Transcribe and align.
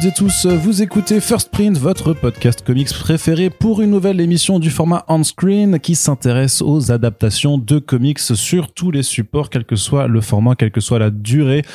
Toutes 0.00 0.08
et 0.08 0.12
tous, 0.12 0.46
vous 0.46 0.80
écoutez 0.80 1.20
First 1.20 1.50
Print, 1.50 1.76
votre 1.76 2.14
podcast 2.14 2.62
comics 2.64 2.88
préféré 2.88 3.50
pour 3.50 3.82
une 3.82 3.90
nouvelle 3.90 4.18
émission 4.22 4.58
du 4.58 4.70
format 4.70 5.04
on-screen 5.08 5.78
qui 5.78 5.94
s'intéresse 5.94 6.62
aux 6.62 6.90
adaptations 6.90 7.58
de 7.58 7.78
comics 7.78 8.18
sur 8.18 8.72
tous 8.72 8.90
les 8.90 9.02
supports, 9.02 9.50
quel 9.50 9.66
que 9.66 9.76
soit 9.76 10.06
le 10.06 10.22
format, 10.22 10.54
quelle 10.54 10.70
que 10.70 10.80
soit 10.80 10.98
la 10.98 11.10
durée. 11.10 11.66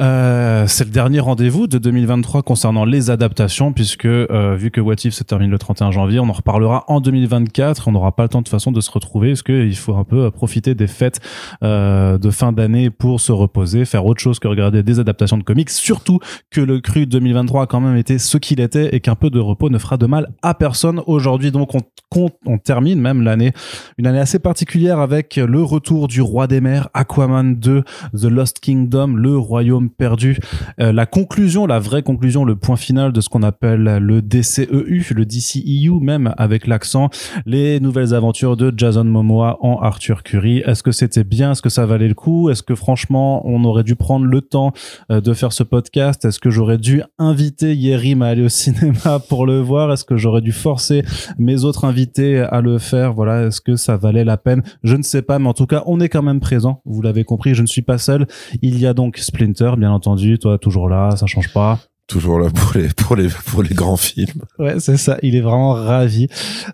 Euh, 0.00 0.66
c'est 0.68 0.84
le 0.84 0.90
dernier 0.90 1.20
rendez-vous 1.20 1.66
de 1.66 1.76
2023 1.76 2.42
concernant 2.42 2.86
les 2.86 3.10
adaptations 3.10 3.74
puisque 3.74 4.06
euh, 4.06 4.56
vu 4.56 4.70
que 4.70 4.80
What 4.80 4.94
If 5.04 5.12
se 5.12 5.24
termine 5.24 5.50
le 5.50 5.58
31 5.58 5.90
janvier, 5.90 6.18
on 6.18 6.30
en 6.30 6.32
reparlera 6.32 6.84
en 6.88 7.02
2024, 7.02 7.88
on 7.88 7.92
n'aura 7.92 8.16
pas 8.16 8.22
le 8.22 8.30
temps 8.30 8.42
de 8.42 8.48
façon 8.48 8.72
de 8.72 8.80
se 8.80 8.90
retrouver 8.90 9.32
parce 9.32 9.42
qu'il 9.42 9.76
faut 9.76 9.96
un 9.96 10.04
peu 10.04 10.30
profiter 10.30 10.74
des 10.74 10.86
fêtes 10.86 11.20
euh, 11.62 12.16
de 12.16 12.30
fin 12.30 12.52
d'année 12.52 12.88
pour 12.88 13.20
se 13.20 13.32
reposer, 13.32 13.84
faire 13.84 14.06
autre 14.06 14.22
chose 14.22 14.38
que 14.38 14.48
regarder 14.48 14.82
des 14.82 14.98
adaptations 14.98 15.36
de 15.36 15.42
comics, 15.42 15.68
surtout 15.68 16.20
que 16.50 16.62
le 16.62 16.80
cru 16.80 17.04
2023 17.04 17.49
a 17.58 17.66
quand 17.66 17.80
même 17.80 17.96
été 17.96 18.18
ce 18.18 18.38
qu'il 18.38 18.60
était 18.60 18.94
et 18.94 19.00
qu'un 19.00 19.16
peu 19.16 19.30
de 19.30 19.40
repos 19.40 19.70
ne 19.70 19.78
fera 19.78 19.96
de 19.96 20.06
mal 20.06 20.28
à 20.42 20.54
personne 20.54 21.02
aujourd'hui. 21.06 21.50
Donc 21.50 21.74
on, 21.74 21.80
compte, 22.10 22.34
on 22.46 22.58
termine 22.58 23.00
même 23.00 23.22
l'année, 23.22 23.52
une 23.98 24.06
année 24.06 24.18
assez 24.20 24.38
particulière 24.38 25.00
avec 25.00 25.36
le 25.36 25.62
retour 25.62 26.06
du 26.06 26.20
roi 26.20 26.46
des 26.46 26.60
mers, 26.60 26.88
Aquaman 26.94 27.56
2, 27.56 27.82
The 28.14 28.24
Lost 28.24 28.60
Kingdom, 28.60 29.14
le 29.16 29.36
royaume 29.36 29.90
perdu, 29.90 30.38
euh, 30.80 30.92
la 30.92 31.06
conclusion, 31.06 31.66
la 31.66 31.78
vraie 31.78 32.02
conclusion, 32.02 32.44
le 32.44 32.56
point 32.56 32.76
final 32.76 33.12
de 33.12 33.20
ce 33.20 33.28
qu'on 33.28 33.42
appelle 33.42 33.98
le 33.98 34.22
DCEU, 34.22 35.14
le 35.14 35.24
DCEU 35.24 36.00
même 36.00 36.34
avec 36.36 36.66
l'accent, 36.66 37.10
les 37.46 37.80
nouvelles 37.80 38.14
aventures 38.14 38.56
de 38.56 38.72
Jason 38.76 39.04
Momoa 39.04 39.58
en 39.60 39.80
Arthur 39.80 40.22
Curry. 40.22 40.62
Est-ce 40.66 40.82
que 40.82 40.92
c'était 40.92 41.24
bien? 41.24 41.52
Est-ce 41.52 41.62
que 41.62 41.68
ça 41.68 41.86
valait 41.86 42.08
le 42.08 42.14
coup? 42.14 42.50
Est-ce 42.50 42.62
que 42.62 42.74
franchement 42.74 43.46
on 43.46 43.64
aurait 43.64 43.84
dû 43.84 43.96
prendre 43.96 44.26
le 44.26 44.40
temps 44.40 44.72
euh, 45.10 45.20
de 45.20 45.32
faire 45.32 45.52
ce 45.52 45.62
podcast? 45.62 46.24
Est-ce 46.24 46.38
que 46.38 46.50
j'aurais 46.50 46.78
dû 46.78 47.02
inviter 47.18 47.39
Yerim 47.40 48.22
à 48.22 48.28
aller 48.28 48.42
au 48.42 48.48
cinéma 48.48 49.18
pour 49.28 49.46
le 49.46 49.60
voir. 49.60 49.92
Est-ce 49.92 50.04
que 50.04 50.16
j'aurais 50.16 50.40
dû 50.40 50.52
forcer 50.52 51.02
mes 51.38 51.64
autres 51.64 51.84
invités 51.84 52.38
à 52.38 52.60
le 52.60 52.78
faire? 52.78 53.14
Voilà, 53.14 53.46
est-ce 53.46 53.60
que 53.60 53.76
ça 53.76 53.96
valait 53.96 54.24
la 54.24 54.36
peine? 54.36 54.62
Je 54.82 54.96
ne 54.96 55.02
sais 55.02 55.22
pas, 55.22 55.38
mais 55.38 55.48
en 55.48 55.54
tout 55.54 55.66
cas, 55.66 55.82
on 55.86 56.00
est 56.00 56.08
quand 56.08 56.22
même 56.22 56.40
présent. 56.40 56.82
Vous 56.84 57.02
l'avez 57.02 57.24
compris, 57.24 57.54
je 57.54 57.62
ne 57.62 57.66
suis 57.66 57.82
pas 57.82 57.98
seul. 57.98 58.26
Il 58.62 58.78
y 58.78 58.86
a 58.86 58.94
donc 58.94 59.18
Splinter, 59.18 59.72
bien 59.76 59.92
entendu, 59.92 60.38
toi 60.38 60.58
toujours 60.58 60.88
là, 60.88 61.16
ça 61.16 61.26
change 61.26 61.52
pas 61.52 61.78
toujours 62.10 62.40
là 62.40 62.50
pour 62.50 62.72
les 62.74 62.88
pour 62.88 63.16
les 63.16 63.28
pour 63.46 63.62
les 63.62 63.74
grands 63.74 63.96
films. 63.96 64.42
Ouais, 64.58 64.80
c'est 64.80 64.96
ça. 64.96 65.16
Il 65.22 65.36
est 65.36 65.40
vraiment 65.40 65.72
ravi, 65.72 66.26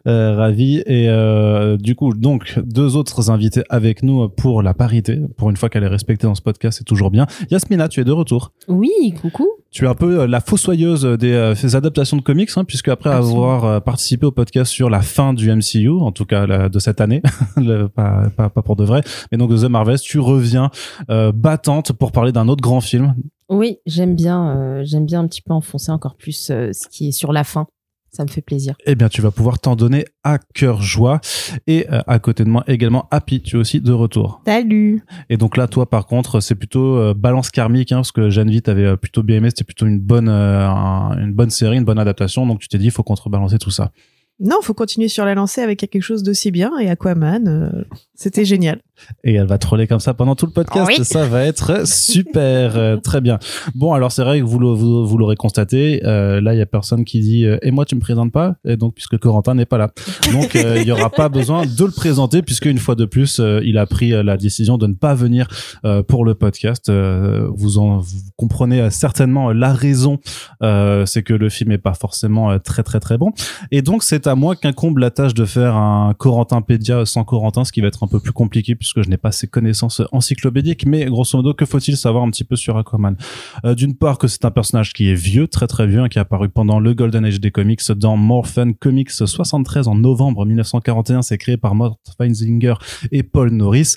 euh, 0.06 0.34
ravi. 0.34 0.83
Et 0.87 1.09
euh, 1.09 1.77
du 1.77 1.95
coup, 1.95 2.15
donc 2.15 2.59
deux 2.65 2.97
autres 2.97 3.31
invités 3.31 3.62
avec 3.69 4.03
nous 4.03 4.29
pour 4.29 4.62
la 4.62 4.75
parité. 4.75 5.20
Pour 5.37 5.51
une 5.51 5.57
fois 5.57 5.69
qu'elle 5.69 5.84
est 5.84 5.89
respectée 5.89 6.27
dans 6.27 6.34
ce 6.34 6.42
podcast, 6.42 6.79
c'est 6.79 6.84
toujours 6.84 7.11
bien. 7.11 7.27
Yasmina, 7.51 7.89
tu 7.89 8.01
es 8.01 8.05
de 8.05 8.12
retour. 8.12 8.53
Oui, 8.69 8.91
coucou. 9.20 9.47
Tu 9.77 9.84
es 9.84 9.89
un 9.89 9.95
peu 9.95 10.20
euh, 10.20 10.27
la 10.27 10.41
fossoyeuse 10.41 11.05
des 11.05 11.33
euh, 11.33 11.55
ces 11.55 11.77
adaptations 11.77 12.17
de 12.17 12.23
comics, 12.23 12.48
hein, 12.57 12.64
puisque 12.64 12.89
après 12.89 13.11
avoir 13.11 13.64
euh, 13.67 13.81
participé 13.81 14.25
au 14.25 14.31
podcast 14.31 14.73
sur 14.73 14.89
la 14.89 15.03
fin 15.03 15.34
du 15.34 15.55
MCU, 15.55 15.91
en 15.91 16.12
tout 16.12 16.25
cas 16.25 16.47
la, 16.47 16.70
de 16.70 16.79
cette 16.79 17.03
année, 17.03 17.20
le, 17.59 17.86
pas, 17.89 18.30
pas, 18.35 18.48
pas 18.48 18.63
pour 18.63 18.77
de 18.77 18.85
vrai, 18.85 19.03
mais 19.30 19.36
donc 19.36 19.51
de 19.51 19.58
The 19.58 19.68
Marvels, 19.68 20.01
tu 20.01 20.18
reviens 20.18 20.70
euh, 21.11 21.30
battante 21.30 21.92
pour 21.92 22.11
parler 22.11 22.33
d'un 22.33 22.48
autre 22.48 22.63
grand 22.63 22.80
film 22.80 23.14
Oui, 23.48 23.79
j'aime 23.86 24.14
bien, 24.17 24.57
euh, 24.57 24.83
j'aime 24.84 25.07
bien 25.07 25.20
un 25.20 25.27
petit 25.29 25.42
peu 25.42 25.52
enfoncer 25.52 25.92
encore 25.92 26.17
plus 26.17 26.51
euh, 26.51 26.70
ce 26.73 26.89
qui 26.89 27.08
est 27.08 27.12
sur 27.12 27.33
la 27.33 27.45
fin. 27.45 27.67
Ça 28.11 28.24
me 28.24 28.29
fait 28.30 28.40
plaisir. 28.40 28.74
eh 28.86 28.95
bien, 28.95 29.11
tu 29.11 29.20
vas 29.20 29.30
pouvoir 29.30 29.58
t'en 29.58 29.77
donner 29.77 30.07
à 30.24 30.39
cœur 30.39 30.80
joie. 30.80 31.20
Et 31.67 31.86
euh, 31.92 32.01
à 32.06 32.18
côté 32.18 32.45
de 32.45 32.48
moi 32.48 32.64
également, 32.67 33.06
Happy, 33.11 33.42
tu 33.42 33.56
es 33.56 33.58
aussi 33.58 33.83
de 33.83 33.92
retour. 33.92 34.40
Salut. 34.46 35.02
Et 35.29 35.36
donc 35.36 35.58
là, 35.58 35.67
toi, 35.68 35.90
par 35.90 36.06
contre, 36.06 36.40
c'est 36.40 36.55
plutôt 36.55 36.96
euh, 36.96 37.12
balance 37.14 37.51
karmique, 37.51 37.92
hein, 37.92 37.96
parce 37.96 38.12
que 38.12 38.30
Geneviève 38.30 38.62
t'avais 38.62 38.85
euh, 38.85 38.96
plutôt 38.96 39.23
bien 39.23 39.36
aimé. 39.36 39.51
C'était 39.51 39.64
plutôt 39.64 39.85
une 39.86 40.01
bonne, 40.01 40.30
euh, 40.30 40.67
un- 40.67 41.18
une 41.18 41.35
bonne 41.35 41.51
série, 41.51 41.77
une 41.77 41.85
bonne 41.85 41.98
adaptation. 41.98 42.46
Donc 42.46 42.61
tu 42.61 42.68
t'es 42.68 42.79
dit, 42.79 42.86
il 42.86 42.90
faut 42.90 43.02
contrebalancer 43.02 43.58
tout 43.58 43.70
ça. 43.70 43.90
Non, 44.39 44.57
faut 44.63 44.74
continuer 44.74 45.08
sur 45.08 45.24
la 45.24 45.35
lancée 45.35 45.63
avec 45.63 45.79
quelque 45.79 46.02
chose 46.02 46.23
d'aussi 46.23 46.51
bien. 46.51 46.70
Et 46.79 46.91
Aquaman, 46.91 47.48
euh, 47.48 47.85
c'était 48.14 48.45
génial. 48.45 48.80
Et 49.24 49.35
elle 49.35 49.47
va 49.47 49.58
troller 49.58 49.86
comme 49.86 50.01
ça 50.01 50.14
pendant 50.14 50.35
tout 50.35 50.47
le 50.47 50.52
podcast. 50.52 50.91
Oui. 50.98 51.05
Ça 51.05 51.27
va 51.27 51.45
être 51.45 51.86
super, 51.86 52.77
euh, 52.77 52.97
très 52.97 53.20
bien. 53.20 53.39
Bon, 53.74 53.92
alors 53.92 54.11
c'est 54.13 54.23
vrai 54.23 54.41
que 54.41 54.45
vous, 54.45 54.58
le- 54.58 54.73
vous, 54.73 55.07
vous 55.07 55.19
l'aurez 55.19 55.36
constaté. 55.36 56.01
euh, 56.05 56.41
là, 56.41 56.55
il 56.55 56.58
y 56.58 56.63
a 56.63 56.67
personne 56.67 57.05
qui 57.05 57.20
dit 57.20 57.45
euh, 57.45 57.58
et 57.63 57.70
moi 57.70 57.85
tu 57.85 57.95
me 57.95 58.01
présentes 58.01 58.33
pas? 58.33 58.57
Et 58.67 58.77
donc 58.77 58.95
puisque 58.95 59.19
Corentin 59.19 59.55
n'est 59.55 59.67
pas 59.67 59.77
là, 59.79 59.91
donc 60.33 60.57
euh, 60.57 60.79
il 60.80 60.86
y 60.89 60.92
aura 60.92 61.11
pas 61.11 61.29
besoin 61.29 61.64
de 61.67 61.85
le 61.85 61.91
présenter 61.91 62.41
puisque 62.42 62.64
une 62.67 62.79
fois 62.79 62.95
de 62.95 63.05
plus, 63.05 63.39
euh, 63.39 63.61
il 63.64 63.77
a 63.79 63.86
pris 63.86 64.11
la 64.11 64.36
décision 64.39 64.79
de 64.79 64.86
ne 64.86 64.95
pas 64.95 65.14
venir 65.14 65.47
euh, 65.85 66.03
pour 66.03 66.24
le 66.24 66.35
podcast. 66.35 66.89
Euh, 66.89 67.48
vous 67.55 67.77
en 67.79 67.98
vous 67.98 68.18
comprenez 68.36 68.89
certainement 68.91 69.53
la 69.53 69.73
raison. 69.74 70.18
Euh, 70.63 71.05
c'est 71.07 71.23
que 71.23 71.35
le 71.35 71.48
film 71.51 71.70
est 71.73 71.79
pas 71.79 71.95
forcément 71.95 72.58
très 72.58 72.83
très 72.83 73.01
très 73.01 73.18
bon. 73.18 73.33
Et 73.70 73.83
donc 73.83 74.03
c'est 74.03 74.26
à 74.27 74.35
moi 74.35 74.57
qu'incombe 74.57 74.98
la 74.98 75.11
tâche 75.11 75.35
de 75.35 75.45
faire 75.45 75.77
un 75.77 76.14
Corentin 76.14 76.61
Pédia 76.61 77.05
sans 77.07 77.25
Corentin, 77.25 77.64
ce 77.64 77.73
qui 77.73 77.81
va 77.81 77.89
être 77.89 78.03
un 78.03 78.07
peu 78.07 78.20
plus 78.20 78.33
compliqué 78.33 78.75
puisque 78.75 79.03
je 79.03 79.09
n'ai 79.09 79.17
pas 79.17 79.33
ces 79.33 79.47
connaissances 79.47 80.03
encyclopédiques. 80.13 80.87
Mais 80.87 81.05
grosso 81.07 81.37
modo, 81.37 81.55
que 81.55 81.64
faut-il 81.64 81.97
savoir 81.97 82.25
un 82.25 82.31
petit 82.31 82.45
peu 82.45 82.57
sur 82.57 82.77
Aquaman? 82.77 83.17
Euh, 83.65 83.75
D'une 83.75 83.95
part 83.95 84.19
que 84.19 84.29
c'est 84.29 84.45
un 84.45 84.51
personnage 84.51 84.92
qui 84.92 85.11
est 85.11 85.15
vieux, 85.15 85.48
très 85.48 85.67
très 85.67 85.86
vieux, 85.86 86.01
hein, 86.01 86.09
qui 86.09 86.19
est 86.19 86.20
apparu 86.20 86.48
pendant 86.48 86.81
le 86.81 86.95
Golden 86.95 87.25
Age 87.25 87.41
des 87.41 87.51
comics 87.51 87.81
dans 87.92 88.17
Morphin 88.17 88.73
Comics 88.73 89.11
73 89.11 89.89
en 89.89 89.95
novembre 89.95 90.45
1941. 90.45 91.23
C'est 91.23 91.39
créé 91.39 91.57
par 91.57 91.75
Mort 91.75 91.98
Feinzinger 92.19 92.75
et 93.13 93.23
Paul 93.23 93.51
Norris. 93.51 93.95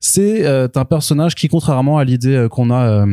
C'est 0.00 0.46
euh, 0.46 0.68
un 0.74 0.84
personnage 0.84 1.34
qui, 1.34 1.48
contrairement 1.48 1.98
à 1.98 2.04
l'idée 2.04 2.34
euh, 2.34 2.48
qu'on 2.48 2.70
a 2.70 3.06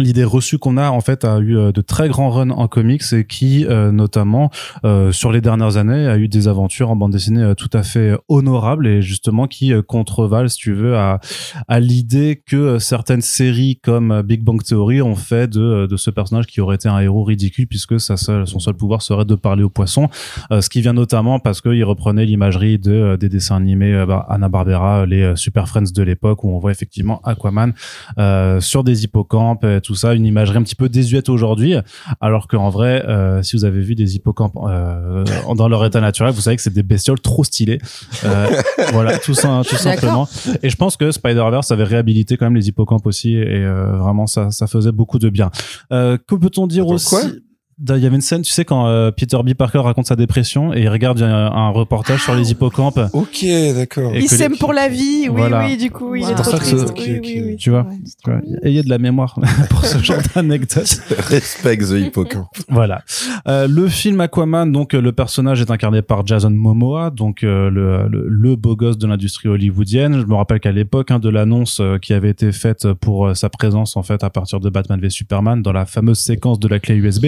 L'idée 0.00 0.24
reçue 0.24 0.58
qu'on 0.58 0.76
a 0.76 0.90
en 0.90 1.00
fait 1.00 1.24
a 1.24 1.38
eu 1.38 1.56
euh, 1.56 1.72
de 1.72 1.80
très 1.82 2.08
grands 2.08 2.30
runs 2.30 2.50
en 2.50 2.68
comics 2.68 3.02
et 3.12 3.24
qui 3.24 3.66
euh, 3.66 3.92
notamment 3.92 4.50
euh, 4.84 5.12
sur 5.12 5.30
les 5.30 5.40
dernières 5.40 5.76
années 5.76 6.06
a 6.06 6.16
eu 6.16 6.28
des 6.28 6.48
aventures 6.48 6.90
en 6.90 6.96
bande 6.96 7.12
dessinée 7.12 7.54
tout 7.56 7.68
à 7.72 7.82
fait 7.82 8.16
honorables 8.28 8.86
et 8.86 9.02
justement 9.02 9.46
qui 9.46 9.72
contrevalent 9.86 10.48
si 10.48 10.56
tu 10.56 10.72
veux 10.72 10.96
à, 10.96 11.20
à 11.68 11.80
l'idée 11.80 12.42
que 12.44 12.78
certaines 12.78 13.20
séries 13.20 13.78
comme 13.82 14.22
Big 14.22 14.42
Bang 14.42 14.62
Theory 14.62 15.02
ont 15.02 15.16
fait 15.16 15.48
de, 15.48 15.86
de 15.86 15.96
ce 15.96 16.10
personnage 16.10 16.46
qui 16.46 16.60
aurait 16.60 16.76
été 16.76 16.88
un 16.88 16.98
héros 16.98 17.24
ridicule 17.24 17.66
puisque 17.66 18.00
sa 18.00 18.16
seule, 18.16 18.46
son 18.46 18.58
seul 18.58 18.74
pouvoir 18.74 19.02
serait 19.02 19.24
de 19.24 19.34
parler 19.34 19.62
aux 19.62 19.70
poissons 19.70 20.08
ce 20.50 20.68
qui 20.68 20.80
vient 20.80 20.92
notamment 20.92 21.38
parce 21.38 21.60
qu'il 21.60 21.84
reprenait 21.84 22.24
l'imagerie 22.24 22.78
de 22.78 23.16
des 23.16 23.28
dessins 23.28 23.56
animés 23.56 24.04
bah, 24.06 24.26
Anna 24.28 24.48
Barbera 24.48 25.06
les 25.06 25.36
Super 25.36 25.68
Friends 25.68 25.92
de 25.94 26.02
l'époque 26.02 26.44
où 26.44 26.50
on 26.50 26.58
voit 26.58 26.70
effectivement 26.70 27.20
Aquaman 27.24 27.72
sur 28.60 28.84
des 28.84 29.04
hippocampes 29.04 29.64
et 29.64 29.80
tout 29.80 29.89
ça 29.94 30.14
une 30.14 30.26
imagerie 30.26 30.58
un 30.58 30.62
petit 30.62 30.74
peu 30.74 30.88
désuète 30.88 31.28
aujourd'hui 31.28 31.74
alors 32.20 32.48
qu'en 32.48 32.68
vrai 32.70 33.04
euh, 33.08 33.42
si 33.42 33.56
vous 33.56 33.64
avez 33.64 33.80
vu 33.80 33.94
des 33.94 34.16
hippocampes 34.16 34.56
euh, 34.62 35.24
dans 35.54 35.68
leur 35.68 35.84
état 35.84 36.00
naturel 36.00 36.32
vous 36.32 36.40
savez 36.40 36.56
que 36.56 36.62
c'est 36.62 36.72
des 36.72 36.82
bestioles 36.82 37.20
trop 37.20 37.44
stylées. 37.44 37.78
Euh, 38.24 38.48
voilà 38.92 39.18
tout, 39.18 39.34
ça, 39.34 39.62
tout 39.62 39.76
suis 39.76 39.78
simplement. 39.78 40.28
Et 40.62 40.70
je 40.70 40.76
pense 40.76 40.96
que 40.96 41.10
Spider-Verse 41.10 41.70
avait 41.70 41.84
réhabilité 41.84 42.36
quand 42.36 42.46
même 42.46 42.56
les 42.56 42.68
hippocampes 42.68 43.06
aussi 43.06 43.34
et 43.34 43.64
euh, 43.64 43.96
vraiment 43.96 44.26
ça, 44.26 44.50
ça 44.50 44.66
faisait 44.66 44.92
beaucoup 44.92 45.18
de 45.18 45.28
bien. 45.28 45.50
Euh, 45.92 46.16
que 46.18 46.34
peut-on 46.34 46.66
dire 46.66 46.84
Attends, 46.84 46.94
aussi 46.94 47.08
quoi 47.08 47.22
il 47.88 47.96
y 48.02 48.06
avait 48.06 48.14
une 48.16 48.20
scène, 48.20 48.42
tu 48.42 48.50
sais, 48.50 48.64
quand 48.64 48.86
euh, 48.86 49.10
Peter 49.10 49.38
B. 49.44 49.54
Parker 49.54 49.78
raconte 49.78 50.06
sa 50.06 50.16
dépression 50.16 50.74
et 50.74 50.82
il 50.82 50.88
regarde 50.88 51.22
un, 51.22 51.46
un 51.52 51.70
reportage 51.70 52.22
sur 52.22 52.34
les 52.34 52.50
hippocampes. 52.50 53.00
Ok, 53.12 53.44
d'accord. 53.74 54.12
Il 54.14 54.24
que 54.24 54.28
s'aime 54.28 54.52
les- 54.52 54.58
pour 54.58 54.72
la 54.72 54.88
vie. 54.88 55.28
Oui, 55.28 55.36
Voilà. 55.36 55.64
oui, 55.64 55.76
du 55.76 55.90
coup, 55.90 56.14
il 56.14 56.22
Wow. 56.22 56.28
est 56.28 56.28
C'est 56.28 56.34
trop 56.34 56.42
pour 56.42 56.52
ça 56.52 56.58
que 56.58 56.64
triste. 56.64 56.88
ce- 56.88 57.20
Oui. 57.50 57.56
Tu 57.56 57.70
vois, 57.70 57.86
Ouais, 58.26 58.40
ayez 58.62 58.82
de 58.82 58.88
la 58.90 58.98
mémoire 58.98 59.38
pour 59.70 59.84
ce 59.84 59.98
genre 59.98 60.18
d'anecdote. 60.34 61.00
Respect 61.28 61.78
the 61.78 62.06
hippocampe. 62.06 62.46
Voilà. 62.68 63.02
Euh, 63.48 63.66
le 63.66 63.88
film 63.88 64.20
Aquaman, 64.20 64.70
donc 64.70 64.94
euh, 64.94 65.00
le 65.00 65.12
personnage 65.12 65.60
est 65.60 65.70
incarné 65.70 66.02
par 66.02 66.26
Jason 66.26 66.50
Momoa, 66.50 67.10
donc 67.10 67.42
euh, 67.44 67.70
le, 67.70 68.08
le, 68.08 68.26
le 68.28 68.56
beau 68.56 68.76
gosse 68.76 68.98
de 68.98 69.06
l'industrie 69.06 69.48
hollywoodienne. 69.48 70.20
Je 70.20 70.26
me 70.26 70.34
rappelle 70.34 70.60
qu'à 70.60 70.72
l'époque 70.72 71.10
hein, 71.10 71.18
de 71.18 71.28
l'annonce 71.28 71.80
euh, 71.80 71.98
qui 71.98 72.12
avait 72.12 72.30
été 72.30 72.52
faite 72.52 72.92
pour 72.94 73.26
euh, 73.28 73.34
sa 73.34 73.48
présence 73.48 73.96
en 73.96 74.02
fait 74.02 74.22
à 74.22 74.30
partir 74.30 74.60
de 74.60 74.68
Batman 74.70 75.00
v 75.00 75.08
Superman 75.10 75.62
dans 75.62 75.72
la 75.72 75.86
fameuse 75.86 76.18
séquence 76.18 76.58
de 76.60 76.68
la 76.68 76.78
clé 76.78 76.94
USB 76.96 77.26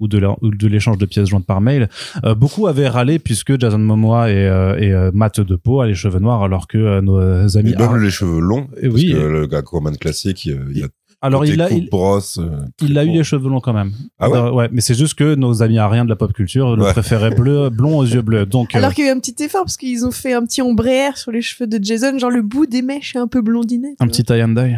ou 0.00 0.08
de 0.08 0.18
la- 0.18 0.36
ou 0.42 0.50
de 0.50 0.66
l'échange 0.68 0.98
de 0.98 1.06
pièces 1.06 1.28
jointes 1.28 1.46
par 1.46 1.60
mail, 1.60 1.88
euh, 2.24 2.34
beaucoup 2.34 2.66
avaient 2.66 2.88
râlé 2.88 3.18
puisque 3.18 3.58
Jason 3.60 3.78
Momoa 3.78 4.30
et, 4.30 4.34
euh, 4.34 4.76
et 4.78 4.92
euh, 4.92 5.10
Matt 5.14 5.40
de 5.40 5.56
peau 5.56 5.80
a 5.80 5.86
les 5.86 5.94
cheveux 5.94 6.20
noirs 6.20 6.42
alors 6.42 6.66
que 6.68 6.78
euh, 6.78 7.00
nos 7.00 7.56
amis 7.56 7.72
Et 7.72 7.76
même 7.76 7.96
les 8.02 8.10
cheveux 8.10 8.40
longs. 8.40 8.68
Et 8.80 8.88
parce 8.88 8.94
oui, 8.94 9.12
que 9.12 9.16
et- 9.16 9.28
le 9.30 9.46
gars 9.46 9.58
Aquaman 9.58 9.96
classique, 9.96 10.44
il 10.46 10.84
a 10.84 10.88
alors 11.22 11.46
il 11.46 11.58
a 11.62 11.70
il, 11.70 11.88
brosse. 11.88 12.36
euh, 12.38 12.50
il 12.82 12.98
a 12.98 13.04
eu 13.04 13.08
les 13.08 13.24
cheveux 13.24 13.48
longs 13.48 13.60
quand 13.60 13.72
même. 13.72 13.92
Ah 14.18 14.28
ouais 14.28 14.36
Euh, 14.36 14.50
ouais, 14.52 14.68
mais 14.70 14.82
c'est 14.82 14.92
juste 14.94 15.14
que 15.14 15.34
nos 15.34 15.62
amis 15.62 15.78
ariens 15.78 16.04
de 16.04 16.10
la 16.10 16.16
pop 16.16 16.30
culture 16.34 16.76
le 16.76 16.82
Ouais. 16.82 16.92
préféraient 16.92 17.30
bleu, 17.34 17.70
blond 17.72 17.96
aux 17.96 18.04
yeux 18.04 18.20
bleus. 18.20 18.44
Donc 18.44 18.74
euh, 18.74 18.78
Alors 18.78 18.92
qu'il 18.92 19.06
y 19.06 19.08
a 19.08 19.10
eu 19.10 19.14
un 19.16 19.20
petit 19.20 19.42
effort 19.42 19.62
parce 19.62 19.78
qu'ils 19.78 20.04
ont 20.04 20.10
fait 20.10 20.34
un 20.34 20.44
petit 20.44 20.60
ombraire 20.60 21.16
sur 21.16 21.32
les 21.32 21.40
cheveux 21.40 21.66
de 21.66 21.82
Jason, 21.82 22.18
genre 22.18 22.30
le 22.30 22.42
bout 22.42 22.66
des 22.66 22.82
mèches 22.82 23.16
est 23.16 23.18
un 23.20 23.26
peu 23.26 23.40
blondinet. 23.40 23.94
tu 23.96 24.02
un 24.02 24.04
vois. 24.04 24.12
petit 24.12 24.22
tie 24.22 24.42
and 24.42 24.48
dye. 24.48 24.76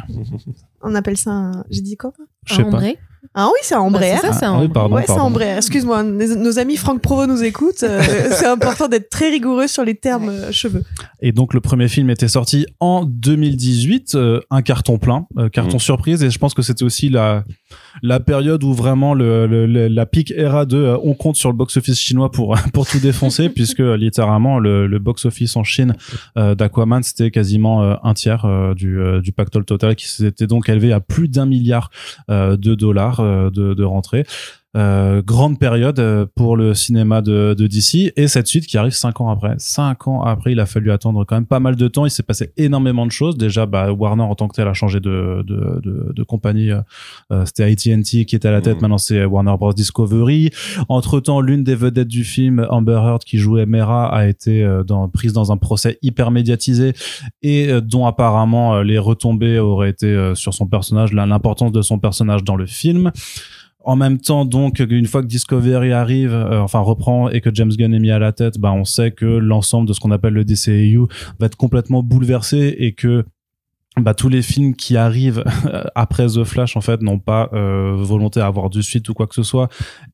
On 0.83 0.95
appelle 0.95 1.17
ça 1.17 1.33
un... 1.33 1.65
J'ai 1.69 1.81
dit 1.81 1.97
quoi? 1.97 2.13
Je 2.47 2.55
sais 2.55 2.61
Un 2.63 2.71
pas. 2.71 2.77
ombré? 2.77 2.99
Ah 3.35 3.49
oui, 3.49 3.59
c'est 3.63 3.75
un 3.75 3.81
ombraire. 3.81 4.21
c'est 4.23 4.29
ça, 4.29 4.33
c'est 4.33 4.47
Ah, 4.47 4.59
oui, 4.61 4.69
pardon, 4.69 4.95
ouais, 4.97 5.05
pardon. 5.07 5.39
Excuse-moi, 5.39 6.03
nos, 6.03 6.59
amis 6.59 6.77
Franck 6.77 7.03
Provo 7.03 7.27
nous 7.27 7.43
écoutent. 7.43 7.83
euh, 7.83 8.01
c'est 8.31 8.47
important 8.47 8.89
d'être 8.89 9.11
très 9.11 9.29
rigoureux 9.31 9.67
sur 9.67 9.85
les 9.85 9.95
termes 9.95 10.29
euh, 10.31 10.53
cheveux. 10.53 10.85
Et 11.21 11.33
donc 11.33 11.53
le 11.53 11.61
premier 11.61 11.89
film 11.89 12.09
était 12.09 12.29
sorti 12.29 12.67
en 12.81 13.05
2018, 13.05 14.15
euh, 14.15 14.41
un 14.51 14.63
carton 14.63 14.99
plein, 14.99 15.27
euh, 15.39 15.49
carton 15.49 15.75
Mhm. 15.75 15.81
surprise, 15.81 16.23
et 16.23 16.31
je 16.31 16.39
pense 16.39 16.55
que 16.55 16.63
c'était 16.63 16.85
aussi 16.85 17.09
la 17.09 17.45
la 18.03 18.21
période 18.21 18.63
où 18.65 18.73
vraiment 18.73 19.15
le, 19.15 19.47
le- 19.47 19.67
le- 19.67 19.89
la 19.89 20.07
pique 20.07 20.33
era 20.37 20.67
de 20.67 20.77
euh, 20.77 20.99
on 21.03 21.15
compte 21.15 21.37
sur 21.37 21.51
le 21.51 21.57
box 21.57 21.77
office 21.77 21.99
chinois 21.99 22.31
pour 22.31 22.57
pour 22.73 22.87
tout 22.87 22.99
défoncer 23.01 23.49
puisque 23.57 23.81
euh, 23.81 23.97
littéralement 23.97 24.59
le, 24.59 24.87
le 24.87 24.99
box 24.99 25.25
office 25.25 25.57
en 25.57 25.65
Chine 25.65 25.95
euh, 26.39 26.55
d'Aquaman 26.55 27.03
c'était 27.03 27.31
quasiment 27.31 27.83
euh, 27.83 27.95
un 28.03 28.15
tiers 28.15 28.45
euh, 28.45 28.75
du 28.75 29.01
euh, 29.01 29.21
du 29.21 29.33
pactole 29.33 29.65
total 29.65 29.97
qui 29.97 30.07
s'était 30.09 30.47
donc 30.47 30.69
élevé 30.69 30.93
à 30.93 31.01
plus 31.01 31.29
d'un 31.29 31.47
milliard 31.47 31.91
euh, 32.31 32.57
de 32.57 32.75
dollars 32.75 33.21
euh, 33.21 33.51
de 33.51 33.75
de 33.75 33.85
rentrée. 33.85 34.25
Euh, 34.77 35.23
grande 35.23 35.59
période 35.59 35.99
euh, 35.99 36.27
pour 36.35 36.57
le 36.57 36.75
cinéma 36.75 37.23
de, 37.23 37.55
de 37.55 37.67
DC 37.67 38.13
et 38.15 38.29
cette 38.29 38.47
suite 38.47 38.67
qui 38.67 38.77
arrive 38.77 38.93
cinq 38.93 39.21
ans 39.21 39.31
après. 39.31 39.55
Cinq 39.59 40.07
ans 40.07 40.23
après, 40.23 40.53
il 40.53 40.61
a 40.61 40.67
fallu 40.67 40.91
attendre 40.91 41.25
quand 41.25 41.37
même 41.37 41.47
pas 41.47 41.61
mal 41.61 41.77
de 41.77 41.89
temps. 41.89 42.05
Il 42.05 42.11
s'est 42.11 42.23
passé 42.23 42.53
énormément 42.57 43.07
de 43.07 43.11
choses. 43.11 43.39
Déjà, 43.39 43.65
bah, 43.65 43.91
Warner 43.91 44.23
en 44.23 44.35
tant 44.35 44.49
que 44.49 44.55
tel 44.57 44.69
a 44.69 44.75
changé 44.75 45.01
de, 45.01 45.43
de, 45.47 45.81
de, 45.83 46.13
de 46.13 46.23
compagnie. 46.23 46.73
Euh, 46.73 46.81
euh, 47.33 47.45
C'était 47.47 47.65
AT&T 47.65 48.25
qui 48.27 48.37
était 48.37 48.49
à 48.49 48.53
la 48.53 48.61
tête. 48.61 48.77
Mhm. 48.77 48.83
Maintenant, 48.83 48.99
c'est 48.99 49.25
Warner 49.25 49.55
Bros 49.59 49.73
Discovery. 49.73 50.51
Entre 50.89 51.21
temps, 51.21 51.41
l'une 51.41 51.65
des 51.65 51.75
vedettes 51.75 52.09
du 52.09 52.25
film, 52.25 52.67
Amber 52.69 53.01
Heard, 53.03 53.25
qui 53.25 53.39
jouait 53.39 53.65
Mera, 53.67 54.15
a 54.15 54.27
été 54.27 54.63
euh, 54.63 54.85
dans, 54.85 55.09
prise 55.09 55.33
dans 55.33 55.53
un 55.53 55.57
procès 55.57 55.99
hyper 56.03 56.31
médiatisé 56.31 56.93
et 57.43 57.81
dont 57.81 58.07
apparemment 58.07 58.83
les 58.83 58.99
retombées 58.99 59.59
auraient 59.59 59.91
été 59.91 60.33
sur 60.35 60.53
son 60.53 60.67
personnage, 60.67 61.13
l'importance 61.13 61.73
de 61.73 61.83
son 61.83 61.99
personnage 61.99 62.45
dans 62.45 62.57
le 62.57 62.67
film. 62.67 63.13
En 63.87 63.95
même 63.95 64.19
temps, 64.19 64.45
donc, 64.45 64.81
une 64.81 65.07
fois 65.07 65.23
que 65.23 65.29
Discovery 65.29 65.93
arrive, 65.93 66.33
euh, 66.33 66.61
enfin 66.61 66.81
reprend 66.81 67.29
et 67.29 67.41
que 67.41 67.51
James 67.55 67.71
Gunn 67.71 67.95
est 67.95 68.01
mis 68.01 68.11
à 68.11 68.19
la 68.19 68.33
tête, 68.33 68.59
bah 68.59 68.73
on 68.73 68.85
sait 68.85 69.13
que 69.13 69.25
l'ensemble 69.25 69.87
de 69.87 69.93
ce 69.93 70.01
qu'on 70.01 70.11
appelle 70.11 70.35
le 70.35 70.45
DCEU 70.45 71.07
va 71.39 71.47
être 71.47 71.55
complètement 71.55 72.03
bouleversé 72.03 72.75
et 72.81 72.95
que 72.95 73.25
bah, 73.99 74.13
tous 74.13 74.29
les 74.29 74.43
films 74.43 74.75
qui 74.75 74.97
arrivent 74.97 75.43
après 75.95 76.27
The 76.27 76.45
Flash 76.45 76.77
en 76.77 76.81
fait 76.81 77.01
n'ont 77.01 77.19
pas 77.19 77.49
euh, 77.53 77.95
volonté 77.97 78.41
à 78.41 78.47
avoir 78.47 78.69
de 78.69 78.81
suite 78.83 79.09
ou 79.09 79.15
quoi 79.15 79.27
que 79.27 79.35
ce 79.35 79.43
soit. 79.43 79.69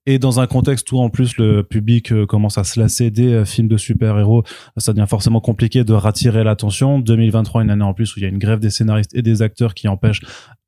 Et 0.07 0.19
dans 0.19 0.41
un 0.41 0.47
contexte 0.47 0.91
où 0.93 0.99
en 0.99 1.11
plus 1.11 1.37
le 1.37 1.63
public 1.63 2.13
euh, 2.13 2.25
commence 2.25 2.59
à 2.59 2.65
se 2.65 2.79
lasser 2.79 3.11
des 3.11 3.33
euh, 3.33 3.45
films 3.45 3.69
de 3.69 3.77
super-héros 3.77 4.45
ça 4.77 4.93
devient 4.93 5.09
forcément 5.09 5.41
compliqué 5.41 5.83
de 5.83 5.93
rattirer 5.95 6.45
l'attention. 6.45 7.01
2023 7.01 7.63
une 7.63 7.71
année 7.71 7.83
en 7.83 7.95
plus 7.95 8.15
où 8.15 8.21
il 8.21 8.23
y 8.23 8.27
a 8.27 8.29
une 8.29 8.39
grève 8.39 8.61
des 8.61 8.71
scénaristes 8.71 9.15
et 9.15 9.23
des 9.23 9.43
acteurs 9.43 9.75
qui 9.75 9.89
empêche 9.89 10.21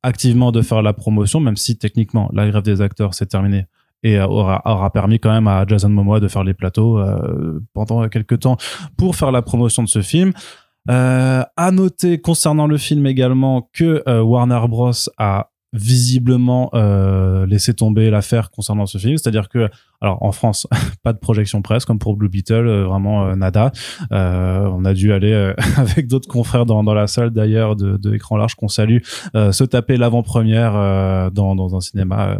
activement 0.02 0.50
de 0.50 0.60
faire 0.60 0.82
la 0.82 0.92
promotion 0.92 1.38
même 1.38 1.56
si 1.56 1.78
techniquement 1.78 2.28
la 2.32 2.48
grève 2.48 2.62
des 2.62 2.80
acteurs 2.80 3.14
c'est 3.14 3.26
terminé 3.26 3.66
et 4.04 4.18
euh, 4.18 4.26
aura, 4.26 4.62
aura 4.66 4.90
permis 4.90 5.18
quand 5.18 5.32
même 5.32 5.48
à 5.48 5.64
Jason 5.66 5.88
Momoa 5.88 6.20
de 6.20 6.28
faire 6.28 6.44
les 6.44 6.54
plateaux 6.54 6.98
euh, 6.98 7.60
pendant 7.72 8.06
quelques 8.08 8.40
temps 8.40 8.56
pour 8.96 9.16
faire 9.16 9.32
la 9.32 9.42
promotion 9.42 9.82
de 9.82 9.88
ce 9.88 10.02
film. 10.02 10.28
euh, 10.28 10.63
à 10.88 11.70
noter 11.72 12.20
concernant 12.20 12.66
le 12.66 12.76
film 12.76 13.06
également 13.06 13.68
que 13.72 14.02
euh, 14.06 14.22
Warner 14.22 14.60
Bros 14.68 14.92
a 15.18 15.50
visiblement 15.74 16.70
euh, 16.74 17.46
laissé 17.46 17.74
tomber 17.74 18.08
l'affaire 18.08 18.50
concernant 18.50 18.86
ce 18.86 18.96
film, 18.96 19.18
c'est-à-dire 19.18 19.48
que 19.48 19.68
alors 20.00 20.22
en 20.22 20.30
France 20.30 20.68
pas 21.02 21.12
de 21.12 21.18
projection 21.18 21.62
presse 21.62 21.84
comme 21.84 21.98
pour 21.98 22.16
Blue 22.16 22.28
Beetle, 22.28 22.66
euh, 22.66 22.84
vraiment 22.84 23.26
euh, 23.26 23.34
nada. 23.34 23.72
Euh, 24.12 24.68
on 24.72 24.84
a 24.84 24.94
dû 24.94 25.12
aller 25.12 25.32
euh, 25.32 25.52
avec 25.76 26.06
d'autres 26.06 26.28
confrères 26.28 26.64
dans, 26.64 26.84
dans 26.84 26.94
la 26.94 27.08
salle 27.08 27.30
d'ailleurs 27.30 27.74
de, 27.74 27.96
de 27.96 28.14
écran 28.14 28.36
large 28.36 28.54
qu'on 28.54 28.68
salue 28.68 28.98
euh, 29.34 29.50
se 29.50 29.64
taper 29.64 29.96
l'avant-première 29.96 30.76
euh, 30.76 31.30
dans, 31.30 31.56
dans 31.56 31.74
un 31.74 31.80
cinéma 31.80 32.28
euh, 32.28 32.36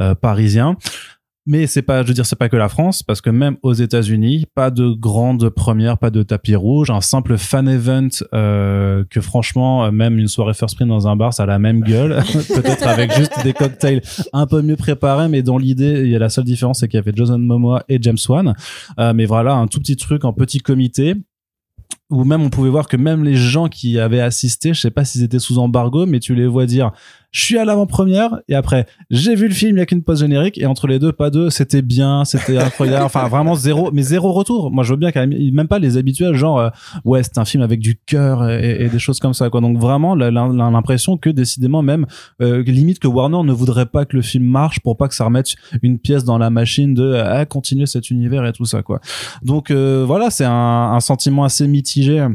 euh, 0.00 0.14
parisien. 0.14 0.76
Mais 1.46 1.66
c'est 1.66 1.82
pas, 1.82 2.02
je 2.02 2.08
veux 2.08 2.14
dire, 2.14 2.26
c'est 2.26 2.38
pas 2.38 2.48
que 2.48 2.56
la 2.56 2.68
France, 2.68 3.02
parce 3.02 3.20
que 3.20 3.30
même 3.30 3.56
aux 3.62 3.72
États-Unis, 3.72 4.46
pas 4.54 4.70
de 4.70 4.90
grande 4.90 5.48
première, 5.48 5.96
pas 5.96 6.10
de 6.10 6.24
tapis 6.24 6.56
rouge, 6.56 6.90
un 6.90 7.00
simple 7.00 7.38
fan 7.38 7.68
event 7.68 8.08
euh, 8.34 9.04
que 9.08 9.20
franchement, 9.20 9.90
même 9.92 10.18
une 10.18 10.26
soirée 10.26 10.54
first 10.54 10.74
print 10.74 10.88
dans 10.88 11.06
un 11.06 11.14
bar, 11.14 11.32
ça 11.32 11.44
a 11.44 11.46
la 11.46 11.60
même 11.60 11.82
gueule, 11.82 12.20
peut-être 12.54 12.86
avec 12.86 13.12
juste 13.12 13.32
des 13.44 13.52
cocktails 13.52 14.02
un 14.32 14.46
peu 14.46 14.60
mieux 14.60 14.76
préparés, 14.76 15.28
mais 15.28 15.42
dans 15.42 15.58
l'idée, 15.58 16.02
il 16.04 16.10
y 16.10 16.16
a 16.16 16.18
la 16.18 16.30
seule 16.30 16.44
différence, 16.44 16.80
c'est 16.80 16.88
qu'il 16.88 16.98
y 16.98 17.02
avait 17.02 17.12
Jason 17.14 17.38
Momoa 17.38 17.84
et 17.88 17.98
James 18.00 18.18
Wan, 18.28 18.54
Euh, 18.98 19.12
mais 19.14 19.26
voilà, 19.26 19.54
un 19.54 19.66
tout 19.66 19.78
petit 19.78 19.96
truc 19.96 20.24
en 20.24 20.32
petit 20.32 20.58
comité 20.58 21.14
où 22.10 22.24
même 22.24 22.42
on 22.42 22.50
pouvait 22.50 22.70
voir 22.70 22.86
que 22.86 22.96
même 22.96 23.24
les 23.24 23.34
gens 23.34 23.68
qui 23.68 23.98
avaient 23.98 24.20
assisté, 24.20 24.74
je 24.74 24.80
sais 24.80 24.90
pas 24.90 25.04
s'ils 25.04 25.22
étaient 25.22 25.40
sous 25.40 25.58
embargo, 25.58 26.06
mais 26.06 26.20
tu 26.20 26.34
les 26.34 26.46
vois 26.46 26.66
dire 26.66 26.92
je 27.36 27.42
suis 27.42 27.58
à 27.58 27.66
l'avant-première 27.66 28.40
et 28.48 28.54
après 28.54 28.86
j'ai 29.10 29.34
vu 29.34 29.46
le 29.46 29.52
film 29.52 29.76
il 29.76 29.80
y 29.80 29.82
a 29.82 29.86
qu'une 29.86 30.02
pause 30.02 30.20
générique 30.20 30.56
et 30.56 30.64
entre 30.64 30.86
les 30.86 30.98
deux 30.98 31.12
pas 31.12 31.28
deux 31.28 31.50
c'était 31.50 31.82
bien 31.82 32.24
c'était 32.24 32.56
incroyable. 32.56 33.04
Enfin 33.04 33.28
vraiment 33.28 33.54
zéro 33.54 33.90
mais 33.92 34.00
zéro 34.00 34.32
retour. 34.32 34.70
Moi 34.70 34.84
je 34.84 34.94
veux 34.94 34.96
bien 34.96 35.12
quand 35.12 35.20
même 35.20 35.38
même 35.52 35.68
pas 35.68 35.78
les 35.78 35.98
habituels 35.98 36.34
genre 36.34 36.58
euh, 36.58 36.70
ouais 37.04 37.22
c'est 37.22 37.36
un 37.36 37.44
film 37.44 37.62
avec 37.62 37.80
du 37.80 37.96
cœur 37.96 38.48
et, 38.48 38.88
des 38.88 38.98
choses 38.98 39.20
comme 39.20 39.34
ça 39.34 39.50
quoi. 39.50 39.60
Donc 39.60 39.76
vraiment 39.76 40.14
l'impression 40.14 41.18
que 41.18 41.28
décidément 41.28 41.82
même 41.82 42.06
euh, 42.40 42.62
limite 42.62 43.00
que 43.00 43.08
Warner 43.08 43.42
ne 43.44 43.52
voudrait 43.52 43.84
pas 43.84 44.06
que 44.06 44.16
le 44.16 44.22
film 44.22 44.46
marche 44.46 44.80
pour 44.80 44.96
pas 44.96 45.06
que 45.06 45.14
ça 45.14 45.26
remette 45.26 45.56
une 45.82 45.98
pièce 45.98 46.24
dans 46.24 46.38
la 46.38 46.48
machine 46.48 46.94
de 46.94 47.12
ah, 47.22 47.44
continuer 47.44 47.84
cet 47.84 48.10
univers 48.10 48.46
et 48.46 48.54
tout 48.54 48.64
ça 48.64 48.82
quoi. 48.82 49.02
Donc 49.42 49.70
euh, 49.70 50.04
voilà 50.06 50.30
c'est 50.30 50.46
un 50.46 51.00
sentiment 51.00 51.44
assez 51.44 51.68
mitigé 51.68 52.26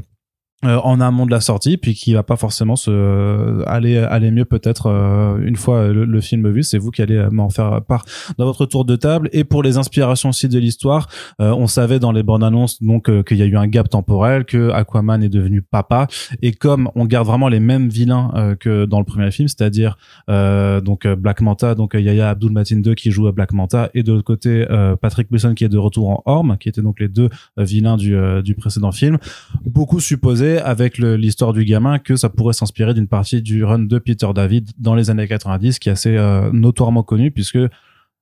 euh, 0.65 0.77
en 0.83 0.99
amont 1.01 1.25
de 1.25 1.31
la 1.31 1.41
sortie 1.41 1.77
puis 1.77 1.93
qui 1.93 2.13
va 2.13 2.23
pas 2.23 2.35
forcément 2.35 2.75
se 2.75 2.91
euh, 2.91 3.63
aller 3.67 3.97
aller 3.97 4.31
mieux 4.31 4.45
peut-être 4.45 4.87
euh, 4.87 5.37
une 5.43 5.55
fois 5.55 5.87
le, 5.87 6.05
le 6.05 6.21
film 6.21 6.49
vu. 6.49 6.63
C'est 6.63 6.77
vous 6.77 6.91
qui 6.91 7.01
allez 7.01 7.15
euh, 7.15 7.29
m'en 7.31 7.49
faire 7.49 7.81
part 7.81 8.05
dans 8.37 8.45
votre 8.45 8.65
tour 8.65 8.85
de 8.85 8.95
table. 8.95 9.29
Et 9.33 9.43
pour 9.43 9.63
les 9.63 9.77
inspirations 9.77 10.29
aussi 10.29 10.47
de 10.47 10.59
l'histoire 10.59 11.07
euh, 11.39 11.51
on 11.51 11.67
savait 11.67 11.99
dans 11.99 12.11
les 12.11 12.23
bandes 12.23 12.43
annonces 12.43 12.81
donc 12.81 13.09
euh, 13.09 13.23
qu'il 13.23 13.37
y 13.37 13.41
a 13.41 13.45
eu 13.45 13.57
un 13.57 13.67
gap 13.67 13.89
temporel 13.89 14.45
que 14.45 14.69
Aquaman 14.71 15.23
est 15.23 15.29
devenu 15.29 15.61
papa. 15.61 16.07
Et 16.41 16.51
comme 16.51 16.89
on 16.95 17.05
garde 17.05 17.27
vraiment 17.27 17.49
les 17.49 17.59
mêmes 17.59 17.89
vilains 17.89 18.31
euh, 18.35 18.55
que 18.55 18.85
dans 18.85 18.99
le 18.99 19.05
premier 19.05 19.31
film 19.31 19.47
c'est-à-dire 19.47 19.97
euh, 20.29 20.81
donc 20.81 21.05
euh, 21.05 21.15
Black 21.15 21.41
Manta 21.41 21.75
donc 21.75 21.95
euh, 21.95 22.01
Yaya 22.01 22.29
Abdul 22.29 22.51
Matin 22.51 22.77
2 22.77 22.93
qui 22.95 23.11
joue 23.11 23.27
à 23.27 23.31
Black 23.31 23.53
Manta 23.53 23.89
et 23.93 24.03
de 24.03 24.11
l'autre 24.11 24.25
côté 24.25 24.65
euh, 24.69 24.95
Patrick 24.95 25.31
Wilson 25.31 25.53
qui 25.55 25.63
est 25.63 25.69
de 25.69 25.77
retour 25.77 26.09
en 26.09 26.23
Orme 26.25 26.57
qui 26.59 26.69
étaient 26.69 26.81
donc 26.81 26.99
les 26.99 27.07
deux 27.07 27.29
euh, 27.57 27.63
vilains 27.63 27.97
du, 27.97 28.15
euh, 28.15 28.41
du 28.41 28.55
précédent 28.55 28.91
film. 28.91 29.17
Beaucoup 29.65 29.99
supposé 29.99 30.50
avec 30.57 30.97
l'histoire 30.97 31.53
du 31.53 31.65
gamin 31.65 31.99
que 31.99 32.15
ça 32.15 32.29
pourrait 32.29 32.53
s'inspirer 32.53 32.93
d'une 32.93 33.07
partie 33.07 33.41
du 33.41 33.63
run 33.63 33.79
de 33.79 33.99
Peter 33.99 34.27
David 34.33 34.69
dans 34.77 34.95
les 34.95 35.09
années 35.09 35.27
90 35.27 35.79
qui 35.79 35.89
est 35.89 35.91
assez 35.91 36.15
euh, 36.17 36.49
notoirement 36.51 37.03
connu 37.03 37.31
puisque 37.31 37.59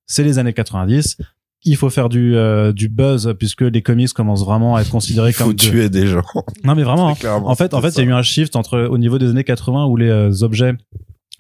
c'est 0.06 0.24
les 0.24 0.40
années 0.40 0.54
90 0.54 1.18
il 1.66 1.76
faut 1.76 1.90
faire 1.90 2.08
du, 2.08 2.36
euh, 2.38 2.72
du 2.72 2.88
buzz 2.88 3.34
puisque 3.38 3.62
les 3.62 3.82
comics 3.82 4.12
commencent 4.14 4.46
vraiment 4.46 4.76
à 4.78 4.82
être 4.82 4.90
considérés 4.90 5.30
Il 5.32 5.34
faut 5.34 5.44
comme 5.46 5.54
de- 5.54 5.58
tuer 5.60 5.90
des 5.90 6.08
gens. 6.08 6.24
non 6.64 6.74
mais 6.76 6.84
vraiment 6.84 7.10
hein. 7.10 7.42
En 7.44 7.56
fait, 7.56 7.74
en 7.74 7.82
fait, 7.82 7.90
il 7.90 7.98
y 7.98 8.02
a 8.02 8.10
eu 8.10 8.14
un 8.14 8.22
shift 8.22 8.56
entre 8.56 8.80
au 8.90 8.98
niveau 8.98 9.18
des 9.18 9.30
années 9.30 9.44
80 9.44 9.86
où 9.86 9.98
les 9.98 10.10
euh, 10.10 10.32
objets 10.44 10.74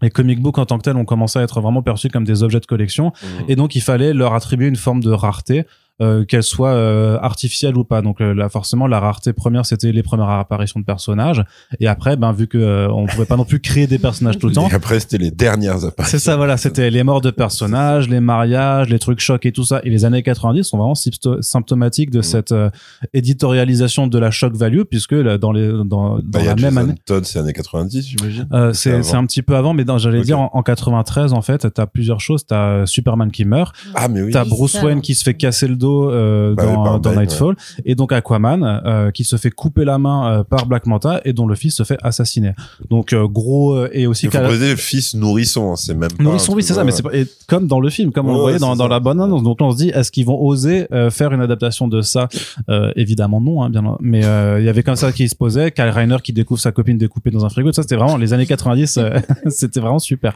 les 0.02 0.10
comic 0.10 0.42
books 0.42 0.58
en 0.58 0.66
tant 0.66 0.78
que 0.78 0.84
tels 0.84 0.96
ont 0.96 1.04
commencé 1.06 1.40
à 1.40 1.42
être 1.42 1.60
vraiment 1.62 1.82
perçus 1.82 2.08
comme 2.10 2.24
des 2.26 2.44
objets 2.44 2.60
de 2.60 2.66
collection 2.66 3.12
Mhm. 3.22 3.46
et 3.50 3.56
donc 3.56 3.76
il 3.76 3.82
fallait 3.82 4.14
leur 4.14 4.34
attribuer 4.34 4.68
une 4.68 4.76
forme 4.78 5.02
de 5.02 5.12
rareté 5.12 5.66
euh, 6.02 6.26
qu'elle 6.26 6.44
soit 6.44 6.72
euh, 6.72 7.18
artificielle 7.22 7.78
ou 7.78 7.84
pas 7.84 8.02
donc 8.02 8.22
euh, 8.22 8.34
là 8.34 8.50
forcément 8.50 8.88
la 8.88 9.00
rareté 9.00 9.34
première 9.34 9.66
c'était 9.66 9.92
les 9.92 10.04
premières 10.04 10.30
apparitions 10.30 10.80
de 10.80 10.86
personnages 10.86 11.44
et 11.80 11.88
après 11.88 12.16
ben 12.18 12.32
vu 12.32 12.48
que 12.48 12.58
euh, 12.58 12.90
on 12.92 13.06
pouvait 13.06 13.26
pas 13.26 13.36
non 13.38 13.46
plus 13.46 13.60
créer 13.60 13.88
des 13.88 14.00
personnages 14.00 14.38
tout 14.38 14.48
le 14.48 14.54
temps 14.56 14.70
Et 14.70 14.74
après, 14.74 15.00
c'était 15.00 15.18
les 15.18 15.32
dernières 15.32 15.86
apparitions. 15.86 16.18
c'est 16.18 16.24
ça, 16.24 16.36
voilà. 16.38 16.58
C'était 16.58 16.90
les 16.90 17.04
morts 17.04 17.22
de 17.22 17.32
personnages, 17.32 18.08
les 18.10 18.20
mariages, 18.20 18.90
les 18.90 19.00
trucs 19.00 19.20
chocs 19.20 19.46
et 19.46 19.52
tout 19.52 19.64
ça. 19.64 19.82
Et 19.84 19.90
les 19.90 20.06
années 20.06 20.24
90 20.24 20.64
sont 20.64 20.78
vraiment 20.78 20.94
sympto- 20.94 21.42
symptomatiques 21.42 22.10
de 22.12 22.22
cette 22.22 22.52
euh, 22.52 22.70
éditorialisation 23.14 24.08
de 24.08 24.18
la 24.20 24.32
shock 24.32 24.56
value, 24.56 24.82
puisque 24.90 25.12
là, 25.12 25.38
dans 25.38 25.52
les 25.52 25.68
dans, 25.70 25.84
dans 25.84 26.20
Bah, 26.24 26.40
il 26.40 26.46
y 26.46 26.48
a 26.48 26.56
la 26.56 26.56
même 26.56 26.74
Jason 26.74 26.78
année. 26.82 26.96
Todd, 27.06 27.26
c'est 27.26 27.40
années 27.40 27.54
90, 27.54 28.08
j'imagine. 28.08 28.48
Euh, 28.54 28.74
C'est 28.74 29.04
c'est 29.04 29.16
un 29.16 29.26
petit 29.26 29.42
peu 29.42 29.56
avant, 29.56 29.74
mais 29.74 29.86
dans- 29.86 29.98
j'allais 29.98 30.22
dire 30.22 30.40
en, 30.40 30.50
en 30.54 30.64
93 30.64 31.34
en 31.34 31.42
fait, 31.42 31.68
t'as 31.74 31.86
plusieurs 31.86 32.20
choses. 32.22 32.46
T'as 32.46 32.86
Superman 32.86 33.32
qui 33.32 33.46
meurt, 33.46 33.76
Ah, 33.96 34.08
mais 34.08 34.22
oui. 34.22 34.32
t'as 34.32 34.46
Bruce. 34.46 34.78
Wayne 34.82 35.02
qui 35.02 35.14
se 35.16 35.24
fait 35.24 35.34
casser 35.34 35.68
le 35.68 35.76
dos 35.76 35.89
euh, 35.90 36.54
Bah 36.56 36.66
dans, 36.66 37.00
dans 37.00 37.12
Bane, 37.12 37.20
Nightfall, 37.20 37.56
et 37.86 37.96
donc 37.96 38.12
Aquaman 38.12 38.64
euh, 38.86 39.12
qui 39.12 39.24
se 39.24 39.36
fait 39.38 39.52
couper 39.52 39.86
la 39.86 39.98
main 39.98 40.40
euh, 40.40 40.44
par 40.44 40.66
Black 40.66 40.86
Manta 40.86 41.22
et 41.26 41.34
dont 41.34 41.48
le 41.48 41.56
fils 41.56 41.76
se 41.76 41.84
fait 41.84 41.98
assassiner. 42.04 42.54
Donc 42.90 43.14
euh, 43.14 43.28
gros 43.28 43.74
euh, 43.76 43.90
et 43.94 44.08
aussi 44.08 44.26
Il 44.28 44.32
faut 44.32 44.38
préciser 44.40 44.70
le 44.72 44.76
fils 44.76 45.14
nourrisson, 45.16 45.72
hein, 45.72 45.76
c'est 45.76 45.94
même 45.94 46.12
pas. 46.12 46.24
Nourrisson, 46.24 46.54
oui, 46.54 46.64
c'est 46.64 46.74
ça, 46.74 46.84
mais 46.84 46.92
c'est 46.92 47.04
pas, 47.04 47.14
et 47.16 47.26
comme 47.48 47.68
dans 47.68 47.80
le 47.80 47.90
film, 47.90 48.12
comme 48.12 48.28
on 48.30 48.34
le 48.34 48.40
voyait 48.40 48.60
dans, 48.60 48.76
dans 48.76 48.88
la 48.88 49.00
bonne 49.00 49.20
annonce. 49.22 49.44
Donc 49.44 49.58
on 49.62 49.72
se 49.72 49.78
dit, 49.78 49.90
est-ce 49.90 50.12
qu'ils 50.12 50.26
vont 50.26 50.40
oser 50.42 50.88
euh, 50.94 51.10
faire 51.10 51.32
une 51.34 51.42
adaptation 51.42 51.88
de 51.88 52.02
ça? 52.02 52.28
Euh, 52.70 52.92
Évidemment 52.96 53.42
non, 53.42 53.64
hein, 53.64 53.70
bien. 53.70 53.98
Mais 54.02 54.26
euh, 54.26 54.60
il 54.60 54.66
y 54.66 54.70
avait 54.70 54.84
comme 54.84 54.96
ça 54.96 55.12
qui 55.12 55.28
se 55.30 55.36
posait, 55.36 55.72
Kyle 55.72 55.86
Reiner 55.90 56.18
qui 56.24 56.34
découvre 56.34 56.60
sa 56.60 56.72
copine 56.72 56.98
découpée 56.98 57.32
dans 57.32 57.46
un 57.46 57.50
frigo. 57.50 57.72
Ça, 57.72 57.82
c'était 57.82 57.96
vraiment 57.96 58.18
les 58.18 58.34
années 58.34 58.46
90. 58.46 58.98
euh, 58.98 59.20
c'était 59.48 59.80
vraiment 59.80 60.00
super. 60.00 60.34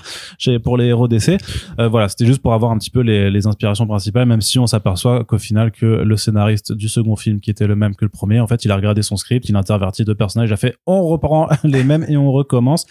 Pour 0.64 0.78
les 0.78 0.86
héros 0.86 1.08
d'essai, 1.08 1.38
euh, 1.80 1.88
voilà, 1.88 2.10
c'était 2.10 2.26
juste 2.26 2.42
pour 2.42 2.54
avoir 2.54 2.72
un 2.72 2.78
petit 2.78 2.90
peu 2.90 3.02
les, 3.02 3.30
les 3.30 3.48
inspirations 3.48 3.86
principales, 3.86 4.26
même 4.28 4.42
si 4.42 4.60
on 4.60 4.68
s'aperçoit 4.68 5.24
qu'au 5.24 5.38
final 5.44 5.72
que 5.72 5.86
le 5.86 6.18
scénariste 6.18 6.74
du 6.74 6.90
second 6.90 7.16
film, 7.16 7.40
qui 7.40 7.52
était 7.52 7.68
le 7.68 7.76
même 7.76 7.96
que 7.96 8.06
le 8.06 8.10
premier, 8.10 8.40
en 8.40 8.48
fait, 8.48 8.66
il 8.66 8.72
a 8.72 8.76
regardé 8.76 9.02
son 9.04 9.18
script, 9.18 9.48
il 9.50 9.56
a 9.56 9.60
interverti 9.60 10.04
deux 10.06 10.16
personnages, 10.16 10.50
il 10.50 10.54
a 10.54 10.58
fait, 10.58 10.76
on 10.88 11.04
reprend 11.08 11.48
les 11.64 11.84
mêmes 11.84 12.06
et 12.08 12.18
on 12.18 12.32
recommence, 12.32 12.86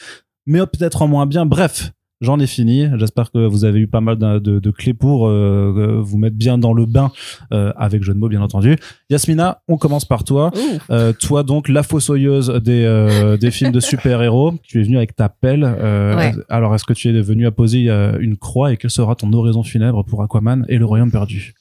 mais 0.47 0.61
peut-être 0.61 1.03
en 1.03 1.09
moins 1.09 1.27
bien. 1.27 1.47
Bref, 1.47 1.93
j'en 2.21 2.39
ai 2.39 2.47
fini. 2.47 2.87
J'espère 2.99 3.33
que 3.33 3.45
vous 3.47 3.65
avez 3.65 3.81
eu 3.81 3.89
pas 3.89 4.01
mal 4.01 4.17
de, 4.17 4.39
de- 4.39 4.59
de 4.61 4.71
clés 4.71 4.95
pour 4.95 5.27
euh, 5.27 5.99
vous 6.01 6.19
mettre 6.19 6.37
bien 6.37 6.57
dans 6.57 6.73
le 6.73 6.87
bain 6.87 7.11
euh, 7.53 7.73
avec 7.77 8.03
jeu 8.05 8.15
de 8.15 8.19
mots, 8.19 8.29
bien 8.29 8.43
entendu. 8.43 8.77
Yasmina, 9.11 9.61
on 9.67 9.77
commence 9.77 10.05
par 10.05 10.23
toi. 10.23 10.53
Euh, 10.91 11.13
toi 11.13 11.43
donc 11.43 11.69
la 11.69 11.83
fossoyeuse 11.83 12.49
des 12.63 12.85
euh, 12.85 13.37
des 13.37 13.51
films 13.51 13.73
de 13.73 13.81
super-héros, 13.93 14.55
tu 14.63 14.81
es 14.81 14.85
venue 14.85 14.97
avec 14.99 15.17
ta 15.17 15.29
pelle. 15.29 15.65
Euh, 15.65 16.17
Ouais. 16.17 16.33
Alors 16.49 16.75
est-ce 16.77 16.85
que 16.85 16.93
tu 16.93 17.09
es 17.09 17.21
venu 17.23 17.47
à 17.47 17.51
poser 17.51 17.89
euh, 17.91 18.17
une 18.21 18.37
croix 18.37 18.73
et 18.73 18.77
quelle 18.77 18.91
sera 18.91 19.15
ton 19.17 19.33
oraison 19.33 19.63
funèbre 19.65 20.05
pour 20.05 20.23
Aquaman 20.23 20.65
et 20.69 20.79
le 20.79 20.85
royaume 20.85 21.11
perdu? 21.11 21.55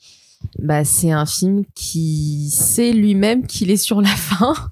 Bah, 0.59 0.83
c'est 0.83 1.11
un 1.11 1.25
film 1.25 1.63
qui 1.75 2.49
sait 2.51 2.91
lui-même 2.91 3.47
qu'il 3.47 3.71
est 3.71 3.77
sur 3.77 4.01
la 4.01 4.09
fin. 4.09 4.53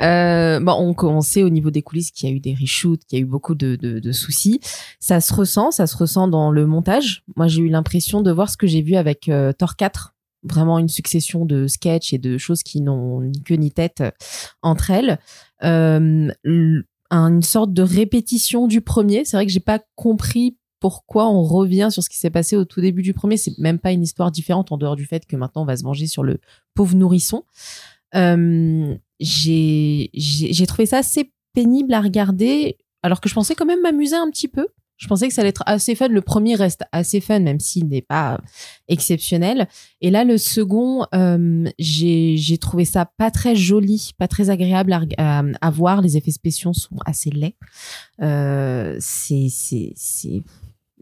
Euh, 0.00 0.60
bon, 0.60 0.94
on, 0.98 1.20
sait 1.20 1.42
au 1.42 1.50
niveau 1.50 1.70
des 1.70 1.82
coulisses 1.82 2.10
qu'il 2.10 2.26
y 2.26 2.32
a 2.32 2.34
eu 2.34 2.40
des 2.40 2.54
reshoots, 2.54 3.04
qu'il 3.04 3.18
y 3.18 3.20
a 3.20 3.24
eu 3.24 3.28
beaucoup 3.28 3.54
de, 3.54 3.76
de, 3.76 3.98
de 3.98 4.12
soucis. 4.12 4.60
Ça 4.98 5.20
se 5.20 5.34
ressent, 5.34 5.70
ça 5.70 5.86
se 5.86 5.94
ressent 5.94 6.26
dans 6.28 6.50
le 6.50 6.66
montage. 6.66 7.22
Moi, 7.36 7.48
j'ai 7.48 7.60
eu 7.60 7.68
l'impression 7.68 8.22
de 8.22 8.30
voir 8.30 8.48
ce 8.48 8.56
que 8.56 8.66
j'ai 8.66 8.80
vu 8.80 8.94
avec 8.96 9.28
euh, 9.28 9.52
Thor 9.52 9.76
4. 9.76 10.14
Vraiment 10.44 10.78
une 10.78 10.88
succession 10.88 11.44
de 11.44 11.66
sketchs 11.66 12.14
et 12.14 12.18
de 12.18 12.38
choses 12.38 12.62
qui 12.62 12.80
n'ont 12.80 13.20
ni 13.20 13.42
queue 13.42 13.56
ni 13.56 13.70
tête 13.70 14.00
euh, 14.00 14.10
entre 14.62 14.90
elles. 14.90 15.18
Euh, 15.62 16.32
une 17.10 17.42
sorte 17.42 17.74
de 17.74 17.82
répétition 17.82 18.66
du 18.66 18.80
premier. 18.80 19.26
C'est 19.26 19.36
vrai 19.36 19.44
que 19.44 19.52
j'ai 19.52 19.60
pas 19.60 19.80
compris 19.96 20.56
pourquoi 20.82 21.28
on 21.28 21.44
revient 21.44 21.90
sur 21.92 22.02
ce 22.02 22.10
qui 22.10 22.18
s'est 22.18 22.28
passé 22.28 22.56
au 22.56 22.64
tout 22.64 22.80
début 22.80 23.02
du 23.02 23.14
premier. 23.14 23.36
C'est 23.36 23.56
même 23.56 23.78
pas 23.78 23.92
une 23.92 24.02
histoire 24.02 24.32
différente 24.32 24.72
en 24.72 24.76
dehors 24.76 24.96
du 24.96 25.06
fait 25.06 25.26
que 25.26 25.36
maintenant 25.36 25.62
on 25.62 25.64
va 25.64 25.76
se 25.76 25.84
venger 25.84 26.08
sur 26.08 26.24
le 26.24 26.40
pauvre 26.74 26.96
nourrisson. 26.96 27.44
Euh, 28.16 28.96
j'ai 29.20 30.10
trouvé 30.66 30.86
ça 30.86 30.98
assez 30.98 31.32
pénible 31.54 31.94
à 31.94 32.00
regarder, 32.00 32.78
alors 33.04 33.20
que 33.20 33.28
je 33.28 33.34
pensais 33.34 33.54
quand 33.54 33.64
même 33.64 33.80
m'amuser 33.80 34.16
un 34.16 34.28
petit 34.28 34.48
peu. 34.48 34.66
Je 34.96 35.06
pensais 35.06 35.28
que 35.28 35.34
ça 35.34 35.42
allait 35.42 35.50
être 35.50 35.62
assez 35.66 35.94
fun. 35.94 36.08
Le 36.08 36.20
premier 36.20 36.56
reste 36.56 36.82
assez 36.90 37.20
fun, 37.20 37.38
même 37.38 37.60
s'il 37.60 37.86
n'est 37.86 38.02
pas 38.02 38.40
exceptionnel. 38.88 39.68
Et 40.00 40.10
là, 40.10 40.24
le 40.24 40.36
second, 40.36 41.06
euh, 41.14 41.68
j'ai 41.78 42.58
trouvé 42.60 42.84
ça 42.84 43.06
pas 43.06 43.30
très 43.30 43.54
joli, 43.54 44.10
pas 44.18 44.26
très 44.26 44.50
agréable 44.50 44.96
à, 45.16 45.70
voir. 45.70 46.02
Les 46.02 46.16
effets 46.16 46.32
spéciaux 46.32 46.72
sont 46.72 46.98
assez 47.06 47.30
laids. 47.30 47.54
Euh, 48.20 48.96
c'est 48.98 49.48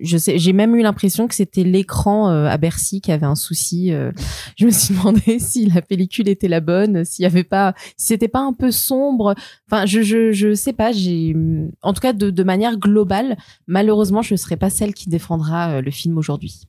je 0.00 0.16
sais, 0.16 0.38
j'ai 0.38 0.52
même 0.52 0.74
eu 0.76 0.82
l'impression 0.82 1.28
que 1.28 1.34
c'était 1.34 1.62
l'écran 1.62 2.30
euh, 2.30 2.46
à 2.46 2.56
Bercy 2.56 3.00
qui 3.00 3.12
avait 3.12 3.26
un 3.26 3.34
souci. 3.34 3.92
euh. 3.92 4.12
je 4.56 4.66
me 4.66 4.70
suis 4.70 4.94
demandé 4.96 5.38
si 5.38 5.66
la 5.66 5.82
pellicule 5.82 6.28
était 6.28 6.48
la 6.48 6.60
bonne, 6.60 7.04
s'il 7.04 7.22
y 7.22 7.26
avait 7.26 7.44
pas, 7.44 7.74
si 7.96 8.08
c'était 8.08 8.28
pas 8.28 8.40
un 8.40 8.52
peu 8.52 8.70
sombre. 8.70 9.34
Enfin, 9.70 9.86
je 9.86 10.02
je 10.02 10.32
je 10.32 10.54
sais 10.54 10.72
pas. 10.72 10.92
J'ai, 10.92 11.36
en 11.82 11.92
tout 11.92 12.00
cas, 12.00 12.12
de 12.12 12.30
de 12.30 12.42
manière 12.42 12.78
globale, 12.78 13.36
malheureusement, 13.66 14.22
je 14.22 14.34
ne 14.34 14.38
serai 14.38 14.56
pas 14.56 14.70
celle 14.70 14.94
qui 14.94 15.08
défendra 15.08 15.70
euh, 15.70 15.80
le 15.82 15.90
film 15.90 16.18
aujourd'hui. 16.18 16.62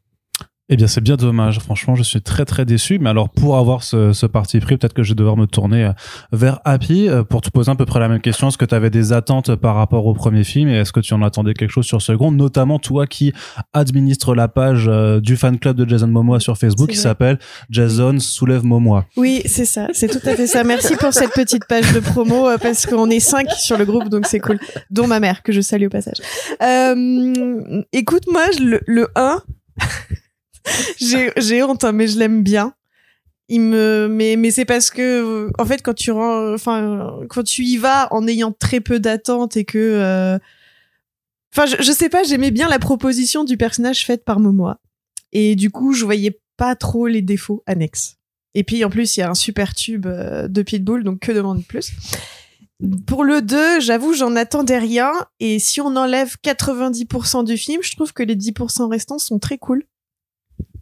Eh 0.74 0.78
bien, 0.78 0.88
c'est 0.88 1.02
bien 1.02 1.18
dommage. 1.18 1.60
Franchement, 1.60 1.96
je 1.96 2.04
suis 2.04 2.22
très 2.22 2.46
très 2.46 2.64
déçu. 2.64 2.98
Mais 2.98 3.10
alors, 3.10 3.28
pour 3.28 3.58
avoir 3.58 3.84
ce, 3.84 4.14
ce 4.14 4.26
parti 4.26 4.58
pris, 4.62 4.78
peut-être 4.78 4.94
que 4.94 5.04
je 5.04 5.10
vais 5.10 5.16
devoir 5.16 5.36
me 5.36 5.46
tourner 5.46 5.84
euh, 5.84 5.92
vers 6.32 6.62
Happy 6.64 7.10
euh, 7.10 7.26
pour 7.26 7.42
te 7.42 7.50
poser 7.50 7.70
à 7.70 7.76
peu 7.76 7.86
près 7.86 8.00
la 8.00 8.08
même 8.08 8.22
question. 8.22 8.48
Est-ce 8.48 8.58
que 8.58 8.64
tu 8.64 8.74
avais 8.74 8.90
des 8.90 9.12
attentes 9.12 9.54
par 9.56 9.76
rapport 9.76 10.06
au 10.06 10.14
premier 10.14 10.46
film 10.46 10.70
et 10.70 10.78
est-ce 10.78 10.94
que 10.94 11.02
tu 11.02 11.14
en 11.14 11.24
attendais 11.24 11.54
quelque 11.56 11.72
chose 11.72 11.86
sur 11.86 11.98
le 11.98 12.02
second? 12.02 12.32
Notamment 12.32 12.80
toi 12.80 13.06
qui 13.06 13.34
administre 13.74 14.34
la 14.34 14.48
page 14.48 14.86
euh, 14.88 15.20
du 15.20 15.36
fan 15.36 15.60
club 15.60 15.76
de 15.76 15.90
Jason 15.90 16.08
Momoa 16.08 16.40
sur 16.40 16.58
Facebook 16.58 16.92
qui 16.92 16.96
s'appelle 16.96 17.38
Jason 17.70 18.18
soulève 18.20 18.64
Momoa. 18.64 19.08
Oui, 19.18 19.42
c'est 19.48 19.66
ça, 19.66 19.90
c'est 19.92 20.08
tout 20.08 20.26
à 20.26 20.36
fait 20.36 20.48
ça. 20.48 20.64
Merci 20.64 20.96
pour 20.96 21.12
cette 21.12 21.34
petite 21.34 21.66
page 21.66 21.92
de 21.92 22.00
promo 22.00 22.48
parce 22.62 22.86
qu'on 22.86 23.10
est 23.10 23.20
cinq 23.20 23.52
sur 23.52 23.78
le 23.78 23.84
groupe, 23.84 24.08
donc 24.08 24.26
c'est 24.26 24.40
cool. 24.40 24.58
Dont 24.90 25.08
ma 25.08 25.20
mère 25.20 25.44
que 25.44 25.52
je 25.52 25.60
salue 25.60 25.88
au 25.88 25.90
passage. 25.90 26.22
Euh, 26.64 27.84
écoute, 27.92 28.24
moi 28.32 28.44
le, 28.58 28.80
le 28.88 29.10
1, 29.18 29.42
j'ai 31.00 31.64
honte, 31.64 31.84
hein, 31.84 31.92
mais 31.92 32.08
je 32.08 32.18
l'aime 32.18 32.44
bien. 32.44 32.74
Il 33.48 33.62
me, 33.62 34.08
mais 34.10 34.38
mais 34.38 34.50
c'est 34.50 34.64
parce 34.66 34.90
que 34.90 35.50
en 35.60 35.66
fait 35.66 35.82
quand 35.82 35.94
tu 35.94 36.12
enfin 36.12 37.20
quand 37.30 37.44
tu 37.44 37.64
y 37.64 37.76
vas 37.76 38.08
en 38.12 38.26
ayant 38.26 38.54
très 38.54 38.80
peu 38.80 39.00
d'attentes 39.00 39.58
et 39.58 39.66
que, 39.66 39.78
euh, 39.78 40.40
enfin 41.54 41.66
je, 41.66 41.76
je 41.84 41.92
sais 41.92 42.08
pas, 42.08 42.24
j'aimais 42.24 42.52
bien 42.52 42.70
la 42.70 42.80
proposition 42.80 43.44
du 43.44 43.58
personnage 43.58 44.06
faite 44.06 44.24
par 44.24 44.40
Momoa 44.40 44.80
et 45.34 45.58
du 45.58 45.70
coup 45.70 45.92
je 45.92 46.06
voyais 46.06 46.40
pas 46.56 46.76
trop 46.76 47.08
les 47.08 47.22
défauts 47.22 47.62
annexes. 47.66 48.18
Et 48.54 48.64
puis 48.64 48.84
en 48.84 48.90
plus, 48.90 49.18
il 49.18 49.22
y 49.22 49.24
a 49.24 49.30
un 49.30 49.36
super 49.36 49.74
tube 49.74 50.06
euh, 50.06 50.48
de 50.48 50.62
Pitbull, 50.62 51.04
donc 51.04 51.20
que 51.20 51.32
demande 51.32 51.66
plus 51.66 51.92
Pour 53.08 53.24
le 53.24 53.42
2, 53.42 53.80
j'avoue, 53.80 54.14
j'en 54.14 54.36
attendais 54.36 54.78
rien. 54.78 55.12
Et 55.40 55.60
si 55.60 55.80
on 55.82 55.96
enlève 55.96 56.36
90% 56.44 57.46
du 57.46 57.58
film, 57.58 57.82
je 57.82 57.96
trouve 57.96 58.14
que 58.14 58.24
les 58.24 58.36
10% 58.36 58.90
restants 58.90 59.20
sont 59.20 59.40
très 59.40 59.58
cool. 59.58 59.84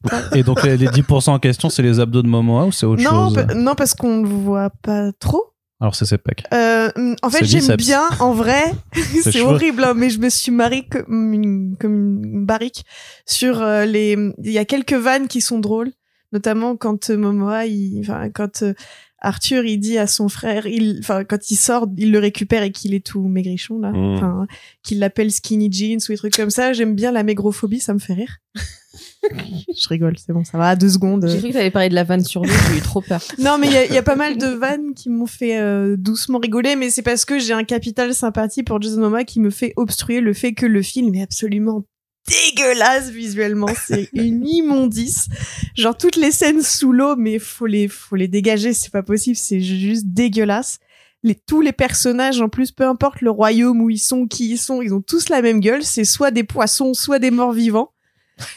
Et 0.33 0.43
donc, 0.43 0.63
les, 0.63 0.77
les 0.77 0.87
10% 0.87 1.29
en 1.29 1.39
question, 1.39 1.69
c'est 1.69 1.81
les 1.81 1.99
abdos 1.99 2.21
de 2.21 2.27
Momoa 2.27 2.65
ou 2.65 2.71
c'est 2.71 2.85
autre 2.85 3.01
Non, 3.01 3.29
chose 3.29 3.45
non, 3.55 3.75
parce 3.75 3.93
qu'on 3.93 4.21
le 4.21 4.29
voit 4.29 4.69
pas 4.69 5.11
trop. 5.19 5.53
Alors, 5.81 5.95
c'est 5.95 6.05
ses 6.05 6.17
pecs. 6.17 6.43
Euh, 6.53 6.89
en 7.21 7.29
fait, 7.29 7.45
j'aime 7.45 7.77
bien, 7.77 8.03
en 8.19 8.33
vrai. 8.33 8.63
c'est 9.23 9.39
horrible, 9.41 9.83
hein, 9.83 9.93
mais 9.95 10.09
je 10.09 10.19
me 10.19 10.29
suis 10.29 10.51
mariée 10.51 10.85
comme 10.87 11.33
une, 11.33 11.77
comme 11.77 12.23
une 12.23 12.45
barrique 12.45 12.83
sur 13.25 13.61
euh, 13.61 13.85
les. 13.85 14.17
Il 14.43 14.51
y 14.51 14.57
a 14.57 14.65
quelques 14.65 14.93
vannes 14.93 15.27
qui 15.29 15.39
sont 15.39 15.59
drôles, 15.59 15.91
notamment 16.33 16.75
quand 16.75 17.09
euh, 17.09 17.17
Momoa, 17.17 17.65
il, 17.65 18.01
enfin, 18.01 18.29
quand 18.29 18.61
euh, 18.63 18.73
Arthur, 19.21 19.65
il 19.65 19.77
dit 19.79 19.97
à 19.97 20.07
son 20.07 20.29
frère, 20.29 20.65
il, 20.67 20.97
enfin, 20.99 21.23
quand 21.23 21.51
il 21.51 21.55
sort, 21.55 21.87
il 21.97 22.11
le 22.11 22.19
récupère 22.19 22.63
et 22.63 22.71
qu'il 22.71 22.93
est 22.93 23.05
tout 23.05 23.21
maigrichon 23.27 23.79
là, 23.79 23.91
Mm. 23.91 24.15
enfin, 24.15 24.47
qu'il 24.83 24.99
l'appelle 24.99 25.31
skinny 25.31 25.71
jeans 25.71 25.99
ou 26.07 26.11
des 26.11 26.17
trucs 26.17 26.35
comme 26.35 26.49
ça. 26.49 26.73
J'aime 26.73 26.95
bien 26.95 27.11
la 27.11 27.23
maigrophobie, 27.23 27.79
ça 27.79 27.93
me 27.93 27.99
fait 27.99 28.13
rire. 28.13 28.37
je 29.23 29.87
rigole, 29.89 30.15
c'est 30.17 30.33
bon, 30.33 30.43
ça 30.43 30.57
va. 30.57 30.69
À 30.69 30.75
deux 30.75 30.89
secondes. 30.89 31.27
J'ai 31.27 31.37
cru 31.39 31.47
que 31.49 31.53
tu 31.53 31.59
allais 31.59 31.71
parler 31.71 31.89
de 31.89 31.95
la 31.95 32.03
vanne 32.03 32.23
sur 32.23 32.43
lui, 32.43 32.51
j'ai 32.71 32.77
eu 32.77 32.81
trop 32.81 33.01
peur. 33.01 33.21
Non, 33.39 33.57
mais 33.59 33.67
il 33.67 33.73
y 33.73 33.77
a- 33.77 33.85
il 33.85 33.93
y, 33.93 33.97
a 33.97 34.03
pas 34.03 34.15
mal 34.15 34.37
de 34.37 34.47
vannes 34.47 34.93
qui 34.95 35.09
m'ont 35.09 35.25
fait 35.27 35.59
euh, 35.59 35.95
doucement 35.97 36.39
rigoler, 36.39 36.75
mais 36.75 36.89
c'est 36.89 37.01
parce 37.01 37.25
que 37.25 37.39
j'ai 37.39 37.53
un 37.53 37.63
capital 37.63 38.13
sympathie 38.13 38.63
pour 38.63 38.81
Jason 38.81 39.01
Momoa 39.01 39.23
qui 39.25 39.39
me 39.39 39.49
fait 39.49 39.73
obstruer 39.75 40.21
le 40.21 40.33
fait 40.33 40.53
que 40.53 40.65
le 40.65 40.81
film 40.81 41.13
est 41.15 41.21
absolument 41.21 41.83
dégueulasse 42.27 43.09
visuellement. 43.09 43.69
C'est 43.87 44.09
une 44.13 44.45
immondice. 44.47 45.27
Genre 45.75 45.97
toutes 45.97 46.15
les 46.15 46.31
scènes 46.31 46.61
sous 46.61 46.91
l'eau, 46.91 47.15
mais 47.15 47.39
faut 47.39 47.65
les, 47.65 47.87
faut 47.87 48.15
les 48.15 48.27
dégager, 48.27 48.73
c'est 48.73 48.91
pas 48.91 49.03
possible, 49.03 49.35
c'est 49.35 49.61
juste 49.61 50.05
dégueulasse. 50.07 50.79
Les, 51.23 51.35
tous 51.35 51.61
les 51.61 51.73
personnages, 51.73 52.39
en 52.39 52.47
plus, 52.47 52.71
peu 52.71 52.85
importe 52.85 53.21
le 53.21 53.29
royaume 53.29 53.81
où 53.81 53.89
ils 53.89 53.99
sont, 53.99 54.25
qui 54.25 54.51
ils 54.51 54.57
sont, 54.57 54.81
ils 54.81 54.93
ont 54.93 55.01
tous 55.01 55.27
la 55.29 55.41
même 55.41 55.59
gueule. 55.59 55.83
C'est 55.83 56.05
soit 56.05 56.31
des 56.31 56.45
poissons, 56.45 56.93
soit 56.93 57.19
des 57.19 57.31
morts 57.31 57.51
vivants. 57.51 57.91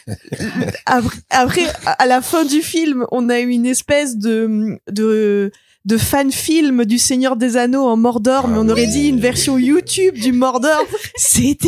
après, 0.85 1.17
après, 1.29 1.65
à 1.85 2.05
la 2.05 2.21
fin 2.21 2.45
du 2.45 2.61
film, 2.61 3.05
on 3.11 3.27
a 3.29 3.41
eu 3.41 3.49
une 3.49 3.65
espèce 3.65 4.17
de, 4.17 4.79
de, 4.89 5.51
de 5.85 5.97
fan 5.97 6.31
film 6.31 6.85
du 6.85 6.97
Seigneur 6.97 7.35
des 7.35 7.57
Anneaux 7.57 7.85
en 7.85 7.97
Mordor, 7.97 8.47
mais 8.47 8.57
on 8.57 8.69
aurait 8.69 8.87
dit 8.87 9.07
une 9.09 9.19
version 9.19 9.57
YouTube 9.57 10.15
du 10.15 10.31
Mordor. 10.31 10.85
C'était 11.15 11.67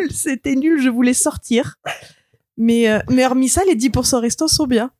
nul, 0.00 0.12
c'était 0.12 0.54
nul, 0.54 0.80
je 0.80 0.88
voulais 0.88 1.14
sortir. 1.14 1.76
Mais, 2.56 2.88
euh, 2.88 3.00
mais 3.10 3.24
hormis 3.26 3.48
ça, 3.48 3.62
les 3.66 3.74
10% 3.76 4.20
restants 4.20 4.48
sont 4.48 4.66
bien. 4.66 4.90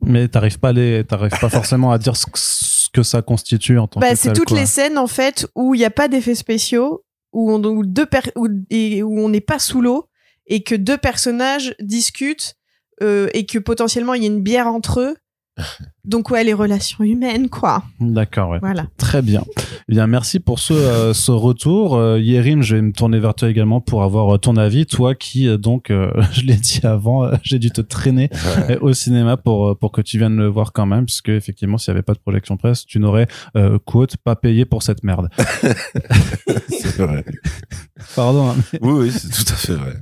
Mais 0.00 0.28
t'arrives 0.28 0.58
pas, 0.58 0.72
les- 0.72 1.04
t'arrives 1.04 1.38
pas 1.40 1.48
forcément 1.48 1.90
à 1.92 1.98
dire 1.98 2.16
ce 2.16 2.26
que, 2.26 2.32
ce 2.38 2.88
que 2.92 3.02
ça 3.02 3.22
constitue 3.22 3.78
en 3.78 3.86
tant 3.88 4.00
Bah, 4.00 4.10
que 4.10 4.16
c'est 4.16 4.32
toutes 4.32 4.48
quoi. 4.48 4.58
les 4.58 4.66
scènes, 4.66 4.98
en 4.98 5.06
fait, 5.06 5.46
où 5.54 5.74
il 5.74 5.78
n'y 5.78 5.84
a 5.84 5.90
pas 5.90 6.08
d'effets 6.08 6.34
spéciaux, 6.34 7.04
où 7.32 7.52
on, 7.52 7.62
où 7.64 7.84
deux 7.86 8.06
où, 8.36 8.48
et 8.70 9.02
où 9.02 9.18
on 9.20 9.28
n'est 9.28 9.40
pas 9.40 9.58
sous 9.60 9.80
l'eau, 9.80 10.06
et 10.46 10.62
que 10.64 10.74
deux 10.74 10.98
personnages 10.98 11.74
discutent, 11.80 12.54
euh, 13.02 13.28
et 13.32 13.46
que 13.46 13.58
potentiellement 13.58 14.14
il 14.14 14.22
y 14.22 14.26
a 14.26 14.28
une 14.28 14.42
bière 14.42 14.66
entre 14.66 15.00
eux. 15.00 15.16
Donc 16.04 16.30
ouais, 16.30 16.42
les 16.42 16.52
relations 16.52 17.04
humaines, 17.04 17.48
quoi. 17.48 17.84
D'accord, 18.00 18.50
ouais. 18.50 18.58
Voilà. 18.60 18.86
Très 18.96 19.22
bien. 19.22 19.44
Eh 19.88 19.92
bien, 19.92 20.08
merci 20.08 20.40
pour 20.40 20.58
ce, 20.58 20.72
euh, 20.72 21.14
ce 21.14 21.30
retour. 21.30 21.94
Euh, 21.94 22.18
Yérim, 22.18 22.60
je 22.62 22.74
vais 22.74 22.82
me 22.82 22.92
tourner 22.92 23.20
vers 23.20 23.34
toi 23.36 23.48
également 23.48 23.80
pour 23.80 24.02
avoir 24.02 24.34
euh, 24.34 24.36
ton 24.38 24.56
avis. 24.56 24.84
Toi 24.84 25.14
qui, 25.14 25.46
euh, 25.46 25.58
donc, 25.58 25.90
euh, 25.90 26.10
je 26.32 26.42
l'ai 26.42 26.56
dit 26.56 26.80
avant, 26.82 27.24
euh, 27.24 27.36
j'ai 27.44 27.60
dû 27.60 27.70
te 27.70 27.80
traîner 27.80 28.30
euh, 28.68 28.78
au 28.80 28.92
cinéma 28.94 29.36
pour, 29.36 29.78
pour 29.78 29.92
que 29.92 30.00
tu 30.00 30.18
viennes 30.18 30.36
le 30.36 30.48
voir 30.48 30.72
quand 30.72 30.86
même, 30.86 31.04
puisque 31.04 31.28
effectivement, 31.28 31.78
s'il 31.78 31.92
n'y 31.92 31.98
avait 31.98 32.02
pas 32.02 32.14
de 32.14 32.18
projection 32.18 32.56
presse, 32.56 32.84
tu 32.84 32.98
n'aurais, 32.98 33.28
euh, 33.56 33.78
quote, 33.84 34.16
pas 34.16 34.34
payé 34.34 34.64
pour 34.64 34.82
cette 34.82 35.04
merde. 35.04 35.28
C'est 36.68 36.96
vrai. 36.96 37.24
Pardon. 38.16 38.50
hein, 38.50 38.56
mais- 38.72 38.78
Oui, 38.82 38.92
oui, 39.04 39.12
c'est 39.12 39.28
tout 39.30 39.52
à 39.52 39.56
fait 39.56 39.74
vrai. 39.74 39.94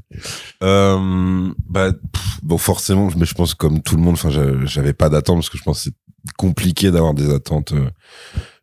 Euh, 0.63 1.51
bah, 1.69 1.93
pff, 1.93 2.39
bon, 2.43 2.57
forcément, 2.57 3.09
mais 3.17 3.27
je 3.27 3.35
pense 3.35 3.53
comme 3.55 3.83
tout 3.83 3.97
le 3.97 4.03
monde, 4.03 4.15
enfin, 4.15 4.31
j'a- 4.31 4.65
j'avais 4.65 4.95
pas 4.95 5.11
d'attente 5.11 5.37
parce 5.37 5.51
que 5.51 5.59
je 5.59 5.63
pense 5.63 5.79
que 5.79 5.85
c'est 5.85 5.90
compliqué 6.37 6.91
d'avoir 6.91 7.15
des 7.15 7.33
attentes 7.33 7.73
euh, 7.73 7.91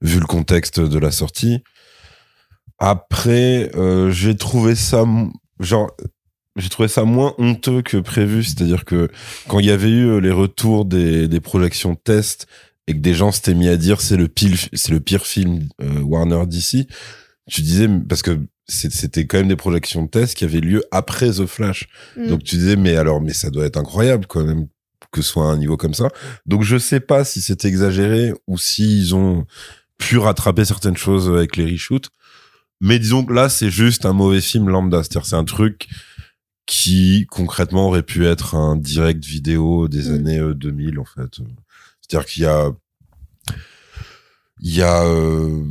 vu 0.02 0.20
le 0.20 0.26
contexte 0.26 0.80
de 0.80 1.00
la 1.00 1.12
sortie. 1.12 1.64
Après, 2.80 3.72
euh, 3.76 4.12
j'ai 4.12 4.36
trouvé 4.36 4.76
ça, 4.76 5.06
genre, 5.60 5.90
j'ai 6.56 6.70
trouvé 6.70 6.88
ça 6.88 7.04
moins 7.04 7.34
honteux 7.38 7.82
que 7.82 7.98
prévu, 7.98 8.44
c'est-à-dire 8.44 8.86
que 8.86 9.10
quand 9.48 9.60
il 9.60 9.66
y 9.66 9.72
avait 9.72 9.90
eu 9.90 10.08
euh, 10.08 10.20
les 10.20 10.32
retours 10.32 10.86
des, 10.86 11.28
des 11.28 11.40
projections 11.40 11.96
test 11.96 12.48
et 12.88 12.94
que 12.94 13.00
des 13.00 13.14
gens 13.14 13.32
s'étaient 13.32 13.54
mis 13.54 13.68
à 13.68 13.78
dire 13.78 14.02
c'est 14.02 14.18
le 14.18 14.28
pire, 14.28 14.58
c'est 14.74 14.92
le 14.92 15.00
pire 15.00 15.26
film 15.26 15.68
euh, 15.82 16.02
Warner 16.02 16.46
d'ici, 16.48 16.88
tu 17.50 17.62
disais 17.62 17.88
parce 18.08 18.22
que 18.22 18.40
c'était 18.68 19.26
quand 19.26 19.38
même 19.38 19.48
des 19.48 19.56
projections 19.56 20.04
de 20.04 20.10
tests 20.10 20.36
qui 20.36 20.44
avaient 20.44 20.60
lieu 20.60 20.84
après 20.92 21.32
The 21.32 21.46
Flash. 21.46 21.88
Mm. 22.18 22.28
Donc 22.28 22.44
tu 22.44 22.58
disais 22.58 22.76
mais 22.76 22.96
alors 22.96 23.22
mais 23.22 23.34
ça 23.34 23.50
doit 23.50 23.66
être 23.66 23.78
incroyable 23.78 24.26
quand 24.28 24.44
même 24.44 24.68
que 25.12 25.22
ce 25.22 25.30
soit 25.30 25.46
un 25.46 25.58
niveau 25.58 25.78
comme 25.78 25.94
ça. 25.94 26.10
Donc 26.46 26.64
je 26.64 26.78
sais 26.78 27.00
pas 27.00 27.24
si 27.24 27.42
c'est 27.42 27.66
exagéré 27.66 28.34
ou 28.48 28.58
s'ils 28.58 29.16
ont 29.16 29.46
pu 29.98 30.18
rattraper 30.18 30.64
certaines 30.66 30.98
choses 30.98 31.30
avec 31.30 31.56
les 31.58 31.66
reshoots. 31.72 32.10
Mais 32.82 33.00
disons 33.00 33.26
que 33.26 33.34
là 33.34 33.50
c'est 33.50 33.70
juste 33.72 34.06
un 34.06 34.14
mauvais 34.14 34.42
film 34.42 34.70
lambda, 34.70 35.04
c'est-à-dire 35.04 35.26
c'est 35.26 35.36
un 35.36 35.46
truc 35.46 35.88
qui 36.68 37.26
concrètement 37.30 37.88
aurait 37.88 38.04
pu 38.04 38.26
être 38.28 38.54
un 38.56 38.76
direct 38.76 39.24
vidéo 39.26 39.88
des 39.88 40.10
Mm. 40.10 40.14
années 40.14 40.40
euh, 40.40 40.54
2000 40.54 41.00
en 41.00 41.06
fait. 41.06 41.40
C'est-à-dire 42.02 42.26
qu'il 42.28 42.44
y 42.44 42.46
a 42.46 42.70
il 44.60 44.76
y 44.76 44.82
a 44.82 45.04
euh, 45.06 45.64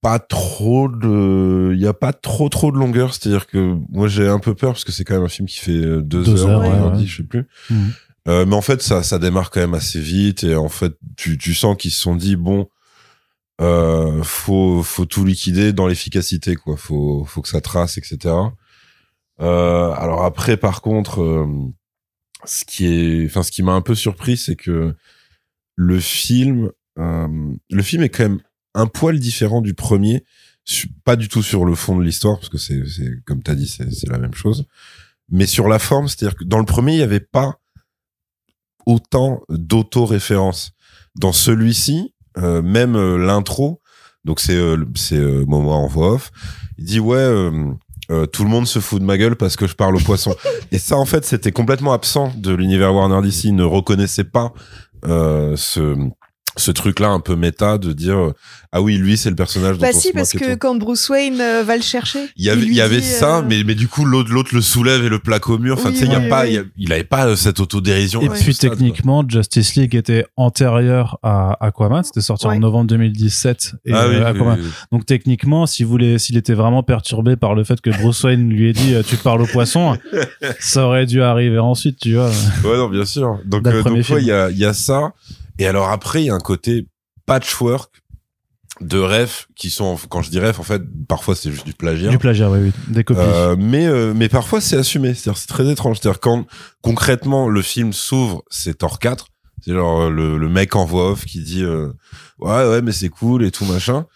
pas 0.00 0.18
trop 0.18 0.88
de 0.88 1.72
il 1.74 1.80
y 1.80 1.86
a 1.86 1.92
pas 1.92 2.12
trop 2.12 2.48
trop 2.48 2.72
de 2.72 2.78
longueur 2.78 3.12
c'est-à-dire 3.12 3.46
que 3.46 3.76
moi 3.90 4.08
j'ai 4.08 4.26
un 4.28 4.38
peu 4.38 4.54
peur 4.54 4.72
parce 4.72 4.84
que 4.84 4.92
c'est 4.92 5.04
quand 5.04 5.14
même 5.14 5.24
un 5.24 5.28
film 5.28 5.46
qui 5.48 5.58
fait 5.58 5.72
euh, 5.72 6.00
deux, 6.00 6.22
Deux 6.24 6.46
heures, 6.46 6.60
ouais, 6.60 6.98
ouais. 6.98 7.04
je 7.06 7.16
sais 7.18 7.22
plus 7.22 7.46
Mhm. 7.68 7.92
Euh, 8.28 8.44
mais 8.44 8.54
en 8.54 8.60
fait 8.60 8.82
ça 8.82 9.02
ça 9.02 9.18
démarre 9.18 9.50
quand 9.50 9.60
même 9.60 9.74
assez 9.74 9.98
vite 9.98 10.44
et 10.44 10.54
en 10.54 10.68
fait 10.68 10.92
tu 11.16 11.38
tu 11.38 11.54
sens 11.54 11.76
qu'ils 11.76 11.90
se 11.90 12.00
sont 12.00 12.16
dit 12.16 12.36
bon 12.36 12.68
euh, 13.60 14.22
faut 14.22 14.82
faut 14.82 15.06
tout 15.06 15.24
liquider 15.24 15.72
dans 15.72 15.86
l'efficacité 15.86 16.54
quoi. 16.54 16.76
Faut 16.76 17.24
faut 17.24 17.40
que 17.40 17.48
ça 17.48 17.60
trace 17.62 17.96
etc 17.96 18.34
euh, 19.40 19.92
alors 19.92 20.24
après 20.24 20.58
par 20.58 20.82
contre 20.82 21.22
euh, 21.22 21.46
ce 22.44 22.64
qui 22.66 22.86
est 22.86 23.24
enfin 23.24 23.42
ce 23.42 23.50
qui 23.50 23.62
m'a 23.62 23.72
un 23.72 23.80
peu 23.80 23.94
surpris 23.94 24.36
c'est 24.36 24.56
que 24.56 24.94
le 25.76 26.00
film 26.00 26.70
euh, 26.98 27.54
le 27.70 27.82
film 27.82 28.02
est 28.02 28.10
quand 28.10 28.24
même 28.24 28.40
un 28.74 28.86
poil 28.86 29.18
différent 29.18 29.62
du 29.62 29.72
premier 29.72 30.24
pas 31.04 31.16
du 31.16 31.28
tout 31.28 31.42
sur 31.42 31.64
le 31.64 31.74
fond 31.74 31.96
de 31.96 32.02
l'histoire 32.02 32.38
parce 32.38 32.50
que 32.50 32.58
c'est 32.58 32.82
comme 33.24 33.42
t'as 33.42 33.54
dit 33.54 33.66
c'est 33.66 34.08
la 34.08 34.18
même 34.18 34.34
chose 34.34 34.66
mais 35.30 35.46
sur 35.46 35.68
la 35.68 35.78
forme 35.78 36.06
c'est-à-dire 36.06 36.36
que 36.36 36.44
dans 36.44 36.58
le 36.58 36.66
premier 36.66 36.92
il 36.92 36.98
y 36.98 37.02
avait 37.02 37.20
pas 37.20 37.59
autant 38.90 39.40
d'auto-références. 39.48 40.72
Dans 41.16 41.32
celui-ci 41.32 42.14
euh, 42.38 42.62
même 42.62 42.94
euh, 42.94 43.18
l'intro 43.18 43.80
donc 44.24 44.38
c'est 44.38 44.54
euh, 44.54 44.76
c'est 44.94 45.16
euh, 45.16 45.44
Momo 45.46 45.72
en 45.72 45.88
voix 45.88 46.12
off 46.12 46.30
il 46.78 46.84
dit 46.84 47.00
ouais 47.00 47.16
euh, 47.16 47.72
euh, 48.10 48.26
tout 48.26 48.44
le 48.44 48.50
monde 48.50 48.66
se 48.66 48.78
fout 48.78 49.00
de 49.00 49.04
ma 49.04 49.18
gueule 49.18 49.36
parce 49.36 49.56
que 49.56 49.68
je 49.68 49.74
parle 49.74 49.94
au 49.94 50.00
poisson. 50.00 50.34
Et 50.72 50.78
ça 50.78 50.96
en 50.96 51.04
fait 51.04 51.24
c'était 51.24 51.52
complètement 51.52 51.92
absent 51.92 52.32
de 52.36 52.52
l'univers 52.52 52.94
Warner 52.94 53.20
DC 53.26 53.44
il 53.44 53.56
ne 53.56 53.64
reconnaissait 53.64 54.24
pas 54.24 54.52
euh, 55.06 55.56
ce 55.56 55.96
ce 56.60 56.70
truc 56.70 57.00
là 57.00 57.08
un 57.08 57.20
peu 57.20 57.36
méta 57.36 57.78
de 57.78 57.92
dire 57.92 58.16
euh, 58.18 58.34
ah 58.72 58.80
oui 58.82 58.96
lui 58.96 59.16
c'est 59.16 59.30
le 59.30 59.36
personnage 59.36 59.76
dont 59.78 59.82
Bah 59.82 59.92
on 59.94 59.98
si, 59.98 60.08
se 60.08 60.12
parce 60.12 60.32
que 60.32 60.54
quand 60.54 60.74
Bruce 60.76 61.08
Wayne 61.08 61.40
euh, 61.40 61.62
va 61.64 61.76
le 61.76 61.82
chercher, 61.82 62.26
il 62.36 62.44
y 62.44 62.50
avait 62.50 62.60
lui 62.60 62.68
il 62.68 62.74
y 62.76 62.80
avait 62.80 63.00
dit, 63.00 63.06
ça 63.06 63.38
euh, 63.38 63.42
mais 63.48 63.64
mais 63.64 63.74
du 63.74 63.88
coup 63.88 64.04
l'autre 64.04 64.30
l'autre 64.32 64.54
le 64.54 64.60
soulève 64.60 65.04
et 65.04 65.08
le 65.08 65.18
plaque 65.18 65.48
au 65.48 65.58
mur 65.58 65.74
enfin 65.78 65.88
Oui, 65.88 65.94
tu 65.94 66.00
sais 66.00 66.06
il 66.06 66.12
y 66.12 66.14
a 66.14 66.20
oui, 66.20 66.28
pas 66.28 66.42
oui. 66.42 66.48
il 66.50 66.54
y 66.54 66.58
a- 66.58 66.62
il 66.76 66.92
avait 66.92 67.04
pas 67.04 67.26
euh, 67.26 67.36
cette 67.36 67.58
autodérision 67.60 68.20
Et 68.22 68.28
puis 68.28 68.54
stade, 68.54 68.70
quoi. 68.70 68.76
techniquement, 68.78 69.24
Justice 69.28 69.74
League 69.74 69.94
était 69.94 70.24
antérieur 70.36 71.18
à 71.22 71.56
Aquaman, 71.64 72.02
c'était 72.04 72.20
sorti 72.20 72.46
Ouais. 72.46 72.56
en 72.56 72.60
novembre 72.60 72.86
2017. 72.88 73.74
Et 73.86 73.92
ah 73.92 74.06
oui, 74.08 74.14
euh, 74.14 74.18
oui, 74.20 74.24
Aquaman. 74.26 74.58
oui. 74.60 74.68
Donc 74.92 75.06
techniquement, 75.06 75.66
s'il 75.66 75.86
voulait, 75.86 76.18
s'il 76.18 76.36
était 76.36 76.54
vraiment 76.54 76.82
perturbé 76.82 77.36
par 77.36 77.54
le 77.54 77.64
fait 77.64 77.80
que 77.80 77.90
Bruce 77.90 78.22
Wayne 78.24 78.48
lui 78.50 78.68
ait 78.68 78.72
dit 78.72 78.94
tu 79.06 79.16
parles 79.16 79.42
au 79.42 79.46
poisson, 79.46 79.96
ça 80.60 80.86
aurait 80.86 81.06
dû 81.06 81.22
arriver 81.22 81.58
ensuite, 81.58 81.98
tu 81.98 82.14
vois. 82.14 82.30
Ouais, 82.64 82.76
non, 82.76 82.88
bien 82.88 83.04
sûr. 83.04 83.38
Donc, 83.44 83.66
euh, 83.66 83.82
donc 83.82 83.94
ouais, 84.10 84.20
il 84.22 84.26
y 84.26 84.32
a, 84.32 84.50
il 84.50 84.58
y 84.58 84.64
a 84.64 84.72
ça. 84.72 85.12
Et 85.60 85.66
alors 85.66 85.90
après, 85.90 86.22
il 86.22 86.26
y 86.26 86.30
a 86.30 86.34
un 86.34 86.40
côté 86.40 86.86
patchwork 87.26 88.02
de 88.80 88.98
refs 88.98 89.46
qui 89.56 89.68
sont, 89.68 89.96
quand 90.08 90.22
je 90.22 90.30
dis 90.30 90.40
refs, 90.40 90.58
en 90.58 90.62
fait, 90.62 90.82
parfois 91.06 91.34
c'est 91.36 91.50
juste 91.52 91.66
du 91.66 91.74
plagiat. 91.74 92.08
Du 92.10 92.18
plagiat, 92.18 92.50
oui, 92.50 92.58
oui, 92.60 92.72
des 92.88 93.04
copies. 93.04 93.20
Euh, 93.22 93.54
mais 93.58 93.86
euh, 93.86 94.14
mais 94.14 94.28
parfois 94.30 94.60
c'est 94.62 94.76
assumé, 94.76 95.12
c'est-à-dire 95.14 95.38
c'est 95.38 95.48
très 95.48 95.70
étrange. 95.70 95.98
C'est-à-dire 96.00 96.18
quand 96.20 96.46
concrètement 96.80 97.48
le 97.48 97.60
film 97.62 97.92
s'ouvre, 97.92 98.42
c'est 98.48 98.78
Thor 98.78 98.98
4, 98.98 99.26
c'est 99.62 99.72
genre 99.74 100.02
euh, 100.04 100.10
le, 100.10 100.38
le 100.38 100.48
mec 100.48 100.76
en 100.76 100.86
voix 100.86 101.10
off 101.10 101.26
qui 101.26 101.42
dit 101.42 101.62
euh, 101.62 101.92
ouais 102.38 102.66
ouais 102.68 102.80
mais 102.80 102.92
c'est 102.92 103.10
cool 103.10 103.44
et 103.44 103.50
tout 103.50 103.66
machin. 103.66 104.06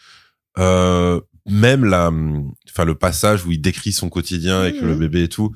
Euh, 0.59 1.21
même 1.47 1.85
la, 1.85 2.11
enfin 2.71 2.87
le 2.87 2.95
passage 2.95 3.45
où 3.45 3.51
il 3.53 3.61
décrit 3.61 3.93
son 3.93 4.09
quotidien 4.09 4.61
avec 4.61 4.81
Mhm. 4.81 4.89
le 4.89 4.95
bébé 4.95 5.25
et 5.25 5.29
tout, 5.29 5.53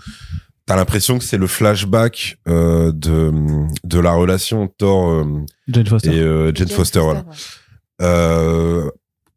t'as 0.68 0.76
l'impression 0.76 1.18
que 1.18 1.24
c'est 1.24 1.38
le 1.38 1.46
flashback 1.46 2.38
euh, 2.46 2.92
de 2.92 3.32
de 3.84 3.98
la 3.98 4.12
relation 4.12 4.68
Thor 4.68 5.10
euh, 5.10 5.44
Jane 5.66 5.86
Foster. 5.86 6.14
et 6.14 6.20
euh, 6.20 6.52
Jane 6.54 6.68
Foster 6.68 7.00
voilà. 7.00 7.24
Euh, 8.02 8.88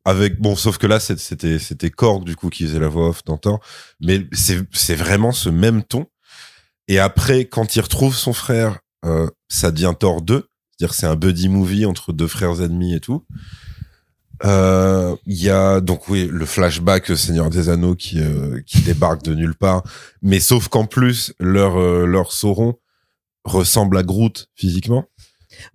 avec 0.06 0.39
bon 0.39 0.56
sauf 0.56 0.78
que 0.78 0.88
là 0.88 1.00
c'était 1.00 1.58
c'était 1.58 1.89
Korg 1.89 2.26
du 2.26 2.36
coup 2.36 2.50
qui 2.50 2.65
faisait 2.65 2.80
la 2.80 2.89
voix 2.89 3.10
off 3.10 3.24
dans 3.24 3.38
Thor. 3.38 3.60
Mais 4.02 4.28
c'est 4.34 4.60
c'est 4.74 4.96
vraiment 4.96 5.32
ce 5.32 5.50
même 5.50 5.84
ton. 5.84 6.06
Et 6.88 7.00
après 7.00 7.46
quand 7.46 7.76
il 7.76 7.82
retrouve 7.82 8.15
son 8.15 8.34
frère 8.34 8.80
euh, 9.06 9.28
ça 9.48 9.72
devient 9.72 9.94
Thor 9.98 10.22
2 10.22 10.46
c'est-à-dire 10.78 10.94
c'est 10.94 11.08
un 11.08 11.15
buddy 11.15 11.48
movie 11.48 11.86
entre 11.86 12.12
deux 12.12 12.28
frères 12.28 12.62
ennemis 12.62 12.94
et 12.96 13.00
tout 13.00 13.26
Euh, 14.44 15.16
il 15.28 15.42
y 15.42 15.50
a 15.52 15.82
donc 15.82 16.08
oui 16.10 16.28
le 16.32 16.46
flashback 16.48 17.12
euh, 17.12 17.16
Seigneur 17.16 17.50
des 17.52 17.70
Anneaux 17.70 17.94
qui 17.96 18.20
euh, 18.20 18.60
qui 18.66 18.80
débarque 18.82 19.22
de 19.22 19.36
nulle 19.36 19.54
part 19.54 19.84
mais 20.24 20.40
sauf 20.40 20.68
qu'en 20.68 20.86
plus 20.88 21.34
leur 21.40 21.80
euh, 21.80 22.06
leur 22.08 22.32
Sauron 22.32 22.74
ressemble 23.44 23.98
à 23.98 24.04
Groot 24.04 24.48
physiquement 24.56 25.06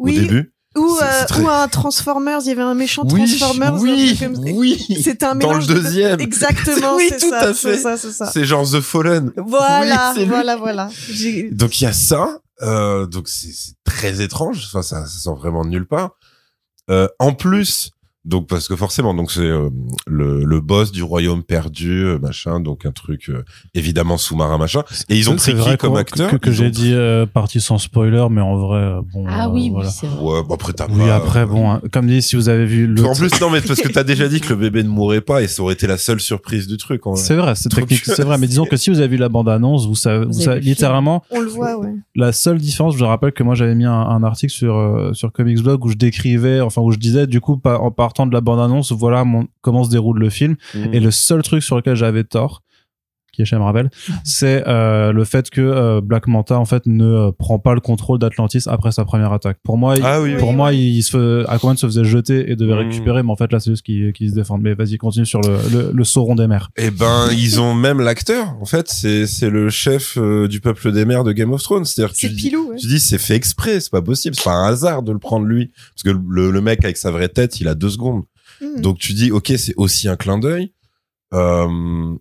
oui, 0.01 0.17
au 0.17 0.21
début 0.23 0.53
ou, 0.77 0.99
euh, 1.01 1.25
très- 1.27 1.43
ou 1.43 1.49
un 1.49 1.69
Transformers, 1.69 2.41
il 2.43 2.49
y 2.49 2.51
avait 2.51 2.61
un 2.61 2.75
méchant 2.75 3.05
oui 3.11 3.25
Transformers. 3.39 3.81
oui 3.81 4.17
comme 4.21 4.37
oui 4.53 4.85
C'était 5.03 5.25
un 5.25 5.35
dans 5.37 5.49
le 5.53 5.59
mélange 5.59 5.67
de- 5.69 5.75
deuxième 5.75 6.21
Exactement, 6.21 6.97
Oui, 6.97 7.07
c'est 7.09 7.19
tout 7.21 7.31
ça, 7.31 7.39
à 7.39 7.55
c'est 7.55 7.73
fait. 7.73 7.79
ça, 7.79 7.97
c'est 7.97 8.13
ça. 8.13 8.27
C'est 8.31 8.45
genre 8.45 8.69
The 8.71 8.81
Fallen. 8.81 9.33
Voilà, 9.39 10.13
Oui, 10.17 10.25
voilà, 10.27 10.57
voilà. 10.57 10.91
Donc 11.53 11.81
il 11.81 11.85
y 11.85 11.87
a 11.87 11.93
ça. 11.95 12.41
Euh, 12.63 13.07
donc 13.07 13.29
c'est 13.29 13.53
c'est 13.53 13.73
très 13.85 14.21
étrange. 14.21 14.65
Enfin, 14.67 14.83
ça, 14.83 15.07
ça 15.07 15.19
sort 15.19 15.37
vraiment 15.37 15.65
de 15.65 15.71
nulle 15.71 15.87
part. 15.87 16.11
Euh, 16.91 17.09
en 17.19 17.33
plus, 17.33 17.91
donc 18.27 18.49
parce 18.49 18.69
que 18.69 18.77
forcément, 18.77 19.15
donc 19.15 19.31
c'est 19.31 19.41
euh, 19.41 19.71
le, 20.07 20.45
le 20.45 20.61
boss 20.61 20.93
du 20.93 21.03
royaume 21.03 21.43
perdu, 21.43 22.05
euh, 22.05 22.19
machin. 22.19 22.61
Donc 22.61 22.85
un 22.85 22.91
truc 22.93 23.29
euh, 23.31 23.45
évidemment 23.75 24.19
sous-marin, 24.19 24.59
machin. 24.59 24.83
Et 25.09 25.17
ils 25.17 25.31
ont 25.31 25.37
pris 25.37 25.55
qui 25.55 25.77
comme 25.79 25.97
acteur 25.97 26.31
que, 26.31 26.37
que 26.37 26.51
j'ai 26.53 26.67
ont 26.67 26.71
dit 26.71 26.93
euh, 26.93 27.25
partie 27.27 27.61
sans 27.61 27.79
spoiler, 27.79 28.27
mais 28.31 28.41
en 28.41 28.57
vrai, 28.57 28.97
bon. 29.13 29.25
Ah 29.29 29.47
euh, 29.47 29.51
oui, 29.53 29.71
voilà. 29.71 29.89
oui, 29.89 29.95
c'est 29.99 30.07
vrai. 30.07 30.23
Ouais, 30.23 30.41
après 30.53 30.73
t'as 30.73 30.87
Oui, 30.91 30.99
pas- 31.07 31.15
après, 31.17 31.47
bon, 31.47 31.71
hein, 31.71 31.81
comme 31.93 32.07
dit, 32.07 32.21
si 32.21 32.37
vous 32.37 32.49
avez 32.49 32.67
vu 32.67 32.87
le. 32.87 33.05
En 33.07 33.15
plus, 33.15 33.41
non, 33.41 33.51
mais 33.51 33.61
parce 33.61 33.81
que 33.81 33.89
t'as 33.89 34.05
déjà 34.05 34.29
dit 34.29 34.41
que 34.41 34.49
le 34.51 34.57
bébé 34.57 34.83
ne 34.83 34.89
mourrait 34.89 35.21
pas 35.21 35.43
et 35.43 35.47
ça 35.49 35.63
aurait 35.63 35.75
été 35.75 35.87
la 35.87 35.97
seule 35.97 36.21
surprise 36.21 36.67
du 36.67 36.77
truc. 36.77 37.03
C'est 37.15 37.37
vrai, 37.37 37.55
c'est 37.55 37.69
technique, 37.69 38.05
c'est 38.05 38.25
vrai. 38.25 38.37
Mais 38.39 38.47
disons 38.49 38.65
que 38.67 38.77
si 38.77 38.91
vous 38.91 38.99
avez 38.99 39.09
vu 39.09 39.17
la 39.17 39.29
bande-annonce, 39.29 39.87
vous 39.87 39.95
savez, 39.95 40.25
vous 40.27 40.35
avez 40.37 40.45
savez- 40.45 40.61
littéralement, 40.61 41.23
On 41.31 41.41
le 41.41 41.49
voit, 41.49 41.79
ouais. 41.79 41.95
la 42.17 42.33
seule 42.33 42.59
différence, 42.59 42.97
je 42.97 43.05
rappelle 43.05 43.33
que 43.33 43.43
moi 43.43 43.55
j'avais 43.55 43.75
mis 43.75 43.85
un, 43.85 43.93
un 43.93 44.23
article 44.25 44.53
sur 44.53 44.75
euh, 44.77 45.13
sur 45.13 45.33
Comics 45.33 45.63
Blog 45.63 45.85
où 45.85 45.89
je 45.91 45.95
décrivais, 45.97 46.61
enfin 46.61 46.83
où 46.83 46.91
je 46.91 46.99
disais 46.99 47.27
du 47.27 47.41
coup 47.41 47.61
en 47.65 47.91
de 48.25 48.33
la 48.33 48.41
bande-annonce, 48.41 48.93
voilà 48.93 49.25
mon, 49.25 49.49
comment 49.61 49.85
se 49.85 49.91
déroule 49.91 50.19
le 50.19 50.31
film. 50.31 50.57
Mhm. 50.75 50.95
Et 50.95 51.01
le 51.01 51.11
seul 51.11 51.43
truc 51.43 51.63
sur 51.63 51.77
lequel 51.77 51.97
j'avais 51.97 52.25
tort, 52.25 52.63
qui 53.37 53.43
est 53.43 53.45
chez 53.45 53.57
Marvel, 53.59 53.91
c'est 54.25 54.67
euh, 54.67 55.13
le 55.13 55.25
fait 55.25 55.51
que 55.51 55.61
euh, 55.61 56.01
Black 56.01 56.27
Manta 56.27 56.59
en 56.59 56.65
fait 56.65 56.85
ne 56.87 57.05
euh, 57.05 57.33
prend 57.33 57.59
pas 57.59 57.75
le 57.75 57.81
contrôle 57.81 58.19
d'Atlantis 58.19 58.65
après 58.67 58.91
sa 58.93 59.05
première 59.05 59.33
attaque. 59.33 59.59
Pour 59.63 59.79
moi, 59.79 59.95
il- 59.97 60.03
Ah 60.05 60.21
oui, 60.21 60.35
pour 60.39 60.49
oui, 60.51 60.55
moi, 60.57 60.73
il 60.73 61.03
se 61.03 61.47
Aquaman 61.49 61.77
se 61.77 61.87
faisait 61.87 62.05
jeter 62.05 62.51
et 62.51 62.57
devait 62.57 62.73
Mhm. 62.73 62.89
récupérer, 62.91 63.23
mais 63.23 63.31
en 63.31 63.37
fait 63.37 63.53
là 63.53 63.61
c'est 63.61 63.71
juste 63.71 63.85
qui 63.85 64.13
qui 64.13 64.29
se 64.31 64.35
défendent. 64.35 64.63
Mais 64.63 64.75
vas-y, 64.75 64.97
continue 64.97 65.27
sur 65.27 65.41
le 65.43 65.57
le, 65.73 65.91
le 65.93 66.05
Sauron 66.05 66.35
des 66.35 66.47
mers. 66.47 66.71
Eh 66.77 66.91
ben, 66.91 67.29
ils 67.33 67.61
ont 67.61 67.75
même 67.75 68.01
l'acteur. 68.01 68.57
En 68.61 68.65
fait, 68.65 68.89
c'est 68.89 69.27
c'est 69.27 69.51
le 69.51 69.69
chef 69.71 70.17
euh, 70.19 70.49
du 70.49 70.61
peuple 70.61 70.91
des 70.93 71.05
mers 71.05 71.23
de 71.25 71.33
Game 71.33 71.53
of 71.53 71.63
Thrones. 71.63 71.85
C'est-à-dire 71.85 72.15
que 72.15 72.19
tu 72.19 72.29
C'est 72.29 72.35
dis, 72.35 72.57
ouais. 72.57 72.77
tu 72.77 72.87
dis 72.87 72.99
c'est 73.01 73.19
fait 73.19 73.35
exprès, 73.37 73.81
c'est 73.81 73.91
pas 73.91 74.03
possible, 74.03 74.35
c'est 74.35 74.45
pas 74.45 74.53
un 74.55 74.69
hasard 74.69 75.03
de 75.03 75.13
le 75.13 75.19
prendre 75.19 75.45
lui, 75.47 75.71
parce 75.95 76.03
que 76.05 76.11
le, 76.29 76.51
le 76.51 76.61
mec 76.61 76.83
avec 76.85 76.97
sa 76.97 77.11
vraie 77.11 77.29
tête, 77.29 77.61
il 77.61 77.69
a 77.69 77.75
deux 77.75 77.91
secondes. 77.91 78.23
Mhm. 78.63 78.81
Donc 78.81 78.99
tu 78.99 79.13
dis 79.13 79.31
ok, 79.31 79.53
c'est 79.59 79.75
aussi 79.77 80.09
un 80.09 80.17
clin 80.17 80.39
d'œil. 80.39 80.73
Euh, 81.35 82.15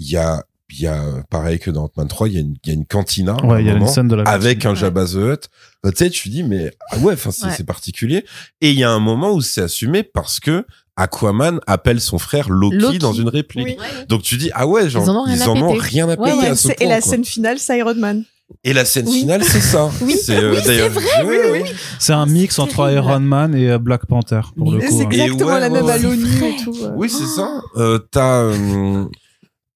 Il 0.00 0.10
y 0.10 0.16
a 0.16 0.42
il 0.72 0.82
y 0.82 0.86
a 0.86 1.02
pareil 1.30 1.58
que 1.58 1.68
dans 1.70 1.84
Ant-Man 1.84 2.06
3, 2.06 2.28
il 2.28 2.34
y 2.34 2.36
a 2.36 2.40
une 2.40 2.54
il 2.64 2.68
y 2.68 2.70
a 2.70 2.74
une 2.74 2.86
cantina 2.86 3.34
Ouais, 3.44 3.60
il 3.62 3.66
y 3.66 3.70
a 3.70 3.72
une 3.72 3.78
moment, 3.80 3.90
scène 3.92 4.06
de 4.08 4.14
la 4.16 4.22
avec 4.22 4.64
un. 4.66 4.74
Jabba 4.74 5.04
the 5.04 5.14
Hutt. 5.16 5.48
Bah, 5.82 5.90
tu 5.90 5.96
sais, 6.04 6.10
tu 6.10 6.28
dis 6.28 6.42
mais 6.44 6.70
ah 6.92 6.98
ouais, 6.98 7.14
enfin 7.14 7.30
c'est 7.32 7.46
Ouais. 7.46 7.64
particulier. 7.64 8.24
Et 8.60 8.70
il 8.70 8.78
y 8.78 8.84
a 8.84 8.90
un 8.90 9.00
moment 9.00 9.32
où 9.32 9.40
c'est 9.40 9.62
assumé 9.62 10.02
parce 10.04 10.38
que 10.40 10.64
Aquaman 10.96 11.58
appelle 11.66 12.00
son 12.00 12.18
frère 12.18 12.50
Loki, 12.50 12.76
Loki. 12.76 12.98
dans 12.98 13.12
une 13.12 13.28
réplique. 13.28 13.66
Oui. 13.66 13.76
Donc 14.08 14.22
tu 14.22 14.36
dis 14.36 14.50
ah 14.54 14.66
ouais 14.66 14.88
genre 14.88 15.02
Ils 15.04 15.10
en 15.10 15.16
ont 15.16 15.22
rien 15.24 15.34
ils 15.36 15.42
à 15.42 15.50
en 15.50 15.56
ont 15.62 15.72
péter. 15.72 15.86
rien 15.86 16.04
à 16.08 16.14
Ouais, 16.14 16.16
péter 16.30 16.38
Ouais, 16.38 16.46
à 16.46 16.54
ce 16.56 16.68
c'est- 16.68 16.74
point. 16.76 16.86
et 16.86 16.88
la 16.88 17.00
quoi. 17.00 17.10
scène 17.10 17.24
finale, 17.24 17.58
c'est 17.58 17.78
Iron 17.78 17.94
Man. 17.94 18.24
Et 18.64 18.72
la 18.72 18.84
scène 18.84 19.06
Oui. 19.08 19.20
finale 19.20 19.42
c'est 19.44 19.60
ça. 19.60 19.90
Oui, 20.02 20.16
c'est 20.22 20.36
euh, 20.36 20.52
oui, 20.54 20.60
c'est. 20.64 21.74
C'est 21.98 22.12
un 22.12 22.26
mix 22.26 22.58
entre 22.60 22.86
terrible. 22.86 22.96
Iron 23.08 23.20
Man 23.20 23.54
et 23.56 23.70
euh, 23.70 23.78
Black 23.78 24.06
Panther 24.06 24.40
pour 24.56 24.70
le 24.72 24.78
coup. 24.80 24.86
C'est 24.88 25.04
hein. 25.04 25.08
Exactement 25.10 25.58
la 25.58 25.68
même 25.70 25.88
à 25.88 25.98
l'ONU 25.98 26.26
et 26.44 26.56
tout. 26.64 26.76
euh. 26.84 26.90
Oui, 26.96 27.08
c'est 27.10 27.26
ça. 27.26 27.60
Euh, 27.76 27.98
t'as 28.10 28.42
euh, 28.42 29.04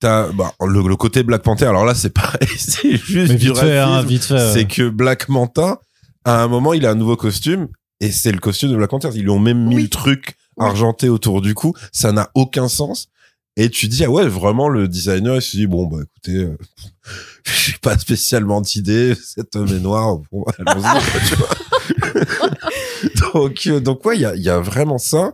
t'as 0.01 0.31
bah, 0.33 0.53
le, 0.67 0.87
le 0.87 0.97
côté 0.97 1.23
Black 1.23 1.43
Panther. 1.43 1.67
Alors 1.67 1.85
là, 1.85 1.95
c'est 1.95 2.11
pareil, 2.11 2.49
c'est 2.59 2.97
juste 2.97 3.33
Mais 3.33 3.39
du 3.39 3.47
vite 3.49 3.59
fait, 3.59 3.79
hein, 3.79 4.03
vite 4.03 4.25
fait. 4.25 4.53
C'est 4.53 4.67
que 4.67 4.89
Black 4.89 5.29
Manta, 5.29 5.81
à 6.25 6.43
un 6.43 6.49
moment, 6.49 6.73
il 6.75 6.87
a 6.87 6.91
un 6.91 6.95
nouveau 6.95 7.17
costume 7.17 7.69
et 8.01 8.11
c'est 8.11 8.33
le 8.33 8.39
costume 8.39 8.71
de 8.71 8.77
Black 8.77 8.91
Panther. 8.91 9.11
Ils 9.15 9.23
lui 9.23 9.31
ont 9.31 9.39
même 9.39 9.67
mis 9.67 9.77
Oui. 9.77 9.83
le 9.85 9.89
truc 9.89 10.37
argenté 10.59 11.09
autour 11.09 11.41
du 11.43 11.55
cou. 11.55 11.75
Ça 11.93 12.13
n'a 12.13 12.31
aucun 12.35 12.69
sens. 12.69 13.09
Et 13.57 13.71
tu 13.71 13.87
dis, 13.87 14.05
ah 14.05 14.11
ouais, 14.11 14.27
vraiment, 14.27 14.69
le 14.69 14.89
designer, 14.89 15.37
il 15.37 15.43
se 15.43 15.57
dit, 15.57 15.69
bon, 15.69 15.87
bah, 15.87 15.99
écoutez, 16.03 16.39
euh, 16.45 16.59
j'ai 17.45 17.75
pas 17.81 17.97
spécialement 17.97 18.61
d'idée, 18.61 19.15
cet 19.15 19.55
homme 19.55 19.69
est 19.69 19.79
noir, 19.79 20.19
bon, 20.33 20.45
allons-y, 20.67 20.83
quoi, 20.83 21.21
tu 21.29 21.35
vois. 21.37 23.33
donc, 23.33 23.67
euh, 23.69 23.79
donc, 23.81 24.05
ouais, 24.05 24.17
il 24.17 24.23
y 24.23 24.27
a, 24.27 24.35
il 24.35 24.43
y 24.43 24.49
a 24.51 24.59
vraiment 24.59 24.99
ça. 24.99 25.33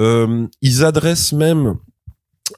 Euh, 0.00 0.46
ils 0.60 0.84
adressent 0.84 1.32
même 1.32 1.76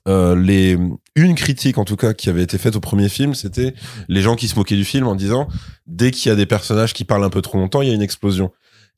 euh, 0.09 0.35
les 0.35 0.79
une 1.23 1.35
critique 1.35 1.79
en 1.79 1.85
tout 1.85 1.97
cas 1.97 2.13
qui 2.15 2.29
avait 2.29 2.43
été 2.43 2.59
faite 2.59 2.77
au 2.77 2.81
premier 2.81 3.09
film, 3.09 3.35
c'était 3.35 3.75
les 4.09 4.23
gens 4.23 4.37
qui 4.37 4.49
se 4.49 4.57
moquaient 4.57 4.77
du 4.77 4.85
film 4.85 5.07
en 5.07 5.15
disant 5.15 5.49
dès 5.87 6.11
qu'il 6.11 6.29
y 6.29 6.33
a 6.33 6.37
des 6.37 6.47
personnages 6.47 6.93
qui 6.93 7.05
parlent 7.05 7.25
un 7.25 7.31
peu 7.31 7.43
trop 7.43 7.59
longtemps, 7.59 7.83
il 7.83 7.89
y 7.89 7.91
a 7.91 7.95
une 7.95 8.03
explosion. 8.03 8.51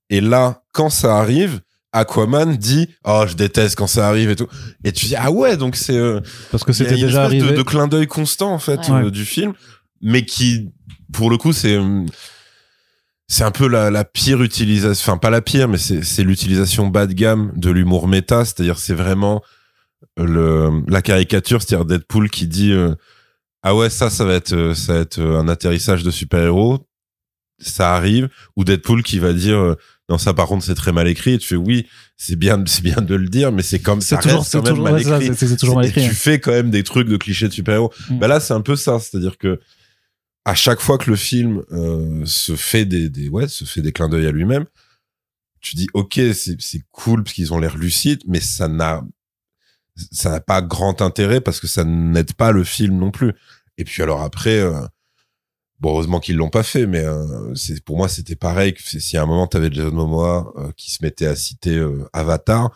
Et 0.09 0.21
là, 0.21 0.63
quand 0.73 0.91
ça 0.91 1.19
arrive, 1.19 1.61
Aquaman 1.93 2.57
dit 2.57 2.89
oh 3.05 3.25
je 3.29 3.35
déteste 3.35 3.77
quand 3.77 3.89
ça 3.89 4.09
arrive 4.09 4.31
et 4.31 4.37
tout 4.37 4.47
et 4.85 4.93
tu 4.93 5.07
dis 5.07 5.17
ah 5.17 5.33
ouais 5.33 5.57
donc 5.57 5.75
c'est 5.75 5.97
euh, 5.97 6.21
Parce 6.53 6.63
que 6.63 6.73
c'était 6.73 6.95
une 6.95 7.07
déjà 7.07 7.25
espèce 7.25 7.39
de, 7.41 7.45
arrivé. 7.47 7.57
de 7.59 7.63
clin 7.65 7.89
d'œil 7.89 8.07
constant 8.07 8.53
en 8.53 8.61
fait 8.61 8.79
Ouais. 8.89 9.07
euh, 9.07 9.11
du 9.11 9.25
film 9.25 9.55
mais 10.01 10.25
qui 10.25 10.71
pour 11.13 11.31
le 11.31 11.37
coup 11.37 11.53
c'est 11.53 11.75
euh, 11.75 12.05
c'est 13.27 13.43
un 13.43 13.51
peu 13.51 13.67
la, 13.67 13.91
la 13.91 14.05
pire 14.05 14.41
utilisation 14.43 15.13
enfin 15.13 15.19
pas 15.19 15.31
la 15.31 15.41
pire 15.41 15.67
mais 15.67 15.79
c'est 15.79 16.05
c'est 16.05 16.23
l'utilisation 16.23 16.87
bas 16.87 17.07
de 17.09 17.13
gamme 17.13 17.51
de 17.57 17.71
l'humour 17.71 18.07
méta 18.07 18.45
c'est-à-dire 18.45 18.79
c'est 18.79 18.95
vraiment 18.95 19.43
le 20.17 20.83
la 20.89 21.03
caricature 21.03 21.63
c'est-à-dire 21.63 21.85
Deadpool 21.87 22.31
qui 22.31 22.47
dit 22.47 22.73
euh, 22.73 22.95
ah 23.63 23.75
ouais 23.75 23.91
ça 23.91 24.11
ça 24.11 24.25
va 24.25 24.35
être 24.35 24.53
euh, 24.53 24.75
ça 24.75 24.95
va 24.95 25.01
être 25.01 25.19
euh, 25.19 25.39
un 25.39 25.49
atterrissage 25.49 26.03
de 26.03 26.11
super-héros 26.11 26.87
ça 27.59 27.95
arrive 27.95 28.29
ou 28.57 28.65
Deadpool 28.65 29.03
qui 29.03 29.19
va 29.19 29.33
dire 29.33 29.77
non 30.09 30.19
ça 30.19 30.33
par 30.35 30.47
contre 30.49 30.65
c'est 30.65 30.75
très 30.75 30.93
mal 30.93 31.07
écrit 31.09 31.35
et 31.35 31.39
tu 31.39 31.47
fais 31.49 31.57
oui 31.57 31.87
c'est 32.17 32.37
bien 32.37 32.63
c'est 32.67 32.83
bien 32.83 33.01
de 33.01 33.15
le 33.15 33.29
dire 33.29 33.53
mais 33.53 33.63
c'est 33.63 33.79
comme 33.81 34.01
ça 34.01 34.17
C'est 34.17 34.23
toujours, 34.23 34.39
reste 34.41 34.51
c'est 34.51 34.59
quand 34.59 34.65
même 34.65 34.75
toujours, 34.75 34.91
mal 34.91 35.01
écrit 35.01 35.35
c'est- 35.37 35.47
c'est 35.49 35.57
toujours 35.57 35.77
mal 35.77 35.85
et 35.87 35.89
écrit. 35.89 36.09
tu 36.09 36.15
fais 36.15 36.41
quand 36.41 36.53
même 36.53 36.71
des 36.71 36.83
trucs 36.83 37.09
de 37.09 37.17
clichés 37.17 37.49
de 37.49 37.53
super-héros. 37.53 37.93
Mm. 38.11 38.19
Bah 38.19 38.29
là, 38.29 38.41
c'est 38.41 38.55
un 38.55 38.63
peu 38.63 38.77
ça, 38.77 38.99
c'est-à-dire 38.99 39.37
que 39.39 39.61
à 40.47 40.55
chaque 40.55 40.81
fois 40.81 40.97
que 40.97 41.11
le 41.11 41.17
film 41.17 41.63
euh, 41.71 42.25
se 42.25 42.57
fait 42.57 42.87
des, 42.87 43.11
des 43.11 43.29
ouais, 43.29 43.47
se 43.47 43.65
fait 43.65 43.83
des 43.83 43.93
clins 43.93 44.09
d'œil 44.09 44.27
à 44.27 44.33
lui-même, 44.33 44.65
tu 45.61 45.77
dis 45.77 45.87
ok, 45.93 46.15
c'est 46.33 46.57
c'est 46.59 46.81
cool 46.93 47.23
parce 47.23 47.35
qu'ils 47.35 47.53
ont 47.53 47.59
l'air 47.59 47.77
lucides, 47.77 48.23
mais 48.27 48.41
ça 48.41 48.69
n'a 48.69 49.03
ça 50.13 50.31
n'a 50.31 50.41
pas 50.41 50.63
grand 50.63 51.03
intérêt 51.03 51.41
parce 51.41 51.61
que 51.61 51.67
ça 51.67 51.85
n'aide 51.85 52.35
pas 52.35 52.53
le 52.53 52.65
film 52.65 52.99
non 52.99 53.11
plus. 53.11 53.33
Et 53.79 53.85
puis 53.85 54.03
alors 54.03 54.23
après, 54.23 54.59
euh, 54.59 54.81
bon 55.81 55.91
heureusement 55.91 56.21
qu'ils 56.21 56.37
l'ont 56.37 56.51
pas 56.51 56.63
fait, 56.63 56.87
mais 56.87 57.05
euh, 57.05 57.55
c'est 57.55 57.83
pour 57.83 57.97
moi 57.97 58.09
c'était 58.09 58.37
pareil. 58.37 58.75
que 58.75 58.83
Si 58.83 59.17
à 59.17 59.23
un 59.23 59.27
moment 59.27 59.47
t'avais 59.47 59.71
Jason 59.73 59.93
Momoa 59.93 60.53
euh, 60.57 60.71
qui 60.77 60.91
se 60.93 61.03
mettait 61.03 61.27
à 61.27 61.35
citer 61.35 61.77
euh, 61.77 62.09
Avatar, 62.13 62.71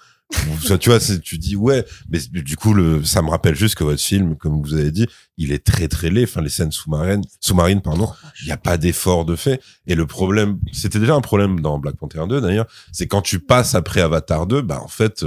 tu 0.81 0.89
vois, 0.89 0.99
tu 0.99 1.39
dis 1.39 1.55
ouais, 1.55 1.85
mais 2.09 2.19
du 2.19 2.57
coup 2.57 2.75
ça 3.05 3.23
me 3.23 3.29
rappelle 3.29 3.55
juste 3.55 3.77
que 3.77 3.85
votre 3.85 4.01
film, 4.01 4.37
comme 4.37 4.63
vous 4.63 4.75
avez 4.75 4.91
dit, 4.91 5.07
il 5.37 5.53
est 5.53 5.65
très 5.65 5.87
très 5.87 6.11
laid. 6.11 6.25
Enfin 6.25 6.41
les 6.41 6.49
scènes 6.49 6.73
sous-marines, 6.73 7.23
sous-marines 7.41 7.83
pardon, 7.83 8.11
il 8.43 8.49
y 8.49 8.53
a 8.53 8.57
pas 8.57 8.79
d'effort 8.79 9.27
de 9.27 9.37
fait. 9.37 9.61
Et 9.87 9.95
le 9.95 10.07
problème, 10.07 10.59
c'était 10.73 10.99
déjà 10.99 11.15
un 11.15 11.21
problème 11.21 11.61
dans 11.61 11.79
Black 11.79 11.97
Panther 11.97 12.25
2 12.27 12.41
d'ailleurs, 12.41 12.67
c'est 12.91 13.07
quand 13.07 13.23
tu 13.23 13.39
passes 13.39 13.75
après 13.75 14.01
Avatar 14.01 14.47
2, 14.47 14.63
bah 14.63 14.81
en 14.83 14.89
fait 14.89 15.25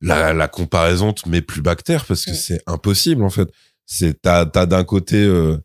la, 0.00 0.32
la 0.34 0.48
comparaison 0.48 1.12
te 1.12 1.28
met 1.28 1.40
plus 1.42 1.62
bactère 1.62 2.04
parce 2.04 2.24
que 2.24 2.30
Ouais. 2.30 2.36
c'est 2.36 2.60
impossible 2.66 3.22
en 3.24 3.30
fait. 3.30 3.48
C'est 3.86 4.20
t'as 4.20 4.44
t'as 4.46 4.66
d'un 4.66 4.84
côté 4.84 5.16
euh, 5.16 5.56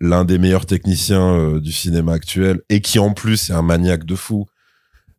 l'un 0.00 0.24
des 0.24 0.38
meilleurs 0.38 0.66
techniciens 0.66 1.34
euh, 1.38 1.60
du 1.60 1.72
cinéma 1.72 2.12
actuel 2.12 2.60
et 2.68 2.80
qui 2.80 2.98
en 2.98 3.12
plus 3.14 3.50
est 3.50 3.54
un 3.54 3.62
maniaque 3.62 4.04
de 4.04 4.14
fou. 4.14 4.46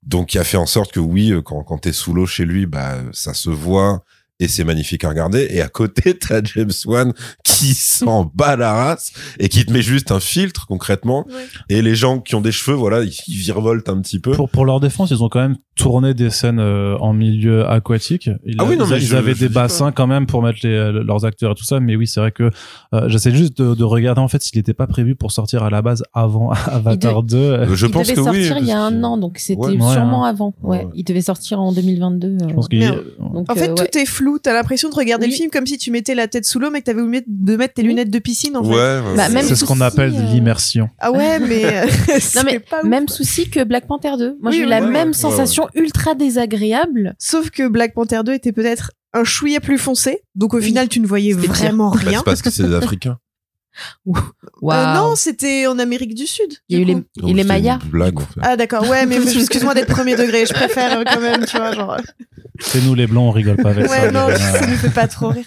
Donc 0.04 0.28
qui 0.30 0.38
a 0.38 0.44
fait 0.44 0.58
en 0.58 0.68
sorte 0.68 0.91
que 0.91 1.00
oui, 1.00 1.32
euh, 1.32 1.41
quand 1.41 1.63
quand 1.63 1.80
t'es 1.80 1.91
sous 1.94 2.13
l'eau 2.13 2.28
chez 2.28 2.46
lui, 2.46 2.65
bah 2.68 2.98
ça 3.12 3.34
se 3.34 3.50
voit 3.50 4.04
et 4.39 4.48
c'est 4.48 4.63
magnifique 4.63 5.04
à 5.04 5.10
regarder. 5.10 5.48
Et 5.50 5.62
à 5.62 5.67
côté, 5.69 6.17
t'as 6.19 6.41
James 6.43 6.71
Wan 6.86 7.13
qui 7.43 7.74
s'en 7.74 8.30
bat 8.36 8.56
la 8.56 8.74
race 8.74 9.12
et 9.39 9.48
qui 9.50 9.65
te 9.65 9.71
met 9.71 9.82
juste 9.82 10.12
un 10.12 10.19
filtre 10.19 10.65
concrètement. 10.67 11.26
Ouais. 11.28 11.34
Et 11.69 11.82
les 11.82 11.95
gens 11.95 12.19
qui 12.19 12.36
ont 12.36 12.41
des 12.41 12.52
cheveux, 12.52 12.76
voilà, 12.76 13.02
ils, 13.04 13.13
ils 13.28 13.36
virevoltent 13.38 13.88
un 13.89 14.02
petit 14.02 14.19
peu. 14.19 14.32
Pour, 14.32 14.50
pour 14.50 14.65
leur 14.65 14.80
défense, 14.80 15.12
ils 15.12 15.24
ont 15.24 15.30
quand 15.30 15.39
même 15.39 15.56
tourné 15.76 16.13
des 16.13 16.30
scènes 16.30 16.60
euh, 16.60 16.98
en 17.00 17.13
milieu 17.13 17.67
aquatique. 17.69 18.30
Ils, 18.45 18.56
Ah 18.60 18.65
oui, 18.65 18.78
non, 18.78 18.86
ils, 18.86 18.91
mais 18.91 18.98
ils 18.98 19.06
je- 19.08 19.15
avaient 19.15 19.34
je 19.34 19.39
des 19.39 19.50
bassins 19.50 19.91
quand 19.91 20.08
même 20.08 20.26
pour 20.26 20.41
mettre 20.41 20.60
les, 20.63 20.69
euh, 20.74 21.04
leurs 21.04 21.26
acteurs 21.26 21.52
et 21.52 21.56
tout 21.56 21.65
ça. 21.65 21.80
Mais 21.80 21.95
oui, 21.95 22.08
c'est 22.08 22.19
vrai 22.19 22.32
que 22.32 22.50
euh, 22.93 23.10
j'essaie 23.10 23.32
juste 23.34 23.58
de, 23.62 23.74
de 23.76 23.84
regarder 23.84 24.21
en 24.21 24.28
fait 24.28 24.41
s'il 24.41 24.58
n'était 24.58 24.74
pas 24.74 24.88
prévu 24.88 25.15
pour 25.15 25.32
sortir 25.32 25.63
à 25.63 25.69
la 25.69 25.82
base 25.82 26.04
avant 26.13 26.52
Avatar 26.67 27.24
2. 27.24 27.38
Euh, 27.38 27.76
je 27.76 27.86
il 27.88 27.91
pense 27.91 28.08
devait 28.08 28.15
que 28.15 28.19
oui. 28.21 28.26
sortir 28.45 28.58
il 28.60 28.67
y 28.67 28.71
a 28.71 28.82
un 28.82 29.04
an, 29.04 29.17
donc 29.17 29.38
c'était 29.38 29.60
Ouais. 29.60 29.71
Ouais, 29.78 29.93
sûrement 29.93 30.26
hein. 30.26 30.30
avant. 30.30 30.54
Ouais. 30.62 30.78
Ouais. 30.86 30.88
il 30.95 31.04
devait 31.04 31.21
sortir 31.21 31.60
en 31.62 31.71
2022. 31.74 32.28
euh, 32.28 32.38
Je 32.50 32.54
pense 32.54 32.67
qu'il 32.69 32.80
donc, 33.19 33.50
En 33.50 33.56
fait, 33.56 33.69
euh, 33.69 33.74
ouais. 33.76 33.88
tout 33.91 33.98
est 33.98 34.06
flou. 34.06 34.25
T'as 34.42 34.54
l'impression 34.54 34.90
de 34.90 34.96
regarder 34.96 35.26
Oui. 35.26 35.32
le 35.32 35.38
film 35.38 35.50
comme 35.52 35.66
si 35.66 35.78
tu 35.78 35.92
mettais 35.92 36.16
la 36.16 36.28
tête 36.28 36.46
sous 36.46 36.60
l'eau, 36.60 36.70
mais 36.72 36.82
que 36.82 36.86
t'avais 36.86 37.02
oublié 37.02 37.24
de 37.26 37.56
mettre 37.56 37.74
tes 37.76 37.82
Oui. 37.82 37.90
lunettes 37.90 38.10
de 38.10 38.20
piscine, 38.20 38.56
en 38.58 38.64
Ouais, 38.64 38.74
fait. 38.76 39.02
ouais, 39.10 39.16
Bah, 39.16 39.42
c'est 39.44 39.56
ce 39.56 39.66
qu'on 39.66 39.82
appelle 39.82 40.14
euh, 40.16 40.22
l'immersion. 40.34 40.90
Ah 41.00 41.12
ouais, 41.12 41.40
mais 41.48 41.66
euh, 41.66 41.88
c'est 42.20 42.44
mais 42.44 42.60
pas 42.60 42.80
ouf. 42.82 42.86
Même 42.90 43.08
souci 43.08 43.50
que 43.50 43.64
Black 43.64 43.88
Panther 43.88 44.12
2. 44.18 44.38
Moi, 44.42 44.52
Oui, 44.52 44.58
j'ai 44.58 44.64
eu 44.64 44.66
la 44.66 44.82
ouais, 44.82 44.88
même 44.92 45.08
ouais, 45.10 45.14
sensation 45.14 45.68
ultra 45.76 46.16
désagréable. 46.16 47.16
Sauf 47.20 47.50
que 47.50 47.68
Black 47.68 47.94
Panther 47.94 48.22
2 48.26 48.34
était 48.34 48.52
peut-être 48.52 48.92
un 49.14 49.24
chouïa 49.24 49.60
plus 49.62 49.78
foncé, 49.78 50.20
donc 50.36 50.54
au 50.54 50.58
Oui. 50.58 50.64
final 50.66 50.90
tu 50.90 51.00
ne 51.00 51.08
voyais 51.08 51.32
vraiment 51.34 51.92
Bah, 51.92 52.00
rien. 52.04 52.18
c'est 52.20 52.26
parce 52.26 52.42
que 52.42 52.50
c'est 52.50 52.64
des 52.64 52.74
Africains. 52.76 53.18
Euh, 54.08 54.94
non, 54.94 55.16
c'était 55.16 55.68
en 55.68 55.80
Amérique 55.80 56.16
du 56.16 56.28
Sud. 56.28 56.54
il 56.70 56.78
y 56.78 56.80
a 56.80 56.84
eu 56.84 57.04
les, 57.34 57.44
Mayas. 57.44 57.80
une 57.84 57.90
blague, 57.90 58.18
en 58.18 58.22
fait. 58.22 58.40
Ah 58.42 58.56
d'accord, 58.58 58.88
ouais, 58.90 59.06
mais 59.06 59.18
excuse-moi 59.36 59.74
d'être 59.74 59.92
premier 59.92 60.16
degré, 60.16 60.46
je 60.46 60.54
préfère 60.54 61.00
euh, 61.00 61.04
quand 61.06 61.20
même, 61.20 61.46
tu 61.46 61.58
vois, 61.58 61.74
genre. 61.74 61.98
C'est 62.60 62.82
nous 62.82 62.96
les 62.96 63.08
blancs, 63.08 63.30
on 63.30 63.32
rigole 63.32 63.58
pas 63.58 63.72
avec 63.72 63.88
ça. 63.88 63.92
Ouais, 63.92 64.12
non, 64.12 64.28
ça 64.36 64.68
me 64.68 64.76
fait 64.76 64.90
pas 64.90 65.08
trop 65.08 65.30
rire. 65.30 65.46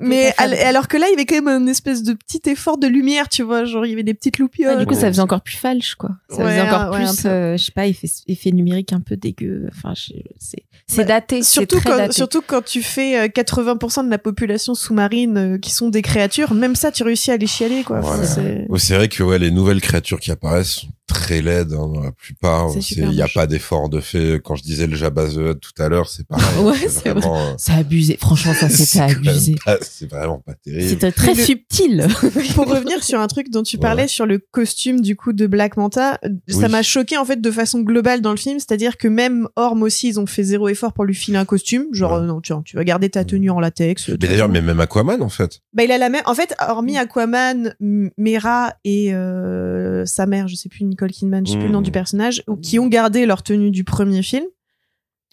Mais 0.00 0.32
al- 0.38 0.54
alors 0.54 0.86
que 0.88 0.96
là, 0.96 1.06
il 1.08 1.10
y 1.10 1.14
avait 1.14 1.26
quand 1.26 1.34
même 1.34 1.48
un 1.48 1.66
espèce 1.66 2.02
de 2.02 2.12
petit 2.12 2.40
effort 2.48 2.78
de 2.78 2.86
lumière, 2.86 3.28
tu 3.28 3.42
vois, 3.42 3.64
genre 3.64 3.84
il 3.84 3.90
y 3.90 3.92
avait 3.92 4.02
des 4.02 4.14
petites 4.14 4.38
loupioles. 4.38 4.74
Ouais, 4.74 4.80
du 4.80 4.86
coup, 4.86 4.94
Ouais. 4.94 5.00
ça 5.00 5.08
faisait 5.08 5.20
encore 5.22 5.40
plus 5.42 5.56
falche, 5.56 5.94
quoi. 5.96 6.10
Ça 6.30 6.36
Ouais, 6.44 6.50
faisait 6.50 6.60
encore 6.62 6.90
plus, 6.92 7.22
peu. 7.22 7.28
euh, 7.28 7.56
je 7.56 7.64
sais 7.64 7.72
pas, 7.72 7.86
effet, 7.86 8.08
effet 8.28 8.50
numérique 8.52 8.92
un 8.92 9.00
peu 9.00 9.16
dégueu. 9.16 9.68
Enfin, 9.76 9.94
je- 9.94 10.12
c'est 10.38 10.64
c'est 10.86 10.98
Bah, 10.98 11.04
daté. 11.04 11.42
c'est 11.42 11.50
Surtout 11.50 11.80
très 11.80 11.90
quand, 11.90 11.96
daté. 11.96 12.12
surtout 12.12 12.42
quand 12.46 12.64
tu 12.64 12.82
fais 12.82 13.18
euh, 13.18 13.28
80% 13.28 14.04
de 14.04 14.10
la 14.10 14.18
population 14.18 14.74
sous-marine 14.74 15.36
euh, 15.36 15.58
qui 15.58 15.70
sont 15.72 15.88
des 15.88 16.02
créatures, 16.02 16.54
même 16.54 16.74
ça, 16.76 16.90
tu 16.92 17.02
réussis 17.02 17.30
à 17.30 17.36
les 17.36 17.46
chialer, 17.46 17.82
quoi. 17.84 17.98
Enfin, 17.98 18.22
c'est- 18.24 18.94
vrai 18.94 19.08
que 19.08 19.22
ouais, 19.22 19.38
les 19.38 19.50
nouvelles 19.50 19.80
créatures 19.80 20.20
qui 20.20 20.30
apparaissent 20.30 20.82
très 21.08 21.42
laides 21.42 21.72
hein, 21.72 21.90
dans 21.92 22.00
la 22.02 22.12
plupart. 22.12 22.70
Il 22.96 23.08
n'y 23.10 23.22
a 23.22 23.28
pas 23.28 23.46
d'effort 23.48 23.88
de 23.88 24.00
fait. 24.00 24.40
Quand 24.44 24.54
je 24.54 24.62
disais 24.62 24.86
le 24.86 24.94
Jabba 24.94 25.26
the 25.26 25.36
Hutt 25.38 25.60
tout 25.60 25.82
à 25.82 25.88
l'heure, 25.88 26.08
c'est 26.08 26.26
pareil. 26.26 26.44
Ouais, 26.62 26.88
c'est 26.88 27.08
vraiment. 27.10 27.36
euh, 27.38 27.54
C'est 27.58 27.72
abusé. 27.72 28.16
Franchement, 28.20 28.52
ça, 28.54 28.68
c'est 28.68 29.00
abusé. 29.00 29.56
C'est 29.82 30.08
vraiment 30.10 30.38
pas 30.38 30.54
terrible. 30.54 30.88
C'était 30.88 31.10
très 31.12 31.34
le- 31.34 31.42
subtil. 31.42 32.06
Pour 32.54 32.66
revenir 32.68 33.02
sur 33.02 33.18
un 33.20 33.26
truc 33.26 33.50
dont 33.50 33.62
tu 33.62 33.76
Ouais. 33.76 33.82
parlais 33.82 34.08
sur 34.08 34.26
le 34.26 34.38
costume 34.38 35.00
du 35.00 35.16
coup 35.16 35.32
de 35.32 35.46
Black 35.46 35.76
Manta, 35.76 36.18
ça 36.48 36.68
m'a 36.68 36.82
choqué 36.82 37.16
en 37.16 37.24
fait 37.24 37.40
de 37.40 37.50
façon 37.50 37.80
globale 37.80 38.20
dans 38.20 38.30
le 38.32 38.36
film, 38.36 38.58
c'est-à-dire 38.58 38.96
que 38.96 39.08
même 39.08 39.48
Orm 39.56 39.82
aussi 39.82 40.08
ils 40.08 40.20
ont 40.20 40.26
fait 40.26 40.42
zéro 40.42 40.68
effort 40.68 40.92
pour 40.92 41.04
lui 41.04 41.14
filer 41.14 41.38
un 41.38 41.44
costume, 41.44 41.86
genre 41.92 42.12
Ouais. 42.12 42.18
euh, 42.18 42.26
non 42.26 42.40
tiens 42.40 42.62
tu 42.64 42.76
vas 42.76 42.84
garder 42.84 43.08
ta 43.08 43.24
tenue 43.24 43.50
en 43.50 43.60
latex. 43.60 44.08
euh, 44.10 44.16
Mais 44.20 44.28
d'ailleurs, 44.28 44.48
mais 44.48 44.60
même 44.62 44.80
Aquaman, 44.80 45.22
en 45.22 45.28
fait. 45.28 45.60
bah 45.72 45.84
il 45.84 45.92
a 45.92 45.98
la 45.98 46.08
même. 46.08 46.22
En 46.26 46.34
fait 46.34 46.54
hormis 46.68 46.98
Aquaman, 46.98 47.74
Mera 47.80 48.74
et 48.84 49.12
euh, 49.14 50.04
sa 50.06 50.26
mère, 50.26 50.48
je 50.48 50.56
sais 50.56 50.68
plus 50.68 50.84
Nicole 50.98 51.10
Kidman, 51.12 51.46
je 51.46 51.52
sais 51.52 51.58
plus 51.58 51.66
le 51.68 51.72
nom 51.72 51.78
Mhm. 51.78 51.84
du 51.84 51.92
personnage, 51.92 52.42
ou 52.48 52.56
qui 52.56 52.78
ont 52.80 52.88
gardé 52.88 53.24
leur 53.24 53.42
tenue 53.44 53.70
du 53.70 53.84
premier 53.84 54.22
film. 54.22 54.44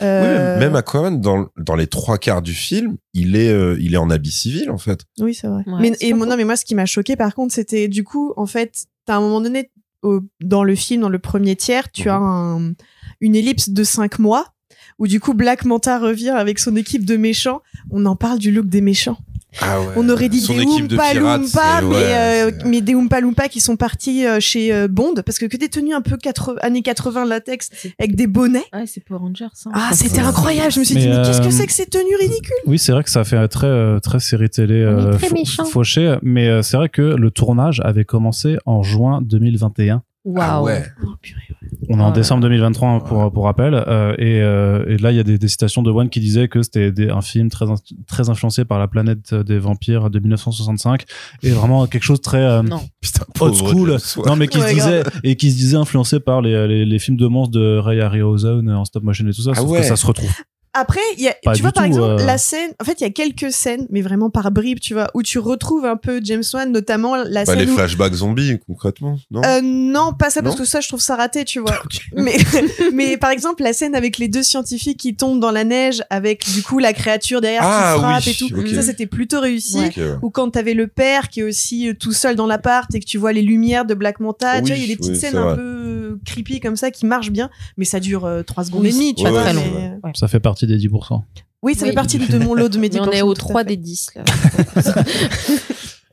Oui, 0.01 0.05
Euh, 0.07 0.59
même, 0.59 0.59
même 0.59 0.75
Aquaman, 0.75 1.19
dans, 1.21 1.47
dans 1.57 1.75
les 1.75 1.87
trois 1.87 2.17
quarts 2.17 2.41
du 2.41 2.53
film, 2.53 2.97
il 3.13 3.35
est, 3.35 3.49
euh, 3.49 3.77
il 3.79 3.93
est 3.93 3.97
en 3.97 4.09
habit 4.09 4.31
civil, 4.31 4.69
en 4.69 4.77
fait. 4.77 4.99
Oui, 5.19 5.33
c'est 5.33 5.47
vrai. 5.47 5.63
Ouais, 5.65 5.79
mais, 5.79 5.93
et 6.01 6.13
moi- 6.13 6.27
non, 6.27 6.35
mais 6.37 6.43
moi, 6.43 6.55
ce 6.57 6.65
qui 6.65 6.75
m'a 6.75 6.85
choqué, 6.85 7.15
par 7.15 7.33
contre, 7.33 7.53
c'était 7.53 7.87
du 7.87 8.03
coup, 8.03 8.33
en 8.35 8.45
fait, 8.45 8.85
t'as 9.05 9.15
un 9.15 9.21
moment 9.21 9.39
donné, 9.41 9.71
au- 10.03 10.19
dans 10.41 10.63
le 10.63 10.75
film, 10.75 11.01
dans 11.01 11.09
le 11.09 11.17
premier 11.19 11.55
tiers, 11.55 11.91
tu 11.91 12.03
Mhm. 12.03 12.13
as 12.13 12.17
un- 12.17 12.73
une 13.21 13.35
ellipse 13.35 13.69
de 13.69 13.83
cinq 13.83 14.19
mois 14.19 14.53
où 14.99 15.07
du 15.07 15.19
coup 15.19 15.33
Black 15.33 15.65
Manta 15.65 15.97
revient 15.97 16.29
avec 16.29 16.59
son 16.59 16.75
équipe 16.75 17.05
de 17.05 17.15
méchants. 17.17 17.61
On 17.89 18.05
en 18.05 18.15
parle 18.15 18.37
du 18.39 18.51
look 18.51 18.67
des 18.67 18.81
méchants. 18.81 19.17
Ah 19.61 19.79
ouais. 19.81 19.87
On 19.95 20.07
aurait 20.09 20.29
dit 20.29 20.41
Son 20.41 20.53
des 20.53 20.65
de 20.65 20.95
Oompa 20.95 21.11
pirates, 21.11 21.41
Loompa, 21.41 21.47
c'est- 21.79 21.81
mais, 21.85 21.87
ouais, 21.95 22.03
euh, 22.13 22.51
mais 22.65 22.81
des 22.81 22.93
Oompa 22.95 23.21
Loompa 23.21 23.47
qui 23.47 23.59
sont 23.61 23.75
partis 23.77 24.25
euh, 24.25 24.39
chez 24.39 24.73
euh, 24.73 24.87
Bond, 24.87 25.13
parce 25.25 25.37
que 25.39 25.45
que 25.45 25.57
des 25.57 25.69
tenues 25.69 25.93
un 25.93 26.01
peu 26.01 26.17
80, 26.17 26.55
années 26.61 26.81
80 26.81 27.25
latex 27.25 27.69
avec 27.99 28.15
des 28.15 28.27
bonnets. 28.27 28.63
Ouais, 28.73 28.85
c'est 28.85 29.03
Power 29.03 29.19
Rangers. 29.19 29.45
hein. 29.65 29.71
Ah, 29.73 29.89
c'était 29.93 30.19
incroyable. 30.21 30.71
Je 30.71 30.79
me 30.79 30.83
suis 30.83 30.95
Mais, 30.95 31.01
dit, 31.01 31.07
mais 31.09 31.21
qu'est-ce 31.23 31.41
que 31.41 31.47
euh, 31.47 31.51
c'est 31.51 31.67
que 31.67 31.73
ces 31.73 31.85
tenues 31.85 32.15
ridicules? 32.19 32.55
Oui, 32.65 32.77
c'est 32.79 32.91
vrai 32.91 33.03
que 33.03 33.09
ça 33.09 33.23
fait 33.23 33.47
très 33.47 33.67
euh, 33.67 33.99
très 33.99 34.19
série 34.19 34.49
télé 34.49 34.75
euh, 34.81 35.13
très 35.13 35.27
fau- 35.27 35.35
méchants. 35.35 35.65
fauché, 35.65 36.15
mais 36.21 36.47
euh, 36.47 36.61
c'est 36.61 36.77
vrai 36.77 36.89
que 36.89 37.01
le 37.01 37.31
tournage 37.31 37.81
avait 37.83 38.05
commencé 38.05 38.57
en 38.65 38.83
juin 38.83 39.21
2021. 39.23 40.03
Waouh. 40.25 40.43
Ah 40.49 40.61
ouais. 40.63 40.83
Oh, 41.05 41.09
purée. 41.21 41.41
On 41.87 41.99
est 41.99 42.01
en 42.01 42.07
Ouais. 42.07 42.13
décembre 42.13 42.41
2023 42.41 42.89
hein, 42.89 42.99
pour 42.99 43.31
pour 43.31 43.43
rappel 43.45 43.75
euh, 43.75 44.13
et, 44.17 44.41
euh, 44.41 44.85
et 44.87 44.97
là 44.97 45.11
il 45.11 45.17
y 45.17 45.19
a 45.19 45.23
des, 45.23 45.37
des 45.37 45.47
citations 45.47 45.83
de 45.83 45.91
One 45.91 46.09
qui 46.09 46.19
disaient 46.19 46.47
que 46.47 46.63
c'était 46.63 46.91
des- 46.91 47.09
un 47.09 47.21
film 47.21 47.49
très 47.49 47.65
très 48.07 48.29
influencé 48.31 48.65
par 48.65 48.79
la 48.79 48.87
planète 48.87 49.35
des 49.35 49.59
vampires 49.59 50.09
de 50.09 50.17
1965 50.19 51.03
et 51.43 51.51
vraiment 51.51 51.85
quelque 51.85 52.01
chose 52.03 52.17
de 52.17 52.23
très 52.23 52.41
euh, 52.43 52.63
Non. 52.63 52.79
Putain, 53.01 53.25
old 53.39 53.53
school 53.55 53.97
non 54.25 54.35
mais 54.35 54.47
qui 54.47 54.57
Ouais, 54.57 54.69
se 54.69 54.73
disait 54.73 55.03
et 55.23 55.35
qui 55.35 55.51
se 55.51 55.57
disait 55.57 55.77
influencé 55.77 56.19
par 56.19 56.41
les, 56.41 56.67
les, 56.67 56.85
les 56.85 56.99
films 56.99 57.17
de 57.17 57.27
monstres 57.27 57.53
de 57.53 57.77
Ray 57.77 58.01
Harryhausen 58.01 58.67
en 58.71 58.83
stop 58.85 59.03
motion 59.03 59.27
et 59.27 59.31
tout 59.33 59.41
ça 59.43 59.51
Ah 59.53 59.59
sauf 59.59 59.69
ouais. 59.69 59.79
que 59.81 59.85
ça 59.85 59.95
se 59.95 60.07
retrouve 60.07 60.31
Après, 60.77 60.99
il 61.17 61.23
y 61.23 61.27
a, 61.29 61.35
tu 61.53 61.61
vois, 61.61 61.71
par 61.71 61.83
tout, 61.83 61.87
exemple, 61.87 62.21
euh. 62.21 62.25
la 62.25 62.37
scène, 62.37 62.71
en 62.81 62.83
fait, 62.83 62.99
il 62.99 63.03
y 63.03 63.07
a 63.07 63.09
quelques 63.09 63.51
scènes, 63.51 63.87
mais 63.89 64.01
vraiment 64.01 64.29
par 64.29 64.51
bribes, 64.51 64.79
tu 64.79 64.93
vois, 64.93 65.07
où 65.13 65.23
tu 65.23 65.39
retrouves 65.39 65.85
un 65.85 65.95
peu 65.95 66.19
James 66.23 66.43
Wan, 66.53 66.71
notamment 66.71 67.15
la 67.15 67.43
Bah, 67.43 67.45
scène 67.45 67.59
les 67.59 67.69
où... 67.71 67.75
flashbacks 67.75 68.13
zombies, 68.13 68.59
concrètement, 68.67 69.17
non 69.31 69.41
Euh, 69.45 69.61
non, 69.63 70.11
pas 70.13 70.29
ça, 70.29 70.41
parce 70.41 70.55
Non 70.55 70.61
que 70.63 70.67
ça, 70.67 70.81
je 70.81 70.87
trouve 70.87 70.99
ça 71.01 71.15
raté, 71.15 71.45
tu 71.45 71.59
vois. 71.59 71.79
mais, 72.15 72.35
mais 72.93 73.17
par 73.17 73.29
exemple, 73.31 73.63
la 73.63 73.73
scène 73.73 73.95
avec 73.95 74.17
les 74.17 74.27
deux 74.27 74.43
scientifiques 74.43 74.99
qui 74.99 75.15
tombent 75.15 75.39
dans 75.39 75.51
la 75.51 75.63
neige, 75.63 76.03
avec 76.09 76.45
du 76.53 76.61
coup 76.61 76.79
la 76.79 76.93
créature 76.93 77.41
derrière 77.41 77.61
Ah, 77.63 77.93
qui 77.95 78.01
frappe 78.01 78.23
oui, 78.25 78.31
et 78.31 78.35
tout, 78.35 78.59
ok. 78.59 78.67
ça, 78.75 78.81
c'était 78.81 79.05
plutôt 79.07 79.39
réussi. 79.39 79.77
Ouais. 79.79 79.87
Ok, 79.87 79.97
ouais. 79.97 80.13
Ou 80.21 80.29
quand 80.29 80.49
t'avais 80.51 80.73
le 80.73 80.87
père 80.87 81.29
qui 81.29 81.39
est 81.39 81.43
aussi 81.43 81.89
euh, 81.89 81.93
tout 81.93 82.11
seul 82.13 82.35
dans 82.35 82.47
l'appart 82.47 82.93
et 82.93 82.99
que 82.99 83.05
tu 83.05 83.17
vois 83.17 83.31
les 83.33 83.41
lumières 83.41 83.85
de 83.85 83.93
Black 83.93 84.19
Manta, 84.19 84.61
tu 84.61 84.67
vois, 84.67 84.75
il 84.75 84.81
y 84.81 84.83
a 84.83 84.87
des 84.87 84.91
Oui, 84.93 84.97
petites 84.97 85.11
oui, 85.13 85.19
scènes 85.19 85.37
un 85.37 85.45
vrai. 85.45 85.55
peu 85.55 86.19
creepy 86.25 86.59
comme 86.59 86.75
ça 86.75 86.91
qui 86.91 87.05
marchent 87.05 87.31
bien, 87.31 87.49
mais 87.77 87.85
ça 87.85 87.99
dure 87.99 88.25
euh, 88.25 88.43
3 88.43 88.65
secondes 88.65 88.81
Oui, 88.83 88.89
et 88.89 88.93
demie, 88.93 89.15
tu 89.15 89.21
vois. 89.21 89.31
pas 89.31 89.41
très 89.43 89.53
mais- 89.53 89.59
long, 89.65 89.99
Ouais. 90.03 90.11
Ça 90.15 90.27
fait 90.27 90.39
partie 90.39 90.64
des 90.65 90.77
10%. 90.77 91.21
Oui, 91.63 91.73
ça 91.75 91.81
Oui. 91.83 91.89
fait 91.89 91.95
partie 91.95 92.19
de 92.19 92.37
mon 92.37 92.53
lot 92.53 92.69
de 92.69 92.77
mes 92.77 92.89
Mais 92.89 92.99
on 92.99 93.05
10%, 93.07 93.11
est 93.13 93.21
au 93.21 93.33
tout 93.33 93.41
à 93.41 93.49
3 93.49 93.61
fait. 93.61 93.67
des 93.69 93.77
10 93.77 94.09
là. 94.15 94.23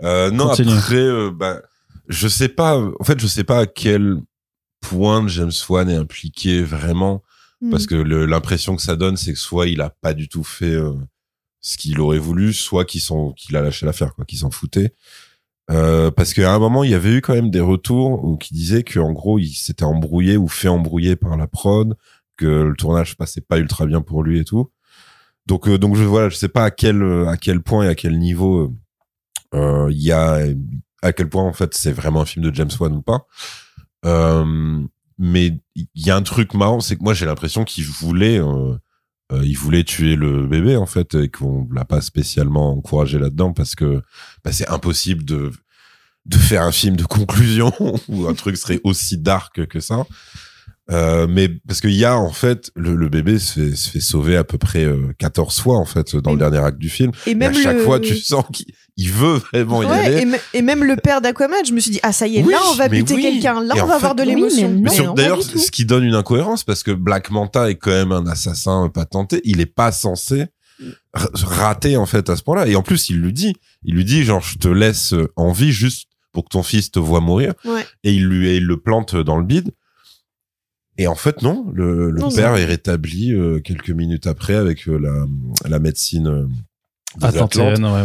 Euh, 0.02 0.30
non, 0.32 0.48
Continue. 0.48 0.72
après, 0.72 0.96
euh, 0.96 1.30
bah, 1.30 1.60
je 2.08 2.26
sais 2.26 2.48
pas. 2.48 2.76
En 2.98 3.04
fait, 3.04 3.20
je 3.20 3.26
sais 3.28 3.44
pas 3.44 3.60
à 3.60 3.66
quel 3.66 4.16
point 4.80 5.26
James 5.28 5.52
Wan 5.68 5.88
est 5.88 5.94
impliqué 5.96 6.62
vraiment, 6.62 7.22
Hmm. 7.60 7.70
parce 7.70 7.86
que 7.86 7.94
l'impression 7.94 8.74
que 8.74 8.82
ça 8.82 8.96
donne, 8.96 9.16
c'est 9.16 9.32
que 9.32 9.38
soit 9.38 9.68
il 9.68 9.80
a 9.80 9.90
pas 10.00 10.14
du 10.14 10.28
tout 10.28 10.42
fait 10.42 10.64
euh, 10.74 10.94
ce 11.60 11.76
qu'il 11.76 12.00
aurait 12.00 12.18
voulu, 12.18 12.52
soit 12.52 12.84
qu'il 12.84 13.56
a 13.56 13.60
lâché 13.60 13.86
l'affaire, 13.86 14.12
quoi, 14.16 14.24
qu'il 14.24 14.38
s'en 14.40 14.50
foutait. 14.50 14.92
Euh, 15.70 16.10
parce 16.10 16.34
qu'à 16.34 16.52
un 16.52 16.58
moment, 16.58 16.82
il 16.82 16.90
y 16.90 16.94
avait 16.94 17.12
eu 17.12 17.20
quand 17.20 17.34
même 17.34 17.50
des 17.52 17.60
retours 17.60 18.24
où 18.24 18.36
qui 18.36 18.52
disaient 18.54 18.82
qu'en 18.82 19.12
gros, 19.12 19.38
il 19.38 19.52
s'était 19.52 19.84
embrouillé 19.84 20.36
ou 20.36 20.48
fait 20.48 20.66
embrouiller 20.66 21.14
par 21.14 21.36
la 21.36 21.46
prod, 21.46 21.94
que 22.36 22.46
le 22.46 22.74
tournage 22.76 23.16
passait 23.16 23.40
pas 23.40 23.58
ultra 23.58 23.86
bien 23.86 24.00
pour 24.00 24.22
lui 24.22 24.40
et 24.40 24.44
tout. 24.44 24.70
Donc, 25.46 25.68
euh, 25.68 25.78
donc 25.78 25.96
je 25.96 26.04
voilà, 26.04 26.28
je 26.28 26.36
sais 26.36 26.48
pas 26.48 26.64
à 26.64 26.70
quel 26.70 27.02
à 27.28 27.36
quel 27.36 27.62
point 27.62 27.84
et 27.84 27.88
à 27.88 27.94
quel 27.94 28.18
niveau 28.18 28.74
euh, 29.54 29.88
il 29.90 30.00
y 30.02 30.12
a 30.12 30.38
à 31.02 31.12
quel 31.12 31.28
point 31.28 31.42
en 31.42 31.52
fait 31.52 31.74
c'est 31.74 31.92
vraiment 31.92 32.22
un 32.22 32.24
film 32.24 32.44
de 32.48 32.54
James 32.54 32.70
Wan 32.78 32.94
ou 32.94 33.02
pas. 33.02 33.26
Euh, 34.04 34.84
mais 35.18 35.58
il 35.74 35.86
y 35.94 36.10
a 36.10 36.16
un 36.16 36.22
truc 36.22 36.54
marrant, 36.54 36.80
c'est 36.80 36.96
que 36.96 37.02
moi 37.02 37.14
j'ai 37.14 37.26
l'impression 37.26 37.64
qu'il 37.64 37.84
voulait, 37.84 38.38
euh, 38.38 38.74
euh, 39.32 39.42
il 39.44 39.56
voulait 39.56 39.84
tuer 39.84 40.16
le 40.16 40.46
bébé 40.46 40.76
en 40.76 40.86
fait 40.86 41.14
et 41.14 41.28
qu'on 41.28 41.68
l'a 41.72 41.84
pas 41.84 42.00
spécialement 42.00 42.72
encouragé 42.72 43.18
là-dedans 43.18 43.52
parce 43.52 43.74
que 43.74 44.02
bah, 44.44 44.52
c'est 44.52 44.68
impossible 44.68 45.24
de 45.24 45.52
de 46.24 46.36
faire 46.36 46.62
un 46.62 46.72
film 46.72 46.94
de 46.96 47.04
conclusion 47.04 47.72
où 48.08 48.28
un 48.28 48.34
truc 48.34 48.56
serait 48.56 48.80
aussi 48.84 49.18
dark 49.18 49.66
que 49.66 49.80
ça. 49.80 50.06
Euh, 50.92 51.26
mais 51.28 51.48
parce 51.48 51.80
qu'il 51.80 51.92
y 51.94 52.04
a 52.04 52.16
en 52.18 52.32
fait 52.32 52.70
le, 52.76 52.94
le 52.94 53.08
bébé 53.08 53.38
se 53.38 53.52
fait, 53.70 53.76
se 53.76 53.88
fait 53.90 54.00
sauver 54.00 54.36
à 54.36 54.44
peu 54.44 54.58
près 54.58 54.84
euh, 54.84 55.12
14 55.18 55.60
fois 55.60 55.76
en 55.78 55.84
fait 55.86 56.14
dans 56.16 56.32
le 56.32 56.38
dernier 56.38 56.58
acte 56.58 56.78
du 56.78 56.90
film. 56.90 57.12
Et 57.26 57.30
Et 57.30 57.34
même 57.34 57.52
à 57.52 57.62
chaque 57.62 57.76
le... 57.78 57.82
fois 57.84 57.98
tu 57.98 58.16
sens 58.16 58.44
qu'il 58.52 58.66
il 58.98 59.10
veut 59.10 59.40
vraiment 59.52 59.82
y 59.82 59.86
aller. 59.86 60.26
et, 60.52 60.58
et 60.58 60.62
même 60.62 60.84
le 60.84 60.96
père 60.96 61.22
d'Aquaman, 61.22 61.64
je 61.66 61.72
me 61.72 61.80
suis 61.80 61.92
dit, 61.92 62.00
ah 62.02 62.12
ça 62.12 62.26
y 62.26 62.36
est, 62.36 62.42
Oui, 62.44 62.52
là 62.52 62.58
on 62.70 62.74
va 62.74 62.88
buter 62.88 63.14
oui. 63.14 63.22
quelqu'un, 63.22 63.62
là 63.62 63.74
Et 63.74 63.80
on 63.80 63.86
va 63.86 63.92
fait, 63.94 64.04
avoir 64.04 64.14
de 64.14 64.22
oui, 64.22 64.28
l'émotion. 64.34 65.14
d'ailleurs, 65.14 65.42
ce 65.42 65.70
qui 65.70 65.86
donne 65.86 66.04
une 66.04 66.14
incohérence, 66.14 66.62
parce 66.62 66.82
que 66.82 66.90
Black 66.90 67.30
Manta 67.30 67.70
est 67.70 67.76
quand 67.76 67.90
même 67.90 68.12
un 68.12 68.26
assassin 68.26 68.90
patenté, 68.92 69.40
il 69.44 69.60
est 69.62 69.66
pas 69.66 69.92
censé 69.92 70.44
rater 71.14 71.96
en 71.96 72.06
fait 72.06 72.28
à 72.28 72.36
ce 72.36 72.42
point-là. 72.42 72.66
Et 72.66 72.76
en 72.76 72.82
plus, 72.82 73.08
il 73.10 73.20
lui 73.20 73.32
dit, 73.32 73.54
il 73.84 73.94
lui 73.94 74.04
dit 74.04 74.24
genre 74.24 74.42
je 74.42 74.58
te 74.58 74.68
laisse 74.68 75.14
en 75.36 75.52
vie 75.52 75.72
juste 75.72 76.08
pour 76.32 76.44
que 76.44 76.50
ton 76.50 76.62
fils 76.62 76.90
te 76.90 76.98
voit 76.98 77.20
mourir. 77.20 77.54
Ouais. 77.64 77.86
Et 78.04 78.12
il 78.12 78.26
lui 78.26 78.48
et 78.48 78.56
il 78.56 78.64
le 78.66 78.78
plante 78.78 79.16
dans 79.16 79.38
le 79.38 79.44
bide. 79.44 79.70
Et 80.98 81.06
en 81.06 81.14
fait 81.14 81.42
non, 81.42 81.66
le, 81.72 82.10
le 82.10 82.20
Non, 82.20 82.30
père 82.30 82.50
non. 82.52 82.56
est 82.56 82.64
rétabli 82.64 83.32
euh, 83.32 83.60
quelques 83.60 83.90
minutes 83.90 84.26
après 84.26 84.54
avec 84.54 84.88
euh, 84.88 84.98
la, 84.98 85.68
la 85.68 85.78
médecine 85.78 86.26
euh, 86.28 86.46
des 87.18 87.26
Atlantes. 87.38 87.54
Ouais, 87.56 88.02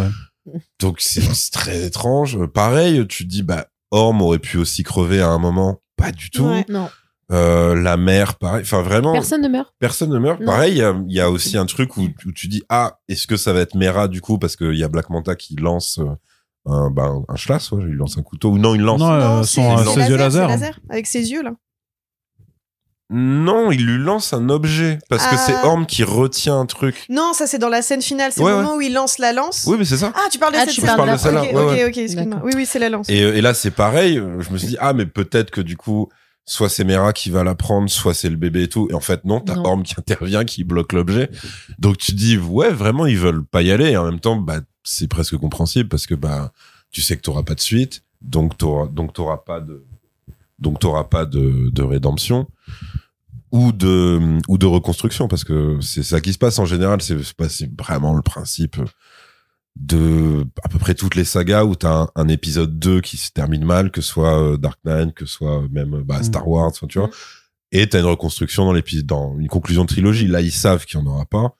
ouais. 0.53 0.61
Donc 0.79 1.01
c'est 1.01 1.21
très 1.51 1.85
étrange. 1.85 2.45
Pareil, 2.47 3.05
tu 3.07 3.25
te 3.25 3.29
dis 3.29 3.43
bah 3.43 3.67
Orm 3.91 4.21
aurait 4.21 4.39
pu 4.39 4.57
aussi 4.57 4.83
crever 4.83 5.19
à 5.21 5.27
un 5.29 5.37
moment. 5.39 5.81
Pas 5.97 6.11
du 6.11 6.29
tout. 6.29 6.45
Ouais. 6.45 6.65
Non, 6.69 6.89
Euh, 7.31 7.75
la 7.75 7.97
mère, 7.97 8.35
pareil. 8.35 8.61
Enfin, 8.61 8.81
vraiment, 8.81 9.11
personne, 9.11 9.41
personne 9.79 10.11
ne 10.11 10.17
meurt. 10.19 10.39
ne 10.39 10.39
meurt. 10.39 10.39
Non. 10.39 10.45
Pareil, 10.45 10.73
il 10.75 10.77
y 10.77 10.81
a, 10.83 10.95
il 11.09 11.13
y 11.13 11.19
a 11.19 11.29
aussi 11.29 11.57
un 11.57 11.65
truc 11.65 11.97
où, 11.97 12.07
où 12.25 12.31
tu 12.31 12.47
dis 12.47 12.63
ah, 12.69 12.99
est-ce 13.09 13.27
que 13.27 13.35
ça 13.35 13.51
va 13.51 13.59
être 13.59 13.75
Mera 13.75 14.07
du 14.07 14.21
coup? 14.21 14.37
Parce 14.39 14.55
qu'il 14.55 14.75
y 14.75 14.83
a 14.83 14.87
Black 14.87 15.09
Manta 15.09 15.35
qui 15.35 15.55
lance 15.57 15.99
euh, 15.99 16.05
un 16.65 16.89
bah, 16.89 17.07
un, 17.07 17.25
un 17.27 17.35
schlass, 17.35 17.71
ouais, 17.73 17.83
il 17.85 17.95
lance 17.95 18.17
un 18.17 18.21
couteau 18.23 18.51
ou 18.51 18.57
non, 18.57 18.75
il 18.75 18.81
lance. 18.81 18.99
Non, 19.01 19.11
euh, 19.11 19.35
Non, 19.37 19.43
son, 19.43 19.77
ses 19.93 20.09
yeux 20.09 20.15
laser, 20.15 20.47
laser. 20.47 20.49
c'est 20.59 20.65
laser, 20.65 20.79
avec 20.89 21.07
ses 21.07 21.29
yeux 21.31 21.43
là. 21.43 21.51
Non, 23.09 23.71
il 23.71 23.85
lui 23.85 24.03
lance 24.03 24.33
un 24.33 24.49
objet 24.49 24.99
parce 25.09 25.23
que 25.25 25.35
Ah. 25.35 25.37
c'est 25.37 25.53
Orm 25.65 25.85
qui 25.85 26.03
retient 26.03 26.59
un 26.59 26.65
truc. 26.65 27.05
Non, 27.09 27.31
ça 27.33 27.47
c'est 27.47 27.57
dans 27.57 27.69
la 27.69 27.81
scène 27.81 28.01
finale, 28.01 28.31
c'est 28.33 28.41
Ouais, 28.41 28.51
le 28.51 28.57
ouais. 28.57 28.63
moment 28.63 28.75
où 28.75 28.81
il 28.81 28.93
lance 28.93 29.17
la 29.17 29.31
lance. 29.31 29.63
Oui, 29.65 29.77
mais 29.79 29.85
c'est 29.85 29.95
ça. 29.97 30.11
Ah, 30.13 30.27
tu 30.29 30.39
parles 30.39 30.53
de 30.53 30.57
Ah, 30.59 30.65
cette 30.65 30.75
scène. 30.75 30.85
parles 30.97 31.07
de 31.09 31.13
Ok, 31.13 31.19
celle-là, 31.19 31.41
Ok, 31.43 31.47
ouais, 31.53 31.61
ok, 31.63 31.71
ouais. 31.71 31.85
ok, 31.85 31.97
excuse-moi. 31.97 32.41
Oui, 32.43 32.51
oui, 32.55 32.65
c'est 32.65 32.79
la 32.79 32.89
lance. 32.89 33.09
Et, 33.09 33.23
euh, 33.23 33.33
et 33.35 33.39
là, 33.41 33.53
c'est 33.53 33.71
pareil. 33.71 34.17
euh, 34.17 34.41
Je 34.41 34.49
me 34.51 34.57
suis 34.57 34.67
dit 34.67 34.77
ah, 34.81 34.91
mais 34.93 35.05
peut-être 35.05 35.51
que 35.51 35.61
du 35.61 35.77
coup. 35.77 36.09
Soit 36.49 36.69
c'est 36.69 36.85
Mera 36.85 37.11
qui 37.11 37.29
va 37.29 37.43
la 37.43 37.55
prendre, 37.55 37.89
soit 37.89 38.13
c'est 38.13 38.29
le 38.29 38.37
bébé 38.37 38.63
et 38.63 38.67
tout. 38.69 38.87
Et 38.89 38.93
en 38.93 39.01
fait, 39.01 39.25
non, 39.25 39.41
t'as. 39.41 39.57
Orm 39.57 39.83
qui 39.83 39.95
intervient, 39.97 40.45
qui 40.45 40.63
bloque 40.63 40.93
l'objet. 40.93 41.29
Donc 41.77 41.97
tu 41.97 42.13
te 42.13 42.17
dis, 42.17 42.37
ouais, 42.37 42.69
vraiment, 42.71 43.05
ils 43.05 43.17
veulent 43.17 43.43
pas 43.43 43.61
y 43.63 43.69
aller. 43.69 43.89
Et 43.89 43.97
en 43.97 44.05
même 44.05 44.21
temps, 44.21 44.37
bah, 44.37 44.61
c'est 44.81 45.09
presque 45.09 45.35
compréhensible 45.35 45.89
parce 45.89 46.05
que 46.07 46.15
bah, 46.15 46.53
tu 46.89 47.01
sais 47.01 47.17
que 47.17 47.21
t'auras 47.21 47.43
pas 47.43 47.53
de 47.53 47.59
suite, 47.59 48.03
donc 48.21 48.57
t'auras, 48.57 48.87
donc 48.87 49.11
t'auras 49.11 49.35
pas 49.45 49.59
de, 49.59 49.83
donc 50.57 50.79
t'auras 50.79 51.03
pas 51.03 51.25
de, 51.25 51.69
de 51.69 51.83
rédemption 51.83 52.47
ou 53.51 53.71
de, 53.71 54.39
ou 54.47 54.57
de 54.57 54.65
reconstruction 54.65 55.27
parce 55.27 55.43
que 55.43 55.79
c'est 55.81 56.03
ça 56.03 56.21
qui 56.21 56.33
se 56.33 56.37
passe 56.37 56.59
en 56.59 56.65
général. 56.65 57.01
C'est, 57.01 57.17
c'est 57.49 57.69
vraiment 57.79 58.13
le 58.13 58.21
principe 58.21 58.77
de 59.79 60.45
à 60.63 60.69
peu 60.69 60.79
près 60.79 60.95
toutes 60.95 61.15
les 61.15 61.23
sagas 61.23 61.63
où 61.63 61.75
t'as 61.75 62.01
un, 62.03 62.09
un 62.15 62.27
épisode 62.27 62.79
2 62.79 63.01
qui 63.01 63.17
se 63.17 63.31
termine 63.31 63.63
mal, 63.63 63.91
que 63.91 64.01
ce 64.01 64.09
soit 64.09 64.41
euh, 64.41 64.57
Dark 64.57 64.79
Knight, 64.85 65.13
que 65.13 65.25
ce 65.25 65.33
soit 65.33 65.63
même 65.71 66.01
bah, 66.03 66.19
Mm. 66.19 66.23
Star 66.23 66.47
Wars, 66.47 66.71
tu 66.89 66.99
vois. 66.99 67.09
Et 67.71 67.87
t'as 67.87 67.99
une 67.99 68.05
reconstruction 68.05 68.65
dans 68.65 68.73
l'épisode, 68.73 69.05
dans 69.05 69.37
une 69.37 69.49
conclusion 69.49 69.83
de 69.83 69.89
trilogie. 69.89 70.27
Là, 70.27 70.41
ils 70.41 70.51
savent 70.51 70.85
qu'il 70.85 70.99
y 70.99 71.03
en 71.03 71.05
aura 71.05 71.25
pas. 71.25 71.56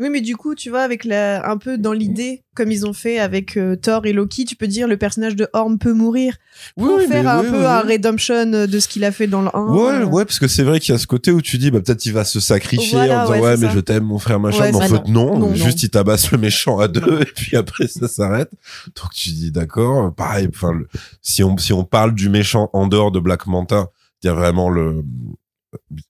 Oui, 0.00 0.10
mais 0.10 0.20
du 0.20 0.36
coup, 0.36 0.54
tu 0.54 0.70
vois, 0.70 0.82
avec 0.82 1.04
la, 1.04 1.50
un 1.50 1.56
peu 1.56 1.76
dans 1.76 1.92
l'idée, 1.92 2.44
comme 2.54 2.70
ils 2.70 2.86
ont 2.86 2.92
fait 2.92 3.18
avec 3.18 3.56
euh, 3.56 3.74
Thor 3.74 4.06
et 4.06 4.12
Loki, 4.12 4.44
tu 4.44 4.54
peux 4.54 4.68
dire 4.68 4.86
le 4.86 4.96
personnage 4.96 5.34
de 5.34 5.48
Orm 5.54 5.76
peut 5.78 5.92
mourir 5.92 6.36
pour 6.76 7.00
faire 7.00 7.28
un 7.28 7.42
peu 7.42 7.66
un 7.66 7.80
redemption 7.80 8.46
de 8.46 8.78
ce 8.78 8.86
qu'il 8.86 9.02
a 9.04 9.10
fait 9.10 9.26
dans 9.26 9.42
le 9.42 9.48
1. 9.52 9.66
Ouais, 9.74 10.04
ouais, 10.04 10.24
parce 10.24 10.38
que 10.38 10.46
c'est 10.46 10.62
vrai 10.62 10.78
qu'il 10.78 10.92
y 10.92 10.94
a 10.94 10.98
ce 10.98 11.08
côté 11.08 11.32
où 11.32 11.42
tu 11.42 11.58
dis, 11.58 11.72
bah, 11.72 11.80
peut-être 11.80 12.06
il 12.06 12.12
va 12.12 12.24
se 12.24 12.38
sacrifier 12.38 12.96
Voilà, 12.96 13.22
en 13.24 13.32
disant, 13.32 13.42
ouais, 13.42 13.56
mais 13.56 13.66
ça. 13.66 13.74
je 13.74 13.80
t'aime, 13.80 14.04
mon 14.04 14.20
frère, 14.20 14.38
machin. 14.38 14.60
Ouais, 14.60 14.70
mais 14.70 14.76
en 14.78 14.80
c'est 14.82 14.88
fait, 14.88 15.08
non, 15.08 15.36
Non, 15.36 15.54
juste 15.54 15.82
il 15.82 15.90
tabasse 15.90 16.30
le 16.30 16.38
méchant 16.38 16.78
à 16.78 16.86
deux, 16.86 17.20
et 17.22 17.32
puis 17.34 17.56
après, 17.56 17.88
ça 17.88 18.06
s'arrête. 18.06 18.52
Donc 18.94 19.12
tu 19.12 19.30
dis, 19.30 19.50
d'accord, 19.50 20.14
pareil, 20.14 20.48
enfin, 20.54 20.78
si 21.22 21.42
on, 21.42 21.56
si 21.58 21.72
on 21.72 21.82
parle 21.82 22.14
du 22.14 22.28
méchant 22.28 22.70
en 22.72 22.86
dehors 22.86 23.10
de 23.10 23.18
Black 23.18 23.48
Manta, 23.48 23.88
il 24.22 24.26
y 24.26 24.30
a 24.30 24.34
vraiment 24.34 24.70
le, 24.70 25.02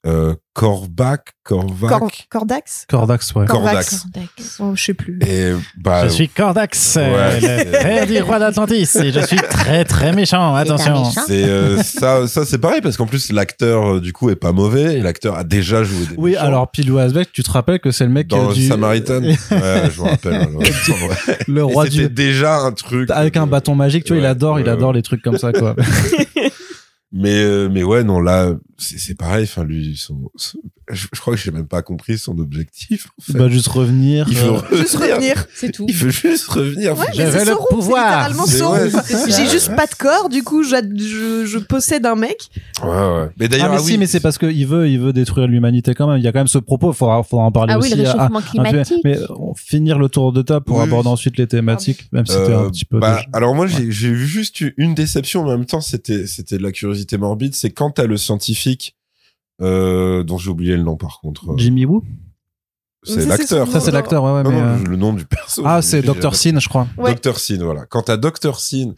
euh, 0.07 0.35
Korvac, 0.55 1.33
Korvac. 1.43 1.91
Cor- 1.99 2.11
Cordax? 2.31 2.87
Cordax, 2.89 3.35
ouais. 3.35 3.47
Cordax. 3.47 4.07
Oh, 4.61 4.73
je 4.75 4.83
sais 4.85 4.95
plus. 4.95 5.19
Et, 5.27 5.53
bah, 5.77 6.05
Je 6.05 6.13
suis 6.13 6.29
Cordax, 6.29 6.97
Ouais, 6.97 7.41
le 7.41 7.73
frère 7.79 8.07
du 8.07 8.21
roi 8.23 8.39
d'Atlantis, 8.39 8.89
et 9.03 9.11
je 9.13 9.21
suis 9.27 9.37
très 9.37 9.85
très 9.85 10.13
méchant, 10.13 10.55
attention. 10.55 11.05
méchant. 11.07 11.23
c'est 11.27 11.45
euh, 11.45 11.83
ça 11.83 12.27
ça 12.29 12.45
c'est 12.45 12.59
pareil 12.59 12.81
parce 12.81 12.97
qu'en 12.97 13.07
plus 13.07 13.33
l'acteur 13.33 13.95
euh, 13.97 14.01
du 14.01 14.13
coup 14.13 14.31
est 14.31 14.37
pas 14.37 14.53
mauvais 14.53 14.99
et 14.99 15.01
l'acteur 15.01 15.37
a 15.37 15.45
déjà 15.45 15.83
joué 15.85 16.07
des 16.07 16.15
Oui, 16.17 16.31
méchants. 16.33 16.45
alors 16.45 16.71
Pilou 16.71 16.99
Asbeck, 16.99 17.33
tu 17.33 17.43
te 17.43 17.51
rappelles 17.51 17.81
que 17.81 17.91
c'est 17.91 18.05
le 18.05 18.11
mec 18.11 18.27
dans 18.29 18.53
du 18.53 18.67
Samaritan 18.67 19.21
ouais 19.23 19.37
je 19.51 20.01
me 20.03 20.09
rappelle 20.09 20.49
ouais, 20.55 20.65
ouais. 20.67 21.39
le 21.49 21.59
Et 21.59 21.63
roi 21.63 21.85
c'était 21.85 22.09
du 22.09 22.15
déjà 22.15 22.59
un 22.61 22.73
truc 22.73 23.11
avec 23.11 23.37
un 23.37 23.47
bâton 23.47 23.75
magique, 23.75 24.05
tu 24.05 24.13
vois, 24.13 24.19
il 24.19 24.23
ouais, 24.23 24.29
adore, 24.29 24.61
il 24.61 24.69
adore 24.69 24.93
les 24.93 25.03
trucs 25.03 25.23
comme 25.23 25.39
ça 25.39 25.53
quoi. 25.53 25.75
mais 27.13 27.69
mais 27.69 27.83
ouais 27.83 28.05
non 28.05 28.21
là 28.21 28.53
c'est 28.79 28.99
c'est 28.99 29.15
pareil 29.15 29.45
enfin 29.45 29.65
lui 29.65 29.97
son, 29.97 30.31
son- 30.37 30.59
je, 30.91 31.07
je 31.13 31.21
crois 31.21 31.35
que 31.35 31.41
j'ai 31.41 31.51
même 31.51 31.67
pas 31.67 31.83
compris 31.83 32.17
son 32.17 32.39
objectif 32.39 33.09
en 33.19 33.23
fait. 33.23 33.33
Il 33.33 33.39
va 33.39 33.49
juste 33.51 33.69
revenir. 33.69 34.27
il 34.31 34.37
veut 34.39 34.53
euh, 34.73 34.77
Juste 34.79 34.97
revenir. 34.97 35.45
C'est 35.55 35.71
tout. 35.73 35.85
il 35.89 35.95
veut 35.95 36.09
juste 36.11 36.47
revenir 36.49 36.97
Ouais, 36.97 37.07
J'avais 37.13 37.45
le 37.45 37.55
pouvoir. 37.69 38.31
ouais. 38.31 38.91
J'ai 39.29 39.47
juste 39.51 39.75
pas 39.77 39.87
de 39.87 39.95
corps, 39.95 40.29
du 40.31 40.43
coup, 40.43 40.63
je, 40.63 41.45
je 41.47 41.59
possède 41.59 42.07
un 42.07 42.15
mec. 42.15 42.49
ouais 42.83 42.89
ouais 42.89 43.29
mais 43.39 43.45
Ah 43.45 43.49
d'ailleurs 43.49 43.71
mais 43.71 43.77
ah 43.77 43.81
si, 43.81 43.93
oui, 43.93 43.99
mais 43.99 44.07
c'est 44.07 44.21
parce 44.21 44.39
qu'il 44.39 44.67
veut, 44.67 44.89
il 44.89 44.99
veut 44.99 45.13
détruire 45.13 45.47
l'humanité 45.49 45.95
quand 45.95 46.07
même. 46.09 46.19
Il 46.19 46.25
y 46.25 46.29
a 46.29 46.33
quand 46.33 46.41
même 46.41 46.47
ce 46.47 46.59
propos, 46.59 46.93
il 46.93 46.97
faudra, 46.97 47.23
faudra 47.23 47.45
en 47.45 47.53
parler 47.53 47.75
Ah 47.77 47.79
oui, 47.81 47.91
le 47.91 47.97
réchauffement 47.97 48.23
à- 48.23 48.39
un 48.39 48.41
peu- 48.41 48.49
climatique. 48.49 49.01
mais 49.05 49.19
on- 49.31 49.55
finir 49.55 49.99
le 49.99 50.09
tour 50.09 50.33
de 50.33 50.41
table 50.41 50.65
pour 50.65 50.77
Oui, 50.79 50.85
aborder 50.85 51.09
oui. 51.09 51.13
ensuite 51.13 51.37
les 51.37 51.47
thématiques, 51.47 52.09
même 52.13 52.25
si 52.25 52.33
c'était 52.33 52.53
Euh, 52.53 52.67
un 52.67 52.71
petit 52.71 52.85
peu. 52.87 52.99
bah, 52.99 53.23
alors 53.35 53.55
moi 53.55 53.67
j'ai 53.67 53.83
eu 54.09 54.27
juste 54.27 54.61
eu 54.63 54.73
une 54.79 54.95
déception 54.95 55.43
mais 55.45 55.51
en 55.51 55.59
même 55.59 55.67
temps 55.67 55.81
c'était 55.81 56.27
c'était 56.27 56.57
de 56.59 56.63
la 56.63 56.73
curiosité 56.73 57.19
morbide 57.19 57.55
c'est 57.55 57.71
quand 57.71 57.91
t'as 57.91 58.07
le 58.07 58.17
scientifique 58.17 58.68
euh, 59.61 60.23
dont 60.23 60.39
j'ai 60.39 60.51
oublié 60.51 60.77
le 60.77 60.83
nom 60.83 60.97
par 60.97 61.21
contre 61.21 61.51
euh, 61.51 61.55
Jimmy 61.57 61.85
Woo? 61.85 62.05
C'est 63.05 63.27
l'acteur 63.27 63.69
Ça 63.71 63.81
c'est 63.81 63.91
l'acteur, 63.93 64.23
ouais, 64.25 64.33
ouais. 64.33 64.43
non, 64.43 64.51
mais, 64.51 64.61
non, 64.61 64.67
euh, 64.67 64.85
le 64.85 64.97
nom 64.97 65.13
du 65.13 65.25
perso 65.25 65.63
Ah, 65.65 65.81
c'est 65.83 66.03
Dr. 66.03 66.35
Sin, 66.35 66.59
je 66.59 66.69
crois. 66.69 66.89
Ouais. 66.97 67.15
Dr. 67.15 67.39
Sin, 67.39 67.59
voilà. 67.63 67.87
Quand 67.87 68.03
t'as 68.03 68.17
Dr. 68.17 68.59
Sin 68.59 68.95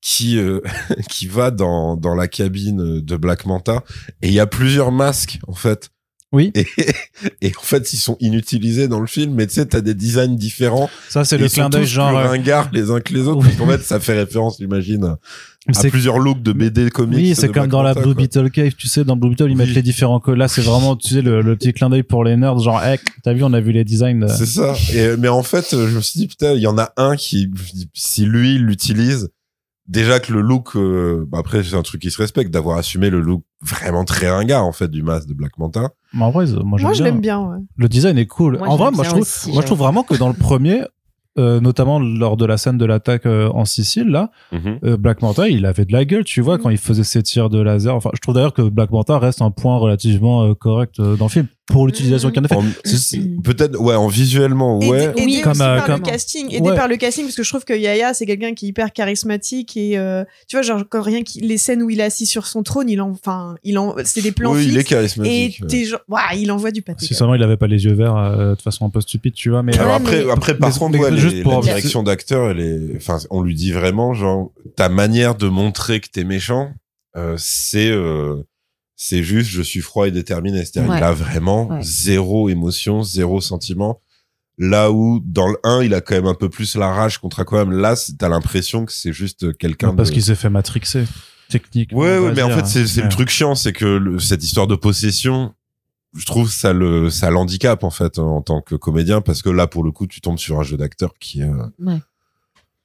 qui 0.00 0.38
euh, 0.38 0.60
qui 1.10 1.26
va 1.26 1.50
dans 1.50 1.96
dans 1.96 2.14
la 2.14 2.28
cabine 2.28 3.00
de 3.00 3.16
Black 3.16 3.46
Manta 3.46 3.84
et 4.22 4.28
il 4.28 4.34
y 4.34 4.40
a 4.40 4.46
plusieurs 4.46 4.90
masques 4.90 5.38
en 5.46 5.52
fait 5.54 5.90
Oui. 6.32 6.50
Et, 6.54 6.66
et 7.42 7.52
en 7.56 7.62
fait, 7.62 7.92
ils 7.92 7.98
sont 7.98 8.16
inutilisés 8.20 8.88
dans 8.88 9.00
le 9.00 9.06
film, 9.06 9.34
mais 9.34 9.46
tu 9.46 9.54
sais, 9.54 9.66
t'as 9.66 9.80
des 9.80 9.94
designs 9.94 10.36
différents. 10.36 10.90
Ça, 11.08 11.24
c'est 11.24 11.38
le 11.38 11.48
clin 11.48 11.68
d'œil 11.68 11.86
genre. 11.86 12.08
plus 12.10 12.18
euh, 12.18 12.28
ringards 12.30 12.70
les 12.72 12.90
uns 12.90 13.00
que 13.00 13.12
les 13.14 13.28
autres. 13.28 13.40
Oui. 13.42 13.48
parce 13.48 13.56
qu'en 13.58 13.66
fait, 13.66 13.82
ça 13.82 14.00
fait 14.00 14.14
référence, 14.18 14.56
j'imagine, 14.58 15.16
à 15.68 15.72
c'est- 15.80 15.90
plusieurs 15.90 16.18
looks 16.18 16.42
de 16.42 16.52
BD 16.52 16.90
comics. 16.90 17.16
Oui, 17.18 17.34
c'est 17.34 17.50
comme 17.52 17.66
dans 17.68 17.82
la 17.82 17.94
Blue 17.94 18.04
quoi. 18.04 18.14
Beetle 18.14 18.50
Cave, 18.50 18.72
tu 18.76 18.86
sais, 18.88 19.04
dans 19.04 19.16
Blue 19.16 19.30
Beetle, 19.30 19.44
ils 19.44 19.48
Oui. 19.50 19.54
mettent 19.56 19.74
les 19.74 19.82
différents 19.82 20.20
codes. 20.20 20.38
Là, 20.38 20.48
c'est 20.48 20.62
vraiment, 20.62 20.96
tu 20.96 21.14
sais, 21.14 21.22
le, 21.22 21.42
le 21.42 21.56
petit 21.56 21.72
clin 21.72 21.90
d'œil 21.90 22.02
pour 22.02 22.24
les 22.24 22.36
nerds, 22.36 22.58
genre, 22.60 22.82
hey, 22.82 22.98
t'as 23.22 23.32
vu, 23.32 23.42
on 23.44 23.52
a 23.52 23.60
vu 23.60 23.72
les 23.72 23.84
designs. 23.84 24.22
euh, 24.22 24.28
C'est 24.28 24.46
ça. 24.46 24.74
Et, 24.94 25.16
mais 25.18 25.28
en 25.28 25.42
fait, 25.42 25.72
euh, 25.74 25.88
je 25.88 25.96
me 25.96 26.00
suis 26.00 26.18
dit, 26.20 26.26
putain, 26.28 26.52
il 26.54 26.60
y 26.60 26.66
en 26.66 26.78
a 26.78 26.92
un 26.96 27.16
qui, 27.16 27.50
si 27.94 28.24
lui, 28.26 28.54
il 28.56 28.62
l'utilise, 28.64 29.28
déjà 29.88 30.18
que 30.20 30.32
le 30.32 30.40
look, 30.40 30.74
euh, 30.76 31.24
bah 31.28 31.38
après, 31.38 31.62
c'est 31.62 31.76
un 31.76 31.82
truc 31.82 32.02
qui 32.02 32.10
se 32.10 32.18
respecte, 32.18 32.50
d'avoir 32.52 32.78
assumé 32.78 33.08
le 33.10 33.20
look 33.20 33.42
vraiment 33.62 34.04
très 34.04 34.28
ringard, 34.30 34.64
en 34.64 34.72
fait, 34.72 34.88
du 34.90 35.02
masque 35.02 35.28
de 35.28 35.34
Black 35.34 35.56
Manta. 35.58 35.90
Mais 36.12 36.22
en 36.22 36.30
vrai, 36.30 36.46
moi, 36.64 36.78
Moi, 36.80 36.92
je 36.92 36.98
j'aime 36.98 37.04
l'aime 37.06 37.20
bien. 37.20 37.40
bien. 37.40 37.48
ouais. 37.50 37.58
Le 37.76 37.88
design 37.88 38.18
est 38.18 38.26
cool. 38.26 38.58
Moi, 38.58 38.68
en 38.68 38.76
vrai, 38.76 38.86
j'aime 38.88 38.94
moi, 38.96 39.04
je 39.04 39.08
bien 39.10 39.10
trouve, 39.10 39.22
aussi, 39.22 39.52
moi, 39.52 39.62
je 39.62 39.66
trouve 39.66 39.78
vraiment 39.78 40.02
que 40.02 40.14
dans 40.16 40.28
le 40.28 40.34
premier, 40.34 40.82
euh, 41.38 41.60
notamment 41.60 41.98
lors 41.98 42.36
de 42.36 42.44
la 42.46 42.56
scène 42.56 42.78
de 42.78 42.84
l'attaque 42.84 43.26
euh, 43.26 43.48
en 43.50 43.64
Sicile, 43.64 44.08
là, 44.08 44.30
euh, 44.84 44.96
Black 44.96 45.22
Manta, 45.22 45.48
il 45.48 45.66
avait 45.66 45.84
de 45.84 45.92
la 45.92 46.04
gueule, 46.04 46.24
tu 46.24 46.40
vois, 46.40 46.58
quand 46.58 46.70
il 46.70 46.78
faisait 46.78 47.04
ses 47.04 47.22
tirs 47.22 47.50
de 47.50 47.60
laser. 47.60 47.94
Enfin, 47.94 48.10
je 48.14 48.20
trouve 48.20 48.34
d'ailleurs 48.34 48.54
que 48.54 48.62
Black 48.62 48.90
Manta 48.90 49.18
reste 49.18 49.42
un 49.42 49.50
point 49.50 49.76
relativement 49.78 50.44
euh, 50.44 50.54
correct 50.54 50.98
euh, 51.00 51.16
dans 51.16 51.26
le 51.26 51.30
film 51.30 51.46
pour 51.66 51.86
l'utilisation 51.86 52.30
qu'il 52.30 52.40
en 52.40 52.44
a 52.44 52.48
fait. 52.48 53.18
Peut-être, 53.42 53.78
ouais, 53.80 53.94
en 53.96 54.06
visuellement, 54.06 54.78
ouais. 54.78 55.04
aidé 55.06 55.12
Oui, 55.16 55.32
aussi 55.34 55.40
comme, 55.42 55.60
euh, 55.60 55.76
par 55.78 55.86
comme- 55.86 55.96
le 55.96 56.00
casting, 56.02 56.46
aidé 56.54 56.68
Ouais. 56.70 56.76
par 56.76 56.86
le 56.88 56.96
casting, 56.96 57.24
parce 57.24 57.34
que 57.36 57.42
je 57.42 57.48
trouve 57.48 57.64
que 57.64 57.72
Yaya, 57.76 58.14
c'est 58.14 58.24
quelqu'un 58.26 58.54
qui 58.54 58.66
est 58.66 58.68
hyper 58.68 58.92
charismatique 58.92 59.76
et 59.76 59.98
euh, 59.98 60.24
tu 60.48 60.56
vois, 60.56 60.62
genre 60.62 60.82
quand 60.88 61.02
rien 61.02 61.22
qu'il 61.22 61.46
les 61.48 61.58
scènes 61.58 61.82
où 61.82 61.90
il 61.90 61.98
est 62.00 62.04
assis 62.04 62.26
sur 62.26 62.46
son 62.46 62.62
trône, 62.62 62.88
il 62.88 63.00
en, 63.00 63.10
enfin, 63.10 63.56
il 63.64 63.78
en, 63.78 63.94
c'est 64.04 64.22
des 64.22 64.32
plans 64.32 64.52
Oui, 64.52 64.66
il 64.66 64.76
est 64.76 64.78
fixes 64.80 64.92
et 64.92 64.94
charismatique. 64.94 65.58
ouais. 65.62 65.66
t'es 65.68 65.84
genre, 65.84 66.00
il 66.36 66.52
envoie 66.52 66.70
du 66.70 66.82
pâté. 66.82 67.04
Si 67.04 67.14
seulement 67.14 67.34
il 67.34 67.42
avait 67.42 67.56
pas 67.56 67.66
les 67.66 67.84
yeux 67.84 67.94
verts 67.94 68.16
euh, 68.16 68.54
de 68.54 68.62
façon 68.62 68.86
un 68.86 68.90
peu 68.90 69.00
stupide, 69.00 69.34
tu 69.34 69.50
vois. 69.50 69.62
Mais 69.62 69.76
Alors 69.76 69.88
Ouais, 69.88 69.94
après, 69.96 70.24
mais- 70.24 70.30
après, 70.30 70.56
par 70.58 70.72
contre, 70.78 70.98
ouais, 70.98 71.10
les- 71.10 71.18
juste 71.18 71.42
pour- 71.42 71.54
la 71.54 71.60
direction 71.60 72.02
d'acteur, 72.02 72.50
elle 72.50 72.60
est, 72.60 72.96
enfin, 72.96 73.18
on 73.30 73.42
lui 73.42 73.54
dit 73.54 73.72
vraiment, 73.72 74.14
genre, 74.14 74.52
ta 74.76 74.88
manière 74.88 75.34
de 75.34 75.48
montrer 75.48 76.00
que 76.00 76.08
t'es 76.08 76.24
méchant, 76.24 76.70
euh, 77.16 77.34
c'est, 77.38 77.90
euh, 77.90 78.36
c'est 78.96 79.22
juste, 79.22 79.50
je 79.50 79.62
suis 79.62 79.80
froid 79.80 80.08
et 80.08 80.10
déterminé. 80.10 80.64
C'est-à-dire, 80.64 80.90
Ouais. 80.90 80.98
il 80.98 81.04
a 81.04 81.12
vraiment 81.12 81.68
Ouais. 81.68 81.82
zéro 81.82 82.48
émotion, 82.48 83.02
zéro 83.02 83.40
sentiment. 83.40 84.00
Là 84.58 84.90
où, 84.90 85.20
dans 85.24 85.48
le 85.48 85.56
1, 85.64 85.82
il 85.82 85.92
a 85.92 86.00
quand 86.00 86.14
même 86.14 86.26
un 86.26 86.34
peu 86.34 86.48
plus 86.48 86.76
la 86.76 86.88
rage 86.90 87.18
contre 87.18 87.40
Aquaman. 87.40 87.76
Là, 87.78 87.94
c'est- 87.94 88.16
t'as 88.16 88.28
l'impression 88.30 88.86
que 88.86 88.92
c'est 88.92 89.12
juste 89.12 89.56
quelqu'un 89.58 89.94
parce 89.94 90.08
de... 90.08 90.14
qu'il 90.14 90.22
s'est 90.22 90.34
fait 90.34 90.48
matrixer. 90.48 91.04
Technique. 91.50 91.90
Ouais, 91.92 92.18
ouais, 92.18 92.32
mais 92.34 92.42
en 92.42 92.48
fait, 92.50 92.66
c'est 92.66 92.86
c'est 92.86 93.02
le 93.02 93.08
truc 93.08 93.28
chiant, 93.28 93.54
c'est 93.54 93.72
que 93.72 93.84
le- 93.84 94.18
cette 94.18 94.42
histoire 94.42 94.66
de 94.66 94.74
possession, 94.74 95.54
je 96.16 96.24
trouve 96.26 96.50
ça 96.50 96.72
le 96.72 97.10
ça 97.10 97.30
l'handicap 97.30 97.84
en 97.84 97.90
fait 97.90 98.18
en 98.18 98.40
tant 98.40 98.62
que 98.62 98.74
comédien 98.74 99.20
parce 99.20 99.42
que 99.42 99.50
là 99.50 99.66
pour 99.66 99.84
le 99.84 99.92
coup 99.92 100.06
tu 100.06 100.20
tombes 100.22 100.38
sur 100.38 100.58
un 100.58 100.62
jeu 100.62 100.76
d'acteur 100.78 101.12
qui 101.20 101.42
euh, 101.42 101.52
Ouais. 101.78 102.00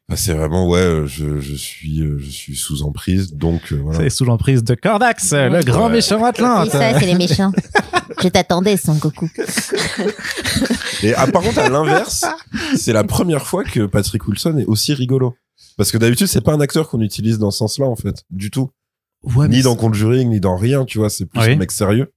Bah, 0.10 0.16
c'est 0.18 0.34
vraiment 0.34 0.68
ouais 0.68 0.80
euh, 0.80 1.08
je, 1.08 1.40
je 1.40 1.56
suis 1.56 2.02
euh, 2.02 2.18
je 2.20 2.30
suis 2.30 2.56
sous 2.56 2.84
emprise 2.84 3.34
donc 3.34 3.72
euh, 3.72 3.78
voilà. 3.82 4.00
C'est 4.00 4.10
sous 4.10 4.26
l'emprise 4.26 4.64
de 4.64 4.76
Cordax, 4.76 5.32
le 5.34 5.64
grand 5.64 5.88
Ouais. 5.88 5.94
méchant 5.94 6.24
Atlante. 6.24 6.70
C'est 6.72 6.78
ça, 6.78 7.00
c'est 7.00 7.06
les 7.06 7.16
méchants. 7.16 7.52
Je 8.22 8.28
t'attendais, 8.28 8.76
Son 8.78 8.96
Goku. 8.96 9.30
Et 11.04 11.14
ah, 11.16 11.28
par 11.28 11.42
contre 11.42 11.60
à 11.60 11.70
l'inverse, 11.70 12.26
c'est 12.78 12.94
la 12.94 13.04
première 13.04 13.48
fois 13.48 13.64
que 13.64 13.86
Patrick 13.86 14.28
Wilson 14.28 14.58
est 14.58 14.66
aussi 14.66 14.94
rigolo. 14.94 15.36
Parce 15.78 15.92
que 15.92 15.98
d'habitude 15.98 16.28
c'est 16.28 16.42
pas 16.42 16.54
un 16.54 16.60
acteur 16.60 16.90
qu'on 16.90 17.02
utilise 17.02 17.40
dans 17.40 17.52
ce 17.52 17.60
sens-là 17.60 17.86
en 17.88 17.96
fait, 17.96 18.24
du 18.30 18.52
tout. 18.52 18.70
Ouais, 19.24 19.48
ni 19.48 19.62
dans 19.62 19.76
Conjuring, 19.76 20.30
ni 20.30 20.40
dans 20.40 20.56
rien, 20.58 20.84
tu 20.84 20.98
vois, 20.98 21.10
c'est 21.10 21.26
plus 21.26 21.40
Oui. 21.40 21.52
un 21.52 21.56
mec 21.56 21.72
sérieux. 21.72 22.12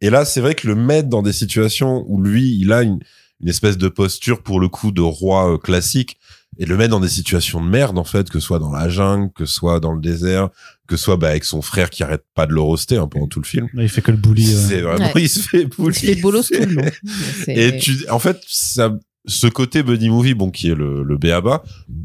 Et 0.00 0.08
là, 0.08 0.24
c'est 0.24 0.40
vrai 0.40 0.54
que 0.54 0.66
le 0.66 0.74
mettre 0.74 1.08
dans 1.10 1.20
des 1.22 1.34
situations 1.34 2.04
où 2.08 2.22
lui, 2.22 2.56
il 2.58 2.72
a 2.72 2.82
une, 2.82 2.98
une 3.40 3.48
espèce 3.48 3.76
de 3.76 3.88
posture 3.88 4.42
pour 4.42 4.58
le 4.58 4.68
coup 4.68 4.90
de 4.92 5.02
roi 5.02 5.58
classique, 5.58 6.18
et 6.60 6.66
le 6.66 6.76
mettre 6.76 6.90
dans 6.90 7.00
des 7.00 7.08
situations 7.08 7.60
de 7.64 7.68
merde, 7.68 7.98
en 7.98 8.04
fait, 8.04 8.28
que 8.30 8.38
ce 8.38 8.46
soit 8.46 8.58
dans 8.60 8.70
la 8.70 8.88
jungle, 8.88 9.32
que 9.34 9.46
ce 9.46 9.54
soit 9.54 9.80
dans 9.80 9.92
le 9.92 10.00
désert, 10.00 10.50
que 10.86 10.96
ce 10.96 11.02
soit 11.04 11.16
bah, 11.16 11.28
avec 11.30 11.44
son 11.44 11.62
frère 11.62 11.88
qui 11.90 12.02
arrête 12.02 12.22
pas 12.34 12.46
de 12.46 12.52
le 12.52 12.60
roaster 12.60 12.98
hein, 12.98 13.08
pendant 13.08 13.26
tout 13.26 13.40
le 13.40 13.46
film. 13.46 13.66
il 13.74 13.88
fait 13.88 14.02
que 14.02 14.10
le 14.12 14.18
bully. 14.18 14.46
euh. 14.54 14.68
C'est 14.68 14.80
vraiment, 14.82 15.06
Ouais. 15.14 15.22
il 15.22 15.28
se 15.28 15.40
fait 15.40 15.62
Il 15.62 15.68
bully. 15.68 15.94
se 15.94 16.06
fait 16.06 16.14
bolos 16.20 16.42
tout 16.48 16.54
le 16.60 16.66
long. 16.74 16.84
Et 17.48 17.78
tu, 17.78 18.06
en 18.10 18.18
fait, 18.18 18.38
ça, 18.46 18.94
ce 19.26 19.46
côté 19.46 19.82
buddy 19.82 20.10
movie, 20.10 20.34
bon, 20.34 20.50
qui 20.50 20.70
est 20.70 20.74
le, 20.74 21.02
le 21.02 21.16
BABA, 21.16 21.62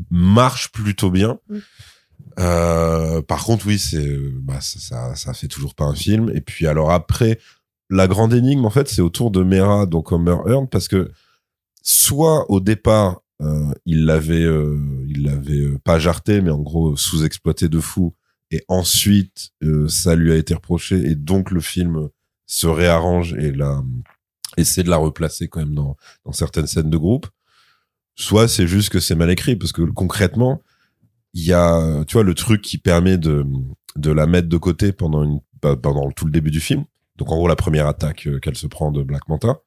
marche 0.10 0.72
plutôt 0.72 1.12
bien. 1.12 1.38
Mm. 1.50 1.58
Euh, 2.40 3.22
par 3.22 3.44
contre, 3.44 3.66
oui, 3.68 3.78
c'est, 3.80 4.18
bah, 4.42 4.60
ça, 4.62 4.80
ça, 4.80 5.16
ça 5.16 5.34
fait 5.34 5.48
toujours 5.48 5.76
pas 5.76 5.86
un 5.86 5.96
film. 5.96 6.32
Et 6.34 6.42
puis, 6.42 6.66
alors 6.68 6.92
après, 6.92 7.40
la 7.90 8.08
grande 8.08 8.34
énigme, 8.34 8.66
en 8.66 8.70
fait, 8.70 8.88
c'est 8.90 9.02
autour 9.02 9.32
de 9.32 9.44
Mera, 9.44 9.86
donc 9.86 10.12
Homer 10.12 10.38
Hearn, 10.48 10.68
parce 10.68 10.88
que 10.88 11.12
soit 11.82 12.50
au 12.50 12.60
départ, 12.60 13.22
euh, 13.42 13.74
il 13.86 14.06
l'avait, 14.06 14.44
euh, 14.44 15.06
il 15.08 15.24
l'avait 15.24 15.62
euh, 15.62 15.80
pas 15.84 16.00
jarté, 16.00 16.42
mais 16.42 16.52
en 16.52 16.62
gros 16.62 16.96
sous-exploité 16.96 17.70
de 17.70 17.80
fou. 17.80 18.16
Et 18.52 18.64
ensuite, 18.68 19.50
euh, 19.64 19.88
ça 19.88 20.16
lui 20.16 20.32
a 20.32 20.36
été 20.36 20.54
reproché, 20.54 20.98
et 21.10 21.16
donc 21.16 21.52
le 21.52 21.62
film 21.62 22.10
se 22.46 22.68
réarrange 22.68 23.34
et 23.34 23.52
la 23.52 23.82
essaie 24.58 24.84
de 24.84 24.90
la 24.90 24.98
replacer 24.98 25.48
quand 25.50 25.60
même 25.60 25.76
dans, 25.76 25.98
dans 26.24 26.32
certaines 26.32 26.68
scènes 26.68 26.90
de 26.90 26.98
groupe. 26.98 27.28
Soit 28.16 28.48
c'est 28.48 28.68
juste 28.68 28.90
que 28.90 29.00
c'est 29.00 29.16
mal 29.16 29.30
écrit, 29.30 29.56
parce 29.56 29.74
que 29.74 29.82
concrètement, 29.82 30.62
il 31.34 31.44
y 31.44 31.52
a, 31.52 32.06
tu 32.08 32.14
vois, 32.14 32.24
le 32.24 32.34
truc 32.34 32.62
qui 32.62 32.78
permet 32.78 33.18
de, 33.18 33.46
de 33.98 34.12
la 34.12 34.28
mettre 34.28 34.48
de 34.48 34.58
côté 34.58 34.94
pendant 34.94 35.24
une, 35.24 35.42
bah, 35.62 35.76
pendant 35.76 36.10
tout 36.12 36.26
le 36.26 36.32
début 36.32 36.52
du 36.52 36.62
film. 36.62 36.86
Donc 37.18 37.32
en 37.32 37.36
gros, 37.36 37.48
la 37.48 37.58
première 37.58 37.88
attaque 37.88 38.28
euh, 38.28 38.40
qu'elle 38.40 38.56
se 38.56 38.68
prend 38.68 38.92
de 38.92 39.04
Black 39.04 39.28
Manta. 39.28 39.58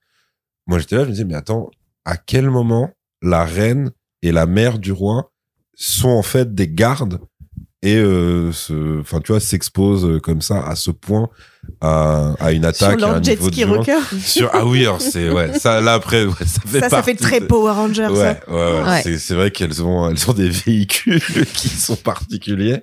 Moi, 0.67 0.79
j'étais 0.79 0.97
là, 0.97 1.03
je 1.03 1.09
me 1.09 1.13
disais, 1.13 1.25
mais 1.25 1.35
attends, 1.35 1.71
à 2.05 2.17
quel 2.17 2.49
moment 2.49 2.91
la 3.23 3.45
reine 3.45 3.91
et 4.23 4.33
la 4.33 4.47
mère 4.47 4.79
du 4.79 4.93
roi 4.93 5.31
sont 5.75 6.09
en 6.11 6.23
fait 6.23 6.55
des 6.55 6.69
gardes 6.69 7.21
et 7.83 7.95
euh, 7.97 8.51
enfin 9.01 9.21
tu 9.21 9.31
vois, 9.31 9.39
s'exposent 9.41 10.05
euh, 10.05 10.19
comme 10.19 10.41
ça 10.43 10.67
à 10.67 10.75
ce 10.75 10.91
point 10.91 11.29
à, 11.81 12.35
à 12.41 12.51
une 12.51 12.63
Sur 12.63 12.89
attaque 12.89 13.03
à 13.03 13.07
un 13.07 13.13
leur 13.13 13.23
jet 13.23 13.41
ski 13.41 13.63
rocker. 13.63 13.99
Sur 14.21 14.51
ah 14.53 14.67
oui, 14.67 14.83
alors 14.83 15.01
c'est 15.01 15.31
ouais, 15.31 15.57
ça 15.61 15.81
là 15.81 15.95
après 15.95 16.25
ouais, 16.25 16.33
ça 16.45 16.61
fait 16.67 16.81
Ça, 16.81 16.89
ça 16.89 17.03
fait 17.05 17.15
très 17.15 17.39
de- 17.39 17.47
Power 17.47 17.71
Ranger, 17.73 18.09
Ouais, 18.09 18.17
ça. 18.17 18.41
ouais, 18.49 18.57
ouais. 18.81 18.83
Ouais. 18.89 19.01
C'est, 19.05 19.19
c'est 19.19 19.35
vrai 19.35 19.53
qu'elles 19.53 19.81
ont, 19.85 20.11
elles 20.11 20.29
ont 20.29 20.33
des 20.33 20.49
véhicules 20.51 21.21
qui 21.55 21.69
sont 21.69 21.95
particuliers. 21.95 22.83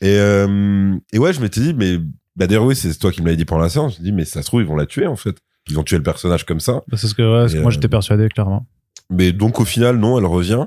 Et, 0.00 0.16
euh, 0.18 0.94
et 1.12 1.18
ouais, 1.18 1.32
je 1.32 1.40
m'étais 1.40 1.60
dit, 1.60 1.74
mais, 1.74 1.98
bah 2.36 2.46
d'ailleurs, 2.46 2.64
oui, 2.64 2.76
c'est 2.76 2.96
toi 2.96 3.10
qui 3.10 3.20
me 3.22 3.26
l'avais 3.26 3.36
dit 3.36 3.44
pendant 3.44 3.62
la 3.62 3.68
séance. 3.70 3.96
Je 3.96 4.00
me 4.00 4.04
dis, 4.04 4.12
mais 4.12 4.24
ça 4.24 4.42
se 4.42 4.46
trouve, 4.46 4.60
ils 4.60 4.66
vont 4.68 4.76
la 4.76 4.86
tuer, 4.86 5.08
en 5.08 5.16
fait. 5.16 5.36
Ils 5.68 5.74
vont 5.74 5.82
tuer 5.82 5.96
le 5.96 6.04
personnage 6.04 6.46
comme 6.46 6.60
ça. 6.60 6.82
Bah, 6.86 6.96
c'est 6.96 7.08
ce 7.08 7.14
que, 7.16 7.22
ouais, 7.42 7.48
ce 7.48 7.54
que 7.54 7.58
Et, 7.58 7.60
moi 7.62 7.70
euh, 7.70 7.74
j'étais 7.74 7.88
persuadé, 7.88 8.28
clairement. 8.28 8.66
Mais 9.12 9.32
donc, 9.32 9.60
au 9.60 9.64
final, 9.64 9.96
non, 9.98 10.18
elle 10.18 10.26
revient. 10.26 10.66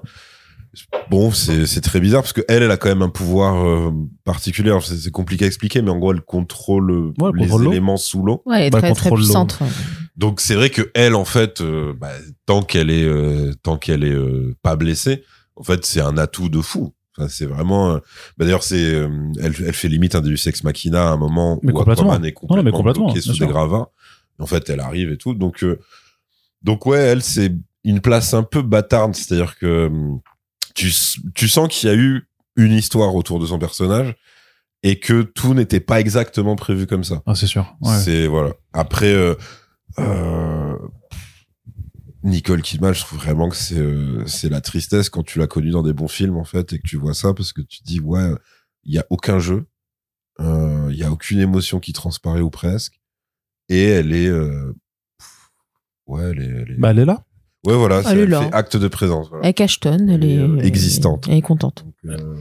Bon, 1.09 1.31
c'est, 1.31 1.65
c'est 1.67 1.79
très 1.81 2.01
bizarre 2.01 2.21
parce 2.21 2.33
que 2.33 2.41
elle, 2.49 2.61
elle 2.63 2.71
a 2.71 2.75
quand 2.77 2.89
même 2.89 3.01
un 3.01 3.09
pouvoir 3.09 3.65
euh, 3.65 3.91
particulier. 4.25 4.77
C'est, 4.83 5.09
compliqué 5.11 5.45
à 5.45 5.47
expliquer, 5.47 5.81
mais 5.81 5.89
en 5.89 5.97
gros, 5.99 6.11
elle 6.13 6.21
contrôle 6.21 6.91
euh, 6.91 7.13
Ouais, 7.17 7.29
elle 7.33 7.39
les 7.41 7.47
contrôle 7.47 7.67
éléments 7.67 7.95
sous 7.97 8.23
l'eau. 8.23 8.41
Ouais, 8.45 8.57
elle 8.59 8.65
est 8.65 8.69
Bah, 8.71 8.81
très, 8.81 8.93
très 8.93 9.09
puissante. 9.11 9.59
Donc 10.17 10.39
c'est 10.41 10.55
vrai 10.55 10.69
que 10.69 10.91
elle 10.93 11.13
en 11.15 11.25
fait 11.25 11.59
euh, 11.61 11.93
bah, 11.99 12.11
tant 12.45 12.61
qu'elle 12.61 12.89
est 12.89 13.03
euh, 13.03 13.51
tant 13.63 13.77
qu'elle 13.77 14.03
est 14.03 14.13
euh, 14.13 14.55
pas 14.63 14.75
blessée, 14.77 15.23
en 15.57 15.63
fait 15.63 15.85
c'est 15.85 15.99
un 16.01 16.17
atout 16.17 16.47
de 16.49 16.61
fou. 16.61 16.93
Enfin, 17.17 17.27
c'est 17.29 17.45
vraiment 17.45 17.93
bah, 18.37 18.45
d'ailleurs 18.45 18.63
c'est 18.63 18.81
euh, 18.93 19.09
elle, 19.41 19.53
elle 19.65 19.73
fait 19.73 19.89
limite 19.89 20.15
un 20.15 20.21
Deus 20.21 20.47
ex 20.47 20.63
machina 20.63 21.09
à 21.09 21.11
un 21.11 21.17
moment 21.17 21.59
Mais 21.63 21.71
où 21.71 21.75
complètement. 21.75 22.11
Aquaman 22.11 22.25
est 22.25 22.33
Non, 22.49 22.55
non, 22.57 22.63
mais 22.63 22.71
complètement, 22.71 22.77
complètement, 22.77 23.05
bloqué 23.07 23.21
sous 23.21 23.33
sûr. 23.33 23.45
des 23.45 23.51
gravats. 23.51 23.89
En 24.39 24.45
fait, 24.45 24.69
elle 24.69 24.79
arrive 24.81 25.11
et 25.11 25.17
tout. 25.17 25.33
Donc 25.33 25.63
euh, 25.63 25.79
donc 26.61 26.85
ouais, 26.85 26.99
elle 26.99 27.21
c'est 27.21 27.53
une 27.85 28.01
place 28.01 28.33
un 28.33 28.43
peu 28.43 28.61
bâtarde, 28.61 29.15
c'est-à-dire 29.15 29.57
que 29.57 29.87
hum, 29.87 30.19
tu 30.73 30.91
tu 31.33 31.47
sens 31.47 31.69
qu'il 31.69 31.87
y 31.89 31.91
a 31.91 31.95
eu 31.95 32.27
une 32.57 32.73
histoire 32.73 33.15
autour 33.15 33.39
de 33.39 33.45
son 33.45 33.59
personnage 33.59 34.15
et 34.83 34.99
que 34.99 35.21
tout 35.21 35.53
n'était 35.53 35.79
pas 35.79 35.99
exactement 36.01 36.55
prévu 36.55 36.85
comme 36.87 37.03
ça. 37.03 37.21
Ah, 37.25 37.35
c'est 37.35 37.47
sûr. 37.47 37.75
Ouais. 37.81 37.97
C'est 37.99 38.27
voilà. 38.27 38.53
Après, 38.73 39.13
euh, 39.13 39.35
euh, 39.99 40.75
Nicole 42.23 42.61
Kidman, 42.61 42.93
je 42.93 43.01
trouve 43.01 43.19
vraiment 43.19 43.49
que 43.49 43.55
c'est 43.55 43.77
euh, 43.77 44.25
c'est 44.25 44.49
la 44.49 44.61
tristesse 44.61 45.09
quand 45.09 45.23
tu 45.23 45.37
l'as 45.39 45.47
connue 45.47 45.69
dans 45.71 45.83
des 45.83 45.93
bons 45.93 46.07
films 46.07 46.37
en 46.37 46.43
fait 46.43 46.73
et 46.73 46.79
que 46.79 46.87
tu 46.87 46.97
vois 46.97 47.13
ça 47.13 47.33
parce 47.33 47.53
que 47.53 47.61
tu 47.61 47.79
te 47.79 47.83
dis 47.85 47.99
ouais, 47.99 48.31
il 48.83 48.93
y 48.93 48.97
a 48.99 49.05
aucun 49.11 49.37
jeu, 49.39 49.67
euh, 50.39 50.87
il 50.91 50.97
y 50.97 51.03
a 51.03 51.11
aucune 51.11 51.39
émotion 51.39 51.79
qui 51.79 51.93
transparaît 51.93 52.41
ou 52.41 52.49
presque, 52.49 52.99
et 53.69 53.83
elle 53.83 54.11
est 54.13 54.27
euh, 54.27 54.73
ouais, 56.07 56.23
elle 56.31 56.39
est, 56.41 56.45
elle 56.45 56.71
est- 56.71 56.79
Bah, 56.79 56.91
elle 56.91 56.99
est 56.99 57.05
là. 57.05 57.23
Ouais 57.65 57.75
voilà, 57.75 57.97
Elle 57.97 58.03
c'est- 58.05 58.17
est 58.19 58.25
là. 58.27 58.41
fait 58.41 58.53
acte 58.53 58.77
de 58.77 58.87
présence. 58.87 59.27
Voilà. 59.29 59.47
Elle 59.47 59.53
cachetonne, 59.53 60.09
elle 60.09 60.23
Elle 60.23 60.29
est 60.29 60.33
est, 60.35 60.39
euh, 60.39 60.57
euh, 60.57 60.61
existante. 60.61 61.25
Elle 61.29 61.37
est 61.37 61.41
contente. 61.41 61.83
Donc, 62.03 62.19
euh, 62.19 62.35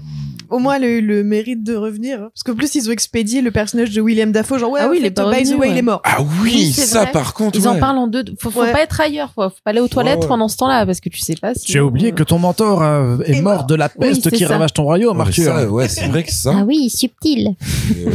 Au 0.51 0.59
moins, 0.59 0.77
elle 0.77 0.85
a 0.85 0.89
eu 0.89 1.01
le 1.01 1.25
mérite 1.25 1.65
de 1.65 1.75
revenir. 1.75 2.19
Parce 2.19 2.43
qu'en 2.45 2.55
plus, 2.55 2.75
ils 2.75 2.89
ont 2.89 2.93
expédié 2.93 3.41
le 3.41 3.51
personnage 3.51 3.91
de 3.93 4.01
William 4.01 4.31
Dafoe. 4.31 4.59
Genre, 4.59 4.71
ouais, 4.71 4.81
Ah 4.83 4.89
oui, 4.91 4.99
il 5.01 5.07
est 5.07 5.11
pas 5.11 5.25
by 5.31 5.39
the 5.39 5.47
revenu, 5.47 5.55
way, 5.55 5.67
ouais. 5.69 5.71
il 5.75 5.79
est 5.79 5.83
mort. 5.83 6.03
ah 6.05 6.19
oui, 6.43 6.71
ça 6.73 7.03
vrai. 7.05 7.13
par 7.13 7.35
contre. 7.35 7.59
Ils 7.59 7.67
en 7.67 7.79
parlent 7.79 7.97
en 7.99 8.07
deux. 8.07 8.25
Faut, 8.39 8.51
faut 8.51 8.61
Ouais. 8.61 8.71
pas 8.73 8.83
être 8.83 9.01
ailleurs. 9.01 9.33
Faut, 9.35 9.43
faut 9.49 9.55
pas 9.65 9.71
aller 9.71 9.81
aux 9.81 9.89
toilettes 9.89 10.21
ouais. 10.21 10.29
pendant 10.29 10.49
ce 10.49 10.57
temps-là 10.59 10.85
parce 10.87 11.01
que 11.01 11.09
tu 11.09 11.19
sais 11.21 11.35
pas 11.35 11.55
si. 11.55 11.65
Tu 11.65 11.79
as 11.79 11.85
oublié 11.85 12.13
que 12.13 12.23
ton 12.23 12.39
mentor 12.39 12.83
euh, 12.83 13.19
est 13.25 13.41
mort 13.41 13.55
mort. 13.57 13.65
de 13.67 13.75
la 13.75 13.89
peste 13.89 14.31
qui 14.31 14.41
ça. 14.45 14.49
ravage 14.49 14.73
ton 14.75 14.85
royaume, 14.85 15.21
Arthur. 15.21 15.73
ouais, 15.73 15.89
c'est 15.89 16.07
vrai 16.09 16.23
que 16.25 16.33
ça. 16.33 16.53
Ah 16.59 16.65
oui, 16.65 16.91
subtil. 16.91 17.55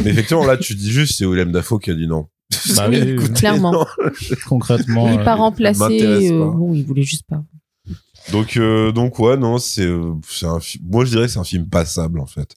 Mais 0.04 0.12
effectivement, 0.12 0.46
là, 0.46 0.56
tu 0.56 0.76
dis 0.76 0.92
juste, 0.92 1.18
c'est 1.18 1.26
Willem 1.26 1.52
Dafoe 1.52 1.80
qui 1.80 1.90
a 1.92 1.96
dit 1.96 2.08
non. 2.08 2.28
Bah 2.76 2.88
oui, 2.90 3.00
oui, 3.04 3.16
oui. 3.20 3.34
Clairement. 3.34 3.72
Non. 3.72 3.86
concrètement. 4.48 5.08
il 5.12 5.20
euh, 5.20 5.24
pas 5.24 5.36
remplacé. 5.36 5.80
m'intéresse 5.80 6.32
euh, 6.32 6.40
pas. 6.40 6.52
bon, 6.56 6.74
il 6.74 6.84
voulait 6.86 7.04
juste 7.04 7.26
pas. 7.28 7.44
Donc, 8.32 8.58
euh, 8.58 8.92
donc 8.92 9.20
ouais, 9.20 9.38
non, 9.38 9.58
c'est, 9.58 9.86
euh, 9.86 10.14
c'est 10.28 10.46
un 10.46 10.60
film. 10.60 10.86
Moi, 10.90 11.06
je 11.06 11.12
dirais 11.12 11.26
que 11.26 11.32
c'est 11.32 11.40
un 11.40 11.44
film 11.44 11.68
passable 11.68 12.20
en 12.20 12.26
fait. 12.26 12.56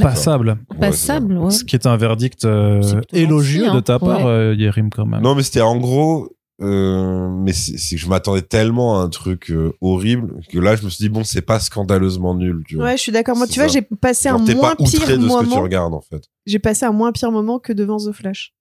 Passable. 0.00 0.58
Ouais, 0.70 0.78
Passable, 0.78 1.38
ouais. 1.38 1.50
Ce 1.50 1.64
qui 1.64 1.74
est 1.74 1.86
un 1.86 1.96
verdict 1.96 2.44
euh, 2.44 3.00
élogieux 3.12 3.60
gentil, 3.64 3.70
hein. 3.70 3.74
de 3.76 3.80
ta 3.80 3.98
part, 3.98 4.18
Ouais. 4.18 4.26
euh, 4.26 4.54
Yerim, 4.54 4.90
quand 4.90 5.06
même. 5.06 5.22
Non, 5.22 5.34
mais 5.34 5.42
c'était 5.42 5.62
en 5.62 5.76
gros. 5.78 6.28
Euh, 6.60 7.28
mais 7.30 7.52
c'est 7.52 7.94
que 7.94 8.00
je 8.02 8.08
m'attendais 8.08 8.42
tellement 8.42 8.98
à 9.00 9.04
un 9.04 9.08
truc 9.08 9.48
euh, 9.52 9.72
horrible 9.80 10.40
que 10.48 10.58
là 10.58 10.74
je 10.74 10.82
me 10.84 10.90
suis 10.90 11.04
dit 11.04 11.08
bon 11.08 11.22
c'est 11.22 11.40
pas 11.40 11.60
scandaleusement 11.60 12.34
nul 12.34 12.64
tu 12.66 12.74
vois 12.74 12.86
Ouais, 12.86 12.96
je 12.96 13.02
suis 13.02 13.12
d'accord. 13.12 13.36
Moi, 13.36 13.46
tu 13.46 13.60
vois, 13.60 13.68
j'ai 13.68 13.80
passé 13.82 14.28
Genre, 14.28 14.40
un 14.40 14.54
moins 14.56 14.74
pas 14.74 14.82
outré 14.82 14.98
pire 14.98 15.06
de 15.06 15.28
ce 15.28 15.34
que 15.36 15.44
tu 15.44 15.48
moment. 15.50 15.62
regardes 15.62 15.94
en 15.94 16.00
fait 16.00 16.24
J'ai 16.46 16.58
passé 16.58 16.84
un 16.84 16.90
moins 16.90 17.12
pire 17.12 17.30
moment 17.30 17.60
que 17.60 17.72
devant 17.72 17.98
The 17.98 18.10
Flash. 18.10 18.54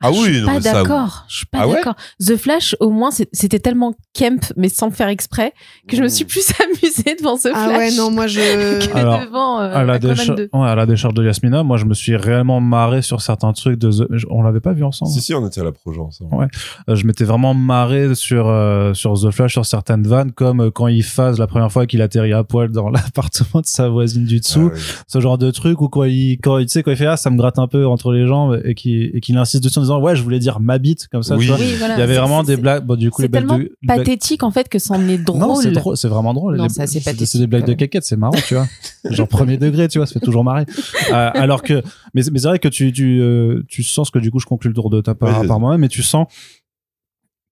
Ah 0.00 0.12
Je 0.12 0.18
oui 0.20 0.24
suis 0.34 0.40
non 0.42 0.46
pas 0.46 0.60
d'accord. 0.60 1.24
Je 1.28 1.36
suis 1.38 1.46
pas 1.46 1.58
Ah 1.62 1.68
ouais 1.68 1.74
d'accord. 1.74 1.94
The 2.24 2.36
Flash, 2.36 2.76
au 2.80 2.90
moins, 2.90 3.10
c'était 3.32 3.58
tellement 3.58 3.94
camp, 4.16 4.52
mais 4.56 4.68
sans 4.68 4.86
le 4.86 4.92
faire 4.92 5.08
exprès, 5.08 5.52
que 5.88 5.96
je 5.96 6.02
me 6.02 6.08
suis 6.08 6.24
plus 6.24 6.52
amusée 6.64 7.16
devant 7.18 7.36
The 7.36 7.48
Ah 7.52 7.66
Flash 7.68 7.78
ouais, 7.78 7.96
non, 7.96 8.10
moi 8.10 8.26
je. 8.26 8.38
que 8.86 8.96
Alors, 8.96 9.20
devant 9.20 9.60
euh, 9.60 9.74
à 9.74 9.84
la, 9.84 9.94
Aquaman 9.94 10.14
décha- 10.16 10.34
2. 10.36 10.48
ouais, 10.52 10.68
à 10.68 10.74
la 10.74 10.86
décharge 10.86 11.14
de 11.14 11.24
Yasmina, 11.24 11.62
moi 11.64 11.76
je 11.78 11.84
me 11.84 11.94
suis 11.94 12.14
réellement 12.16 12.60
marré 12.60 13.02
sur 13.02 13.20
certains 13.22 13.52
trucs 13.52 13.78
de 13.78 13.90
The... 13.90 14.24
On 14.30 14.42
l'avait 14.42 14.60
pas 14.60 14.72
vu 14.72 14.84
ensemble? 14.84 15.10
si 15.10 15.20
si 15.20 15.34
on 15.34 15.46
était 15.46 15.60
à 15.60 15.64
la 15.64 15.72
projet 15.72 16.00
ensemble 16.00 16.34
Ouais. 16.34 16.46
Euh, 16.88 16.94
je 16.94 17.04
m'étais 17.06 17.24
vraiment 17.24 17.54
marré 17.54 18.14
sur 18.14 18.48
euh, 18.48 18.94
sur 18.94 19.14
The 19.20 19.30
Flash 19.30 19.52
sur 19.52 19.66
certaines 19.66 20.06
vannes 20.06 20.32
comme 20.32 20.60
euh, 20.60 20.70
quand 20.70 20.86
il 20.86 21.02
phase 21.02 21.38
la 21.38 21.46
première 21.46 21.72
fois 21.72 21.86
qu'il 21.86 22.02
atterrit 22.02 22.32
à 22.32 22.44
poil 22.44 22.70
dans 22.70 22.88
l'appartement 22.90 23.60
de 23.62 23.66
sa 23.66 23.88
voisine 23.88 24.24
du 24.24 24.38
dessous 24.40 24.70
Ah 24.74 24.78
ce 25.08 25.20
genre 25.20 25.38
de 25.38 25.50
truc 25.50 25.80
ou 25.80 25.88
quand 25.88 26.04
il 26.04 26.38
quand 26.42 26.58
il 26.58 26.66
tu 26.66 26.72
sais 26.72 26.82
quand 26.82 26.90
il 26.92 26.96
fait 26.96 27.06
ah 27.06 27.16
ça 27.16 27.30
me 27.30 27.36
gratte 27.36 27.58
un 27.58 27.66
peu 27.66 27.86
entre 27.86 28.12
les 28.12 28.26
jambes 28.26 28.60
et 28.64 28.74
qu'il 28.74 29.10
et 29.14 29.20
qu'il 29.20 29.36
insiste 29.36 29.64
dessus 29.64 29.78
en 29.78 29.82
disant 29.88 30.00
ouais 30.00 30.16
je 30.16 30.22
voulais 30.22 30.38
dire 30.38 30.60
ma 30.60 30.78
bite 30.78 31.08
comme 31.08 31.22
ça 31.22 31.36
Oui. 31.36 31.46
tu 31.46 31.50
vois 31.52 31.58
Oui, 31.60 31.74
voilà. 31.78 31.94
il 31.96 32.00
y 32.00 32.02
avait 32.02 32.16
vraiment 32.16 32.42
des 32.42 32.56
blagues 32.56 32.84
bon 32.84 32.96
du 32.96 33.10
coup 33.10 33.22
les 33.22 33.26
C'est 33.26 33.28
blagues 33.30 33.46
tellement 33.48 33.58
de 33.58 33.70
pathétique, 33.86 34.42
en 34.42 34.50
fait, 34.50 34.68
que 34.68 34.78
c'en 34.78 35.00
est 35.08 35.18
drôle. 35.24 35.40
non 35.40 35.54
c'est 35.56 35.70
drôle 35.70 35.96
c'est 35.96 36.08
vraiment 36.08 36.32
drôle 36.34 36.56
Non, 36.56 36.64
Les- 36.64 36.68
c'est 36.68 36.82
assez 36.82 37.00
c'est 37.00 37.04
pathétique, 37.04 37.26
c'est 37.28 37.38
des 37.38 37.46
blagues 37.46 37.66
de 37.66 37.72
caquette 37.74 38.04
c'est 38.04 38.16
marrant 38.16 38.38
tu 38.46 38.54
vois 38.54 38.66
genre 39.10 39.28
premier 39.28 39.56
degré 39.56 39.88
tu 39.88 39.98
vois 39.98 40.06
ça 40.06 40.14
fait 40.14 40.20
toujours 40.24 40.44
marrer 40.44 40.64
Euh, 41.12 41.30
alors 41.34 41.62
que 41.62 41.82
mais, 42.14 42.22
c'est- 42.22 42.30
mais 42.30 42.38
c'est 42.38 42.48
vrai 42.48 42.58
que 42.58 42.68
tu 42.68 42.92
tu 42.92 43.20
euh, 43.20 43.62
tu 43.68 43.82
sens 43.82 44.08
ce 44.08 44.12
que 44.12 44.18
du 44.18 44.30
coup 44.30 44.38
je 44.40 44.46
conclue 44.46 44.68
le 44.68 44.74
tour 44.74 44.90
de 44.90 45.00
ta 45.00 45.14
part 45.14 45.40
Oui, 45.40 45.46
par 45.48 45.58
moi-même 45.60 45.80
mais 45.80 45.88
tu 45.88 46.02
sens 46.02 46.26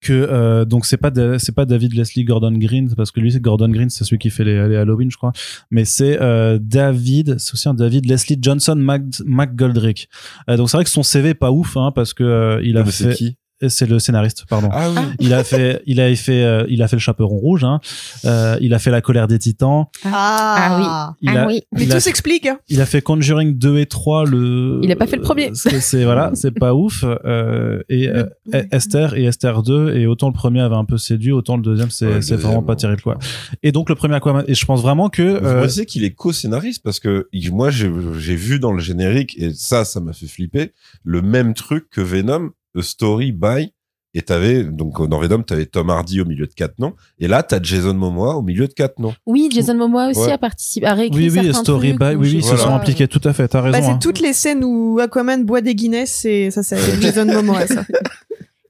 que 0.00 0.12
euh, 0.12 0.64
donc 0.64 0.84
c'est 0.86 0.96
pas 0.96 1.10
c'est 1.38 1.54
pas 1.54 1.64
David 1.64 1.94
Leslie 1.94 2.24
Gordon 2.24 2.52
Green 2.52 2.94
parce 2.94 3.10
que 3.10 3.20
lui 3.20 3.32
c'est 3.32 3.40
Gordon 3.40 3.68
Green 3.68 3.88
c'est 3.88 4.04
celui 4.04 4.18
qui 4.18 4.30
fait 4.30 4.44
les, 4.44 4.68
les 4.68 4.76
Halloween 4.76 5.10
je 5.10 5.16
crois. 5.16 5.32
Mais 5.70 5.84
c'est 5.84 6.20
euh, 6.20 6.58
David 6.60 7.38
c'est 7.38 7.54
aussi 7.54 7.68
un 7.68 7.74
David 7.74 8.06
Leslie 8.06 8.38
Johnson 8.40 8.76
Mac, 8.76 9.02
McGoldrick 9.24 10.08
Euh, 10.50 10.56
donc 10.56 10.70
c'est 10.70 10.76
vrai 10.76 10.84
que 10.84 10.90
son 10.90 11.02
CV 11.02 11.30
est 11.30 11.34
pas 11.34 11.50
ouf 11.50 11.76
hein, 11.76 11.92
parce 11.94 12.12
que 12.14 12.24
euh, 12.24 12.60
il 12.62 12.76
a 12.76 12.84
mais 12.84 12.90
fait 12.90 13.14
qui? 13.14 13.36
C'est 13.68 13.86
le 13.88 13.98
scénariste 13.98 14.44
pardon 14.48 14.68
ah 14.72 14.90
oui 14.90 15.02
il 15.20 15.32
a 15.34 15.42
fait 15.44 15.82
il 15.86 16.00
a 16.00 16.14
fait 16.14 16.42
euh, 16.42 16.64
il 16.68 16.82
a 16.82 16.88
fait 16.88 16.96
le 16.96 17.00
chaperon 17.00 17.36
rouge 17.36 17.64
hein. 17.64 17.80
Euh, 18.24 18.56
il 18.60 18.74
a 18.74 18.78
fait 18.78 18.90
la 18.90 19.00
colère 19.00 19.28
des 19.28 19.38
titans 19.38 19.86
Ah, 20.04 21.14
il 21.22 21.28
Ah 21.30 21.42
a 21.42 21.46
oui. 21.46 21.62
Mais 21.72 21.86
tout 21.86 22.00
s'explique. 22.00 22.46
Hein. 22.46 22.58
il 22.68 22.80
a 22.80 22.86
fait 22.86 23.00
Conjuring 23.02 23.56
2 23.56 23.78
et 23.78 23.86
3 23.86 24.24
le 24.26 24.80
Il 24.82 24.90
a 24.92 24.96
pas 24.96 25.06
fait 25.06 25.16
le 25.16 25.22
premier. 25.22 25.50
c'est 25.54 25.80
c'est- 25.80 26.04
voilà 26.04 26.30
c'est 26.34 26.50
pas 26.50 26.74
ouf 26.74 27.04
euh, 27.04 27.82
et 27.88 28.08
euh, 28.08 28.24
Esther 28.70 29.14
et 29.16 29.24
Esther 29.24 29.62
2 29.62 29.94
et 29.96 30.06
autant 30.06 30.28
le 30.28 30.32
premier 30.34 30.60
avait 30.60 30.74
un 30.76 30.84
peu 30.84 30.98
séduit 30.98 31.32
autant 31.32 31.56
le 31.56 31.62
deuxième 31.62 31.90
c'est 31.90 32.06
Ouais, 32.06 32.22
c'est 32.22 32.36
vraiment 32.36 32.62
pas 32.62 32.76
terrible 32.76 33.02
quoi 33.02 33.18
et 33.62 33.72
donc 33.72 33.88
le 33.88 33.94
premier 33.94 34.14
Aquaman 34.14 34.44
et 34.46 34.54
je 34.54 34.64
pense 34.66 34.82
vraiment 34.82 35.08
que 35.08 35.22
euh, 35.22 35.62
Vous 35.62 35.68
savez 35.68 35.86
qu'il 35.86 36.04
est 36.04 36.12
co-scénariste 36.12 36.82
parce 36.82 37.00
que 37.00 37.28
moi 37.52 37.70
j'ai 37.70 37.90
j'ai 38.18 38.36
vu 38.36 38.58
dans 38.58 38.72
le 38.72 38.80
générique 38.80 39.34
et 39.38 39.52
ça 39.54 39.84
ça 39.84 40.00
m'a 40.00 40.12
fait 40.12 40.26
flipper 40.26 40.72
le 41.04 41.22
même 41.22 41.54
truc 41.54 41.88
que 41.90 42.00
Venom 42.00 42.50
A 42.76 42.82
Story 42.82 43.32
by 43.32 43.72
et 44.14 44.22
t'avais 44.22 44.64
donc 44.64 45.06
dans 45.08 45.18
Venom 45.18 45.42
t'avais 45.42 45.66
Tom 45.66 45.90
Hardy 45.90 46.20
au 46.20 46.24
milieu 46.24 46.46
de 46.46 46.52
quatre 46.54 46.78
noms 46.78 46.94
et 47.18 47.28
là 47.28 47.42
t'as 47.42 47.60
Jason 47.62 47.92
Momoa 47.94 48.36
au 48.36 48.42
milieu 48.42 48.66
de 48.66 48.72
quatre 48.72 48.98
noms. 48.98 49.14
Oui, 49.26 49.48
Jason 49.52 49.74
Momoa 49.74 50.08
aussi 50.08 50.20
Ouais. 50.20 50.32
a 50.32 50.38
participé, 50.38 50.86
a 50.86 50.94
réécrit 50.94 51.18
oui 51.18 51.28
oui 51.30 51.44
certains 51.44 51.60
Story 51.62 51.88
trucs, 51.94 52.00
by 52.00 52.14
ou 52.14 52.20
oui 52.20 52.28
oui 52.28 52.34
ils 52.36 52.44
se 52.44 52.56
sont 52.56 52.68
pas. 52.68 52.74
impliqués 52.76 53.08
tout 53.08 53.20
à 53.24 53.32
fait 53.34 53.46
t'as 53.48 53.60
raison 53.60 53.76
Bah, 53.78 53.84
c'est 53.84 53.90
hein. 53.92 53.98
toutes 54.00 54.20
les 54.20 54.32
scènes 54.32 54.64
où 54.64 54.98
Aquaman 55.00 55.44
boit 55.44 55.60
des 55.60 55.74
Guinness, 55.74 56.10
c'est 56.10 56.50
ça, 56.50 56.62
c'est 56.62 56.78
Jason 57.02 57.26
Momoa, 57.26 57.66
ça. 57.66 57.84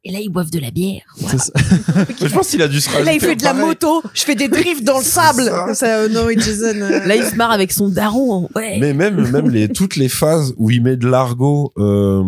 Et 0.09 0.13
là, 0.13 0.21
ils 0.23 0.29
boivent 0.31 0.51
de 0.53 0.61
la 0.61 0.71
bière. 0.71 1.03
Je 1.21 2.33
pense 2.33 2.49
qu'il 2.49 2.63
a 2.63 2.69
dû 2.69 2.81
se 2.81 2.89
Là, 2.93 3.01
il 3.01 3.05
rajouter 3.07 3.27
fait 3.27 3.37
de 3.37 3.43
la 3.43 3.51
pareil. 3.51 3.67
moto. 3.67 4.03
Je 4.15 4.23
fais 4.23 4.37
des 4.37 4.47
drifts 4.47 4.85
dans 4.85 4.99
le 4.99 5.05
sable. 5.05 5.43
ça. 5.43 5.75
Ça, 5.75 5.87
euh, 5.99 6.09
non, 6.09 6.29
Jason. 6.31 6.81
euh, 6.81 7.05
Là, 7.07 7.17
il 7.17 7.25
se 7.25 7.35
marre 7.35 7.51
avec 7.51 7.73
son 7.73 7.89
daron. 7.89 8.49
Ouais. 8.55 8.79
Mais 8.81 8.95
même 8.95 9.29
même 9.31 9.51
les 9.51 9.69
toutes 9.69 9.97
les 9.97 10.09
phases 10.09 10.55
où 10.59 10.71
il 10.71 10.81
met 10.83 10.97
de 10.97 11.09
l'argot 11.09 11.73
euh, 11.77 12.23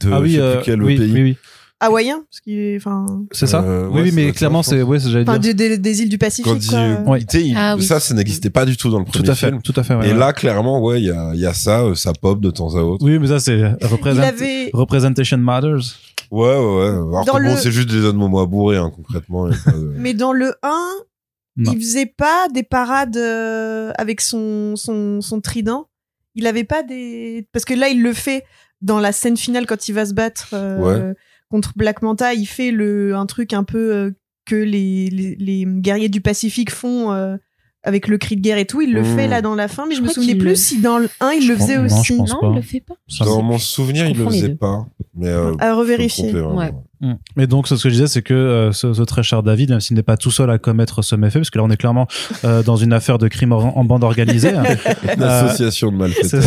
de 0.00 0.12
ah 0.12 0.18
je 0.18 0.22
oui 0.22 0.32
sais 0.34 0.38
euh, 0.40 0.54
plus 0.56 0.64
quel 0.64 0.82
oui, 0.82 0.96
pays. 0.96 1.12
oui 1.12 1.22
oui 1.22 1.36
hawaïen, 1.84 2.22
parce 2.30 2.38
qu'il 2.40 2.56
est, 2.60 2.76
enfin, 2.76 3.04
c'est 3.32 3.48
ça 3.48 3.60
Euh, 3.62 3.88
oui 3.88 3.94
ouais, 3.96 4.02
oui 4.02 4.10
ça 4.10 4.14
mais 4.14 4.30
clairement 4.30 4.62
c'est 4.62 4.78
je 4.78 4.82
ouais 4.84 5.00
c'est 5.00 5.10
j'allais 5.10 5.28
enfin, 5.28 5.40
dire 5.40 5.52
des, 5.52 5.70
des- 5.70 5.78
des 5.78 6.02
îles 6.02 6.08
du 6.08 6.16
Pacifique. 6.16 6.44
Quand 6.52 6.56
il, 6.64 6.68
quoi. 7.02 7.12
Ouais. 7.14 7.24
tu 7.24 7.38
sais, 7.40 7.44
il- 7.44 7.56
Ah 7.58 7.74
oui. 7.76 7.82
ça 7.82 7.98
ça 7.98 8.14
n'existait 8.14 8.50
pas 8.50 8.64
du 8.64 8.76
tout 8.76 8.88
dans 8.88 9.00
le 9.00 9.04
tout 9.04 9.10
premier 9.10 9.30
à 9.30 9.34
fait 9.34 9.48
film. 9.48 9.60
tout 9.62 9.72
à 9.74 9.82
fait 9.82 9.96
ouais, 9.96 10.08
Et 10.08 10.12
ouais. 10.12 10.16
là 10.18 10.32
clairement 10.32 10.80
ouais 10.80 11.00
il 11.02 11.06
y 11.06 11.10
a 11.10 11.32
il 11.34 11.40
y 11.40 11.46
a 11.46 11.52
ça 11.52 11.80
euh, 11.82 11.96
ça 11.96 12.12
pop 12.12 12.40
de 12.40 12.52
temps 12.52 12.76
à 12.76 12.82
autre. 12.82 13.04
oui 13.04 13.18
mais 13.18 13.26
ça 13.26 13.40
c'est 13.40 13.60
avait, 13.64 14.70
representation 14.72 15.38
matters 15.38 15.80
Ouais, 16.32 16.56
ouais, 16.56 16.56
ouais. 16.56 16.86
Alors 16.88 17.24
Dans 17.26 17.34
que 17.34 17.42
bon, 17.42 17.50
le- 17.50 17.56
c'est 17.56 17.70
juste 17.70 17.90
Jason 17.90 18.14
Momoa 18.14 18.46
bourré, 18.46 18.78
hein, 18.78 18.90
concrètement. 18.94 19.48
il 19.48 19.52
y 19.54 19.56
a 19.56 19.58
pas 19.64 19.72
de- 19.72 19.94
mais 19.98 20.14
dans 20.14 20.32
le 20.32 20.54
1, 20.62 20.90
Non. 21.58 21.72
il 21.72 21.78
faisait 21.78 22.06
pas 22.06 22.48
des 22.48 22.62
parades 22.62 23.16
euh, 23.18 23.92
avec 23.98 24.20
son, 24.22 24.74
son, 24.76 25.20
son 25.20 25.40
trident. 25.42 25.88
Il 26.34 26.46
avait 26.46 26.64
pas 26.64 26.82
des, 26.82 27.46
parce 27.52 27.66
que 27.66 27.74
là, 27.74 27.88
il 27.90 28.02
le 28.02 28.14
fait 28.14 28.44
dans 28.80 28.98
la 28.98 29.12
scène 29.12 29.36
finale 29.36 29.66
quand 29.66 29.88
il 29.88 29.92
va 29.92 30.06
se 30.06 30.14
battre 30.14 30.48
euh, 30.54 31.12
contre 31.50 31.74
Black 31.76 32.00
Manta. 32.00 32.32
Il 32.32 32.46
fait 32.46 32.70
le, 32.70 33.14
un 33.14 33.26
truc 33.26 33.52
un 33.52 33.64
peu 33.64 33.92
euh, 33.94 34.10
que 34.46 34.56
les, 34.56 35.10
les, 35.10 35.36
les 35.36 35.64
guerriers 35.66 36.08
du 36.08 36.22
Pacifique 36.22 36.70
font 36.70 37.12
euh, 37.12 37.36
avec 37.84 38.08
le 38.08 38.18
cri 38.18 38.36
de 38.36 38.40
guerre 38.40 38.58
et 38.58 38.64
tout. 38.66 38.80
Il 38.80 38.92
le 38.92 39.02
Mmh. 39.02 39.16
fait 39.16 39.28
là 39.28 39.42
dans 39.42 39.54
la 39.54 39.68
fin, 39.68 39.86
mais 39.86 39.94
je, 39.94 40.00
Je 40.00 40.04
me 40.06 40.08
souvenais 40.12 40.34
plus 40.34 40.48
le- 40.50 40.54
si 40.54 40.80
dans 40.80 40.98
le 40.98 41.08
1 41.20 41.32
il 41.32 41.48
le 41.48 41.56
faisait 41.56 41.76
pense- 41.76 41.90
non, 41.92 41.98
aussi. 42.00 42.12
je 42.14 42.18
pense 42.18 42.30
non, 42.30 42.40
pas. 42.40 42.46
il 42.50 42.54
le 42.56 42.62
fait 42.62 42.80
pas. 42.80 42.94
Ça, 43.08 43.24
Dans 43.24 43.42
mon 43.42 43.58
souvenir, 43.58 44.04
je 44.06 44.10
il 44.10 44.18
le 44.18 44.24
faisait 44.26 44.54
pas. 44.54 44.86
Mais, 45.14 45.28
euh, 45.28 45.54
À 45.58 45.70
me 45.70 45.74
revérifier. 45.74 46.30
tromper. 46.32 46.56
Ouais. 46.56 46.72
Mm. 47.02 47.12
Mais 47.36 47.46
donc, 47.46 47.68
ce 47.68 47.74
que 47.74 47.80
je 47.88 47.88
disais, 47.90 48.06
c'est 48.06 48.22
que 48.22 48.32
euh, 48.32 48.72
ce, 48.72 48.92
ce 48.94 49.02
très 49.02 49.22
cher 49.22 49.42
David, 49.42 49.70
même 49.70 49.80
s'il 49.80 49.96
n'est 49.96 50.02
pas 50.02 50.16
tout 50.16 50.30
seul 50.30 50.48
à 50.50 50.58
commettre 50.58 51.02
ce 51.02 51.16
méfait, 51.16 51.40
parce 51.40 51.50
que 51.50 51.58
là, 51.58 51.64
on 51.64 51.70
est 51.70 51.76
clairement 51.76 52.06
euh, 52.44 52.62
dans 52.62 52.76
une 52.76 52.92
affaire 52.92 53.18
de 53.18 53.28
crime 53.28 53.52
en, 53.52 53.76
en 53.76 53.84
bande 53.84 54.04
organisée, 54.04 54.54
hein, 54.54 54.62
Une 55.16 55.22
Euh, 55.22 55.44
association 55.46 55.90
de 55.92 55.96
malfaiteurs. 55.96 56.42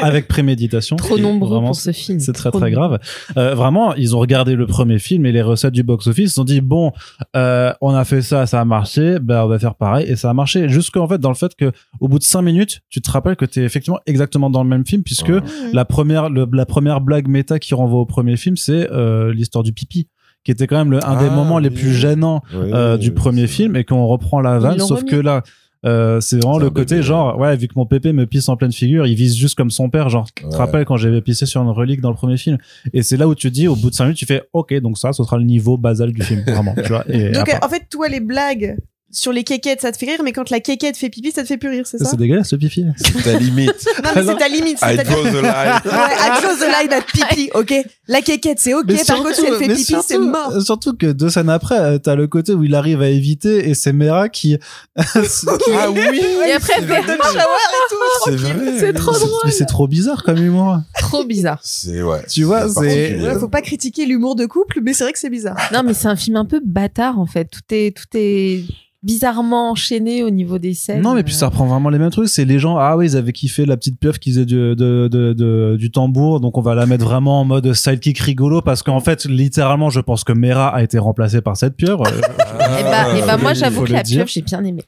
avec 0.02 0.28
préméditation. 0.28 0.96
Trop 0.96 1.18
nombreux 1.18 1.48
vraiment, 1.50 1.66
pour 1.68 1.76
ce 1.76 1.92
film. 1.92 2.20
C'est 2.20 2.32
très 2.32 2.50
Trop 2.50 2.60
très 2.60 2.70
nombreux. 2.70 2.88
grave. 2.88 3.00
Euh, 3.36 3.54
vraiment, 3.54 3.94
ils 3.94 4.14
ont 4.16 4.20
regardé 4.20 4.54
le 4.54 4.66
premier 4.66 4.98
film 4.98 5.26
et 5.26 5.32
les 5.32 5.42
recettes 5.42 5.74
du 5.74 5.82
box-office. 5.82 6.24
Ils 6.24 6.28
se 6.28 6.34
sont 6.36 6.44
dit 6.44 6.60
bon, 6.60 6.92
euh, 7.36 7.72
on 7.80 7.94
a 7.94 8.04
fait 8.04 8.22
ça, 8.22 8.46
ça 8.46 8.60
a 8.60 8.64
marché, 8.64 9.18
ben 9.20 9.42
on 9.44 9.48
va 9.48 9.58
faire 9.58 9.74
pareil 9.74 10.06
et 10.08 10.16
ça 10.16 10.30
a 10.30 10.34
marché. 10.34 10.68
Jusqu'en 10.68 11.08
fait 11.08 11.18
dans 11.18 11.28
le 11.30 11.34
fait 11.34 11.54
que 11.56 11.72
au 12.00 12.08
bout 12.08 12.18
de 12.18 12.24
cinq 12.24 12.42
minutes, 12.42 12.80
tu 12.88 13.00
te 13.00 13.10
rappelles 13.10 13.36
que 13.36 13.44
t'es 13.44 13.62
effectivement 13.62 13.98
exactement 14.06 14.50
dans 14.50 14.62
le 14.62 14.68
même 14.68 14.86
film 14.86 15.02
puisque 15.02 15.28
Ouais. 15.28 15.40
la 15.72 15.84
première 15.84 16.28
le- 16.30 16.46
la 16.52 16.66
première 16.66 17.00
blague 17.00 17.26
méta 17.28 17.58
qui 17.58 17.74
renvoie 17.74 18.00
au 18.00 18.06
premier 18.06 18.36
film, 18.36 18.56
c'est 18.56 18.90
euh, 18.90 19.32
l'histoire 19.32 19.64
du 19.64 19.71
pipi 19.72 20.08
qui 20.44 20.50
était 20.50 20.66
quand 20.66 20.76
même 20.78 20.90
le, 20.90 20.98
un 21.06 21.16
des 21.20 21.26
Ah, 21.26 21.34
moments 21.34 21.58
les 21.58 21.70
plus 21.70 21.92
gênants 21.94 22.42
euh, 22.54 22.96
du 22.96 23.12
premier 23.12 23.46
film 23.46 23.76
et 23.76 23.84
qu'on 23.84 24.06
reprend 24.06 24.40
la 24.40 24.58
vanne 24.58 24.78
sauf 24.80 24.98
remis. 25.00 25.10
que 25.10 25.16
là 25.16 25.42
euh, 25.84 26.20
c'est 26.20 26.36
vraiment 26.40 26.58
le 26.58 26.70
côté 26.70 26.94
bébé, 26.96 27.02
genre 27.06 27.36
ouais 27.38 27.56
vu 27.56 27.66
que 27.66 27.72
mon 27.74 27.86
pépé 27.86 28.12
me 28.12 28.24
pisse 28.26 28.48
en 28.48 28.56
pleine 28.56 28.70
figure 28.72 29.04
il 29.06 29.16
vise 29.16 29.36
juste 29.36 29.56
comme 29.56 29.70
son 29.72 29.90
père 29.90 30.08
genre 30.08 30.28
tu 30.32 30.44
te 30.44 30.56
rappelles 30.56 30.84
quand 30.84 30.96
j'avais 30.96 31.20
pissé 31.20 31.44
sur 31.44 31.60
une 31.60 31.70
relique 31.70 32.00
dans 32.00 32.10
le 32.10 32.14
premier 32.14 32.36
film 32.36 32.56
et 32.92 33.02
c'est 33.02 33.16
là 33.16 33.26
où 33.26 33.34
tu 33.34 33.48
te 33.48 33.52
dis 33.54 33.66
au 33.66 33.74
bout 33.74 33.90
de 33.90 33.94
5 33.94 34.04
minutes 34.04 34.18
tu 34.18 34.26
fais 34.26 34.42
ok 34.52 34.74
donc 34.80 34.96
ça 34.96 35.12
ce 35.12 35.24
sera 35.24 35.38
le 35.38 35.44
niveau 35.44 35.76
basal 35.78 36.12
du 36.12 36.22
film 36.22 36.42
vraiment 36.46 36.74
tu 36.76 36.88
vois 36.88 37.04
et 37.08 37.30
Donc, 37.32 37.48
après- 37.48 37.64
en 37.66 37.68
fait, 37.68 37.82
toi, 37.90 38.08
les 38.08 38.20
blagues 38.20 38.76
sur 39.12 39.30
les 39.32 39.44
kékettes, 39.44 39.82
ça 39.82 39.92
te 39.92 39.98
fait 39.98 40.06
rire, 40.06 40.22
mais 40.24 40.32
quand 40.32 40.48
la 40.50 40.58
kékette 40.60 40.96
fait 40.96 41.10
pipi, 41.10 41.30
ça 41.32 41.42
te 41.42 41.46
fait 41.46 41.58
plus 41.58 41.68
rire, 41.68 41.86
c'est 41.86 41.98
ça? 41.98 42.06
C'est 42.06 42.16
dégueulasse 42.16 42.50
le 42.52 42.58
pipi 42.58 42.84
C'est 42.96 43.22
ta 43.22 43.38
limite. 43.38 43.68
Non, 44.02 44.10
mais 44.16 44.24
c'est 44.24 44.36
ta 44.36 44.48
limite. 44.48 44.78
I 44.78 44.78
c'est-à-dire- 44.78 45.04
draw 45.12 45.22
the 45.24 45.42
line. 45.42 45.80
Ouais, 45.84 46.14
I 46.18 46.40
draw 46.40 46.54
the 46.56 46.82
line 46.82 46.92
at 46.92 47.02
pipi, 47.12 47.50
ok? 47.54 47.74
La 48.08 48.22
kékette, 48.22 48.58
c'est 48.58 48.74
ok. 48.74 48.84
Mais 48.88 49.04
Par 49.06 49.18
contre, 49.18 49.34
si 49.34 49.44
elle 49.46 49.54
fait 49.56 49.68
pipi, 49.68 49.84
c'est 49.84 50.02
surtout- 50.14 50.28
mort. 50.28 50.52
euh, 50.54 50.60
Surtout 50.60 50.94
que 50.96 51.12
deux 51.12 51.28
scènes 51.30 51.50
après, 51.50 51.78
euh, 51.78 51.98
t'as 51.98 52.14
le 52.14 52.26
côté 52.26 52.52
où 52.54 52.64
il 52.64 52.74
arrive 52.74 53.02
à 53.02 53.08
éviter 53.08 53.68
et 53.68 53.74
c'est 53.74 53.92
Mera 53.92 54.28
qui. 54.28 54.56
Ah 54.96 55.90
oui. 55.90 56.20
Et 56.48 56.52
après, 56.52 56.72
elle 56.78 56.86
fait 56.86 57.00
et 57.00 57.06
tout. 57.06 58.76
C'est 58.78 58.92
trop 58.94 59.12
C'est- 59.14 59.26
Mais 59.44 59.50
c'est 59.50 59.66
trop 59.66 59.86
bizarre 59.88 60.22
comme 60.22 60.38
humour. 60.38 60.78
trop 60.98 61.24
bizarre. 61.24 61.60
C'est 61.62 62.02
ouais. 62.02 62.22
Tu 62.28 62.44
vois, 62.44 62.68
c'est- 62.68 63.38
faut 63.38 63.48
pas 63.48 63.62
critiquer 63.62 64.06
l'humour 64.06 64.36
de 64.36 64.46
couple, 64.46 64.80
mais 64.82 64.92
c'est 64.94 65.04
vrai 65.04 65.12
que 65.12 65.18
c'est 65.18 65.30
bizarre. 65.30 65.56
Non, 65.72 65.82
mais 65.84 65.94
c'est 65.94 66.08
un 66.08 66.16
film 66.16 66.36
un 66.36 66.44
peu 66.44 66.60
bâtard 66.64 67.18
en 67.18 67.26
fait. 67.26 67.44
Tout 67.46 67.60
est, 67.70 67.96
tout 67.96 68.06
est 68.14 68.64
bizarrement 69.02 69.70
enchaîné 69.70 70.22
au 70.22 70.30
niveau 70.30 70.58
des 70.58 70.74
scènes. 70.74 71.02
Non, 71.02 71.14
mais 71.14 71.22
puis 71.22 71.34
ça 71.34 71.46
reprend 71.46 71.66
vraiment 71.66 71.88
les 71.90 71.98
mêmes 71.98 72.10
trucs. 72.10 72.28
C'est 72.28 72.44
les 72.44 72.58
gens, 72.58 72.76
ah 72.78 72.96
oui, 72.96 73.06
ils 73.06 73.16
avaient 73.16 73.32
kiffé 73.32 73.66
la 73.66 73.76
petite 73.76 73.98
pieuvre 73.98 74.18
qui 74.18 74.30
faisait 74.30 74.44
du, 74.46 74.54
de, 74.54 75.08
de, 75.08 75.32
de- 75.32 75.76
du 75.78 75.90
tambour, 75.90 76.40
donc 76.40 76.56
on 76.58 76.60
va 76.62 76.74
la 76.74 76.86
mettre 76.86 77.04
vraiment 77.04 77.40
en 77.40 77.44
mode 77.44 77.72
sidekick 77.72 78.18
rigolo 78.20 78.62
parce 78.62 78.82
qu'en 78.82 79.00
fait, 79.00 79.24
littéralement, 79.24 79.90
je 79.90 80.00
pense 80.00 80.24
que 80.24 80.32
Mera 80.32 80.68
a 80.68 80.82
été 80.82 80.98
remplacée 80.98 81.40
par 81.40 81.56
cette 81.56 81.74
pieuvre. 81.76 82.04
Euh, 82.06 82.78
Et 82.78 82.82
bah, 82.84 83.16
et 83.18 83.20
bah 83.26 83.36
faut 83.36 83.42
moi 83.42 83.52
le- 83.52 83.58
j'avoue 83.58 83.84
que 83.84 83.92
la 83.92 84.02
pieuvre 84.02 84.28
j'ai 84.28 84.42
bien 84.42 84.62
aimé. 84.64 84.82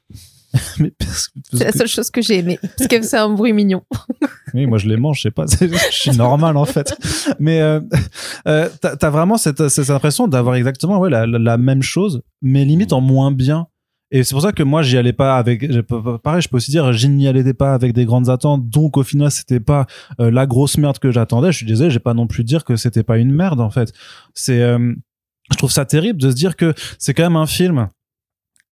mais 0.78 0.92
parce 0.96 1.26
que- 1.28 1.32
parce 1.50 1.58
C'est 1.58 1.64
la 1.64 1.72
que- 1.72 1.78
seule 1.78 1.88
chose 1.88 2.10
que 2.10 2.22
j'ai 2.22 2.38
aimé 2.38 2.60
parce 2.62 2.86
qu'elle 2.88 3.02
faisait 3.02 3.16
un 3.18 3.28
bruit 3.30 3.52
mignon. 3.52 3.82
Oui, 4.54 4.66
moi 4.66 4.78
je 4.78 4.88
les 4.88 4.96
mange, 4.96 5.16
je 5.16 5.22
sais 5.22 5.30
pas, 5.32 5.46
c'est- 5.48 5.68
je 5.68 5.90
suis 5.92 6.16
normal 6.16 6.56
en 6.56 6.64
fait. 6.64 6.94
Mais 7.40 7.60
euh, 7.60 7.80
euh, 8.46 8.68
t'as 8.80 8.94
t'as 8.94 9.10
vraiment 9.10 9.36
cette, 9.36 9.66
cette 9.68 9.90
impression 9.90 10.28
d'avoir 10.28 10.54
exactement 10.54 10.98
ouais, 11.00 11.10
la, 11.10 11.26
la- 11.26 11.40
la 11.40 11.58
même 11.58 11.82
chose, 11.82 12.22
mais 12.42 12.64
limite 12.64 12.92
en 12.92 13.00
moins 13.00 13.32
bien. 13.32 13.66
Et 14.16 14.22
c'est 14.22 14.32
pour 14.32 14.42
ça 14.42 14.52
que 14.52 14.62
moi 14.62 14.82
j'y 14.82 14.96
allais 14.96 15.12
pas 15.12 15.36
avec, 15.36 15.66
pareil, 16.22 16.40
je 16.40 16.48
peux 16.48 16.58
aussi 16.58 16.70
dire, 16.70 16.92
je 16.92 17.06
n'y 17.08 17.26
allais 17.26 17.52
pas 17.52 17.74
avec 17.74 17.92
des 17.92 18.04
grandes 18.04 18.30
attentes, 18.30 18.68
donc 18.68 18.96
au 18.96 19.02
final 19.02 19.28
c'était 19.32 19.58
pas 19.58 19.86
euh, 20.20 20.30
la 20.30 20.46
grosse 20.46 20.78
merde 20.78 21.00
que 21.00 21.10
j'attendais. 21.10 21.50
Je 21.50 21.56
suis 21.56 21.66
désolé, 21.66 21.90
j'ai 21.90 21.98
pas 21.98 22.14
non 22.14 22.28
plus 22.28 22.44
dire 22.44 22.64
que 22.64 22.76
c'était 22.76 23.02
pas 23.02 23.18
une 23.18 23.32
merde 23.32 23.60
en 23.60 23.70
fait. 23.70 23.92
C'est, 24.32 24.62
euh, 24.62 24.94
je 25.50 25.56
trouve 25.56 25.72
ça 25.72 25.84
terrible 25.84 26.20
de 26.20 26.30
se 26.30 26.36
dire 26.36 26.54
que 26.54 26.74
c'est 26.98 27.12
quand 27.12 27.24
même 27.24 27.34
un 27.34 27.46
film 27.46 27.88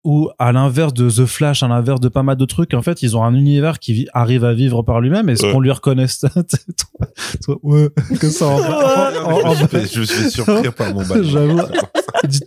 où 0.03 0.29
à 0.39 0.51
l'inverse 0.51 0.93
de 0.93 1.09
The 1.09 1.25
Flash, 1.25 1.63
à 1.63 1.67
l'inverse 1.67 1.99
de 1.99 2.09
pas 2.09 2.23
mal 2.23 2.35
de 2.35 2.45
trucs, 2.45 2.73
en 2.73 2.81
fait, 2.81 3.01
ils 3.03 3.15
ont 3.17 3.23
un 3.23 3.35
univers 3.35 3.77
qui 3.79 4.07
arrive 4.13 4.43
à 4.45 4.53
vivre 4.53 4.81
par 4.83 4.99
lui-même. 5.01 5.27
Est-ce 5.29 5.45
Ouais. 5.45 5.51
qu'on 5.51 5.59
lui 5.59 5.71
reconnaît 5.71 6.07
ça 6.07 6.27
Ouais, 7.63 7.89
que 8.19 8.29
ça 8.29 8.47
en, 8.47 8.59
en- 8.59 9.51
en- 9.51 9.53
je, 9.55 10.01
suis 10.03 10.29
surprendre 10.31 10.71
par 10.73 10.93
mon 10.93 11.01
Batman. 11.03 11.65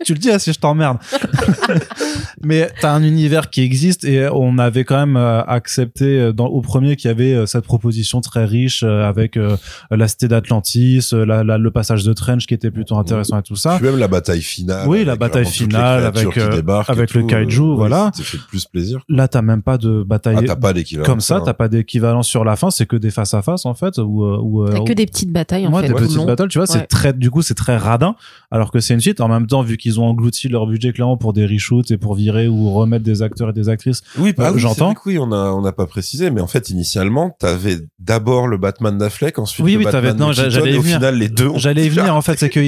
Tu 0.05 0.13
le 0.15 0.19
dis 0.19 0.31
ah, 0.31 0.39
si 0.39 0.53
je 0.53 0.59
t'emmerde. 0.59 0.99
Mais 2.43 2.71
t'as 2.81 2.93
un 2.93 3.03
univers 3.03 3.51
qui 3.51 3.63
existe 3.63 4.05
et 4.05 4.29
on 4.33 4.59
avait 4.59 4.85
quand 4.85 4.99
même 4.99 5.17
euh, 5.17 5.43
accepté 5.45 6.05
euh, 6.21 6.33
dans, 6.33 6.47
au 6.47 6.61
premier 6.61 6.97
qu'il 6.97 7.09
y 7.09 7.11
avait 7.11 7.33
euh, 7.35 7.47
cette 7.47 7.65
proposition 7.65 8.21
très 8.21 8.45
riche 8.45 8.83
avec 8.83 9.37
euh, 9.37 9.57
la 9.91 10.09
cité 10.09 10.29
d'Atlantis, 10.29 11.09
la, 11.13 11.43
la- 11.45 11.59
le 11.59 11.71
passage 11.71 12.05
de 12.05 12.13
Trench 12.13 12.47
qui 12.47 12.55
était 12.55 12.71
plutôt 12.71 12.97
intéressant 12.97 13.39
et 13.39 13.43
tout 13.43 13.57
ça. 13.57 13.77
Puis 13.79 13.87
même 13.87 13.99
la 13.99 14.09
bataille 14.09 14.43
finale. 14.43 14.89
Oui, 14.89 15.05
la 15.05 15.17
bataille 15.17 15.47
finale 15.47 16.05
avec, 16.05 16.37
euh, 16.37 16.61
le 16.61 17.07
tout, 17.07 17.27
kaiju, 17.27 17.61
euh, 17.61 17.65
oui, 17.65 17.77
voilà. 17.77 18.11
Ça 18.15 18.23
fait 18.23 18.39
plus 18.49 18.67
plaisir. 18.67 19.01
Là, 19.09 19.29
t'as 19.29 19.43
même 19.43 19.63
pas 19.63 19.79
de 19.79 20.03
bataille. 20.03 20.37
Ah, 20.39 20.43
t'as 20.47 20.57
pas 20.57 20.73
d'équivalent. 20.73 21.07
comme 21.07 21.21
ça, 21.21 21.37
hein. 21.37 21.43
t'as 21.45 21.55
pas 21.55 21.69
d'équivalent 21.69 22.23
sur 22.23 22.45
la 22.45 22.57
fin, 22.57 22.71
c'est 22.71 22.87
que 22.87 22.97
des 22.97 23.11
face 23.11 23.35
à 23.35 23.43
face 23.43 23.65
en 23.67 23.75
fait, 23.75 23.99
ou 23.99 24.25
ou 24.25 24.69
T'as 24.69 24.81
que 24.85 24.93
des 24.93 25.07
petites 25.07 25.33
batailles 25.33 25.67
en 25.67 25.73
Ouais, 25.73 25.83
fait. 25.83 25.89
des 25.89 25.95
petites 25.95 26.25
battles, 26.27 26.49
tu 26.49 26.59
vois, 26.59 26.67
c'est 26.67 26.87
très, 26.87 27.13
du 27.13 27.31
coup, 27.31 27.43
c'est 27.43 27.55
très 27.55 27.77
radin, 27.77 28.15
alors 28.51 28.71
que 28.71 28.81
c'est 28.81 28.95
une 28.95 29.01
suite. 29.01 29.21
En 29.21 29.29
même 29.29 29.47
temps, 29.47 29.63
vu 29.65 29.77
qu'ils 29.77 29.99
ont 30.01 30.05
englouti 30.07 30.49
leur 30.49 30.67
budget 30.67 30.93
clairement 30.93 31.17
pour 31.17 31.33
des 31.33 31.47
reshoots 31.47 31.91
et 31.91 31.97
pour 31.97 32.15
virer 32.15 32.47
ou 32.49 32.71
remettre 32.73 33.05
des 33.05 33.23
acteurs 33.23 33.51
et 33.51 33.53
des 33.53 33.69
actrices, 33.69 34.03
Oui, 34.19 34.33
bah, 34.37 34.49
Euh, 34.49 34.53
oui, 34.55 34.61
j'entends. 34.61 34.95
Oui, 35.07 35.19
on 35.19 35.33
a 35.33 35.51
on 35.53 35.63
n'a 35.63 35.73
pas 35.73 35.87
précisé, 35.87 36.31
mais 36.31 36.41
en 36.41 36.47
fait, 36.47 36.71
initialement, 36.71 37.37
t'avais 37.39 37.79
d'abord 37.99 38.47
le 38.47 38.57
Batman 38.59 38.97
d'Affleck, 38.97 39.39
ensuite 39.39 39.65
Oui, 39.65 39.73
le 39.73 39.79
oui, 39.79 39.85
Batman 39.85 40.03
t'avais- 40.03 40.19
non, 40.19 40.29
de 40.31 40.35
Keaton, 40.35 40.51
j'allais 40.51 40.75
et 40.75 40.79
au 40.79 40.83
final, 40.83 41.19
les 41.19 41.29
deux. 41.29 41.51
j'allais 41.57 41.87
y 41.87 41.89
venir 41.89 42.15
en 42.15 42.23
fait, 42.23 42.39
c'est 42.39 42.51
que 42.51 42.61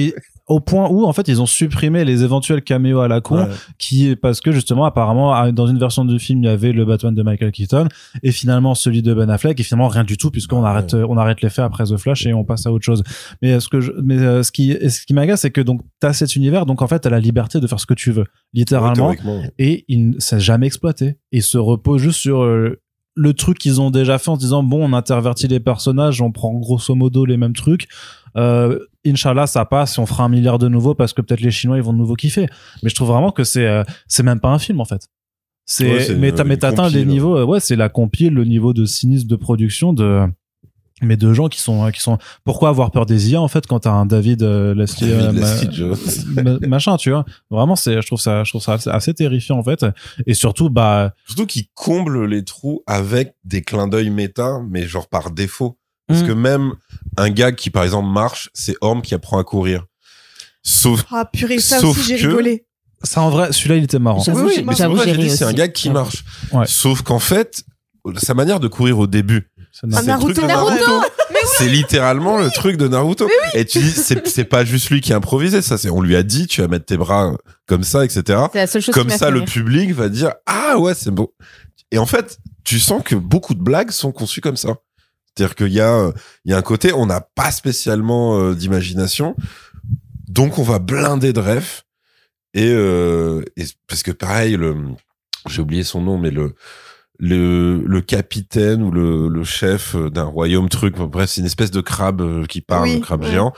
au 0.47 0.59
point 0.61 0.87
où 0.89 1.05
en 1.05 1.11
fait 1.13 1.27
ils 1.27 1.41
ont 1.41 1.45
supprimé 1.45 2.05
les 2.05 2.23
éventuels 2.23 2.61
caméos 2.61 3.01
à 3.01 3.07
la 3.09 3.19
con, 3.21 3.37
Ouais. 3.39 3.47
qui 3.77 4.15
parce 4.15 4.39
que 4.39 4.51
justement 4.53 4.85
apparemment 4.85 5.51
dans 5.51 5.67
une 5.67 5.77
version 5.77 6.05
du 6.05 6.19
film 6.19 6.41
il 6.43 6.45
y 6.45 6.49
avait 6.49 6.71
le 6.71 6.85
Batman 6.85 7.13
de 7.13 7.21
Michael 7.21 7.51
Keaton 7.51 7.87
et 8.23 8.31
finalement 8.31 8.73
celui 8.73 9.01
de 9.01 9.13
Ben 9.13 9.29
Affleck 9.29 9.59
et 9.59 9.63
finalement 9.63 9.89
rien 9.89 10.05
du 10.05 10.15
tout 10.17 10.31
puisqu'on 10.31 10.63
arrête 10.63 10.93
euh, 10.93 11.05
on 11.09 11.17
arrête 11.17 11.41
les 11.41 11.49
faits 11.49 11.65
après 11.65 11.83
The 11.83 11.97
Flash 11.97 12.25
et 12.25 12.33
on 12.33 12.45
passe 12.45 12.65
à 12.65 12.71
autre 12.71 12.85
chose. 12.85 13.03
Mais 13.41 13.53
euh, 13.53 13.59
ce 13.59 13.67
que 13.67 13.81
je, 13.81 13.91
mais 14.01 14.17
euh, 14.19 14.41
ce 14.43 14.51
qui 14.53 14.75
ce 14.89 15.05
qui 15.05 15.13
m'agace 15.13 15.41
c'est 15.41 15.51
que 15.51 15.59
donc 15.61 15.81
t'as 15.99 16.13
cet 16.13 16.35
univers 16.37 16.65
donc 16.65 16.81
en 16.81 16.87
fait 16.87 16.99
t'as 16.99 17.09
la 17.09 17.19
liberté 17.19 17.59
de 17.59 17.67
faire 17.67 17.79
ce 17.79 17.85
que 17.85 17.93
tu 17.93 18.11
veux 18.11 18.25
littéralement 18.53 19.09
Ouais, 19.09 19.51
et 19.59 19.83
il 19.89 20.11
ne 20.11 20.19
s'est 20.19 20.39
jamais 20.39 20.65
exploité. 20.67 21.17
Il 21.31 21.43
se 21.43 21.57
repose 21.57 22.01
juste 22.01 22.19
sur 22.19 22.41
euh, 22.43 22.79
le 23.15 23.33
truc 23.33 23.57
qu'ils 23.57 23.81
ont 23.81 23.89
déjà 23.89 24.17
fait 24.19 24.29
en 24.29 24.35
se 24.35 24.39
disant 24.39 24.63
bon 24.63 24.87
on 24.89 24.93
intervertit 24.93 25.47
les 25.47 25.59
personnages, 25.59 26.21
on 26.21 26.31
prend 26.31 26.53
grosso 26.53 26.93
modo 26.95 27.25
les 27.25 27.35
mêmes 27.37 27.53
trucs. 27.55 27.87
Euh, 28.35 28.79
Inch'Allah 29.05 29.47
ça 29.47 29.63
passe, 29.65 29.97
on 29.97 30.05
fera 30.05 30.23
un 30.25 30.29
milliard 30.29 30.57
de 30.59 30.67
nouveaux 30.67 30.93
parce 30.95 31.13
que 31.13 31.21
peut-être 31.21 31.41
les 31.41 31.51
Chinois 31.51 31.77
ils 31.77 31.83
vont 31.83 31.93
de 31.93 31.97
nouveau 31.97 32.15
kiffer. 32.15 32.47
Mais 32.83 32.89
je 32.89 32.95
trouve 32.95 33.07
vraiment 33.09 33.31
que 33.31 33.43
c'est 33.43 33.65
euh, 33.65 33.83
c'est 34.07 34.23
même 34.23 34.39
pas 34.39 34.49
un 34.49 34.59
film 34.59 34.81
en 34.81 34.85
fait. 34.85 35.07
C'est 35.65 36.09
Ouais, 36.09 36.15
mais 36.17 36.29
une 36.29 36.35
t'atteins 36.57 36.83
les 36.89 36.99
compile. 36.99 37.07
niveaux 37.07 37.37
euh, 37.37 37.45
ouais 37.45 37.59
c'est 37.59 37.75
la 37.75 37.89
compile 37.89 38.33
le 38.33 38.43
niveau 38.45 38.73
de 38.73 38.85
cynisme 38.85 39.27
de 39.27 39.35
production 39.35 39.93
de 39.93 40.23
mais 41.01 41.15
de 41.15 41.31
gens 41.31 41.47
qui 41.47 41.61
sont 41.61 41.91
qui 41.91 42.01
sont 42.01 42.17
pourquoi 42.43 42.69
avoir 42.69 42.89
peur 42.89 43.05
des 43.05 43.29
IA 43.31 43.39
en 43.41 43.47
fait 43.47 43.67
quand 43.67 43.81
t'as 43.81 43.91
un 43.91 44.05
David 44.07 44.41
euh, 44.43 44.73
Leslie, 44.73 45.09
David 45.09 45.25
euh, 45.25 45.31
ma- 45.33 45.53
Leslie 45.53 45.69
Jones. 45.75 45.97
ma- 46.61 46.67
machin 46.67 46.97
tu 46.97 47.11
vois 47.11 47.23
vraiment 47.51 47.75
c'est 47.75 48.01
je 48.01 48.07
trouve 48.07 48.19
ça 48.19 48.43
je 48.43 48.49
trouve 48.51 48.61
ça 48.63 48.73
assez, 48.73 48.89
assez 48.89 49.13
terrifiant 49.13 49.59
en 49.59 49.63
fait 49.63 49.85
et 50.25 50.33
surtout 50.33 50.69
bah 50.69 51.13
Surtout 51.27 51.45
qu'il 51.45 51.65
comble 51.75 52.25
les 52.25 52.43
trous 52.43 52.81
avec 52.87 53.35
des 53.43 53.61
clins 53.61 53.87
d'œil 53.87 54.09
méta, 54.09 54.59
mais 54.69 54.87
genre 54.87 55.07
par 55.07 55.31
défaut. 55.31 55.77
Parce 56.07 56.21
Mm. 56.21 56.27
que 56.27 56.31
même 56.31 56.73
un 57.17 57.29
gars 57.29 57.51
qui, 57.51 57.69
par 57.69 57.83
exemple, 57.83 58.07
marche, 58.09 58.49
c'est 58.53 58.75
Orm 58.81 59.01
qui 59.01 59.13
apprend 59.13 59.37
à 59.39 59.43
courir. 59.43 59.85
Sauf 60.63 61.03
Ah 61.11 61.25
purée, 61.31 61.59
ça 61.59 61.79
Sauf 61.79 61.97
aussi 61.97 62.17
j'ai 62.17 62.23
que- 62.23 62.27
rigolé. 62.27 62.65
ça 63.03 63.21
en 63.21 63.29
vrai 63.29 63.53
celui-là 63.53 63.75
il 63.77 63.83
était 63.83 63.99
marrant 63.99 64.19
Oui, 64.27 64.51
j'ai- 64.55 64.63
mais 64.63 64.73
c'est 64.75 65.17
dis, 65.17 65.29
c'est 65.29 65.45
un 65.45 65.53
gars 65.53 65.67
qui 65.67 65.87
Ouais. 65.87 65.93
marche. 65.93 66.23
Ouais. 66.51 66.65
Sauf 66.67 67.01
qu'en 67.03 67.19
fait, 67.19 67.63
sa 68.17 68.33
manière 68.33 68.59
de 68.59 68.67
courir 68.67 68.99
au 68.99 69.07
début, 69.07 69.49
C'est 69.71 69.89
c'est 69.93 70.03
Naruto, 70.05 70.33
truc 70.33 70.37
de 70.43 70.47
Naruto. 70.47 70.75
Naruto. 70.85 71.07
C'est 71.57 71.67
littéralement 71.67 72.37
le 72.37 72.49
truc 72.49 72.77
de 72.77 72.87
Naruto. 72.87 73.29
Et 73.53 73.63
tu 73.65 73.79
dis, 73.79 73.91
c'est 73.91 74.27
c'est 74.27 74.43
pas 74.45 74.65
juste 74.65 74.89
lui 74.89 75.01
qui 75.01 75.13
a 75.13 75.17
improvisé, 75.17 75.61
ça, 75.61 75.77
c'est, 75.77 75.89
on 75.89 76.01
lui 76.01 76.15
a 76.15 76.23
dit, 76.23 76.47
tu 76.47 76.61
vas 76.61 76.67
mettre 76.67 76.85
tes 76.85 76.97
bras 76.97 77.33
comme 77.67 77.83
ça, 77.83 78.03
etc. 78.03 78.23
C'est 78.51 78.57
la 78.59 78.67
seule 78.67 78.81
chose 78.81 78.95
Comme 78.95 79.09
ça, 79.09 79.29
le 79.29 79.45
public 79.45 79.91
va 79.93 80.09
dire, 80.09 80.33
ah 80.47 80.77
ouais, 80.79 80.95
c'est 80.95 81.11
beau. 81.11 81.35
Et 81.91 81.97
en 81.99 82.05
fait, 82.05 82.39
tu 82.63 82.79
sens 82.79 83.01
que 83.03 83.15
beaucoup 83.15 83.53
de 83.53 83.61
blagues 83.61 83.91
sont 83.91 84.11
conçues 84.11 84.41
comme 84.41 84.57
ça. 84.57 84.75
C'est-à-dire 85.37 85.55
qu'il 85.55 85.73
y 85.73 85.81
a, 85.81 86.11
il 86.45 86.51
y 86.51 86.53
a 86.53 86.57
un 86.57 86.61
côté, 86.63 86.93
on 86.93 87.05
n'a 87.05 87.21
pas 87.21 87.51
spécialement 87.51 88.39
euh, 88.39 88.55
d'imagination, 88.55 89.35
donc 90.27 90.57
on 90.57 90.63
va 90.63 90.79
blinder 90.79 91.31
de 91.33 91.39
refs. 91.39 91.83
Et, 92.53 92.71
euh, 92.71 93.43
et 93.55 93.65
parce 93.87 94.01
que 94.03 94.11
pareil, 94.11 94.55
le, 94.57 94.75
j'ai 95.47 95.61
oublié 95.61 95.83
son 95.83 96.01
nom, 96.01 96.17
mais 96.17 96.31
le, 96.31 96.55
le, 97.19 97.83
le 97.85 98.01
capitaine 98.01 98.81
ou 98.81 98.89
le, 98.91 99.27
le 99.27 99.43
chef 99.43 99.95
d'un 99.95 100.23
royaume 100.23 100.69
truc, 100.69 100.95
bref, 100.95 101.29
c'est 101.29 101.41
une 101.41 101.47
espèce 101.47 101.71
de 101.71 101.81
crabe 101.81 102.21
euh, 102.21 102.45
qui 102.45 102.61
parle, 102.61 102.83
Oui, 102.83 102.95
le 102.95 103.01
crabe 103.01 103.23
ouais. 103.23 103.31
géant. 103.31 103.53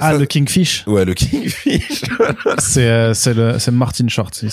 ah 0.00 0.12
Ça- 0.12 0.18
le 0.18 0.26
Kingfish 0.26 0.84
Ouais, 0.88 1.04
le 1.04 1.14
Kingfish. 1.14 2.02
c'est 2.58 2.88
euh, 2.88 3.14
c'est 3.14 3.34
le 3.34 3.58
c'est 3.60 3.70
Martin 3.70 4.08
Short 4.08 4.32
euh, 4.42 4.50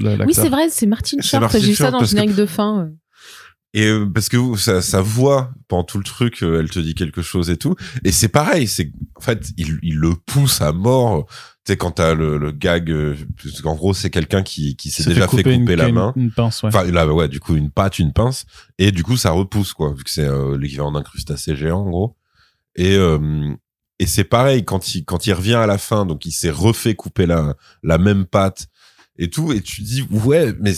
l'acteur. 0.00 0.26
Oui, 0.26 0.32
c'est 0.34 0.48
vrai, 0.48 0.68
c'est 0.70 0.86
Martin 0.86 1.18
Short. 1.20 1.50
J'ai 1.52 1.58
vu 1.60 1.74
ça 1.74 1.90
dans 1.90 1.98
le 1.98 2.04
que- 2.04 2.10
générique 2.10 2.34
de 2.36 2.46
fin. 2.46 2.90
Et 3.72 3.86
euh, 3.86 4.04
parce 4.06 4.28
que 4.28 4.56
sa, 4.56 4.82
sa 4.82 5.00
voix 5.00 5.52
pendant 5.68 5.84
tout 5.84 5.98
le 5.98 6.04
truc, 6.04 6.42
euh, 6.42 6.58
elle 6.58 6.70
te 6.70 6.80
dit 6.80 6.94
quelque 6.94 7.22
chose 7.22 7.50
et 7.50 7.56
tout. 7.56 7.76
Et 8.04 8.10
c'est 8.10 8.28
pareil, 8.28 8.66
c'est 8.66 8.90
en 9.14 9.20
fait 9.20 9.50
il, 9.56 9.78
il 9.82 9.96
le 9.96 10.14
pousse 10.14 10.60
à 10.60 10.72
mort. 10.72 11.26
Tu 11.64 11.72
sais 11.72 11.76
quand 11.76 11.92
t'as 11.92 12.14
le, 12.14 12.36
le 12.36 12.50
gag, 12.50 12.90
euh, 12.90 13.14
parce 13.40 13.60
qu'en 13.60 13.76
gros 13.76 13.94
c'est 13.94 14.10
quelqu'un 14.10 14.42
qui, 14.42 14.74
qui 14.74 14.90
s'est 14.90 15.04
déjà 15.04 15.28
fait 15.28 15.36
couper, 15.44 15.54
une, 15.54 15.70
la 15.74 15.92
main. 15.92 16.12
une 16.16 16.32
pince 16.32 16.62
ouais. 16.62 16.68
Enfin 16.68 16.84
là 16.90 17.06
ouais 17.06 17.28
du 17.28 17.38
coup 17.38 17.54
une 17.54 17.70
patte, 17.70 17.98
une 18.00 18.12
pince 18.12 18.44
et 18.78 18.90
du 18.90 19.04
coup 19.04 19.16
ça 19.16 19.30
repousse 19.30 19.72
quoi 19.72 19.92
vu 19.92 20.02
que 20.02 20.10
c'est 20.10 20.26
euh, 20.26 20.58
l'équivalent 20.58 20.90
d'un 20.90 21.02
crustacé 21.02 21.54
géant 21.54 21.82
en 21.82 21.90
gros. 21.90 22.16
Et 22.74 22.96
euh, 22.96 23.54
et 24.00 24.06
c'est 24.06 24.24
pareil 24.24 24.64
quand 24.64 24.94
il 24.94 25.04
quand 25.04 25.26
il 25.28 25.32
revient 25.34 25.54
à 25.54 25.66
la 25.66 25.78
fin 25.78 26.06
donc 26.06 26.24
il 26.26 26.32
s'est 26.32 26.50
refait 26.50 26.94
couper 26.96 27.26
la 27.26 27.54
la 27.84 27.98
même 27.98 28.24
patte 28.24 28.66
et 29.18 29.28
tout 29.30 29.52
et 29.52 29.60
tu 29.60 29.82
dis 29.82 30.02
ouais 30.10 30.54
mais 30.60 30.72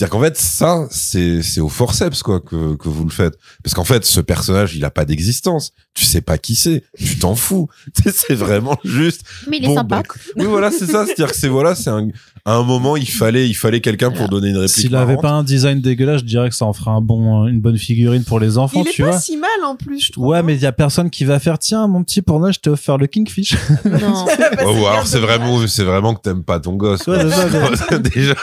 c'est-à-dire 0.00 0.12
qu'en 0.12 0.24
fait 0.24 0.36
ça 0.38 0.86
c'est 0.90 1.42
c'est 1.42 1.60
au 1.60 1.68
forceps 1.68 2.22
quoi 2.22 2.40
que 2.40 2.74
que 2.76 2.88
vous 2.88 3.04
le 3.04 3.10
faites. 3.10 3.34
Parce 3.62 3.74
qu'en 3.74 3.84
fait 3.84 4.06
ce 4.06 4.22
personnage 4.22 4.74
il 4.74 4.82
a 4.86 4.90
pas 4.90 5.04
d'existence 5.04 5.72
tu 5.94 6.04
sais 6.04 6.20
pas 6.20 6.38
qui 6.38 6.54
c'est 6.54 6.84
tu 6.96 7.18
t'en 7.18 7.34
fous 7.34 7.68
c'est 8.14 8.34
vraiment 8.34 8.78
juste 8.84 9.22
Mais 9.48 9.58
il 9.58 9.64
est 9.64 9.68
Bon, 9.68 9.74
sympa. 9.74 10.02
bah, 10.02 10.14
oui 10.36 10.46
voilà 10.46 10.70
c'est 10.70 10.86
ça 10.86 11.04
c'est-à-dire 11.04 11.30
que 11.32 11.36
c'est 11.36 11.48
voilà 11.48 11.74
c'est 11.74 11.90
un 11.90 12.08
à 12.46 12.54
un 12.54 12.62
moment 12.62 12.96
il 12.96 13.08
fallait 13.10 13.46
il 13.48 13.54
fallait 13.54 13.80
quelqu'un 13.80 14.10
pour 14.10 14.28
donner 14.28 14.48
une 14.50 14.56
réplique 14.56 14.70
S'il 14.74 14.96
avait 14.96 15.16
pas 15.18 15.30
un 15.32 15.42
design 15.42 15.80
dégueulasse, 15.80 16.20
je 16.20 16.24
dirais 16.26 16.48
que 16.48 16.54
ça 16.54 16.64
en 16.64 16.72
ferait 16.72 16.90
un 16.90 17.00
bon, 17.02 17.46
une 17.46 17.60
bonne 17.60 17.76
figurine 17.76 18.24
pour 18.24 18.40
les 18.40 18.56
enfants, 18.56 18.82
Il 18.82 18.88
est 18.88 18.92
tu 18.92 19.02
pas 19.02 19.10
vois. 19.10 19.20
si 19.20 19.36
mal 19.36 19.50
en 19.66 19.76
plus, 19.76 20.06
je 20.06 20.12
trouve. 20.12 20.28
Ouais, 20.28 20.38
hein. 20.38 20.42
mais 20.42 20.54
il 20.54 20.60
y 20.62 20.66
a 20.66 20.72
personne 20.72 21.10
qui 21.10 21.24
va 21.26 21.38
faire, 21.38 21.58
tiens, 21.58 21.86
mon 21.86 22.02
petit 22.02 22.22
pour 22.22 22.40
Noël, 22.40 22.54
je 22.54 22.60
t'ai 22.60 22.70
offert 22.70 22.96
le 22.96 23.06
Kingfish. 23.08 23.54
Non. 23.84 24.24
Bah, 24.56 24.64
Ouais, 24.64 24.70
ou 24.72 24.74
bien 24.78 24.90
alors 24.90 25.06
c'est 25.06 25.18
vraiment 25.18 25.66
c'est 25.66 25.84
vraiment 25.84 26.14
que 26.14 26.22
t'aimes 26.22 26.42
pas 26.42 26.58
ton 26.60 26.74
gosse. 26.76 27.06
Ouais, 27.06 27.28
ça, 27.30 27.98
déjà 27.98 28.34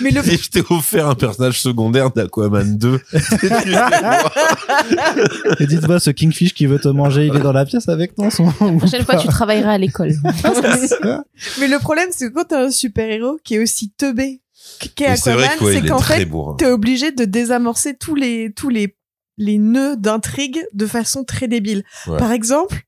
Mais 0.00 0.10
le 0.10 0.22
si 0.22 0.36
je 0.36 0.50
t'ai 0.50 0.62
offert 0.70 1.08
un 1.08 1.14
personnage 1.14 1.60
secondaire 1.60 2.10
d'Aquaman 2.10 2.76
2 2.76 3.00
Et 5.60 5.66
dites-moi, 5.66 6.00
ce 6.00 6.10
Kingfish 6.10 6.54
qui 6.54 6.66
veut 6.66 6.78
te 6.78 6.88
manger, 6.94 7.26
il 7.26 7.36
est 7.36 7.40
dans 7.40 7.52
la 7.52 7.64
pièce 7.64 7.88
avec 7.88 8.16
nous 8.18 8.28
moment 8.38 8.54
La 8.72 8.78
prochaine 8.78 9.04
fois, 9.04 9.16
tu 9.16 9.28
travailleras 9.28 9.72
à 9.72 9.78
l'école. 9.78 10.12
Mais 11.60 11.68
le 11.68 11.78
problème, 11.78 12.08
c'est 12.10 12.28
que 12.28 12.34
quand 12.34 12.44
t'as 12.48 12.64
un 12.66 12.70
super-héros 12.70 13.38
qui 13.44 13.56
est 13.56 13.58
aussi 13.58 13.90
teubé 13.90 14.40
qu'est 14.94 15.06
Aquaman, 15.06 15.48
c'est 15.60 15.86
qu'en 15.86 15.98
fait, 15.98 16.28
t'es 16.58 16.66
obligé 16.66 17.12
de 17.12 17.24
désamorcer 17.24 17.94
tous 17.94 18.14
les, 18.14 18.52
tous 18.54 18.68
les, 18.70 18.96
les 19.36 19.58
nœuds 19.58 19.96
d'intrigue 19.96 20.64
de 20.72 20.86
façon 20.86 21.24
très 21.24 21.48
débile. 21.48 21.84
Ouais. 22.06 22.16
Par 22.18 22.32
exemple, 22.32 22.82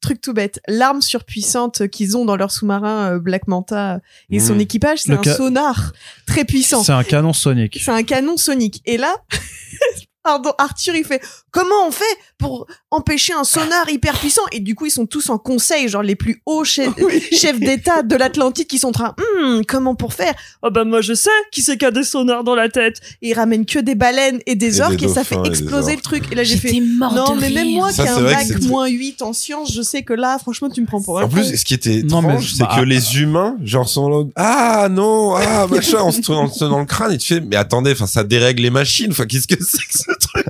truc 0.00 0.20
tout 0.20 0.34
bête, 0.34 0.60
l'arme 0.68 1.00
surpuissante 1.00 1.88
qu'ils 1.88 2.16
ont 2.18 2.26
dans 2.26 2.36
leur 2.36 2.50
sous-marin 2.50 3.14
euh, 3.14 3.18
Black 3.18 3.48
Manta 3.48 4.00
et 4.28 4.38
son 4.38 4.56
Mm. 4.56 4.60
équipage, 4.60 4.98
c'est 5.00 5.12
un 5.14 5.22
ca- 5.22 5.34
sonar 5.34 5.92
très 6.26 6.44
puissant. 6.44 6.82
C'est 6.84 6.92
un 6.92 7.04
canon 7.04 7.32
sonique. 7.32 7.80
C'est 7.82 7.90
un 7.90 8.02
canon 8.02 8.36
sonique. 8.36 8.82
Et 8.84 8.98
là, 8.98 9.14
pardon, 10.24 10.52
Arthur, 10.58 10.94
il 10.96 11.04
fait 11.04 11.22
comment 11.52 11.86
on 11.86 11.92
fait 11.92 12.04
pour 12.38 12.66
empêcher 12.90 13.32
un 13.34 13.44
sonar 13.44 13.88
hyper 13.88 14.18
puissant? 14.18 14.42
Et 14.50 14.58
du 14.60 14.74
coup, 14.74 14.86
ils 14.86 14.90
sont 14.90 15.06
tous 15.06 15.30
en 15.30 15.38
conseil, 15.38 15.88
genre 15.88 16.02
les 16.02 16.16
plus 16.16 16.42
hauts 16.46 16.64
chefs, 16.64 16.92
chefs 17.32 17.60
d'État 17.60 18.02
de 18.02 18.16
l'Atlantide 18.16 18.66
qui 18.66 18.78
sont 18.78 18.88
en 18.88 18.92
train, 18.92 19.14
Hum, 19.18 19.58
hmm, 19.58 19.62
comment 19.68 19.94
pour 19.94 20.14
faire? 20.14 20.34
Oh 20.62 20.70
bah 20.70 20.84
moi 20.84 21.00
je 21.00 21.14
sais 21.14 21.30
qui 21.52 21.62
c'est 21.62 21.76
qui 21.76 21.84
a 21.84 21.90
des 21.90 22.02
sonars 22.02 22.42
dans 22.42 22.54
la 22.54 22.68
tête. 22.68 23.00
Et 23.22 23.28
il 23.30 23.34
ramène 23.34 23.66
que 23.66 23.78
des 23.78 23.94
baleines 23.94 24.40
et 24.46 24.54
des 24.56 24.78
Et 24.78 24.80
orques 24.80 24.96
des 24.96 25.04
et 25.04 25.08
ça 25.08 25.22
fait 25.24 25.38
exploser 25.44 25.94
le 25.94 26.00
truc. 26.02 26.24
Et 26.32 26.34
là 26.34 26.42
j'ai 26.42 26.56
fait 26.56 26.72
non 26.80 27.34
de 27.36 27.40
mais 27.40 27.50
même 27.50 27.70
moi 27.72 27.90
qui 27.90 27.96
Ça, 27.96 28.04
ai 28.06 28.08
un 28.08 28.20
bac 28.22 28.46
moins 28.62 28.88
8 28.88 29.22
en 29.22 29.32
sciences, 29.32 29.72
je 29.72 29.82
sais 29.82 30.02
que 30.02 30.14
là 30.14 30.38
franchement 30.38 30.70
tu 30.70 30.80
me 30.80 30.86
prends 30.86 31.02
pour 31.02 31.20
un 31.20 31.24
En 31.24 31.28
plus, 31.28 31.56
ce 31.56 31.64
qui 31.64 31.74
était 31.74 32.02
Non, 32.02 32.22
mais- 32.22 32.28
étrange, 32.30 32.52
c'est 32.54 32.64
bah, 32.64 32.76
que 32.76 32.80
les 32.82 33.18
humains, 33.18 33.56
genre, 33.62 33.88
sont 33.88 34.08
là, 34.08 34.24
ah 34.36 34.88
non, 34.90 35.34
ah 35.36 35.66
machin, 35.66 35.98
on 36.02 36.10
se 36.12 36.20
tourne 36.20 36.50
dans 36.60 36.78
le 36.78 36.86
crâne 36.86 37.12
et 37.12 37.18
tu 37.18 37.34
fais, 37.34 37.40
mais 37.40 37.56
attendez, 37.56 37.92
enfin, 37.92 38.06
ça 38.06 38.24
dérègle 38.24 38.62
les 38.62 38.70
machines, 38.70 39.10
enfin, 39.10 39.26
qu'est-ce 39.26 39.46
que 39.46 39.56
c'est 39.62 39.78
que 39.78 40.13
truc 40.18 40.46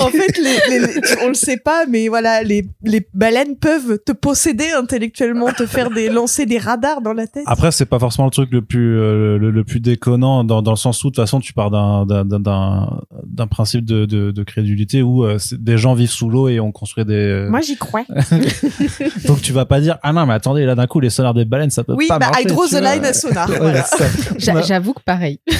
En 0.00 0.08
fait, 0.08 0.38
les, 0.38 0.78
les- 0.78 0.86
les- 0.86 1.00
on 1.22 1.28
le 1.28 1.34
sait 1.34 1.56
pas, 1.56 1.84
mais 1.88 2.08
voilà, 2.08 2.42
les, 2.42 2.66
les 2.84 3.06
baleines 3.14 3.56
peuvent 3.56 3.98
te 4.04 4.12
posséder 4.12 4.70
intellectuellement, 4.76 5.52
te 5.52 5.66
faire 5.66 5.90
des 5.90 6.08
lancer 6.08 6.46
des 6.46 6.58
radars 6.58 7.00
dans 7.00 7.12
la 7.12 7.26
tête. 7.26 7.44
Après, 7.46 7.72
c'est 7.72 7.86
pas 7.86 7.98
forcément 7.98 8.26
le 8.26 8.30
truc 8.32 8.50
le 8.52 8.62
plus 8.62 8.98
euh, 8.98 9.38
le, 9.38 9.50
le 9.50 9.64
plus 9.64 9.80
déconnant 9.80 10.44
dans, 10.44 10.62
dans 10.62 10.70
le 10.72 10.76
sens 10.76 11.02
où 11.04 11.08
de 11.10 11.14
toute 11.14 11.22
façon 11.22 11.40
tu 11.40 11.52
pars 11.52 11.70
d'un 11.70 12.06
d'un 12.06 12.24
d'un- 12.24 12.40
d'un 12.40 13.00
d'un 13.24 13.46
principe 13.46 13.84
de, 13.84 14.04
de, 14.06 14.30
de 14.30 14.42
crédulité 14.44 15.02
où 15.02 15.24
euh, 15.24 15.38
des 15.52 15.78
gens 15.78 15.94
vivent 15.94 16.10
sous 16.10 16.28
l'eau 16.30 16.48
et 16.48 16.60
on 16.60 16.72
construit 16.72 17.04
des 17.04 17.14
euh, 17.14 17.50
Moi, 17.50 17.60
j'y 17.60 17.76
crois. 17.76 18.04
donc 19.26 19.42
tu 19.42 19.52
vas 19.52 19.64
pas 19.64 19.80
dire 19.80 19.98
ah 20.02 20.12
non 20.12 20.26
mais 20.26 20.34
attendez 20.34 20.64
là 20.64 20.74
d'un 20.74 20.86
coup 20.86 21.00
les 21.00 21.10
sonars 21.10 21.34
des 21.34 21.44
baleines 21.44 21.70
ça 21.70 21.84
peut 21.84 21.94
Oui, 21.96 22.06
pas 22.08 22.18
bah, 22.18 22.26
marcher. 22.28 22.42
I 22.42 22.46
draw 22.46 22.66
the 22.66 22.72
line 22.82 23.04
à 23.04 23.12
sonar. 23.12 23.50
Voilà. 23.50 23.84
J'avoue 24.38 24.92
que 24.94 25.02
pareil. 25.02 25.40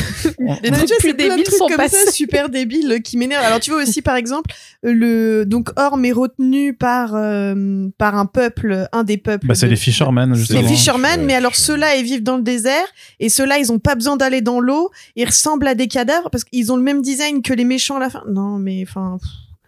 Les 0.62 0.70
Mais 0.70 0.78
tu 0.80 0.86
trucs 0.86 0.98
plus 1.00 1.14
débiles 1.14 1.44
trucs 1.44 1.56
sont 1.56 1.66
comme 1.68 1.76
passés. 1.76 1.96
ça, 2.06 2.10
super 2.12 2.48
débiles, 2.48 2.90
euh, 2.92 2.98
qui. 3.16 3.44
Alors, 3.44 3.60
tu 3.60 3.70
vois 3.70 3.82
aussi, 3.82 4.02
par 4.02 4.16
exemple, 4.16 4.50
le, 4.82 5.44
donc, 5.44 5.70
Orm 5.76 6.04
est 6.04 6.12
retenu 6.12 6.74
par, 6.74 7.14
euh, 7.14 7.88
par 7.98 8.14
un 8.16 8.26
peuple, 8.26 8.88
un 8.92 9.04
des 9.04 9.16
peuples. 9.16 9.46
bah 9.46 9.54
c'est 9.54 9.66
de- 9.66 9.70
les 9.70 9.76
fishermen 9.76 10.32
Les 10.32 10.38
justement. 10.38 10.62
fishermen, 10.68 11.20
Ouais, 11.20 11.26
mais 11.26 11.34
alors 11.34 11.54
ceux-là, 11.56 11.96
ils 11.96 12.04
vivent 12.04 12.22
dans 12.22 12.36
le 12.36 12.42
désert, 12.42 12.86
et 13.20 13.28
ceux-là, 13.28 13.58
ils 13.58 13.72
ont 13.72 13.78
pas 13.78 13.94
besoin 13.94 14.16
d'aller 14.16 14.40
dans 14.40 14.60
l'eau, 14.60 14.90
ils 15.16 15.24
ressemblent 15.26 15.66
à 15.66 15.74
des 15.74 15.88
cadavres, 15.88 16.30
parce 16.30 16.44
qu'ils 16.44 16.70
ont 16.72 16.76
le 16.76 16.82
même 16.82 17.02
design 17.02 17.42
que 17.42 17.52
les 17.54 17.64
méchants 17.64 17.96
à 17.96 18.00
la 18.00 18.10
fin. 18.10 18.22
Non, 18.28 18.58
mais 18.58 18.84
enfin, 18.86 19.18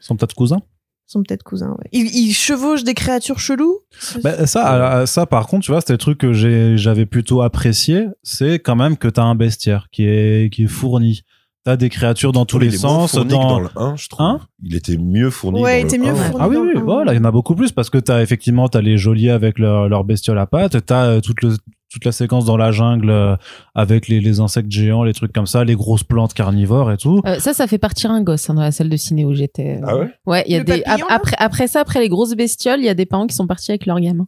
Ils 0.01 0.05
sont 0.05 0.17
peut-être 0.17 0.35
cousins. 0.35 0.61
ils 1.09 1.13
sont 1.13 1.23
peut-être 1.23 1.43
cousins, 1.43 1.71
ouais. 1.79 1.89
Ils, 1.93 2.07
ils 2.15 2.33
chevauchent 2.35 2.85
des 2.85 2.95
créatures 2.95 3.39
cheloues? 3.41 3.79
Bah, 4.23 4.47
ça, 4.47 5.07
ça 5.07 5.27
par 5.27 5.47
contre, 5.47 5.65
tu 5.65 5.73
vois, 5.73 5.81
c'était 5.81 5.95
le 5.95 5.99
truc 5.99 6.19
que 6.19 6.33
j'avais 6.77 7.07
plutôt 7.07 7.43
apprécié, 7.43 8.07
c'est 8.23 8.59
quand 8.59 8.77
même 8.77 8.97
que 8.97 9.09
t'as 9.09 9.23
un 9.23 9.35
bestiaire 9.35 9.89
qui 9.91 10.05
est, 10.05 10.53
qui 10.53 10.65
est 10.65 10.69
fourni. 10.69 11.23
T'as 11.69 11.77
des 11.77 11.91
créatures 11.91 12.33
dans 12.33 12.47
tous 12.47 12.59
les 12.59 12.71
sens. 12.71 13.15
Dans... 13.15 13.25
dans 13.27 13.61
le 13.61 13.69
1, 13.77 13.97
je 13.97 14.09
trouve. 14.09 14.25
Hein 14.25 14.41
il 14.63 14.75
était 14.75 14.97
mieux 14.97 15.29
fourni 15.29 15.61
Ouais, 15.63 15.83
il 15.83 15.85
était 15.85 15.99
le 15.99 16.05
mieux 16.05 16.11
1. 16.13 16.15
fourni. 16.15 16.37
Ah 16.41 16.49
oui, 16.49 16.57
oui, 16.57 16.81
voilà, 16.83 17.13
il 17.13 17.17
y 17.17 17.21
en 17.21 17.25
a 17.25 17.31
beaucoup 17.31 17.55
plus 17.55 17.73
parce 17.73 17.91
que 17.91 17.99
t'as 17.99 18.23
effectivement 18.23 18.69
t'as 18.69 18.81
les 18.81 18.97
geôliers 18.97 19.29
avec 19.29 19.59
leur, 19.59 19.87
leur 19.87 20.05
bestiole 20.05 20.39
à 20.39 20.47
pattes, 20.47 20.87
t'as 20.87 21.05
euh, 21.07 21.21
toute 21.21 21.43
le 21.43 21.57
toute 21.91 22.05
la 22.07 22.13
séquence 22.13 22.47
dans 22.47 22.57
la 22.57 22.71
jungle 22.71 23.11
euh, 23.11 23.37
avec 23.75 24.09
les, 24.09 24.21
les 24.21 24.41
insectes 24.41 24.71
géants, 24.71 25.05
les 25.05 25.13
trucs 25.15 25.33
comme 25.33 25.47
ça, 25.47 25.65
les 25.65 25.75
grosses 25.75 26.05
plantes 26.05 26.33
carnivores 26.35 26.91
et 26.93 26.97
tout. 26.97 27.21
Euh, 27.27 27.39
ça, 27.39 27.53
ça 27.55 27.67
fait 27.67 27.79
partir 27.79 28.11
un 28.11 28.23
gosse 28.23 28.49
hein, 28.51 28.55
dans 28.55 28.61
la 28.63 28.73
salle 28.73 28.89
de 28.91 28.97
ciné 28.97 29.25
où 29.27 29.35
j'étais. 29.35 29.81
Ah 29.83 29.97
ouais? 29.97 30.11
Ouais, 30.27 30.45
il 30.47 30.53
y 30.53 30.57
a 30.57 30.59
Le 30.61 30.65
des 30.65 30.81
papillon, 30.83 31.07
ap- 31.07 31.11
là? 31.11 31.17
après 31.17 31.37
après 31.39 31.67
ça, 31.69 31.81
après 31.81 32.01
les 32.01 32.09
grosses 32.09 32.35
bestioles, 32.35 32.81
il 32.81 32.85
y 32.87 32.91
a 32.91 32.95
des 32.95 33.07
parents 33.07 33.27
qui 33.27 33.35
sont 33.35 33.47
partis 33.47 33.71
avec 33.73 33.85
leurs 33.87 34.01
gamins. 34.01 34.27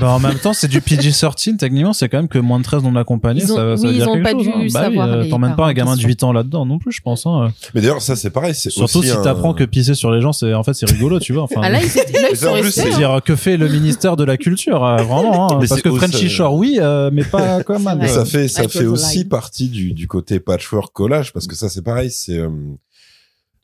Bah, 0.00 0.10
en 0.10 0.18
même 0.18 0.34
temps, 0.38 0.52
c'est 0.52 0.66
du 0.66 0.80
PG-13, 0.80 1.56
techniquement, 1.56 1.92
c'est 1.92 2.08
quand 2.08 2.18
même 2.18 2.26
que 2.28 2.38
moins 2.40 2.58
de 2.58 2.64
13 2.64 2.82
non 2.82 2.96
accompagnés. 2.96 3.42
Ça, 3.42 3.76
ça 3.76 3.82
oui, 3.82 3.86
veut 3.86 3.92
ils 3.92 3.96
dire 3.98 4.08
ont 4.08 4.14
quelque 4.14 4.24
pas 4.24 4.30
chose, 4.32 4.42
dû 4.42 4.48
hein. 4.48 4.52
Bah 4.56 4.62
oui, 4.64 4.70
savoir 4.70 5.08
euh, 5.08 5.22
les 5.22 5.28
T'emmènes 5.30 5.54
pas 5.54 5.66
un 5.66 5.72
gamin 5.72 5.92
de 5.92 5.96
question. 5.96 6.08
8 6.08 6.22
ans 6.24 6.32
là-dedans 6.32 6.66
non 6.66 6.78
plus, 6.80 6.90
je 6.90 7.00
pense. 7.02 7.24
Hein. 7.26 7.52
Mais 7.74 7.80
d'ailleurs, 7.80 8.02
ça, 8.02 8.16
c'est 8.16 8.30
pareil. 8.30 8.52
c'est 8.52 8.70
Surtout 8.70 8.98
aussi 8.98 9.08
si 9.10 9.14
un- 9.16 9.22
t'apprends 9.22 9.54
que 9.54 9.62
pisser 9.62 9.94
sur 9.94 10.10
les 10.10 10.20
gens, 10.20 10.32
c'est 10.32 10.52
en 10.54 10.64
fait 10.64 10.74
c'est 10.74 10.90
rigolo, 10.90 11.20
tu 11.20 11.32
vois. 11.34 11.44
Enfin, 11.44 11.60
Ah 11.62 11.70
là, 11.70 11.78
c'est 11.82 12.00
hein. 12.00 12.34
C'est-à-dire 12.34 13.20
que 13.24 13.36
fait 13.36 13.56
le 13.56 13.68
ministère 13.68 14.16
de 14.16 14.24
la 14.24 14.36
culture, 14.36 14.84
euh, 14.84 14.96
vraiment. 14.96 15.52
hein, 15.52 15.58
parce 15.68 15.80
que 15.82 15.90
Frenchy 15.92 16.28
Shore, 16.28 16.54
oui, 16.54 16.78
euh, 16.80 17.10
mais 17.12 17.22
pas 17.22 17.62
comme 17.64 17.84
vrai. 17.84 18.08
ça 18.08 18.24
fait, 18.24 18.48
ça 18.48 18.64
I 18.64 18.68
fait 18.68 18.86
aussi 18.86 19.24
partie 19.24 19.68
du, 19.68 19.92
du 19.92 20.08
côté 20.08 20.40
patchwork 20.40 20.92
collage, 20.92 21.32
parce 21.32 21.46
que 21.46 21.54
ça, 21.54 21.68
c'est 21.68 21.82
pareil, 21.82 22.10
c'est, 22.10 22.38
euh, 22.38 22.48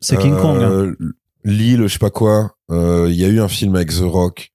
C'est 0.01 0.19
King 0.19 0.37
Kong. 0.37 0.63
hein. 0.63 0.93
L'île, 1.45 1.83
je 1.83 1.89
sais 1.89 1.99
pas 1.99 2.11
quoi, 2.11 2.53
euh, 2.71 3.07
il 3.11 3.17
y 3.17 3.25
a 3.25 3.29
eu 3.29 3.41
un 3.41 3.49
film 3.49 3.75
avec 3.77 3.91
The 3.91 4.01
Rock, 4.03 4.53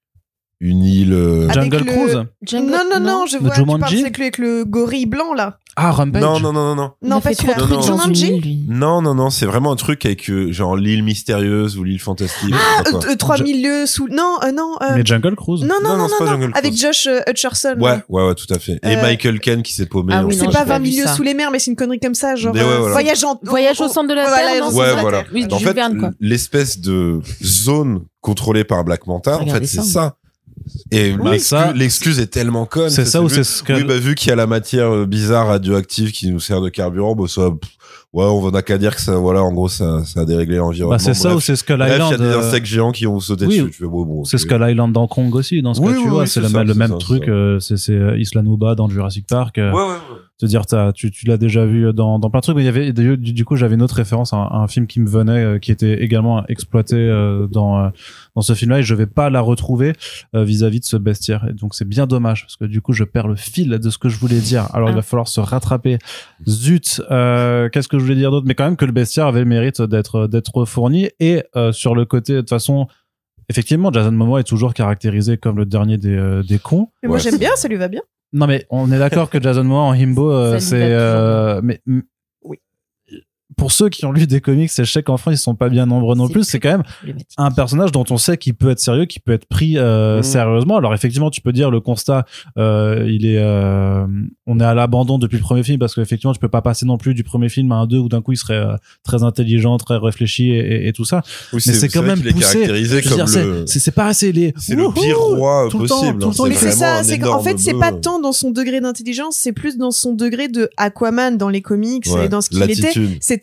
une 0.64 0.84
île, 0.84 1.14
euh, 1.14 1.50
Jungle 1.50 1.78
le- 1.80 1.84
Cruise. 1.86 2.24
Jungle- 2.44 2.72
non, 2.72 2.84
non, 2.94 3.00
non, 3.00 3.26
je 3.26 3.38
vois, 3.38 3.50
tu 3.50 3.66
parles 3.66 3.82
c'est 3.90 4.06
avec 4.22 4.38
le 4.38 4.64
gorille 4.64 5.08
blanc, 5.08 5.34
là. 5.34 5.58
Ah, 5.76 5.90
Rampage. 5.92 6.22
non, 6.22 6.40
non, 6.40 6.54
non, 6.54 6.76
non, 6.76 6.76
non. 6.76 6.92
Non, 7.02 7.20
pas 7.22 7.34
celui-là. 7.34 7.56
Non, 7.58 7.66
dans 7.66 7.82
une 7.82 7.84
Jumanji 7.84 8.28
île, 8.28 8.42
lui. 8.42 8.66
Non, 8.68 9.02
non, 9.02 9.16
non, 9.16 9.30
c'est 9.30 9.46
vraiment 9.46 9.72
un 9.72 9.76
truc 9.78 10.06
avec, 10.06 10.30
euh, 10.30 10.52
genre, 10.52 10.76
l'île 10.76 11.02
mystérieuse 11.02 11.78
ou 11.78 11.84
l'île 11.84 12.00
fantastique. 12.00 12.54
Ah, 12.54 12.84
euh, 13.10 13.16
3000 13.16 13.64
lieues 13.64 13.86
sous... 13.88 14.08
Non, 14.10 14.36
euh, 14.44 14.52
non, 14.52 14.76
euh, 14.82 14.96
Mais 14.96 15.02
Jungle 15.06 15.36
Cruise. 15.36 15.62
non, 15.62 15.76
non, 15.82 15.82
Non, 15.82 15.90
non, 15.90 15.98
non, 16.04 16.08
c'est 16.10 16.18
pas 16.20 16.26
non, 16.26 16.32
Jungle 16.42 16.52
avec. 16.56 16.76
Josh 16.78 17.08
euh, 17.08 17.22
Hutcherson. 17.28 17.76
Ouais, 17.80 18.00
ouais, 18.10 18.28
ouais, 18.28 18.36
tout 18.36 18.54
à 18.54 18.60
fait. 18.60 18.74
Et 18.84 18.98
Euh, 18.98 19.02
Michael 19.02 19.40
Ken 19.40 19.64
qui 19.64 19.74
s'est 19.74 19.86
paumé. 19.88 20.14
Ah 20.16 20.26
oui, 20.26 20.36
C'est 20.36 20.46
pas 20.46 20.52
j'ai 20.52 20.58
pas 20.58 20.64
20 20.66 20.78
vu 20.80 20.84
milieux 20.90 21.06
ça. 21.06 21.16
sous 21.16 21.24
les 21.24 21.34
mers, 21.34 21.50
mais 21.52 21.58
c'est 21.60 21.72
une 21.72 21.78
connerie 21.78 22.00
comme 22.00 22.16
ça, 22.16 22.36
genre 22.36 22.54
voyage 22.54 23.24
en 23.24 23.40
Voyage 23.42 23.80
au 23.82 23.88
centre 23.88 24.10
de 24.10 24.14
la 24.14 24.26
Terre, 24.26 24.76
Ouais, 24.76 24.94
voilà. 25.00 25.24
En 25.52 25.58
fait, 25.60 25.78
l'espèce 26.20 26.80
de 26.80 27.22
zone 27.44 28.02
contrôlée 28.20 28.64
par 28.64 28.84
Black 28.84 29.08
Manta, 29.08 29.40
en 29.40 29.46
fait, 29.48 29.66
c'est 29.66 29.82
ça. 29.82 30.18
Ça. 30.72 30.80
Et 30.92 31.14
Bah, 31.14 31.32
l'excuse- 31.32 31.48
ça- 31.48 31.74
l'excuse 31.74 32.20
est 32.20 32.28
tellement 32.28 32.66
conne. 32.66 32.90
C'est 32.90 33.04
que 33.04 33.10
ça 33.10 33.22
ou 33.22 33.30
c'est 33.30 33.44
ce 33.44 33.64
que. 33.64 33.74
Oui, 33.74 33.84
bah, 33.84 33.98
vu 33.98 34.16
qu'il 34.16 34.30
y 34.30 34.32
a 34.32 34.36
la 34.36 34.48
matière 34.48 34.94
euh, 34.94 35.06
bizarre 35.06 35.48
radioactive 35.48 36.12
qui 36.12 36.30
nous 36.32 36.40
sert 36.40 36.62
de 36.62 36.70
carburant, 36.70 37.16
bah, 37.16 37.26
ça, 37.28 37.50
pff, 37.52 37.72
ouais, 38.14 38.26
on 38.26 38.52
n'a 38.52 38.62
qu'à 38.62 38.78
dire 38.78 38.96
que 38.96 39.02
ça, 39.02 39.16
voilà, 39.18 39.42
en 39.44 39.52
gros, 39.54 39.68
ça, 39.70 40.04
ça 40.06 40.22
a 40.22 40.26
déréglé 40.26 40.58
l'environnement. 40.58 40.96
Bah, 40.98 41.00
c'est 41.04 41.14
ça 41.14 41.30
Bref. 41.30 41.38
ou 41.38 41.42
c'est 41.42 41.56
Skull 41.56 41.78
Bref, 41.78 41.90
il 41.90 41.98
y 42.00 42.02
a 42.02 42.06
Island. 42.08 42.22
des 42.22 42.26
euh, 42.28 42.40
insectes 42.40 42.66
géants 42.68 42.92
qui 42.92 43.08
ont 43.08 43.20
sauté 43.20 43.46
oui, 43.46 43.62
dessus. 43.62 43.86
Bon, 43.88 44.06
bon, 44.06 44.24
C'est. 44.24 44.38
Skull 44.38 44.66
Island 44.70 44.92
dans 44.94 45.08
Kong 45.08 45.34
aussi, 45.36 45.62
dans 45.62 45.74
ce 45.74 45.82
Oui, 45.82 45.88
cas, 45.90 45.94
tu 45.98 46.04
oui, 46.04 46.10
vois. 46.10 46.22
oui, 46.24 46.28
c'est 46.28 46.42
le, 46.42 46.48
ça, 46.50 46.64
le 46.64 46.74
c'est 46.74 46.80
même 46.80 46.92
ça, 46.92 46.98
truc. 46.98 47.24
c'est 47.26 47.78
ça. 47.78 47.92
euh, 47.94 48.16
C'est 48.16 48.20
Isla 48.22 48.42
Nublar 48.42 48.76
dans 48.76 48.90
Jurassic 48.90 49.26
Park. 49.28 49.58
euh, 49.58 49.72
Ouais, 49.72 49.78
ouais, 49.82 49.88
ouais. 49.90 49.96
Te 50.42 50.46
dire 50.48 50.64
tu, 50.94 51.12
tu 51.12 51.26
l'as 51.28 51.38
déjà 51.38 51.66
vu 51.66 51.94
dans, 51.94 52.20
dans 52.20 52.30
plein 52.30 52.40
de 52.40 52.44
trucs 52.44 52.56
mais 52.56 52.64
il 52.64 52.66
y 52.66 52.70
avait 52.70 52.92
du, 52.94 53.16
du 53.18 53.46
coup 53.46 53.56
j'avais 53.56 53.76
une 53.76 53.82
autre 53.82 53.96
référence 53.96 54.34
à 54.34 54.38
un, 54.38 54.44
à 54.48 54.56
un 54.58 54.68
film 54.68 54.88
qui 54.88 55.00
me 55.00 55.08
venait 55.08 55.44
euh, 55.44 55.60
qui 55.60 55.72
était 55.72 56.04
également 56.04 56.46
exploité 56.48 56.96
euh, 56.98 57.48
dans 57.48 57.80
euh, 57.80 57.90
dans 58.36 58.42
ce 58.42 58.54
film 58.54 58.72
là 58.72 58.80
et 58.80 58.84
je 58.84 58.96
vais 58.96 59.06
pas 59.08 59.30
la 59.30 59.40
retrouver 59.42 59.94
euh, 60.36 60.44
vis-à-vis 60.44 60.80
de 60.80 60.86
ce 60.86 60.98
bestiaire 60.98 61.48
et 61.50 61.54
donc 61.54 61.76
c'est 61.76 61.88
bien 61.88 62.08
dommage 62.08 62.42
parce 62.44 62.58
que 62.58 62.66
du 62.66 62.82
coup 62.82 62.94
je 62.94 63.04
perds 63.04 63.28
le 63.28 63.36
fil 63.36 63.70
de 63.70 63.90
ce 63.90 63.98
que 63.98 64.10
je 64.10 64.18
voulais 64.20 64.40
dire 64.40 64.68
alors 64.74 64.90
il 64.90 64.94
Ah. 64.94 64.96
va 64.98 65.02
falloir 65.02 65.28
se 65.28 65.40
rattraper 65.40 65.98
zut 66.48 67.02
euh, 67.12 67.70
qu'est-ce 67.70 67.88
que 67.88 67.98
je 68.00 68.04
voulais 68.04 68.16
dire 68.16 68.32
d'autre? 68.32 68.46
Mais 68.48 68.56
quand 68.56 68.66
même 68.66 68.78
que 68.78 68.86
le 68.86 68.92
bestiaire 68.92 69.28
avait 69.28 69.40
le 69.40 69.46
mérite 69.46 69.82
d'être 69.82 70.28
d'être 70.28 70.66
fourni 70.66 71.10
et 71.20 71.44
euh, 71.56 71.72
sur 71.72 71.94
le 71.96 72.06
côté 72.06 72.34
de 72.34 72.40
toute 72.42 72.50
façon 72.50 72.88
effectivement 73.50 73.92
Jason 73.92 74.12
Momoa 74.12 74.40
est 74.40 74.44
toujours 74.44 74.74
caractérisé 74.74 75.38
comme 75.38 75.58
le 75.58 75.66
dernier 75.66 75.98
des, 75.98 76.16
euh, 76.16 76.42
des 76.44 76.58
cons 76.60 76.88
Mais 77.04 77.08
moi 77.10 77.18
Ouais. 77.18 77.24
j'aime 77.24 77.38
bien, 77.38 77.52
ça 77.56 77.68
lui 77.68 77.76
va 77.76 77.88
bien. 77.90 78.02
Non 78.34 78.48
mais 78.48 78.66
on 78.70 78.92
est 78.92 79.00
d'accord 79.00 79.30
que 79.30 79.42
Jason 79.42 79.64
Momoa 79.64 79.84
en 79.84 79.94
himbo 79.94 80.32
euh, 80.32 80.60
c'est 80.60 80.80
euh, 80.82 81.62
mais 81.64 81.82
pour 83.62 83.72
ceux 83.72 83.90
qui 83.90 84.06
ont 84.06 84.12
lu 84.12 84.26
des 84.26 84.42
comics, 84.42 84.72
c'est 84.72 84.86
chèques 84.86 85.08
enfants, 85.12 85.30
ils 85.30 85.38
sont 85.38 85.54
pas 85.54 85.70
bien 85.70 85.86
nombreux 85.86 86.16
non 86.16 86.28
plus. 86.28 86.44
C'est 86.44 86.60
quand 86.60 86.72
même 86.72 86.84
un 87.38 87.52
personnage 87.52 87.92
dont 87.92 88.04
on 88.10 88.18
sait 88.18 88.36
qu'il 88.36 88.56
peut 88.56 88.72
être 88.72 88.80
sérieux, 88.80 89.06
qu'il 89.06 89.22
peut 89.22 89.34
être 89.34 89.46
pris 89.46 89.78
euh, 89.78 90.18
Mhm. 90.18 90.24
sérieusement. 90.24 90.78
Alors 90.78 90.96
effectivement, 90.96 91.30
tu 91.30 91.42
peux 91.42 91.52
dire 91.54 91.70
le 91.70 91.80
constat, 91.80 92.26
euh, 92.58 93.06
il 93.08 93.24
est, 93.24 93.38
euh, 93.38 94.08
on 94.48 94.60
est 94.60 94.64
à 94.64 94.74
l'abandon 94.74 95.20
depuis 95.20 95.36
le 95.38 95.44
premier 95.44 95.62
film 95.62 95.78
parce 95.78 95.94
qu'effectivement, 95.94 96.34
tu 96.34 96.40
peux 96.40 96.50
pas 96.50 96.64
passer 96.64 96.88
non 96.88 96.98
plus 96.98 97.14
du 97.14 97.24
premier 97.24 97.50
film 97.50 97.72
à 97.72 97.76
un 97.76 97.86
deux 97.86 98.00
où 98.00 98.10
d'un 98.10 98.24
coup 98.24 98.32
il 98.32 98.38
serait 98.38 98.56
euh, 98.56 98.74
très 99.04 99.22
intelligent, 99.22 99.78
très 99.78 99.98
réfléchi 99.98 100.50
et, 100.50 100.58
et- 100.58 100.88
et 100.88 100.92
tout 100.94 101.06
ça. 101.06 101.22
Oui, 101.54 101.62
Mais 101.68 101.74
c'est 101.74 101.88
quand 101.90 102.02
même 102.02 102.20
poussé. 102.20 102.66
Je 102.66 103.40
le, 103.40 103.66
c'est 103.68 103.92
pas 103.92 104.08
assez 104.08 104.32
les. 104.32 104.56
c'est 104.58 104.74
le 104.74 104.92
pire 104.92 105.20
roi 105.20 105.68
tout 105.70 105.78
le 105.78 105.88
temps, 105.88 106.00
possible. 106.00 106.18
tout 106.20 106.26
le 106.30 106.32
hein. 106.32 106.36
temps, 106.36 106.46
Mais 106.48 106.56
c'est 106.56 106.66
vraiment 106.72 106.98
ça, 106.98 107.04
c'est 107.04 107.20
qu'en 107.20 107.26
énorme 107.28 107.44
fait, 107.44 107.60
c'est 107.60 107.74
pas 107.76 107.92
tant 107.92 108.20
dans 108.20 108.32
son 108.32 108.50
degré 108.50 108.82
d'intelligence, 108.82 109.36
c'est 109.38 109.54
plus 109.54 109.78
dans 109.78 109.92
son 109.92 110.14
degré 110.16 110.48
de 110.48 110.68
Aquaman 110.78 111.38
dans 111.38 111.50
les 111.50 111.62
comics 111.62 112.08
Ouais, 112.08 112.26
et 112.26 112.28
dans 112.28 112.42
ce 112.42 112.50
qu'il 112.50 112.64
était. 112.64 112.92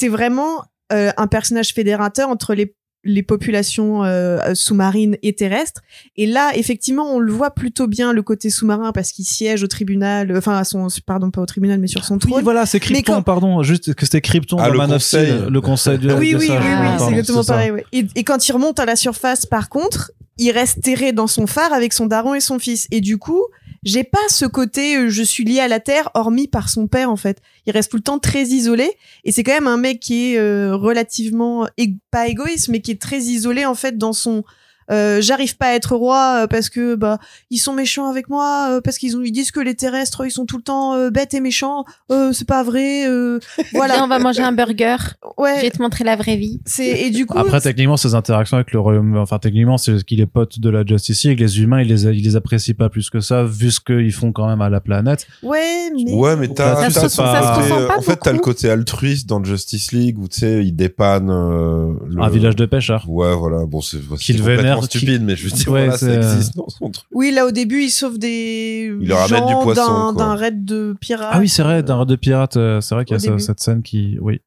C'était 0.09 0.17
vraiment 0.17 0.63
euh, 0.93 1.11
un 1.17 1.27
personnage 1.27 1.73
fédérateur 1.75 2.29
entre 2.31 2.55
les 2.55 2.75
les 3.05 3.23
populations 3.23 4.05
euh, 4.05 4.55
sous-marines 4.55 5.17
et 5.23 5.33
terrestres. 5.33 5.83
Et 6.17 6.27
là, 6.27 6.51
effectivement, 6.57 7.15
on 7.15 7.21
le 7.21 7.33
voit 7.33 7.53
plutôt 7.53 7.87
bien 7.87 8.13
le 8.13 8.23
côté 8.23 8.51
sous-marin 8.51 8.91
parce 8.93 9.13
qu'il 9.13 9.25
siège 9.25 9.63
au 9.63 9.69
tribunal, 9.69 10.37
enfin, 10.37 10.57
à 10.59 10.65
son, 10.65 10.89
pardon, 11.07 11.31
pas 11.31 11.41
au 11.41 11.47
tribunal, 11.47 11.79
mais 11.79 11.87
sur 11.87 12.05
son 12.05 12.15
Oui, 12.15 12.21
trône. 12.21 12.43
voilà, 12.43 12.67
c'est 12.67 12.81
Krypton, 12.81 13.15
quand- 13.15 13.23
pardon, 13.23 13.63
juste 13.63 13.95
que 13.95 14.05
c'était 14.05 14.21
Krypton 14.21 14.57
Ah, 14.59 14.69
le 14.69 14.77
Man 14.79 14.91
of 14.91 14.97
conseil. 14.97 15.27
Steel, 15.29 15.45
le 15.49 15.61
conseil 15.61 15.99
du 15.99 16.13
oui, 16.13 16.33
de 16.33 16.39
oui, 16.39 16.47
ça, 16.49 16.55
oui, 16.55 16.59
oui, 16.61 16.65
pardon, 16.75 17.05
c'est 17.05 17.11
exactement 17.13 17.45
pareil. 17.45 17.71
ouais. 17.71 17.85
Et, 17.93 18.07
et 18.17 18.25
quand 18.25 18.47
il 18.49 18.53
remonte 18.53 18.81
à 18.81 18.85
la 18.85 18.97
surface, 18.97 19.47
par 19.47 19.69
contre, 19.69 20.11
il 20.37 20.51
reste 20.51 20.83
terré 20.83 21.13
dans 21.13 21.29
son 21.29 21.47
phare 21.47 21.73
avec 21.73 21.93
son 21.93 22.07
daron 22.07 22.35
et 22.35 22.41
son 22.41 22.59
fils. 22.59 22.89
Et 22.91 23.01
du 23.01 23.17
coup, 23.17 23.45
j'ai 23.83 24.05
pas 24.05 24.19
ce 24.29 24.45
côté 24.45 24.97
euh, 24.97 25.09
je 25.09 25.23
suis 25.23 25.45
lié 25.45 25.61
à 25.61 25.69
la 25.69 25.81
terre, 25.81 26.11
hormis 26.15 26.49
par 26.49 26.69
son 26.69 26.87
père 26.87 27.11
en 27.11 27.17
fait. 27.17 27.41
Il 27.67 27.73
reste 27.73 27.91
tout 27.91 27.97
le 27.97 28.03
temps 28.03 28.19
très 28.19 28.45
isolé. 28.45 28.91
Et 29.25 29.33
c'est 29.33 29.43
quand 29.43 29.53
même 29.53 29.67
un 29.67 29.77
mec 29.77 30.01
qui 30.01 30.33
est 30.33 30.39
euh, 30.39 30.75
relativement 30.75 31.69
pas 32.11 32.29
égoïste, 32.29 32.69
mais 32.69 32.81
qui 32.81 32.93
est 32.93 33.01
très 33.01 33.21
isolé 33.21 33.65
en 33.65 33.75
fait 33.75 33.97
dans 33.97 34.13
son 34.13 34.45
euh, 34.91 35.21
j'arrive 35.21 35.57
pas 35.57 35.67
à 35.69 35.73
être 35.75 35.95
roi 35.97 36.43
euh, 36.43 36.47
parce 36.47 36.69
que 36.71 36.95
bah 36.95 37.19
ils 37.51 37.59
sont 37.59 37.73
méchants 37.75 38.09
avec 38.09 38.29
moi 38.29 38.69
euh, 38.71 38.81
parce 38.81 38.99
qu'ils 38.99 39.17
ont 39.17 39.23
ils 39.23 39.33
disent 39.33 39.51
que 39.51 39.61
les 39.61 39.75
terrestres 39.75 40.25
ils 40.27 40.31
sont 40.31 40.47
tout 40.47 40.57
le 40.57 40.63
temps 40.63 40.95
euh, 40.95 41.11
bêtes 41.11 41.35
et 41.35 41.41
méchants 41.41 41.85
euh, 42.11 42.33
c'est 42.33 42.47
pas 42.49 42.63
vrai 42.63 43.07
euh, 43.07 43.39
Voilà, 43.75 44.03
on 44.05 44.09
va 44.09 44.19
manger 44.19 44.43
un 44.43 44.53
burger. 44.53 44.97
Je 45.39 45.43
vais 45.45 45.63
ouais 45.63 45.71
te 45.71 45.83
montrer 45.83 46.05
la 46.05 46.17
vraie 46.17 46.37
vie. 46.37 46.61
c'est 46.65 46.87
et 47.03 47.11
du 47.11 47.27
coup 47.27 47.37
Après, 47.39 47.61
techniquement, 47.61 47.97
ses 47.97 48.15
interactions 48.15 48.57
avec 48.57 48.73
le 48.73 48.81
royaume, 48.81 49.17
enfin, 49.17 49.39
techniquement, 49.39 49.79
c'est 49.79 50.03
qu'il 50.05 50.21
est 50.21 50.27
pote 50.27 50.59
de 50.59 50.71
la 50.71 50.85
Justice 50.85 51.25
League. 51.25 51.41
Les 51.41 51.61
humains, 51.61 51.81
il 51.83 51.89
les, 51.89 52.07
a- 52.07 52.11
il 52.13 52.25
les 52.25 52.37
apprécie 52.37 52.75
pas 52.75 52.89
plus 52.89 53.11
que 53.11 53.21
ça, 53.21 53.45
vu 53.45 53.71
ce 53.71 53.81
qu'ils 53.81 54.13
font 54.13 54.33
quand 54.33 54.47
même 54.49 54.61
à 54.63 54.69
la 54.71 54.81
planète. 54.81 55.27
ouais 55.43 55.91
mais 55.95 56.13
Ouais, 56.13 56.37
mais 56.37 56.49
t'as, 56.49 56.89
Ça 56.91 57.09
pas 57.23 57.97
en 57.97 58.01
fait, 58.03 58.17
t'as 58.17 58.33
le 58.33 58.39
côté 58.39 58.71
altruiste 58.71 59.29
dans 59.29 59.43
Justice 59.45 59.93
League 59.93 60.19
où 60.19 60.29
tu 60.29 60.39
sais, 60.41 60.65
il 60.65 60.73
dépanne 60.73 61.29
euh, 61.31 61.93
le- 62.09 62.23
Un 62.23 62.29
village 62.29 62.57
de 62.57 62.67
pêcheurs. 62.67 63.05
Ouais, 63.09 63.35
voilà. 63.35 63.67
Bon, 63.67 63.81
c'est, 63.81 63.99
c'est 63.99 64.17
Qu'il 64.19 64.43
stupide, 64.83 65.23
mais 65.23 65.37
je 65.37 65.45
veux 65.45 65.51
dire, 65.51 65.69
Ouais, 65.69 65.85
voilà, 65.85 65.99
ça 65.99 66.07
euh, 66.07 66.17
existe 66.35 66.57
dans 66.57 66.69
son 66.69 66.91
truc. 66.91 67.07
oui 67.13 67.31
là 67.31 67.47
au 67.47 67.51
début 67.51 67.83
il 67.83 67.91
sauve 67.91 68.19
des 68.19 68.93
Il 69.01 69.09
leur 69.09 69.27
du 69.27 69.55
poisson, 69.63 70.13
d'un 70.13 70.35
raid 70.35 70.65
de 70.65 70.95
pirates 71.01 71.29
Ah 71.33 71.39
oui, 71.39 71.49
c'est 71.49 71.63
vrai, 71.63 71.83
d'un 71.83 71.97
raid 71.99 72.09
de 72.09 72.17
pirates, 72.17 72.57
euh, 72.57 72.81
c'est 72.81 72.95
vrai 72.95 73.05
qu'il 73.05 73.15
y 73.15 73.17
a 73.17 73.21
ça- 73.21 73.39
cette 73.39 73.61
scène 73.61 73.83
qui, 73.83 74.19
oui. 74.21 74.41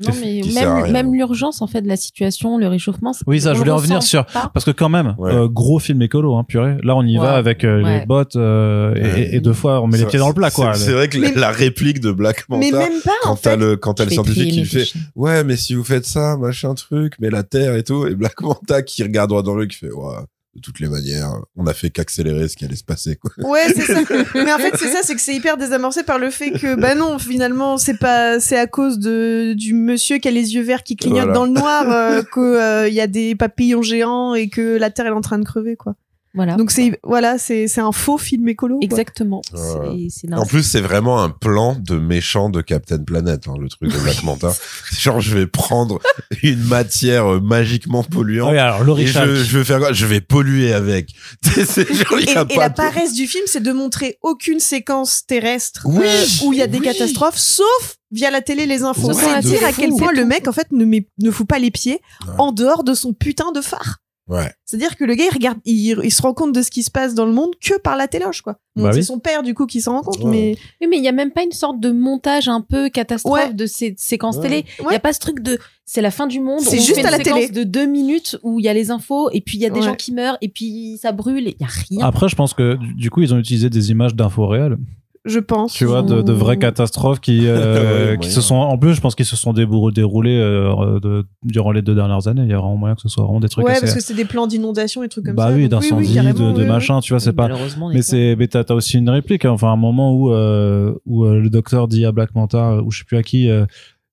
Non, 0.00 0.12
mais 0.20 0.40
même, 0.54 0.90
même 0.92 1.14
l'urgence, 1.14 1.60
en 1.62 1.66
fait, 1.66 1.82
de 1.82 1.88
la 1.88 1.96
situation, 1.96 2.56
le 2.58 2.66
réchauffement. 2.68 3.12
c'est- 3.12 3.24
Oui, 3.26 3.40
ça, 3.40 3.52
je 3.54 3.58
voulais 3.58 3.70
ressent 3.70 4.00
sur- 4.00 4.24
pas. 4.26 4.50
Parce 4.54 4.64
que 4.64 4.70
quand 4.70 4.88
même, 4.88 5.14
Ouais. 5.18 5.32
euh, 5.32 5.48
gros 5.48 5.78
film 5.78 6.00
écolo, 6.02 6.36
hein, 6.36 6.44
purée. 6.44 6.76
Là, 6.82 6.96
on 6.96 7.02
y 7.04 7.16
va 7.18 7.34
avec 7.34 7.64
euh, 7.64 7.82
les 7.82 8.06
bottes 8.06 8.36
euh, 8.36 8.94
et- 8.94 9.00
Ouais. 9.02 9.20
et, 9.32 9.36
et 9.36 9.40
deux 9.40 9.52
fois, 9.52 9.80
on 9.82 9.86
met 9.86 9.98
les 9.98 10.06
pieds 10.06 10.18
dans 10.18 10.28
le 10.28 10.34
plat, 10.34 10.50
quoi. 10.50 10.74
C'est, 10.74 10.92
vrai 10.92 11.08
que 11.08 11.18
la, 11.18 11.28
Mais- 11.30 11.34
la 11.40 11.50
réplique 11.50 12.00
de 12.00 12.12
Black 12.12 12.44
mais 12.48 12.70
Manta, 12.70 12.78
même 12.78 13.00
pas 13.04 13.10
en 13.24 13.30
quand 13.34 13.40
t'as 13.42 13.56
le, 13.56 13.76
quand 13.76 13.94
t'as 13.94 14.04
le 14.04 14.10
scientifique 14.10 14.52
qui 14.52 14.64
fait, 14.64 14.86
ouais, 15.16 15.44
mais 15.44 15.56
si 15.56 15.74
vous 15.74 15.84
faites 15.84 16.06
ça, 16.06 16.36
machin 16.38 16.74
truc, 16.74 17.14
mais 17.20 17.28
la 17.30 17.42
Terre 17.42 17.74
et 17.76 17.82
tout, 17.84 18.06
et 18.06 18.14
Black 18.14 18.40
Manta 18.40 18.82
qui 18.82 19.02
regarde 19.02 19.28
droit 19.30 19.42
dans 19.42 19.54
le 19.54 19.66
qui 19.66 19.76
fait, 19.76 19.90
ouais, 19.92 20.14
de 20.54 20.60
toutes 20.60 20.80
les 20.80 20.88
manières, 20.88 21.32
on 21.56 21.66
a 21.66 21.72
fait 21.74 21.90
qu'accélérer 21.90 22.48
ce 22.48 22.56
qui 22.56 22.64
allait 22.64 22.74
se 22.74 22.82
passer, 22.84 23.14
quoi. 23.16 23.30
Ouais, 23.48 23.72
c'est 23.72 23.82
ça. 23.82 24.00
Mais 24.34 24.52
en 24.52 24.58
fait, 24.58 24.76
c'est 24.76 24.88
ça, 24.88 24.98
c'est 25.02 25.14
que 25.14 25.20
c'est 25.20 25.34
hyper 25.34 25.56
désamorcé 25.56 26.02
par 26.02 26.18
le 26.18 26.30
fait 26.30 26.50
que, 26.50 26.74
bah 26.74 26.96
non, 26.96 27.18
finalement, 27.20 27.78
c'est 27.78 27.96
pas, 27.98 28.40
c'est 28.40 28.58
à 28.58 28.66
cause 28.66 28.98
de, 28.98 29.54
du 29.56 29.74
monsieur 29.74 30.18
qui 30.18 30.26
a 30.26 30.32
les 30.32 30.54
yeux 30.56 30.62
verts 30.62 30.82
qui 30.82 30.96
clignote 30.96 31.18
Voilà. 31.26 31.32
dans 31.34 31.44
le 31.46 31.52
noir, 31.52 31.90
euh, 31.90 32.22
que, 32.32 32.40
euh, 32.40 32.88
y 32.88 33.00
a 33.00 33.06
des 33.06 33.36
papillons 33.36 33.82
géants 33.82 34.34
et 34.34 34.48
que 34.48 34.76
la 34.76 34.90
Terre 34.90 35.06
elle 35.06 35.12
est 35.12 35.16
en 35.16 35.20
train 35.20 35.38
de 35.38 35.44
crever, 35.44 35.76
quoi. 35.76 35.94
Voilà. 36.34 36.54
Donc 36.56 36.70
c'est, 36.70 36.98
voilà, 37.02 37.38
c'est, 37.38 37.66
c'est 37.66 37.80
un 37.80 37.90
faux 37.90 38.16
film 38.18 38.48
écolo. 38.48 38.76
quoi. 38.76 38.84
Exactement. 38.84 39.42
Ouais. 39.52 40.08
C'est- 40.10 40.26
c'est 40.28 40.34
En 40.34 40.46
plus, 40.46 40.62
c'est 40.62 40.80
vraiment 40.80 41.20
un 41.22 41.30
plan 41.30 41.74
de 41.74 41.98
méchant 41.98 42.50
de 42.50 42.60
Captain 42.60 42.98
Planet, 43.02 43.48
hein, 43.48 43.54
le 43.60 43.68
truc 43.68 43.90
de 43.92 43.98
Black 43.98 44.22
Manta. 44.22 44.52
C'est 44.90 45.00
Genre, 45.00 45.20
je 45.20 45.36
vais 45.36 45.46
prendre 45.48 45.98
une 46.42 46.62
matière 46.64 47.26
euh, 47.34 47.40
magiquement 47.40 48.04
polluante. 48.04 48.52
Oui, 48.52 48.58
alors, 48.58 48.98
Et 49.00 49.06
je, 49.06 49.34
je 49.34 49.58
vais 49.58 49.64
faire 49.64 49.78
quoi? 49.80 49.92
Je 49.92 50.06
vais 50.06 50.20
polluer 50.20 50.72
avec. 50.72 51.10
Genre, 51.44 52.18
Et, 52.20 52.24
y 52.24 52.36
a 52.36 52.42
et 52.42 52.54
pas 52.54 52.56
la 52.56 52.68
de- 52.68 52.74
paresse 52.74 53.12
du 53.12 53.26
film, 53.26 53.44
c'est 53.46 53.62
de 53.62 53.72
montrer 53.72 54.18
aucune 54.22 54.60
séquence 54.60 55.26
terrestre 55.26 55.82
Oui, 55.86 56.04
euh, 56.06 56.24
où 56.46 56.52
il 56.52 56.60
y 56.60 56.62
a 56.62 56.66
des 56.68 56.78
oui. 56.78 56.84
catastrophes, 56.84 57.38
sauf 57.38 57.96
via 58.12 58.30
la 58.30 58.40
télé 58.40 58.66
les 58.66 58.82
infos. 58.84 59.08
Ouais, 59.08 59.14
c'est 59.14 59.36
de 59.42 59.48
dire 59.48 59.64
à 59.64 59.72
fou. 59.72 59.80
quel 59.80 59.90
point 59.90 60.12
le 60.12 60.24
mec, 60.24 60.46
en 60.48 60.52
fait, 60.52 60.68
ne, 60.72 60.84
met, 60.84 61.06
ne 61.18 61.30
fout 61.30 61.46
pas 61.46 61.58
les 61.58 61.70
pieds 61.70 62.00
Ouais. 62.26 62.34
en 62.38 62.52
dehors 62.52 62.84
de 62.84 62.94
son 62.94 63.12
putain 63.12 63.50
de 63.52 63.60
phare. 63.60 63.98
Ouais. 64.30 64.50
C'est-à-dire 64.64 64.96
que 64.96 65.04
le 65.04 65.14
gars, 65.14 65.24
il 65.30 65.34
regarde, 65.34 65.58
il, 65.64 65.98
il 66.04 66.10
se 66.12 66.22
rend 66.22 66.32
compte 66.32 66.52
de 66.54 66.62
ce 66.62 66.70
qui 66.70 66.82
se 66.82 66.90
passe 66.90 67.14
dans 67.14 67.26
le 67.26 67.32
monde 67.32 67.50
que 67.60 67.78
par 67.80 67.96
la 67.96 68.06
téloche, 68.08 68.42
quoi. 68.42 68.58
Bon, 68.76 68.84
Bah 68.84 68.92
c'est 68.92 68.98
oui. 69.00 69.04
son 69.04 69.18
père, 69.18 69.42
du 69.42 69.54
coup, 69.54 69.66
qui 69.66 69.80
s'en 69.80 69.92
rend 69.96 70.02
compte, 70.02 70.20
Ouais. 70.22 70.30
mais 70.30 70.56
Oui, 70.80 70.86
mais 70.88 70.96
il 70.98 71.04
y 71.04 71.08
a 71.08 71.12
même 71.12 71.32
pas 71.32 71.42
une 71.42 71.50
sorte 71.52 71.80
de 71.80 71.90
montage 71.90 72.48
un 72.48 72.60
peu 72.60 72.88
catastrophe 72.88 73.34
Ouais. 73.48 73.52
de 73.52 73.66
ces 73.66 73.94
séquences 73.98 74.36
Ouais. 74.36 74.42
télé. 74.42 74.64
Il 74.88 74.92
y 74.92 74.94
a 74.94 75.00
pas 75.00 75.12
ce 75.12 75.18
truc 75.18 75.40
de 75.40 75.58
c'est 75.84 76.00
la 76.02 76.12
fin 76.12 76.28
du 76.28 76.38
monde. 76.38 76.60
C'est 76.60 76.76
juste 76.78 76.94
fait 76.94 77.04
à 77.04 77.10
une 77.10 77.18
la 77.18 77.18
télé. 77.18 77.40
séquence 77.42 77.52
de 77.56 77.64
deux 77.64 77.86
minutes 77.86 78.38
où 78.44 78.60
il 78.60 78.64
y 78.64 78.68
a 78.68 78.72
les 78.74 78.92
infos 78.92 79.28
et 79.32 79.40
puis 79.40 79.58
il 79.58 79.60
y 79.62 79.66
a 79.66 79.70
des 79.70 79.80
Ouais. 79.80 79.86
gens 79.86 79.94
qui 79.96 80.12
meurent 80.12 80.38
et 80.40 80.48
puis 80.48 80.96
ça 81.02 81.10
brûle 81.10 81.48
et 81.48 81.56
il 81.58 81.62
y 81.62 81.64
a 81.64 81.68
rien. 81.90 82.06
Après, 82.06 82.28
je 82.28 82.36
pense 82.36 82.54
que 82.54 82.76
du 82.94 83.10
coup, 83.10 83.22
ils 83.22 83.34
ont 83.34 83.38
utilisé 83.38 83.68
des 83.68 83.90
images 83.90 84.14
d'infos 84.14 84.46
réelles. 84.46 84.76
Je 85.24 85.38
pense. 85.38 85.74
Tu 85.74 85.84
vois, 85.84 86.02
de, 86.02 86.22
de 86.22 86.32
vraies 86.32 86.58
catastrophes 86.58 87.20
qui, 87.20 87.42
euh, 87.46 88.12
Ouais, 88.12 88.18
qui 88.18 88.30
se 88.30 88.40
sont, 88.40 88.54
en 88.54 88.78
plus, 88.78 88.94
je 88.94 89.00
pense 89.00 89.14
qu'ils 89.14 89.26
se 89.26 89.36
sont 89.36 89.52
déroulés 89.52 90.38
euh, 90.38 90.98
de- 91.00 91.24
durant 91.42 91.72
les 91.72 91.82
deux 91.82 91.94
dernières 91.94 92.26
années. 92.28 92.42
Il 92.42 92.48
y 92.48 92.52
a 92.54 92.58
vraiment 92.58 92.76
moyen 92.76 92.94
que 92.94 93.02
ce 93.02 93.08
soit 93.08 93.24
vraiment 93.24 93.40
des 93.40 93.48
trucs 93.48 93.64
Ouais, 93.66 93.72
assez. 93.72 93.80
parce 93.82 93.94
que 93.94 94.00
c'est 94.00 94.14
des 94.14 94.24
plans 94.24 94.46
d'inondation 94.46 95.02
et 95.02 95.08
trucs 95.08 95.26
comme 95.26 95.34
bah 95.36 95.48
ça. 95.48 95.54
oui, 95.54 95.68
donc 95.68 95.82
d'incendie, 95.82 96.14
carrément, 96.14 96.52
de, 96.52 96.56
de 96.56 96.62
oui, 96.62 96.68
machin, 96.68 97.00
tu 97.00 97.12
vois, 97.12 97.20
c'est 97.20 97.32
pas. 97.34 97.48
Malheureusement, 97.48 97.90
Mais 97.92 98.02
c'est, 98.02 98.34
mais 98.38 98.48
t'as, 98.48 98.64
t'as 98.64 98.74
aussi 98.74 98.96
une 98.98 99.10
réplique, 99.10 99.44
hein. 99.44 99.50
enfin 99.50 99.70
un 99.72 99.76
moment 99.76 100.14
où 100.14 100.32
euh, 100.32 100.94
où 101.06 101.24
euh, 101.24 101.38
le 101.40 101.50
docteur 101.50 101.86
dit 101.88 102.04
à 102.06 102.12
Black 102.12 102.34
Manta, 102.34 102.82
ou 102.82 102.90
je 102.90 102.98
sais 103.00 103.04
plus 103.04 103.16
à 103.18 103.22
qui, 103.22 103.50
euh, 103.50 103.66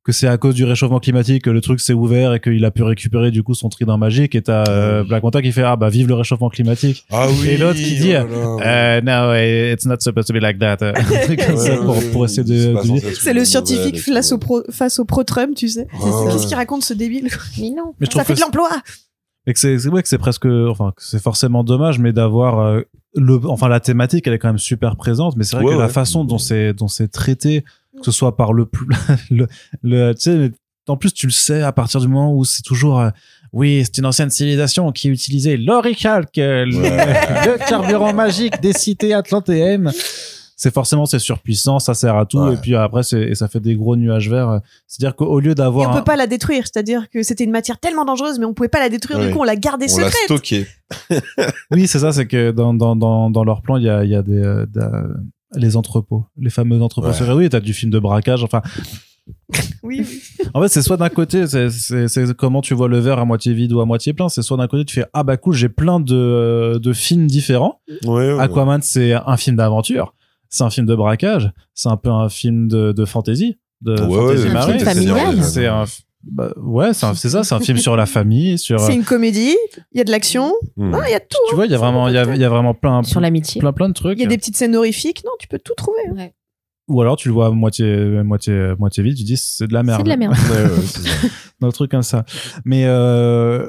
que 0.08 0.14
c'est 0.14 0.28
à 0.28 0.38
cause 0.38 0.56
du 0.56 0.64
réchauffement 0.64 1.02
climatique 1.02 1.44
que 1.44 1.50
le 1.50 1.60
truc 1.60 1.82
s'est 1.82 1.92
ouvert 1.92 2.34
et 2.34 2.40
qu'il 2.40 2.64
a 2.64 2.72
pu 2.72 2.82
récupérer 2.82 3.30
du 3.30 3.44
coup 3.44 3.54
son 3.54 3.68
trident 3.68 3.98
magique. 3.98 4.36
Et 4.36 4.42
t'as 4.42 4.64
euh, 4.70 5.04
Black 5.04 5.22
Manta 5.22 5.42
qui 5.42 5.52
fait 5.52 5.64
ah 5.64 5.76
bah 5.76 5.90
vive 5.90 6.08
le 6.08 6.14
réchauffement 6.14 6.48
climatique. 6.50 7.06
Ah 7.12 7.28
oui. 7.30 7.50
Et 7.50 7.58
l'autre 7.58 7.78
qui 7.78 7.98
dit, 8.00 8.14
oh 8.16 8.58
là. 8.62 8.98
Euh, 8.98 9.02
no, 9.02 9.74
it's 9.74 9.86
not 9.86 9.98
supposed 10.00 10.28
to 10.28 10.34
be 10.34 10.42
like 10.42 10.60
that. 10.60 10.78
Un 10.82 10.94
truc 10.94 11.46
comme 11.46 11.58
ça 11.58 11.72
Ouais, 11.74 11.78
pour, 11.86 11.98
ouais, 11.98 12.10
pour 12.14 12.24
essayer 12.26 12.44
de, 12.46 12.74
c'est 13.20 13.34
le 13.34 13.44
scientifique 13.44 14.00
face 14.00 14.32
au 14.32 14.38
pro, 14.38 14.62
face 14.72 14.98
au 15.00 15.04
pro-Trump, 15.04 15.56
tu 15.58 15.68
sais. 15.68 15.88
Ah 15.92 15.98
ouais. 16.06 16.32
Qu'est-ce 16.32 16.48
qu'il 16.48 16.56
raconte 16.56 16.84
ce 16.86 16.94
débile? 16.94 17.28
Mais 17.60 17.72
non. 17.72 17.94
Mais 18.00 18.08
Ça 18.10 18.24
fait 18.24 18.36
de 18.36 18.40
l'emploi 18.40 18.70
Et 19.46 19.52
que 19.52 19.60
c'est 19.60 19.78
c'est 19.78 19.90
vrai 19.90 20.04
que 20.04 20.08
c'est 20.08 20.18
presque 20.18 20.46
enfin 20.46 20.94
que 20.96 21.04
c'est 21.04 21.22
forcément 21.22 21.66
dommage 21.66 22.00
mais 22.00 22.14
d'avoir 22.14 22.60
euh, 22.60 22.82
le 23.16 23.40
enfin 23.48 23.68
la 23.68 23.80
thématique 23.82 24.26
elle 24.28 24.34
est 24.34 24.40
quand 24.40 24.50
même 24.50 24.58
super 24.58 24.96
présente 24.96 25.36
mais 25.36 25.44
c'est 25.44 25.56
vrai 25.58 25.66
Ouais, 25.66 25.74
que 25.74 25.80
la 25.80 25.86
ouais. 25.88 25.92
façon 25.92 26.24
dont 26.24 26.38
c'est 26.38 26.74
dont 26.74 26.88
c'est 26.88 27.08
traité 27.10 27.64
que 28.00 28.06
ce 28.06 28.12
soit 28.12 28.36
par 28.38 28.54
le 28.54 28.66
plus 28.66 28.88
le, 29.32 29.48
le 29.84 30.14
tu 30.14 30.22
sais 30.22 30.52
en 30.88 30.96
plus 30.98 31.14
tu 31.14 31.26
le 31.28 31.32
sais 31.34 31.62
à 31.64 31.72
partir 31.72 32.00
du 32.00 32.08
moment 32.08 32.34
où 32.34 32.46
c'est 32.46 32.62
toujours 32.62 33.00
euh, 33.00 33.10
oui, 33.54 33.84
c'est 33.86 33.98
une 34.00 34.06
ancienne 34.06 34.30
civilisation 34.30 34.92
qui 34.92 35.08
utilisait 35.08 35.56
l'orichalque, 35.58 36.38
euh, 36.38 36.66
le, 36.66 37.58
carburant 37.70 38.14
magique 38.14 38.60
des 38.62 38.74
cités 38.74 39.14
atlantéennes. 39.14 39.92
C'est 40.60 40.74
forcément 40.74 41.06
c'est 41.06 41.20
surpuissant, 41.20 41.78
ça 41.80 41.94
sert 41.94 42.16
à 42.18 42.26
tout 42.26 42.40
Ouais. 42.40 42.56
et 42.56 42.58
puis 42.58 42.76
après 42.76 43.04
c'est 43.04 43.22
et 43.22 43.36
ça 43.36 43.48
fait 43.48 43.60
des 43.60 43.76
gros 43.76 43.96
nuages 43.96 44.30
verts. 44.30 44.60
C'est-à-dire 44.88 45.16
qu'au 45.16 45.40
lieu 45.40 45.56
d'avoir 45.56 45.90
on 45.90 45.94
un- 45.94 45.98
peut 46.00 46.04
pas 46.04 46.16
la 46.16 46.26
détruire, 46.28 46.64
c'est-à-dire 46.66 47.10
que 47.10 47.22
c'était 47.24 47.44
une 47.44 47.52
matière 47.52 47.80
tellement 47.80 48.06
dangereuse, 48.06 48.38
mais 48.40 48.46
on 48.46 48.54
pouvait 48.54 48.68
pas 48.70 48.80
la 48.80 48.90
détruire, 48.90 49.20
Ouais. 49.20 49.28
du 49.28 49.34
coup 49.34 49.40
on 49.40 49.44
l'a 49.44 49.56
gardée 49.56 49.86
On 49.94 49.98
l'a 49.98 50.06
secrète. 50.10 50.24
stocké. 50.26 50.68
Oui, 51.72 51.88
c'est 51.88 52.00
ça, 52.00 52.12
c'est 52.12 52.26
que 52.28 52.52
dans, 52.52 52.74
dans, 52.74 52.96
dans, 52.96 53.30
dans 53.30 53.44
leur 53.44 53.62
plan, 53.62 53.78
il 53.78 53.84
y 53.84 53.90
a, 53.90 54.04
il 54.04 54.10
y 54.10 54.16
a 54.16 54.22
des, 54.24 54.42
euh, 54.42 54.66
des- 54.66 54.82
les 55.56 55.78
entrepôts, 55.78 56.26
les 56.40 56.50
fameux 56.50 56.82
entrepôts 56.82 57.08
Ouais. 57.08 57.14
secrets. 57.14 57.34
Oui, 57.34 57.50
t'as 57.50 57.60
du 57.60 57.74
film 57.74 57.92
de 57.92 58.00
braquage. 58.00 58.44
Enfin, 58.44 58.62
Oui, 59.84 60.06
oui. 60.08 60.22
en 60.54 60.62
fait, 60.62 60.68
c'est 60.70 60.82
soit 60.82 60.98
d'un 60.98 61.10
côté, 61.10 61.48
c'est, 61.48 61.70
c'est, 61.70 62.08
c'est 62.08 62.34
comment 62.36 62.62
tu 62.62 62.74
vois 62.74 62.88
le 62.88 63.00
verre 63.00 63.20
à 63.20 63.26
moitié 63.26 63.54
vide 63.54 63.74
ou 63.74 63.82
à 63.82 63.86
moitié 63.86 64.14
plein. 64.14 64.30
C'est 64.30 64.42
soit 64.42 64.58
d'un 64.58 64.68
côté, 64.68 64.86
tu 64.86 64.96
fais, 64.96 65.06
ah 65.14 65.24
bah 65.24 65.38
cool, 65.38 65.54
j'ai 65.56 65.70
plein 65.70 66.00
de, 66.00 66.80
de 66.82 66.94
films 66.94 67.28
différents. 67.28 67.82
Ouais, 68.06 68.34
ouais. 68.34 68.40
Aquaman, 68.40 68.82
c'est 68.82 69.14
un 69.14 69.38
film 69.38 69.56
d'aventure. 69.58 70.14
C'est 70.50 70.64
un 70.64 70.70
film 70.70 70.86
de 70.86 70.96
braquage. 70.96 71.52
C'est 71.74 71.90
un 71.90 71.98
peu 71.98 72.10
un 72.10 72.30
film 72.30 72.68
de, 72.68 72.92
de 72.94 73.06
fantasy. 73.06 73.58
De 73.82 73.92
Ouais, 73.94 73.98
fantasy 73.98 74.16
ouais, 74.18 74.34
Un 74.34 74.38
film 74.38 74.54
marine. 74.54 74.80
familial. 74.80 75.44
C'est 75.44 75.68
un, 75.68 75.84
bah, 76.32 76.54
ouais, 76.58 76.94
c'est, 76.94 77.06
un- 77.06 77.14
c'est 77.14 77.30
ça, 77.30 77.44
c'est 77.44 77.56
un 77.56 77.60
film 77.60 77.78
sur 77.78 77.96
la 77.96 78.06
famille, 78.06 78.58
sur, 78.58 78.80
C'est 78.80 78.94
une 78.96 79.04
comédie, 79.04 79.56
il 79.92 79.98
y 79.98 80.02
a 80.02 80.04
de 80.04 80.12
l'action, 80.12 80.54
Hmm. 80.76 80.94
Ah, 80.94 81.02
il 81.08 81.12
y 81.12 81.16
a 81.16 81.20
tout. 81.20 81.38
tu 81.50 81.56
vois, 81.56 81.66
il 81.66 81.72
y 81.72 81.76
a 81.76 81.78
vraiment, 81.78 82.08
il 82.08 82.14
y 82.14 82.18
a, 82.18 82.24
il 82.36 82.40
y 82.42 82.44
a 82.44 82.50
vraiment 82.50 82.74
plein, 82.74 83.04
Sur 83.04 83.20
l'amitié. 83.22 83.60
plein, 83.60 83.74
plein 83.74 83.90
de 83.90 83.94
trucs. 83.94 84.18
Il 84.20 84.22
y 84.22 84.26
a 84.26 84.30
des 84.30 84.38
petites 84.38 84.56
scènes 84.56 84.76
horrifiques, 84.76 85.24
non, 85.26 85.32
tu 85.40 85.48
peux 85.48 85.60
tout 85.60 85.74
trouver. 85.76 86.00
hein. 86.10 86.14
Ouais. 86.16 86.34
Ou 86.90 87.02
alors 87.02 87.18
tu 87.18 87.28
le 87.28 87.34
vois 87.34 87.48
à 87.48 87.50
moitié, 87.50 88.24
moitié, 88.24 88.74
moitié 88.80 89.04
vide, 89.04 89.18
tu 89.18 89.24
dis 89.24 89.36
c'est 89.38 89.68
de 89.68 89.74
la 89.74 89.84
merde. 89.84 90.00
C'est 90.00 90.04
de 90.06 90.10
la 90.10 90.16
merde. 90.18 90.34
Ouais, 90.50 90.64
ouais, 90.64 90.82
c'est 90.86 91.02
ça. 91.02 91.28
Dans 91.60 91.68
le 91.68 91.74
truc 91.74 91.92
comme 91.92 92.02
ça. 92.04 92.24
Mais 92.64 92.86
euh, 92.86 93.68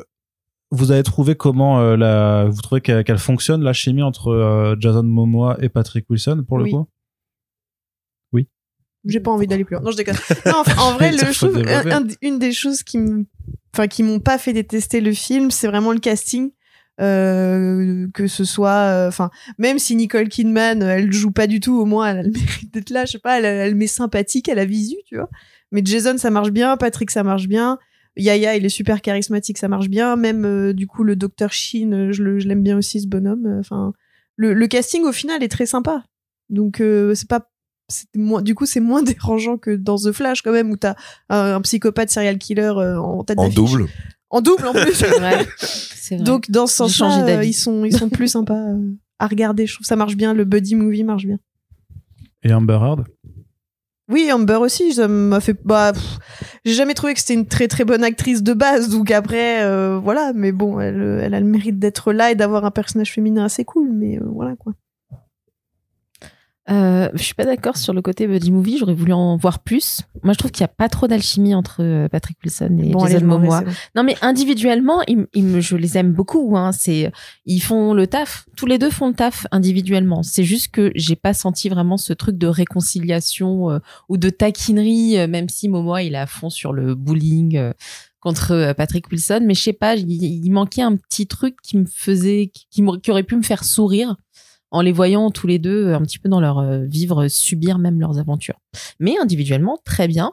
vous 0.70 0.92
avez 0.92 1.02
trouvé 1.02 1.34
comment 1.34 1.80
euh, 1.80 1.96
la, 1.96 2.44
vous 2.48 2.60
trouvez 2.62 2.80
qu'elle 2.80 3.02
qu'elle 3.02 3.18
fonctionne 3.18 3.62
la 3.64 3.72
chimie 3.72 4.02
entre 4.02 4.28
euh, 4.28 4.76
Jason 4.78 5.02
Momoa 5.02 5.56
et 5.60 5.68
Patrick 5.68 6.08
Wilson 6.10 6.44
pour 6.46 6.58
le 6.58 6.64
Oui. 6.64 6.70
coup? 6.72 6.86
J'ai 9.08 9.20
pas 9.20 9.30
envie 9.30 9.46
d'aller 9.46 9.64
plus 9.64 9.74
loin. 9.74 9.82
Non, 9.82 9.90
je 9.90 9.96
déconne. 9.96 10.16
Non, 10.46 10.62
en, 10.76 10.82
en 10.82 10.92
vrai, 10.92 11.10
le, 11.12 11.92
un- 11.92 12.06
une 12.22 12.38
des 12.38 12.52
choses 12.52 12.82
qui 12.82 12.98
me, 12.98 13.24
enfin, 13.74 13.86
qui 13.88 14.02
m'ont 14.02 14.20
pas 14.20 14.38
fait 14.38 14.52
détester 14.52 15.00
le 15.00 15.12
film, 15.12 15.50
c'est 15.50 15.66
vraiment 15.66 15.92
le 15.92 15.98
casting. 15.98 16.50
Euh, 17.00 18.08
que 18.12 18.26
ce 18.26 18.44
soit, 18.44 18.70
euh, 18.70 19.08
enfin, 19.08 19.30
même 19.56 19.78
si 19.78 19.94
Nicole 19.96 20.28
Kidman, 20.28 20.82
euh, 20.82 20.96
elle 20.96 21.12
joue 21.12 21.30
pas 21.30 21.46
du 21.46 21.60
tout, 21.60 21.78
au 21.78 21.84
moins 21.84 22.08
elle 22.10 22.18
a 22.18 22.22
le 22.22 22.30
mérite 22.32 22.72
d'être 22.74 22.90
là. 22.90 23.04
Je 23.04 23.12
sais 23.12 23.18
pas, 23.18 23.38
elle, 23.38 23.44
elle 23.44 23.74
met 23.76 23.86
sympathique 23.86 24.48
à 24.48 24.54
la 24.54 24.64
visu, 24.64 24.96
tu 25.06 25.16
vois. 25.16 25.28
Mais 25.70 25.80
Jason, 25.84 26.16
ça 26.18 26.30
marche 26.30 26.50
bien. 26.50 26.76
Patrick, 26.76 27.10
ça 27.10 27.22
marche 27.22 27.46
bien. 27.46 27.78
Yaya, 28.16 28.56
il 28.56 28.64
est 28.64 28.68
super 28.70 29.00
charismatique, 29.00 29.58
ça 29.58 29.68
marche 29.68 29.88
bien. 29.88 30.16
Même 30.16 30.44
euh, 30.44 30.72
du 30.72 30.86
coup, 30.88 31.04
le 31.04 31.14
docteur 31.14 31.52
Sheen, 31.52 32.10
je 32.10 32.22
l'aime 32.22 32.62
bien 32.64 32.76
aussi 32.76 33.00
ce 33.00 33.06
bonhomme. 33.06 33.58
Enfin, 33.60 33.92
le, 34.36 34.52
le 34.54 34.66
casting 34.66 35.04
au 35.04 35.12
final 35.12 35.42
est 35.42 35.48
très 35.48 35.66
sympa. 35.66 36.02
Donc 36.48 36.80
euh, 36.80 37.14
c'est 37.14 37.28
pas 37.28 37.48
moins 38.14 38.42
du 38.42 38.54
coup 38.54 38.66
c'est 38.66 38.80
moins 38.80 39.02
dérangeant 39.04 39.56
que 39.56 39.74
dans 39.76 39.96
The 39.96 40.12
Flash 40.12 40.42
quand 40.42 40.52
même 40.52 40.70
où 40.70 40.76
t'as 40.76 40.94
un, 41.28 41.54
un 41.56 41.60
psychopathe 41.62 42.10
serial 42.10 42.38
killer 42.38 42.62
euh, 42.76 42.98
en 43.00 43.24
tête 43.24 43.38
En 43.38 43.44
d'affiche. 43.44 43.56
double. 43.56 43.86
en 44.30 44.40
double 44.40 44.66
en 44.66 44.72
plus 44.72 44.92
C'est 45.58 46.16
vrai. 46.16 46.22
Donc 46.24 46.50
dans 46.50 46.66
ce 46.66 46.76
sens-là 46.76 47.22
euh, 47.22 47.26
d'avis. 47.26 47.48
ils 47.50 47.52
sont 47.54 47.84
ils 47.84 47.96
sont 47.96 48.08
plus 48.08 48.28
sympas 48.28 48.54
euh, 48.54 48.92
à 49.18 49.26
regarder 49.26 49.66
je 49.66 49.74
trouve 49.74 49.86
ça 49.86 49.96
marche 49.96 50.16
bien 50.16 50.34
le 50.34 50.44
buddy 50.44 50.74
movie 50.74 51.04
marche 51.04 51.26
bien 51.26 51.38
Et 52.42 52.52
Amber 52.52 52.78
Heard? 52.80 53.04
Oui, 54.10 54.32
Amber 54.32 54.54
aussi, 54.54 54.94
ça 54.94 55.06
m'a 55.06 55.38
fait. 55.38 55.54
Bah, 55.66 55.92
j'ai 56.64 56.72
jamais 56.72 56.94
trouvé 56.94 57.12
que 57.12 57.20
c'était 57.20 57.34
une 57.34 57.46
très 57.46 57.68
très 57.68 57.84
bonne 57.84 58.02
actrice 58.02 58.42
de 58.42 58.54
base, 58.54 58.88
donc 58.88 59.10
après, 59.10 59.62
euh, 59.62 59.98
voilà. 60.02 60.32
Mais 60.34 60.50
bon, 60.50 60.80
elle, 60.80 61.20
elle 61.22 61.34
a 61.34 61.40
le 61.40 61.44
mérite 61.46 61.78
d'être 61.78 62.14
là 62.14 62.30
et 62.30 62.34
d'avoir 62.34 62.64
un 62.64 62.70
personnage 62.70 63.12
féminin 63.12 63.44
assez 63.44 63.66
cool, 63.66 63.90
mais 63.92 64.16
euh, 64.16 64.24
voilà 64.32 64.56
quoi. 64.56 64.72
Euh, 66.70 67.08
je 67.14 67.22
suis 67.22 67.34
pas 67.34 67.46
d'accord 67.46 67.76
sur 67.78 67.94
le 67.94 68.02
côté 68.02 68.26
buddy 68.26 68.50
movie. 68.50 68.76
J'aurais 68.78 68.92
voulu 68.94 69.12
en 69.14 69.36
voir 69.38 69.60
plus. 69.60 70.02
Moi, 70.22 70.34
je 70.34 70.38
trouve 70.38 70.50
qu'il 70.50 70.60
y 70.60 70.64
a 70.64 70.68
pas 70.68 70.88
trop 70.90 71.06
d'alchimie 71.06 71.54
entre 71.54 71.82
euh, 71.82 72.08
Patrick 72.08 72.36
Wilson 72.44 72.78
et 72.82 72.90
Bon, 72.90 73.06
Jason 73.06 73.24
Momoa. 73.24 73.62
bon. 73.62 73.70
Non, 73.96 74.02
mais 74.02 74.16
individuellement, 74.20 75.00
ils, 75.08 75.26
ils 75.32 75.44
me- 75.44 75.60
je 75.60 75.76
les 75.76 75.96
aime 75.96 76.12
beaucoup. 76.12 76.56
Hein. 76.58 76.72
C'est, 76.72 77.10
ils 77.46 77.60
font 77.60 77.94
le 77.94 78.06
taf. 78.06 78.46
Tous 78.56 78.66
les 78.66 78.76
deux 78.76 78.90
font 78.90 79.08
le 79.08 79.14
taf 79.14 79.46
individuellement. 79.50 80.22
C'est 80.22 80.44
juste 80.44 80.68
que 80.68 80.92
j'ai 80.94 81.16
pas 81.16 81.32
senti 81.32 81.68
vraiment 81.70 81.96
ce 81.96 82.12
truc 82.12 82.36
de 82.36 82.46
réconciliation 82.46 83.70
euh, 83.70 83.78
ou 84.08 84.16
de 84.18 84.28
taquinerie, 84.30 85.18
euh, 85.18 85.26
même 85.26 85.48
si 85.48 85.68
Momoa 85.68 86.02
il 86.02 86.14
est 86.14 86.18
à 86.18 86.26
fond 86.26 86.50
sur 86.50 86.72
le 86.74 86.94
bullying 86.94 87.56
euh, 87.56 87.72
contre 88.20 88.74
Patrick 88.76 89.10
Wilson. 89.10 89.40
Mais 89.46 89.54
je 89.54 89.62
sais 89.62 89.72
pas, 89.72 89.94
il, 89.96 90.10
il 90.10 90.50
manquait 90.50 90.82
un 90.82 90.96
petit 90.96 91.26
truc 91.26 91.56
qui 91.62 91.78
me 91.78 91.86
faisait, 91.86 92.50
qui, 92.52 92.66
qui 92.70 92.82
m'aurait- 92.82 93.00
qui 93.00 93.10
aurait 93.10 93.22
pu 93.22 93.36
me 93.36 93.42
faire 93.42 93.64
sourire 93.64 94.16
en 94.70 94.82
les 94.82 94.92
voyant 94.92 95.30
tous 95.30 95.46
les 95.46 95.58
deux 95.58 95.86
euh, 95.86 95.96
un 95.96 96.02
petit 96.02 96.18
peu 96.18 96.28
dans 96.28 96.40
leur 96.40 96.58
euh, 96.58 96.84
vivre, 96.84 97.28
subir 97.28 97.78
même 97.78 98.00
leurs 98.00 98.18
aventures. 98.18 98.60
Mais 99.00 99.16
individuellement, 99.18 99.78
très 99.84 100.08
bien. 100.08 100.32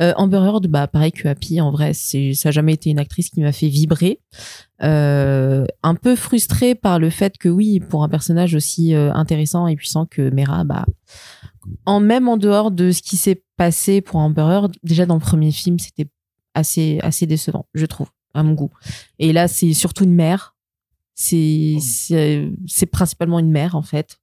Euh, 0.00 0.12
Amber 0.16 0.38
Heard, 0.38 0.66
bah, 0.66 0.86
pareil 0.86 1.12
que 1.12 1.28
Happy, 1.28 1.60
en 1.60 1.70
vrai, 1.70 1.92
ça 1.92 2.48
a 2.48 2.50
jamais 2.50 2.74
été 2.74 2.90
une 2.90 2.98
actrice 2.98 3.30
qui 3.30 3.40
m'a 3.40 3.52
fait 3.52 3.68
vibrer. 3.68 4.20
Un 4.80 5.94
peu 6.00 6.16
frustrée 6.16 6.74
par 6.74 6.98
le 6.98 7.10
fait 7.10 7.38
que 7.38 7.48
oui, 7.48 7.80
pour 7.80 8.02
un 8.02 8.08
personnage 8.08 8.54
aussi 8.54 8.94
intéressant 8.94 9.66
et 9.66 9.76
puissant 9.76 10.04
que 10.04 10.30
Mera, 10.30 10.64
bah, 10.64 10.84
en 11.86 12.00
même 12.00 12.28
en 12.28 12.36
dehors 12.36 12.70
de 12.70 12.90
ce 12.90 13.02
qui 13.02 13.16
s'est 13.16 13.42
passé 13.56 14.00
pour 14.00 14.16
Amber 14.16 14.42
Heard, 14.42 14.72
déjà 14.82 15.06
dans 15.06 15.14
le 15.14 15.20
premier 15.20 15.52
film, 15.52 15.78
c'était 15.78 16.08
assez, 16.54 16.98
assez 17.02 17.26
décevant, 17.26 17.66
je 17.74 17.86
trouve, 17.86 18.08
à 18.34 18.42
mon 18.42 18.52
goût. 18.52 18.70
Et 19.18 19.32
là, 19.32 19.48
c'est 19.48 19.72
surtout 19.72 20.04
une 20.04 20.14
mère. 20.14 20.55
C'est, 21.18 21.78
c'est, 21.80 22.50
c'est 22.68 22.84
principalement 22.86 23.38
une 23.38 23.50
mère, 23.50 23.74
en 23.74 23.80
fait. 23.82 24.18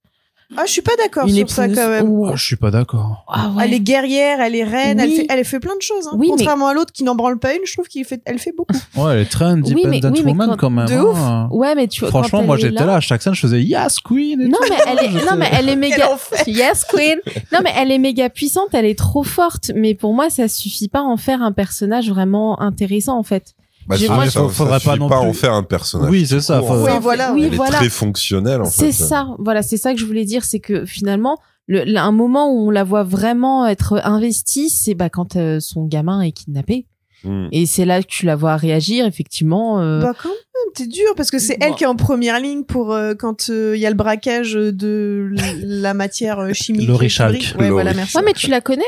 Ah, 0.55 0.65
je 0.67 0.71
suis 0.71 0.83
pas 0.83 0.95
d'accord 0.95 1.27
sur 1.27 1.49
ça 1.49 1.67
quand 1.67 1.89
même. 1.89 2.07
ou- 2.07 2.27
Oh, 2.27 2.35
je 2.35 2.45
suis 2.45 2.57
pas 2.57 2.69
d'accord. 2.69 3.25
Ah 3.27 3.49
ouais. 3.55 3.63
Elle 3.65 3.73
est 3.73 3.79
guerrière, 3.79 4.39
elle 4.39 4.53
est 4.55 4.63
reine, 4.63 4.99
elle, 4.99 5.09
fait, 5.09 5.25
elle 5.27 5.43
fait 5.45 5.59
plein 5.59 5.75
de 5.75 5.81
choses. 5.81 6.05
Hein. 6.05 6.11
Oui, 6.13 6.27
mais- 6.27 6.35
Contrairement 6.37 6.67
à 6.67 6.75
l'autre 6.75 6.91
qui 6.91 7.03
n'en 7.03 7.15
branle 7.15 7.39
pas 7.39 7.55
une, 7.55 7.61
je 7.65 7.73
trouve 7.73 7.87
qu'elle 7.87 8.05
fait, 8.05 8.21
elle 8.25 8.37
fait 8.37 8.51
beaucoup. 8.55 8.75
Ouais, 8.95 9.13
elle 9.15 9.19
est 9.21 9.25
très 9.25 9.51
Oui, 9.53 9.61
mais- 9.85 9.95
independent 9.97 10.13
oui, 10.17 10.21
mais 10.23 10.31
woman 10.31 10.49
quand- 10.51 10.57
quand, 10.57 10.69
même. 10.69 10.85
de 10.85 10.93
hein. 10.93 11.49
Ouais, 11.51 11.73
mais 11.73 11.87
tu 11.87 12.01
vois, 12.01 12.09
Franchement, 12.09 12.41
quand 12.41 12.45
moi 12.45 12.57
j'étais 12.57 12.85
là. 12.85 12.97
à 12.97 12.99
chaque 12.99 13.23
scène, 13.23 13.33
je 13.33 13.39
faisais 13.41 13.63
Yes 13.63 13.97
Queen. 13.99 14.41
et 14.41 14.47
Non 14.47 14.59
tout. 14.61 14.67
mais 14.69 14.77
elle 14.85 14.99
est, 14.99 15.09
non 15.25 15.35
mais 15.37 15.49
elle 15.51 15.69
est 15.69 15.75
méga. 15.75 16.09
Yes 16.45 16.85
Queen. 16.87 17.17
Non 17.51 17.59
mais 17.63 17.71
elle 17.75 17.89
est 17.91 17.97
méga 17.97 18.29
puissante, 18.29 18.67
elle 18.73 18.85
est 18.85 18.99
trop 18.99 19.23
forte. 19.23 19.71
Mais 19.73 19.95
pour 19.95 20.13
moi, 20.13 20.29
ça 20.29 20.47
suffit 20.47 20.87
pas 20.89 20.99
à 20.99 21.03
en 21.03 21.17
faire 21.17 21.41
un 21.41 21.51
personnage 21.51 22.09
vraiment 22.11 22.61
intéressant 22.61 23.17
en 23.17 23.23
fait. 23.23 23.55
Bah, 23.87 23.97
ça- 23.97 24.05
ça, 24.25 24.29
ça 24.29 24.47
faudrait 24.49 24.79
suffit 24.79 24.89
pas 24.89 24.95
non 24.97 25.09
pas 25.09 25.19
plus- 25.19 25.29
en 25.29 25.33
faire 25.33 25.53
un 25.53 25.63
personnage. 25.63 26.09
Oui, 26.09 26.25
c'est 26.25 26.39
ça. 26.41 26.61
faut- 26.61 26.83
Oui, 26.85 26.91
voilà. 27.01 27.33
Oui, 27.33 27.43
Elle 27.45 27.55
voilà. 27.55 27.75
est 27.75 27.79
très 27.79 27.89
fonctionnelle 27.89 28.61
en 28.61 28.65
fait. 28.65 28.71
C'est 28.71 28.91
ça. 28.91 29.27
Voilà, 29.39 29.61
c'est 29.61 29.77
ça 29.77 29.93
que 29.93 29.99
je 29.99 30.05
voulais 30.05 30.25
dire, 30.25 30.43
c'est 30.45 30.59
que 30.59 30.85
finalement, 30.85 31.37
le, 31.67 31.83
là, 31.83 32.03
un 32.03 32.11
moment 32.11 32.51
où 32.51 32.67
on 32.67 32.69
la 32.69 32.83
voit 32.83 33.03
vraiment 33.03 33.65
être 33.67 33.99
investie, 34.03 34.69
c'est 34.69 34.93
bah 34.95 35.09
quand 35.09 35.35
euh, 35.35 35.59
son 35.59 35.85
gamin 35.85 36.21
est 36.21 36.31
kidnappé. 36.31 36.85
Mm. 37.25 37.47
Et 37.53 37.65
c'est 37.65 37.85
là 37.85 38.01
que 38.01 38.07
tu 38.07 38.25
la 38.25 38.35
vois 38.35 38.57
réagir, 38.57 39.05
effectivement. 39.05 39.79
euh, 39.79 40.01
Bah 40.01 40.13
quand 40.21 40.27
même, 40.29 40.73
t'es 40.75 40.87
dur 40.87 41.13
parce 41.15 41.31
que 41.31 41.39
c'est 41.39 41.57
elle 41.61 41.73
qui 41.75 41.85
est 41.85 41.87
en 41.87 41.95
première 41.95 42.39
ligne 42.41 42.63
pour 42.65 42.91
euh, 42.93 43.13
quand 43.17 43.47
il 43.47 43.77
y 43.77 43.85
a 43.85 43.89
le 43.89 43.95
braquage 43.95 44.53
de 44.55 45.31
la 45.63 45.93
matière 45.93 46.39
euh, 46.39 46.51
chimique. 46.53 46.87
Laurie 46.87 47.09
chimique. 47.09 47.55
Ouais, 47.57 47.69
voilà, 47.69 47.91
Laurie. 47.91 47.95
merci. 47.97 48.17
Ouais, 48.17 48.23
mais 48.25 48.33
tu 48.33 48.49
la 48.49 48.59
connais? 48.59 48.83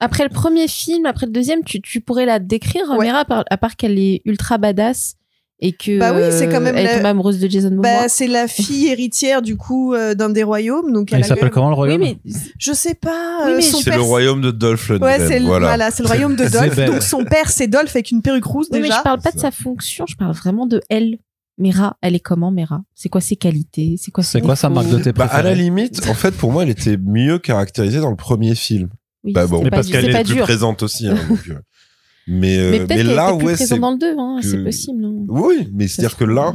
Après 0.00 0.24
le 0.24 0.30
premier 0.30 0.66
film, 0.66 1.06
après 1.06 1.26
le 1.26 1.32
deuxième, 1.32 1.62
tu, 1.64 1.80
tu 1.80 2.00
pourrais 2.00 2.26
la 2.26 2.38
décrire, 2.38 2.82
Ouais. 2.98 3.06
Mera, 3.06 3.24
à 3.50 3.56
part, 3.58 3.76
qu'elle 3.76 3.98
est 3.98 4.22
ultra 4.24 4.56
badass 4.58 5.14
et 5.62 5.72
que 5.72 5.98
Bah 5.98 6.12
oui, 6.14 6.22
c'est 6.30 6.48
quand 6.48 6.60
même 6.62 6.74
elle 6.74 6.84
la- 6.84 6.92
est 6.92 6.96
tombée 6.96 7.08
amoureuse 7.10 7.38
de 7.38 7.46
Jason 7.46 7.68
Momoa. 7.68 7.82
Bah, 7.82 8.08
c'est 8.08 8.26
la 8.26 8.48
fille 8.48 8.86
héritière 8.90 9.42
du 9.42 9.58
coup 9.58 9.92
euh, 9.92 10.14
d'un 10.14 10.30
des 10.30 10.42
royaumes, 10.42 10.90
donc 10.92 11.12
elle 11.12 11.22
s'appelle 11.22 11.44
le- 11.44 11.50
comment 11.50 11.68
le 11.68 11.74
oui, 11.74 11.78
royaume 11.96 12.00
mais 12.00 12.18
Je 12.58 12.72
sais 12.72 12.94
pas. 12.94 13.44
Oui, 13.44 13.50
euh, 13.52 13.56
mais 13.56 13.60
son 13.62 13.76
C'est 13.78 13.90
père, 13.90 13.98
le 13.98 14.04
royaume 14.04 14.40
de 14.40 14.50
Dolph 14.52 14.88
Lundgren. 14.88 15.20
Ouais, 15.20 15.28
c'est 15.28 15.38
le, 15.38 15.44
voilà. 15.44 15.66
voilà, 15.66 15.90
c'est 15.90 16.02
le 16.02 16.08
royaume 16.08 16.34
de 16.34 16.48
Dolph. 16.50 16.76
donc 16.86 17.02
son 17.02 17.24
père 17.26 17.50
c'est 17.50 17.66
Dolph 17.68 17.94
avec 17.94 18.10
une 18.10 18.22
perruque 18.22 18.44
rousse 18.46 18.68
Oui, 18.72 18.78
mais 18.80 18.86
déjà. 18.88 18.98
je 18.98 19.02
parle 19.02 19.20
pas 19.20 19.32
de 19.32 19.38
sa 19.38 19.50
fonction, 19.50 20.06
je 20.08 20.16
parle 20.16 20.32
vraiment 20.32 20.66
de 20.66 20.80
elle. 20.88 21.18
Mera, 21.58 21.98
elle 22.00 22.14
est 22.14 22.20
comment, 22.20 22.50
Mera 22.50 22.80
C'est 22.94 23.10
quoi 23.10 23.20
ses 23.20 23.36
qualités? 23.36 23.96
C'est 23.98 24.10
quoi, 24.10 24.24
C'est 24.24 24.40
quoi 24.40 24.56
sa 24.56 24.70
marque 24.70 24.88
de 24.88 24.98
thé 24.98 25.12
Bah, 25.12 25.26
à 25.30 25.42
la 25.42 25.54
limite, 25.54 26.00
en 26.08 26.14
fait, 26.14 26.30
pour 26.34 26.52
moi, 26.52 26.62
elle 26.62 26.70
était 26.70 26.96
mieux 26.96 27.38
caractérisée 27.38 28.00
dans 28.00 28.08
le 28.08 28.16
premier 28.16 28.54
film. 28.54 28.88
Oui, 29.24 29.32
Bah 29.32 29.46
bon, 29.46 29.62
pas, 29.64 29.70
parce 29.70 29.88
qu'elle 29.88 30.08
est 30.08 30.12
pas 30.12 30.24
plus 30.24 30.34
dur. 30.34 30.44
présente 30.44 30.82
aussi. 30.82 31.06
hein, 31.08 31.16
donc, 31.28 31.40
euh, 31.48 31.54
mais 32.26 32.58
euh, 32.58 32.86
Mais 32.88 32.96
mais, 32.96 33.02
là, 33.02 33.34
ouais, 33.34 33.42
présente 33.54 33.68
c'est 33.68 33.78
dans 33.78 33.90
le 33.92 33.98
2, 33.98 34.14
hein, 34.18 34.38
que- 34.42 34.48
c'est 34.48 34.64
possible. 34.64 35.04
hein. 35.04 35.24
oui, 35.28 35.68
mais 35.72 35.88
c'est 35.88 36.00
à 36.02 36.08
dire 36.08 36.16
que 36.16 36.24
là, 36.24 36.54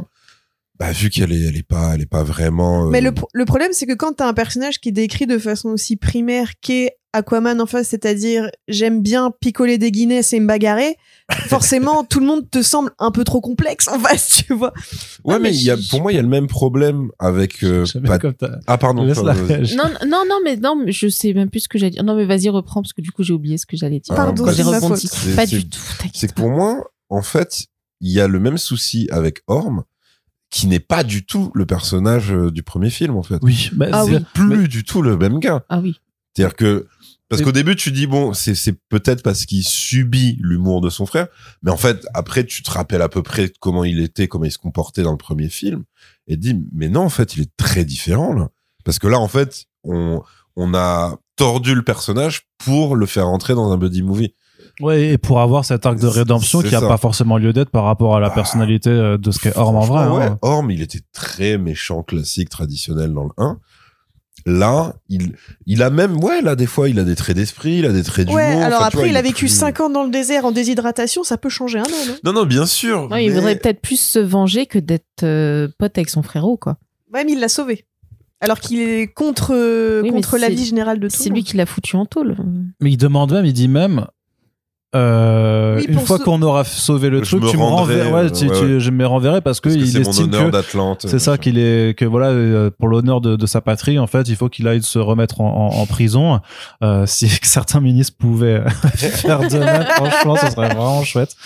bah, 0.78 0.92
vu 0.92 1.08
qu'elle 1.10 1.32
est, 1.32 1.40
elle 1.48 1.56
est 1.56 1.62
pas, 1.66 1.94
elle 1.94 2.02
est 2.02 2.10
pas 2.10 2.22
vraiment. 2.24 2.86
euh, 2.86 2.90
Mais 2.90 3.00
le, 3.00 3.12
pro- 3.12 3.28
le 3.32 3.44
problème, 3.44 3.72
c'est 3.72 3.86
que 3.86 3.94
quand 3.94 4.12
t'as 4.14 4.28
un 4.28 4.34
personnage 4.34 4.78
qui 4.80 4.90
est 4.90 4.92
décrit 4.92 5.26
de 5.26 5.38
façon 5.38 5.70
aussi 5.70 5.96
primaire 5.96 6.50
qu'est 6.60 6.92
Aquaman 7.16 7.60
en 7.60 7.66
face, 7.66 7.88
c'est-à-dire 7.88 8.48
j'aime 8.68 9.02
bien 9.02 9.30
picoler 9.40 9.78
des 9.78 9.90
Guinness 9.90 10.32
et 10.32 10.40
me 10.40 10.46
bagarrer, 10.46 10.96
forcément, 11.48 12.04
tout 12.08 12.20
le 12.20 12.26
monde 12.26 12.48
te 12.50 12.62
semble 12.62 12.90
un 12.98 13.10
peu 13.10 13.24
trop 13.24 13.40
complexe 13.40 13.88
en 13.88 13.98
face, 13.98 14.44
tu 14.46 14.54
vois. 14.54 14.72
Ouais, 15.24 15.34
Ah, 15.34 15.38
mais 15.38 15.50
mais 15.50 15.54
il 15.56 15.62
y 15.62 15.70
a, 15.70 15.76
je- 15.76 15.88
pour 15.90 16.02
moi, 16.02 16.12
il 16.12 16.16
y 16.16 16.18
a 16.18 16.22
le 16.22 16.28
même 16.28 16.46
problème 16.46 17.08
avec. 17.18 17.62
euh, 17.64 17.84
ta- 18.38 18.58
Ah, 18.66 18.78
pardon. 18.78 19.04
Non, 19.04 19.14
non, 20.06 20.22
non, 20.28 20.38
mais 20.44 20.56
non, 20.56 20.84
je 20.86 21.08
sais 21.08 21.32
même 21.32 21.50
plus 21.50 21.60
ce 21.60 21.68
que 21.68 21.78
j'allais 21.78 21.90
dire. 21.90 22.04
Non, 22.04 22.14
mais 22.16 22.24
vas-y, 22.24 22.48
reprends, 22.48 22.82
parce 22.82 22.92
que 22.92 23.00
du 23.02 23.12
coup, 23.12 23.22
j'ai 23.22 23.32
oublié 23.32 23.58
ce 23.58 23.66
que 23.66 23.76
j'allais 23.76 24.00
dire. 24.00 24.14
Pardon, 24.14 24.50
j'ai 24.52 24.62
rebondi. 24.62 25.08
Pas 25.34 25.46
C'est- 25.46 25.56
du 25.56 25.68
tout, 25.68 25.78
C'est 26.14 26.28
que 26.28 26.34
pas. 26.34 26.42
pour 26.42 26.50
moi, 26.50 26.84
en 27.08 27.22
fait, 27.22 27.66
il 28.00 28.10
y 28.12 28.20
a 28.20 28.28
le 28.28 28.38
même 28.40 28.58
souci 28.58 29.08
avec 29.10 29.40
Orm, 29.46 29.84
qui 30.50 30.68
n'est 30.68 30.80
pas 30.80 31.02
du 31.02 31.26
tout 31.26 31.50
le 31.54 31.66
personnage 31.66 32.32
euh, 32.32 32.50
du 32.52 32.62
premier 32.62 32.88
film, 32.90 33.16
en 33.16 33.22
fait. 33.22 33.38
Oui, 33.42 33.70
bah, 33.72 33.86
Ah 33.92 34.04
c'est- 34.06 34.16
oui. 34.16 34.24
Plus 34.32 34.68
du 34.68 34.84
tout 34.84 35.02
le 35.02 35.16
même 35.16 35.38
gars. 35.40 35.64
Ah 35.68 35.80
oui. 35.82 36.00
C'est-à-dire 36.34 36.54
que 36.56 36.86
parce 37.28 37.42
qu'au 37.42 37.52
début 37.52 37.74
tu 37.76 37.90
dis 37.92 38.06
bon 38.06 38.32
c'est 38.34 38.54
c'est 38.54 38.74
peut-être 38.88 39.22
parce 39.22 39.46
qu'il 39.46 39.64
subit 39.64 40.38
l'humour 40.40 40.80
de 40.80 40.90
son 40.90 41.06
frère 41.06 41.26
mais 41.62 41.70
en 41.70 41.76
fait 41.76 42.06
après 42.14 42.44
tu 42.44 42.62
te 42.62 42.70
rappelles 42.70 43.02
à 43.02 43.08
peu 43.08 43.22
près 43.22 43.50
comment 43.60 43.84
il 43.84 44.00
était 44.00 44.28
comment 44.28 44.44
il 44.44 44.52
se 44.52 44.58
comportait 44.58 45.02
dans 45.02 45.10
le 45.12 45.16
premier 45.16 45.48
film 45.48 45.84
et 46.28 46.36
te 46.36 46.40
dis 46.40 46.56
mais 46.72 46.88
non 46.88 47.02
en 47.02 47.08
fait 47.08 47.36
il 47.36 47.42
est 47.42 47.56
très 47.56 47.84
différent 47.84 48.32
là 48.32 48.48
parce 48.84 48.98
que 48.98 49.08
là 49.08 49.18
en 49.18 49.28
fait 49.28 49.64
on 49.84 50.22
on 50.56 50.72
a 50.74 51.16
tordu 51.36 51.74
le 51.74 51.82
personnage 51.82 52.42
pour 52.58 52.96
le 52.96 53.06
faire 53.06 53.26
entrer 53.28 53.54
dans 53.54 53.72
un 53.72 53.76
buddy 53.78 54.02
movie 54.02 54.34
Ouais, 54.80 55.12
et 55.12 55.18
pour 55.18 55.40
avoir 55.40 55.64
cet 55.64 55.86
arc 55.86 55.98
de 55.98 56.06
rédemption 56.06 56.60
qui 56.60 56.74
a 56.74 56.80
ça. 56.80 56.88
pas 56.88 56.98
forcément 56.98 57.38
lieu 57.38 57.54
d'être 57.54 57.70
par 57.70 57.84
rapport 57.84 58.14
à 58.14 58.20
la 58.20 58.28
Bah, 58.28 58.34
personnalité 58.34 58.90
euh, 58.90 59.16
de 59.16 59.30
ce 59.30 59.38
qu'est 59.38 59.56
Orm 59.56 59.74
en 59.76 59.80
vrai. 59.80 60.02
Hein. 60.02 60.12
ouais, 60.12 60.30
Orm 60.42 60.70
il 60.70 60.82
était 60.82 61.00
très 61.14 61.56
méchant 61.56 62.02
classique 62.02 62.50
traditionnel 62.50 63.12
dans 63.14 63.24
le 63.24 63.30
1 63.38 63.58
là 64.46 64.94
il 65.08 65.32
il 65.66 65.82
a 65.82 65.90
même 65.90 66.16
ouais 66.22 66.40
là 66.40 66.54
des 66.54 66.66
fois 66.66 66.88
il 66.88 66.98
a 67.00 67.04
des 67.04 67.16
traits 67.16 67.34
d'esprit 67.36 67.78
il 67.78 67.84
a 67.86 67.92
des 67.92 68.04
traits 68.04 68.26
d'humour 68.28 68.36
Ouais, 68.40 68.62
alors 68.62 68.78
Enfin, 68.78 68.86
après, 68.86 68.98
vois, 69.00 69.08
il 69.08 69.16
a 69.16 69.22
vécu 69.22 69.46
plus- 69.46 69.48
5 69.48 69.80
ans 69.80 69.90
dans 69.90 70.04
le 70.04 70.10
désert 70.10 70.44
en 70.44 70.52
déshydratation, 70.52 71.24
ça 71.24 71.36
peut 71.36 71.48
changer 71.48 71.78
un 71.80 71.82
homme. 71.84 72.10
hein. 72.10 72.16
non 72.24 72.32
non 72.32 72.46
bien 72.46 72.64
sûr 72.64 73.08
Non, 73.08 73.16
il 73.16 73.32
voudrait 73.32 73.56
peut-être 73.58 73.80
plus 73.80 73.98
se 74.00 74.18
venger 74.20 74.66
que 74.66 74.78
d'être 74.78 75.24
euh, 75.24 75.68
pote 75.78 75.98
avec 75.98 76.08
son 76.10 76.22
frérot, 76.22 76.56
quoi. 76.56 76.78
Ouais, 77.12 77.24
mais 77.24 77.32
il 77.32 77.40
l'a 77.40 77.48
sauvé. 77.48 77.84
Alors 78.40 78.60
qu'il 78.60 78.80
est 78.80 79.06
contre, 79.12 80.00
Oui, 80.02 80.10
contre 80.10 80.36
l'avis 80.38 80.64
général 80.64 81.00
de 81.00 81.08
tout 81.08 81.14
C'est 81.16 81.30
lui 81.30 81.42
qui 81.42 81.56
l'a 81.56 81.66
foutu 81.66 81.96
en 81.96 82.04
tôle. 82.06 82.36
Mais 82.80 82.90
il 82.92 82.96
demande 82.98 83.32
même, 83.32 83.46
il 83.46 83.52
dit 83.52 83.66
même. 83.68 84.06
Euh, 84.96 85.76
Oui, 85.78 85.84
une 85.88 86.00
fois 86.00 86.18
qu'on 86.18 86.40
aura 86.42 86.64
sauvé 86.64 87.10
le 87.10 87.22
Je 87.22 87.30
truc, 87.30 87.42
me 87.44 87.50
tu 87.50 87.56
me. 87.56 87.62
Ouais, 87.62 87.92
euh, 88.24 88.30
tu- 88.30 88.46
ouais, 88.46 88.58
tu- 88.58 88.74
ouais. 88.74 88.80
je 88.80 88.90
me 88.90 89.06
renverrai 89.06 89.40
parce 89.40 89.60
que 89.60 89.68
Parce 89.68 89.76
que 89.80 89.84
il 89.86 89.90
c'est 89.92 90.00
mon 90.00 90.10
estime 90.10 90.24
honneur 90.26 90.46
que 90.46 90.50
d'Atlante. 90.50 91.06
c'est 91.08 91.18
ça 91.18 91.36
qu'il 91.38 91.58
est 91.58 91.96
que 91.98 92.04
voilà 92.04 92.28
euh, 92.28 92.70
pour 92.76 92.88
l'honneur 92.88 93.20
de, 93.20 93.36
de 93.36 93.46
sa 93.46 93.60
patrie 93.60 93.98
en 93.98 94.06
fait 94.06 94.28
il 94.28 94.36
faut 94.36 94.48
qu'il 94.48 94.66
aille 94.68 94.82
se 94.82 94.98
remettre 94.98 95.40
en, 95.40 95.70
en, 95.72 95.76
en 95.80 95.86
prison 95.86 96.40
euh, 96.82 97.04
si 97.06 97.28
certains 97.42 97.80
ministres 97.80 98.16
pouvaient 98.18 98.62
faire 98.96 99.40
de 99.40 99.58
même 99.58 99.84
franchement 99.96 100.36
ce 100.36 100.50
serait 100.50 100.68
vraiment 100.74 101.02
chouette 101.04 101.36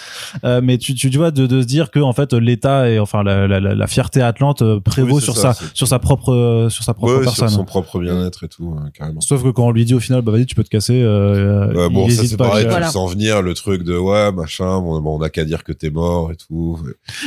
euh, 0.45 0.61
mais 0.63 0.79
tu, 0.79 0.95
tu 0.95 1.09
vois 1.17 1.31
de, 1.31 1.47
de 1.47 1.61
se 1.63 1.67
dire 1.67 1.91
que 1.91 1.99
en 2.01 2.13
fait 2.13 2.33
l'État 2.33 2.89
et 2.89 2.99
enfin 2.99 3.23
la, 3.23 3.47
la, 3.49 3.61
la, 3.61 3.75
la 3.75 3.87
fierté 3.87 4.23
Atlante 4.23 4.63
prévaut 4.81 5.17
Oui, 5.17 5.23
sur 5.23 5.37
ça, 5.37 5.55
sa 5.55 5.65
sur 5.75 5.89
sa 5.89 5.99
propre 5.99 6.69
sur 6.71 6.85
sa 6.85 6.95
propre 6.95 7.15
Ouais, 7.15 7.23
personne 7.25 7.49
sur 7.49 7.57
son 7.59 7.65
propre 7.65 7.99
bien-être 7.99 8.45
et 8.45 8.49
tout, 8.49 8.75
hein, 8.79 8.91
carrément. 8.97 9.21
sauf 9.21 9.43
que 9.43 9.49
quand 9.49 9.67
on 9.67 9.71
lui 9.73 9.85
dit 9.85 9.95
au 9.95 10.01
final 10.01 10.23
bah 10.23 10.33
vas-y 10.33 10.47
tu 10.47 10.55
peux 10.55 10.65
te 10.65 10.69
casser 10.69 11.01
euh, 11.03 11.73
Ouais, 11.73 11.87
il 11.89 11.93
bon, 11.95 12.09
ça 12.09 12.37
pas 12.37 12.45
à 12.45 12.49
pareil, 12.49 12.67
tu 12.67 12.71
le 12.71 13.40
le 13.43 13.55
truc 13.55 13.83
de 13.83 13.97
ouais, 13.97 14.33
machin, 14.33 14.81
bon, 14.81 15.01
bon, 15.01 15.19
on 15.19 15.23
a 15.23 15.31
qu'à 15.31 15.45
dire 15.45 15.65
que 15.65 15.73
t'es 15.73 15.91
mort 15.91 16.33
et 16.33 16.37
tout. 16.37 16.79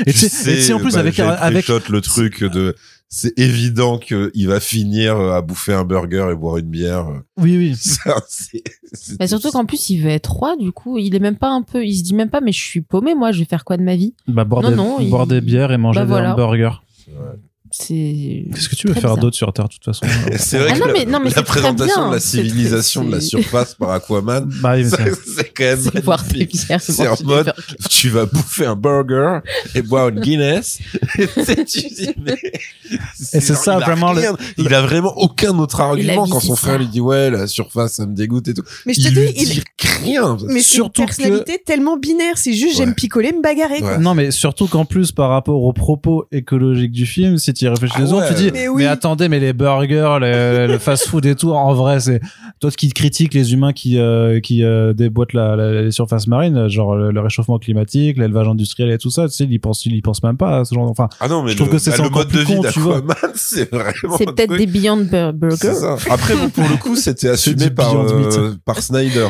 et 0.06 0.14
tu 0.14 0.20
sais 0.30 0.54
et 0.54 0.56
tu 0.58 0.62
sais, 0.64 0.74
en 0.74 0.80
plus 0.80 0.94
bah, 0.94 1.00
avec 1.00 1.20
avec 1.20 1.68
le 1.68 2.02
truc 2.02 2.44
de 2.44 2.76
c'est 3.16 3.38
évident 3.38 4.00
qu'il 4.00 4.48
va 4.48 4.60
finir 4.60 5.18
euh, 5.18 5.34
à 5.34 5.42
bouffer 5.44 5.74
un 5.74 5.84
burger 5.84 6.30
et 6.32 6.36
boire 6.36 6.58
une 6.58 6.70
bière. 6.70 7.06
oui 7.38 7.58
oui 7.58 7.76
Ça, 7.80 8.16
c'est- 8.28 8.64
c'est- 8.92 9.18
Mais 9.20 9.28
surtout 9.28 9.52
qu'en 9.52 9.66
plus, 9.66 9.92
il 9.92 10.00
veut 10.02 10.10
être 10.10 10.32
roi, 10.32 10.56
du 10.58 10.72
coup, 10.72 10.98
il 10.98 11.14
est 11.14 11.20
même 11.20 11.38
pas 11.38 11.50
un 11.50 11.62
peu, 11.62 11.86
il 11.86 11.96
se 11.96 12.02
dit 12.04 12.16
même 12.16 12.30
pas, 12.32 12.42
mais 12.42 12.52
je 12.52 12.62
suis 12.64 12.82
paumé, 12.82 13.14
moi, 13.14 13.32
je 13.32 13.40
vais 13.40 13.46
faire 13.46 13.66
quoi 13.66 13.78
de 13.78 13.84
ma 13.84 13.96
vie? 13.96 14.16
Bah 14.28 14.46
boire 14.46 14.64
Non, 14.64 14.70
des 14.72 14.76
non, 14.76 15.04
boire 15.10 15.24
il- 15.26 15.30
des 15.30 15.42
bières 15.42 15.72
et 15.72 15.78
manger 15.78 16.00
Bah, 16.00 16.06
des 16.06 16.12
voilà. 16.12 16.34
hamburgers 16.34 16.82
C'est. 17.76 18.46
Qu'est-ce 18.54 18.70
que 18.70 18.76
tu 18.76 18.86
veux 18.88 18.94
faire 18.94 19.02
bizarre. 19.04 19.18
d'autre 19.18 19.36
sur 19.36 19.52
Terre, 19.52 19.68
de 19.68 19.74
toute 19.74 19.84
façon 19.84 20.06
C'est 20.38 20.60
vrai 20.60 20.68
Ah 20.70 20.74
que 20.76 20.80
non, 20.80 20.86
la- 20.86 20.94
mais- 20.94 21.06
non, 21.06 21.20
mais 21.20 21.30
la 21.32 21.36
c'est 21.38 21.42
très 21.44 21.60
présentation 21.62 22.02
bien. 22.02 22.10
de 22.10 22.14
la 22.14 22.20
C'est 22.20 22.38
civilisation 22.38 23.04
de 23.04 23.12
la 23.14 23.20
c'est- 23.20 23.28
surface 23.30 23.74
par 23.74 23.90
Aquaman, 23.90 24.48
Bah 24.62 24.74
oui, 24.76 24.84
mais 24.84 24.90
ça, 24.90 24.98
c'est- 24.98 25.14
c'est 25.38 25.50
quand 25.50 25.64
même 25.64 25.80
C'est 25.92 26.04
voir 26.04 26.24
tes 26.28 26.46
bières. 26.46 26.80
C'est 26.82 27.08
en 27.08 27.16
mode, 27.24 27.52
tu 27.90 28.10
vas 28.10 28.28
bouffer 28.28 28.68
un 28.68 28.76
burger 28.76 29.40
et 29.74 29.82
boire 29.82 30.10
une 30.10 30.20
Guinness. 30.20 30.80
Et 31.18 31.28
mais 32.24 32.36
Et 33.34 33.40
c'est 33.42 33.56
ça, 33.56 33.78
il 33.80 33.82
a 33.84 33.86
vraiment, 33.86 34.14
le- 34.14 34.22
il 34.58 34.74
a 34.74 34.82
vraiment 34.84 35.14
aucun 35.18 35.58
autre 35.58 35.82
argument 35.82 36.28
quand 36.28 36.40
son 36.40 36.56
c'est 36.56 36.62
frère 36.62 36.78
lui 36.78 36.88
dit 36.88 37.00
ouais 37.02 37.32
la 37.32 37.48
surface 37.48 37.94
ça 37.94 38.06
me 38.06 38.14
dégoûte 38.16 38.48
et 38.50 38.54
tout. 38.54 38.62
Mais 38.86 38.94
je 38.94 39.02
te 39.02 39.08
dis, 39.10 39.34
il, 39.36 39.50
dit 39.50 39.64
rien. 40.04 40.38
mais 40.46 40.48
c'est 40.48 40.56
une 40.56 40.62
Surtout 40.84 41.06
personnalité 41.06 41.60
tellement 41.66 41.98
binaire. 41.98 42.38
C'est 42.38 42.54
juste, 42.54 42.78
j'aime 42.78 42.94
picoler, 42.94 43.32
me 43.32 43.42
bagarrer. 43.42 43.82
Non, 44.00 44.14
mais 44.14 44.30
surtout 44.30 44.68
qu'en 44.68 44.86
plus, 44.86 45.12
par 45.12 45.30
rapport 45.30 45.64
aux 45.64 45.74
propos 45.74 46.26
écologiques 46.32 46.92
du 46.92 47.06
film, 47.08 47.38
si 47.40 47.54
tu 47.64 47.68
y 47.68 47.70
réfléchis 47.70 47.94
Ah 47.98 48.02
deux 48.02 48.08
secondes, 48.08 48.22
ouais. 48.24 48.28
tu 48.30 48.34
dis, 48.36 48.52
Mais 48.52 48.62
mais, 48.64 48.68
oui. 48.68 48.86
attendez, 48.86 49.30
mais 49.30 49.40
les 49.40 49.54
burgers, 49.54 50.18
le, 50.20 50.68
le 50.68 50.78
fast-food 50.78 51.26
et 51.26 51.36
tout, 51.36 51.52
en 51.52 51.74
vrai, 51.74 52.00
c'est 52.00 52.22
toi 52.60 52.72
qui 52.72 52.90
critique 52.90 53.34
les 53.34 53.54
humains 53.54 53.74
qui 53.74 53.98
euh, 54.00 54.40
qui 54.40 54.64
euh, 54.64 54.94
déboîtent 54.94 55.34
la, 55.34 55.56
la- 55.56 55.82
les 55.82 55.92
surfaces 55.92 56.28
marines, 56.28 56.68
genre 56.68 56.96
le, 56.96 57.12
le 57.12 57.20
réchauffement 57.22 57.60
climatique, 57.60 58.18
l'élevage 58.18 58.48
industriel 58.48 58.92
et 58.92 58.98
tout 58.98 59.10
ça. 59.12 59.28
Tu 59.28 59.34
sais, 59.36 59.48
ils 59.50 59.60
pensent, 59.60 59.86
ils 59.86 60.02
pensent 60.02 60.24
même 60.24 60.38
pas 60.38 60.60
à 60.60 60.66
ce 60.66 60.74
genre. 60.76 60.90
Enfin, 60.90 61.10
Ah 61.20 61.28
non 61.28 61.44
mais 61.44 61.52
Je 61.52 61.56
trouve 61.58 61.68
le, 61.70 61.74
que 61.74 61.80
c'est 61.80 61.92
bah, 61.98 62.04
le 62.04 62.10
mode 62.10 62.28
de 62.30 62.40
vie 62.40 62.56
con, 62.56 62.62
tu 62.72 62.80
vois. 62.80 63.02
d'Aquaman 63.02 63.32
c'est 63.36 63.70
vraiment 63.72 64.18
C'est 64.18 64.26
peut-être 64.26 64.56
des 64.56 64.66
Beyond 64.68 65.08
Burgers. 65.34 65.96
Après 66.10 66.36
bon, 66.36 66.50
pour 66.50 66.68
le 66.70 66.78
coup 66.78 66.96
c'était 66.96 67.30
assumé 67.30 67.70
par 67.70 67.96
euh, 67.96 68.54
par 68.66 68.82
Snyder. 68.82 69.28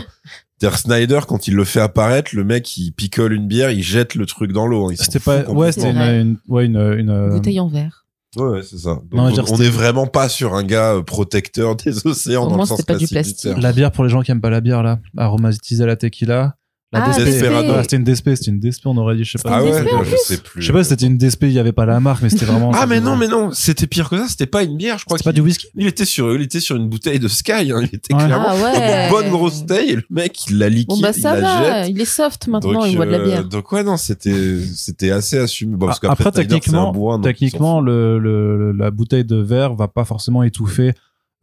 C'est-à-dire 0.60 0.78
Snyder 0.78 1.20
quand 1.28 1.48
il 1.48 1.56
le 1.56 1.66
fait 1.66 1.82
apparaître, 1.82 2.32
le 2.34 2.44
mec 2.46 2.78
il 2.78 2.92
picole 2.94 3.34
une 3.34 3.48
bière, 3.48 3.70
il 3.72 3.84
jette 3.84 4.16
le 4.16 4.26
truc 4.26 4.54
dans 4.54 4.66
l'eau. 4.66 4.90
hein. 4.90 4.94
C'était 4.98 5.20
fout 5.20 5.26
pas, 5.26 5.38
ouais, 5.40 5.44
complètement. 5.46 5.72
c'était 5.72 5.90
une, 5.90 5.96
vrai. 5.98 6.22
une, 6.22 6.38
ouais, 6.48 6.66
une, 6.66 6.78
une, 7.00 7.10
euh, 7.10 7.30
Bouteille 7.32 7.60
en 7.60 7.68
verre. 7.68 8.03
Ouais, 8.36 8.44
ouais, 8.50 8.62
c'est 8.64 8.78
ça. 8.78 8.90
Donc, 8.96 9.14
Non, 9.14 9.26
je 9.30 9.36
veux 9.36 9.44
dire, 9.44 9.54
on, 9.54 9.58
on 9.58 9.62
est 9.62 9.70
vraiment 9.70 10.08
pas 10.08 10.28
sur 10.30 10.56
un 10.56 10.64
gars 10.64 10.94
euh, 10.96 11.04
protecteur 11.04 11.76
des 11.76 11.94
océans 12.08 12.44
Au 12.46 12.50
dans 12.50 12.56
moins, 12.56 12.64
le 12.64 12.68
sens 12.68 12.82
pas 12.82 12.96
du 12.96 13.08
plastique. 13.08 13.52
la 13.58 13.72
bière 13.74 13.92
pour 13.92 14.04
les 14.04 14.10
gens 14.10 14.22
qui 14.22 14.32
aiment 14.32 14.42
pas 14.42 14.50
la 14.50 14.62
bière 14.62 14.82
là, 14.84 15.00
aromatisée 15.18 15.84
à 15.84 15.88
la 15.88 15.96
tequila. 15.96 16.56
La 16.94 17.04
Ah, 17.06 17.10
DSP. 17.10 17.26
Desperado. 17.26 17.74
Ouais, 17.74 17.82
c'était 17.82 17.96
une 17.98 18.04
DSP, 18.04 18.30
c'était 18.36 18.52
une 18.52 18.60
DSP, 18.60 18.86
on 18.86 18.96
aurait 18.98 19.16
dit, 19.16 19.24
je 19.24 19.32
sais 19.38 19.44
pas. 19.44 19.58
Ah 19.58 19.64
ouais, 19.64 19.72
je 20.06 20.16
sais 20.18 20.38
plus. 20.38 20.62
Je 20.62 20.68
sais 20.68 20.74
pas 20.74 20.84
si 20.84 20.90
c'était 20.92 21.06
une 21.08 21.18
DSP, 21.18 21.44
il 21.44 21.52
y 21.54 21.60
avait 21.60 21.72
pas 21.72 21.86
la 21.86 22.00
marque, 22.00 22.22
mais 22.22 22.30
c'était 22.30 22.46
vraiment. 22.46 22.72
Ah 22.76 22.86
mais 22.86 23.00
non 23.02 23.16
mais 23.18 23.28
non, 23.28 23.50
c'était 23.52 23.88
pire 23.88 24.10
que 24.10 24.18
ça, 24.18 24.28
c'était 24.28 24.46
pas 24.46 24.64
une 24.64 24.78
bière, 24.78 24.98
je 25.00 25.06
crois 25.06 25.18
c'est 25.18 25.24
pas 25.24 25.32
du 25.34 25.42
whisky. 25.42 25.68
il 25.76 25.88
était 25.88 26.06
sur 26.06 26.34
il 26.36 26.42
était 26.44 26.60
sur 26.60 26.76
une 26.76 26.88
bouteille 26.90 27.20
de 27.20 27.28
Sky, 27.28 27.52
hein. 27.72 27.82
il 27.82 27.86
était 27.96 28.14
Ouais. 28.14 28.24
clairement 28.26 28.46
Ah 28.50 28.56
ouais. 28.56 29.06
une 29.06 29.10
bonne 29.12 29.30
grosse 29.30 29.66
taille 29.66 29.90
et 29.90 29.96
le 29.96 30.04
mec 30.10 30.50
il 30.50 30.60
la 30.60 30.70
liquide, 30.70 30.88
Bon 30.90 31.00
bah 31.02 31.14
ça 31.14 31.36
il 31.38 31.42
la 31.42 31.62
va, 31.62 31.84
jette. 31.84 31.90
il 31.96 32.02
est 32.02 32.06
soft 32.06 32.48
maintenant, 32.48 32.74
donc, 32.74 32.84
il 32.88 32.96
boit 32.96 33.06
de 33.08 33.12
la 33.12 33.18
euh, 33.18 33.26
bière. 33.26 33.44
donc 33.46 33.72
ouais 33.72 33.84
non 33.84 33.98
c'était 33.98 34.60
c'était 34.76 35.10
assez 35.12 35.38
assumé 35.40 35.76
bon, 35.76 35.88
parce 35.88 36.00
Ah, 36.04 36.10
qu'après 36.10 36.32
techniquement, 36.32 36.94
techniquement 37.22 37.82
le- 37.82 38.20
le- 38.20 38.72
la 38.72 38.92
bouteille 38.92 39.26
de 39.26 39.38
verre 39.38 39.74
va 39.74 39.88
pas 39.88 40.06
forcément 40.06 40.44
étouffer 40.44 40.94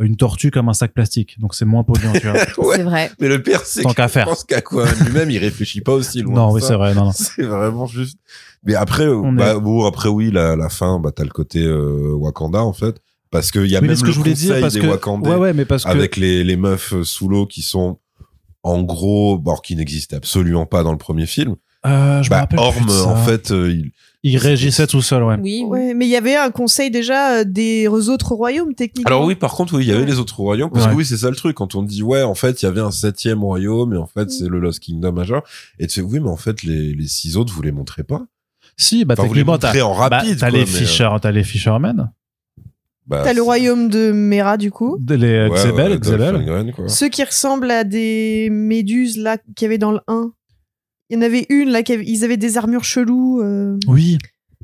une 0.01 0.16
tortue 0.16 0.51
comme 0.51 0.68
un 0.68 0.72
sac 0.74 0.92
plastique. 0.92 1.38
Donc 1.40 1.55
c'est 1.55 1.64
moins 1.64 1.84
polluant, 1.84 2.12
tu 2.12 2.26
vois. 2.28 2.32
ouais. 2.68 2.76
C'est 2.76 2.82
vrai. 2.82 3.11
mais 3.20 3.28
le 3.28 3.42
pire 3.42 3.61
c'est 3.64 3.82
Tant 3.82 3.92
qu'à 3.92 4.07
je 4.09 4.12
faire. 4.12 4.24
pense 4.26 4.44
qu'Aquaman 4.44 4.88
lui-même 5.05 5.30
il 5.30 5.38
réfléchit 5.38 5.80
pas 5.82 5.92
aussi 5.92 6.22
loin 6.22 6.34
non, 6.34 6.53
oui, 6.53 6.61
c'est 6.62 6.74
vrai. 6.74 6.94
Non, 6.94 7.05
non. 7.07 7.12
c'est 7.12 7.42
vraiment 7.42 7.86
juste 7.86 8.18
mais 8.64 8.74
après 8.74 9.05
euh, 9.05 9.16
On 9.16 9.32
bah, 9.32 9.53
est- 9.57 9.61
bon 9.61 9.84
après 9.86 10.09
oui 10.09 10.30
la, 10.30 10.57
la 10.57 10.68
fin 10.68 10.98
bah 11.01 11.11
t'as 11.14 11.24
le 11.24 11.30
côté 11.30 11.62
euh, 11.62 12.12
Wakanda 12.14 12.62
en 12.64 12.72
fait 12.72 12.96
parce 13.30 13.51
qu'il 13.51 13.66
y 13.66 13.76
a 13.76 13.78
Oui, 13.80 13.82
mais 13.82 13.88
même 13.88 13.96
ce 13.96 14.03
le 14.03 14.09
que 14.09 14.12
je 14.12 14.18
voulais 14.18 14.32
conseil 14.32 14.46
dire, 14.48 14.61
parce 14.61 14.74
des 14.74 14.80
que. 14.80 14.86
Wakandais 14.86 15.28
Ouais, 15.30 15.36
ouais, 15.36 15.53
mais 15.53 15.64
parce 15.64 15.84
que. 15.84 15.88
avec 15.88 16.16
les, 16.16 16.42
les 16.44 16.57
meufs 16.57 16.94
euh, 16.94 17.05
sous 17.05 17.28
l'eau 17.28 17.46
qui 17.46 17.62
sont 17.62 17.98
en 18.62 18.82
gros, 18.82 19.38
bon, 19.38 19.55
qui 19.57 19.76
n'existaient 19.76 20.16
absolument 20.16 20.66
pas 20.66 20.82
dans 20.82 20.92
le 20.92 20.98
premier 20.98 21.26
film. 21.26 21.55
Euh, 21.86 22.22
je 22.22 22.28
me 22.28 22.30
Bah, 22.30 22.40
rappelle 22.40 22.59
Orm, 22.59 22.74
plus 22.76 22.86
de 22.86 22.90
ça. 22.90 23.07
en 23.07 23.16
fait, 23.24 23.53
euh, 23.53 23.70
il, 23.70 23.92
il 24.22 24.36
régissait 24.36 24.86
tout 24.86 25.00
seul, 25.02 25.22
ouais. 25.22 25.36
Oui. 25.40 25.64
Ouais, 25.66 25.94
mais 25.94 26.06
il 26.06 26.10
y 26.10 26.16
avait 26.16 26.36
un 26.36 26.50
conseil 26.50 26.90
déjà 26.90 27.38
euh, 27.38 27.44
des 27.44 27.88
autres 27.88 28.32
royaumes, 28.34 28.74
techniquement. 28.74 29.08
Alors 29.16 29.24
oui, 29.24 29.34
par 29.34 29.52
contre, 29.54 29.74
oui, 29.78 29.84
il 29.84 29.88
y 29.88 29.92
avait 29.92 30.00
Ouais. 30.00 30.06
les 30.06 30.18
autres 30.18 30.38
royaumes, 30.40 30.70
parce 30.70 30.84
Ouais. 30.86 30.92
que 30.92 30.96
oui, 30.96 31.04
c'est 31.06 31.16
ça 31.16 31.30
le 31.30 31.36
truc. 31.36 31.56
Quand 31.56 31.74
on 31.74 31.82
dit, 31.82 32.02
ouais, 32.02 32.22
en 32.22 32.34
fait, 32.34 32.60
il 32.62 32.66
y 32.66 32.68
avait 32.68 32.80
un 32.82 32.90
septième 32.90 33.42
royaume, 33.42 33.94
et 33.94 33.96
en 33.96 34.06
fait, 34.06 34.30
c'est 34.30 34.48
le 34.48 34.58
Lost 34.60 34.80
Kingdom 34.80 35.12
majeur. 35.12 35.42
Et 35.78 35.86
tu 35.86 36.00
fais, 36.00 36.06
oui, 36.06 36.20
mais 36.20 36.28
en 36.28 36.36
fait, 36.36 36.62
les, 36.62 36.92
les 36.94 37.06
six 37.08 37.36
autres, 37.36 37.52
vous 37.52 37.62
les 37.62 37.72
montrez 37.72 38.02
pas. 38.04 38.26
Si, 38.76 39.04
bah 39.04 39.14
Enfin, 39.16 39.22
vous 39.26 39.34
les 39.34 39.40
techniquement, 39.40 39.58
t'as 39.58 39.68
montrez 39.68 39.82
en 39.82 39.94
bah, 40.08 40.18
rapide. 40.18 40.38
t'as 40.38 40.48
quoi, 40.50 40.58
les 40.58 40.64
euh, 40.64 40.66
Fisher, 40.66 41.08
t'as 41.20 41.30
les 41.32 41.44
Fishermen, 41.44 42.10
bah, 43.06 43.22
T'as 43.24 43.32
le 43.32 43.42
royaume 43.42 43.88
de 43.88 44.12
Mera, 44.12 44.56
du 44.56 44.70
coup. 44.70 44.98
les 45.08 45.16
euh, 45.16 45.48
ouais, 45.48 45.56
Xebel, 45.56 45.92
ouais, 45.92 45.98
Xebel. 45.98 46.18
Dolph 46.18 46.32
Lundgren, 46.46 46.72
quoi. 46.72 46.88
Ceux 46.88 47.08
qui 47.08 47.24
ressemblent 47.24 47.70
à 47.70 47.84
des 47.84 48.48
méduses, 48.50 49.16
là, 49.16 49.36
qu'il 49.56 49.64
y 49.64 49.66
avait 49.66 49.78
dans 49.78 49.92
le 49.92 50.00
1. 50.06 50.32
Il 51.11 51.16
y 51.16 51.18
en 51.18 51.22
avait 51.22 51.46
une, 51.50 51.70
là, 51.70 51.82
qui 51.82 51.92
avait- 51.92 52.04
ils 52.06 52.24
avaient 52.24 52.36
des 52.36 52.56
armures 52.56 52.84
cheloues. 52.84 53.40
euh, 53.42 53.76
Oui. 53.88 54.16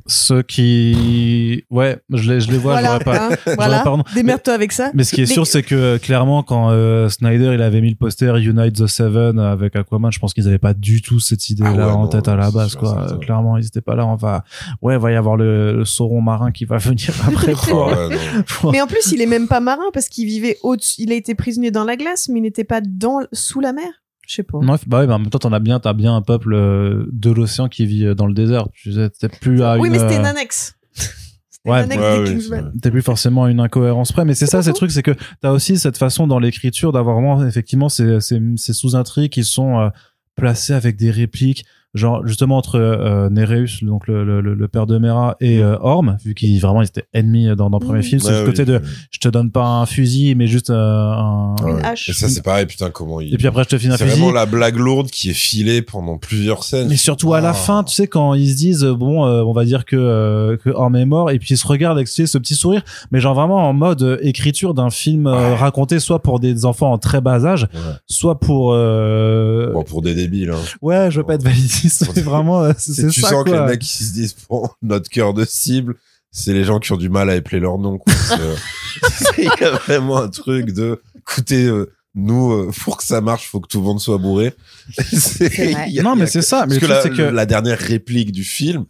Ceux 0.08 0.42
qui, 0.42 1.64
ouais, 1.70 1.98
je 2.12 2.30
les, 2.32 2.40
je 2.40 2.50
les 2.52 2.58
vois, 2.58 2.72
voilà, 2.74 2.92
j'aurais 2.92 3.04
pas. 3.04 3.28
hein, 3.32 3.36
voilà. 3.56 3.80
pas. 3.80 3.96
Démerde-toi 4.14 4.54
avec 4.54 4.70
ça. 4.70 4.90
Mais 4.94 5.02
ce 5.02 5.12
qui 5.14 5.22
est 5.22 5.26
Mais- 5.26 5.32
sûr, 5.32 5.46
c'est 5.48 5.64
que 5.64 5.96
clairement, 5.96 6.44
quand 6.44 6.70
euh, 6.70 7.08
Snyder 7.08 7.52
il 7.54 7.62
avait 7.62 7.80
mis 7.80 7.90
le 7.90 7.96
poster 7.96 8.36
Unite 8.36 8.76
the 8.76 8.86
Seven 8.86 9.40
avec 9.40 9.74
Aquaman, 9.74 10.12
je 10.12 10.20
pense 10.20 10.32
qu'ils 10.32 10.46
avaient 10.46 10.58
pas 10.58 10.74
du 10.74 11.02
tout 11.02 11.18
cette 11.18 11.48
idée-là 11.50 11.70
Ah 11.72 11.76
ouais, 11.88 11.92
en 11.92 12.02
non, 12.02 12.06
tête 12.08 12.28
à 12.28 12.36
la 12.36 12.52
base, 12.52 12.70
sûr, 12.72 12.80
quoi. 12.80 13.18
Clairement, 13.20 13.56
ils 13.56 13.66
étaient 13.66 13.80
pas 13.80 13.96
là. 13.96 14.06
On 14.06 14.14
va, 14.14 14.44
ouais, 14.82 14.94
il 14.94 15.00
va 15.00 15.10
y 15.10 15.16
avoir 15.16 15.36
le, 15.36 15.78
le 15.78 15.84
sauron 15.84 16.20
marin 16.20 16.52
qui 16.52 16.66
va 16.66 16.76
venir 16.78 17.10
après 17.26 17.54
Ah 17.72 18.06
ouais, 18.08 18.16
pour- 18.46 18.70
Mais 18.70 18.80
en 18.80 18.86
plus, 18.86 19.10
il 19.10 19.20
est 19.20 19.26
même 19.26 19.48
pas 19.48 19.60
marin 19.60 19.86
parce 19.92 20.08
qu'il 20.08 20.26
vivait 20.26 20.58
au 20.62 20.76
Il 20.98 21.10
a 21.10 21.16
été 21.16 21.34
prisonnier 21.34 21.72
dans 21.72 21.84
la 21.84 21.96
glace, 21.96 22.28
mais 22.28 22.38
il 22.38 22.42
n'était 22.42 22.64
pas 22.64 22.80
dans, 22.80 23.20
sous 23.32 23.58
la 23.60 23.72
mer. 23.72 23.88
Je 24.26 24.34
sais 24.34 24.42
pas. 24.42 24.58
Non, 24.60 24.76
bah 24.86 25.00
ouais, 25.00 25.06
mais 25.06 25.12
en 25.12 25.18
même 25.20 25.30
temps, 25.30 25.38
t'en 25.38 25.52
as 25.52 25.60
bien, 25.60 25.78
t'as 25.80 25.92
bien 25.92 26.14
un 26.16 26.22
peuple 26.22 26.52
euh, 26.54 27.06
de 27.12 27.30
l'océan 27.30 27.68
qui 27.68 27.86
vit 27.86 28.04
euh, 28.06 28.14
dans 28.14 28.26
le 28.26 28.34
désert. 28.34 28.68
Tu 28.72 28.92
sais, 28.92 29.08
t'es 29.10 29.28
plus 29.28 29.62
à 29.62 29.78
oui, 29.78 29.86
une, 29.88 29.92
mais 29.92 29.98
c'était 30.00 30.16
euh, 30.16 30.20
une 30.20 30.26
annexe. 30.26 30.74
C'était 31.48 31.70
ouais, 31.70 31.84
une 31.84 31.92
annexe 31.92 32.02
Ouais, 32.02 32.24
des 32.24 32.30
oui, 32.30 32.36
Kingsman. 32.36 32.72
t'es 32.82 32.90
plus 32.90 33.02
forcément 33.02 33.44
à 33.44 33.50
une 33.50 33.60
incohérence 33.60 34.12
près 34.12 34.24
mais 34.24 34.34
c'est 34.34 34.46
ça 34.46 34.62
c'est 34.62 34.70
le 34.70 34.74
truc 34.76 34.90
c'est 34.92 35.02
que 35.02 35.14
t'as 35.40 35.50
aussi 35.50 35.78
cette 35.78 35.96
façon 35.98 36.26
dans 36.26 36.38
l'écriture 36.38 36.92
d'avoir 36.92 37.16
vraiment 37.16 37.44
effectivement 37.46 37.88
ces, 37.88 38.20
ces, 38.20 38.40
ces 38.56 38.72
sous-intrigues 38.72 39.32
qui 39.32 39.42
sont 39.42 39.78
euh, 39.80 39.88
placées 40.36 40.74
avec 40.74 40.96
des 40.96 41.10
répliques 41.10 41.64
genre 41.96 42.24
justement 42.26 42.56
entre 42.58 42.76
euh, 42.78 43.28
Nereus 43.30 43.82
donc 43.82 44.06
le, 44.06 44.24
le, 44.24 44.40
le- 44.40 44.54
le 44.54 44.68
père 44.68 44.86
de 44.86 44.98
Mera 44.98 45.36
et 45.40 45.62
euh, 45.62 45.76
Orm 45.80 46.16
vu 46.24 46.34
qu'ils 46.34 46.60
vraiment 46.60 46.82
ils 46.82 46.86
étaient 46.86 47.06
ennemis 47.14 47.48
dans, 47.56 47.68
dans 47.70 47.78
le 47.78 47.84
premier 47.84 47.98
Mm. 48.00 48.02
film 48.02 48.20
c'est 48.20 48.28
Ouais, 48.32 48.40
le 48.40 48.46
côté 48.46 48.62
oui, 48.62 48.68
de 48.68 48.76
oui. 48.82 48.88
je 49.10 49.18
te 49.18 49.28
donne 49.28 49.50
pas 49.50 49.64
un 49.66 49.86
fusil 49.86 50.34
mais 50.36 50.46
juste 50.46 50.70
euh, 50.70 50.76
un 50.76 51.56
Une 51.66 51.74
ouais. 51.76 51.84
hache. 51.84 52.08
Et 52.08 52.12
ça, 52.12 52.28
c'est 52.28 52.42
pareil, 52.42 52.66
putain, 52.66 52.90
comment 52.90 53.20
il. 53.20 53.32
et 53.34 53.36
puis 53.38 53.46
après 53.46 53.64
je 53.64 53.68
te 53.70 53.78
file 53.78 53.90
un 53.90 53.96
c'est 53.96 54.04
fusil 54.04 54.18
vraiment 54.20 54.32
la 54.32 54.46
blague 54.46 54.76
lourde 54.76 55.08
qui 55.10 55.30
est 55.30 55.34
filée 55.34 55.82
pendant 55.82 56.18
plusieurs 56.18 56.62
scènes. 56.64 56.88
mais 56.88 56.96
surtout 56.96 57.32
à 57.34 57.40
la 57.40 57.50
Ah. 57.50 57.54
fin, 57.54 57.82
tu 57.84 57.94
sais, 57.94 58.06
quand 58.06 58.34
ils 58.34 58.50
se 58.50 58.56
disent, 58.56 58.84
euh, 58.84 58.94
bon, 58.94 59.24
euh, 59.24 59.42
on 59.42 59.52
va 59.52 59.64
dire 59.64 59.84
que, 59.84 59.96
euh, 59.96 60.56
que 60.56 60.70
Orm 60.70 60.94
est 60.96 61.06
mort, 61.06 61.30
et 61.30 61.38
puis 61.38 61.54
ils 61.54 61.56
se 61.56 61.66
regardent 61.66 61.96
avec 61.96 62.08
tu 62.08 62.14
sais, 62.14 62.26
ce 62.26 62.36
petit 62.38 62.54
sourire, 62.54 62.82
mais 63.10 63.20
genre 63.20 63.34
vraiment 63.34 63.68
en 63.68 63.72
mode 63.72 64.02
euh, 64.02 64.18
écriture 64.20 64.74
d'un 64.74 64.90
film 64.90 65.26
euh, 65.26 65.32
Ouais. 65.36 65.54
raconté 65.56 65.98
soit 65.98 66.20
pour 66.22 66.40
des 66.40 66.64
enfants 66.66 66.92
en 66.92 66.98
très 66.98 67.20
bas 67.20 67.44
âge, 67.46 67.68
Ouais. 67.72 67.80
soit 68.06 68.38
pour... 68.38 68.72
euh, 68.74 69.72
Bon, 69.72 69.82
pour 69.82 70.02
des 70.02 70.14
débiles, 70.14 70.50
hein. 70.50 70.58
Ouais, 70.82 71.08
je 71.10 71.20
veux 71.20 71.26
pas 71.26 71.34
être 71.34 71.42
validiste, 71.88 72.16
mais 72.16 72.22
vraiment, 72.22 72.62
euh, 72.64 72.72
c'est 72.78 73.08
tu 73.08 73.20
ça, 73.20 73.30
sens 73.30 73.44
que 73.44 73.50
quoi. 73.50 73.60
les 73.60 73.66
mecs 73.72 73.80
qui 73.80 74.04
se 74.04 74.12
disent 74.12 74.36
bon 74.48 74.68
notre 74.82 75.08
cœur 75.10 75.34
de 75.34 75.44
cible 75.44 75.94
c'est 76.32 76.52
les 76.52 76.64
gens 76.64 76.80
qui 76.80 76.92
ont 76.92 76.96
du 76.98 77.08
mal 77.08 77.30
à 77.30 77.36
épeler 77.36 77.60
leur 77.60 77.78
nom 77.78 77.98
quoi. 77.98 78.12
C'est- 78.14 79.42
y 79.60 79.64
a 79.64 79.70
vraiment 79.70 80.18
un 80.18 80.28
truc 80.28 80.72
de 80.72 81.00
écoutez 81.16 81.64
euh, 81.64 81.90
nous 82.14 82.52
euh, 82.52 82.70
pour 82.82 82.96
que 82.98 83.04
ça 83.04 83.20
marche 83.20 83.48
faut 83.48 83.60
que 83.60 83.68
tout 83.68 83.78
le 83.78 83.84
monde 83.84 84.00
soit 84.00 84.18
bourré 84.18 84.54
a- 84.98 86.02
Non, 86.02 86.16
mais 86.16 86.26
c'est 86.26 86.40
que- 86.40 86.44
ça, 86.44 86.66
mais 86.66 86.78
parce 86.78 87.08
que 87.08 87.22
la, 87.22 87.42
que- 87.44 87.48
dernière 87.48 87.78
réplique 87.78 88.32
du 88.32 88.44
film 88.44 88.84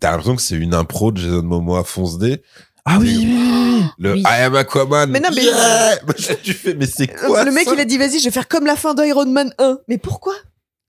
t'as 0.00 0.10
l'impression 0.12 0.36
que 0.36 0.42
c'est 0.42 0.56
une 0.56 0.74
impro 0.74 1.12
de 1.12 1.20
Jason 1.20 1.42
Momoa 1.42 1.82
fonce 1.84 2.18
D 2.18 2.40
Ah 2.84 2.98
oui, 3.00 3.16
oui, 3.18 3.26
oui, 3.26 3.80
oui. 3.80 3.84
le 3.98 4.12
Oui. 4.14 4.20
I 4.22 4.42
am 4.44 4.54
Aquaman 4.54 5.10
Mais 5.10 5.20
non, 5.20 5.28
mais- 5.34 5.44
yeah 5.44 5.98
tu 6.42 6.52
fais 6.54 6.74
mais 6.74 6.86
c'est 6.86 7.06
quoi 7.08 7.44
le 7.44 7.50
mec, 7.52 7.66
ça 7.66 7.74
il 7.74 7.80
a 7.80 7.84
dit, 7.84 7.98
vas-y, 7.98 8.18
je 8.20 8.24
vais 8.24 8.30
faire 8.30 8.48
comme 8.48 8.64
la 8.66 8.76
fin 8.76 8.94
d'Iron 8.94 9.26
Man 9.26 9.52
1. 9.58 9.78
Mais 9.88 9.98
pourquoi? 9.98 10.34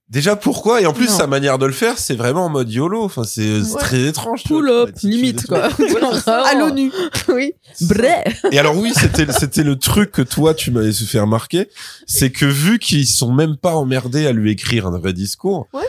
Déjà 0.10 0.36
pourquoi? 0.36 0.82
Et 0.82 0.86
en 0.86 0.93
plus 0.93 1.07
Non. 1.10 1.18
sa 1.18 1.28
manière 1.28 1.57
de 1.57 1.66
le 1.66 1.72
faire 1.72 1.97
c'est 1.97 2.16
vraiment 2.16 2.45
en 2.45 2.49
mode 2.49 2.72
YOLO 2.72 3.03
enfin 3.03 3.24
c'est 3.24 3.60
Ouais. 3.62 3.80
très 3.80 4.01
étrange. 4.07 4.43
Pull 4.43 4.70
up, 4.70 4.89
limite, 5.03 5.47
quoi. 5.47 5.70
À 6.28 6.53
l'ONU. 6.55 6.91
Oui. 7.30 7.53
Bref. 7.82 8.45
Et 8.51 8.60
alors 8.60 8.76
oui, 8.78 8.91
c'était 8.95 9.32
c'était 9.32 9.64
le 9.64 9.78
truc 9.78 10.12
que 10.12 10.22
toi 10.22 10.53
tu 10.53 10.72
m'avais 10.72 10.91
fait 10.93 11.20
remarquer, 11.20 11.70
c'est 12.07 12.32
que 12.32 12.45
vu 12.45 12.80
qu'ils 12.80 13.07
sont 13.07 13.32
même 13.32 13.55
pas 13.57 13.76
emmerdés 13.76 14.26
à 14.28 14.32
lui 14.32 14.51
écrire 14.51 14.88
un 14.88 14.97
vrai 14.97 15.14
discours, 15.14 15.68
Ouais. 15.74 15.84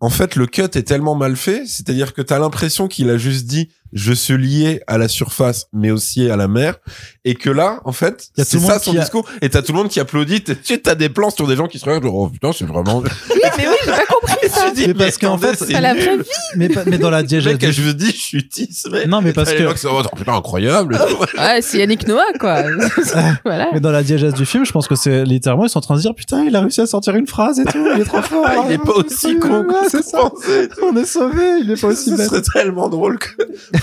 en 0.00 0.10
fait 0.10 0.34
le 0.36 0.46
cut 0.46 0.62
est 0.62 0.82
tellement 0.86 1.14
mal 1.14 1.36
fait, 1.36 1.64
c'est-à-dire 1.66 2.14
que 2.14 2.22
t'as 2.22 2.38
l'impression 2.38 2.88
qu'il 2.88 3.10
a 3.10 3.18
juste 3.18 3.46
dit 3.46 3.68
je 3.92 4.12
suis 4.12 4.36
lié 4.38 4.80
à 4.86 4.98
la 4.98 5.08
surface 5.08 5.66
mais 5.72 5.90
aussi 5.90 6.30
à 6.30 6.36
la 6.36 6.48
mer 6.48 6.76
et 7.24 7.34
que 7.34 7.50
là 7.50 7.80
en 7.84 7.92
fait 7.92 8.28
c'est 8.36 8.58
ça 8.58 8.78
son 8.78 8.96
a- 8.96 9.00
discours 9.00 9.28
et 9.42 9.48
t'as 9.48 9.62
tout 9.62 9.72
le 9.72 9.78
monde 9.78 9.88
qui 9.88 10.00
applaudit, 10.00 10.42
tu 10.44 10.54
sais, 10.62 10.78
t'as 10.78 10.94
des 10.94 11.08
plans 11.08 11.30
sur 11.30 11.46
des 11.46 11.56
gens 11.56 11.66
qui 11.68 11.78
se 11.78 11.84
regardent 11.84 12.04
genre 12.04 12.14
oh 12.14 12.28
putain 12.28 12.52
c'est 12.52 12.64
vraiment 12.66 12.98
Oui, 13.30 13.40
mais 13.56 13.68
oui, 13.68 13.74
j'ai 13.84 13.90
pas 13.90 14.06
compris 14.06 14.48
ça. 14.48 14.70
Dis, 14.70 14.88
Mais 14.88 14.94
parce 14.94 15.18
qu'en 15.18 15.38
fait, 15.38 15.56
c'est 15.56 15.80
la 15.80 15.94
vraie 15.94 16.18
vie. 16.18 16.24
Mais, 16.56 16.68
dans 16.98 17.10
la 17.10 17.22
diégèse 17.22 17.52
mec 17.60 17.70
juste 17.70 17.96
dit 17.96 18.10
je 18.10 18.16
suis 18.20 18.48
tis 18.48 18.68
mais 18.90 19.06
Non, 19.06 19.20
mais 19.22 19.32
parce 19.32 19.52
que- 19.52 19.64
oh, 19.88 20.02
putain 20.16 20.34
incroyable 20.34 20.98
Ouais, 21.38 21.60
c'est 21.62 21.78
Yannick 21.78 22.06
Noah, 22.06 22.22
quoi. 22.38 22.62
voilà. 23.44 23.68
Mais 23.72 23.80
dans 23.80 23.90
la 23.90 24.02
diégèse 24.02 24.34
du 24.34 24.46
film, 24.46 24.64
je 24.64 24.72
pense 24.72 24.88
que 24.88 24.94
c'est 24.94 25.24
littéralement, 25.24 25.64
ils 25.64 25.70
sont 25.70 25.78
en 25.78 25.82
train 25.82 25.94
de 25.94 26.00
se 26.00 26.04
dire, 26.06 26.14
putain, 26.14 26.44
il 26.44 26.54
a 26.56 26.60
réussi 26.60 26.80
à 26.80 26.86
sortir 26.86 27.14
une 27.16 27.26
phrase 27.26 27.60
et 27.60 27.64
tout, 27.64 27.86
il 27.94 28.00
est 28.00 28.04
trop 28.04 28.22
fort. 28.22 28.46
il 28.66 28.72
est 28.72 28.78
pas 28.78 28.92
aussi 28.92 29.38
con 29.38 29.64
que 29.64 29.88
c'est 29.90 30.02
ça. 30.04 30.30
On 30.82 30.96
est 30.96 31.04
sauvé, 31.06 31.60
il 31.62 31.70
est 31.70 31.80
pas 31.80 31.88
aussi 31.88 32.10
Ce 32.10 32.24
serait 32.24 32.42
tellement 32.42 32.88
drôle 32.88 33.18
que 33.18 33.28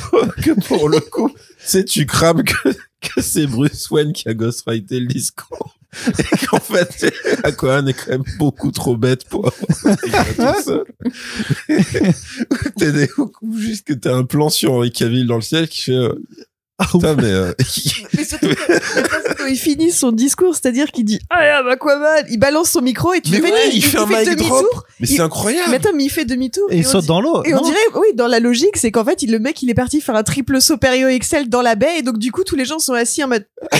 que 0.43 0.59
pour 0.67 0.89
le 0.89 0.99
coup, 0.99 1.29
tu 1.29 1.37
sais, 1.59 1.83
tu 1.85 2.05
crames 2.05 2.43
que, 2.43 2.69
que 3.01 3.21
c'est 3.21 3.47
Bruce 3.47 3.89
Wayne 3.89 4.13
qui 4.13 4.29
a 4.29 4.33
ghostwrité 4.33 4.99
le 4.99 5.07
discours. 5.07 5.77
Et 6.19 6.45
qu'en 6.45 6.59
fait, 6.59 7.13
Aquaman 7.43 7.87
est 7.87 7.93
quand 7.93 8.11
même 8.11 8.23
beaucoup 8.37 8.71
trop 8.71 8.97
bête 8.97 9.25
pour 9.25 9.47
avoir 9.47 10.55
tout 10.55 10.63
seul. 10.63 10.85
Des, 12.77 13.09
ou 13.41 13.57
juste 13.57 13.87
que 13.87 13.93
t'as 13.93 14.13
un 14.13 14.25
plan 14.25 14.49
sur 14.49 14.73
Henri 14.73 14.91
Cavill 14.91 15.25
dans 15.27 15.35
le 15.35 15.41
ciel 15.41 15.69
qui 15.69 15.83
fait, 15.83 15.91
euh, 15.93 16.21
putain, 16.91 17.15
mais, 17.15 17.23
euh, 17.26 17.53
Mais 18.17 18.23
surtout 18.23 18.47
quand, 19.38 19.45
il 19.45 19.55
finit 19.57 19.91
son 19.91 20.11
discours, 20.11 20.55
c'est-à-dire 20.55 20.91
qu'il 20.91 21.05
dit 21.05 21.19
Ah, 21.30 21.63
bah 21.63 21.76
quoi 21.78 21.97
mal 21.97 22.26
Il 22.30 22.38
balance 22.39 22.71
son 22.71 22.82
micro 22.82 23.13
et 23.13 23.21
tu 23.21 23.32
mais 23.32 23.38
fais 23.39 23.51
ouais, 23.51 23.69
il, 23.69 23.76
il 23.78 23.84
fait 23.84 23.97
demi-tour. 24.26 24.84
Mais 24.99 25.07
c'est 25.07 25.21
incroyable. 25.21 25.69
Mais 25.69 25.78
attends, 25.78 25.89
mais 25.95 26.03
il 26.05 26.09
fait 26.09 26.26
demi-tour. 26.26 26.67
Et 26.71 26.78
il 26.78 26.86
saute 26.86 27.01
dit- 27.01 27.07
dans 27.07 27.21
l'eau. 27.21 27.43
Et 27.45 27.53
on 27.53 27.61
dirait, 27.61 27.78
oui, 27.95 28.07
dans 28.15 28.28
la 28.28 28.39
logique, 28.39 28.76
c'est 28.78 28.91
qu'en 28.91 29.05
fait, 29.05 29.23
il- 29.23 29.32
le 29.32 29.39
mec, 29.39 29.61
il 29.61 29.69
est 29.69 29.73
parti 29.73 30.01
faire 30.01 30.15
un 30.15 30.23
triple 30.23 30.59
saut 30.61 30.78
Perio 30.78 31.07
Excel 31.07 31.49
dans 31.49 31.61
la 31.61 31.76
baie, 31.76 31.99
et 31.99 32.01
donc, 32.01 32.17
du 32.17 32.32
coup, 32.32 32.43
tous 32.43 32.55
les 32.55 32.65
gens 32.65 32.80
sont 32.80 32.93
assis 32.93 33.23
en 33.23 33.28
mode, 33.30 33.45
ah, 33.71 33.78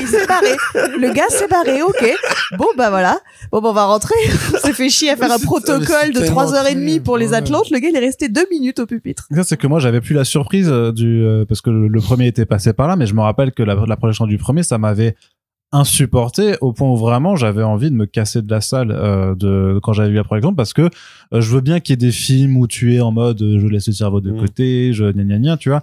il 0.00 0.06
s'est 0.08 0.26
barré. 0.26 0.56
Le 0.74 1.12
gars 1.12 1.28
s'est 1.28 1.48
barré, 1.48 1.82
ok. 1.82 2.12
Bon, 2.56 2.66
bah 2.76 2.90
voilà. 2.90 3.20
Bon, 3.52 3.60
bah, 3.60 3.68
on 3.70 3.72
va 3.74 3.84
rentrer. 3.84 4.14
On 4.54 4.58
s'est 4.58 4.72
fait 4.72 4.88
chier 4.88 5.10
à 5.10 5.16
faire 5.16 5.30
un 5.32 5.38
protocole 5.38 6.12
de 6.12 6.20
c'est 6.20 6.30
3h30 6.30 7.00
pour 7.02 7.16
les. 7.16 7.28
Atlantes. 7.34 7.68
Le 7.70 7.78
gars, 7.78 7.88
il 7.90 7.96
est 7.96 8.00
resté 8.00 8.28
deux 8.28 8.46
minutes 8.50 8.78
au 8.78 8.86
pupitre. 8.86 9.26
Ça, 9.34 9.44
c'est 9.44 9.56
que 9.58 9.66
moi, 9.66 9.80
j'avais 9.80 10.00
plus 10.00 10.14
la 10.14 10.24
surprise 10.24 10.68
euh, 10.70 10.92
du 10.92 11.22
euh, 11.22 11.44
parce 11.46 11.60
que 11.60 11.68
le, 11.68 11.86
le 11.88 12.00
premier 12.00 12.26
était 12.26 12.37
passé 12.46 12.72
par 12.72 12.88
là, 12.88 12.96
mais 12.96 13.06
je 13.06 13.14
me 13.14 13.20
rappelle 13.20 13.52
que 13.52 13.62
la, 13.62 13.74
la 13.86 13.96
projection 13.96 14.26
du 14.26 14.38
premier, 14.38 14.62
ça 14.62 14.78
m'avait 14.78 15.14
insupporté 15.72 16.54
au 16.62 16.72
point 16.72 16.88
où 16.88 16.96
vraiment 16.96 17.36
j'avais 17.36 17.62
envie 17.62 17.90
de 17.90 17.94
me 17.94 18.06
casser 18.06 18.40
de 18.40 18.50
la 18.50 18.62
salle 18.62 18.90
euh, 18.90 19.34
de 19.34 19.78
quand 19.82 19.92
j'avais 19.92 20.08
vu 20.08 20.14
la 20.16 20.24
projection 20.24 20.54
parce 20.54 20.72
que 20.72 20.82
euh, 21.34 21.40
je 21.42 21.54
veux 21.54 21.60
bien 21.60 21.78
qu'il 21.80 21.92
y 21.92 21.94
ait 21.94 22.06
des 22.08 22.10
films 22.12 22.56
où 22.56 22.66
tu 22.66 22.94
es 22.94 23.00
en 23.00 23.12
mode 23.12 23.42
euh, 23.42 23.58
je 23.60 23.66
laisse 23.66 23.86
le 23.86 23.92
cerveau 23.92 24.22
de 24.22 24.30
Mm. 24.32 24.40
côté, 24.40 24.92
je 24.94 25.10
gna 25.12 25.24
gna 25.24 25.38
gna, 25.38 25.56
tu 25.58 25.68
vois. 25.68 25.82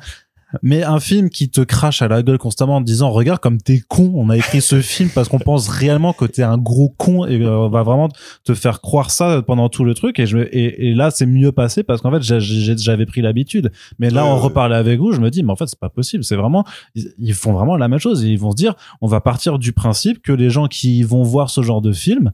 Mais 0.61 0.83
un 0.83 0.99
film 0.99 1.29
qui 1.29 1.49
te 1.49 1.61
crache 1.61 2.01
à 2.01 2.07
la 2.07 2.23
gueule 2.23 2.37
constamment 2.37 2.77
en 2.77 2.81
te 2.81 2.85
disant 2.85 3.11
regarde 3.11 3.39
comme 3.39 3.59
t'es 3.59 3.81
con, 3.87 4.11
on 4.15 4.29
a 4.29 4.37
écrit 4.37 4.61
ce 4.61 4.81
film 4.81 5.09
parce 5.13 5.29
qu'on 5.29 5.39
pense 5.39 5.67
réellement 5.67 6.13
que 6.13 6.25
t'es 6.25 6.43
un 6.43 6.57
gros 6.57 6.93
con 6.97 7.25
et 7.25 7.45
on 7.45 7.69
va 7.69 7.83
vraiment 7.83 8.09
te 8.43 8.53
faire 8.53 8.81
croire 8.81 9.11
ça 9.11 9.41
pendant 9.41 9.69
tout 9.69 9.85
le 9.85 9.93
truc 9.93 10.19
et 10.19 10.25
je 10.25 10.37
et, 10.37 10.89
et 10.89 10.93
là 10.93 11.11
c'est 11.11 11.25
mieux 11.25 11.51
passé 11.51 11.83
parce 11.83 12.01
qu'en 12.01 12.11
fait 12.11 12.21
j'avais 12.21 13.05
pris 13.05 13.21
l'habitude. 13.21 13.71
Mais 13.99 14.09
là 14.09 14.25
on 14.25 14.37
reparlait 14.37 14.75
avec 14.75 14.99
vous 14.99 15.11
je 15.11 15.21
me 15.21 15.29
dis 15.29 15.43
mais 15.43 15.51
en 15.51 15.55
fait 15.55 15.67
c'est 15.67 15.79
pas 15.79 15.89
possible. 15.89 16.23
C'est 16.23 16.35
vraiment 16.35 16.65
ils, 16.95 17.13
ils 17.19 17.33
font 17.33 17.53
vraiment 17.53 17.77
la 17.77 17.87
même 17.87 17.99
chose. 17.99 18.23
Ils 18.23 18.39
vont 18.39 18.51
se 18.51 18.57
dire 18.57 18.75
on 19.01 19.07
va 19.07 19.21
partir 19.21 19.59
du 19.59 19.73
principe 19.73 20.21
que 20.21 20.31
les 20.31 20.49
gens 20.49 20.67
qui 20.67 21.03
vont 21.03 21.23
voir 21.23 21.49
ce 21.49 21.61
genre 21.61 21.81
de 21.81 21.91
film 21.91 22.31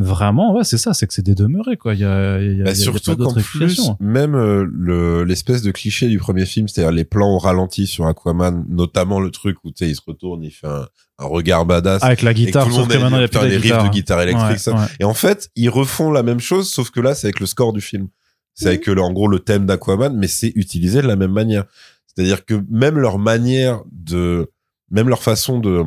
vraiment 0.00 0.54
ouais 0.54 0.64
c'est 0.64 0.78
ça 0.78 0.94
c'est 0.94 1.06
que 1.06 1.12
c'est 1.14 1.22
des 1.24 1.34
demeurés 1.34 1.76
quoi 1.76 1.94
il 1.94 2.00
y 2.00 2.04
a, 2.04 2.40
il 2.40 2.56
y 2.58 2.60
a- 2.60 2.64
Bah, 2.64 2.70
il 2.72 2.78
y 2.78 2.82
a 2.82 2.84
surtout 2.84 3.16
qu'en 3.16 3.34
plus, 3.34 3.90
même 4.00 4.34
euh, 4.34 4.66
le 4.70 5.24
l'espèce 5.24 5.62
de 5.62 5.70
cliché 5.70 6.08
du 6.08 6.18
premier 6.18 6.46
film, 6.46 6.68
c'est-à-dire 6.68 6.92
les 6.92 7.04
plans 7.04 7.34
au 7.34 7.38
ralenti 7.38 7.86
sur 7.86 8.06
Aquaman, 8.06 8.64
notamment 8.68 9.20
le 9.20 9.30
truc 9.30 9.56
où 9.64 9.70
tu 9.70 9.84
sais, 9.84 9.90
il 9.90 9.94
se 9.96 10.00
retourne, 10.06 10.42
il 10.42 10.50
fait 10.50 10.66
un, 10.66 10.86
un 11.18 11.24
regard 11.26 11.66
badass. 11.66 12.02
avec 12.02 12.22
la 12.22 12.30
et 12.30 12.34
guitare 12.34 12.64
tout 12.64 12.70
le 12.70 12.74
sauf 12.74 12.82
monde 12.84 12.92
que 12.92 12.96
a 12.96 13.00
maintenant 13.00 13.18
il 13.18 13.22
y 13.22 13.24
a 13.24 13.28
plus 13.28 13.38
de 13.40 13.44
riffs 13.46 13.62
guitare 13.62 13.84
de 13.84 13.88
guitare 13.90 14.20
électrique, 14.22 14.48
Ouais, 14.50 14.58
ça. 14.58 14.72
ouais. 14.74 14.86
Et 15.00 15.04
en 15.04 15.14
fait, 15.14 15.50
ils 15.56 15.68
refont 15.70 16.10
la 16.10 16.22
même 16.22 16.40
chose, 16.40 16.70
sauf 16.70 16.90
que 16.90 17.00
là, 17.00 17.14
c'est 17.14 17.26
avec 17.26 17.40
le 17.40 17.46
score 17.46 17.72
du 17.72 17.80
film. 17.80 18.08
C'est 18.54 18.68
avec 18.68 18.86
le- 18.86 19.00
en 19.00 19.12
gros 19.12 19.28
le 19.28 19.38
thème 19.38 19.66
d'Aquaman, 19.66 20.16
mais 20.16 20.26
c'est 20.28 20.52
utilisé 20.56 21.00
de 21.02 21.06
la 21.06 21.16
même 21.16 21.32
manière. 21.32 21.64
C'est-à-dire 22.06 22.44
que 22.44 22.62
même 22.70 22.98
leur 22.98 23.18
manière 23.18 23.82
de, 23.92 24.50
même 24.90 25.08
leur 25.08 25.22
façon 25.22 25.60
de, 25.60 25.82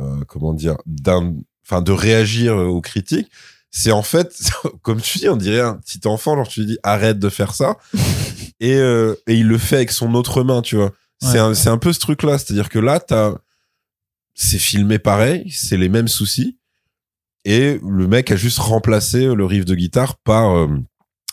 euh, 0.00 0.24
comment 0.26 0.52
dire, 0.54 0.76
d'un, 0.86 1.34
enfin 1.72 1.82
de 1.82 1.92
réagir 1.92 2.54
euh, 2.54 2.66
aux 2.66 2.80
critiques, 2.80 3.30
c'est 3.70 3.92
en 3.92 4.02
fait, 4.02 4.34
comme 4.82 5.00
tu 5.00 5.18
dis, 5.18 5.28
on 5.28 5.36
dirait 5.36 5.60
un 5.60 5.74
petit 5.74 6.06
enfant, 6.06 6.36
genre 6.36 6.46
tu 6.46 6.60
lui 6.60 6.66
dis 6.66 6.78
arrête 6.82 7.18
de 7.18 7.28
faire 7.28 7.54
ça, 7.54 7.78
et 8.60 8.74
euh, 8.74 9.14
et 9.26 9.34
il 9.34 9.48
le 9.48 9.58
fait 9.58 9.76
avec 9.76 9.90
son 9.90 10.14
autre 10.14 10.42
main, 10.42 10.62
tu 10.62 10.76
vois. 10.76 10.92
C'est 11.20 11.38
un, 11.68 11.78
peu 11.78 11.92
ce 11.92 12.00
truc-là, 12.00 12.36
c'est-à-dire 12.36 12.68
que 12.68 12.80
là, 12.80 12.98
t'as, 12.98 13.32
c'est 14.34 14.58
filmé 14.58 14.98
pareil, 14.98 15.48
c'est 15.52 15.76
les 15.76 15.88
mêmes 15.88 16.08
soucis, 16.08 16.58
et 17.44 17.78
le 17.80 18.08
mec 18.08 18.32
a 18.32 18.36
juste 18.36 18.58
remplacé 18.58 19.32
le 19.32 19.44
riff 19.44 19.64
de 19.64 19.76
guitare 19.76 20.16
par 20.18 20.56
euh, 20.56 20.66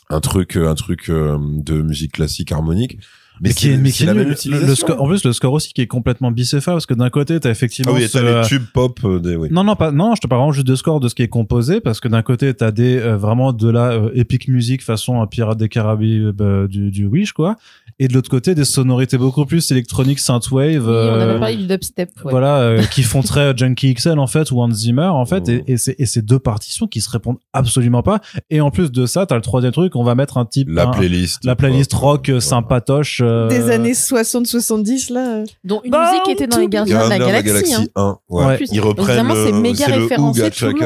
un 0.09 0.19
truc, 0.19 0.57
un 0.57 0.75
truc 0.75 1.09
euh, 1.09 1.39
de 1.41 1.81
musique 1.81 2.13
classique 2.13 2.51
harmonique. 2.51 2.99
Mais 3.41 3.49
qui 3.53 3.67
c'est- 3.67 3.73
est, 3.73 3.77
mais 3.77 3.91
qui 3.91 4.03
est 4.03 4.13
nul. 4.13 4.35
Le- 4.45 4.75
score, 4.75 5.01
en 5.01 5.07
plus 5.07 5.23
le 5.23 5.33
score 5.33 5.53
aussi 5.53 5.73
qui 5.73 5.81
est 5.81 5.87
complètement 5.87 6.31
bicéphale 6.31 6.75
parce 6.75 6.85
que 6.85 6.93
d'un 6.93 7.09
côté 7.09 7.39
t'as 7.39 7.49
effectivement 7.49 7.93
Ah 7.95 7.99
oui, 7.99 8.07
t'as 8.11 8.21
les 8.41 8.47
tubes 8.47 8.63
pop 8.73 8.99
euh, 9.05 9.19
des, 9.19 9.35
oui. 9.35 9.47
Non, 9.51 9.63
non, 9.63 9.75
pas, 9.75 9.91
non, 9.91 10.15
je 10.15 10.21
te 10.21 10.27
parle 10.27 10.39
vraiment 10.41 10.51
juste 10.53 10.67
de 10.67 10.75
score 10.75 10.99
de 10.99 11.07
ce 11.09 11.15
qui 11.15 11.23
est 11.23 11.27
composé, 11.27 11.79
parce 11.81 11.99
que 11.99 12.07
d'un 12.07 12.21
côté, 12.21 12.53
t'as 12.53 12.71
des, 12.71 12.97
euh, 12.97 13.17
vraiment 13.17 13.53
de 13.53 13.69
la 13.69 13.91
euh, 13.91 14.09
épique 14.13 14.47
musique 14.47 14.83
façon 14.83 15.21
euh, 15.21 15.25
Pirate 15.25 15.57
des 15.57 15.69
Caraïbes 15.69 16.41
euh, 16.41 16.67
du, 16.67 16.91
du 16.91 17.05
Wish, 17.07 17.31
quoi. 17.33 17.55
Et 18.01 18.07
de 18.07 18.13
l'autre 18.13 18.29
côté, 18.29 18.55
des 18.55 18.63
sonorités 18.63 19.17
beaucoup 19.17 19.45
plus 19.45 19.69
électroniques, 19.71 20.19
synthwave, 20.19 20.87
Oui, 20.87 20.93
on 20.93 21.19
avait 21.19 21.39
parlé 21.39 21.57
du 21.57 21.67
dubstep. 21.67 22.09
ouais. 22.23 22.31
voilà, 22.31 22.57
euh, 22.59 22.83
qui 22.83 23.03
font 23.03 23.21
très 23.21 23.55
Junkie 23.57 23.93
XL, 23.93 24.19
en 24.19 24.27
fait, 24.27 24.51
ou 24.51 24.61
Hans 24.61 24.71
Zimmer, 24.71 25.03
en 25.07 25.25
fait, 25.25 25.43
Oh. 25.47 25.51
et, 25.51 25.63
et 25.73 25.77
c'est, 25.77 25.95
et 25.99 26.05
c'est 26.05 26.21
deux 26.23 26.39
partitions 26.39 26.87
qui 26.87 27.01
se 27.01 27.09
répondent 27.09 27.39
absolument 27.53 28.01
pas. 28.03 28.21
Et 28.49 28.61
en 28.61 28.71
plus 28.71 28.91
de 28.91 29.05
ça, 29.05 29.25
t'as 29.25 29.35
le 29.35 29.41
troisième 29.41 29.73
truc, 29.73 29.95
on 29.97 30.03
va 30.03 30.15
mettre 30.15 30.37
un 30.37 30.45
type, 30.45 30.69
La 30.71 30.87
un- 30.87 30.91
playlist. 30.91 31.43
la 31.43 31.55
playlist 31.57 31.91
pop, 31.91 31.99
rock 32.01 32.31
sympatoche, 32.39 33.21
Des 33.49 33.69
années 33.69 33.93
60-70, 33.93 35.13
là. 35.13 35.43
Dont 35.63 35.81
une 35.83 35.91
Bah, 35.91 36.09
musique 36.09 36.23
qui 36.23 36.31
était 36.31 36.47
dans 36.47 36.57
les 36.57 36.67
Gardiens 36.67 37.05
de 37.05 37.09
la 37.09 37.19
Galaxie. 37.19 37.73
hein. 37.73 37.85
1. 37.95 38.17
Ouais. 38.29 38.45
Ouais. 38.45 38.59
Ils 38.71 38.81
reprennent 38.81 39.25
vraiment, 39.25 39.35
c'est 39.35 39.51
le, 39.51 39.59
méga 39.59 39.85
référencé 39.85 40.41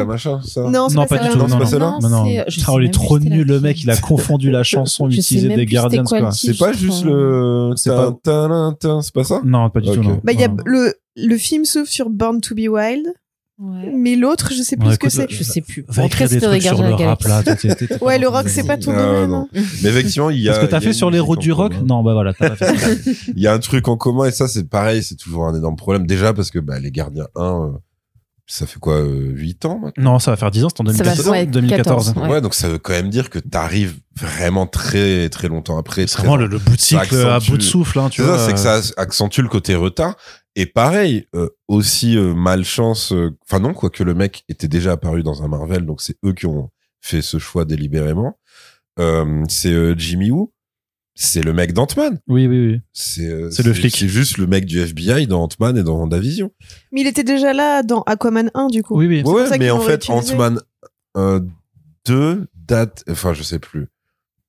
machin, 0.06 0.42
ça. 0.46 0.62
Non, 0.62 0.88
pas 0.90 1.06
pas 1.06 1.18
du 1.20 1.30
tout. 1.30 1.38
Non, 1.38 1.48
pas 1.48 1.56
non, 1.60 1.66
celle-là 1.66 1.98
il 2.80 2.86
est 2.86 2.94
trop 2.94 3.20
nul, 3.20 3.48
le 3.48 3.60
mec. 3.60 3.82
Il 3.84 3.90
a 3.90 3.98
confondu 3.98 4.52
la 4.52 4.64
chanson 4.64 5.10
utilisée 5.10 5.48
des 5.48 5.66
quoi 5.66 5.90
titre. 5.90 6.34
C'est 6.34 6.58
pas 6.58 6.74
juste 6.74 7.06
le. 7.06 7.72
C'est 7.76 7.90
pas- 7.90 9.24
ça? 9.24 9.42
Non, 9.44 9.70
pas 9.70 9.80
du 9.80 9.92
tout, 9.92 10.02
non. 10.04 10.20
Bah, 10.24 10.32
il 10.34 10.40
y 10.40 10.44
a 10.44 10.48
Non. 10.48 10.58
le, 10.66 10.94
le 11.16 11.38
film 11.38 11.66
s'ouvre 11.66 11.88
sur 11.88 12.10
Born 12.10 12.42
to 12.42 12.56
be 12.56 12.68
Wild, 12.68 13.08
Ouais. 13.60 13.92
mais 13.96 14.16
l'autre, 14.16 14.52
je 14.52 14.64
sais 14.64 14.76
plus 14.76 14.88
Ouais, 14.88 14.94
ce 14.94 15.00
que 15.00 15.10
c'est. 15.10 15.28
Je 15.30 15.44
sais 15.44 15.62
plus. 15.62 15.86
Va 15.88 16.02
tout 16.04 16.08
écrire 16.08 16.28
des 16.28 16.42
trucs 16.42 16.62
sur 16.62 16.72
Gardiens 16.72 16.86
de 16.88 16.92
le 16.94 17.00
la 17.04 17.10
rap, 17.10 17.22
Galaxie. 17.24 17.68
là. 17.68 17.76
Ouais, 18.02 18.18
le 18.18 18.28
rock, 18.28 18.50
c'est 18.50 18.66
pas 18.66 18.78
ton 18.78 18.92
Ah, 18.96 19.02
domaine. 19.04 19.30
non. 19.30 19.48
hein. 19.56 19.62
Mais 19.84 19.90
effectivement, 19.90 20.30
il 20.32 20.40
y 20.40 20.50
a. 20.50 20.54
Est-ce 20.54 20.62
que 20.62 20.66
t'as 20.66 20.82
fait 20.82 20.92
sur 20.94 21.12
les 21.12 21.20
routes 21.20 21.40
du 21.40 21.52
rock 21.52 21.74
commun. 21.74 21.86
Non, 21.88 22.04
bah 22.04 22.14
voilà, 22.14 22.34
t'as 22.34 22.50
pas 22.50 22.56
fait 22.56 22.78
ça. 22.78 23.12
Il 23.36 23.42
y 23.42 23.48
a 23.48 23.54
un 23.54 23.60
truc 23.60 23.88
en 23.88 23.96
commun 23.96 24.26
et 24.26 24.32
ça, 24.32 24.48
c'est 24.48 24.68
pareil, 24.68 25.04
c'est 25.04 25.16
toujours 25.16 25.46
un 25.46 25.56
énorme 25.56 25.76
problème. 25.76 26.08
Déjà 26.08 26.34
parce 26.34 26.50
que 26.50 26.58
bah, 26.60 26.80
les 26.80 26.90
Gardiens 26.92 27.28
1, 27.36 27.44
euh, 27.44 27.72
ça 28.48 28.66
fait 28.66 28.80
quoi, 28.80 28.96
euh, 28.96 29.32
8 29.36 29.66
ans 29.66 29.80
maintenant 29.84 30.14
Non, 30.14 30.20
ça 30.20 30.32
va 30.32 30.38
faire 30.38 30.50
10 30.52 30.66
ans, 30.66 30.70
c'est 30.76 30.82
en 30.82 30.86
Ça 30.88 31.04
va 31.04 31.16
2014. 31.16 31.24
faire, 31.24 31.32
ouais, 31.32 31.46
2014. 31.46 32.06
14, 32.14 32.32
ouais. 32.32 32.42
donc 32.42 32.54
ça 32.56 32.70
veut 32.70 32.80
quand 32.80 32.94
même 32.94 33.10
dire 33.10 33.30
que 33.30 33.38
t'arrives 33.40 33.98
vraiment 34.20 34.66
très 34.66 35.30
très 35.30 35.48
longtemps 35.48 35.78
après. 35.78 36.08
C'est 36.08 36.18
vraiment 36.18 36.38
le, 36.38 36.48
le 36.48 36.58
bout 36.58 36.76
de 36.76 36.82
cycle 36.82 37.16
à 37.28 37.40
bout 37.40 37.58
de 37.58 37.62
souffle, 37.64 38.00
hein, 38.00 38.10
tu 38.10 38.22
C'est 38.22 38.28
vois. 38.28 38.38
ça, 38.40 38.48
c'est 38.48 38.54
que 38.54 38.60
ça 38.60 38.82
accentue 38.98 39.42
le 39.42 39.48
côté 39.50 39.76
retard. 39.76 40.16
Et 40.56 40.66
pareil, 40.66 41.26
euh, 41.36 41.50
aussi 41.68 42.16
euh, 42.18 42.34
malchance, 42.34 43.12
euh, 43.12 43.32
enfin 43.46 43.60
non, 43.60 43.74
quoique 43.74 44.04
le 44.04 44.14
mec 44.14 44.44
était 44.50 44.68
déjà 44.68 44.92
apparu 44.94 45.24
dans 45.24 45.42
un 45.44 45.48
Marvel, 45.48 45.86
donc 45.86 46.02
c'est 46.02 46.16
eux 46.24 46.34
qui 46.34 46.46
ont 46.46 46.70
fait 47.02 47.22
ce 47.22 47.40
choix 47.40 47.66
délibérément. 47.66 48.38
Euh, 49.00 49.44
c'est 49.50 49.74
euh, 49.74 49.96
Jimmy 49.98 50.30
Woo, 50.30 50.54
c'est 51.16 51.42
le 51.44 51.54
mec 51.54 51.74
d'Ant-Man. 51.74 52.20
Oui, 52.28 52.48
oui, 52.48 52.68
oui. 52.68 52.82
C'est 52.92 53.28
euh, 53.28 53.50
C'est 53.52 53.64
le 53.64 53.74
flic. 53.74 53.96
C'est 53.96 54.08
juste 54.08 54.38
le 54.38 54.48
mec 54.48 54.66
du 54.66 54.80
FBI 54.80 55.28
dans 55.28 55.44
Ant-Man 55.44 55.78
et 55.78 55.84
dans 55.84 55.98
WandaVision. 55.98 56.52
Mais 56.92 57.02
il 57.02 57.08
était 57.08 57.24
déjà 57.24 57.54
là 57.54 57.84
dans 57.84 58.02
Aquaman 58.04 58.52
1, 58.54 58.68
du 58.68 58.84
coup. 58.84 58.98
Oui, 58.98 59.08
oui. 59.08 59.24
Ouais, 59.24 59.58
mais 59.58 59.72
en 59.72 59.80
fait. 59.80 60.10
Ant-Man 60.10 60.60
euh, 61.18 61.40
2 62.06 62.48
date, 62.56 63.04
enfin 63.10 63.34
je 63.34 63.44
sais 63.44 63.60
plus. 63.60 63.88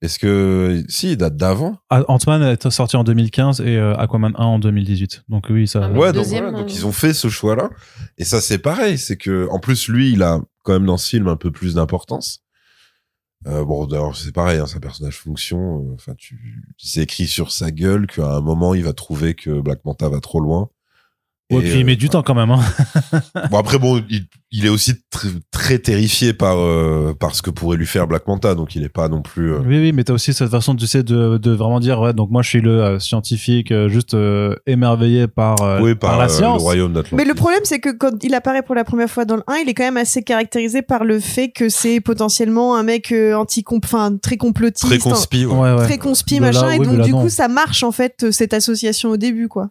Est-ce 0.03 0.19
que 0.19 0.85
si 0.89 1.13
il 1.13 1.17
date 1.17 1.37
d'avant 1.37 1.79
Ah, 1.89 2.03
Ant-Man 2.09 2.43
est 2.43 2.69
sorti 2.71 2.97
en 2.97 3.05
2015 3.05 3.61
et 3.63 3.77
euh, 3.79 3.97
Aquaman 3.97 4.33
1 4.37 4.45
en 4.45 4.59
2018. 4.59 5.25
Donc 5.29 5.47
oui, 5.49 5.67
ça. 5.67 5.85
Ah, 5.85 5.91
Ouais, 5.93 6.13
donc, 6.13 6.23
deuxième, 6.25 6.45
voilà, 6.45 6.59
donc 6.59 6.69
euh, 6.69 6.73
ils 6.75 6.87
ont 6.87 6.93
fait 6.93 7.15
ce 7.15 7.29
choix-là. 7.29 7.71
Et 8.19 8.25
ça, 8.25 8.41
c'est 8.43 8.59
pareil. 8.59 8.99
C'est 8.99 9.17
que, 9.17 9.49
en 9.51 9.59
plus, 9.61 9.89
lui, 9.89 10.13
il 10.13 10.23
a 10.23 10.41
quand 10.63 10.75
même 10.75 10.87
dans 10.87 10.99
ce 10.99 11.09
film 11.09 11.29
un 11.29 11.37
peu 11.37 11.51
plus 11.51 11.75
d'importance. 11.75 12.41
Euh, 13.47 13.65
bon, 13.65 13.87
d'ailleurs, 13.87 14.17
c'est 14.17 14.33
pareil, 14.33 14.59
hein, 14.59 14.67
c'est 14.67 14.77
un 14.77 14.81
personnage 14.81 15.19
fonction. 15.19 15.81
euh, 15.91 15.95
Enfin, 15.95 16.15
tu, 16.17 16.63
c'est 16.79 17.03
écrit 17.03 17.27
sur 17.27 17.51
sa 17.53 17.71
gueule 17.71 18.07
qu'à 18.07 18.37
un 18.37 18.41
moment, 18.41 18.75
il 18.75 18.85
va 18.85 18.93
trouver 18.95 19.35
que 19.35 19.61
Black 19.61 19.85
Manta 19.85 20.09
va 20.09 20.21
trop 20.21 20.41
loin. 20.41 20.69
Ouais, 21.55 21.61
Et, 21.61 21.71
puis 21.71 21.79
il 21.81 21.83
euh, 21.83 21.87
met 21.87 21.97
du 21.97 22.09
temps 22.09 22.23
quand 22.23 22.35
même. 22.35 22.51
Hein. 22.51 22.61
Bon, 23.51 23.59
après, 23.59 23.79
bon, 23.79 24.03
il, 24.09 24.25
il 24.51 24.65
est 24.67 24.69
aussi 24.69 24.95
très, 25.11 25.29
très 25.51 25.79
terrifié 25.79 26.33
par, 26.33 26.59
euh, 26.59 27.15
par 27.19 27.35
ce 27.35 27.43
que 27.43 27.51
pourrait 27.51 27.77
lui 27.77 27.87
faire 27.87 28.07
Black 28.07 28.27
Manta. 28.27 28.55
Donc, 28.55 28.75
il 28.77 28.83
est 28.85 28.89
pas 28.89 29.09
non 29.09 29.23
plus. 29.23 29.53
euh, 29.53 29.59
Oui, 29.67 29.79
oui, 29.81 29.93
mais 29.93 30.05
t'as 30.05 30.13
aussi 30.15 30.33
cette 30.33 30.51
façon, 30.51 30.75
tu 30.75 30.87
sais, 30.87 31.03
de, 31.03 31.39
de 31.39 31.51
vraiment 31.51 31.81
dire, 31.81 32.01
ouais, 32.01 32.13
donc 32.13 32.31
moi 32.31 32.43
je 32.43 32.49
suis 32.49 32.61
le 32.61 32.83
euh, 32.83 32.99
scientifique 32.99 33.71
euh, 33.73 33.89
juste 33.89 34.15
euh, 34.15 34.55
émerveillé 34.67 35.27
par, 35.29 35.61
euh, 35.63 35.81
oui, 35.83 35.95
par, 35.95 36.11
par, 36.11 36.19
la 36.19 36.25
euh, 36.27 36.29
science. 36.29 36.59
le 36.59 36.63
royaume 36.63 36.93
d'Atlantis. 36.93 37.15
Mais 37.17 37.25
le 37.25 37.35
problème, 37.35 37.61
c'est 37.65 37.81
que 37.81 37.91
quand 37.91 38.23
il 38.23 38.35
apparaît 38.35 38.63
pour 38.63 38.75
la 38.75 38.85
première 38.85 39.11
fois 39.11 39.25
dans 39.25 39.37
le 39.37 39.43
1, 39.47 39.57
il 39.59 39.69
est 39.69 39.75
quand 39.75 39.85
même 39.85 39.97
assez 39.97 40.23
caractérisé 40.23 40.83
par 40.83 41.05
le 41.05 41.21
fait 41.21 41.51
que 41.51 41.69
c'est 41.69 42.01
potentiellement 42.01 42.77
un 42.77 42.83
mec 42.83 43.13
euh, 43.13 43.35
anti 43.35 43.65
enfin 43.85 44.17
très 44.17 44.37
complotiste, 44.37 44.87
Très 44.87 44.99
conspi, 44.99 45.45
ouais. 45.47 45.55
Ouais, 45.55 45.75
ouais. 45.75 45.85
très 45.85 45.99
conspi 45.99 46.35
là, 46.39 46.41
machin, 46.53 46.71
et 46.71 46.79
donc 46.79 46.99
là, 46.99 47.05
du 47.05 47.13
non. 47.13 47.23
coup 47.23 47.29
ça 47.29 47.49
marche 47.49 47.83
en 47.83 47.93
fait 47.93 48.25
euh, 48.25 48.33
cette 48.33 48.55
association 48.55 49.11
au 49.11 49.17
début 49.17 49.49
quoi. 49.49 49.71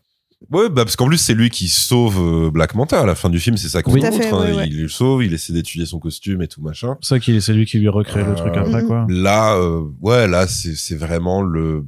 Ouais, 0.51 0.69
bah 0.69 0.83
parce 0.83 0.95
qu'en 0.95 1.07
plus 1.07 1.17
c'est 1.17 1.33
lui 1.33 1.49
qui 1.49 1.67
sauve 1.67 2.19
euh, 2.19 2.51
Black 2.51 2.75
Manta 2.75 3.01
à 3.01 3.05
la 3.05 3.15
fin 3.15 3.29
du 3.29 3.39
film, 3.39 3.57
c'est 3.57 3.69
ça 3.69 3.81
qu'on 3.81 3.93
Oui. 3.93 4.01
Montre. 4.01 4.17
fait, 4.17 4.29
hein. 4.29 4.39
ouais, 4.39 4.53
ouais. 4.53 4.67
Il 4.67 4.81
le 4.81 4.87
sauve, 4.87 5.23
il 5.23 5.33
essaie 5.33 5.53
d'étudier 5.53 5.85
son 5.85 5.99
costume 5.99 6.41
et 6.41 6.47
tout 6.47 6.61
machin. 6.61 6.97
C'est 7.01 7.09
ça 7.09 7.19
qu'il 7.19 7.41
c'est 7.41 7.53
lui 7.53 7.65
qui 7.65 7.79
lui 7.79 7.87
recrée 7.89 8.23
le 8.23 8.31
Euh, 8.31 8.35
truc 8.35 8.55
après, 8.57 8.81
mhm. 8.81 8.87
quoi. 8.87 9.05
Là, 9.09 9.55
euh, 9.55 9.83
ouais, 10.01 10.27
là 10.27 10.47
c'est 10.47 10.75
c'est 10.75 10.95
vraiment 10.95 11.41
le 11.41 11.85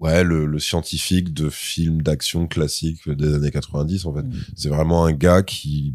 ouais, 0.00 0.22
le, 0.24 0.46
le 0.46 0.58
scientifique 0.58 1.34
de 1.34 1.50
film 1.50 2.02
d'action 2.02 2.46
classique 2.46 3.08
des 3.08 3.34
années 3.34 3.50
90, 3.50 4.06
en 4.06 4.14
fait. 4.14 4.22
Mm. 4.22 4.32
C'est 4.56 4.68
vraiment 4.68 5.04
un 5.04 5.12
gars 5.12 5.42
qui, 5.42 5.94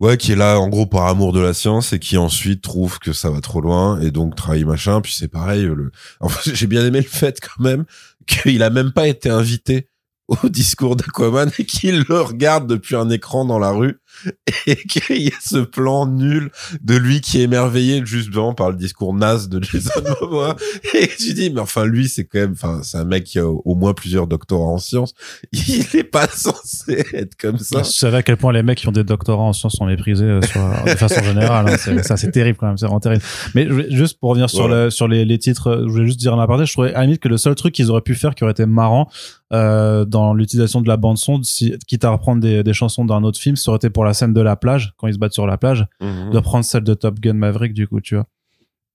ouais, 0.00 0.16
qui 0.16 0.32
est 0.32 0.36
là, 0.36 0.58
en 0.60 0.68
gros, 0.68 0.86
par 0.86 1.06
amour 1.06 1.32
de 1.32 1.40
la 1.40 1.54
science 1.54 1.92
et 1.92 1.98
qui 1.98 2.16
ensuite 2.18 2.62
trouve 2.62 2.98
que 2.98 3.12
ça 3.12 3.30
va 3.30 3.40
trop 3.40 3.60
loin 3.60 3.98
et 4.00 4.10
donc 4.10 4.36
travaille 4.36 4.64
machin. 4.64 5.00
Puis 5.00 5.14
c'est 5.14 5.28
pareil, 5.28 5.62
le, 5.62 5.90
j'ai 6.52 6.66
bien 6.66 6.84
aimé 6.84 6.98
le 6.98 7.08
fait 7.08 7.40
quand 7.40 7.62
même 7.62 7.84
qu'il 8.26 8.62
a 8.62 8.70
même 8.70 8.92
pas 8.92 9.08
été 9.08 9.30
invité 9.30 9.88
au 10.28 10.48
discours 10.48 10.96
d'Aquaman 10.96 11.50
et 11.58 11.64
qu'il 11.64 12.04
le 12.08 12.20
regarde 12.20 12.66
depuis 12.66 12.96
un 12.96 13.10
écran 13.10 13.44
dans 13.44 13.58
la 13.58 13.70
rue 13.70 14.00
et 14.66 14.76
qu'il 14.76 15.22
y 15.22 15.28
a 15.28 15.36
ce 15.40 15.58
plan 15.58 16.06
nul 16.06 16.50
de 16.82 16.96
lui 16.96 17.20
qui 17.20 17.40
est 17.40 17.44
émerveillé 17.44 18.02
justement 18.04 18.54
par 18.54 18.70
le 18.70 18.76
discours 18.76 19.14
naze 19.14 19.48
de 19.48 19.62
Jason 19.62 19.90
Momoa 20.20 20.56
et 20.94 21.08
tu 21.18 21.34
dis 21.34 21.50
mais 21.50 21.60
enfin 21.60 21.84
lui 21.84 22.08
c'est 22.08 22.24
quand 22.24 22.38
même 22.40 22.52
enfin 22.52 22.80
c'est 22.82 22.98
un 22.98 23.04
mec 23.04 23.24
qui 23.24 23.38
a 23.38 23.46
au 23.46 23.74
moins 23.74 23.94
plusieurs 23.94 24.26
doctorats 24.26 24.66
en 24.72 24.78
sciences 24.78 25.14
il 25.52 25.84
est 25.94 26.04
pas 26.04 26.28
censé 26.28 27.04
être 27.12 27.36
comme 27.36 27.58
ça 27.58 27.82
Je 27.82 27.90
savais 27.90 28.18
à 28.18 28.22
quel 28.22 28.36
point 28.36 28.52
les 28.52 28.62
mecs 28.62 28.78
qui 28.78 28.88
ont 28.88 28.92
des 28.92 29.04
doctorats 29.04 29.42
en 29.44 29.52
sciences 29.52 29.76
sont 29.76 29.86
méprisés 29.86 30.24
euh, 30.24 30.40
sur, 30.42 30.60
de 30.84 30.90
façon 30.90 31.22
générale. 31.22 31.68
hein. 31.68 31.76
C'est- 31.78 32.02
Ça, 32.02 32.16
c'est 32.16 32.30
terrible 32.30 32.56
quand 32.58 32.66
même. 32.66 32.76
C'est 32.78 32.86
vraiment 32.86 33.00
terrible. 33.00 33.22
Mais 33.54 33.66
juste 33.90 34.18
pour 34.20 34.30
revenir 34.30 34.48
sur, 34.50 34.66
Voilà. 34.66 34.84
le, 34.84 34.90
sur 34.90 35.08
les, 35.08 35.24
les 35.24 35.38
titres, 35.38 35.68
euh, 35.68 35.84
je 35.86 35.92
voulais 35.92 36.06
juste 36.06 36.18
dire 36.20 36.34
un 36.34 36.40
aparté. 36.42 36.66
Je 36.66 36.72
trouvais 36.72 36.94
à 36.94 37.00
la 37.00 37.04
limite 37.04 37.20
que 37.20 37.28
le 37.28 37.36
seul 37.36 37.54
truc 37.54 37.74
qu'ils 37.74 37.90
auraient 37.90 38.00
pu 38.00 38.14
faire 38.14 38.34
qui 38.34 38.44
aurait 38.44 38.52
été 38.52 38.66
marrant 38.66 39.08
euh, 39.52 40.04
dans 40.04 40.34
l'utilisation 40.34 40.80
de 40.80 40.88
la 40.88 40.96
bande 40.96 41.18
son, 41.18 41.42
si, 41.42 41.74
quitte 41.86 42.04
à 42.04 42.10
reprendre 42.10 42.40
des, 42.42 42.62
des 42.64 42.72
chansons 42.72 43.04
d'un 43.04 43.22
autre 43.22 43.38
film, 43.38 43.54
ça 43.56 43.70
aurait 43.70 43.76
été 43.76 43.90
pour 43.90 44.04
la 44.06 44.14
scène 44.14 44.32
de 44.32 44.40
la 44.40 44.56
plage 44.56 44.94
quand 44.96 45.06
ils 45.08 45.14
se 45.14 45.18
battent 45.18 45.32
sur 45.34 45.46
la 45.46 45.58
plage, 45.58 45.86
Mhm. 46.00 46.30
de 46.32 46.40
prendre 46.40 46.64
celle 46.64 46.84
de 46.84 46.94
Top 46.94 47.20
Gun 47.20 47.34
Maverick 47.34 47.74
du 47.74 47.86
coup, 47.86 48.00
tu 48.00 48.14
vois. 48.14 48.26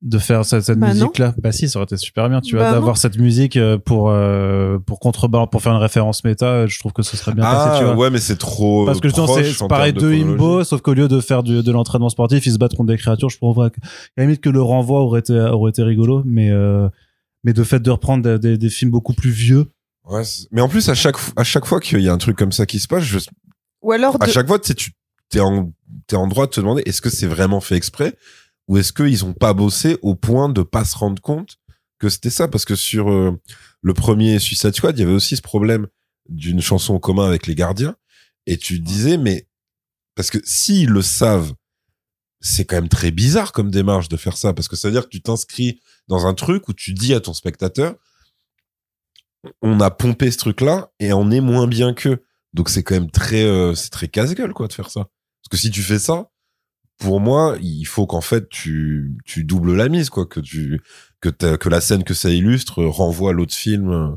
De 0.01 0.17
faire 0.17 0.43
cette, 0.45 0.63
cette 0.63 0.79
Bah 0.79 0.87
non. 0.87 0.93
musique 0.93 1.19
là, 1.19 1.35
bah 1.37 1.51
si, 1.51 1.69
ça 1.69 1.77
aurait 1.77 1.83
été 1.83 1.95
super 1.95 2.27
bien, 2.27 2.41
tu 2.41 2.55
vois, 2.55 2.65
Bah 2.65 2.71
d'avoir 2.71 2.97
cette 2.97 3.19
musique 3.19 3.55
euh, 3.55 3.77
pour 3.77 4.09
euh, 4.09 4.79
pour 4.79 4.99
contrebalancer, 4.99 5.49
pour 5.51 5.61
faire 5.61 5.73
une 5.73 5.77
référence 5.77 6.23
méta. 6.23 6.65
Je 6.65 6.79
trouve 6.79 6.91
que 6.91 7.03
ce 7.03 7.15
serait 7.17 7.33
bien 7.35 7.43
passé, 7.43 7.77
tu 7.77 7.83
ah 7.85 7.93
vois. 7.93 8.05
ouais 8.05 8.09
mais 8.09 8.17
c'est 8.17 8.37
trop 8.37 8.87
Parce 8.87 8.99
que 8.99 9.09
justement, 9.09 9.27
c'est 9.27 9.67
pareil 9.67 9.93
termes 9.93 10.09
de 10.09 10.15
chronologie. 10.15 10.33
Imbo, 10.43 10.63
sauf 10.63 10.81
qu'au 10.81 10.95
lieu 10.95 11.07
de 11.07 11.19
faire 11.19 11.43
du, 11.43 11.61
de 11.61 11.71
l'entraînement 11.71 12.09
sportif, 12.09 12.43
ils 12.47 12.53
se 12.53 12.57
battent 12.57 12.75
contre 12.75 12.89
des 12.91 12.97
créatures. 12.97 13.29
Je 13.29 13.37
trouve 13.37 13.57
que, 13.69 13.79
à 13.79 13.81
la 14.17 14.23
limite 14.23 14.41
que 14.41 14.49
le 14.49 14.61
renvoi 14.63 15.01
aurait 15.01 15.19
été, 15.19 15.39
aurait 15.39 15.69
été 15.69 15.83
rigolo, 15.83 16.23
mais, 16.25 16.49
euh, 16.49 16.89
mais 17.43 17.53
de 17.53 17.63
fait 17.63 17.79
de 17.79 17.91
reprendre 17.91 18.23
des, 18.23 18.39
des, 18.39 18.57
des 18.57 18.69
films 18.69 18.89
beaucoup 18.89 19.13
plus 19.13 19.29
vieux. 19.29 19.67
Ouais, 20.09 20.23
mais 20.51 20.61
en 20.61 20.67
plus 20.67 20.89
à 20.89 20.95
chaque 20.95 21.17
à 21.35 21.43
chaque 21.43 21.65
fois 21.67 21.79
qu'il 21.79 21.99
y 22.01 22.09
a 22.09 22.13
un 22.13 22.17
truc 22.17 22.35
comme 22.35 22.51
ça 22.51 22.65
qui 22.65 22.79
se 22.79 22.87
passe 22.87 23.03
je, 23.03 23.19
Ou 23.83 23.91
alors 23.91 24.17
à 24.19 24.27
chaque 24.27 24.47
fois 24.47 24.57
tu 24.57 24.69
sais, 24.69 24.73
tu 24.73 24.89
t'es 25.31 25.39
en 25.39 25.73
t'es 26.07 26.15
en 26.15 26.27
droit 26.27 26.45
de 26.45 26.51
te 26.51 26.59
demander 26.59 26.83
est-ce 26.85 27.01
que 27.01 27.09
c'est 27.09 27.27
vraiment 27.27 27.61
fait 27.61 27.75
exprès 27.75 28.15
ou 28.67 28.77
est-ce 28.77 28.93
qu'ils 28.93 29.25
ont 29.25 29.33
pas 29.33 29.53
bossé 29.53 29.97
au 30.01 30.15
point 30.15 30.49
de 30.49 30.61
pas 30.61 30.85
se 30.85 30.97
rendre 30.97 31.21
compte 31.21 31.57
que 31.99 32.09
c'était 32.09 32.29
ça? 32.29 32.47
Parce 32.47 32.65
que 32.65 32.75
sur 32.75 33.11
euh, 33.11 33.39
le 33.81 33.93
premier 33.93 34.39
Suicide 34.39 34.75
Squad 34.75 34.97
il 34.97 35.01
y 35.01 35.03
avait 35.03 35.13
aussi 35.13 35.35
ce 35.35 35.41
problème 35.41 35.87
d'une 36.29 36.61
chanson 36.61 36.93
en 36.93 36.99
commun 36.99 37.25
avec 37.25 37.47
les 37.47 37.55
gardiens 37.55 37.95
et 38.45 38.57
tu 38.57 38.79
disais 38.79 39.17
mais 39.17 39.47
parce 40.15 40.29
que 40.29 40.39
s'ils 40.43 40.89
le 40.89 41.01
savent 41.01 41.53
c'est 42.41 42.65
quand 42.65 42.75
même 42.75 42.89
très 42.89 43.11
bizarre 43.11 43.51
comme 43.51 43.71
démarche 43.71 44.09
de 44.09 44.17
faire 44.17 44.37
ça 44.37 44.53
parce 44.53 44.67
que 44.67 44.75
ça 44.75 44.87
veut 44.87 44.93
dire 44.93 45.05
que 45.05 45.09
tu 45.09 45.21
t'inscris 45.21 45.79
dans 46.07 46.27
un 46.27 46.33
truc 46.33 46.67
où 46.67 46.73
tu 46.73 46.93
dis 46.93 47.13
à 47.13 47.19
ton 47.19 47.33
spectateur 47.33 47.95
on 49.61 49.79
a 49.79 49.89
pompé 49.89 50.29
ce 50.31 50.37
truc 50.37 50.61
là 50.61 50.91
et 50.99 51.13
on 51.13 51.31
est 51.31 51.41
moins 51.41 51.67
bien 51.67 51.93
qu'eux. 51.93 52.23
Donc 52.53 52.69
c'est 52.69 52.83
quand 52.83 52.95
même 52.95 53.09
très 53.09 53.43
euh, 53.43 53.73
c'est 53.75 53.89
très 53.89 54.07
casse-gueule 54.07 54.53
quoi 54.53 54.67
de 54.67 54.73
faire 54.73 54.89
ça 54.89 55.07
que 55.51 55.57
si 55.57 55.69
tu 55.69 55.83
fais 55.83 55.99
ça 55.99 56.29
pour 56.97 57.19
moi 57.19 57.57
il 57.61 57.85
faut 57.85 58.07
qu'en 58.07 58.21
fait 58.21 58.49
tu 58.49 59.15
tu 59.25 59.43
doubles 59.43 59.75
la 59.75 59.89
mise 59.89 60.09
quoi 60.09 60.25
que 60.25 60.39
tu 60.39 60.81
que 61.19 61.29
que 61.29 61.69
la 61.69 61.81
scène 61.81 62.03
que 62.03 62.13
ça 62.15 62.29
illustre 62.29 62.83
renvoie 62.83 63.33
l'autre 63.33 63.53
film 63.53 63.91
euh, 63.91 64.09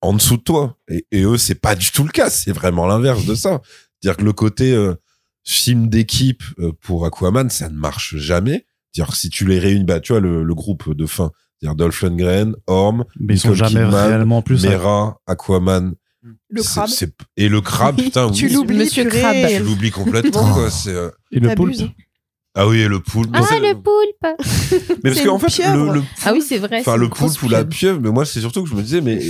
en 0.00 0.12
dessous 0.12 0.36
de 0.36 0.42
toi. 0.42 0.76
Et, 0.88 1.06
et 1.10 1.22
eux 1.22 1.38
c'est 1.38 1.56
pas 1.56 1.74
du 1.74 1.90
tout 1.90 2.04
le 2.04 2.10
cas. 2.10 2.30
C'est 2.30 2.52
vraiment 2.52 2.86
l'inverse 2.86 3.24
de 3.26 3.34
ça. 3.34 3.60
Dire 4.02 4.16
que 4.16 4.24
le 4.24 4.32
côté 4.32 4.72
euh, 4.72 4.94
film 5.42 5.88
d'équipe 5.88 6.44
euh, 6.60 6.72
pour 6.80 7.04
Aquaman 7.06 7.50
ça 7.50 7.68
ne 7.68 7.76
marche 7.76 8.16
jamais. 8.16 8.66
Dire 8.94 9.08
que 9.08 9.16
si 9.16 9.30
tu 9.30 9.44
les 9.46 9.58
réunis 9.58 9.84
bah 9.84 10.00
tu 10.00 10.12
vois 10.12 10.20
le, 10.20 10.44
le 10.44 10.54
groupe 10.54 10.94
de 10.94 11.06
fin. 11.06 11.32
Dire 11.62 11.74
Dolph 11.74 12.02
Lundgren 12.02 12.54
Orm 12.68 13.04
Mais 13.18 13.34
ils 13.34 13.40
sont 13.40 13.54
jamais 13.54 13.82
Kidman, 13.82 14.08
réellement 14.08 14.42
plus. 14.42 14.64
Mera 14.64 15.20
Aquaman 15.26 15.94
le 16.48 16.62
c'est- 16.62 16.68
crabe. 16.68 16.90
et 17.36 17.48
le 17.48 17.60
crabe 17.60 17.96
putain 17.96 18.30
Tu 18.30 18.48
l'oublies, 18.48 18.78
Monsieur. 18.78 19.04
Crabe. 19.04 19.36
tu 19.48 19.62
l'oublies 19.62 19.90
complètement 19.90 20.52
quoi 20.52 20.68
euh, 20.88 21.10
Et 21.30 21.40
le 21.40 21.54
poulpe. 21.54 21.76
Ah 22.54 22.66
oui 22.66 22.80
et 22.80 22.88
le 22.88 22.98
poulpe. 23.00 23.30
Ah, 23.34 23.42
C'est- 23.48 23.60
le 23.60 23.74
poulpe. 23.74 24.98
Mais 25.04 25.10
parce 25.12 25.24
qu'en 25.24 25.38
fait 25.38 25.58
le, 25.72 25.94
le 25.94 26.02
Ah 26.24 26.32
oui, 26.32 26.42
c'est 26.42 26.58
vrai. 26.58 26.80
enfin 26.80 26.92
c'est 26.94 26.98
le 26.98 27.08
poulpe 27.08 27.42
ou 27.44 27.48
la 27.48 27.64
pieuvre. 27.64 28.00
mais 28.00 28.10
moi 28.10 28.24
c'est 28.24 28.40
surtout 28.40 28.64
que 28.64 28.68
je 28.68 28.74
me 28.74 28.82
disais 28.82 29.00
mais 29.00 29.20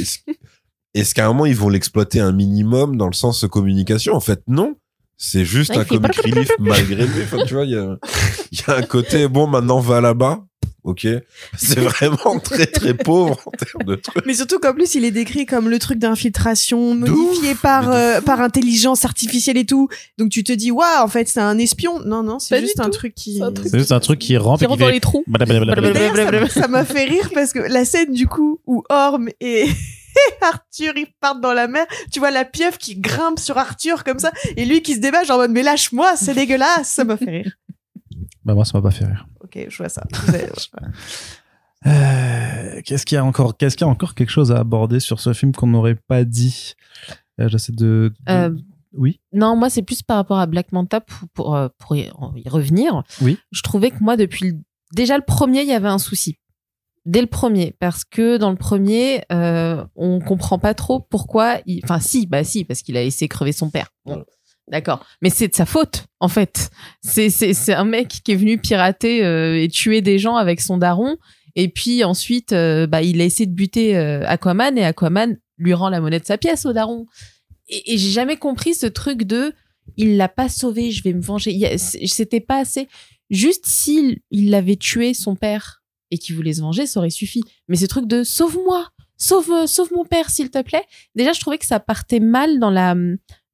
est-ce, 0.94 1.14
qu'à 1.14 1.26
un 1.26 1.28
moment 1.28 1.44
ils 1.46 1.54
vont 1.56 1.68
l'exploiter 1.68 2.20
un 2.20 2.32
minimum 2.32 2.96
dans 2.96 3.06
le 3.08 3.12
sens 3.12 3.44
communication? 3.50 4.14
En 4.14 4.20
fait 4.20 4.40
non. 4.46 4.74
C'est 5.20 5.44
juste 5.44 5.70
Ouais, 5.72 5.78
un 5.78 5.84
comic 5.84 6.14
relief 6.16 6.50
malgré 6.60 7.04
lui. 7.06 7.22
Enfin 7.24 7.44
tu 7.44 7.54
vois 7.54 7.64
il 7.64 7.72
y 7.72 7.76
a 7.76 7.98
il 8.52 8.58
y 8.60 8.70
a 8.70 8.76
un 8.76 8.82
côté 8.82 9.26
bon 9.28 9.46
maintenant 9.46 9.80
va 9.80 10.00
là-bas 10.00 10.44
ok 10.84 11.06
c'est 11.56 11.80
vraiment 11.80 12.38
très 12.38 12.66
très 12.66 12.94
pauvre 12.94 13.40
en 13.46 13.50
termes 13.50 13.84
de 13.84 13.94
trucs 13.96 14.24
Mais 14.26 14.34
surtout 14.34 14.58
qu'en 14.58 14.72
plus, 14.72 14.94
il 14.94 15.04
est 15.04 15.10
décrit 15.10 15.46
comme 15.46 15.68
le 15.68 15.78
truc 15.78 15.98
d'infiltration 15.98 16.94
modifié 16.94 17.52
ouf, 17.52 17.62
par, 17.62 17.90
euh, 17.90 18.20
par 18.20 18.40
intelligence 18.40 19.04
artificielle 19.04 19.56
et 19.56 19.66
tout. 19.66 19.88
Donc 20.18 20.30
tu 20.30 20.44
te 20.44 20.52
dis, 20.52 20.70
waouh, 20.70 21.02
en 21.02 21.08
fait, 21.08 21.28
c'est 21.28 21.40
un 21.40 21.58
espion. 21.58 22.00
Non, 22.00 22.22
non, 22.22 22.38
c'est 22.38 22.60
juste 22.60 22.80
un 22.80 22.90
truc 22.90 23.14
qui. 23.14 23.40
C'est 23.64 23.78
juste 23.78 23.92
un 23.92 24.00
truc 24.00 24.18
qui 24.18 24.36
rampe 24.36 24.60
rentre 24.60 24.76
dans 24.78 24.86
fait. 24.86 24.92
les 24.92 25.00
trous. 25.00 25.24
Ça 26.48 26.68
m'a 26.68 26.84
fait 26.84 27.04
rire 27.04 27.30
parce 27.34 27.52
que 27.52 27.58
la 27.58 27.84
scène 27.84 28.12
du 28.12 28.26
coup 28.26 28.60
où 28.66 28.82
Orm 28.88 29.28
et 29.40 29.66
Arthur 30.42 30.92
ils 30.96 31.06
partent 31.20 31.40
dans 31.40 31.52
la 31.52 31.68
mer, 31.68 31.86
tu 32.10 32.18
vois 32.18 32.30
la 32.30 32.44
pieuvre 32.44 32.78
qui 32.78 32.96
grimpe 32.96 33.38
sur 33.38 33.58
Arthur 33.58 34.04
comme 34.04 34.18
ça 34.18 34.32
et 34.56 34.64
lui 34.64 34.82
qui 34.82 34.94
se 34.94 35.00
débat 35.00 35.24
genre 35.24 35.36
en 35.36 35.40
mode 35.42 35.50
mais 35.52 35.62
lâche-moi, 35.62 36.16
c'est 36.16 36.34
dégueulasse, 36.34 36.88
ça 36.88 37.04
m'a 37.04 37.16
fait 37.16 37.30
rire. 37.30 37.52
Bah, 38.44 38.54
moi, 38.54 38.64
ça 38.64 38.78
m'a 38.78 38.82
pas 38.82 38.90
fait 38.90 39.04
rire. 39.04 39.26
Ok, 39.56 39.66
je 39.68 39.76
vois 39.78 39.88
ça. 39.88 40.02
Euh, 41.86 42.80
qu'est-ce 42.84 43.06
qu'il 43.06 43.14
y 43.16 43.18
a 43.18 43.24
encore 43.24 43.56
Qu'est-ce 43.56 43.76
qu'il 43.76 43.86
y 43.86 43.88
a 43.88 43.90
encore 43.92 44.14
quelque 44.14 44.30
chose 44.30 44.50
à 44.50 44.58
aborder 44.58 44.98
sur 45.00 45.20
ce 45.20 45.32
film 45.32 45.52
qu'on 45.52 45.68
n'aurait 45.68 45.94
pas 45.94 46.24
dit? 46.24 46.74
Euh, 47.40 47.48
J'essaie 47.48 47.72
de. 47.72 48.12
de- 48.26 48.32
Euh, 48.32 48.50
Oui. 48.94 49.20
Non, 49.32 49.54
moi, 49.54 49.70
c'est 49.70 49.82
plus 49.82 50.02
par 50.02 50.16
rapport 50.16 50.38
à 50.38 50.46
Black 50.46 50.72
Manta 50.72 51.00
pour, 51.00 51.28
pour, 51.34 51.70
pour 51.78 51.94
y 51.94 52.10
y 52.34 52.48
revenir. 52.48 53.04
Oui. 53.22 53.38
Je 53.52 53.62
trouvais 53.62 53.90
que 53.90 53.98
moi, 54.02 54.16
depuis 54.16 54.50
le- 54.50 54.58
déjà 54.92 55.16
le 55.16 55.24
premier, 55.24 55.60
il 55.62 55.68
y 55.68 55.72
avait 55.72 55.88
un 55.88 55.98
souci. 55.98 56.38
Dès 57.06 57.20
le 57.20 57.26
premier, 57.28 57.74
parce 57.78 58.04
que 58.04 58.38
dans 58.38 58.50
le 58.50 58.56
premier, 58.56 59.22
euh, 59.30 59.84
on 59.94 60.18
comprend 60.20 60.58
pas 60.58 60.74
trop 60.74 60.98
pourquoi. 61.00 61.58
il- 61.64 61.80
Enfin, 61.84 62.00
si, 62.00 62.26
bah 62.26 62.42
si, 62.44 62.64
parce 62.64 62.82
qu'il 62.82 62.96
a 62.96 63.02
laissé 63.04 63.28
crever 63.28 63.52
son 63.52 63.70
père. 63.70 63.88
Bon, 64.04 64.24
D'accord, 64.70 65.06
mais 65.22 65.30
c'est 65.30 65.48
de 65.48 65.54
sa 65.54 65.66
faute 65.66 66.04
en 66.20 66.28
fait. 66.28 66.70
C'est 67.02 67.30
c'est 67.30 67.54
c'est 67.54 67.72
un 67.72 67.84
mec 67.84 68.08
qui 68.22 68.32
est 68.32 68.36
venu 68.36 68.58
pirater 68.58 69.24
euh, 69.24 69.62
et 69.62 69.68
tuer 69.68 70.02
des 70.02 70.18
gens 70.18 70.36
avec 70.36 70.60
son 70.60 70.76
daron, 70.76 71.16
et 71.56 71.68
puis 71.68 72.04
ensuite, 72.04 72.52
euh, 72.52 72.86
bah 72.86 73.02
il 73.02 73.20
a 73.20 73.24
essayé 73.24 73.46
de 73.46 73.54
buter 73.54 73.96
euh, 73.96 74.26
Aquaman 74.26 74.76
et 74.76 74.84
Aquaman 74.84 75.38
lui 75.56 75.74
rend 75.74 75.88
la 75.88 76.00
monnaie 76.00 76.20
de 76.20 76.26
sa 76.26 76.38
pièce 76.38 76.66
au 76.66 76.72
daron 76.72 77.06
et, 77.68 77.94
et 77.94 77.98
j'ai 77.98 78.10
jamais 78.10 78.36
compris 78.36 78.74
ce 78.74 78.86
truc 78.86 79.24
de 79.24 79.52
il 79.96 80.16
l'a 80.16 80.28
pas 80.28 80.48
sauvé, 80.48 80.90
je 80.90 81.02
vais 81.02 81.12
me 81.12 81.20
venger. 81.20 81.52
Il 81.52 81.78
C'était 81.78 82.40
pas 82.40 82.58
assez. 82.58 82.88
Juste 83.30 83.66
s'il 83.66 84.20
il 84.30 84.50
l'avait 84.50 84.76
tué 84.76 85.14
son 85.14 85.34
père 85.34 85.82
et 86.10 86.18
qu'il 86.18 86.36
voulait 86.36 86.54
se 86.54 86.60
venger, 86.60 86.86
ça 86.86 87.00
aurait 87.00 87.10
suffi. 87.10 87.42
Mais 87.68 87.76
ce 87.76 87.86
truc 87.86 88.06
de 88.06 88.22
sauve-moi, 88.24 88.88
sauve 89.16 89.66
sauve 89.66 89.92
mon 89.94 90.04
père 90.04 90.30
s'il 90.30 90.50
te 90.50 90.62
plaît. 90.62 90.84
Déjà, 91.14 91.32
je 91.32 91.40
trouvais 91.40 91.58
que 91.58 91.66
ça 91.66 91.80
partait 91.80 92.20
mal 92.20 92.58
dans 92.58 92.70
la 92.70 92.94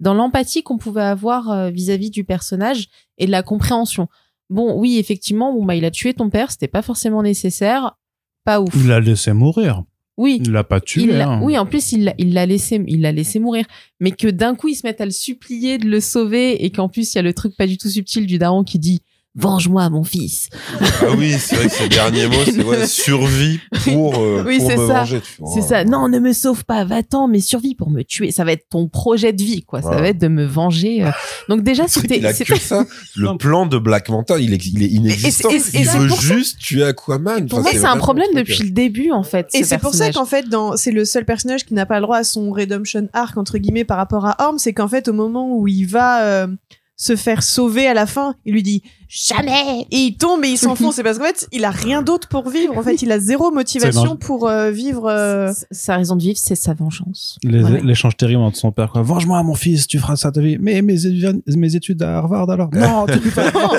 dans 0.01 0.15
l'empathie 0.15 0.63
qu'on 0.63 0.79
pouvait 0.79 1.03
avoir 1.03 1.51
euh, 1.51 1.71
vis-à-vis 1.71 2.11
du 2.11 2.25
personnage 2.25 2.89
et 3.19 3.27
de 3.27 3.31
la 3.31 3.43
compréhension. 3.43 4.09
Bon, 4.51 4.79
oui, 4.79 4.99
effectivement, 4.99 5.53
bon 5.53 5.65
bah 5.65 5.75
il 5.75 5.85
a 5.85 5.91
tué 5.91 6.15
ton 6.15 6.31
père, 6.31 6.51
c'était 6.51 6.69
pas 6.69 6.83
forcément 6.83 7.23
nécessaire, 7.23 7.97
pas 8.45 8.61
ouf. 8.61 8.69
Il 8.77 8.89
l'a 8.89 9.01
laissé 9.01 9.33
mourir. 9.33 9.83
Oui, 10.17 10.39
Il 10.45 10.53
l'a 10.53 10.63
pas 10.63 10.81
tué. 10.81 11.21
hein. 11.21 11.41
oui, 11.43 11.59
en 11.59 11.67
plus, 11.67 11.91
il 11.93 12.05
l'a 12.05 12.15
il 12.19 12.33
laissé, 12.35 12.81
il 12.87 13.01
l'a 13.01 13.11
laissé 13.11 13.41
mourir. 13.41 13.65
Mais 13.99 14.13
que 14.13 14.29
d'un 14.29 14.55
coup, 14.55 14.69
il 14.69 14.77
se 14.77 14.87
mette 14.87 15.01
à 15.01 15.05
le 15.07 15.11
supplier 15.11 15.77
de 15.79 15.89
le 15.89 15.99
sauver 15.99 16.65
et 16.65 16.71
qu'en 16.71 16.89
plus, 16.89 17.13
il 17.13 17.17
y 17.17 17.19
a 17.19 17.23
le 17.23 17.35
truc 17.35 17.57
pas 17.57 17.67
du 17.67 17.79
tout 17.79 17.89
subtil 17.89 18.27
du 18.27 18.39
daron 18.39 18.63
qui 18.63 18.79
dit 18.79 19.01
Venge-moi, 19.37 19.91
mon 19.91 20.05
fils. 20.05 20.49
ah 20.81 21.07
oui 21.19 21.33
c'est 21.41 21.57
vrai 21.57 21.67
que 21.67 21.73
ces 21.73 21.89
derniers 21.89 22.29
mots 22.29 22.45
c'est 22.45 22.63
ouais, 22.63 22.87
survie 22.87 23.59
pour 23.83 24.17
euh, 24.23 24.45
Oui, 24.47 24.59
pour 24.59 24.71
c'est 24.71 24.77
me 24.77 24.87
ça. 24.87 25.01
venger, 25.01 25.21
tu 25.21 25.43
vois. 25.43 25.51
C'est 25.53 25.61
ça. 25.63 25.85
Non, 25.85 26.09
ne 26.09 26.21
me 26.21 26.33
sauve 26.33 26.65
pas, 26.65 26.85
va-t'en, 26.85 27.27
mais 27.27 27.41
survis 27.41 27.75
pour 27.75 27.91
me 27.91 28.03
tuer. 28.03 28.31
Ça 28.31 28.45
va 28.45 28.53
être 28.53 28.69
ton 28.71 28.87
projet 28.87 29.33
de 29.33 29.43
vie, 29.43 29.63
quoi. 29.65 29.83
Ça 29.83 29.91
va 29.91 30.07
être 30.09 30.19
de 30.21 30.29
me 30.29 30.45
venger. 30.45 31.05
euh. 31.05 31.11
Donc 31.49 31.63
déjà, 31.65 31.89
c'était, 31.89 32.19
il 32.19 32.27
a 32.27 32.33
c'était- 32.33 32.55
que 32.55 32.61
ça. 32.61 32.85
Le 33.17 33.37
plan 33.37 33.67
de 33.67 33.77
Black 33.79 34.09
Manta, 34.09 34.39
il 34.39 34.53
est, 34.55 34.65
il 34.67 34.83
est 34.85 34.89
inexistant. 34.89 35.51
Et- 35.51 35.55
et- 35.55 35.57
et 35.57 35.81
il 35.81 35.87
c'est 35.87 35.99
veut 35.99 36.07
pour 36.09 36.23
ça- 36.23 36.35
juste 36.37 36.59
tuer 36.61 36.85
Aquaman. 36.85 37.49
pour 37.49 37.59
Enfin, 37.59 37.71
moi, 37.73 37.81
c'est 37.81 37.87
un 37.89 37.97
problème 37.97 38.29
depuis 38.37 38.63
euh, 38.63 38.67
le 38.67 38.71
début, 38.71 39.11
en 39.11 39.25
fait. 39.25 39.49
Et 39.53 39.65
ce 39.65 39.71
c'est 39.71 39.79
pour 39.79 39.95
ça 39.95 40.13
qu'en 40.13 40.27
fait, 40.27 40.49
dans, 40.49 40.77
c'est 40.77 40.93
le 40.93 41.05
seul 41.05 41.25
personnage 41.25 41.65
qui 41.65 41.75
n'a 41.75 41.87
pas 41.87 41.97
le 41.97 42.03
droit 42.03 42.19
à 42.19 42.25
son 42.25 42.53
redemption 42.53 43.09
arc, 43.13 43.37
entre 43.37 43.59
guillemets, 43.59 43.85
par 43.85 43.97
rapport 43.97 44.27
à 44.27 44.37
Orm, 44.47 44.59
c'est 44.59 44.73
qu'en 44.73 44.87
fait, 44.89 45.09
au 45.09 45.13
moment 45.13 45.57
où 45.59 45.67
il 45.67 45.87
va 45.87 46.23
euh, 46.25 46.47
se 46.97 47.17
faire 47.17 47.43
sauver 47.43 47.89
à 47.89 47.95
la 47.95 48.07
fin, 48.07 48.37
il 48.45 48.53
lui 48.53 48.63
dit 48.63 48.83
Jamais. 49.17 49.87
Et 49.93 49.97
il 49.97 50.17
tombe 50.17 50.45
et 50.45 50.49
il 50.49 50.59
s'enfonce. 50.59 50.97
C'est 50.97 51.05
parce 51.05 51.19
qu'en 51.19 51.25
fait, 51.25 51.47
il 51.53 51.65
a 51.65 51.71
rien 51.71 52.03
d'autre 52.03 52.27
pour 52.27 52.49
vivre. 52.49 52.77
En 52.77 52.83
fait, 52.83 53.01
il 53.01 53.13
a 53.13 53.21
zéro 53.21 53.53
motivation 53.53 54.17
pour 54.17 54.49
euh, 54.49 54.71
vivre. 54.73 55.09
euh, 55.09 55.53
Sa 55.71 55.97
raison 55.97 56.17
de 56.17 56.23
vivre, 56.23 56.39
c'est 56.43 56.57
sa 56.57 56.75
vengeance. 56.75 57.39
L'échange 57.45 58.17
terrible 58.17 58.43
entre 58.43 58.57
son 58.57 58.73
père, 58.73 58.91
quoi. 58.91 59.03
Venge-moi, 59.03 59.41
mon 59.45 59.55
fils, 59.55 59.87
tu 59.87 59.99
feras 60.01 60.17
ça 60.17 60.33
ta 60.33 60.41
vie. 60.41 60.57
Mais 60.61 60.83
mes, 60.83 61.07
études- 61.07 61.43
mes 61.47 61.77
études 61.77 62.03
à 62.03 62.17
Harvard, 62.19 62.51
alors? 62.51 62.71
Non, 62.73 63.07
tu, 63.13 63.19
peux 63.21 63.31
pas. 63.31 63.71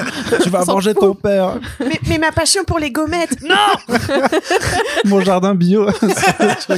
tu 0.41 0.49
vas 0.49 0.63
fout. 0.63 0.95
ton 0.99 1.13
père. 1.15 1.59
mais, 1.81 1.99
mais 2.07 2.17
ma 2.17 2.31
passion 2.31 2.63
pour 2.65 2.79
les 2.79 2.91
gommettes. 2.91 3.37
Non. 3.43 3.95
Mon 5.05 5.19
jardin 5.21 5.53
bio. 5.53 5.85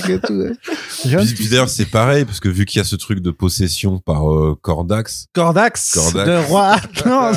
D'ailleurs, 1.05 1.69
c'est 1.69 1.85
pareil, 1.85 2.25
parce 2.25 2.39
que 2.39 2.49
vu 2.49 2.65
qu'il 2.65 2.79
y 2.79 2.81
a 2.81 2.85
ce 2.85 2.95
truc 2.95 3.19
de 3.19 3.31
possession 3.31 3.99
par 3.99 4.31
euh, 4.31 4.57
Cordax, 4.61 5.27
Cordax, 5.34 5.93
Cordax. 5.93 6.27
de 6.29 6.47
roi. 6.47 6.75
Non, 7.05 7.31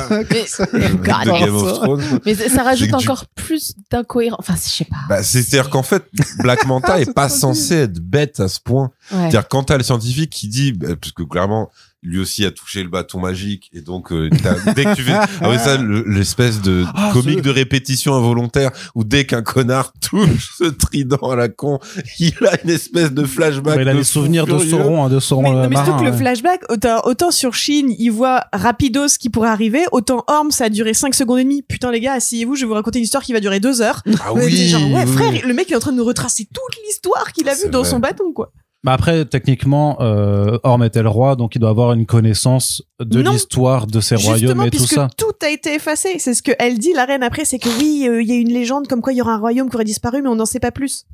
Mais, 0.73 0.89
de 1.19 1.29
Game 1.45 1.55
of 1.55 1.73
Thrones, 1.73 2.19
mais 2.25 2.35
ça 2.35 2.63
rajoute 2.63 2.93
encore 2.93 3.25
plus 3.35 3.73
d'incohérence. 3.91 4.39
Enfin, 4.39 4.55
je 4.55 4.69
sais 4.69 4.85
pas. 4.85 4.95
bah, 5.09 5.23
c'est- 5.23 5.43
c'est-à-dire 5.43 5.69
qu'en 5.69 5.83
fait, 5.83 6.03
Black 6.39 6.65
Manta 6.65 6.99
est 7.01 7.13
pas 7.13 7.29
censé 7.29 7.75
être 7.75 7.99
bête 7.99 8.39
à 8.39 8.47
ce 8.47 8.59
point. 8.59 8.91
Ouais. 9.11 9.17
C'est-à-dire 9.19 9.47
quand 9.47 9.63
t'as 9.63 9.77
le 9.77 9.83
scientifique 9.83 10.29
qui 10.29 10.47
dit, 10.47 10.71
bah, 10.73 10.95
parce 10.99 11.11
que 11.11 11.23
clairement, 11.23 11.69
lui 12.03 12.19
aussi 12.19 12.45
a 12.45 12.51
touché 12.51 12.81
le 12.81 12.89
bâton 12.89 13.19
magique, 13.19 13.69
et 13.73 13.81
donc 13.81 14.11
euh, 14.11 14.29
dès 14.75 14.85
que 14.85 14.95
tu 14.95 15.03
fais, 15.03 15.13
ah 15.41 15.49
oui 15.49 15.57
ça, 15.59 15.77
le- 15.77 16.03
l'espèce 16.07 16.59
de 16.61 16.83
Ah, 16.95 17.11
comique 17.13 17.39
ce- 17.39 17.43
de 17.43 17.49
répétition 17.51 18.15
involontaire, 18.15 18.71
où 18.95 19.03
dès 19.03 19.25
qu'un 19.25 19.43
connard 19.43 19.93
touche 20.01 20.53
ce 20.57 20.63
trident 20.63 21.17
à 21.29 21.35
la 21.35 21.47
con, 21.49 21.79
il 22.19 22.33
a 22.47 22.59
une 22.63 22.71
espèce 22.71 23.11
de 23.11 23.23
flashback. 23.23 23.77
il 23.81 23.87
a 23.87 23.93
de 23.93 23.97
les 23.99 24.03
souvenirs 24.03 24.45
de. 24.47 24.57
Sauron, 24.57 25.03
hein, 25.05 25.09
de 25.09 25.19
Sauron 25.19 25.41
Mais, 25.43 25.49
le 25.51 25.55
non, 25.63 25.69
mais 25.69 25.75
surtout 25.75 25.91
marin. 25.91 25.99
que 25.99 26.05
le 26.05 26.11
ouais. 26.11 26.17
flashback, 26.17 26.61
autant, 26.69 27.01
autant 27.05 27.31
sur 27.31 27.53
Shin, 27.53 27.93
il 27.99 28.09
voit 28.09 28.45
rapidos 28.51 29.07
ce 29.09 29.19
qui 29.19 29.29
pourrait 29.29 29.49
arriver, 29.49 29.83
autant 29.91 30.23
Orm, 30.27 30.49
ça 30.51 30.65
a 30.65 30.69
duré 30.69 30.93
5 30.93 31.13
secondes 31.13 31.39
et 31.39 31.43
demie. 31.43 31.61
Putain, 31.61 31.91
les 31.91 31.99
gars, 31.99 32.13
asseyez-vous, 32.13 32.55
je 32.55 32.61
vais 32.61 32.67
vous 32.67 32.73
raconter 32.73 32.97
une 32.99 33.05
histoire 33.05 33.23
qui 33.23 33.33
va 33.33 33.39
durer 33.39 33.59
2 33.59 33.81
heures. 33.81 34.01
Ah 34.23 34.33
Ouais, 34.33 34.45
oui, 34.45 34.67
genre, 34.69 34.81
ouais, 34.91 35.03
oui, 35.05 35.11
frère, 35.13 35.31
le 35.47 35.53
mec 35.53 35.67
il 35.69 35.73
est 35.73 35.75
en 35.75 35.79
train 35.79 35.91
de 35.91 35.97
nous 35.97 36.05
retracer 36.05 36.45
toute 36.45 36.83
l'histoire 36.87 37.31
qu'il 37.33 37.47
a 37.47 37.53
vue 37.53 37.69
dans 37.69 37.81
vrai. 37.81 37.89
son 37.91 37.99
bâton, 37.99 38.31
quoi. 38.33 38.51
Bah 38.83 38.93
après, 38.93 39.25
techniquement, 39.25 40.01
euh, 40.01 40.57
Orm 40.63 40.83
était 40.83 41.03
le 41.03 41.09
roi, 41.09 41.35
donc 41.35 41.53
il 41.55 41.59
doit 41.59 41.69
avoir 41.69 41.93
une 41.93 42.07
connaissance 42.07 42.81
de 42.99 43.19
l'histoire 43.19 43.85
de 43.85 43.99
ses 43.99 44.15
royaumes 44.15 44.63
et 44.63 44.71
tout 44.71 44.87
ça. 44.87 45.07
tout 45.17 45.33
a 45.43 45.49
été 45.49 45.75
effacé. 45.75 46.17
C'est 46.17 46.33
ce 46.33 46.41
que 46.41 46.51
elle 46.57 46.79
dit, 46.79 46.93
la 46.93 47.05
reine, 47.05 47.21
après, 47.21 47.45
c'est 47.45 47.59
que 47.59 47.69
oui, 47.79 48.07
euh, 48.07 48.23
il 48.23 48.27
y 48.27 48.31
a 48.31 48.35
une 48.35 48.51
légende 48.51 48.87
comme 48.87 49.01
quoi 49.01 49.13
il 49.13 49.17
y 49.17 49.21
aura 49.21 49.33
un 49.33 49.39
royaume 49.39 49.69
qui 49.69 49.75
aurait 49.75 49.83
disparu, 49.83 50.23
mais 50.23 50.29
on 50.29 50.35
n'en 50.35 50.47
sait 50.47 50.59
pas 50.59 50.71
plus. 50.71 51.05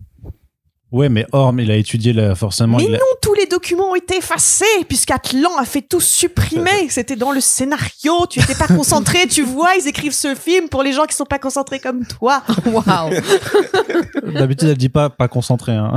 Ouais, 0.89 1.09
mais 1.09 1.25
Orm, 1.33 1.59
il 1.59 1.69
a 1.69 1.75
étudié 1.75 2.13
là, 2.13 2.33
forcément. 2.33 2.77
mais 2.77 2.85
il 2.85 2.95
a- 2.95 2.97
non, 2.97 3.03
tous 3.21 3.33
les 3.33 3.45
documents 3.45 3.91
ont 3.91 3.95
été 3.95 4.17
effacés, 4.17 4.63
puisqu'Atlan 4.87 5.57
a 5.59 5.65
fait 5.65 5.81
tout 5.81 5.99
supprimer. 5.99 6.69
C'était 6.89 7.17
dans 7.17 7.33
le 7.33 7.41
scénario, 7.41 8.25
tu 8.29 8.39
étais 8.39 8.55
pas 8.55 8.67
concentré, 8.67 9.27
tu 9.27 9.41
vois, 9.43 9.71
ils 9.77 9.85
écrivent 9.87 10.13
ce 10.13 10.33
film 10.33 10.69
pour 10.69 10.83
les 10.83 10.93
gens 10.93 11.03
qui 11.05 11.13
sont 11.15 11.25
pas 11.25 11.39
concentrés 11.39 11.79
comme 11.79 12.05
toi. 12.05 12.41
Waouh. 12.65 13.11
D'habitude, 14.33 14.69
elle 14.69 14.77
dit 14.77 14.87
pas 14.89 15.09
pas 15.09 15.27
concentré. 15.27 15.73
Hein. 15.73 15.95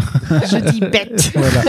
Je 0.50 0.56
dis 0.56 0.80
bête. 0.80 1.30
voilà. 1.34 1.62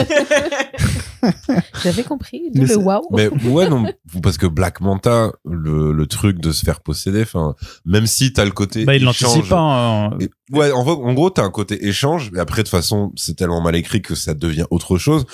J'avais 1.83 2.03
compris. 2.03 2.49
Mais 2.55 2.65
le 2.65 2.77
waouh. 2.77 3.07
Mais 3.11 3.27
ouais, 3.47 3.69
non, 3.69 3.85
parce 4.23 4.37
que 4.37 4.47
Black 4.47 4.81
Manta, 4.81 5.31
le, 5.45 5.91
le 5.93 6.07
truc 6.07 6.39
de 6.39 6.51
se 6.51 6.63
faire 6.65 6.81
posséder, 6.81 7.21
enfin, 7.23 7.55
même 7.85 8.07
si 8.07 8.33
t'as 8.33 8.45
le 8.45 8.51
côté 8.51 8.85
Bah, 8.85 8.95
il 8.95 9.03
échange- 9.03 9.21
l'anticipe 9.23 9.49
pas. 9.49 9.59
hein. 9.59 10.17
Et- 10.19 10.29
ouais, 10.51 10.71
en, 10.71 10.83
gros- 10.83 11.05
en 11.05 11.13
gros, 11.13 11.29
t'as 11.29 11.43
un 11.43 11.51
côté 11.51 11.87
échange, 11.87 12.31
mais 12.31 12.39
après, 12.39 12.63
de 12.63 12.67
toute 12.67 12.71
façon, 12.71 13.11
c'est 13.15 13.35
tellement 13.35 13.61
mal 13.61 13.75
écrit 13.75 14.01
que 14.01 14.15
ça 14.15 14.33
devient 14.33 14.65
autre 14.71 14.97
chose. 14.97 15.25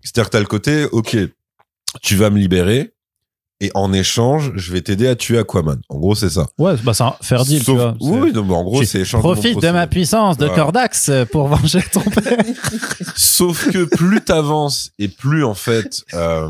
C'est-à-dire 0.00 0.26
que 0.30 0.32
t'as 0.36 0.40
le 0.40 0.46
côté, 0.46 0.84
ok, 0.92 1.16
tu 2.02 2.16
vas 2.16 2.30
me 2.30 2.38
libérer, 2.38 2.92
et 3.62 3.70
en 3.74 3.92
échange, 3.92 4.50
je 4.56 4.72
vais 4.72 4.80
t'aider 4.80 5.06
à 5.06 5.14
tuer 5.14 5.38
Aquaman. 5.38 5.80
En 5.88 5.98
gros, 5.98 6.16
c'est 6.16 6.30
ça. 6.30 6.48
Ouais, 6.58 6.74
bah 6.82 6.92
c'est 6.94 7.04
un 7.04 7.14
faire 7.22 7.44
deal, 7.44 7.64
tu 7.64 7.70
vois. 7.70 7.94
oui, 8.00 8.32
non, 8.32 8.44
mais 8.44 8.54
en 8.54 8.64
gros, 8.64 8.82
c'est 8.82 9.02
échange. 9.02 9.22
Profite 9.22 9.62
de 9.62 9.70
ma 9.70 9.86
puissance 9.86 10.36
de 10.36 10.46
Voilà. 10.46 10.62
Cordax 10.64 11.08
euh, 11.08 11.24
pour 11.24 11.46
venger 11.54 11.80
ton 11.92 12.00
père. 12.00 12.38
Sauf 13.14 13.70
que 13.70 13.84
plus 13.84 14.20
t'avances 14.20 14.90
et 14.98 15.06
plus 15.06 15.44
en 15.44 15.54
fait, 15.54 16.02
euh, 16.12 16.48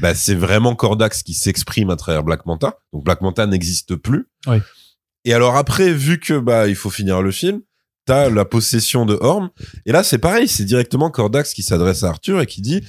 bah, 0.00 0.16
c'est 0.16 0.34
vraiment 0.34 0.74
Cordax 0.74 1.22
qui 1.22 1.32
s'exprime 1.32 1.90
à 1.90 1.96
travers 1.96 2.24
Black 2.24 2.44
Manta. 2.44 2.74
Donc 2.92 3.04
Black 3.04 3.20
Manta 3.20 3.46
n'existe 3.46 3.94
plus. 3.94 4.26
Oui. 4.48 4.56
Et 5.24 5.34
alors 5.34 5.56
après, 5.56 5.92
vu 5.92 6.18
que 6.18 6.36
bah 6.40 6.66
il 6.66 6.74
faut 6.74 6.90
finir 6.90 7.22
le 7.22 7.30
film, 7.30 7.60
t'as 8.04 8.28
la 8.30 8.44
possession 8.44 9.06
de 9.06 9.16
Orm. 9.20 9.50
Et 9.86 9.92
là, 9.92 10.02
c'est 10.02 10.18
pareil, 10.18 10.48
c'est 10.48 10.64
directement 10.64 11.08
Cordax 11.08 11.54
qui 11.54 11.62
s'adresse 11.62 12.02
à 12.02 12.08
Arthur 12.08 12.40
et 12.40 12.46
qui 12.46 12.62
dit 12.62 12.82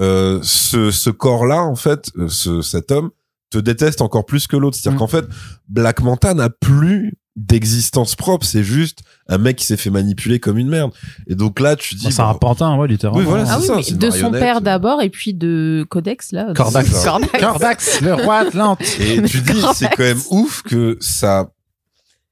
euh, 0.00 0.40
ce, 0.42 0.90
ce 0.90 1.10
corps-là, 1.10 1.62
en 1.62 1.76
fait, 1.76 2.10
euh, 2.18 2.28
ce, 2.28 2.60
cet 2.62 2.90
homme 2.92 3.10
te 3.50 3.58
déteste 3.58 4.00
encore 4.02 4.26
plus 4.26 4.46
que 4.46 4.56
l'autre. 4.56 4.76
C'est-à-dire 4.76 4.96
Mm. 4.96 4.98
qu'en 5.00 5.06
fait, 5.06 5.24
Black 5.68 6.00
Manta 6.02 6.34
n'a 6.34 6.50
plus 6.50 7.16
d'existence 7.36 8.16
propre. 8.16 8.44
C'est 8.46 8.64
juste 8.64 9.00
un 9.28 9.38
mec 9.38 9.56
qui 9.56 9.66
s'est 9.66 9.76
fait 9.76 9.90
manipuler 9.90 10.40
comme 10.40 10.56
une 10.58 10.68
merde. 10.68 10.90
Et 11.26 11.34
donc 11.34 11.60
là, 11.60 11.76
tu 11.76 11.94
dis 11.94 12.06
Bah, 12.06 12.10
c'est 12.10 12.22
un 12.22 12.34
pantin, 12.34 12.76
ouais, 12.78 12.88
littéralement. 12.88 13.20
Oui, 13.20 13.26
voilà, 13.26 13.44
Ah 13.48 13.58
oui, 13.60 13.66
ça, 13.66 13.76
mais 13.76 13.96
de 13.96 14.10
son 14.10 14.30
père 14.32 14.60
d'abord 14.62 15.02
et 15.02 15.10
puis 15.10 15.34
de 15.34 15.86
Codex 15.88 16.32
là. 16.32 16.52
Cordax. 16.54 16.90
Cordax. 17.04 17.38
Cordax, 17.40 18.00
le 18.00 18.14
roi 18.14 18.36
Atlante. 18.38 18.80
Et 19.00 19.22
tu 19.26 19.40
dis, 19.42 19.62
c'est 19.74 19.88
quand 19.88 20.02
même 20.02 20.20
ouf 20.30 20.62
que 20.62 20.96
sa 21.00 21.50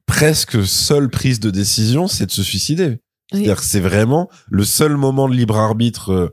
presque 0.06 0.64
seule 0.66 1.08
prise 1.10 1.38
de 1.40 1.50
décision, 1.50 2.08
c'est 2.08 2.26
de 2.26 2.30
se 2.32 2.42
suicider. 2.42 2.86
Oui. 2.88 2.98
C'est-à-dire 3.32 3.56
que 3.56 3.64
c'est 3.64 3.80
vraiment 3.80 4.28
le 4.48 4.64
seul 4.64 4.96
moment 4.96 5.28
de 5.28 5.34
libre 5.34 5.56
arbitre 5.58 6.12
euh, 6.12 6.32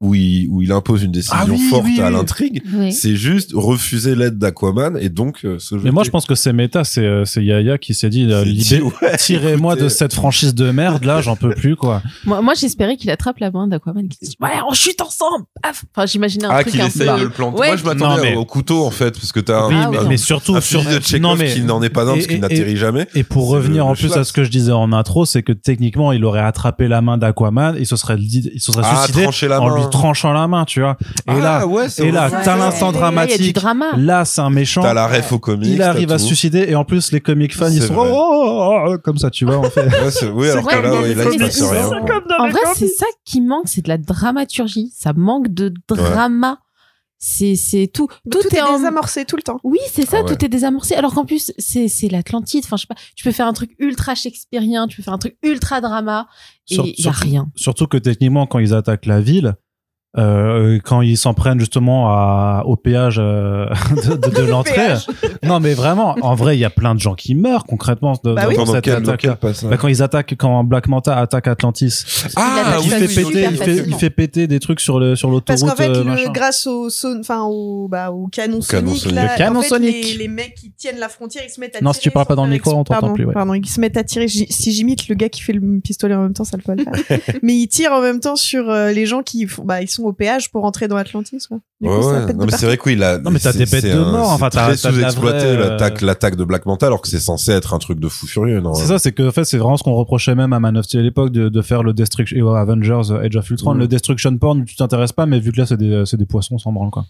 où 0.00 0.14
il, 0.14 0.46
où 0.48 0.62
il 0.62 0.70
impose 0.70 1.02
une 1.02 1.10
décision 1.10 1.36
Ah 1.36 1.44
oui, 1.48 1.58
forte 1.68 1.84
oui, 1.84 2.00
à 2.00 2.08
l'intrigue. 2.10 2.62
Oui. 2.72 2.92
C'est 2.92 3.16
juste 3.16 3.50
refuser 3.52 4.14
l'aide 4.14 4.38
d'Aquaman 4.38 4.96
et 5.00 5.08
donc 5.08 5.40
euh, 5.44 5.58
se 5.58 5.74
Mais 5.74 5.90
moi, 5.90 6.04
je 6.04 6.10
pense 6.10 6.24
que 6.24 6.36
c'est 6.36 6.52
méta, 6.52 6.84
c'est 6.84 7.04
euh, 7.04 7.24
c'est 7.24 7.44
Yaya 7.44 7.78
qui 7.78 7.94
s'est 7.94 8.08
dit, 8.08 8.24
euh, 8.30 8.44
ouais, 9.02 9.16
tirez-moi 9.18 9.74
de 9.74 9.88
cette 9.88 10.12
franchise 10.14 10.54
de 10.54 10.70
merde, 10.70 11.02
là, 11.04 11.20
j'en 11.20 11.34
peux 11.34 11.52
plus, 11.52 11.74
quoi. 11.74 12.00
Moi, 12.24 12.40
moi 12.42 12.54
j'espérais 12.54 12.96
qu'il 12.96 13.10
attrape 13.10 13.38
la 13.40 13.50
main 13.50 13.66
d'Aquaman 13.66 14.06
qui 14.08 14.18
dit 14.22 14.36
Ouais, 14.40 14.50
on 14.68 14.72
chute 14.72 15.00
ensemble 15.00 15.46
Paf 15.62 15.84
Enfin, 15.94 16.06
j'imaginais 16.06 16.44
un 16.46 16.50
Ah, 16.52 16.60
truc 16.60 16.72
qu'il 16.74 16.80
un 16.80 16.86
essaye 16.86 17.08
de 17.08 17.24
le 17.24 17.30
planter. 17.30 17.58
Ouais. 17.58 17.66
Moi, 17.68 17.76
je 17.76 17.84
m'attendais 17.84 18.22
mais- 18.30 18.36
au 18.36 18.44
couteau, 18.44 18.84
en 18.84 18.90
fait, 18.90 19.10
parce 19.18 19.32
que 19.32 19.40
t'as 19.40 19.62
un, 19.64 19.68
oui, 19.68 19.74
Ah, 19.76 19.88
mais, 19.90 19.98
mais 20.10 20.16
surtout, 20.16 20.54
un 20.54 20.60
sur, 20.60 20.84
de 20.84 21.00
Chekhov 21.00 21.20
non, 21.20 21.34
mais, 21.36 21.52
qui 21.52 21.62
n'en 21.62 21.82
est 21.82 21.90
pas 21.90 22.04
un 22.08 22.14
parce 22.14 22.26
qu'il 22.28 22.38
n'atterrit 22.40 22.76
jamais. 22.76 23.08
et 23.16 23.24
pour 23.24 23.48
revenir 23.48 23.86
en 23.86 23.94
plus 23.94 24.12
à 24.12 24.22
ce 24.22 24.32
que 24.32 24.44
je 24.44 24.50
disais 24.50 24.70
en 24.72 24.92
intro, 24.92 25.26
c'est 25.26 25.42
que 25.42 25.52
techniquement, 25.52 26.12
il 26.12 26.24
aurait 26.24 26.38
attrapé 26.40 26.86
la 26.86 27.00
main 27.02 27.18
d'Aquaman, 27.18 27.74
il 27.76 27.86
se 27.86 27.96
serait, 27.96 28.16
dit- 28.16 28.48
il 28.54 28.60
se 28.60 28.70
serait 28.70 28.84
Ah, 28.86 29.02
suicidé 29.04 29.26
en 29.26 29.30
main. 29.66 29.87
Tranchant 29.88 30.32
la 30.32 30.46
main, 30.48 30.64
tu 30.64 30.80
vois. 30.80 30.96
Et 31.00 31.32
Ah, 31.32 31.38
là, 31.38 31.66
ouais, 31.66 31.86
et 31.98 32.10
là, 32.10 32.30
t'as 32.30 32.56
l'instant 32.56 32.92
dramatique. 32.92 33.56
Là, 33.96 34.24
c'est 34.24 34.40
un 34.40 34.50
méchant. 34.50 34.82
T'as 34.82 34.94
la 34.94 35.06
ref 35.06 35.32
au 35.32 35.38
comics. 35.38 35.68
Il 35.70 35.82
arrive 35.82 36.12
à 36.12 36.18
se 36.18 36.26
suicider 36.26 36.66
et 36.68 36.74
en 36.74 36.84
plus 36.84 37.12
les 37.12 37.20
comic 37.20 37.54
fans 37.54 37.68
ils 37.70 37.82
sont 37.82 37.94
oh, 37.96 38.06
oh, 38.08 38.84
oh, 38.88 38.98
comme 39.02 39.18
ça 39.18 39.30
tu 39.30 39.44
vois 39.44 39.58
en 39.58 39.70
fait. 39.70 39.86
Ouais, 39.86 40.30
oui, 40.32 40.48
alors 40.50 40.64
vrai, 40.64 40.76
que 40.76 40.82
là, 40.82 40.92
ouais, 41.00 41.12
il 41.12 41.16
se 41.18 41.38
passe 41.38 41.62
rien. 41.62 41.90
En 42.38 42.48
vrai, 42.50 42.60
c'est 42.74 42.88
ça 42.88 43.06
qui 43.24 43.40
manque, 43.40 43.64
c'est 43.66 43.82
de 43.82 43.88
la 43.88 43.98
dramaturgie. 43.98 44.92
Ça 44.96 45.12
manque 45.12 45.48
de 45.48 45.72
drama. 45.88 46.58
C'est 47.20 47.56
c'est 47.56 47.88
tout. 47.92 48.06
Tout, 48.30 48.38
Tout, 48.42 48.54
est, 48.54 48.58
est 48.58 48.62
en. 48.62 48.76
désamorcé 48.76 49.24
tout 49.24 49.34
le 49.34 49.42
temps. 49.42 49.58
Oui, 49.64 49.78
c'est 49.92 50.06
ça, 50.06 50.18
Ah 50.20 50.22
ouais. 50.24 50.36
tout 50.36 50.44
est 50.44 50.48
désamorcé. 50.48 50.94
Alors 50.94 51.14
qu'en 51.14 51.24
plus, 51.24 51.50
c'est 51.58 51.88
c'est 51.88 52.08
l'Atlantide. 52.08 52.62
Enfin, 52.64 52.76
je 52.76 52.82
sais 52.82 52.86
pas, 52.86 52.94
tu 53.16 53.24
peux 53.24 53.32
faire 53.32 53.48
un 53.48 53.52
truc 53.52 53.72
ultra 53.80 54.14
shakespearien, 54.14 54.86
tu 54.86 54.98
peux 54.98 55.02
faire 55.02 55.14
un 55.14 55.18
truc 55.18 55.36
ultra 55.42 55.80
drama, 55.80 56.28
et 56.70 56.76
il 56.76 57.04
y 57.04 57.08
a 57.08 57.10
rien. 57.10 57.48
Surtout 57.56 57.88
que 57.88 57.96
techniquement 57.96 58.46
quand 58.46 58.60
ils 58.60 58.72
attaquent 58.72 59.06
la 59.06 59.20
ville, 59.20 59.56
euh, 60.18 60.78
quand 60.84 61.00
ils 61.00 61.16
s'en 61.16 61.32
prennent 61.34 61.60
justement 61.60 62.08
à, 62.10 62.62
au 62.66 62.76
péage 62.76 63.16
euh, 63.18 63.66
de, 63.90 64.16
de, 64.16 64.34
de 64.34 64.42
l'entrée. 64.50 64.94
Non 65.44 65.60
mais 65.60 65.74
vraiment, 65.74 66.16
en 66.22 66.34
vrai 66.34 66.56
il 66.56 66.60
y 66.60 66.64
a 66.64 66.70
plein 66.70 66.94
de 66.94 67.00
gens 67.00 67.14
qui 67.14 67.34
meurent 67.34 67.64
concrètement 67.64 68.12
de- 68.24 68.34
Bah 68.34 68.42
dans 68.42 68.48
oui. 68.48 68.54
Attends, 68.54 68.64
dans 68.64 68.72
cette 68.72 68.84
quel- 68.84 68.94
dans 69.02 69.08
attaque. 69.12 69.20
quel 69.20 69.36
passage 69.36 69.70
Bah, 69.70 69.76
quand 69.76 69.88
ils 69.88 70.02
attaquent, 70.02 70.34
quand 70.36 70.64
Black 70.64 70.88
Manta 70.88 71.16
attaque 71.18 71.46
Atlantis, 71.48 72.04
Ah, 72.36 72.62
attaque 72.66 72.80
il 72.84 72.90
ça 72.90 72.98
fait 72.98 73.06
péter, 73.24 73.46
il 73.50 73.56
fait, 73.56 73.76
il 73.86 73.94
fait 73.94 74.10
péter 74.10 74.46
des 74.46 74.60
trucs 74.60 74.80
sur 74.80 74.98
le 74.98 75.14
sur 75.16 75.30
Parce 75.44 75.60
l'autoroute. 75.62 75.76
qu'en 75.76 75.82
fait, 75.82 75.98
euh, 75.98 76.26
le- 76.26 76.32
grâce 76.32 76.66
au, 76.66 76.90
son- 76.90 77.18
enfin, 77.20 77.42
au, 77.44 77.88
bah, 77.88 78.10
au 78.10 78.26
canon, 78.26 78.60
canon 78.60 78.94
sonique, 78.94 79.14
là, 79.14 79.22
Le 79.32 79.38
canon 79.38 79.58
en 79.60 79.62
fait, 79.62 79.68
sonique. 79.68 80.06
Les, 80.12 80.18
les 80.18 80.28
mecs 80.28 80.54
qui 80.54 80.70
tiennent 80.72 80.98
la 80.98 81.08
frontière, 81.08 81.42
ils 81.46 81.50
se 81.52 81.60
mettent 81.60 81.76
à 81.76 81.80
Non, 81.80 81.90
tirer. 81.90 81.94
si 81.94 82.00
tu 82.00 82.10
parles 82.10 82.26
pas 82.26 82.34
dans 82.34 82.44
le 82.44 82.50
micro, 82.50 82.72
on 82.72 82.84
t'entend 82.84 83.12
plus, 83.12 83.24
ouais. 83.24 83.34
Pardon, 83.34 83.54
ils 83.54 83.66
se 83.68 83.80
mettent 83.80 83.96
à 83.96 84.04
tirer. 84.04 84.26
Si 84.28 84.72
j'imite 84.72 85.08
le 85.08 85.14
gars 85.14 85.28
qui 85.28 85.42
fait 85.42 85.52
le 85.52 85.80
pistolet 85.80 86.14
en 86.14 86.22
même 86.22 86.32
temps, 86.34 86.44
ça 86.44 86.56
le 86.56 86.62
peut 86.62 86.74
le 86.76 86.84
faire. 87.02 87.18
Mais 87.42 87.54
ils 87.54 87.68
tirent 87.68 87.92
en 87.92 88.00
même 88.00 88.20
temps 88.20 88.36
sur 88.36 88.68
euh, 88.70 88.90
les 88.90 89.06
gens 89.06 89.22
qui 89.22 89.46
bah, 89.64 89.80
ils 89.82 89.88
sont 89.88 90.07
au 90.08 90.12
péage 90.12 90.50
pour 90.50 90.64
entrer 90.64 90.88
dans 90.88 90.96
Atlantis, 90.96 91.38
quoi. 91.48 91.58
Du 91.80 91.88
Ouais, 91.88 91.94
coup, 92.00 92.06
ouais. 92.08 92.32
Non, 92.34 92.44
mais 92.46 92.50
c'est 92.52 92.66
vrai 92.66 92.76
que 92.76 92.82
oui, 92.88 92.96
là. 92.96 93.18
Non, 93.18 93.30
mais 93.30 93.38
t'as 93.38 93.52
des 93.52 93.66
bêtes 93.66 93.84
de 93.84 93.98
mort, 93.98 94.30
enfin, 94.32 94.48
t'as- 94.50 94.76
sous-exploité, 94.76 95.38
vraie, 95.38 95.46
euh, 95.56 95.70
l'attaque, 95.70 96.00
l'attaque 96.00 96.36
de 96.36 96.44
Black 96.44 96.66
Manta, 96.66 96.86
alors 96.86 97.00
que 97.00 97.08
c'est 97.08 97.20
censé 97.20 97.52
être 97.52 97.74
un 97.74 97.78
truc 97.78 98.00
de 98.00 98.08
fou 98.08 98.26
furieux, 98.26 98.60
non? 98.60 98.74
C'est 98.74 98.86
ça, 98.86 98.98
c'est 98.98 99.12
que 99.12 99.28
en 99.28 99.32
fait, 99.32 99.44
c'est 99.44 99.58
vraiment 99.58 99.76
ce 99.76 99.82
qu'on 99.84 99.94
reprochait 99.94 100.34
même 100.34 100.52
à 100.52 100.60
Man 100.60 100.76
of 100.76 100.84
Steel 100.86 101.00
à 101.00 101.02
l'époque 101.04 101.30
de, 101.30 101.48
de 101.48 101.62
faire 101.62 101.82
le 101.82 101.92
Destruction 101.92 102.54
Avengers 102.54 103.10
euh, 103.12 103.24
Age 103.24 103.36
of 103.36 103.48
Ultron, 103.50 103.74
Mhm. 103.74 103.80
le 103.80 103.88
Destruction 103.88 104.36
Porn, 104.38 104.64
tu 104.64 104.74
t'intéresses 104.76 105.12
pas, 105.12 105.26
mais 105.26 105.38
vu 105.40 105.52
que 105.52 105.58
là 105.60 105.66
c'est 105.66 105.76
des, 105.76 106.02
c'est 106.06 106.16
des 106.16 106.26
poissons, 106.26 106.54
on 106.56 106.58
s'en 106.58 106.72
branle 106.72 106.90
quoi. 106.90 107.04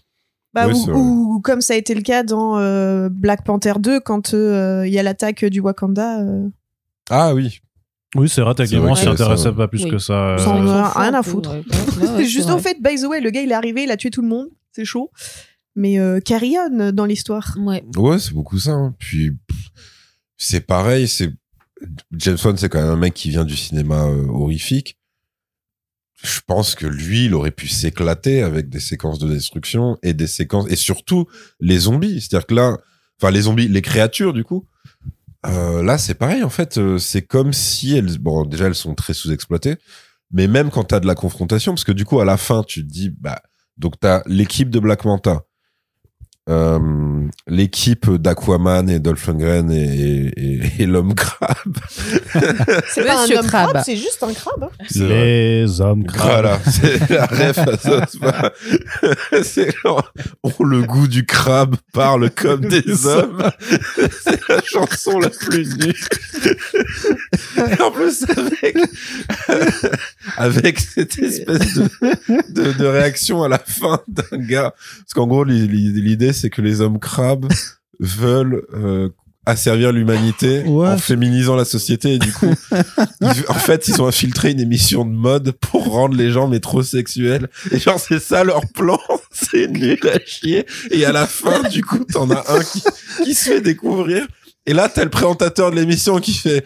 Bah, 0.53 0.67
Oui, 0.67 0.73
ou, 0.91 1.39
comme 1.43 1.61
ça 1.61 1.75
a 1.75 1.77
été 1.77 1.93
le 1.93 2.01
cas 2.01 2.23
dans 2.23 2.57
euh, 2.57 3.07
Black 3.11 3.43
Panther 3.45 3.73
2 3.79 3.99
quand 3.99 4.33
euh, 4.33 4.83
il 4.87 4.91
y 4.91 4.97
a 4.97 5.03
l'attaque 5.03 5.45
du 5.45 5.59
Wakanda. 5.59 6.21
euh, 6.21 6.47
Ah 7.11 7.33
oui. 7.35 7.59
Oui, 8.15 8.27
c'est 8.27 8.41
vrai, 8.41 8.55
techniquement, 8.55 8.95
s'y 8.95 9.07
intéressait 9.07 9.43
ça- 9.43 9.51
pas 9.51 9.67
plus 9.67 9.83
Oui. 9.83 9.91
que 9.91 9.97
ça. 9.99 10.29
euh, 10.35 10.37
s'en 10.39 10.61
rien 10.99 11.13
à 11.13 11.21
foutre. 11.23 11.51
ouais. 11.51 12.25
Juste 12.25 12.49
en 12.49 12.57
fait, 12.59 12.77
by 12.81 12.95
the 13.01 13.05
way, 13.05 13.21
le 13.21 13.29
gars 13.29 13.41
il 13.41 13.51
est 13.51 13.55
arrivé, 13.55 13.83
il 13.83 13.91
a 13.91 13.97
tué 13.97 14.09
tout 14.09 14.21
le 14.23 14.27
monde, 14.27 14.47
c'est 14.71 14.85
chaud. 14.85 15.11
mais 15.75 15.99
euh, 15.99 16.19
carry 16.19 16.55
on 16.57 16.91
dans 16.91 17.05
l'histoire. 17.05 17.55
Ouais. 17.59 17.83
Ouais, 17.95 18.17
c'est 18.19 18.33
beaucoup 18.33 18.57
ça. 18.59 18.71
hein. 18.71 18.95
Puis 18.97 19.31
c'est 20.37 20.61
pareil, 20.61 21.07
c'est 21.07 21.31
James 22.13 22.37
Wan, 22.43 22.57
c'est 22.57 22.67
quand 22.69 22.81
même 22.81 22.89
un 22.91 22.95
mec 22.97 23.13
qui 23.13 23.29
vient 23.29 23.45
du 23.45 23.55
cinéma 23.55 24.05
euh, 24.07 24.25
horrifique. 24.27 24.97
Je 26.21 26.41
pense 26.45 26.75
que 26.75 26.85
lui, 26.85 27.25
il 27.25 27.33
aurait 27.33 27.51
pu 27.51 27.69
s'éclater 27.69 28.41
avec 28.41 28.67
des 28.67 28.81
séquences 28.81 29.19
de 29.19 29.29
destruction 29.29 29.97
et 30.03 30.13
des 30.13 30.27
séquences 30.27 30.65
et 30.69 30.75
surtout 30.75 31.27
les 31.61 31.77
zombies. 31.79 32.19
C'est-à-dire 32.19 32.45
que 32.47 32.55
là, 32.55 32.77
enfin 33.21 33.31
les 33.31 33.41
zombies, 33.43 33.69
les 33.69 33.81
créatures 33.81 34.33
du 34.33 34.43
coup. 34.43 34.65
Euh, 35.45 35.83
là, 35.83 35.97
c'est 35.97 36.15
pareil 36.15 36.43
en 36.43 36.49
fait. 36.49 36.77
euh, 36.77 36.97
c'est 36.97 37.21
comme 37.21 37.53
si 37.53 37.95
elles, 37.95 38.17
bon, 38.19 38.45
déjà 38.45 38.65
elles 38.67 38.75
sont 38.75 38.95
très 38.95 39.13
sous-exploitées, 39.13 39.77
mais 40.31 40.47
même 40.47 40.69
quand 40.69 40.83
t'as 40.85 40.99
de 40.99 41.07
la 41.07 41.15
confrontation, 41.15 41.73
parce 41.73 41.83
que 41.83 41.91
du 41.91 42.05
coup 42.05 42.19
à 42.19 42.25
la 42.25 42.37
fin, 42.37 42.63
tu 42.63 42.85
te 42.85 42.91
dis, 42.91 43.09
bah, 43.09 43.41
donc 43.77 43.99
t'as 43.99 44.21
l'équipe 44.25 44.69
de 44.69 44.79
Black 44.79 45.05
Manta, 45.05 45.41
euh, 46.49 46.79
l'équipe 47.47 48.09
d'Aquaman 48.11 48.89
et 48.89 48.99
Dolph 48.99 49.27
Lundgren 49.27 49.71
et, 49.71 49.75
et, 49.75 50.33
et- 50.37 50.71
et 50.79 50.85
l'homme 50.85 51.13
crabe. 51.13 51.77
C'est 52.89 53.05
pas 53.05 53.23
un 53.23 53.29
homme 53.37 53.47
crabe. 53.47 53.69
crabe, 53.71 53.83
c'est 53.85 53.95
juste 53.95 54.23
un 54.23 54.33
crabe. 54.33 54.63
hein. 54.63 54.69
Les 54.95 55.81
hommes 55.81 56.03
crabes. 56.05 56.29
Voilà, 56.29 56.59
c'est 56.65 57.09
la 57.09 57.25
ref 57.25 57.57
à 57.59 57.77
ça. 57.77 58.07
c'est 59.43 59.73
ont 59.85 60.63
le 60.63 60.81
goût 60.83 61.07
du 61.07 61.25
crabe, 61.25 61.75
parlent 61.93 62.29
comme 62.31 62.61
des 62.61 63.05
hommes. 63.05 63.43
C'est 64.23 64.39
la 64.49 64.61
chanson 64.63 65.19
la 65.19 65.29
plus 65.29 65.77
nulle. 65.77 65.93
Et 67.77 67.81
en 67.81 67.91
plus, 67.91 68.23
avec, 68.37 68.77
avec 70.37 70.79
cette 70.79 71.17
espèce 71.19 71.73
de, 71.75 71.89
de, 72.49 72.71
de 72.77 72.85
réaction 72.85 73.43
à 73.43 73.47
la 73.49 73.59
fin 73.59 73.99
d'un 74.07 74.37
gars. 74.37 74.73
Parce 74.99 75.13
qu'en 75.13 75.27
gros, 75.27 75.43
l'i- 75.43 75.67
l'i- 75.67 76.01
l'idée, 76.01 76.33
c'est 76.39 76.49
que 76.49 76.61
les 76.61 76.81
hommes 76.81 76.99
crabes 76.99 77.47
veulent 77.99 78.63
euh, 78.73 79.09
asservir 79.45 79.91
l'humanité 79.91 80.63
en 80.93 80.97
féminisant 80.97 81.55
la 81.55 81.65
société. 81.65 82.15
Et 82.15 82.19
du 82.19 82.31
coup, 82.31 82.53
ils- 83.21 83.45
en 83.49 83.53
fait, 83.55 83.87
ils 83.87 84.01
ont 84.01 84.07
infiltré 84.07 84.51
une 84.51 84.59
émission 84.59 85.05
de 85.05 85.11
mode 85.11 85.51
pour 85.53 85.85
rendre 85.91 86.15
les 86.15 86.31
gens 86.31 86.47
métrosexuels. 86.47 87.49
Et 87.71 87.79
genre, 87.79 87.99
c'est 87.99 88.19
ça 88.19 88.43
leur 88.43 88.61
plan. 88.73 88.99
C'est 89.31 89.67
nul 89.67 89.99
à 90.13 90.19
chier. 90.25 90.65
Et 90.91 91.05
à 91.05 91.11
la 91.11 91.25
fin, 91.27 91.61
du 91.69 91.83
coup, 91.83 91.99
t'en 92.05 92.29
as 92.31 92.43
un 92.51 92.59
qui, 92.63 92.83
qui 93.23 93.33
se 93.33 93.49
fait 93.51 93.61
découvrir. 93.61 94.25
Et 94.65 94.73
là, 94.73 94.89
t'as 94.89 95.03
le 95.03 95.09
présentateur 95.09 95.71
de 95.71 95.75
l'émission 95.77 96.19
qui 96.19 96.33
fait 96.33 96.63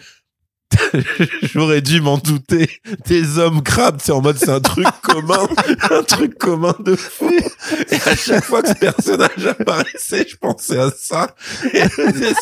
J'aurais 1.42 1.80
dû 1.80 2.00
m'en 2.00 2.18
douter. 2.18 2.68
Des 3.06 3.38
hommes 3.38 3.62
crabes, 3.62 3.98
c'est 4.02 4.12
en 4.12 4.20
mode 4.20 4.38
c'est 4.38 4.50
un 4.50 4.60
truc 4.60 4.86
commun, 5.02 5.46
un 5.90 6.02
truc 6.02 6.38
commun 6.38 6.74
de 6.80 6.94
fou. 6.96 7.30
Et 7.90 7.96
à 8.08 8.16
chaque 8.16 8.44
fois 8.44 8.62
que 8.62 8.68
ce 8.68 8.74
personnage 8.74 9.46
apparaissait, 9.46 10.26
je 10.28 10.36
pensais 10.36 10.78
à 10.78 10.90
ça. 10.96 11.34
Et 11.72 11.82
ce, 11.88 12.34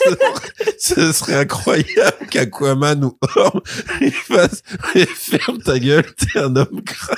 ce 0.78 1.12
serait 1.12 1.36
incroyable 1.36 2.26
qu'Aquaman 2.30 3.04
ou 3.04 3.16
Orm 3.36 3.60
il 4.00 4.12
fasse 4.12 4.62
et 4.94 5.06
ferme 5.06 5.58
ta 5.58 5.78
gueule, 5.78 6.06
t'es 6.16 6.38
un 6.38 6.54
homme 6.56 6.82
crabe. 6.84 7.16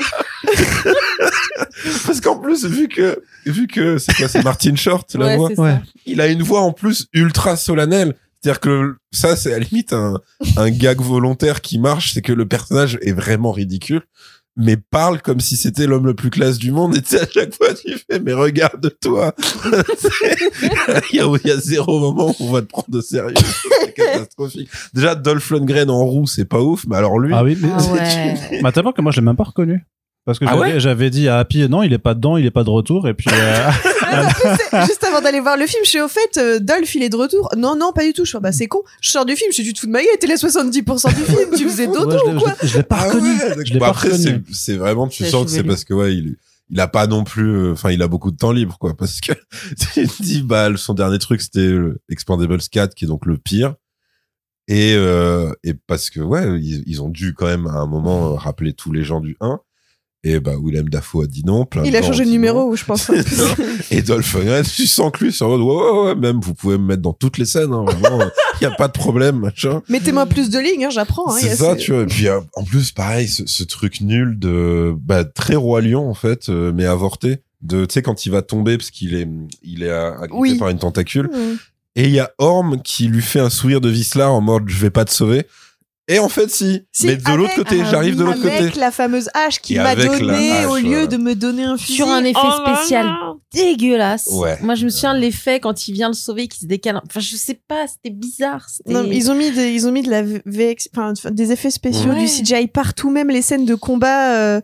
Parce 2.07 2.21
qu'en 2.21 2.37
plus, 2.39 2.65
vu 2.67 2.89
que 2.89 3.23
vu 3.47 3.67
que 3.67 3.99
c'est 3.99 4.15
quoi, 4.15 4.29
c'est 4.29 4.43
Martin 4.45 4.75
Short 4.77 5.13
la 5.15 5.27
Ouais, 5.27 5.37
voix? 5.37 5.51
Ouais. 5.57 5.77
il 6.07 6.21
a 6.21 6.27
une 6.29 6.43
voix 6.43 6.61
en 6.61 6.73
plus 6.73 7.07
ultra 7.13 7.57
solennelle. 7.57 8.15
C'est-à-dire 8.45 8.61
que 8.61 8.97
ça, 9.11 9.37
c'est 9.37 9.55
à 9.55 9.59
la 9.59 9.65
limite 9.65 9.95
un, 9.95 10.21
un 10.59 10.71
gag 10.71 11.01
volontaire 11.01 11.63
qui 11.63 11.79
marche, 11.79 12.13
c'est 12.13 12.21
que 12.21 12.33
le 12.35 12.47
personnage 12.47 12.99
est 13.01 13.13
vraiment 13.15 13.53
ridicule, 13.53 14.03
mais 14.55 14.77
parle 14.77 15.23
comme 15.23 15.41
si 15.41 15.57
c'était 15.57 15.87
l'homme 15.87 16.05
le 16.05 16.13
plus 16.15 16.29
classe 16.29 16.59
du 16.59 16.71
monde. 16.71 16.95
Et 16.95 17.01
tu 17.01 17.09
sais, 17.17 17.23
à 17.23 17.27
chaque 17.27 17.55
fois, 17.55 17.73
tu 17.73 17.97
fais, 17.97 18.21
mais 18.21 18.35
regarde-toi. 18.35 19.35
Il, 21.11 21.17
y 21.17 21.21
a, 21.21 21.27
il 21.43 21.49
y 21.49 21.51
a 21.51 21.57
zéro 21.57 21.99
moment 22.01 22.35
où 22.39 22.45
on 22.49 22.53
va 22.53 22.61
te 22.61 22.67
prendre 22.67 22.89
au 22.93 23.01
sérieux. 23.01 23.35
C'est 23.37 23.95
catastrophique. 23.95 24.69
Déjà, 24.93 25.15
Dolph 25.15 25.49
Lundgren 25.51 25.89
en 25.89 26.05
roue, 26.05 26.27
c'est 26.27 26.45
pas 26.45 26.61
ouf, 26.61 26.85
mais 26.87 26.97
alors 26.97 27.19
lui, 27.19 27.33
Ah 27.35 27.45
oui, 27.45 27.57
mais 27.61 27.69
Ah 27.73 27.93
ouais. 27.95 28.61
bah, 28.63 28.73
tellement 28.73 28.93
que 28.93 29.01
moi 29.01 29.11
je 29.11 29.21
l'ai 29.21 29.25
même 29.27 29.37
pas 29.37 29.45
reconnu. 29.45 29.87
Parce 30.25 30.39
que 30.39 30.47
Ah 30.49 30.55
j'avais, 30.57 30.81
j'avais 30.81 31.11
dit 31.11 31.29
à 31.29 31.39
Happy, 31.39 31.69
non, 31.69 31.83
il 31.83 31.93
est 31.93 31.99
pas 31.99 32.15
dedans, 32.15 32.37
il 32.39 32.47
est 32.47 32.51
pas 32.51 32.65
de 32.65 32.71
retour. 32.71 33.07
Et 33.09 33.13
puis, 33.15 33.29
euh, 33.33 33.71
Juste 34.87 35.05
avant 35.05 35.21
d'aller 35.21 35.41
voir 35.41 35.57
le 35.59 35.67
film, 35.67 35.83
je 35.85 35.91
suis 35.91 36.01
au 36.01 36.09
fait, 36.09 36.39
euh, 36.39 36.59
Dolph, 36.61 36.95
il 36.95 37.03
est 37.03 37.09
de 37.11 37.17
retour. 37.17 37.51
Non, 37.57 37.77
non, 37.77 37.93
pas 37.93 38.05
du 38.05 38.13
tout. 38.15 38.25
Je 38.25 38.31
suis, 38.31 38.39
bah, 38.39 38.53
c'est 38.53 38.67
con. 38.67 38.81
Je 39.03 39.11
sors 39.11 39.27
du 39.27 39.37
film, 39.37 39.51
je 39.51 39.57
suis, 39.57 39.65
tu 39.65 39.73
te 39.75 39.81
fous 39.81 39.87
de 39.87 39.93
ma 39.93 40.01
gueule, 40.01 40.09
t'es 40.19 40.27
les 40.27 40.37
70% 40.37 41.09
du 41.15 41.23
film, 41.25 41.51
tu 41.57 41.69
faisais 41.69 41.87
dodo 41.89 42.17
ouais, 42.27 42.35
ou 42.35 42.39
quoi? 42.41 42.55
je 42.61 42.67
l'ai- 42.67 42.69
je 42.73 42.77
l'ai 42.79 42.83
pas 42.85 42.97
Ah 43.01 43.05
reconnu. 43.09 43.29
ouais, 43.29 43.67
Je 43.67 43.73
l'ai 43.75 43.79
bah 43.79 43.87
pas 43.87 43.91
après, 43.91 44.11
c'est, 44.17 44.29
reconnu. 44.31 44.45
c'est 44.53 44.77
vraiment, 44.77 45.09
tu 45.09 45.25
C'est 45.25 45.31
sens 45.31 45.45
que 45.45 45.51
c'est 45.51 45.63
parce 45.65 45.85
que, 45.85 45.93
ouais, 45.95 46.15
il, 46.15 46.37
il 46.71 46.81
a 46.81 46.89
pas 46.89 47.07
non 47.07 47.25
plus, 47.25 47.51
euh, 47.51 47.73
enfin, 47.73 47.91
il 47.91 48.01
a 48.03 48.09
beaucoup 48.09 48.31
de 48.31 48.37
temps 48.39 48.53
libre, 48.53 48.79
quoi. 48.79 48.97
Parce 48.97 49.21
que, 49.21 49.33
te 49.33 50.23
dis, 50.23 50.43
bah, 50.43 50.71
son 50.77 50.95
dernier 50.95 51.19
truc, 51.19 51.43
c'était 51.43 51.75
Expandables 52.09 52.59
4, 52.63 52.95
qui 52.95 53.05
est 53.05 53.09
donc 53.09 53.27
le 53.27 53.37
pire. 53.37 53.75
Et, 54.69 54.95
euh, 54.97 55.53
et 55.65 55.75
parce 55.75 56.09
que, 56.09 56.21
ouais, 56.21 56.59
ils, 56.63 56.83
ils 56.87 57.03
ont 57.03 57.11
dû 57.11 57.35
quand 57.35 57.45
même, 57.47 57.67
à 57.67 57.75
un 57.81 57.87
moment, 57.87 58.35
rappeler 58.37 58.73
tous 58.73 58.91
les 58.93 59.05
gens 59.05 59.21
du 59.21 59.37
1. 59.41 59.61
Et 60.27 60.41
bah, 60.41 60.53
Willem 60.61 60.89
Dafoe 60.89 61.25
a 61.25 61.27
dit 61.27 61.43
non. 61.45 61.67
Plein 61.67 61.85
Il 61.85 61.95
a 61.97 62.03
changé 62.03 62.25
de 62.25 62.31
numéro, 62.31 62.71
non. 62.71 62.75
je 62.75 62.85
pense. 62.85 63.11
Et 63.91 64.01
Dolph 64.03 64.33
Lundgren, 64.35 64.65
tu 64.65 64.87
sens 64.87 65.13
que 65.13 65.25
lui, 65.25 65.33
sur 65.33 65.49
le 65.51 65.59
mode, 65.59 65.67
ouais, 65.67 65.91
ouais, 65.93 66.05
ouais, 66.07 66.15
même, 66.15 66.41
vous 66.41 66.55
pouvez 66.55 66.79
me 66.79 66.85
mettre 66.87 67.03
dans 67.03 67.13
toutes 67.13 67.37
les 67.39 67.45
scènes, 67.45 67.73
hein, 67.75 67.85
vraiment, 67.85 68.25
il 68.61 68.65
y 68.65 68.67
a 68.67 68.71
pas 68.71 68.89
de 68.89 68.93
problème, 68.93 69.39
machin. 69.41 69.83
Mettez-moi 69.91 70.25
plus 70.27 70.49
de 70.49 70.59
lignes, 70.59 70.87
hein, 70.87 70.91
j'apprends. 70.91 71.31
Hein, 71.31 71.39
C'est 71.39 71.55
ça, 71.57 71.77
tu 71.77 71.93
vois. 71.93 72.03
Et 72.03 72.07
puis 72.07 72.27
euh, 72.29 72.41
en 72.55 72.65
plus, 72.65 72.91
pareil, 72.93 73.29
ce, 73.29 73.43
ce 73.47 73.65
truc 73.65 74.01
nul 74.01 74.39
de 74.39 74.95
bah, 74.99 75.25
très 75.25 75.57
roi 75.57 75.83
lion 75.83 76.09
en 76.09 76.15
fait, 76.15 76.49
euh, 76.49 76.73
mais 76.75 76.87
avorté. 76.87 77.39
De 77.61 77.85
tu 77.87 77.95
sais 77.95 78.03
quand 78.03 78.27
il 78.27 78.31
va 78.33 78.43
tomber 78.43 78.77
parce 78.77 78.91
qu'il 78.91 79.15
est 79.15 79.27
il 79.63 79.83
est 79.83 79.91
a- 79.91 80.09
agrippé 80.21 80.35
Oui. 80.35 80.59
par 80.59 80.69
une 80.69 80.79
tentacule. 80.79 81.27
Mmh. 81.33 81.57
Et 81.97 82.05
il 82.05 82.11
y 82.11 82.21
a 82.21 82.31
Orm 82.39 82.83
qui 82.83 83.07
lui 83.07 83.23
fait 83.23 83.41
un 83.41 83.49
sourire 83.51 83.81
de 83.81 83.89
Vislar 83.89 84.33
en 84.33 84.41
mode 84.43 84.65
je 84.67 84.79
vais 84.79 84.91
pas 84.91 85.05
te 85.07 85.13
sauver. 85.13 85.47
Et 86.07 86.19
en 86.19 86.29
fait 86.29 86.51
si. 86.51 86.83
Si, 86.93 87.07
mais 87.07 87.17
de 87.17 87.33
l'autre 87.33 87.55
côté, 87.55 87.81
ah 87.81 87.89
j'arrive 87.91 88.17
de 88.17 88.25
l'autre 88.25 88.43
côté. 88.43 88.55
Avec 88.55 88.77
la 88.77 88.91
fameuse 88.91 89.31
hache 89.33 89.61
qui 89.61 89.77
m'a 89.77 89.95
donné 89.97 90.67
au 90.67 90.77
lieu 90.77 91.07
de 91.07 91.17
me 91.17 91.35
donner 91.35 91.65
un 91.65 91.79
fusil. 91.79 91.95
Sur 91.95 92.09
un 92.09 92.23
effet 92.25 92.39
Oh 92.43 92.67
spécial 92.67 93.07
dégueulasse. 93.55 94.29
Ouais. 94.33 94.59
Moi, 94.63 94.75
je 94.75 94.85
me 94.85 94.91
souviens 94.91 95.15
de 95.15 95.21
l'effet 95.21 95.61
quand 95.61 95.89
il 95.89 95.93
vient 95.95 96.09
le 96.09 96.15
sauver, 96.15 96.49
qui 96.49 96.59
se 96.61 96.67
décale. 96.67 97.01
Enfin, 97.07 97.21
je 97.21 97.37
sais 97.37 97.59
pas, 97.69 97.87
c'était 97.87 98.15
bizarre. 98.15 98.67
Non, 98.87 99.05
ils 99.05 99.31
ont 99.31 99.35
mis 99.35 99.51
des, 99.51 99.71
ils 99.71 99.87
ont 99.87 99.93
mis 99.93 100.03
de 100.03 100.11
la 100.11 100.23
VX, 100.23 100.89
enfin, 100.95 101.13
des 101.31 101.53
effets 101.53 101.71
spéciaux, 101.71 102.11
Ouais. 102.13 102.19
du 102.21 102.27
CGI 102.27 102.67
partout, 102.69 103.11
même 103.11 103.29
les 103.31 103.43
scènes 103.43 103.65
de 103.65 103.75
combat. 103.75 104.35
euh, 104.37 104.61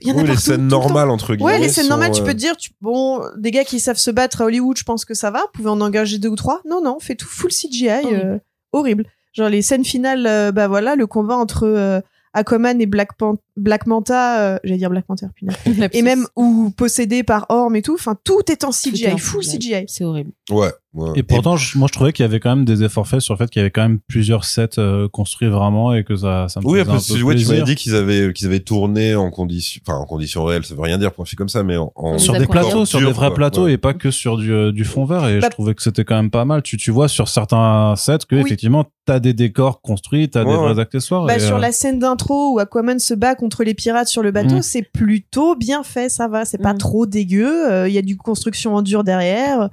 Il 0.00 0.08
y 0.08 0.12
en 0.12 0.18
a 0.18 0.22
les 0.22 0.36
scènes 0.36 0.68
normales 0.68 1.10
entre 1.10 1.34
guillemets. 1.34 1.52
Ouais, 1.52 1.58
les 1.58 1.68
scènes 1.68 1.84
sont, 1.84 1.90
normales, 1.90 2.12
tu 2.12 2.22
euh, 2.22 2.24
peux 2.24 2.32
te 2.32 2.38
dire, 2.38 2.56
tu, 2.56 2.70
bon, 2.80 3.20
des 3.36 3.50
gars 3.50 3.64
qui 3.64 3.80
savent 3.80 3.98
se 3.98 4.10
battre 4.10 4.40
à 4.42 4.44
Hollywood, 4.46 4.78
je 4.78 4.84
pense 4.84 5.04
que 5.04 5.12
ça 5.14 5.30
va. 5.30 5.40
Vous 5.40 5.48
pouvez 5.54 5.68
en 5.70 5.80
engager 5.80 6.18
deux 6.18 6.28
ou 6.28 6.36
trois. 6.36 6.62
Non, 6.64 6.80
non, 6.82 6.94
on 6.96 7.00
fait 7.00 7.14
tout 7.16 7.26
full 7.28 7.50
CGI, 7.50 7.88
Horrible. 7.90 8.14
euh, 8.24 8.38
horrible. 8.72 9.04
Genre 9.32 9.48
les 9.48 9.62
scènes 9.62 9.84
finales, 9.84 10.26
euh, 10.26 10.52
bah 10.52 10.68
voilà, 10.68 10.96
le 10.96 11.06
combat 11.06 11.36
entre 11.36 11.64
euh, 11.64 12.00
Aquaman 12.32 12.80
et 12.80 12.86
Black, 12.86 13.16
Pan- 13.16 13.36
Black 13.58 13.86
Manta, 13.86 14.40
euh, 14.40 14.58
j'allais 14.64 14.78
dire 14.78 14.90
Black 14.90 15.04
Panther, 15.06 15.26
punaise. 15.34 15.56
et 15.92 16.02
même 16.02 16.26
ou 16.36 16.70
possédé 16.76 17.22
par 17.22 17.46
Orm 17.48 17.74
et 17.76 17.82
tout. 17.82 17.94
Enfin, 17.94 18.16
tout 18.24 18.40
est 18.50 18.64
en 18.64 18.70
est 18.70 18.90
CGI, 18.90 19.12
en 19.12 19.16
full 19.18 19.42
CGI. 19.42 19.58
CGI. 19.58 19.84
C'est 19.88 20.04
horrible. 20.04 20.30
Ouais. 20.50 20.70
ouais. 20.94 21.10
Et 21.16 21.22
pourtant, 21.22 21.56
je- 21.56 21.76
moi, 21.78 21.88
je 21.88 21.92
trouvais 21.92 22.12
qu'il 22.12 22.22
y 22.24 22.28
avait 22.28 22.40
quand 22.40 22.54
même 22.56 22.64
des 22.64 22.82
efforts 22.82 23.06
faits 23.06 23.20
sur 23.20 23.34
le 23.34 23.38
fait 23.38 23.50
qu'il 23.50 23.60
y 23.60 23.62
avait 23.62 23.70
quand 23.70 23.82
même 23.82 23.98
plusieurs 24.08 24.44
sets 24.44 24.78
euh, 24.78 25.08
construits 25.08 25.48
vraiment 25.48 25.94
et 25.94 26.04
que 26.04 26.16
ça, 26.16 26.46
ça 26.48 26.60
me 26.60 26.64
Oui, 26.66 26.72
faisait 26.78 26.80
après, 26.82 26.94
un 26.94 26.98
peu 26.98 27.14
tu, 27.18 27.22
ouais, 27.22 27.34
tu 27.36 27.46
m'avais 27.46 27.62
dit 27.62 27.74
qu'ils 27.74 27.94
avaient, 27.94 28.32
qu'ils 28.32 28.46
avaient 28.46 28.60
tourné 28.60 29.14
en 29.14 29.30
conditions, 29.30 29.80
enfin, 29.86 29.98
en 29.98 30.06
conditions 30.06 30.44
réelles, 30.44 30.64
ça 30.64 30.74
veut 30.74 30.80
rien 30.80 30.98
dire 30.98 31.12
pour 31.12 31.22
un 31.22 31.26
film 31.26 31.38
comme 31.38 31.48
ça, 31.48 31.62
mais 31.62 31.76
en, 31.76 31.92
en- 31.94 32.18
sur 32.18 32.34
des 32.38 32.46
plateaux, 32.46 32.84
sur 32.86 33.00
des 33.00 33.06
vrais 33.06 33.26
quoi, 33.28 33.34
plateaux 33.34 33.64
ouais. 33.64 33.72
et 33.72 33.78
pas 33.78 33.92
que 33.94 34.10
sur 34.10 34.36
du, 34.38 34.52
euh, 34.52 34.72
du 34.72 34.84
fond 34.84 35.04
vert. 35.04 35.28
Et 35.28 35.40
Bah- 35.40 35.46
je 35.48 35.50
trouvais 35.50 35.74
que 35.74 35.82
c'était 35.82 36.04
quand 36.04 36.16
même 36.16 36.30
pas 36.30 36.44
mal. 36.44 36.62
Tu, 36.62 36.76
tu 36.76 36.90
vois 36.90 37.08
sur 37.08 37.28
certains 37.28 37.94
sets 37.96 38.18
que 38.28 38.36
Oui. 38.36 38.42
effectivement 38.42 38.84
t'as 39.04 39.20
des 39.20 39.32
décors 39.32 39.80
construits, 39.80 40.28
t'as 40.28 40.44
Ouais, 40.44 40.50
des 40.50 40.56
ouais. 40.58 40.72
vrais 40.74 40.82
accessoires. 40.82 41.24
Bah, 41.24 41.36
et, 41.36 41.40
sur 41.40 41.56
euh, 41.56 41.60
la 41.60 41.72
scène 41.72 41.98
d'intro 41.98 42.52
où 42.54 42.58
Aquaman 42.58 42.98
se 42.98 43.14
bat 43.14 43.34
contre 43.34 43.47
les 43.64 43.74
pirates 43.74 44.08
sur 44.08 44.22
le 44.22 44.30
bateau, 44.30 44.56
Mm. 44.58 44.62
c'est 44.62 44.82
plutôt 44.82 45.54
bien 45.56 45.82
fait, 45.82 46.08
ça 46.08 46.28
va. 46.28 46.44
C'est 46.44 46.58
pas 46.58 46.74
Mm. 46.74 46.78
trop 46.78 47.06
dégueu. 47.06 47.70
euh, 47.70 47.88
Il 47.88 47.94
y 47.94 47.98
a 47.98 48.02
du 48.02 48.16
construction 48.16 48.74
en 48.74 48.82
dur 48.82 49.04
derrière. 49.04 49.68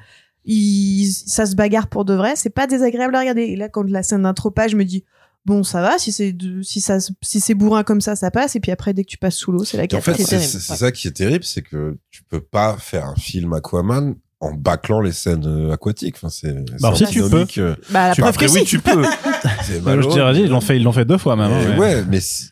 Il, 0.45 1.07
ça 1.11 1.45
se 1.45 1.55
bagarre 1.55 1.87
pour 1.87 2.05
de 2.05 2.13
vrai. 2.13 2.33
C'est 2.35 2.49
pas 2.49 2.67
désagréable 2.67 3.15
à 3.15 3.19
regarder. 3.19 3.41
Et 3.43 3.55
là, 3.55 3.67
quand 3.69 3.83
la 3.89 4.03
scène 4.03 4.23
d'intro 4.23 4.51
passe, 4.51 4.71
je 4.71 4.75
me 4.77 4.83
dis 4.85 5.03
bon, 5.45 5.63
ça 5.63 5.81
va. 5.81 5.97
Si 5.97 6.11
c'est 6.11 6.35
si 6.63 6.81
ça 6.81 6.97
si 7.21 7.39
c'est 7.39 7.53
bourrin 7.55 7.83
comme 7.83 8.01
ça, 8.01 8.15
ça 8.15 8.31
passe. 8.31 8.55
Et 8.55 8.59
puis 8.59 8.71
après, 8.71 8.93
dès 8.93 9.03
que 9.03 9.09
tu 9.09 9.17
passes 9.17 9.35
sous 9.35 9.51
l'eau, 9.51 9.63
c'est 9.63 9.77
la 9.77 9.83
Et 9.83 9.95
en 9.95 10.01
fait, 10.01 10.13
c'est 10.15 10.35
ouais. 10.35 10.39
ça 10.77 10.91
qui 10.91 11.07
est 11.07 11.11
terrible, 11.11 11.43
c'est 11.43 11.61
que 11.61 11.97
tu 12.11 12.23
peux 12.23 12.41
pas 12.41 12.77
faire 12.79 13.05
un 13.05 13.15
film 13.15 13.53
Aquaman 13.53 14.15
en 14.41 14.53
bâclant 14.53 15.01
les 15.01 15.11
scènes 15.13 15.45
euh, 15.47 15.71
aquatiques. 15.71 16.15
Enfin, 16.17 16.29
c'est 16.29 16.53
Bah, 16.79 16.91
si 16.95 17.05
tu 17.05 17.21
antinomique, 17.23 17.57
euh. 17.57 17.75
bah, 17.89 18.09
la 18.09 18.13
Tu- 18.15 18.21
preuve 18.21 18.33
après, 18.33 18.45
que 18.47 18.51
oui, 18.51 18.59
si. 18.59 18.65
tu 18.65 18.79
peux. 18.79 19.03
C'est 19.63 19.81
je 19.81 20.09
dirais, 20.09 20.39
ils 20.41 20.49
l'ont 20.49 20.61
fait, 20.61 20.77
ils 20.77 20.83
l'ont 20.83 20.91
fait 20.91 21.05
deux 21.05 21.17
fois 21.17 21.35
même. 21.35 21.51
hein, 21.51 21.61
Mais 21.63 21.71
ouais. 21.79 21.95
ouais, 21.95 22.03
mais 22.07 22.19
c'est- 22.19 22.49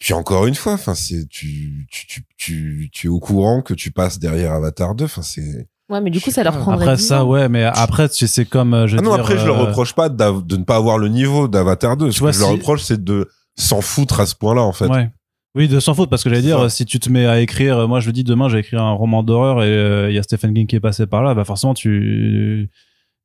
puis 0.00 0.12
encore 0.14 0.46
une 0.48 0.54
fois, 0.56 0.72
enfin, 0.72 0.94
c'est 0.96 1.28
tu, 1.28 1.86
tu, 1.90 2.06
tu, 2.08 2.24
tu, 2.36 2.88
tu 2.92 3.06
es 3.06 3.10
au 3.10 3.20
courant 3.20 3.62
que 3.62 3.74
tu 3.74 3.92
passes 3.92 4.18
derrière 4.18 4.52
Avatar 4.52 4.94
2. 4.96 5.04
Enfin, 5.04 5.22
c'est. 5.22 5.68
Ouais, 5.88 6.00
mais 6.00 6.10
du 6.10 6.20
coup, 6.20 6.30
ça 6.30 6.42
leur 6.42 6.58
prendrait 6.58 6.84
Après 6.86 6.96
10 6.96 7.06
ça, 7.06 7.24
ouais, 7.24 7.48
mais 7.48 7.64
après, 7.64 8.08
tu 8.08 8.16
sais, 8.16 8.26
c'est 8.26 8.44
comme, 8.44 8.74
euh, 8.74 8.86
je 8.86 8.96
Ah 8.96 9.02
non, 9.02 9.10
dire, 9.12 9.20
après, 9.20 9.38
je 9.38 9.46
leur 9.46 9.58
euh, 9.60 9.64
reproche 9.66 9.92
pas 9.94 10.08
de 10.08 10.56
ne 10.56 10.64
pas 10.64 10.76
avoir 10.76 10.98
le 10.98 11.08
niveau 11.08 11.46
d'Avatar 11.48 11.96
2. 11.96 12.10
Ce 12.12 12.18
vois, 12.20 12.30
que 12.30 12.36
je 12.36 12.40
leur 12.40 12.48
si- 12.50 12.54
reproche, 12.56 12.82
c'est 12.82 13.02
de 13.04 13.28
s'en 13.56 13.80
foutre 13.80 14.20
à 14.20 14.26
ce 14.26 14.34
point-là, 14.34 14.62
en 14.62 14.72
fait. 14.72 14.86
Ouais. 14.86 15.10
Oui, 15.56 15.66
de 15.66 15.80
sans 15.80 15.94
faute, 15.94 16.08
parce 16.08 16.22
que 16.22 16.30
j'allais 16.30 16.42
dire, 16.42 16.60
Ça. 16.60 16.68
si 16.70 16.86
tu 16.86 17.00
te 17.00 17.10
mets 17.10 17.26
à 17.26 17.40
écrire, 17.40 17.76
euh, 17.76 17.86
moi 17.88 17.98
je 17.98 18.06
le 18.06 18.12
dis 18.12 18.22
demain, 18.22 18.48
j'ai 18.48 18.58
écrit 18.58 18.76
un 18.76 18.92
roman 18.92 19.24
d'horreur 19.24 19.64
et 19.64 19.66
euh, 19.66 20.08
il 20.08 20.14
y 20.14 20.18
a 20.18 20.22
Stephen 20.22 20.54
King 20.54 20.68
qui 20.68 20.76
est 20.76 20.80
passé 20.80 21.08
par 21.08 21.24
là, 21.24 21.34
bah 21.34 21.42
forcément 21.44 21.74
tu, 21.74 22.70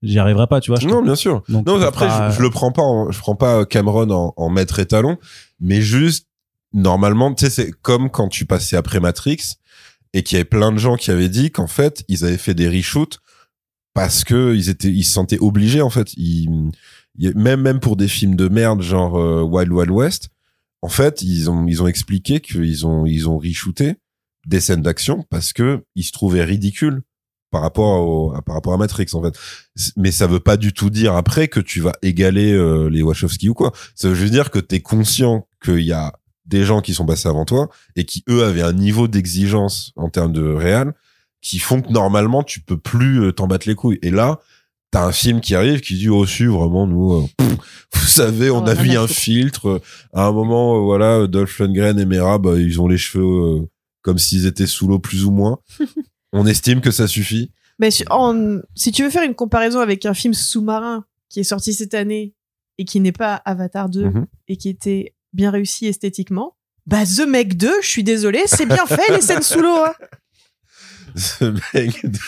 j'y 0.02 0.18
arriverai 0.18 0.48
pas, 0.48 0.60
tu 0.60 0.72
vois. 0.72 0.80
je 0.80 0.88
Non, 0.88 1.04
bien 1.04 1.14
sûr. 1.14 1.44
Donc, 1.50 1.68
Non, 1.68 1.80
après, 1.82 2.10
je, 2.10 2.38
je 2.38 2.42
le 2.42 2.50
prends 2.50 2.72
pas, 2.72 2.82
en- 2.82 3.12
je 3.12 3.20
prends 3.20 3.36
pas 3.36 3.64
Cameron 3.66 4.10
en, 4.10 4.34
en 4.38 4.50
maître 4.50 4.80
étalon, 4.80 5.18
mais 5.60 5.82
juste, 5.82 6.28
normalement, 6.74 7.34
tu 7.34 7.46
sais, 7.46 7.50
c'est 7.52 7.72
comme 7.82 8.10
quand 8.10 8.28
tu 8.30 8.46
passais 8.46 8.76
après 8.78 9.00
Matrix 9.00 9.56
et 10.14 10.24
qu'il 10.24 10.38
y 10.38 10.40
avait 10.40 10.46
plein 10.50 10.72
de 10.72 10.78
gens 10.78 10.96
qui 10.96 11.12
avaient 11.12 11.30
dit 11.30 11.52
qu'en 11.52 11.68
fait, 11.68 12.04
ils 12.08 12.24
avaient 12.26 12.38
fait 12.38 12.54
des 12.54 12.70
reshoots 12.70 13.20
parce 13.94 14.24
que 14.24 14.54
ils 14.56 14.70
étaient, 14.70 14.90
ils 14.92 15.04
se 15.04 15.14
sentaient 15.14 15.40
obligés, 15.40 15.82
en 15.82 15.90
fait. 15.90 16.14
Ils, 16.16 16.72
il- 17.18 17.36
même, 17.38 17.62
même 17.62 17.80
pour 17.80 17.96
des 17.96 18.08
films 18.08 18.36
de 18.36 18.48
merde, 18.50 18.82
genre 18.82 19.18
euh, 19.18 19.42
Wild 19.42 19.72
Wild 19.72 19.92
West, 19.92 20.30
en 20.82 20.90
fait, 20.90 21.22
ils 21.22 21.50
ont, 21.50 21.66
ils 21.68 21.82
ont 21.82 21.88
expliqué 21.88 22.40
qu'ils 22.42 22.86
ont, 22.86 23.06
ils 23.06 23.28
ont 23.30 23.38
reshooté 23.38 23.96
des 24.46 24.60
scènes 24.60 24.82
d'action 24.84 25.26
parce 25.30 25.54
que 25.54 25.84
ils 25.96 26.04
se 26.04 26.12
trouvaient 26.12 26.44
ridicules 26.44 27.02
par 27.52 27.62
rapport 27.62 28.02
au, 28.08 28.42
par 28.42 28.56
rapport 28.56 28.74
à 28.74 28.78
Matrix, 28.78 29.08
en 29.14 29.24
fait 29.24 29.34
mais 29.98 30.12
ça 30.12 30.28
veut 30.28 30.40
pas 30.42 30.58
du 30.58 30.74
tout 30.74 30.90
dire 30.90 31.16
après 31.16 31.48
que 31.48 31.60
tu 31.60 31.80
vas 31.80 31.94
égaler 32.02 32.52
euh, 32.52 32.90
les 32.90 33.02
Wachowski 33.02 33.50
ou 33.50 33.54
quoi. 33.54 33.72
Ça 33.96 34.10
veut 34.10 34.16
juste 34.16 34.34
dire 34.34 34.52
que 34.52 34.60
t'es 34.60 34.82
conscient 34.82 35.48
qu'il 35.64 35.80
y 35.82 35.94
a 35.94 36.14
des 36.46 36.64
gens 36.64 36.82
qui 36.82 36.94
sont 36.94 37.06
passés 37.06 37.28
avant 37.30 37.46
toi 37.46 37.70
et 37.96 38.06
qui 38.06 38.24
eux 38.30 38.44
avaient 38.44 38.62
un 38.62 38.74
niveau 38.74 39.08
d'exigence 39.08 39.92
en 39.96 40.10
termes 40.10 40.32
de 40.34 40.44
réel 40.48 40.94
qui 41.42 41.60
font 41.60 41.82
que 41.82 41.92
normalement 41.92 42.44
tu 42.44 42.60
peux 42.62 42.78
plus 42.78 43.22
euh, 43.22 43.32
t'en 43.32 43.48
battre 43.48 43.68
les 43.68 43.76
couilles. 43.76 44.00
Et 44.02 44.12
là, 44.12 44.40
t'as 44.92 45.06
un 45.06 45.12
film 45.12 45.42
qui 45.42 45.56
arrive 45.56 45.82
qui 45.82 45.96
dit 45.96 46.10
oh 46.10 46.26
si 46.26 46.46
vraiment 46.46 46.88
nous, 46.88 47.14
euh, 47.14 47.24
pff, 47.38 47.58
vous 47.94 48.06
savez, 48.08 48.50
on 48.50 48.64
Oh, 48.64 48.68
a 48.70 48.76
mis 48.76 48.96
un 48.96 49.08
filtre. 49.08 49.82
À 50.14 50.26
un 50.28 50.32
moment, 50.32 50.76
euh, 50.78 50.80
voilà, 50.82 51.28
Dolph 51.28 51.60
Lundgren 51.60 52.00
et 52.00 52.06
Mera, 52.06 52.38
bah, 52.38 52.58
ils 52.60 52.80
ont 52.82 52.88
les 52.88 52.98
cheveux 52.98 53.24
euh, 53.26 53.68
comme 54.02 54.18
s'ils 54.18 54.46
étaient 54.46 54.68
sous 54.68 54.88
l'eau 54.88 55.00
plus 55.00 55.26
ou 55.26 55.32
moins. 55.32 55.60
on 56.34 56.46
estime 56.46 56.82
que 56.82 56.92
ça 56.92 57.08
suffit. 57.08 57.52
Mais 57.80 57.92
si- 57.92 58.06
en- 58.10 58.60
si 58.76 58.92
tu 58.92 59.04
veux 59.04 59.10
faire 59.10 59.24
une 59.24 59.36
comparaison 59.36 59.80
avec 59.80 60.06
un 60.06 60.14
film 60.14 60.34
sous-marin 60.34 61.06
qui 61.30 61.40
est 61.42 61.44
sorti 61.44 61.74
cette 61.74 61.94
année 61.94 62.34
et 62.78 62.86
qui 62.86 63.00
n'est 63.00 63.12
pas 63.12 63.36
Avatar 63.46 63.90
2 63.90 64.06
Mhm. 64.06 64.26
et 64.48 64.58
qui 64.58 64.70
était 64.70 65.14
bien 65.36 65.52
réussi 65.52 65.88
esthétiquement, 65.88 66.56
bah 66.86 67.04
The 67.06 67.28
Meg 67.28 67.56
2, 67.58 67.82
je 67.82 67.88
suis 67.88 68.04
désolée, 68.04 68.44
c'est 68.46 68.66
bien 68.66 68.86
fait 68.86 69.12
les 69.12 69.22
scènes 69.22 69.42
sous 69.42 69.62
l'eau. 69.62 69.84
hein. 69.86 69.94
Ce 71.16 71.46
mec 71.74 72.06
de... 72.06 72.20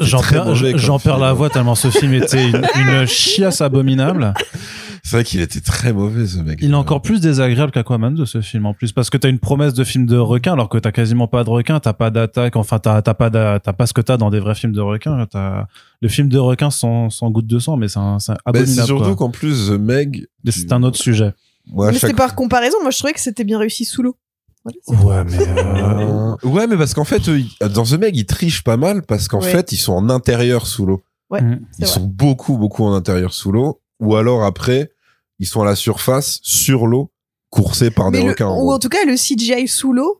J'en 0.00 0.98
perds, 0.98 1.18
la 1.18 1.32
voix 1.32 1.50
tellement 1.50 1.74
ce 1.74 1.90
film 1.90 2.14
était 2.14 2.48
une, 2.48 2.66
une 2.74 3.06
chiasse 3.06 3.60
abominable. 3.60 4.34
C'est 5.04 5.16
vrai 5.16 5.24
qu'il 5.24 5.40
était 5.40 5.60
très 5.60 5.92
mauvais, 5.92 6.26
ce 6.28 6.38
mec. 6.38 6.60
Il 6.62 6.70
est 6.70 6.74
encore 6.74 7.02
plus 7.02 7.20
désagréable 7.20 7.72
qu'Aquaman 7.72 8.14
de 8.14 8.24
ce 8.24 8.40
film 8.40 8.66
en 8.66 8.72
plus 8.72 8.92
parce 8.92 9.10
que 9.10 9.16
t'as 9.16 9.28
une 9.30 9.40
promesse 9.40 9.74
de 9.74 9.82
film 9.82 10.06
de 10.06 10.16
requin 10.16 10.52
alors 10.52 10.68
que 10.68 10.78
t'as 10.78 10.92
quasiment 10.92 11.26
pas 11.26 11.42
de 11.42 11.50
requin, 11.50 11.80
t'as 11.80 11.92
pas 11.92 12.10
d'attaque, 12.10 12.54
enfin 12.54 12.78
t'as 12.78 13.02
t'as 13.02 13.12
pas 13.14 13.28
t'as 13.28 13.72
pas 13.72 13.86
ce 13.86 13.92
que 13.92 14.00
t'as 14.00 14.16
dans 14.16 14.30
des 14.30 14.38
vrais 14.38 14.54
films 14.54 14.72
de 14.72 14.80
requin. 14.80 15.26
T'as 15.28 15.66
le 16.00 16.08
film 16.08 16.28
de 16.28 16.38
requin 16.38 16.70
sans, 16.70 17.10
sans 17.10 17.30
goutte 17.30 17.48
de 17.48 17.58
sang, 17.58 17.76
mais 17.76 17.88
c'est 17.88 17.98
un- 17.98 18.20
c'est 18.20 18.32
abominable. 18.44 18.76
c'est 18.80 18.86
surtout 18.86 19.16
qu'en 19.16 19.30
plus, 19.30 19.68
The 19.68 19.72
Meg. 19.72 20.26
Mais 20.44 20.52
c'est 20.52 20.72
un 20.72 20.82
autre 20.84 20.98
sujet. 20.98 21.34
Moi, 21.66 21.88
Mais 21.88 21.92
chaque- 21.94 22.00
c'était 22.02 22.14
par 22.14 22.34
comparaison, 22.36 22.76
moi 22.82 22.90
je 22.92 22.98
trouvais 22.98 23.12
que 23.12 23.20
c'était 23.20 23.44
bien 23.44 23.58
réussi 23.58 23.84
sous 23.84 24.02
l'eau. 24.04 24.16
Voilà, 24.86 25.24
Ouais, 25.24 25.30
mais 25.30 25.38
Euh, 25.40 26.36
Ouais, 26.44 26.68
mais 26.68 26.76
parce 26.76 26.94
qu'en 26.94 27.04
fait, 27.04 27.28
eux, 27.28 27.40
ils- 27.40 27.68
dans 27.74 27.82
The 27.82 27.98
Meg, 27.98 28.16
ils 28.16 28.24
trichent 28.26 28.62
pas 28.62 28.76
mal 28.76 29.02
parce 29.02 29.26
qu'en 29.26 29.40
Ouais. 29.40 29.50
fait, 29.50 29.72
ils 29.72 29.76
sont 29.78 29.94
en 29.94 30.08
intérieur 30.10 30.68
sous 30.68 30.86
l'eau. 30.86 31.02
Ouais, 31.30 31.42
Mm. 31.42 31.60
Ils 31.80 31.84
vrai. 31.86 31.92
sont 31.94 32.04
beaucoup, 32.06 32.56
beaucoup 32.56 32.84
en 32.84 32.92
intérieur 32.94 33.32
sous 33.34 33.50
l'eau. 33.50 33.80
Ou 34.02 34.16
alors 34.16 34.44
après, 34.44 34.90
ils 35.38 35.46
sont 35.46 35.62
à 35.62 35.64
la 35.66 35.76
surface, 35.76 36.40
sur 36.42 36.86
l'eau, 36.86 37.10
coursés 37.50 37.90
par 37.90 38.10
Mais 38.10 38.18
des 38.18 38.24
le- 38.24 38.30
requins. 38.30 38.46
en 38.48 38.62
ou 38.62 38.70
en 38.72 38.78
tout 38.78 38.88
cas, 38.88 39.04
le 39.06 39.14
CGI 39.16 39.68
sous 39.68 39.92
l'eau 39.92 40.18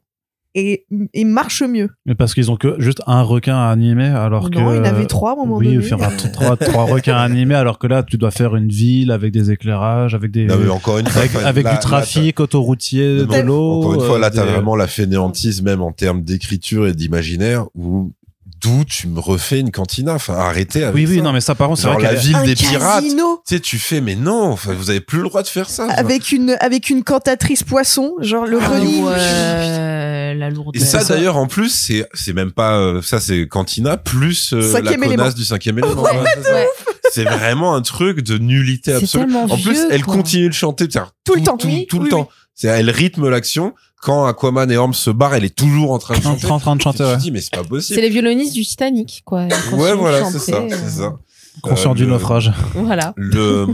et, 0.54 0.84
et 1.14 1.24
marche 1.24 1.62
mieux. 1.62 1.88
mais 2.04 2.14
parce 2.14 2.34
qu'ils 2.34 2.50
ont 2.50 2.56
que 2.56 2.74
juste 2.78 3.00
un 3.06 3.22
requin 3.22 3.56
à 3.56 3.70
animer 3.70 4.08
alors 4.08 4.50
que 4.50 4.58
non, 4.58 4.72
il 4.74 4.76
y 4.76 4.80
en 4.80 4.84
avait 4.84 5.06
trois 5.06 5.30
à 5.30 5.32
un 5.32 5.36
moment 5.36 5.56
oui, 5.56 5.74
donné. 5.76 5.88
trois, 6.34 6.56
trois 6.58 6.84
requins 6.84 7.16
animés 7.16 7.54
alors 7.54 7.78
que 7.78 7.86
là 7.86 8.02
tu 8.02 8.18
dois 8.18 8.30
faire 8.30 8.54
une 8.54 8.68
ville 8.68 9.10
avec 9.12 9.32
des 9.32 9.50
éclairages, 9.50 10.14
avec 10.14 10.30
des 10.30 10.44
Non, 10.44 10.58
mais 10.58 10.68
encore 10.68 10.98
une 10.98 11.06
fois, 11.06 11.22
avec, 11.22 11.34
enfin, 11.36 11.46
avec 11.46 11.64
là- 11.64 11.70
du 11.70 11.76
là, 11.76 11.80
trafic 11.80 12.38
autoroutier, 12.38 13.24
de 13.24 13.40
l'eau. 13.40 13.78
Encore 13.78 13.94
une 13.94 14.00
fois, 14.02 14.18
là, 14.18 14.26
euh, 14.26 14.30
t'as 14.30 14.44
des- 14.44 14.52
vraiment 14.52 14.76
la 14.76 14.86
fainéantise, 14.86 15.62
même 15.62 15.80
en 15.80 15.92
termes 15.92 16.20
d'écriture 16.22 16.86
et 16.86 16.92
d'imaginaire, 16.92 17.64
où 17.74 18.12
d'où 18.62 18.84
tu 18.84 19.08
me 19.08 19.18
refais 19.20 19.60
une 19.60 19.70
cantina. 19.70 20.14
Enfin, 20.14 20.34
arrêtez 20.34 20.84
avec 20.84 20.94
Oui, 20.94 21.06
oui, 21.08 21.16
ça. 21.18 21.22
non, 21.22 21.32
mais 21.32 21.40
ça 21.40 21.54
par 21.54 21.68
contre, 21.68 21.80
c'est 21.80 21.86
Genre 21.88 21.94
vrai 21.94 22.02
la 22.04 22.10
qu'elle- 22.10 22.18
ville 22.20 22.36
un 22.36 22.42
des 22.44 22.54
pirates. 22.54 23.02
casino 23.02 23.42
Tu 23.46 23.54
sais, 23.56 23.60
tu 23.60 23.78
fais, 23.78 24.00
mais 24.00 24.14
non, 24.14 24.50
enfin, 24.52 24.72
vous 24.72 24.90
avez 24.90 25.00
plus 25.00 25.18
le 25.18 25.24
droit 25.28 25.42
de 25.42 25.48
faire 25.48 25.68
ça. 25.68 25.86
genre. 25.88 25.98
avec 25.98 26.32
une 26.32 26.56
avec 26.60 26.88
une 26.90 27.02
cantatrice 27.02 27.62
poisson, 27.64 28.14
genre 28.20 28.46
le 28.46 28.58
Ah 28.62 28.68
running. 28.68 29.04
ouais, 29.04 30.34
la 30.34 30.50
lourdeur. 30.50 30.80
Et 30.82 30.84
ça, 30.84 31.00
ça. 31.00 31.14
d'ailleurs, 31.14 31.36
en 31.36 31.46
plus, 31.46 31.68
c'est, 31.70 32.06
c'est 32.14 32.32
même 32.32 32.52
pas, 32.52 32.78
euh, 32.78 33.02
ça, 33.02 33.20
c'est 33.20 33.46
Cantina 33.48 33.96
plus 33.96 34.52
euh, 34.52 34.60
la 34.60 34.68
Cinquième 34.68 35.00
connasse 35.00 35.06
élément. 35.14 35.28
du 35.30 35.44
cinquième 35.44 35.78
élément. 35.78 36.02
Ouais, 36.02 36.10
Ouais, 36.12 36.24
c'est 36.36 36.42
ça. 36.42 36.54
ouais. 36.54 36.68
C'est 37.12 37.24
vraiment 37.24 37.74
un 37.74 37.82
truc 37.82 38.20
de 38.22 38.38
nullité 38.38 38.92
C'est 38.92 39.02
absolue. 39.04 39.24
tellement 39.24 39.42
En 39.44 39.48
plus, 39.58 39.72
vieux, 39.72 39.88
elle 39.90 40.02
quoi. 40.02 40.14
continue 40.14 40.48
de 40.48 40.54
chanter 40.54 40.84
c'est-à-dire 40.90 41.10
Tout 41.24 41.34
le 41.34 41.42
temps. 41.42 41.56
tout, 41.58 41.66
Oui, 41.66 41.86
tout 41.86 41.98
le 41.98 42.04
oui, 42.04 42.08
temps. 42.10 42.28
C'est 42.62 42.68
elle 42.68 42.90
rythme 42.90 43.28
l'action. 43.28 43.74
Quand 44.00 44.24
Aquaman 44.24 44.70
et 44.70 44.76
Orm 44.76 44.94
se 44.94 45.10
barrent, 45.10 45.34
elle 45.34 45.44
est 45.44 45.52
toujours 45.54 45.90
en 45.90 45.98
train 45.98 46.16
de 46.16 46.22
chanter. 46.22 46.46
en 46.46 46.60
train 46.60 46.76
de 46.76 46.80
chanter, 46.80 46.98
te 46.98 47.18
dis, 47.18 47.32
mais 47.32 47.40
c'est 47.40 47.50
pas 47.50 47.62
C'est 47.62 47.68
possible. 47.68 48.00
les 48.02 48.08
violonistes 48.08 48.52
du 48.54 48.64
Titanic, 48.64 49.22
quoi. 49.24 49.48
Ouais, 49.72 49.94
voilà, 49.94 50.24
c'est 50.30 50.38
ça, 50.38 50.58
euh, 50.58 50.68
c'est 50.70 51.00
ça. 51.00 51.16
conscient 51.60 51.90
Euh, 51.90 51.94
du 51.94 52.04
le- 52.04 52.10
naufrage. 52.10 52.52
Voilà. 52.74 53.14
Le, 53.16 53.66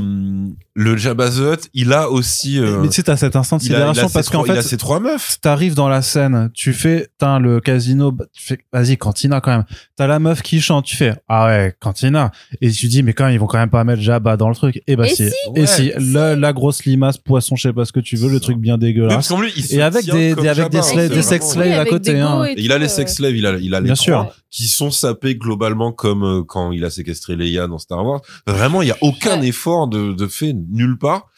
le 0.80 0.96
Jabba 0.96 1.28
the 1.28 1.38
Hutt, 1.38 1.68
il 1.74 1.92
a 1.92 2.08
aussi, 2.08 2.58
euh, 2.60 2.78
Mais 2.80 2.88
tu 2.88 2.94
sais, 2.94 3.02
t'as 3.02 3.16
cet 3.16 3.34
instant 3.34 3.56
de 3.56 3.64
il 3.64 3.74
a, 3.74 3.78
il 3.78 3.82
a 3.82 3.86
sidération 3.88 4.08
ses 4.08 4.12
parce 4.14 4.28
qu'en 4.30 4.42
trois- 4.44 4.54
il 4.54 4.58
a 4.58 4.62
fait, 4.62 4.68
ses 4.68 4.76
trois 4.76 5.00
meufs. 5.00 5.38
t'arrives 5.40 5.74
dans 5.74 5.88
la 5.88 6.02
scène, 6.02 6.50
tu 6.54 6.72
fais, 6.72 7.08
t'as 7.18 7.40
le 7.40 7.58
casino, 7.60 8.12
bah, 8.12 8.26
tu 8.32 8.42
fais, 8.44 8.58
vas-y, 8.72 8.96
Cantina 8.96 9.40
quand 9.40 9.50
même. 9.50 9.64
T'as 9.96 10.06
la 10.06 10.20
meuf 10.20 10.40
qui 10.42 10.60
chante, 10.60 10.84
tu 10.84 10.96
fais, 10.96 11.14
ah 11.28 11.46
ouais, 11.46 11.74
Cantina. 11.80 12.30
Et 12.60 12.70
tu 12.70 12.86
dis, 12.86 13.02
mais 13.02 13.12
quand 13.12 13.24
même, 13.24 13.34
ils 13.34 13.40
vont 13.40 13.46
quand 13.48 13.58
même 13.58 13.70
pas 13.70 13.82
mettre 13.82 14.00
Jabba 14.02 14.36
dans 14.36 14.48
le 14.48 14.54
truc. 14.54 14.80
Et 14.86 14.94
bah 14.94 15.06
Et 15.06 15.10
si. 15.10 15.28
si 15.28 15.34
Et 15.56 15.60
Ouais, 15.60 15.66
si, 15.66 15.90
la, 15.98 16.36
la 16.36 16.52
grosse 16.52 16.84
limace, 16.84 17.18
poisson, 17.18 17.56
je 17.56 17.62
sais 17.62 17.72
pas 17.72 17.84
ce 17.84 17.92
que 17.92 18.00
tu 18.00 18.14
veux, 18.14 18.30
le 18.30 18.38
truc 18.38 18.58
bien 18.58 18.78
dégueulasse. 18.78 19.30
il 19.56 19.64
se 19.64 19.74
Et 19.74 19.82
avec 19.82 20.04
des- 20.04 20.30
avec 20.32 20.36
des 20.44 20.54
Jabba, 20.54 20.82
slaves- 20.82 21.10
hein, 21.10 21.14
des 21.14 21.22
sex 21.22 21.46
slaves 21.46 21.78
à 21.80 21.84
côté, 21.86 22.20
hein. 22.20 22.44
Et 22.44 22.54
il 22.62 22.70
a 22.72 22.78
les 22.78 22.84
euh, 22.86 22.88
sex 22.88 23.14
slaves, 23.16 23.34
il 23.36 23.46
a, 23.46 23.56
il 23.58 23.74
a 23.74 23.80
les 23.80 23.86
Bien 23.86 23.94
trois 23.94 24.04
sûr. 24.24 24.32
qui 24.50 24.68
sont 24.68 24.90
sapés 24.92 25.34
globalement 25.34 25.90
comme 25.92 26.22
euh, 26.22 26.42
quand 26.46 26.70
il 26.72 26.84
a 26.84 26.90
séquestré 26.90 27.34
Leia 27.36 27.66
dans 27.66 27.78
Star 27.78 28.04
Wars. 28.04 28.20
Vraiment, 28.46 28.82
il 28.82 28.88
y 28.88 28.92
a 28.92 28.96
aucun 29.00 29.42
effort 29.42 29.88
de, 29.88 30.12
de 30.12 30.26
fait 30.26 30.54
nulle 30.68 30.98
part. 30.98 31.28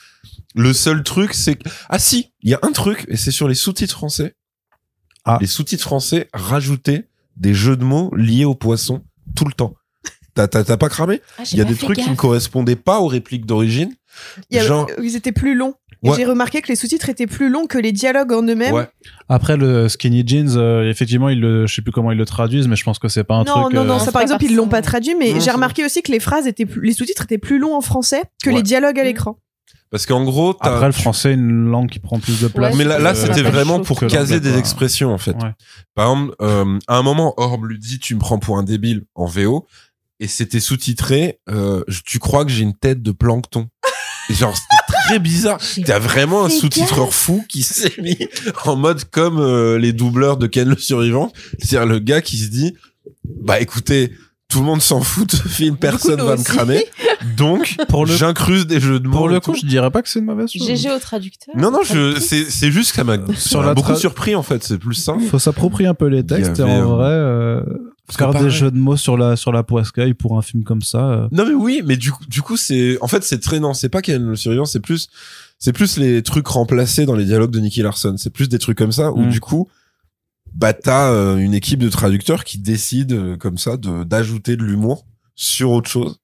Le 0.55 0.73
seul 0.73 1.02
truc, 1.02 1.35
c'est 1.35 1.57
que 1.57 1.69
ah 1.89 1.98
si, 1.98 2.32
il 2.43 2.51
y 2.51 2.55
a 2.55 2.59
un 2.62 2.73
truc 2.73 3.05
et 3.09 3.16
c'est 3.16 3.31
sur 3.31 3.48
les 3.48 3.55
sous-titres 3.55 3.94
français. 3.94 4.35
Ah. 5.24 5.39
Les 5.40 5.47
sous-titres 5.47 5.85
français 5.85 6.28
rajoutaient 6.35 7.09
des 7.36 7.55
jeux 7.55 7.77
de 7.77 7.85
mots 7.85 8.12
liés 8.16 8.44
aux 8.44 8.55
poissons 8.55 9.05
tout 9.36 9.44
le 9.44 9.52
temps. 9.52 9.74
T'as 10.35 10.48
t'as 10.48 10.65
t'as 10.65 10.77
pas 10.77 10.89
cramé 10.89 11.20
Ah, 11.39 11.43
Il 11.52 11.59
y 11.59 11.61
a 11.61 11.65
des 11.65 11.74
trucs 11.77 11.98
qui 11.98 12.09
ne 12.11 12.15
correspondaient 12.16 12.77
pas 12.77 13.01
aux 13.01 13.07
répliques 13.07 13.47
d'origine. 13.47 13.94
Il 14.51 14.57
y 14.57 14.61
a- 14.61 14.65
Genre- 14.66 14.89
ils 15.02 15.16
étaient 15.16 15.32
plus 15.32 15.55
longs. 15.55 15.74
Et 16.02 16.09
Ouais. 16.10 16.16
j'ai 16.16 16.24
remarqué 16.24 16.62
que 16.62 16.68
les 16.68 16.77
sous-titres 16.77 17.09
étaient 17.10 17.27
plus 17.27 17.51
longs 17.51 17.66
que 17.66 17.77
les 17.77 17.93
dialogues 17.93 18.32
en 18.32 18.43
eux-mêmes. 18.43 18.74
Ouais. 18.74 18.89
Après, 19.28 19.56
le 19.59 19.89
skinny 19.89 20.22
jeans, 20.27 20.56
euh, 20.56 20.89
effectivement, 20.89 21.28
ils 21.28 21.39
le, 21.40 21.66
je 21.66 21.74
sais 21.74 21.82
plus 21.82 21.93
comment 21.93 22.10
ils 22.10 22.16
le 22.18 22.24
traduisent, 22.24 22.68
mais 22.68 22.77
je 22.77 22.85
pense 22.85 22.98
que 22.98 23.09
c'est 23.09 23.24
pas 23.24 23.35
un 23.35 23.44
non, 23.44 23.44
truc. 23.62 23.74
non, 23.74 23.82
euh, 23.82 23.85
non, 23.85 23.94
Non, 23.94 23.98
ça 23.98 24.10
par 24.10 24.22
exemple, 24.22 24.44
ils 24.44 24.56
l'ont 24.56 24.68
pas 24.68 24.81
traduit, 24.82 25.14
mais 25.14 25.39
j'ai 25.40 25.51
remarqué 25.51 25.85
aussi 25.85 26.02
que 26.02 26.10
les 26.10 26.20
phrases 26.20 26.47
étaient 26.47 26.64
plus, 26.66 26.81
les 26.82 26.93
sous-titres 26.94 27.22
étaient 27.24 27.36
plus 27.39 27.59
longs 27.59 27.74
en 27.77 27.81
français 27.82 28.22
que 28.43 28.48
Ouais. 28.51 28.56
les 28.56 28.62
dialogues 28.62 28.98
à 28.98 29.02
Mm. 29.02 29.06
l'écran. 29.06 29.39
Parce 29.90 30.06
qu'en 30.06 30.22
gros, 30.24 30.55
t'as- 30.55 30.72
Après, 30.72 30.86
le 30.86 30.93
français, 30.93 31.32
est 31.32 31.35
une 31.35 31.68
langue 31.68 31.90
qui 31.90 31.98
prend 31.98 32.18
plus 32.20 32.40
de 32.40 32.47
place. 32.48 32.72
Ouais, 32.77 32.78
mais 32.78 32.98
là, 32.98 33.14
c'était 33.14 33.43
vraiment 33.43 33.81
pour 33.81 33.98
caser 34.01 34.39
des 34.40 34.56
expressions 34.56 35.12
en 35.12 35.18
fait. 35.18 35.32
Ouais. 35.32 35.52
Par 35.97 36.10
exemple, 36.12 36.35
euh, 36.40 36.78
à 36.86 36.97
un 36.97 37.02
moment, 37.02 37.35
Orb 37.39 37.64
lui 37.64 37.78
dit 37.78 37.98
tu 37.98 38.14
me 38.14 38.20
prends 38.20 38.39
pour 38.39 38.56
un 38.56 38.62
débile 38.62 39.02
en 39.16 39.27
VO 39.27 39.66
et 40.20 40.28
c'était 40.28 40.60
sous-titré 40.60 41.40
euh, 41.51 41.82
tu 42.05 42.20
crois 42.20 42.44
que 42.44 42.52
j'ai 42.52 42.62
une 42.62 42.77
tête 42.77 43.02
de 43.02 43.10
plancton. 43.10 43.66
Genre 44.32 44.57
c'était 44.57 44.98
très 45.05 45.19
bizarre. 45.19 45.59
T'as 45.85 45.98
vraiment 45.98 46.44
un 46.44 46.48
sous-titreur 46.48 47.12
fou 47.12 47.44
qui 47.48 47.62
s'est 47.62 47.93
mis 47.98 48.19
en 48.65 48.77
mode 48.77 49.05
comme 49.11 49.39
euh, 49.39 49.78
les 49.78 49.93
doubleurs 49.93 50.36
de 50.36 50.47
Ken 50.47 50.69
le 50.69 50.77
survivant, 50.77 51.32
c'est-à-dire 51.59 51.86
le 51.86 51.98
gars 51.98 52.23
qui 52.23 52.39
se 52.39 52.48
dit 52.48 52.74
bah 53.24 53.61
écoutez 53.61 54.12
tout 54.51 54.59
le 54.59 54.65
monde 54.65 54.82
s'en 54.82 55.01
fout 55.01 55.31
de 55.31 55.36
ce 55.36 55.48
film, 55.48 55.77
personne 55.77 56.20
va 56.20 56.36
me 56.36 56.43
cramer. 56.43 56.85
Donc, 57.36 57.77
Pour 57.89 58.05
le- 58.05 58.12
j'incruse 58.12 58.66
des 58.66 58.81
jeux 58.81 58.98
de 58.98 59.07
mots. 59.07 59.16
Pour 59.19 59.28
le 59.28 59.39
coup, 59.39 59.55
je 59.55 59.65
dirais 59.65 59.90
pas 59.90 60.02
que 60.02 60.09
c'est 60.09 60.19
une 60.19 60.24
mauvaise 60.24 60.51
chose. 60.51 60.66
GG 60.66 60.90
au 60.90 60.98
traducteur. 60.98 61.57
Non, 61.57 61.70
non, 61.70 61.82
je, 61.85 62.19
c'est, 62.19 62.51
c'est 62.51 62.73
juste 62.73 62.90
que 62.90 62.97
ça 62.97 63.05
m'a, 63.05 63.16
Sur 63.16 63.39
sur 63.39 63.62
la 63.62 63.74
beaucoup 63.74 63.94
surpris, 63.94 64.35
en 64.35 64.43
fait. 64.43 64.65
C'est 64.65 64.78
plus 64.78 64.94
simple. 64.94 65.23
Faut 65.24 65.39
s'approprier 65.39 65.89
un 65.89 65.94
peu 65.94 66.07
les 66.07 66.27
textes 66.27 66.59
et 66.59 66.62
en 66.62 66.69
euh, 66.69 66.85
vrai, 66.85 67.12
euh, 67.12 67.61
faire 68.18 68.32
des 68.44 68.50
jeux 68.50 68.70
de 68.70 68.76
mots 68.78 68.96
sur 68.96 69.16
la, 69.16 69.36
sur 69.36 69.52
la 69.52 69.62
poiscaille 69.62 70.14
pour 70.14 70.38
un 70.38 70.42
film 70.42 70.62
comme 70.64 70.82
ça. 70.82 71.10
euh, 71.10 71.28
Non, 71.32 71.44
mais 71.46 71.54
oui, 71.54 71.82
mais 71.84 71.96
du 71.96 72.12
coup, 72.12 72.24
du 72.26 72.42
coup, 72.42 72.56
c'est, 72.56 72.98
en 73.00 73.08
fait, 73.08 73.22
c'est 73.24 73.38
très, 73.40 73.60
non, 73.60 73.74
c'est 73.74 73.88
pas 73.88 74.02
Ken 74.02 74.24
le 74.24 74.36
survivant, 74.36 74.64
c'est 74.64 74.80
plus, 74.80 75.08
c'est 75.58 75.72
plus 75.72 75.96
les 75.98 76.22
trucs 76.22 76.46
remplacés 76.46 77.06
dans 77.06 77.14
les 77.14 77.24
dialogues 77.24 77.50
de 77.50 77.60
Nicky 77.60 77.82
Larson. 77.82 78.14
C'est 78.18 78.30
plus 78.30 78.48
des 78.48 78.58
trucs 78.58 78.78
comme 78.78 78.92
ça 78.92 79.12
où, 79.12 79.20
Mm. 79.22 79.28
du 79.30 79.40
coup, 79.40 79.68
bah, 80.54 80.72
t'as 80.72 81.10
euh, 81.12 81.36
une 81.36 81.54
équipe 81.54 81.78
de 81.80 81.88
traducteurs 81.88 82.44
qui 82.44 82.58
décide, 82.58 83.12
euh, 83.12 83.36
comme 83.36 83.58
ça, 83.58 83.76
de, 83.76 84.04
d'ajouter 84.04 84.56
de 84.56 84.64
l'humour 84.64 85.06
sur 85.36 85.70
autre 85.70 85.88
chose. 85.88 86.18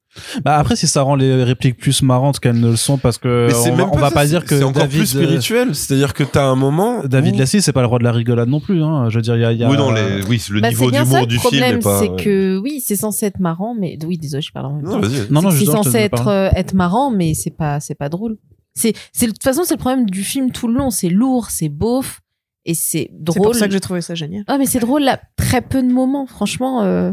Bah 0.44 0.56
après, 0.58 0.76
si 0.76 0.86
ça 0.86 1.02
rend 1.02 1.14
les 1.14 1.42
répliques 1.44 1.76
plus 1.78 2.02
marrantes 2.02 2.40
qu'elles 2.40 2.58
ne 2.60 2.70
le 2.70 2.76
sont, 2.76 2.98
parce 2.98 3.18
que 3.18 3.48
c'est 3.52 3.70
on, 3.70 3.76
même 3.76 3.86
va- 3.86 3.92
on 3.92 3.94
pas 3.94 4.00
va 4.00 4.08
ça, 4.08 4.14
pas 4.14 4.22
c'est- 4.22 4.28
dire 4.28 4.44
que 4.44 4.56
c'est 4.58 4.64
encore 4.64 4.82
David, 4.82 4.98
plus 4.98 5.06
spirituel. 5.06 5.74
C'est-à-dire 5.74 6.14
que 6.14 6.24
t'as 6.24 6.44
un 6.44 6.54
moment. 6.56 7.00
euh, 7.04 7.06
David 7.08 7.34
où- 7.34 7.38
Lassie, 7.38 7.62
c'est 7.62 7.72
pas 7.72 7.80
le 7.82 7.86
roi 7.86 7.98
de 7.98 8.04
la 8.04 8.12
rigolade 8.12 8.48
non 8.48 8.60
plus. 8.60 8.82
Hein. 8.82 9.08
Je 9.10 9.16
veux 9.16 9.22
dire, 9.22 9.36
il 9.36 9.40
y 9.42 9.44
a, 9.44 9.52
il 9.52 9.58
y 9.58 9.64
a- 9.64 9.70
Oui, 9.70 9.76
non, 9.76 9.92
les... 9.92 10.22
oui, 10.28 10.38
c'est 10.38 10.52
le 10.52 10.60
Bah, 10.60 10.68
niveau 10.70 10.84
c'est 10.86 10.90
bien 10.90 11.04
ça 11.04 11.10
d'humour 11.10 11.20
le 11.22 11.26
du 11.26 11.38
film 11.38 11.50
problème, 11.50 11.76
est 11.78 11.82
pas. 11.82 11.98
c'est 12.00 12.08
ouais. 12.10 12.22
que 12.24 12.58
oui, 12.62 12.82
c'est 12.84 12.96
censé 12.96 13.26
être 13.26 13.40
marrant, 13.40 13.74
mais 13.78 13.98
oui, 14.06 14.18
désolé, 14.18 14.42
je 14.42 14.52
parle 14.52 14.66
en 14.66 14.72
même 14.74 14.84
Non, 14.84 15.00
temps. 15.00 15.08
Non, 15.30 15.42
non, 15.42 15.50
c'est 15.50 15.64
censé 15.66 15.96
être 15.98 16.28
euh, 16.28 16.48
être 16.54 16.74
marrant, 16.74 17.10
mais 17.10 17.34
c'est 17.34 17.50
pas 17.56 17.80
c'est 17.80 17.94
pas 17.94 18.08
drôle. 18.08 18.36
C'est 18.74 18.92
c'est 19.12 19.26
de 19.26 19.32
toute 19.32 19.42
façon 19.42 19.62
c'est 19.64 19.74
le 19.74 19.78
problème 19.80 20.06
du 20.08 20.22
film 20.22 20.50
tout 20.52 20.68
le 20.68 20.74
long, 20.74 20.90
c'est 20.90 21.08
lourd, 21.08 21.50
c'est 21.50 21.68
beauf 21.70 22.20
et 22.64 22.74
c'est 22.74 22.82
C'est 22.82 23.10
drôle. 23.12 23.42
pour 23.42 23.54
ça 23.54 23.66
que 23.68 23.72
j'ai 23.72 23.80
trouvé 23.80 24.00
ça 24.00 24.14
génial. 24.14 24.44
Ah 24.48 24.58
mais 24.58 24.66
c'est 24.66 24.80
drôle 24.80 25.02
là, 25.02 25.18
très 25.36 25.62
peu 25.62 25.82
de 25.82 25.90
moments, 25.92 26.26
franchement. 26.26 26.82
Euh, 26.82 27.12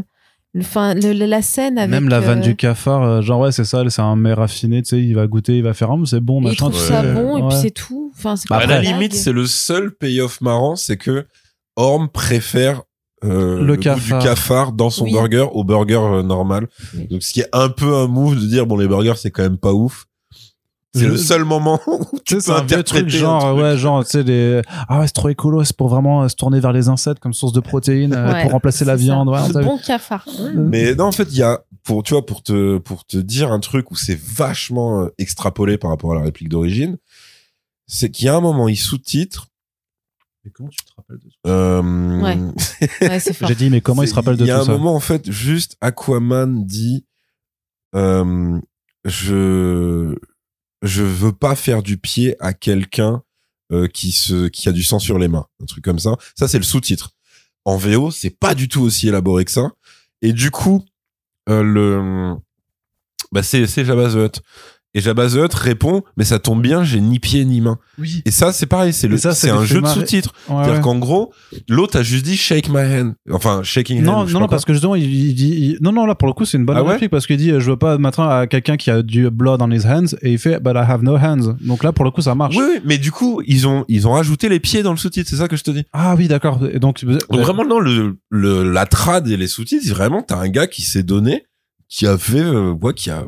le, 0.54 0.62
fin, 0.62 0.94
le- 0.94 1.12
le- 1.12 1.26
la 1.26 1.42
scène 1.42 1.78
avec 1.78 1.90
Même 1.90 2.08
la 2.08 2.20
vanne 2.20 2.38
euh, 2.38 2.42
du 2.42 2.54
cafard, 2.56 3.02
euh, 3.02 3.20
genre 3.22 3.40
ouais, 3.40 3.52
c'est 3.52 3.64
ça, 3.64 3.82
c'est 3.88 4.00
un 4.02 4.14
mets 4.16 4.32
raffiné, 4.32 4.82
tu 4.82 4.90
sais, 4.90 5.02
il 5.02 5.14
va 5.14 5.26
goûter, 5.26 5.56
il 5.58 5.62
va 5.64 5.74
faire, 5.74 5.90
ah, 5.90 5.96
c'est 6.06 6.20
bon, 6.20 6.40
il 6.40 6.44
machin. 6.44 6.70
trouve 6.70 6.72
tu 6.74 6.78
ça 6.88 7.02
bon 7.02 7.36
et 7.38 7.48
puis 7.48 7.58
c'est 7.60 7.70
tout. 7.72 8.12
Enfin, 8.16 8.36
c'est 8.36 8.48
Bah, 8.48 8.58
à 8.58 8.66
la 8.66 8.80
limite, 8.80 9.14
c'est 9.14 9.32
le 9.32 9.46
seul 9.46 9.90
payoff 9.92 10.40
marrant, 10.40 10.76
c'est 10.76 10.96
que 10.96 11.26
Orm 11.76 12.08
préfère 12.08 12.82
euh, 13.24 13.58
Le 13.58 13.64
le, 13.66 13.76
goût 13.76 13.82
cafard. 13.82 14.18
du 14.20 14.24
cafard 14.26 14.72
dans 14.72 14.90
son 14.90 15.04
Oui. 15.06 15.12
burger 15.12 15.46
au 15.52 15.64
burger 15.64 15.94
euh, 15.98 16.22
normal. 16.22 16.68
Oui. 16.94 17.08
Donc, 17.08 17.22
ce 17.22 17.32
qui 17.32 17.40
est 17.40 17.48
un 17.52 17.68
peu 17.70 17.94
un 17.96 18.06
move 18.06 18.36
de 18.40 18.46
dire 18.46 18.66
bon, 18.66 18.76
les 18.76 18.86
burgers 18.86 19.14
c'est 19.16 19.30
quand 19.30 19.42
même 19.42 19.56
pas 19.58 19.72
ouf. 19.72 20.04
C'est 20.94 21.06
le 21.06 21.16
seul 21.16 21.44
moment 21.44 21.80
où 21.86 22.04
Tu 22.24 22.36
peux 22.38 22.52
un 22.52 22.62
vieux 22.64 22.82
truc 22.82 23.00
interpréter 23.02 23.16
un 23.16 23.20
genre, 23.20 23.50
truc. 23.52 23.62
ouais, 23.64 23.76
genre, 23.76 24.04
tu 24.04 24.10
sais, 24.10 24.22
les, 24.22 24.62
ah 24.88 25.00
ouais, 25.00 25.06
c'est 25.06 25.12
trop 25.12 25.28
écolo, 25.28 25.64
c'est 25.64 25.76
pour 25.76 25.88
vraiment 25.88 26.22
euh, 26.22 26.28
se 26.28 26.36
tourner 26.36 26.60
vers 26.60 26.72
les 26.72 26.88
insectes 26.88 27.18
comme 27.20 27.34
source 27.34 27.52
de 27.52 27.60
protéines, 27.60 28.14
euh, 28.14 28.32
Ouais, 28.32 28.42
pour 28.42 28.52
remplacer 28.52 28.84
la 28.84 28.92
ça. 28.92 28.96
viande, 28.96 29.28
ouais, 29.28 29.62
bon 29.64 29.78
cafard. 29.78 30.26
Mais 30.54 30.94
non, 30.94 31.04
en 31.06 31.12
fait, 31.12 31.24
il 31.30 31.36
y 31.38 31.42
a 31.42 31.64
pour 31.82 32.02
tu 32.02 32.14
vois 32.14 32.24
pour 32.24 32.42
te 32.42 32.78
pour 32.78 33.04
te 33.04 33.16
dire 33.18 33.50
un 33.52 33.60
truc 33.60 33.90
où 33.90 33.96
c'est 33.96 34.18
vachement 34.18 35.02
euh, 35.02 35.08
extrapolé 35.18 35.76
par 35.78 35.90
rapport 35.90 36.12
à 36.12 36.14
la 36.14 36.22
réplique 36.22 36.48
d'origine, 36.48 36.96
c'est 37.86 38.10
qu'il 38.10 38.26
y 38.26 38.28
a 38.28 38.36
un 38.36 38.40
moment 38.40 38.68
il 38.68 38.76
sous-titre. 38.76 39.48
Mais 40.44 40.50
comment 40.50 40.68
tu 40.68 40.84
te 40.84 40.92
rappelles 40.96 41.18
de 41.18 41.30
ça? 41.30 41.50
Euh, 41.50 42.20
Ouais. 42.22 42.38
Ouais, 43.08 43.18
c'est 43.20 43.32
fort. 43.32 43.48
J'ai 43.48 43.54
dit, 43.54 43.70
mais 43.70 43.80
comment 43.80 44.02
il 44.02 44.08
se 44.08 44.14
rappelle 44.14 44.36
de 44.36 44.44
Il 44.44 44.48
y 44.48 44.50
a 44.50 44.58
un 44.60 44.64
ça? 44.64 44.72
moment, 44.72 44.94
en 44.94 45.00
fait, 45.00 45.30
juste 45.30 45.76
Aquaman 45.80 46.64
dit 46.66 47.04
euh, 47.94 48.60
Je 49.06 50.14
je 50.84 51.02
veux 51.02 51.32
pas 51.32 51.56
faire 51.56 51.82
du 51.82 51.96
pied 51.96 52.36
à 52.40 52.52
quelqu'un 52.52 53.22
euh, 53.72 53.88
qui 53.88 54.12
se 54.12 54.48
qui 54.48 54.68
a 54.68 54.72
du 54.72 54.82
sang 54.82 54.98
sur 54.98 55.18
les 55.18 55.28
mains, 55.28 55.46
un 55.62 55.64
truc 55.64 55.82
comme 55.82 55.98
ça. 55.98 56.16
Ça, 56.36 56.46
c'est 56.46 56.58
le 56.58 56.64
sous-titre. 56.64 57.12
En 57.64 57.78
VO, 57.78 58.10
c'est 58.10 58.30
pas 58.30 58.54
du 58.54 58.68
tout 58.68 58.82
aussi 58.82 59.08
élaboré 59.08 59.46
que 59.46 59.50
ça. 59.50 59.72
Et 60.20 60.34
du 60.34 60.50
coup, 60.50 60.84
euh, 61.48 61.62
le 61.62 62.34
bah 63.32 63.42
c'est 63.42 63.66
c'est 63.66 63.84
Jabba. 63.84 64.10
Et 64.96 65.00
Jabba 65.00 65.26
the 65.28 65.34
Hutt 65.34 65.52
répond, 65.54 66.02
mais 66.16 66.22
ça 66.24 66.38
tombe 66.38 66.62
bien, 66.62 66.84
j'ai 66.84 67.00
ni 67.00 67.18
pied 67.18 67.44
ni 67.44 67.60
main. 67.60 67.78
Oui. 67.98 68.22
Et 68.24 68.30
ça, 68.30 68.52
c'est 68.52 68.66
pareil, 68.66 68.92
c'est 68.92 69.08
le, 69.08 69.16
c'est 69.16 69.50
un 69.50 69.64
jeu 69.64 69.80
de 69.80 69.86
sous-titres. 69.88 70.32
Ouais, 70.48 70.54
C'est-à-dire 70.56 70.74
ouais. 70.74 70.80
qu'en 70.82 70.98
gros, 70.98 71.32
l'autre 71.68 71.98
a 71.98 72.02
juste 72.04 72.24
dit 72.24 72.36
shake 72.36 72.68
my 72.68 72.76
hand. 72.78 73.14
Enfin, 73.32 73.62
shaking 73.64 74.06
hand. 74.06 74.28
Non, 74.30 74.40
non, 74.40 74.46
parce 74.46 74.64
que 74.64 74.72
justement, 74.72 74.94
il, 74.94 75.12
il 75.12 75.34
dit, 75.34 75.48
il- 75.48 75.78
non, 75.80 75.90
non, 75.90 76.06
là, 76.06 76.14
pour 76.14 76.28
le 76.28 76.32
coup, 76.34 76.44
c'est 76.44 76.58
une 76.58 76.64
bonne 76.64 76.76
Ah 76.76 76.84
ouais 76.84 76.92
réplique 76.92 77.10
parce 77.10 77.26
qu'il 77.26 77.36
dit, 77.38 77.50
euh, 77.50 77.58
je 77.58 77.70
veux 77.72 77.76
pas 77.76 77.98
maintenant 77.98 78.28
à 78.28 78.46
quelqu'un 78.46 78.76
qui 78.76 78.90
a 78.90 79.02
du 79.02 79.28
blood 79.30 79.60
on 79.62 79.70
his 79.72 79.84
hands 79.84 80.14
et 80.22 80.32
il 80.32 80.38
fait, 80.38 80.60
but 80.62 80.74
I 80.76 80.84
have 80.88 81.02
no 81.02 81.16
hands. 81.16 81.56
Donc 81.60 81.82
là, 81.82 81.92
pour 81.92 82.04
le 82.04 82.12
coup, 82.12 82.20
ça 82.22 82.36
marche. 82.36 82.56
Oui, 82.56 82.64
oui, 82.74 82.80
mais 82.84 82.96
du 82.98 83.10
coup, 83.10 83.42
ils 83.46 83.66
ont, 83.66 83.84
ils 83.88 84.06
ont 84.06 84.12
rajouté 84.12 84.48
les 84.48 84.60
pieds 84.60 84.84
dans 84.84 84.92
le 84.92 84.96
sous-titre, 84.96 85.28
c'est 85.28 85.36
ça 85.36 85.48
que 85.48 85.56
je 85.56 85.64
te 85.64 85.72
dis. 85.72 85.82
Ah 85.92 86.14
oui, 86.16 86.28
d'accord. 86.28 86.60
Et 86.72 86.78
donc, 86.78 87.04
Donc 87.04 87.18
vraiment, 87.40 87.64
non, 87.64 87.80
le, 87.80 88.16
le, 88.30 88.62
la 88.70 88.86
trad 88.86 89.26
et 89.26 89.36
les 89.36 89.48
sous-titres, 89.48 89.88
vraiment, 89.88 90.22
t'as 90.22 90.38
un 90.38 90.48
gars 90.48 90.68
qui 90.68 90.82
s'est 90.82 91.02
donné, 91.02 91.46
qui 91.88 92.06
a 92.06 92.16
fait, 92.16 92.38
euh, 92.40 92.72
ouais, 92.80 92.94
qui 92.94 93.10
a 93.10 93.24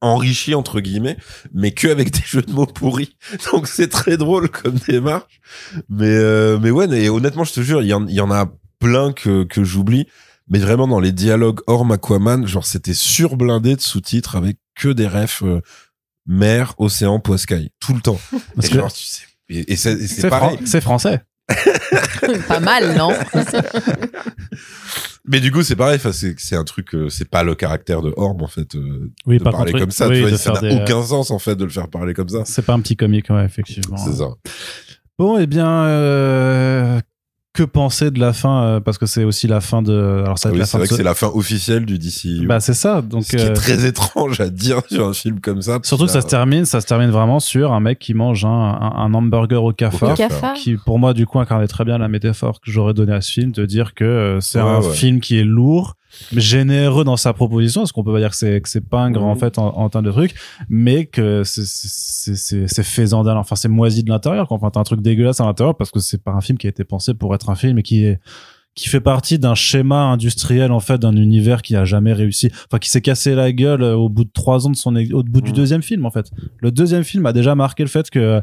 enrichi, 0.00 0.54
entre 0.54 0.80
guillemets, 0.80 1.16
mais 1.52 1.72
que 1.72 1.88
avec 1.88 2.10
des 2.14 2.22
jeux 2.24 2.42
de 2.42 2.52
mots 2.52 2.66
pourris. 2.66 3.16
Donc 3.52 3.66
c'est 3.66 3.88
très 3.88 4.16
drôle 4.16 4.48
comme 4.48 4.76
démarche. 4.88 5.40
Mais, 5.88 6.06
euh, 6.08 6.58
mais 6.60 6.70
ouais, 6.70 6.86
et 6.98 7.08
honnêtement, 7.08 7.44
je 7.44 7.52
te 7.52 7.60
jure, 7.60 7.82
il 7.82 7.88
y 7.88 7.94
en, 7.94 8.06
il 8.06 8.14
y 8.14 8.20
en 8.20 8.30
a 8.30 8.50
plein 8.78 9.12
que, 9.12 9.44
que 9.44 9.64
j'oublie. 9.64 10.06
Mais 10.50 10.58
vraiment, 10.60 10.88
dans 10.88 11.00
les 11.00 11.12
dialogues 11.12 11.60
hors 11.66 11.90
Aquaman, 11.92 12.46
genre, 12.46 12.64
c'était 12.64 12.94
surblindé 12.94 13.76
de 13.76 13.80
sous-titres 13.82 14.34
avec 14.36 14.56
que 14.74 14.88
des 14.88 15.06
refs, 15.06 15.42
euh, 15.42 15.60
mer, 16.26 16.74
océan, 16.78 17.20
poiscaille. 17.20 17.70
Tout 17.80 17.92
le 17.92 18.00
temps. 18.00 18.18
Parce 18.54 18.68
et 18.68 18.70
que 18.70 18.76
genre, 18.76 18.92
tu 18.92 19.04
sais, 19.04 19.22
et, 19.50 19.72
et 19.72 19.76
c'est 19.76 20.28
pareil. 20.30 20.56
fran- 20.56 20.66
c'est 20.66 20.80
français. 20.80 21.22
pas 22.48 22.60
mal, 22.60 22.94
non? 22.96 23.10
Mais 25.28 25.40
du 25.40 25.52
coup, 25.52 25.62
c'est 25.62 25.76
pareil. 25.76 25.96
Enfin, 25.96 26.12
c'est 26.12 26.34
c'est 26.38 26.56
un 26.56 26.64
truc. 26.64 26.94
euh, 26.94 27.08
c'est 27.08 27.28
pas 27.28 27.42
le 27.42 27.54
caractère 27.54 28.02
de 28.02 28.12
Orb 28.16 28.42
en 28.42 28.46
fait. 28.46 28.74
euh, 28.74 29.10
Oui, 29.26 29.38
de 29.38 29.44
par 29.44 29.52
parler 29.52 29.72
contre, 29.72 29.84
comme 29.84 29.90
ça. 29.90 30.08
oui, 30.08 30.22
tu 30.22 30.28
vois, 30.28 30.38
ça 30.38 30.52
n'a 30.52 30.60
des- 30.60 30.74
aucun 30.74 31.02
sens 31.02 31.30
en 31.30 31.38
fait 31.38 31.54
de 31.56 31.64
le 31.64 31.70
faire 31.70 31.88
parler 31.88 32.14
comme 32.14 32.28
ça. 32.28 32.42
C'est 32.44 32.64
pas 32.64 32.72
un 32.74 32.80
petit 32.80 32.96
comique, 32.96 33.28
ouais, 33.30 33.44
effectivement. 33.44 33.96
C'est 33.96 34.14
ça. 34.14 34.28
Bon, 35.18 35.36
eh 35.38 35.46
bien, 35.46 35.68
euh, 35.84 37.00
que 37.58 37.62
penser 37.64 38.10
de 38.10 38.18
la 38.20 38.32
fin 38.32 38.62
euh, 38.62 38.80
Parce 38.80 38.98
que 38.98 39.06
c'est 39.06 39.24
aussi 39.24 39.46
la 39.48 39.60
fin 39.60 39.82
de. 39.82 40.22
Alors, 40.24 40.38
ça 40.38 40.50
Oui, 40.50 40.60
c'est 40.64 40.76
vrai 40.76 40.84
de 40.84 40.88
que 40.88 40.88
ce- 40.90 40.96
c'est 40.96 41.02
la 41.02 41.14
fin 41.14 41.28
officielle 41.28 41.84
du 41.86 41.98
DCU. 41.98 42.46
Bah, 42.46 42.60
c'est 42.60 42.74
ça. 42.74 43.02
Donc, 43.02 43.24
ce 43.24 43.30
qui 43.36 43.42
est 43.42 43.50
euh, 43.50 43.54
très 43.54 43.84
étrange 43.86 44.40
à 44.40 44.48
dire 44.50 44.80
sur 44.90 45.06
un 45.08 45.12
film 45.12 45.40
comme 45.40 45.60
ça. 45.62 45.78
surtout 45.82 46.06
que 46.06 46.10
ça 46.10 46.20
se 46.20 46.26
termine, 46.26 46.64
ça 46.64 46.80
se 46.80 46.86
termine 46.86 47.10
vraiment 47.10 47.40
sur 47.40 47.72
un 47.72 47.80
mec 47.80 47.98
qui 47.98 48.14
mange 48.14 48.44
un, 48.44 48.48
un, 48.48 48.92
un 48.96 49.14
hamburger 49.14 49.62
au 49.62 49.72
cafard. 49.72 50.12
Au 50.12 50.14
Cafard. 50.14 50.54
qui 50.54 50.76
pour 50.76 50.98
moi 50.98 51.14
du 51.14 51.26
coup 51.26 51.38
incarnait 51.40 51.66
très 51.68 51.84
bien 51.84 51.98
la 51.98 52.08
métaphore 52.08 52.60
que 52.60 52.70
j'aurais 52.70 52.94
donnée 52.94 53.12
à 53.14 53.20
ce 53.20 53.30
film 53.32 53.52
de 53.52 53.66
dire 53.66 53.94
que 53.94 54.04
euh, 54.04 54.40
c'est 54.40 54.60
Ouais, 54.60 54.68
un 54.68 54.80
ouais. 54.80 54.92
film 54.94 55.20
qui 55.20 55.38
est 55.38 55.44
lourd 55.44 55.94
généreux 56.32 57.04
dans 57.04 57.16
sa 57.16 57.32
proposition 57.32 57.82
parce 57.82 57.92
qu'on 57.92 58.04
peut 58.04 58.12
pas 58.12 58.18
dire 58.20 58.30
que 58.30 58.36
c'est 58.36 58.60
que 58.60 58.68
c'est 58.68 58.80
pingre 58.80 59.22
en 59.22 59.34
Mhm. 59.34 59.38
fait 59.40 59.58
en, 59.58 59.76
en 59.76 59.88
termes 59.88 60.04
de 60.04 60.10
trucs 60.10 60.34
mais 60.68 61.06
que 61.06 61.42
c'est 61.44 61.64
c'est 61.66 62.34
c'est 62.36 62.66
c'est 62.66 62.82
faisant 62.82 63.22
d'âme 63.24 63.38
enfin 63.38 63.56
c'est 63.56 63.68
moisi 63.68 64.02
de 64.02 64.10
l'intérieur 64.10 64.50
enfin 64.50 64.70
t'as 64.70 64.80
un 64.80 64.84
truc 64.84 65.00
dégueulasse 65.00 65.40
à 65.40 65.44
l'intérieur 65.44 65.76
parce 65.76 65.90
que 65.90 66.00
c'est 66.00 66.22
pas 66.22 66.32
un 66.32 66.40
film 66.40 66.58
qui 66.58 66.66
a 66.66 66.70
été 66.70 66.84
pensé 66.84 67.14
pour 67.14 67.34
être 67.34 67.50
un 67.50 67.54
film 67.54 67.78
et 67.78 67.82
qui 67.82 68.04
est 68.04 68.18
qui 68.74 68.88
fait 68.88 69.00
partie 69.00 69.40
d'un 69.40 69.56
schéma 69.56 70.02
industriel 70.04 70.70
en 70.70 70.78
fait 70.80 70.98
d'un 70.98 71.16
univers 71.16 71.62
qui 71.62 71.74
a 71.74 71.84
jamais 71.84 72.12
réussi 72.12 72.48
enfin 72.70 72.78
qui 72.78 72.88
s'est 72.90 73.00
cassé 73.00 73.34
la 73.34 73.52
gueule 73.52 73.82
euh, 73.82 73.96
au 73.96 74.08
bout 74.08 74.24
de 74.24 74.30
trois 74.32 74.66
ans 74.66 74.70
de 74.70 74.76
son 74.76 74.94
au 74.96 75.22
bout 75.24 75.40
du 75.40 75.50
Mhm. 75.50 75.56
deuxième 75.56 75.82
film 75.82 76.06
en 76.06 76.10
fait 76.10 76.30
le 76.60 76.70
deuxième 76.70 77.02
film 77.04 77.26
a 77.26 77.32
déjà 77.32 77.54
marqué 77.54 77.82
le 77.82 77.88
fait 77.88 78.08
que 78.08 78.40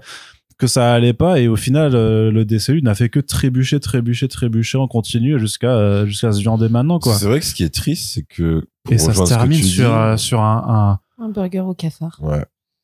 que 0.58 0.68
ça 0.68 0.94
allait 0.94 1.14
pas 1.14 1.40
et 1.40 1.48
au 1.50 1.56
final 1.58 1.96
euh, 1.96 2.32
le 2.32 2.46
DCU 2.46 2.82
n'a 2.82 2.96
fait 2.96 3.10
que 3.10 3.20
trébucher 3.20 3.80
trébucher 3.80 4.28
trébucher 4.30 4.78
en 4.78 4.88
continu 4.88 5.38
jusqu'à 5.40 5.72
euh, 5.76 6.06
jusqu'à 6.06 6.32
se 6.32 6.40
viander 6.40 6.70
maintenant 6.70 6.98
quoi 7.00 7.14
C'est 7.16 7.26
vrai 7.26 7.40
que 7.40 7.46
ce 7.46 7.54
qui 7.54 7.64
est 7.64 7.74
triste, 7.74 8.12
c'est 8.14 8.24
que. 8.24 8.64
pour 8.84 8.94
et 8.94 8.98
ça 8.98 9.06
se 9.06 9.10
rejoindre 9.22 9.28
ce 9.30 9.34
que 9.34 9.40
termine 9.40 9.64
sur 9.64 9.90
dis- 9.90 9.96
euh, 9.96 10.18
sur 10.18 10.42
un, 10.42 11.00
Un 11.20 11.30
burger 11.30 11.60
au 11.62 11.74
cafard. 11.74 12.18
Ouais. 12.22 12.38
un 12.38 12.44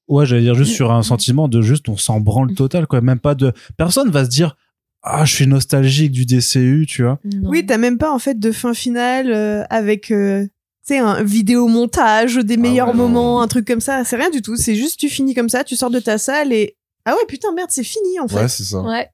ouais 0.09 0.25
j'allais 0.25 0.41
dire 0.41 0.55
juste 0.55 0.73
sur 0.73 0.91
un 0.91 1.01
sentiment 1.03 1.47
de 1.47 1.61
juste 1.61 1.87
on 1.87 1.95
s'en 1.97 2.19
branle 2.19 2.53
total 2.55 2.87
quoi 2.87 2.99
même 3.01 3.19
pas 3.19 3.35
de 3.35 3.53
personne 3.77 4.09
va 4.09 4.25
se 4.25 4.29
dire 4.29 4.57
ah 5.03 5.23
je 5.25 5.33
suis 5.33 5.47
nostalgique 5.47 6.11
du 6.11 6.25
DCU 6.25 6.85
tu 6.87 7.03
vois 7.03 7.19
Non. 7.23 7.49
Oui, 7.49 7.65
t'as 7.65 7.77
même 7.77 7.97
pas 7.97 8.13
en 8.13 8.19
fait 8.19 8.37
de 8.37 8.51
fin 8.51 8.73
finale 8.73 9.31
euh, 9.31 9.63
avec 9.69 10.11
euh, 10.11 10.43
tu 10.45 10.49
sais 10.95 10.97
un 10.99 11.23
vidéo 11.23 11.67
montage 11.67 12.35
des 12.35 12.57
meilleurs 12.57 12.89
ouais, 12.89 12.93
non. 12.95 13.07
moments, 13.07 13.41
un 13.41 13.47
truc 13.47 13.65
comme 13.65 13.79
ça. 13.81 14.03
C'est 14.03 14.15
rien 14.17 14.29
du 14.31 14.41
tout. 14.41 14.55
C'est 14.57 14.75
juste 14.75 14.99
tu 14.99 15.09
finis 15.09 15.33
comme 15.35 15.47
ça, 15.49 15.63
tu 15.63 15.75
sors 15.75 15.89
de 15.91 15.99
ta 15.99 16.17
salle 16.17 16.51
et 16.53 16.75
ah 17.05 17.11
ouais 17.13 17.25
putain 17.27 17.51
merde 17.53 17.69
c'est 17.71 17.83
fini 17.83 18.19
en 18.19 18.27
fait. 18.27 18.35
Ouais, 18.35 18.47
c'est 18.47 18.63
ça. 18.63 18.81
Ouais. 18.81 19.09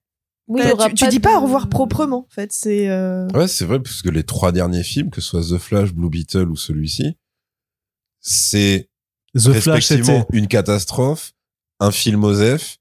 Oui, 0.49 0.61
tu, 0.89 0.93
tu 0.93 1.07
dis 1.09 1.17
de- 1.17 1.21
pas 1.21 1.37
au 1.37 1.41
revoir 1.41 1.67
proprement 1.67 2.19
en 2.29 2.33
fait. 2.33 2.53
C'est 2.53 2.89
euh, 2.89 3.27
Ouais, 3.33 3.47
c'est 3.49 3.65
vrai, 3.65 3.79
parce 3.81 4.01
que 4.01 4.09
les 4.09 4.23
trois 4.23 4.51
derniers 4.53 4.83
films, 4.83 5.09
que 5.09 5.19
ce 5.19 5.27
soit 5.29 5.41
The 5.41 5.57
Flash, 5.59 5.93
Blue 5.93 6.09
Beetle 6.09 6.49
ou 6.49 6.55
celui-ci, 6.55 7.17
c'est 8.21 8.89
The 9.35 9.39
Flash 9.51 9.55
c'était 9.55 9.71
respectivement 9.71 10.25
une 10.31 10.47
catastrophe, 10.47 11.33
un 11.79 11.91
film 11.91 12.23
Osef, 12.23 12.77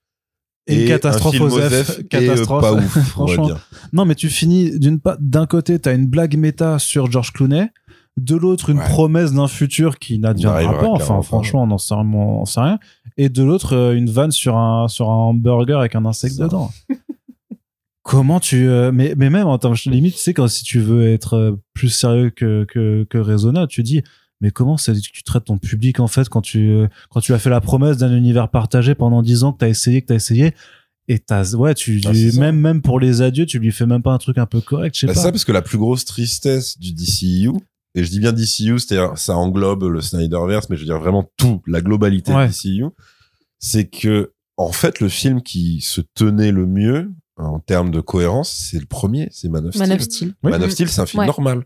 une 0.69 0.81
et 0.81 0.87
catastrophe 0.87 1.35
un 1.35 1.39
film 1.39 1.45
Osef, 1.53 1.99
et, 1.99 2.03
euh, 2.03 2.03
catastrophe 2.09 2.61
pas 2.63 2.73
ouf, 2.73 2.99
franchement. 3.09 3.51
Non, 3.93 4.05
mais 4.05 4.15
tu 4.15 4.31
finis 4.31 4.79
d'une 4.79 5.01
pa- 5.01 5.17
d'un 5.21 5.47
côté, 5.47 5.79
t'as 5.79 5.95
une 5.95 6.07
blague 6.07 6.37
méta 6.37 6.79
sur 6.79 7.11
George 7.11 7.33
Clooney, 7.33 7.71
de 8.17 8.35
l'autre 8.37 8.71
une 8.71 8.79
Ouais. 8.79 8.89
promesse 8.89 9.33
d'un 9.33 9.49
futur 9.49 9.99
qui 9.99 10.19
n'adviendra 10.19 10.63
N'arrivera 10.63 10.83
pas. 10.83 10.89
Enfin, 10.89 11.21
franchement, 11.23 11.65
on 11.65 11.67
n'en 11.67 11.79
sait, 11.79 11.95
rien- 11.95 12.05
on 12.15 12.45
sait 12.47 12.61
rien. 12.61 12.79
Et 13.19 13.29
de 13.29 13.43
l'autre, 13.43 13.75
euh, 13.75 13.95
une 13.97 14.11
vanne 14.11 14.31
sur 14.31 14.57
un 14.57 14.89
sur 14.89 15.09
un 15.11 15.15
hamburger 15.15 15.79
avec 15.81 15.95
un 15.95 16.05
insecte 16.05 16.39
dedans. 16.39 16.71
Comment 18.03 18.39
tu 18.39 18.69
euh, 18.69 18.93
mais 18.93 19.15
mais 19.17 19.31
même 19.31 19.49
en 19.49 19.59
termes 19.59 19.75
limite, 19.87 20.15
tu 20.15 20.21
sais 20.21 20.33
quand 20.33 20.47
si 20.47 20.63
tu 20.63 20.79
veux 20.79 21.09
être 21.13 21.35
euh, 21.35 21.53
plus 21.75 21.89
sérieux 21.89 22.31
que 22.31 22.65
que 22.69 23.05
que 23.11 23.19
raisonnable, 23.19 23.67
tu 23.69 23.83
dis 23.83 24.03
mais 24.41 24.51
comment 24.53 24.77
c'est 24.77 24.93
que 24.93 25.01
tu 25.01 25.23
traites 25.25 25.45
ton 25.47 25.59
public 25.59 25.99
en 25.99 26.07
fait 26.07 26.29
quand 26.29 26.43
tu 26.43 26.85
quand 27.11 27.21
tu 27.21 27.33
as 27.35 27.39
fait 27.41 27.51
la 27.51 27.61
promesse 27.61 27.97
d'un 27.97 28.15
univers 28.17 28.49
partagé 28.51 28.95
pendant 28.95 29.23
10 29.23 29.43
ans 29.45 29.53
que 29.53 29.59
t'as 29.59 29.69
essayé 29.69 30.03
que 30.03 30.07
t'as 30.09 30.15
essayé 30.15 30.53
et 31.09 31.19
t'as 31.19 31.55
ouais 31.55 31.75
tu 31.75 32.01
Ah, 32.07 32.13
ça. 32.15 32.39
même 32.41 32.61
même 32.61 32.81
pour 32.83 33.01
les 33.01 33.23
adieux 33.23 33.47
tu 33.47 33.59
lui 33.59 33.73
fais 33.73 33.87
même 33.87 34.03
pas 34.03 34.13
un 34.13 34.19
truc 34.19 34.37
un 34.39 34.45
peu 34.47 34.61
correct 34.61 34.95
je 34.95 35.01
sais 35.01 35.07
Bah, 35.09 35.15
pas 35.15 35.21
ça, 35.23 35.33
parce 35.33 35.45
que 35.47 35.53
la 35.53 35.63
plus 35.63 35.79
grosse 35.79 36.05
tristesse 36.05 36.79
du 36.79 36.93
DCU, 36.93 37.51
et 37.97 38.05
je 38.05 38.11
dis 38.11 38.21
bien 38.21 38.33
DCU, 38.33 38.79
c'est-à-dire 38.79 39.17
ça 39.19 39.37
englobe 39.37 39.85
le 39.85 40.01
Snyderverse, 40.01 40.69
mais 40.71 40.77
je 40.77 40.83
veux 40.83 40.87
dire 40.87 41.01
vraiment 41.01 41.29
tout, 41.37 41.63
la 41.67 41.81
globalité 41.81 42.33
Ouais. 42.33 42.47
du 42.47 42.53
DCU, 42.53 42.85
c'est 43.59 43.87
que 43.89 44.33
en 44.57 44.71
fait 44.73 45.01
le 45.01 45.09
film 45.09 45.43
qui 45.43 45.81
se 45.81 46.01
tenait 46.15 46.53
le 46.53 46.67
mieux 46.67 47.11
en 47.37 47.59
termes 47.59 47.91
de 47.91 48.01
cohérence, 48.01 48.51
c'est 48.51 48.79
le 48.79 48.87
premier, 48.87 49.29
c'est 49.33 49.49
Man 49.49 49.67
of 49.67 49.75
Steel. 49.75 49.89
Man 49.89 49.93
of 49.97 50.03
Steel. 50.03 50.35
Oui. 50.43 50.51
Man 50.53 50.63
of 50.63 50.71
Steel, 50.71 50.89
c'est 50.89 51.01
un 51.01 51.07
film 51.07 51.21
Ouais. 51.21 51.27
normal. 51.27 51.65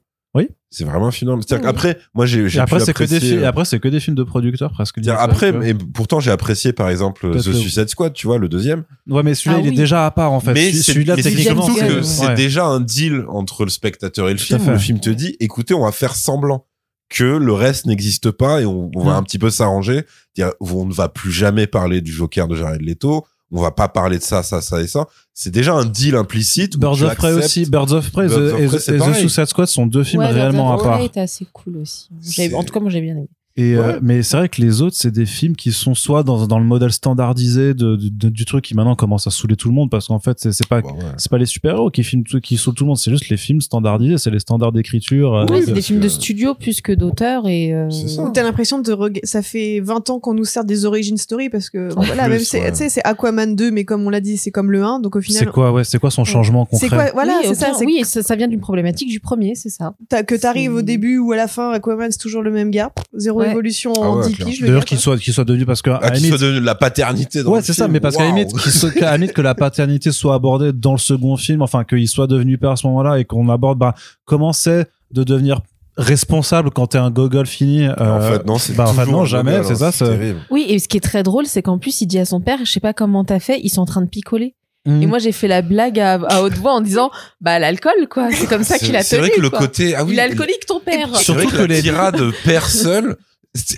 C'est 0.73 0.85
vraiment 0.85 1.09
un 1.09 1.11
film. 1.11 1.31
C'est-à-dire 1.43 1.67
Oui. 1.67 1.73
qu'après, 1.73 1.99
moi, 2.15 2.27
j'ai, 2.27 2.59
après, 2.61 2.79
c'est 2.79 2.93
que 2.93 3.03
des 3.03 3.19
films, 3.19 3.43
euh, 3.43 3.49
après, 3.49 3.65
c'est 3.65 3.81
que 3.81 3.89
des 3.89 3.99
films 3.99 4.15
de 4.15 4.23
producteurs, 4.23 4.71
presque. 4.71 4.99
après, 5.09 5.51
mais 5.53 5.75
pourtant, 5.75 6.21
j'ai 6.21 6.31
apprécié, 6.31 6.73
par 6.73 6.89
exemple, 6.89 7.29
The 7.37 7.41
Suicide 7.53 7.89
Squad, 7.89 8.13
tu 8.13 8.29
vois, 8.29 8.39
le 8.39 8.49
deuxième. 8.49 8.85
Ouais, 9.09 9.25
mais 9.25 9.35
celui-là, 9.35 9.57
Ah 9.59 9.67
il 9.67 9.73
est 9.73 9.77
déjà 9.77 10.07
à 10.07 10.11
part, 10.13 10.31
en 10.33 10.39
fait. 10.39 10.53
mais 10.55 10.73
celui-là, 10.73 11.17
techniquement, 11.17 11.67
c'est 12.03 12.27
ouais. 12.29 12.35
déjà 12.35 12.65
un 12.67 12.81
deal 12.81 13.25
entre 13.29 13.65
le 13.65 13.71
spectateur 13.71 14.29
et 14.29 14.33
le 14.33 14.39
Tout 14.39 14.45
film. 14.45 14.71
Le 14.71 14.79
film 14.79 15.01
te 15.01 15.11
dit, 15.11 15.37
écoutez, 15.41 15.75
on 15.75 15.85
va 15.85 15.91
faire 15.93 16.15
semblant 16.15 16.67
que 17.09 17.25
le 17.25 17.53
reste 17.53 17.87
n'existe 17.87 18.31
pas 18.31 18.61
et 18.61 18.65
on, 18.67 18.89
on 18.95 19.03
va 19.03 19.15
Mm. 19.15 19.17
un 19.17 19.23
petit 19.25 19.39
peu 19.41 19.51
s'arranger. 19.51 20.05
Dire, 20.37 20.53
on 20.61 20.87
ne 20.87 20.93
va 20.95 21.09
plus 21.09 21.33
jamais 21.33 21.67
parler 21.67 22.01
du 22.01 22.13
Joker 22.13 22.47
de 22.47 22.55
Jared 22.55 22.81
Leto. 22.83 23.27
On 23.53 23.61
va 23.61 23.71
pas 23.73 23.89
parler 23.89 24.19
de 24.19 24.23
ça, 24.23 24.43
ça, 24.45 24.61
ça 24.61 24.81
et 24.81 24.87
ça. 24.87 25.07
C'est 25.35 25.51
déjà 25.51 25.75
un 25.75 25.85
deal 25.85 26.15
implicite. 26.15 26.77
Birds 26.79 27.03
of 27.03 27.17
Prey 27.17 27.33
aussi. 27.33 27.67
Birds 27.67 27.93
of 27.93 28.11
Prey 28.13 28.29
Birds 28.29 28.37
The- 28.37 28.55
of 28.55 28.61
et, 28.61 28.67
Prey, 28.69 28.79
The- 28.99 29.17
et. 29.17 29.21
Suicide 29.21 29.47
Squad 29.47 29.67
sont 29.67 29.87
deux 29.87 30.05
films 30.05 30.23
Ouais, 30.23 30.31
réellement 30.31 30.73
à 30.73 30.77
Birds 30.77 30.81
of 30.83 30.87
part. 30.89 30.97
Prey 30.99 31.07
était 31.07 31.21
assez 31.21 31.47
cool 31.53 31.79
aussi. 31.79 32.09
En 32.55 32.63
tout 32.63 32.73
cas, 32.73 32.81
moi, 32.81 32.91
j'ai 32.91 33.01
bien 33.01 33.17
aimé. 33.17 33.29
Et 33.57 33.75
euh, 33.77 33.99
mais 34.01 34.23
c'est 34.23 34.37
vrai 34.37 34.49
que 34.49 34.63
les 34.63 34.81
autres, 34.81 34.97
c'est 34.97 35.11
des 35.11 35.27
films 35.27 35.57
qui 35.57 35.73
sont 35.73 35.95
soit 35.95 36.23
dans, 36.23 36.47
dans 36.47 36.59
le 36.59 36.65
modèle 36.65 36.93
standardisé 36.93 37.75
de, 37.75 37.97
de- 37.97 38.09
de- 38.09 38.29
du 38.29 38.45
truc 38.45 38.65
qui 38.65 38.75
maintenant 38.75 38.95
commence 38.95 39.27
à 39.27 39.31
saouler 39.31 39.57
tout 39.57 39.69
le 39.69 39.75
monde 39.75 39.91
parce 39.91 40.07
qu'en 40.07 40.21
fait, 40.21 40.39
c'est 40.39 40.53
c'est 40.53 40.67
pas 40.69 40.81
Bah 40.81 40.89
ouais. 40.93 40.99
c'est 41.19 41.31
pas 41.31 41.37
les 41.37 41.47
super-héros 41.47 41.91
qui 41.91 42.05
filment 42.05 42.23
tout- 42.23 42.41
qui 42.41 42.57
saoulent 42.57 42.75
tout 42.75 42.85
le 42.85 42.89
monde, 42.89 42.97
c'est 42.99 43.11
juste 43.11 43.29
les 43.29 43.37
films 43.37 43.61
standardisés, 43.61 44.19
c'est 44.19 44.31
les 44.31 44.39
standards 44.39 44.73
d'écriture. 44.73 45.35
euh, 45.35 45.45
de- 45.47 45.61
c'est 45.63 45.73
des 45.73 45.83
films 45.83 46.01
de 46.01 46.09
studio 46.09 46.55
plus 46.55 46.81
que 46.81 46.93
d'auteur 46.93 47.49
et. 47.49 47.75
euh, 47.75 47.91
C'est 47.91 48.33
T'as 48.33 48.45
l'impression 48.45 48.79
de 48.79 48.93
reg- 48.93 49.21
ça 49.25 49.43
fait 49.43 49.81
20 49.81 50.09
ans 50.11 50.21
qu'on 50.21 50.35
nous 50.35 50.45
sert 50.45 50.65
des 50.65 50.85
origin 50.85 51.17
story 51.17 51.51
parce 51.51 51.71
que 51.71 51.93
bon, 51.93 52.03
voilà 52.03 52.25
plus, 52.25 52.31
même 52.33 52.41
c'est 52.41 52.61
ouais. 52.63 52.71
tu 52.71 52.79
sais 52.79 52.89
c'est 52.89 53.03
Aquaman 53.05 53.57
2 53.57 53.71
mais 53.73 53.85
comme 53.85 54.07
on 54.07 54.11
l'a 54.11 54.21
dit 54.21 54.37
c'est 54.37 54.53
comme 54.53 54.71
le 54.71 54.83
1 54.85 55.01
donc 55.01 55.17
au 55.17 55.21
C'est 55.21 55.27
final 55.27 55.51
quoi, 55.51 55.73
ouais, 55.73 55.85
c'est 55.85 55.99
quoi 55.99 56.11
son 56.13 56.25
changement 56.25 56.67
c'est 56.73 56.89
concret 56.89 56.97
quoi 56.97 57.11
voilà 57.15 57.33
oui, 57.43 57.49
c'est 57.49 57.55
ça 57.57 57.73
c'est 57.77 57.85
oui, 57.85 58.03
ça, 58.05 58.23
ça 58.23 58.37
vient 58.37 58.49
d'une 58.49 58.61
problématique 58.61 59.09
du 59.11 59.19
premier, 59.21 59.55
c'est 59.57 59.69
ça. 59.71 59.95
t'as- 60.09 60.23
que 60.23 60.35
t'arrives 60.37 60.73
au 60.75 60.79
c'est- 60.79 60.85
début 60.85 61.19
ou 61.19 61.33
à 61.33 61.37
la 61.37 61.49
fin 61.49 61.73
Aquaman 61.73 62.11
c'est 62.13 62.19
toujours 62.19 62.43
le 62.43 62.53
même 62.53 62.71
gars 62.71 62.93
zéro 63.17 63.40
Ouais. 63.41 63.51
évolution 63.51 63.93
Ah 63.97 64.01
en 64.11 64.19
ouais, 64.21 64.29
10 64.29 64.35
clair. 64.35 64.47
piges 64.49 64.61
le 64.61 64.67
D'ailleurs, 64.69 64.85
qu'il 64.85 64.99
soit 64.99 65.19
qu'il 65.19 65.33
soit 65.35 65.45
devenu 65.45 65.67
parce 65.67 65.83
que 65.83 65.91
Ah, 65.91 66.11
qu'il 66.11 66.27
soit 66.29 66.39
devenu 66.39 66.61
la 66.61 66.75
paternité 66.75 67.43
dans 67.43 67.51
Ouais, 67.53 67.63
c'est 67.63 67.73
ça, 67.73 67.89
mais 67.89 68.01
parce 68.01 68.17
qu'à 68.17 68.23
la 68.25 68.29
Waouh. 68.31 68.39
limite, 68.39 68.57
qu'il 68.59 68.73
soit- 68.73 68.91
qu'à 68.93 69.11
la 69.11 69.17
limite 69.17 69.33
que 69.33 69.43
la 69.43 69.55
paternité 69.55 70.13
soit 70.13 70.35
abordée 70.35 70.73
dans 70.73 70.93
le 70.93 70.99
second 70.99 71.37
film, 71.37 71.63
enfin 71.63 71.85
qu'il 71.85 72.07
soit 72.09 72.27
devenu 72.27 72.59
père 72.59 72.71
à 72.73 72.77
ce 72.77 72.87
moment-là 72.87 73.19
et 73.19 73.25
qu'on 73.25 73.49
aborde 73.49 73.79
bah, 73.79 73.95
comment 74.25 74.53
c'est 74.53 74.87
de 75.13 75.25
devenir 75.25 75.61
responsable 75.97 76.71
quand 76.71 76.87
t'es 76.89 76.99
un 76.99 77.11
gogol 77.11 77.47
fini. 77.47 77.85
euh, 77.87 77.93
en 77.99 78.21
fait, 78.21 78.47
non, 78.47 78.59
c'est 78.59 78.75
bah, 78.75 78.89
en 78.89 78.95
fait, 78.95 79.07
non, 79.11 79.25
jamais, 79.25 79.63
c'est 79.65 79.73
hein, 79.73 79.77
ça, 79.77 79.93
c'est- 79.93 80.05
terrible. 80.07 80.41
Oui, 80.51 80.65
et 80.69 80.79
ce 80.79 80.89
qui 80.89 80.97
est 80.97 81.01
très 81.01 81.23
drôle, 81.23 81.47
c'est 81.47 81.63
qu'en 81.63 81.79
plus, 81.79 82.01
il 82.01 82.07
dit 82.07 82.19
à 82.19 82.25
son 82.25 82.41
père, 82.41 82.59
je 82.65 82.71
sais 82.71 82.81
pas 82.81 82.93
comment 82.95 83.25
t'as 83.25 83.41
fait, 83.41 83.61
ils 83.63 83.69
sont 83.71 83.83
en 83.83 83.87
train 83.87 84.01
de 84.03 84.09
picoler. 84.09 84.55
Et 84.87 85.07
moi, 85.07 85.19
j'ai 85.19 85.31
fait 85.33 85.47
la 85.47 85.61
blague 85.61 86.01
à, 86.01 86.15
à 86.15 86.41
haute 86.41 86.55
voix 86.55 86.73
en 86.73 86.81
disant, 86.81 87.11
bah, 87.43 87.59
l'alcool, 87.59 88.09
quoi. 88.11 88.29
C'est 88.33 88.49
comme 88.49 88.65
ça 88.65 88.79
qu'il 88.79 88.97
a 88.97 89.03
C'est 89.03 89.17
tenu. 89.19 89.29
vrai 89.29 89.37
que 89.37 89.41
le 89.43 89.51
quoi. 89.51 89.59
côté, 89.59 89.95
ah 89.95 90.05
oui, 90.05 90.15
Il 90.15 90.19
est 90.19 90.23
alcoolique, 90.23 90.65
ton 90.67 90.81
père. 90.81 91.11
C'est 91.17 91.25
Surtout 91.25 91.49
que, 91.51 91.57
que 91.59 91.63
les- 91.65 91.83
tirade 91.83 92.19
père 92.47 92.67
seul, 92.67 93.17
c'est- 93.19 93.30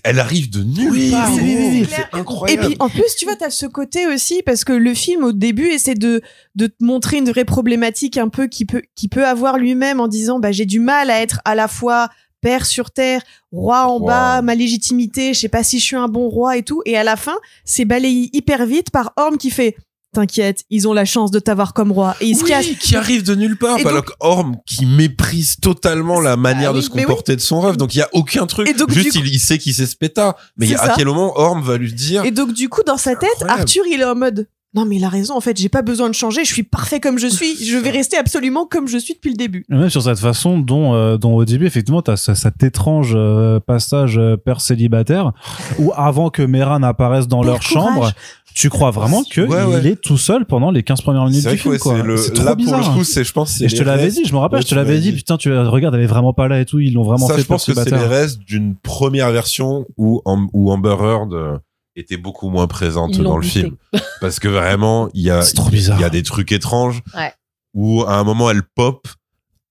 elle 0.05 0.21
arrive 0.21 0.51
de 0.51 0.63
nulle 0.63 0.91
Oui, 0.91 1.11
part. 1.11 1.33
oui, 1.35 1.41
oui, 1.43 1.57
oui, 1.57 1.69
oui. 1.81 1.87
C'est 1.89 2.03
Et 2.03 2.21
incroyable. 2.21 2.67
puis 2.67 2.77
en 2.79 2.89
plus, 2.91 3.17
tu 3.19 3.25
vois, 3.25 3.37
t'as 3.37 3.51
ce 3.51 3.65
côté 3.67 4.07
aussi 4.07 4.43
parce 4.45 4.65
que 4.65 4.73
le 4.73 4.93
film 4.95 5.25
au 5.25 5.33
début 5.33 5.67
essaie 5.69 5.95
de 5.95 6.21
de 6.55 6.67
te 6.67 6.75
montrer 6.85 7.17
une 7.19 7.31
vraie 7.31 7.45
problématique 7.47 8.19
un 8.19 8.29
peu 8.29 8.49
qui 8.49 8.65
peut 8.67 8.83
qui 8.95 9.09
peut 9.09 9.27
avoir 9.27 9.57
lui-même 9.59 9.99
en 10.01 10.09
disant 10.09 10.39
bah 10.41 10.53
j'ai 10.53 10.67
du 10.67 10.79
mal 10.81 11.09
à 11.11 11.21
être 11.23 11.41
à 11.47 11.55
la 11.55 11.69
fois 11.69 12.09
père 12.43 12.67
sur 12.67 12.91
terre, 12.91 13.23
roi 13.53 13.87
en 13.87 13.99
Roi. 13.99 14.07
bas, 14.11 14.43
ma 14.43 14.55
légitimité, 14.57 15.33
je 15.33 15.39
sais 15.41 15.49
pas 15.49 15.63
si 15.63 15.79
je 15.79 15.85
suis 15.85 15.97
un 15.97 16.09
bon 16.09 16.29
roi 16.29 16.57
et 16.57 16.63
tout. 16.65 16.83
Et 16.85 16.97
à 16.97 17.05
la 17.05 17.17
fin, 17.17 17.37
c'est 17.65 17.85
balayé 17.85 18.29
hyper 18.33 18.67
vite 18.67 18.91
par 18.91 19.13
Orm 19.17 19.39
qui 19.39 19.51
fait 19.51 19.77
T'inquiète, 20.15 20.65
ils 20.69 20.87
ont 20.87 20.93
la 20.93 21.07
chance 21.07 21.31
de 21.31 21.39
t'avoir 21.39 21.73
comme 21.73 21.91
roi. 21.91 22.15
Et 22.21 22.27
il 22.27 22.37
se 22.37 22.45
Oui, 22.45 22.77
qui 22.79 22.97
arrive 22.97 23.23
de 23.23 23.35
nulle 23.35 23.57
part. 23.57 23.79
Alors 23.87 24.05
que 24.05 24.13
Orm 24.21 24.57
qui 24.67 24.85
méprise 24.85 25.57
totalement 25.57 26.21
la 26.21 26.37
manière 26.37 26.73
oui, 26.73 26.77
de 26.77 26.81
se 26.83 26.91
oui. 26.91 27.01
comporter 27.03 27.35
de 27.35 27.41
son 27.41 27.61
rêve. 27.63 27.79
Donc 27.79 27.95
il 27.95 27.99
y 27.99 28.03
a 28.03 28.11
aucun 28.13 28.47
truc. 28.47 28.69
Et 28.69 28.75
donc, 28.75 28.91
Juste 28.93 29.13
coup- 29.13 29.19
il, 29.25 29.35
il 29.35 29.41
sait 29.41 29.57
qu'il 29.57 29.73
sait 29.73 29.87
se 29.87 29.97
péta. 29.97 30.37
Mais 30.59 30.75
à 30.75 30.93
quel 30.97 31.07
moment 31.07 31.33
Orm 31.39 31.63
va 31.63 31.79
lui 31.79 31.95
dire 31.95 32.27
Et 32.27 32.31
donc 32.31 32.53
du 32.53 32.69
coup, 32.69 32.83
dans 32.85 32.99
sa 32.99 33.17
tête, 33.17 33.31
Incroyable. 33.37 33.61
Arthur, 33.63 33.85
il 33.91 34.01
est 34.01 34.05
en 34.05 34.15
mode 34.15 34.47
non 34.75 34.85
mais 34.87 34.97
il 34.97 35.05
a 35.05 35.09
raison. 35.09 35.37
En 35.37 35.41
fait, 35.41 35.57
j'ai 35.59 35.69
pas 35.69 35.83
besoin 35.83 36.09
de 36.09 36.15
changer. 36.15 36.45
Je 36.45 36.53
suis 36.53 36.63
parfait 36.63 36.99
comme 37.01 37.19
je 37.19 37.27
suis. 37.27 37.63
Je 37.65 37.77
vais 37.77 37.91
rester 37.91 38.17
absolument 38.17 38.67
comme 38.67 38.89
je 38.89 38.97
suis 38.99 39.15
depuis 39.15 39.31
le 39.31 39.37
début. 39.37 39.65
Et 39.71 39.75
Même 39.75 39.91
sur 39.91 40.03
cette 40.03 40.19
façon 40.19 40.59
dont, 40.59 40.95
euh, 40.95 41.17
dont 41.19 41.35
au 41.35 41.45
début, 41.45 41.67
effectivement, 41.67 42.03
t'as 42.03 42.17
ce- 42.17 42.35
cet 42.35 42.63
étrange 42.63 43.13
euh, 43.15 43.61
passage 43.61 44.19
euh, 44.19 44.37
père 44.37 44.61
célibataire 44.61 45.33
où 45.79 45.93
avant 45.95 46.31
que 46.31 46.43
Mera 46.43 46.79
n'apparaisse 46.79 47.29
dans 47.29 47.41
Père 47.43 47.51
leur 47.53 47.61
courage. 47.61 47.73
chambre, 47.95 48.13
tu 48.55 48.69
crois 48.71 48.91
vraiment 48.91 49.23
que 49.31 49.41
Ouais, 49.43 49.63
ouais. 49.65 49.81
il 49.81 49.87
est 49.87 50.01
tout 50.01 50.19
seul 50.19 50.45
pendant 50.47 50.71
les 50.71 50.83
15 50.83 51.01
premières 51.01 51.25
minutes 51.25 51.41
C'est 51.43 51.49
vrai 51.49 51.57
du 51.57 51.63
film, 51.63 51.79
quoi. 51.79 51.97
c'est 51.97 52.03
le, 52.03 52.33
trop 52.35 52.45
là 52.45 52.55
bizarre. 52.55 52.81
pour 52.81 52.89
le 52.91 52.95
coup, 52.99 53.05
c'est, 53.05 53.25
je 53.25 53.33
pense, 53.33 53.53
c'est 53.53 53.65
Et 53.65 53.69
je 53.69 53.77
te 53.77 53.83
l'avais 53.83 54.11
dit, 54.11 54.25
je 54.27 54.33
me 54.33 54.39
rappelle, 54.39 54.59
Ouais, 54.59 54.63
je 54.63 54.69
te 54.69 54.75
l'avais 54.75 54.99
dit, 55.01 55.11
dit. 55.11 55.17
putain, 55.17 55.37
tu 55.39 55.51
regardes, 55.53 55.95
elle 55.95 56.03
est 56.03 56.07
vraiment 56.07 56.33
pas 56.35 56.49
là 56.49 56.61
et 56.61 56.65
tout, 56.67 56.79
ils 56.79 56.93
l'ont 56.93 57.03
vraiment 57.03 57.29
ça, 57.29 57.35
fait 57.35 57.41
je 57.43 57.47
pense 57.47 57.65
père 57.65 57.75
que 57.77 57.83
c'est 57.85 57.91
les 57.97 58.05
restes 58.05 58.41
d'une 58.41 58.75
première 58.77 59.31
version 59.33 59.87
où, 59.97 60.21
où 60.53 60.71
Amber 60.71 60.97
Heard 61.01 61.33
euh, 61.33 61.57
était 61.97 62.17
beaucoup 62.17 62.49
moins 62.51 62.67
présente 62.67 63.19
dans 63.19 63.37
le 63.37 63.43
buté. 63.43 63.61
film. 63.61 63.77
Parce 64.21 64.39
que 64.41 64.49
vraiment, 64.49 65.09
il 65.15 65.23
y 65.23 65.31
a, 65.31 65.43
il 65.73 66.01
y 66.01 66.05
a 66.05 66.11
des 66.11 66.23
trucs 66.23 66.53
étranges 66.53 67.03
Ouais. 67.15 67.33
où 67.75 68.03
à 68.05 68.15
un 68.17 68.25
moment 68.25 68.51
elle 68.51 68.63
pop 68.63 69.07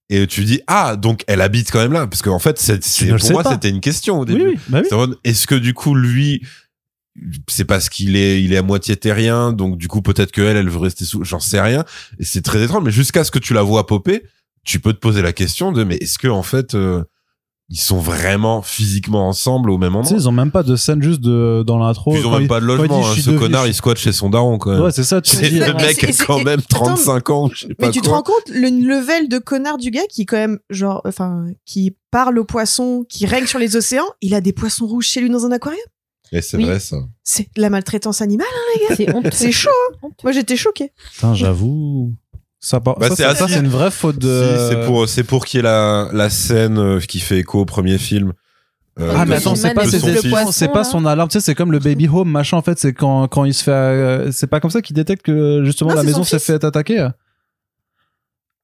et 0.09 0.27
tu 0.27 0.43
dis 0.43 0.61
ah 0.67 0.95
donc 0.97 1.23
elle 1.27 1.41
habite 1.41 1.71
quand 1.71 1.79
même 1.79 1.93
là 1.93 2.05
parce 2.05 2.21
qu'en 2.21 2.37
fait 2.39 2.59
c'est, 2.59 2.83
c'est- 2.83 3.15
pour 3.15 3.31
moi 3.31 3.43
pas. 3.43 3.51
c'était 3.53 3.69
une 3.69 3.79
question 3.79 4.19
au 4.19 4.25
Oui, 4.25 4.33
début. 4.33 4.47
oui, 4.49 4.59
bah 4.67 4.79
oui. 4.81 4.85
C'est 4.89 4.95
en 4.95 4.97
mode, 4.99 5.17
Est-ce 5.23 5.47
que 5.47 5.55
du 5.55 5.73
coup 5.73 5.95
lui 5.95 6.41
c'est 7.49 7.65
parce 7.65 7.89
qu'il 7.89 8.15
est 8.15 8.41
il 8.43 8.53
est 8.53 8.57
à 8.57 8.61
moitié 8.61 8.95
terrien 8.95 9.51
donc 9.53 9.77
du 9.77 9.87
coup 9.87 10.01
peut-être 10.01 10.31
que 10.31 10.41
elle 10.41 10.57
elle 10.57 10.69
veut 10.69 10.79
rester 10.79 11.05
sous 11.05 11.23
j'en 11.23 11.39
sais 11.39 11.59
rien 11.61 11.83
et 12.19 12.23
c'est 12.23 12.41
très 12.41 12.63
étrange 12.63 12.83
mais 12.83 12.91
jusqu'à 12.91 13.23
ce 13.23 13.31
que 13.31 13.39
tu 13.39 13.53
la 13.53 13.61
vois 13.63 13.85
popper 13.85 14.23
tu 14.63 14.79
peux 14.79 14.93
te 14.93 14.99
poser 14.99 15.21
la 15.21 15.33
question 15.33 15.71
de 15.71 15.83
mais 15.83 15.95
est-ce 15.97 16.17
que 16.19 16.27
en 16.29 16.43
fait 16.43 16.73
euh, 16.75 17.03
ils 17.73 17.79
sont 17.79 17.97
vraiment 17.99 18.61
physiquement 18.61 19.27
ensemble 19.29 19.71
au 19.71 19.77
même 19.77 19.93
Tu 19.93 19.95
sais, 19.95 19.99
endroit 20.13 20.17
ils 20.19 20.27
ont 20.27 20.31
même 20.33 20.51
pas 20.51 20.61
de 20.63 20.75
scène 20.75 21.01
juste 21.01 21.21
de, 21.21 21.63
dans 21.65 21.77
l'intro. 21.79 22.13
Ils 22.15 22.27
ont 22.27 22.31
même 22.31 22.41
il- 22.43 22.47
pas 22.49 22.59
de 22.59 22.65
logement 22.65 22.99
hein. 23.07 23.13
ce 23.15 23.29
devenu- 23.29 23.39
connard 23.39 23.65
il 23.65 23.73
squatte 23.73 23.97
chez 23.97 24.11
son 24.11 24.29
daron 24.29 24.57
quand 24.57 24.71
même 24.71 24.81
Ouais, 24.81 24.91
c'est 24.91 25.05
ça, 25.05 25.21
tu 25.21 25.35
le 25.41 25.73
mec 25.73 26.03
a 26.03 26.11
c'est- 26.11 26.25
quand 26.25 26.43
même 26.43 26.59
attends, 26.59 26.83
35 26.95 27.29
ans 27.29 27.49
je 27.53 27.67
sais 27.67 27.73
pas 27.73 27.87
Mais 27.87 27.91
tu 27.93 28.01
te 28.01 28.09
rends 28.09 28.23
compte 28.23 28.49
le 28.49 28.67
level 28.69 29.29
de 29.29 29.37
connard 29.39 29.77
du 29.77 29.89
gars 29.89 30.05
qui 30.09 30.25
quand 30.25 30.35
même 30.37 30.59
genre 30.69 31.01
enfin 31.05 31.45
qui 31.65 31.95
parle 32.11 32.37
aux 32.39 32.45
poissons, 32.45 33.05
qui 33.07 33.25
règne 33.25 33.45
sur 33.47 33.57
les 33.59 33.75
océans, 33.77 34.03
il 34.21 34.33
a 34.35 34.41
des 34.41 34.51
poissons 34.53 34.85
rouges 34.85 35.07
chez 35.07 35.21
lui 35.21 35.29
dans 35.29 35.45
un 35.45 35.51
aquarium. 35.51 35.79
et 36.33 36.41
c'est 36.41 36.57
Oui. 36.57 36.65
vrai 36.65 36.79
ça 36.81 36.97
C'est 37.23 37.47
de 37.55 37.61
la 37.61 37.69
maltraitance 37.69 38.21
animale. 38.21 38.47
C'est 38.97 39.13
honteux. 39.15 39.29
C'est 39.33 39.51
chaud. 39.53 39.69
Moi 40.23 40.33
j'étais 40.33 40.57
choquée. 40.57 40.91
Putain, 41.13 41.33
j'avoue. 41.35 42.13
Ça, 42.63 42.79
Bah, 42.79 42.95
ça, 43.01 43.15
c'est 43.15 43.23
assez- 43.25 43.47
c'est 43.47 43.59
une 43.59 43.67
vraie 43.67 43.89
faute 43.89 44.19
de. 44.19 44.27
Si, 44.59 44.67
c'est 44.69 44.85
pour 44.85 45.09
c'est 45.09 45.23
pour 45.23 45.45
qu'il 45.45 45.57
y 45.57 45.59
ait 45.61 45.63
la 45.63 46.09
la 46.13 46.29
scène 46.29 46.77
euh, 46.77 46.99
qui 46.99 47.19
fait 47.19 47.39
écho 47.39 47.59
au 47.59 47.65
premier 47.65 47.97
film 47.97 48.33
Euh, 48.99 49.11
Ah 49.17 49.25
mais 49.25 49.35
attends, 49.37 49.55
c'est 49.55 49.73
pas, 49.73 49.87
c'est 49.89 50.29
poisson, 50.29 50.67
pas 50.67 50.83
son 50.83 51.05
alarme, 51.05 51.29
tu 51.29 51.39
sais, 51.39 51.39
c'est 51.45 51.55
comme 51.55 51.71
le 51.71 51.79
baby 51.79 52.07
home 52.07 52.29
machin 52.29 52.57
en 52.57 52.61
fait, 52.61 52.77
c'est 52.77 52.93
quand 52.93 53.27
quand 53.29 53.45
il 53.45 53.53
se 53.55 53.63
fait, 53.63 53.71
euh, 53.71 54.31
c'est 54.31 54.45
pas 54.47 54.59
comme 54.59 54.69
ça 54.69 54.81
qu'il 54.83 54.95
détecte 54.95 55.25
que 55.25 55.63
justement 55.65 55.89
Non, 55.91 55.95
la 55.95 56.03
maison 56.03 56.23
son 56.23 56.37
s'est 56.37 56.39
fait 56.39 56.63
attaquer. 56.63 57.07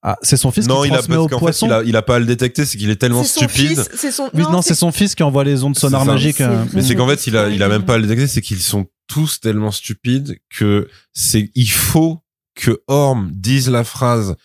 Ah, 0.03 0.15
c'est 0.21 0.37
son 0.37 0.51
fils 0.51 0.67
non, 0.67 0.81
qui 0.83 0.89
il 0.89 0.93
a 0.93 0.97
transmet 0.97 1.15
parce 1.15 1.25
au 1.25 1.29
qu'en 1.29 1.37
fait, 1.39 1.43
poisson. 1.45 1.65
il 1.65 1.71
a, 1.73 1.83
il 1.83 1.95
a 1.95 2.01
pas 2.03 2.15
à 2.17 2.19
le 2.19 2.25
détecter, 2.25 2.65
c'est 2.65 2.77
qu'il 2.77 2.89
est 2.91 2.97
tellement 2.97 3.23
son 3.23 3.45
stupide. 3.47 3.69
fils, 3.79 3.89
c'est 3.95 4.11
son 4.11 4.29
non, 4.35 4.61
c'est 4.61 4.75
son 4.75 4.91
fils 4.91 5.15
qui 5.15 5.23
envoie 5.23 5.43
les 5.43 5.63
ondes 5.63 5.77
sonores 5.77 6.05
magiques. 6.05 6.37
C'est 6.37 6.43
euh. 6.43 6.63
Mais 6.73 6.83
c'est 6.83 6.93
qu'en 6.95 7.07
fait, 7.07 7.25
il 7.25 7.35
a, 7.35 7.49
il 7.49 7.63
a 7.63 7.67
même 7.67 7.83
pas 7.83 7.95
à 7.95 7.97
le 7.97 8.03
détecter, 8.03 8.27
c'est 8.27 8.41
qu'ils 8.41 8.59
sont 8.59 8.85
tous 9.07 9.39
tellement 9.39 9.71
stupides 9.71 10.37
que 10.55 10.87
c'est, 11.13 11.49
il 11.55 11.71
faut 11.71 12.21
que 12.57 12.81
Orm 12.87 13.29
dise 13.33 13.69
la 13.69 13.83
phrase, 13.83 14.35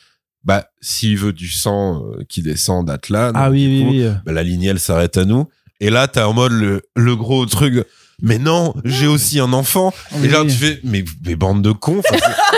bah, 0.45 0.67
s'il 0.81 1.17
veut 1.19 1.33
du 1.33 1.49
sang 1.49 2.05
euh, 2.05 2.23
qui 2.29 2.43
descend 2.43 2.87
d'Atlan, 2.87 3.33
Ah 3.35 3.51
oui, 3.51 3.67
du 3.67 3.85
oui, 3.85 3.85
coup, 3.85 3.91
oui. 4.11 4.15
bah, 4.25 4.33
la 4.33 4.43
lignée, 4.43 4.69
elle 4.69 4.81
s'arrête 4.81 5.17
à 5.17 5.25
nous. 5.25 5.49
Et 5.81 5.91
là, 5.91 6.07
t'as 6.09 6.27
en 6.27 6.33
mode 6.33 6.53
le, 6.53 6.83
le 6.95 7.17
gros 7.17 7.47
truc, 7.47 7.85
mais 8.21 8.39
non, 8.39 8.75
j'ai 8.85 9.07
aussi 9.07 9.41
un 9.41 9.53
enfant. 9.53 9.93
Oui, 10.13 10.27
Et 10.27 10.29
là, 10.29 10.43
tu 10.45 10.51
fais, 10.51 10.81
mais, 10.85 11.05
mais 11.25 11.35
bande 11.35 11.63
de 11.63 11.73
cons. 11.73 12.03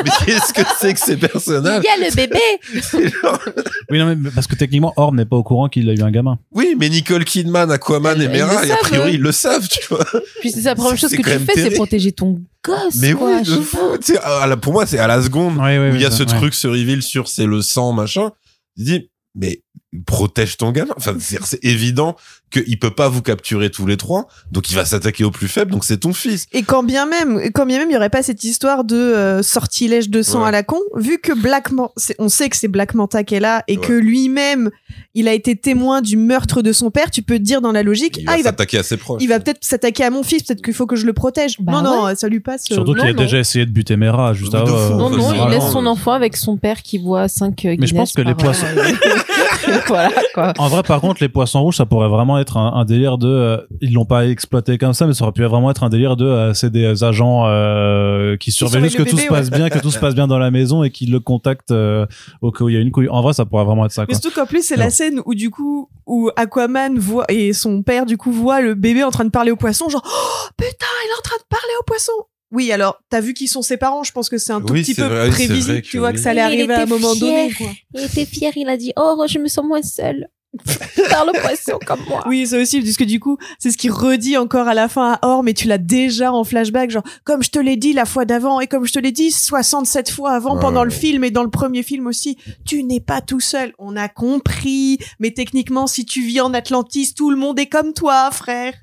mais 0.05 0.11
qu'est-ce 0.25 0.53
que 0.53 0.63
c'est 0.81 0.95
que 0.95 1.01
ces 1.01 1.17
personnages? 1.17 1.83
Il 1.85 2.01
y 2.01 2.05
a 2.05 2.09
le 2.09 2.15
bébé. 2.15 3.11
Genre- 3.23 3.39
Oui, 3.91 3.99
non, 3.99 4.15
mais 4.17 4.31
parce 4.31 4.47
que 4.47 4.55
techniquement, 4.55 4.93
Orm 4.97 5.17
n'est 5.17 5.25
pas 5.27 5.37
au 5.37 5.43
courant 5.43 5.69
qu'il 5.69 5.89
a 5.91 5.93
eu 5.93 6.03
un 6.03 6.11
gamin. 6.11 6.39
Oui, 6.53 6.75
mais 6.79 6.89
Nicole 6.89 7.25
Kidman, 7.25 7.71
Aquaman 7.71 8.21
et 8.21 8.29
Mera, 8.29 8.67
et 8.67 8.71
a 8.73 8.77
priori, 8.77 9.15
ils 9.15 9.21
le 9.21 9.33
savent, 9.33 9.69
tu 9.69 9.81
vois. 9.89 10.05
Puis 10.41 10.51
c'est 10.53 10.63
la 10.63 10.75
première 10.75 10.97
chose 10.99 11.11
que 11.11 11.17
tu 11.17 11.23
fais, 11.23 11.55
c'est 11.55 11.71
protéger 11.71 12.13
ton 12.13 12.41
gosse. 12.65 12.97
Mais 12.97 13.13
quoi, 13.13 13.37
oui, 13.37 13.45
je 13.45 13.57
de 13.57 13.61
fou. 13.61 13.79
Tu 14.05 14.15
pour 14.63 14.73
moi, 14.73 14.87
c'est 14.87 14.99
à 14.99 15.07
la 15.07 15.23
seconde 15.23 15.59
Oui, 15.59 15.79
oui, 15.79 15.91
où 15.91 15.95
il 15.95 16.01
y 16.01 16.07
a 16.07 16.11
ce 16.11 16.23
ouais. 16.23 16.29
truc, 16.29 16.55
ce 16.55 16.67
reveal 16.67 17.03
sur 17.03 17.29
c'est 17.29 17.47
le 17.47 17.63
sang, 17.63 17.93
machin. 17.93 18.31
Il 18.77 18.85
dit, 18.85 19.11
mais 19.35 19.61
protège 20.07 20.57
ton 20.57 20.73
gamin. 20.73 20.93
Enfin, 20.97 21.15
c'est 21.21 21.43
c'est 21.45 21.65
évident 21.65 22.17
qu'il 22.51 22.79
peut 22.79 22.91
pas 22.93 23.09
vous 23.09 23.21
capturer 23.23 23.69
tous 23.71 23.85
les 23.87 23.97
trois, 23.97 24.29
donc 24.53 24.71
il 24.71 24.77
va 24.77 24.85
s'attaquer 24.85 25.25
au 25.25 25.31
plus 25.33 25.49
faible, 25.49 25.73
donc 25.73 25.85
c'est 25.85 25.97
ton 25.99 26.13
fils. 26.13 26.47
Et 26.53 26.63
quand 26.63 26.85
bien 26.85 27.05
même, 27.07 27.51
quand 27.53 27.67
bien 27.67 27.79
même, 27.79 27.91
il 27.91 27.95
y 27.95 27.97
aurait 27.97 28.11
pas 28.11 28.23
cette 28.23 28.45
histoire 28.45 28.85
de 28.85 28.95
euh, 28.97 29.43
sortilège 29.43 30.09
de 30.09 30.23
sang 30.23 30.43
Ouais. 30.43 30.49
à 30.49 30.51
la 30.53 30.63
con, 30.63 30.79
vu 30.97 31.19
que 31.19 31.33
Black, 31.33 31.73
Man- 31.73 31.89
on 32.21 32.29
sait 32.29 32.49
que 32.49 32.57
c'est 32.57 32.69
Black 32.69 32.95
Manta 32.95 33.25
qui 33.25 33.35
est 33.35 33.41
là 33.41 33.65
et 33.67 33.77
Ouais. 33.79 33.85
que 33.87 33.93
lui-même, 33.93 34.71
il 35.15 35.27
a 35.27 35.33
été 35.33 35.57
témoin 35.57 36.01
du 36.01 36.17
meurtre 36.17 36.63
de 36.63 36.73
son 36.73 36.91
père. 36.93 37.11
Tu 37.11 37.23
peux 37.23 37.39
te 37.39 37.43
dire 37.43 37.61
dans 37.61 37.73
la 37.73 37.83
logique, 37.83 38.19
Il 38.19 38.25
ah, 38.29 38.33
va 38.33 38.39
il 38.39 38.43
va, 38.45 38.51
s'attaquer 38.51 38.79
à 38.79 38.83
ses 38.85 38.97
proches. 38.99 39.21
il 39.23 39.29
va 39.29 39.41
peut-être 39.41 39.59
s'attaquer 39.65 40.05
à 40.05 40.11
mon 40.11 40.23
fils. 40.23 40.45
Peut-être 40.45 40.63
qu'il 40.63 40.75
faut 40.75 40.87
que 40.87 40.97
je 40.97 41.07
le 41.07 41.13
protège. 41.13 41.57
Bah 41.61 41.83
non, 41.83 42.09
non, 42.09 42.15
ça 42.17 42.29
lui 42.29 42.41
passe. 42.41 42.63
euh, 42.71 42.75
Surtout 42.75 42.95
qu'il 42.95 43.03
a 43.09 43.13
non. 43.13 43.23
déjà 43.23 43.39
essayé 43.39 43.67
de 43.67 43.71
buter 43.73 43.97
Mera 43.97 44.33
juste 44.33 44.55
avant. 44.55 44.69
euh, 44.77 44.91
Non, 44.91 45.11
non, 45.11 45.33
il 45.33 45.51
laisse 45.51 45.71
son 45.73 45.85
euh, 45.87 45.89
enfant 45.89 46.13
avec 46.13 46.37
son 46.37 46.57
père 46.57 46.83
qui 46.83 46.99
boit 47.01 47.27
5 47.27 47.55
Guinness. 47.57 47.79
Mais 47.81 47.87
je 47.89 47.95
pense 47.97 48.13
que 48.13 48.23
les 48.23 48.35
par, 48.35 48.53
poissons- 48.53 48.67
euh, 48.77 48.83
voilà 49.87 50.11
quoi. 50.35 50.53
En 50.59 50.69
vrai, 50.69 50.83
par 50.83 51.01
contre, 51.01 51.23
les 51.23 51.29
poissons 51.29 51.63
rouges, 51.63 51.77
ça 51.77 51.87
pourrait 51.87 52.09
vraiment 52.09 52.39
être 52.39 52.57
un, 52.57 52.73
un 52.75 52.85
délire 52.85 53.19
de. 53.19 53.29
euh, 53.29 53.57
ils 53.81 53.93
l'ont 53.93 54.05
pas 54.05 54.27
exploité 54.27 54.79
comme 54.79 54.93
ça, 54.93 55.07
mais 55.07 55.15
ça 55.15 55.25
aurait 55.25 55.33
pu 55.33 55.43
vraiment 55.45 55.71
être 55.71 55.83
un 55.85 55.89
délire 55.89 56.17
de. 56.17 56.25
euh, 56.27 56.55
c'est 56.55 56.71
des 56.71 57.05
agents 57.05 57.45
euh, 57.47 58.37
qui 58.37 58.51
surveillent 58.53 58.85
juste 58.85 58.97
que 58.97 59.03
tout 59.03 59.17
se 59.19 59.27
passe 59.29 59.51
bien, 59.51 59.69
que 59.71 59.79
tout 59.79 59.91
se 59.91 59.99
passe 59.99 60.15
bien 60.15 60.27
dans 60.27 60.39
la 60.39 60.51
maison 60.51 60.83
et 60.85 60.91
qui 60.91 61.07
le 61.07 61.21
contactent 61.21 61.71
euh, 61.73 62.07
au 62.43 62.51
cas 62.51 62.65
où 62.65 62.69
il 62.69 62.75
y 62.75 62.79
a 62.79 62.81
une 62.81 62.91
couille. 62.91 63.09
En 63.09 63.23
vrai, 63.23 63.33
ça 63.33 63.45
pourrait 63.45 63.65
vraiment 63.65 63.85
être 63.87 63.93
ça. 63.93 64.03
Mais 64.03 64.07
Quoi. 64.15 64.21
surtout 64.21 64.39
qu'en 64.41 64.47
plus, 64.47 64.65
c'est 64.67 64.77
la 64.77 64.91
scène 64.91 65.21
où, 65.27 65.35
du 65.35 65.51
coup, 65.51 65.89
où 66.07 66.31
Aquaman 66.37 66.99
voit, 66.99 67.25
et 67.29 67.53
son 67.53 67.83
père, 67.83 68.07
du 68.07 68.17
coup, 68.17 68.33
voit 68.33 68.61
le 68.61 68.75
bébé 68.75 69.05
en 69.05 69.11
train 69.11 69.25
de 69.25 69.31
parler 69.31 69.51
au 69.51 69.57
poisson, 69.57 69.89
genre, 69.89 70.03
oh, 70.05 70.49
putain, 70.57 70.87
il 71.05 71.09
est 71.11 71.19
en 71.19 71.23
train 71.23 71.37
de 71.37 71.47
parler 71.49 71.73
au 71.81 71.85
poisson. 71.85 72.13
Oui, 72.55 72.73
alors, 72.73 72.99
t'as 73.11 73.21
vu 73.21 73.35
qu'ils 73.35 73.49
sont 73.49 73.63
ses 73.63 73.77
parents, 73.77 74.05
je 74.05 74.13
pense 74.13 74.29
que 74.29 74.39
c'est 74.39 74.53
un 74.53 74.61
tout 74.61 74.73
Oui, 74.73 74.83
petit 74.83 74.95
c'est 74.95 75.03
peu 75.03 75.09
vrai, 75.09 75.27
c'est 75.33 75.47
prévisible, 75.47 75.83
tu 75.83 75.99
vois, 75.99 76.09
oui. 76.09 76.15
que 76.15 76.21
ça 76.21 76.31
allait 76.31 76.41
Il 76.41 76.45
arriver 76.45 76.73
à 76.75 76.83
un 76.83 76.87
moment 76.87 77.15
donné, 77.15 77.51
fier. 77.51 77.57
quoi. 77.67 77.75
Il 77.95 78.05
était 78.05 78.25
fier, 78.25 78.53
il 78.57 78.69
a 78.69 78.77
dit 78.77 78.93
Oh, 78.97 79.23
je 79.29 79.39
me 79.39 79.49
sens 79.49 79.65
moins 79.65 79.83
seul. 79.83 80.29
Par 81.11 81.25
le 81.27 81.33
poisson 81.41 81.81
comme 81.85 81.99
moi. 82.09 82.23
Oui, 82.29 82.47
ça 82.47 82.59
aussi, 82.59 82.81
parce 82.81 82.97
que 82.97 83.03
du 83.03 83.19
coup, 83.19 83.39
c'est 83.59 83.73
ce 83.73 83.77
qu'il 83.77 83.91
redit 83.91 84.37
encore 84.37 84.69
à 84.69 84.75
la 84.75 84.89
fin 84.89 85.15
à 85.15 85.19
Or, 85.29 85.43
mais 85.43 85.53
tu 85.53 85.67
l'as 85.67 85.79
déjà 85.79 86.33
en 86.33 86.45
flashback, 86.45 86.91
genre, 86.91 87.03
comme 87.25 87.43
je 87.43 87.51
te 87.51 87.59
l'ai 87.59 87.77
dit 87.77 87.93
la 87.93 88.05
fois 88.05 88.25
d'avant, 88.25 88.61
et 88.61 88.69
comme 88.69 88.85
je 88.87 88.93
te 88.93 89.01
l'ai 89.01 89.11
dit 89.11 89.33
67 89.33 90.11
fois 90.11 90.31
avant 90.31 90.55
Ouais, 90.55 90.61
pendant 90.61 90.85
le 90.85 90.91
film 90.91 91.25
et 91.25 91.33
dans 91.33 91.43
le 91.43 91.51
premier 91.51 91.83
film 91.83 92.07
aussi, 92.07 92.39
tu 92.65 92.85
n'es 92.85 93.01
pas 93.01 93.21
tout 93.21 93.41
seul. 93.41 93.73
On 93.81 93.97
a 93.97 94.09
compris, 94.09 94.99
mais 95.19 95.33
techniquement, 95.33 95.89
si 95.89 96.07
tu 96.07 96.23
vis 96.25 96.41
en 96.41 96.55
Atlantis, 96.55 97.15
tout 97.15 97.31
le 97.33 97.37
monde 97.37 97.59
est 97.59 97.67
comme 97.67 97.93
toi, 97.93 98.31
frère. 98.31 98.75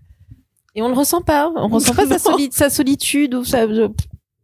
Et 0.76 0.82
on 0.82 0.88
le 0.88 0.94
ressent 0.94 1.22
pas. 1.22 1.52
On 1.56 1.68
ressent 1.70 1.94
pas 1.94 2.08
sa, 2.08 2.14
Non. 2.32 2.38
soli- 2.38 2.50
sa 2.52 2.70
solitude 2.70 3.34
ou 3.36 3.44
sa. 3.44 3.68
je- 3.68 3.88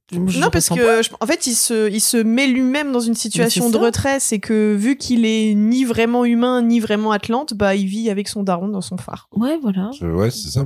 je 0.09 0.39
non, 0.39 0.49
parce 0.49 0.69
que, 0.69 1.01
je- 1.03 1.09
en 1.19 1.25
fait, 1.27 1.47
il 1.47 1.53
se, 1.55 1.89
il 1.91 1.99
se 1.99 2.15
met 2.15 2.47
lui-même 2.47 2.93
dans 2.93 3.01
une 3.01 3.13
situation 3.15 3.69
de 3.69 3.77
retrait. 3.77 4.19
C'est 4.21 4.39
que, 4.39 4.73
vu 4.73 4.95
qu'il 4.97 5.25
est 5.25 5.53
ni 5.53 5.83
vraiment 5.83 6.23
humain, 6.23 6.61
ni 6.61 6.79
vraiment 6.79 7.11
Atlante, 7.11 7.53
bah, 7.53 7.75
il 7.75 7.87
vit 7.87 8.09
avec 8.09 8.29
son 8.29 8.43
daron 8.43 8.69
dans 8.69 8.79
son 8.81 8.95
phare. 8.97 9.27
Ouais, 9.33 9.57
voilà. 9.61 9.89
Je- 9.99 10.05
Ouais, 10.05 10.31
c'est 10.31 10.47
ça. 10.49 10.65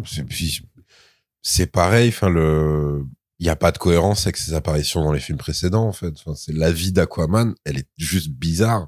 C'est 1.41 1.65
pareil. 1.67 2.09
Enfin, 2.09 2.29
le, 2.29 3.03
il 3.39 3.45
y 3.45 3.49
a 3.49 3.55
pas 3.55 3.71
de 3.71 3.77
cohérence 3.79 4.27
avec 4.27 4.37
ses 4.37 4.53
apparitions 4.53 5.03
dans 5.03 5.11
les 5.11 5.19
films 5.19 5.39
précédents. 5.39 5.87
En 5.87 5.93
fait, 5.93 6.13
enfin, 6.19 6.35
c'est 6.35 6.53
la 6.53 6.71
vie 6.71 6.91
d'Aquaman. 6.91 7.55
Elle 7.65 7.79
est 7.79 7.87
juste 7.97 8.29
bizarre. 8.29 8.87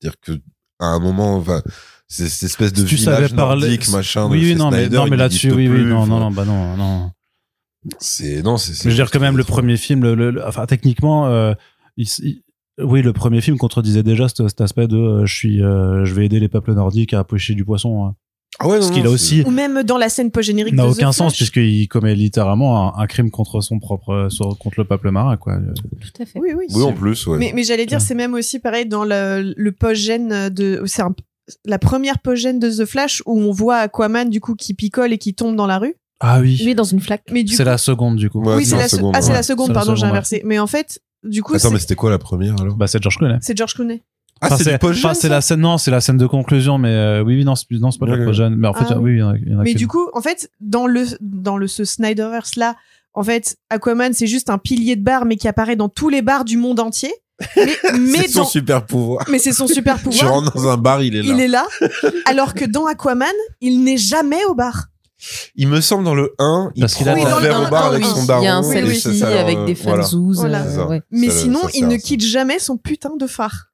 C'est-à-dire 0.00 0.20
que 0.20 0.32
à 0.78 0.86
un 0.88 0.98
moment, 0.98 1.36
enfin, 1.36 1.62
c'est 2.08 2.28
cette 2.28 2.44
espèce 2.50 2.72
de 2.72 2.80
Si 2.80 2.86
tu 2.86 2.94
village 2.96 3.14
savais 3.28 3.34
parler- 3.36 3.62
nordique, 3.68 3.88
machin. 3.90 4.26
de 4.28 4.32
Oui, 4.32 4.40
oui, 4.42 4.54
non, 4.56 4.70
mais, 4.70 4.88
non, 4.88 5.06
mais 5.06 5.16
là-dessus, 5.16 5.50
oui, 5.52 5.68
oui, 5.68 5.76
plus. 5.80 5.84
non, 5.86 6.06
non, 6.06 6.20
non, 6.20 6.30
bah 6.30 6.44
non, 6.44 6.76
non. 6.76 7.10
C'est 7.98 8.42
non, 8.42 8.56
c'est. 8.56 8.74
Je 8.74 8.88
veux 8.88 8.94
dire 8.94 9.10
quand 9.10 9.20
même 9.20 9.36
le 9.36 9.44
premier 9.44 9.76
film, 9.76 10.02
le, 10.02 10.14
le- 10.14 10.30
le- 10.32 10.46
enfin 10.46 10.66
techniquement, 10.66 11.26
euh, 11.28 11.52
il, 11.96 12.06
il- 12.22 12.42
oui, 12.82 13.00
le 13.00 13.12
premier 13.12 13.40
film 13.40 13.56
contredisait 13.58 14.02
déjà 14.02 14.28
cet, 14.28 14.48
cet 14.48 14.60
aspect 14.60 14.86
de 14.88 14.96
euh, 14.96 15.26
je 15.26 15.34
suis, 15.34 15.62
euh, 15.62 16.04
je 16.04 16.12
vais 16.14 16.26
aider 16.26 16.40
les 16.40 16.48
peuples 16.48 16.74
nordiques 16.74 17.14
à 17.14 17.22
pêcher 17.24 17.54
du 17.54 17.64
poisson. 17.64 18.04
hein. 18.06 18.14
Ah 18.58 18.68
ouais, 18.68 18.76
non, 18.80 18.82
Ce 18.86 18.90
qu'il 18.92 19.02
non, 19.04 19.10
a 19.10 19.12
aussi 19.12 19.42
Ou 19.46 19.50
même 19.50 19.82
dans 19.82 19.98
la 19.98 20.08
scène 20.08 20.30
post-générique 20.30 20.72
n'a 20.74 20.86
aucun 20.86 21.12
sens 21.12 21.36
puisqu'il 21.36 21.86
commet 21.88 22.14
littéralement 22.14 22.96
un, 22.96 23.02
un 23.02 23.06
crime 23.06 23.30
contre 23.30 23.60
son 23.60 23.78
propre, 23.78 24.28
contre 24.58 24.80
le 24.80 24.84
peuple 24.86 25.10
marin, 25.10 25.36
quoi. 25.36 25.58
Tout 25.58 26.22
à 26.22 26.24
fait. 26.24 26.38
Oui, 26.40 26.50
oui. 26.56 26.66
Oui, 26.70 26.82
en 26.82 26.92
plus, 26.94 27.26
ouais. 27.26 27.36
Mais, 27.38 27.52
mais 27.54 27.64
j'allais 27.64 27.84
dire, 27.86 28.00
c'est 28.00 28.14
même 28.14 28.32
aussi 28.34 28.58
pareil 28.58 28.86
dans 28.86 29.04
le, 29.04 29.52
le 29.56 29.72
post-gène 29.72 30.48
de. 30.48 30.82
C'est 30.86 31.02
un- 31.02 31.14
la 31.64 31.78
première 31.78 32.18
post-gène 32.18 32.58
de 32.58 32.70
The 32.70 32.84
Flash 32.84 33.22
où 33.26 33.38
on 33.40 33.50
voit 33.52 33.76
Aquaman, 33.76 34.28
du 34.30 34.40
coup, 34.40 34.54
qui 34.54 34.74
picole 34.74 35.12
et 35.12 35.18
qui 35.18 35.34
tombe 35.34 35.56
dans 35.56 35.66
la 35.66 35.78
rue? 35.78 35.94
Ah 36.20 36.40
oui, 36.40 36.60
Lui 36.64 36.74
dans 36.74 36.84
une 36.84 37.00
flaque. 37.00 37.24
Mais 37.30 37.44
du 37.44 37.52
c'est 37.54 37.62
coup. 37.62 37.68
la 37.68 37.78
seconde 37.78 38.16
du 38.16 38.30
coup. 38.30 38.42
Ouais, 38.42 38.56
oui, 38.56 38.64
c'est 38.64 38.76
la, 38.76 38.88
se- 38.88 38.96
seconde, 38.96 39.12
ah, 39.14 39.20
c'est 39.20 39.28
ouais. 39.28 39.34
la 39.34 39.42
seconde, 39.42 39.74
pardon, 39.74 39.94
j'ai 39.94 40.04
ouais. 40.04 40.08
inversé. 40.08 40.40
Mais 40.46 40.58
en 40.58 40.66
fait, 40.66 41.00
du 41.22 41.42
coup, 41.42 41.54
Attends, 41.54 41.68
mais 41.70 41.76
c'est 41.76 41.82
c'était 41.82 41.94
quoi 41.94 42.10
la 42.10 42.18
première 42.18 42.58
alors? 42.60 42.74
Bah 42.76 42.86
c'est 42.86 43.02
George 43.02 43.18
Clooney. 43.18 43.36
c'est 43.42 43.56
George 43.56 43.74
Clooney. 43.74 44.02
Ah, 44.40 44.46
Enfin, 44.46 44.56
c'est 44.56 44.84
enfin, 44.84 45.14
c'est 45.14 45.28
la 45.30 45.40
scène, 45.40 45.60
non, 45.60 45.78
c'est 45.78 45.90
la 45.90 46.00
scène 46.02 46.18
de 46.18 46.26
conclusion, 46.26 46.76
mais 46.78 46.88
euh, 46.90 47.22
oui, 47.22 47.36
oui, 47.36 47.44
non, 47.44 47.54
c'est 47.54 47.66
non, 47.72 47.90
c'est 47.90 47.98
pas 47.98 48.06
la 48.06 48.16
post-gène. 48.22 48.54
Mais 48.56 48.68
en 48.68 48.74
fait, 48.74 48.84
Ah 48.90 48.98
oui, 49.00 49.12
il 49.12 49.18
y 49.18 49.22
en 49.22 49.30
a, 49.30 49.36
il 49.38 49.50
y 49.50 49.54
en 49.54 49.60
a 49.60 49.62
Mais 49.62 49.74
du 49.74 49.88
coup, 49.88 50.08
en 50.14 50.20
fait, 50.20 50.50
dans 50.60 50.86
le, 50.86 51.04
dans 51.20 51.56
le, 51.56 51.66
ce 51.66 51.84
Snyderverse 51.84 52.56
là, 52.56 52.76
en 53.14 53.22
fait, 53.22 53.56
Aquaman, 53.70 54.12
c'est 54.12 54.26
juste 54.26 54.50
un 54.50 54.58
pilier 54.58 54.94
de 54.96 55.02
bar, 55.02 55.24
mais 55.24 55.36
qui 55.36 55.48
apparaît 55.48 55.76
dans 55.76 55.88
tous 55.88 56.08
les 56.10 56.20
bars 56.22 56.44
du 56.44 56.58
monde 56.58 56.80
entier. 56.80 57.12
Mais, 57.56 57.76
mais 57.98 58.18
C'est 58.22 58.28
son 58.28 58.40
dans- 58.40 58.46
super 58.46 58.86
pouvoir. 58.86 59.24
mais 59.30 59.38
c'est 59.38 59.52
son 59.52 59.66
super 59.66 59.98
Je 59.98 60.02
pouvoir. 60.04 60.32
rentre 60.32 60.54
dans 60.56 60.68
un 60.68 60.76
bar, 60.76 61.02
il 61.02 61.14
est 61.16 61.22
là. 61.22 61.34
Il 61.34 61.40
est 61.40 61.48
là. 61.48 61.66
Alors 62.24 62.54
que 62.54 62.64
dans 62.64 62.86
Aquaman, 62.86 63.28
il 63.60 63.84
n'est 63.84 63.98
jamais 63.98 64.44
au 64.46 64.54
bar. 64.54 64.86
Il 65.54 65.68
me 65.68 65.80
semble 65.80 66.04
dans 66.04 66.14
le 66.14 66.34
1, 66.38 66.72
il 66.76 66.80
Parce 66.82 66.94
prend 66.94 67.14
Oui, 67.14 67.22
un 67.24 67.40
verre 67.40 67.60
au 67.66 67.70
bar 67.70 67.88
le- 67.90 67.96
avec 67.96 68.04
oui, 68.06 68.10
son 68.14 68.20
Il 68.22 68.26
daron. 68.26 68.42
y 68.42 68.46
a 68.48 68.56
un 68.56 68.62
selfie 68.62 69.22
avec 69.24 69.56
euh, 69.58 69.64
des 69.66 69.74
voilà. 69.74 70.02
fanzouz. 70.02 70.36
Voilà. 70.38 70.62
euh, 70.64 70.86
ouais. 70.86 71.02
Mais 71.10 71.30
Ça- 71.30 71.40
sinon, 71.40 71.62
ça 71.62 71.70
il 71.74 71.88
ne 71.88 71.96
quitte 71.96 72.22
jamais 72.22 72.58
son 72.58 72.76
putain 72.76 73.16
de 73.18 73.26
phare. 73.26 73.66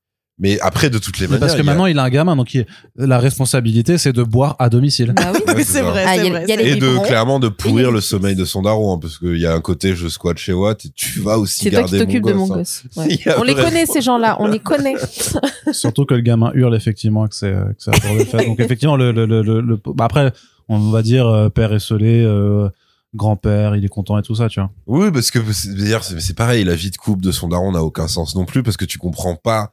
Mais 0.43 0.59
après, 0.61 0.91
de 0.91 0.99
toutes 0.99 1.19
les 1.21 1.27
manières. 1.29 1.41
parce 1.41 1.53
que 1.55 1.61
il 1.61 1.65
y 1.65 1.69
a- 1.69 1.73
maintenant 1.73 1.87
il 1.87 1.99
a 1.99 2.03
un 2.03 2.11
gamin, 2.11 2.35
donc 2.37 2.53
il- 2.53 2.67
la 2.97 3.19
responsabilité 3.21 3.97
c'est 3.97 4.13
de 4.13 4.23
boire 4.25 4.57
à 4.59 4.69
domicile. 4.69 5.13
Bah 5.17 5.31
oui. 5.33 5.41
Ouais, 5.47 5.55
c'est 5.65 5.79
ça. 5.79 5.83
vrai, 5.85 6.05
Ah, 6.07 6.17
y 6.17 6.21
a- 6.21 6.45
y 6.47 6.53
a 6.53 6.61
Et 6.61 6.75
de 6.77 7.07
clairement 7.07 7.39
de 7.39 7.49
pourrir 7.49 7.91
le 7.93 8.01
sommeil 8.01 8.35
de 8.35 8.45
son 8.45 8.63
daron, 8.63 8.95
hein, 8.95 8.99
parce 9.01 9.19
qu'il 9.19 9.39
y 9.39 9.47
a 9.47 9.55
un 9.55 9.61
côté 9.61 9.95
je 9.95 10.09
squatte 10.09 10.39
chez 10.39 10.53
Watt 10.53 10.85
et 10.85 10.89
tu 10.95 11.21
vas 11.21 11.39
aussi 11.39 11.61
C'est 11.61 11.71
toi 11.71 11.81
garder 11.83 11.99
qui 12.01 12.05
t'occupes 12.05 12.27
de 12.27 12.33
mon 12.33 12.53
hein. 12.53 12.57
gosse. 12.59 12.83
Ouais. 12.97 13.19
On 13.39 13.45
les 13.45 13.55
connaît 13.55 13.87
ces 13.87 14.01
gens-là, 14.03 14.37
on 14.41 14.49
les 14.49 14.59
connaît. 14.59 14.95
Surtout 15.73 16.05
que 16.05 16.15
le 16.15 16.21
gamin 16.21 16.51
hurle 16.55 16.75
effectivement 16.75 17.27
que 17.29 17.35
c'est 17.35 17.53
que 17.53 17.91
à 17.91 17.99
tour 17.99 18.17
de 18.19 18.25
fait. 18.25 18.45
Donc 18.47 18.59
effectivement 18.61 18.97
le 18.97 19.13
le 19.13 19.25
le, 19.27 19.43
le, 19.43 19.61
le- 19.61 19.79
bah, 19.95 20.05
après 20.07 20.33
on 20.69 20.79
va 20.91 21.03
dire 21.03 21.27
euh, 21.29 21.49
père 21.51 21.73
esselé, 21.73 22.23
euh, 22.25 22.69
grand-père, 23.15 23.77
il 23.77 23.85
est 23.85 23.89
content 23.89 24.19
et 24.19 24.23
tout 24.23 24.35
ça, 24.35 24.49
tu 24.49 24.59
vois. 24.61 24.71
Oui, 24.87 25.11
parce 25.13 25.31
que 25.31 25.39
c'est 25.53 26.35
pareil, 26.37 26.65
la 26.65 26.75
vie 26.75 26.91
de 26.91 26.97
couple 26.97 27.23
de 27.23 27.31
son 27.31 27.49
daron 27.49 27.73
n'a 27.73 27.83
aucun 27.83 28.09
sens 28.09 28.35
non 28.35 28.45
plus, 28.47 28.63
parce 28.63 28.77
que 28.77 28.85
tu 28.87 28.99
comprends 28.99 29.37
pas, 29.37 29.73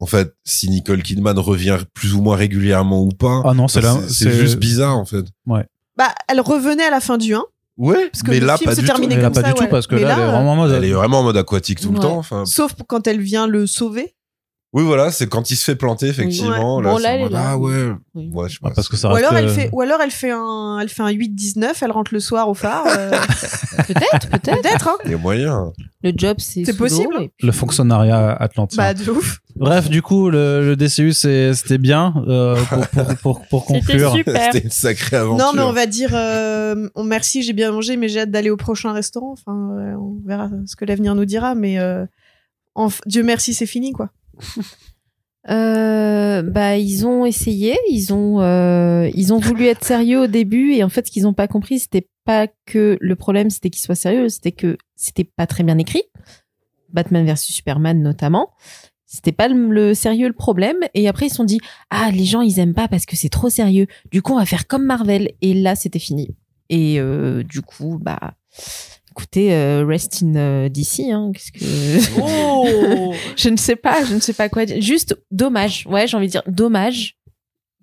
en 0.00 0.06
fait, 0.06 0.34
si 0.44 0.68
Nicole 0.68 1.02
Kidman 1.02 1.38
revient 1.38 1.78
plus 1.94 2.14
ou 2.14 2.20
moins 2.22 2.36
régulièrement 2.36 3.02
ou 3.02 3.08
pas. 3.08 3.42
Ah 3.44 3.54
non, 3.54 3.68
c'est 3.68 3.78
Enfin, 3.84 4.00
là, 4.00 4.06
c'est 4.08 4.30
juste 4.32 4.56
bizarre, 4.58 4.96
en 4.98 5.04
fait. 5.04 5.24
Bah, 5.96 6.12
elle 6.28 6.40
revenait 6.40 6.84
à 6.84 6.90
la 6.90 7.00
fin 7.00 7.16
du 7.16 7.34
1. 7.34 7.42
Ouais, 7.78 8.08
Parce 8.10 8.22
que 8.22 8.30
mais 8.30 8.40
le 8.40 8.46
là, 8.46 8.56
film 8.56 8.70
pas 8.70 8.74
se 8.74 8.80
du 8.80 8.86
terminait 8.86 9.08
tout. 9.14 9.16
Mais 9.16 9.22
là 9.22 9.30
pas 9.30 9.40
ça, 9.42 9.52
du 9.52 9.52
ouais. 9.60 9.66
tout 9.66 9.70
parce 9.70 9.86
que 9.86 9.96
là, 9.96 10.00
là, 10.08 10.14
elle 10.16 10.22
est 10.22 10.26
vraiment 10.32 10.52
en 10.52 10.56
mode 10.56 10.72
Elle 10.72 10.84
est 10.84 10.92
vraiment 10.92 11.20
en 11.20 11.22
mode 11.24 11.36
aquatique 11.36 11.80
tout 11.80 11.90
le 11.90 11.96
Ouais. 11.98 12.02
temps. 12.02 12.16
Enfin, 12.18 12.44
Sauf 12.46 12.72
quand 12.86 13.06
elle 13.06 13.20
vient 13.20 13.46
le 13.46 13.66
sauver. 13.66 14.14
Oui, 14.76 14.84
voilà, 14.84 15.10
c'est 15.10 15.26
quand 15.26 15.50
il 15.50 15.56
se 15.56 15.64
fait 15.64 15.74
planter, 15.74 16.06
effectivement. 16.08 16.76
Ouais. 16.76 16.84
Là, 16.84 16.90
Bon, 16.90 16.98
là, 16.98 17.18
mode, 17.18 17.32
là. 17.32 17.44
Ah 17.48 17.56
ouais. 17.58 17.88
Oui. 18.14 18.30
Ouais, 18.32 18.48
je 18.48 18.54
sais 18.54 18.58
Ah, 18.62 18.68
pas. 18.68 18.74
parce 18.74 18.88
que 18.90 18.96
ça 18.98 19.08
Ou 19.08 19.12
reste 19.14 19.26
alors, 19.26 19.38
elle 19.38 19.46
euh, 19.46 19.52
fait, 19.54 19.70
ou 19.72 19.80
alors 19.80 20.00
elle 20.02 20.10
fait 20.10 20.30
un, 20.30 20.78
elle 20.82 20.90
fait 20.90 21.02
un 21.02 21.10
8-19, 21.10 21.72
elle 21.80 21.90
rentre 21.92 22.12
le 22.12 22.20
soir 22.20 22.48
au 22.48 22.54
phare. 22.54 22.84
euh, 22.86 23.10
Peut-être, 23.86 24.28
peut-être. 24.30 24.60
Peut-être, 24.62 24.88
hein. 24.88 24.96
Il 25.06 25.10
y 25.12 25.14
a 25.14 25.18
moyen. 25.18 25.72
Le 26.02 26.12
job, 26.14 26.36
c'est 26.40 26.64
C'est 26.64 26.76
possible. 26.76 27.14
et 27.20 27.30
le 27.40 27.52
fonctionnariat 27.52 28.32
atlantien. 28.34 28.76
Bah, 28.82 28.94
de 28.94 29.10
ouf. 29.10 29.38
Bref, 29.56 29.88
du 29.88 30.02
coup, 30.02 30.28
le, 30.28 30.60
le 30.66 30.76
DCU, 30.76 31.12
c'était 31.12 31.78
bien 31.78 32.12
euh, 32.28 32.56
pour, 32.68 32.86
pour, 32.88 33.16
pour, 33.16 33.40
pour 33.48 33.64
conclure. 33.66 34.12
super. 34.12 34.52
C'était 34.52 34.64
une 34.64 34.70
sacrée 34.70 35.16
aventure. 35.16 35.44
Non, 35.46 35.52
mais 35.54 35.62
on 35.62 35.72
va 35.72 35.86
dire, 35.86 36.10
euh, 36.12 36.88
on- 36.94 37.04
merci, 37.04 37.42
j'ai 37.42 37.54
bien 37.54 37.72
mangé, 37.72 37.96
mais 37.96 38.08
j'ai 38.08 38.20
hâte 38.20 38.30
d'aller 38.30 38.50
au 38.50 38.56
prochain 38.58 38.92
restaurant. 38.92 39.32
Enfin, 39.32 39.70
euh, 39.78 39.94
on 39.98 40.18
verra 40.26 40.50
ce 40.66 40.76
que 40.76 40.84
l'avenir 40.84 41.14
nous 41.14 41.24
dira, 41.24 41.54
mais 41.54 41.78
euh, 41.78 42.04
Dieu 43.06 43.22
merci, 43.22 43.54
c'est 43.54 43.66
fini, 43.66 43.92
quoi. 43.92 44.10
Euh, 45.48 46.42
bah, 46.42 46.76
ils 46.76 47.06
ont 47.06 47.24
essayé, 47.24 47.78
ils 47.88 48.12
ont, 48.12 48.40
euh, 48.40 49.08
ils 49.14 49.32
ont 49.32 49.38
voulu 49.38 49.66
être 49.66 49.84
sérieux 49.84 50.22
au 50.22 50.26
début 50.26 50.72
et 50.72 50.82
en 50.82 50.88
fait, 50.88 51.06
ce 51.06 51.12
qu'ils 51.12 51.22
n'ont 51.22 51.34
pas 51.34 51.46
compris, 51.46 51.78
c'était 51.78 52.08
pas 52.24 52.48
que 52.64 52.98
le 53.00 53.14
problème, 53.14 53.48
c'était 53.48 53.70
qu'ils 53.70 53.84
soient 53.84 53.94
sérieux, 53.94 54.28
c'était 54.28 54.50
que 54.50 54.76
c'était 54.96 55.22
pas 55.22 55.46
très 55.46 55.62
bien 55.62 55.78
écrit. 55.78 56.02
Batman 56.92 57.24
versus 57.24 57.54
Superman 57.54 58.02
notamment. 58.02 58.50
C'était 59.06 59.32
pas 59.32 59.46
le, 59.48 59.94
sérieux 59.94 60.26
le 60.26 60.34
problème. 60.34 60.78
Et 60.94 61.08
après, 61.08 61.26
ils 61.26 61.30
se 61.30 61.36
sont 61.36 61.44
dit, 61.44 61.60
ah, 61.90 62.10
les 62.10 62.24
gens, 62.24 62.40
ils 62.40 62.58
aiment 62.58 62.74
pas 62.74 62.88
parce 62.88 63.06
que 63.06 63.14
c'est 63.14 63.28
trop 63.28 63.48
sérieux. 63.48 63.86
Du 64.10 64.20
coup, 64.20 64.32
on 64.32 64.38
va 64.38 64.46
faire 64.46 64.66
comme 64.66 64.84
Marvel. 64.84 65.30
Et 65.42 65.54
là, 65.54 65.76
c'était 65.76 66.00
fini. 66.00 66.34
Et 66.68 66.98
euh, 66.98 67.44
du 67.44 67.62
coup, 67.62 67.98
bah, 68.00 68.34
écoutez, 69.16 69.54
euh, 69.54 69.84
rest 69.86 70.22
in 70.22 70.34
euh, 70.36 70.68
DC, 70.68 71.10
hein, 71.10 71.32
qu'est-ce 71.32 71.52
que... 71.52 72.20
Oh 72.20 73.14
je 73.36 73.48
ne 73.48 73.56
sais 73.56 73.76
pas, 73.76 74.04
je 74.04 74.14
ne 74.14 74.20
sais 74.20 74.34
pas 74.34 74.48
quoi 74.48 74.66
dire. 74.66 74.80
Juste 74.80 75.16
dommage. 75.30 75.86
Ouais, 75.86 76.06
j'ai 76.06 76.16
envie 76.16 76.26
de 76.26 76.32
dire 76.32 76.42
dommage. 76.46 77.16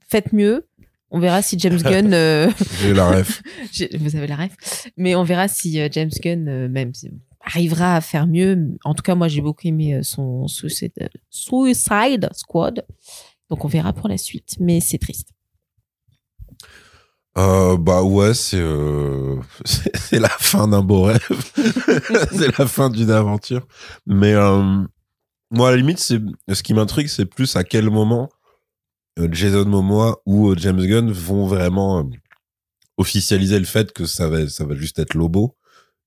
Faites 0.09 0.31
mieux. 0.31 0.67
On 1.13 1.19
verra 1.19 1.43
si 1.43 1.57
James 1.59 1.77
Gunn, 1.83 2.13
euh, 2.13 2.49
J'ai 2.81 2.93
la 2.93 3.07
ref. 3.11 3.43
vous 3.99 4.15
avez 4.15 4.27
la 4.27 4.35
ref, 4.35 4.87
mais 4.97 5.15
on 5.15 5.23
verra 5.23 5.47
si 5.47 5.79
euh, 5.79 5.87
James 5.91 6.11
Gunn 6.21 6.47
euh, 6.49 6.67
même 6.67 6.91
arrivera 7.39 7.95
à 7.95 8.01
faire 8.01 8.25
mieux. 8.25 8.75
En 8.83 8.95
tout 8.95 9.03
cas, 9.03 9.13
moi, 9.13 9.27
j'ai 9.27 9.41
beaucoup 9.41 9.67
aimé 9.67 9.93
euh, 9.93 10.01
son 10.01 10.47
Suicide, 10.47 11.09
Suicide 11.29 12.29
Squad. 12.33 12.83
Donc, 13.49 13.63
on 13.63 13.67
verra 13.67 13.93
pour 13.93 14.09
la 14.09 14.17
suite, 14.17 14.55
mais 14.59 14.79
c'est 14.79 14.97
triste. 14.97 15.29
Euh, 17.37 17.77
bah 17.77 18.03
ouais, 18.03 18.33
c'est 18.33 18.59
euh, 18.59 19.37
c'est 19.65 20.19
la 20.19 20.29
fin 20.29 20.67
d'un 20.67 20.81
beau 20.81 21.03
rêve. 21.03 21.19
c'est 22.31 22.57
la 22.57 22.67
fin 22.67 22.89
d'une 22.89 23.09
aventure. 23.11 23.65
Mais 24.05 24.33
euh, 24.33 24.83
moi, 25.51 25.69
à 25.69 25.71
la 25.71 25.77
limite, 25.77 25.99
c'est 25.99 26.19
ce 26.51 26.63
qui 26.63 26.73
m'intrigue, 26.73 27.07
c'est 27.07 27.25
plus 27.25 27.55
à 27.55 27.63
quel 27.63 27.89
moment 27.89 28.29
euh, 29.19 29.27
Jason 29.31 29.65
Momoa 29.65 30.17
ou 30.25 30.49
euh, 30.49 30.55
James 30.57 30.83
Gunn 30.85 31.11
vont 31.11 31.45
vraiment 31.45 31.99
euh, 31.99 32.03
officialiser 32.97 33.59
le 33.59 33.65
fait 33.65 33.91
que 33.93 34.05
ça 34.05 34.27
va 34.27 34.47
ça 34.49 34.65
va 34.65 34.75
juste 34.75 34.99
être 34.99 35.13
Lobo, 35.13 35.55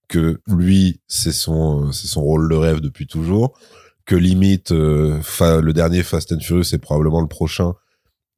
que 0.08 0.40
lui 0.48 1.00
c'est 1.08 1.32
son 1.32 1.92
c'est 1.92 2.08
son 2.08 2.22
rôle 2.22 2.48
de 2.48 2.56
rêve 2.56 2.80
depuis 2.80 3.06
toujours, 3.06 3.58
que 4.06 4.16
limite 4.16 4.70
le 4.72 5.72
dernier 5.72 6.02
Fast 6.02 6.32
and 6.32 6.40
Furious 6.40 6.64
c'est 6.64 6.78
probablement 6.78 7.20
le 7.20 7.28
prochain 7.28 7.74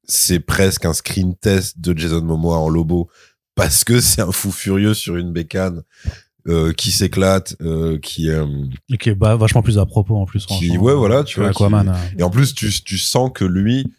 c'est 0.09 0.41
presque 0.41 0.85
un 0.85 0.93
screen 0.95 1.35
test 1.37 1.79
de 1.81 1.97
Jason 1.97 2.23
Momoa 2.23 2.57
en 2.59 2.69
Lobo 2.69 3.09
parce 3.55 3.85
que 3.85 4.01
c'est 4.01 4.23
un 4.23 4.33
fou 4.33 4.51
furieux 4.51 4.95
sur 4.95 5.17
une 5.17 5.33
bécane 5.33 5.83
euh, 6.47 6.73
qui 6.73 6.93
s'éclate, 6.93 7.57
euh, 7.61 7.99
qui 7.99 8.31
euh, 8.31 8.47
Et 8.89 8.97
qui 8.97 9.11
est 9.11 9.15
bah, 9.15 9.37
vachement 9.37 9.61
plus 9.63 9.79
à 9.79 9.85
propos 9.85 10.17
en 10.17 10.25
plus. 10.25 10.47
qui 10.47 10.79
ouais 10.79 10.95
voilà 10.95 11.25
tu 11.25 11.41
vois 11.41 11.51
Aquaman. 11.51 11.85
qui- 11.87 11.91
euh. 11.91 12.19
et 12.21 12.23
en 12.23 12.31
plus 12.31 12.55
tu 12.55 12.71
tu 12.83 12.97
sens 12.97 13.31
que 13.35 13.45
lui 13.45 13.93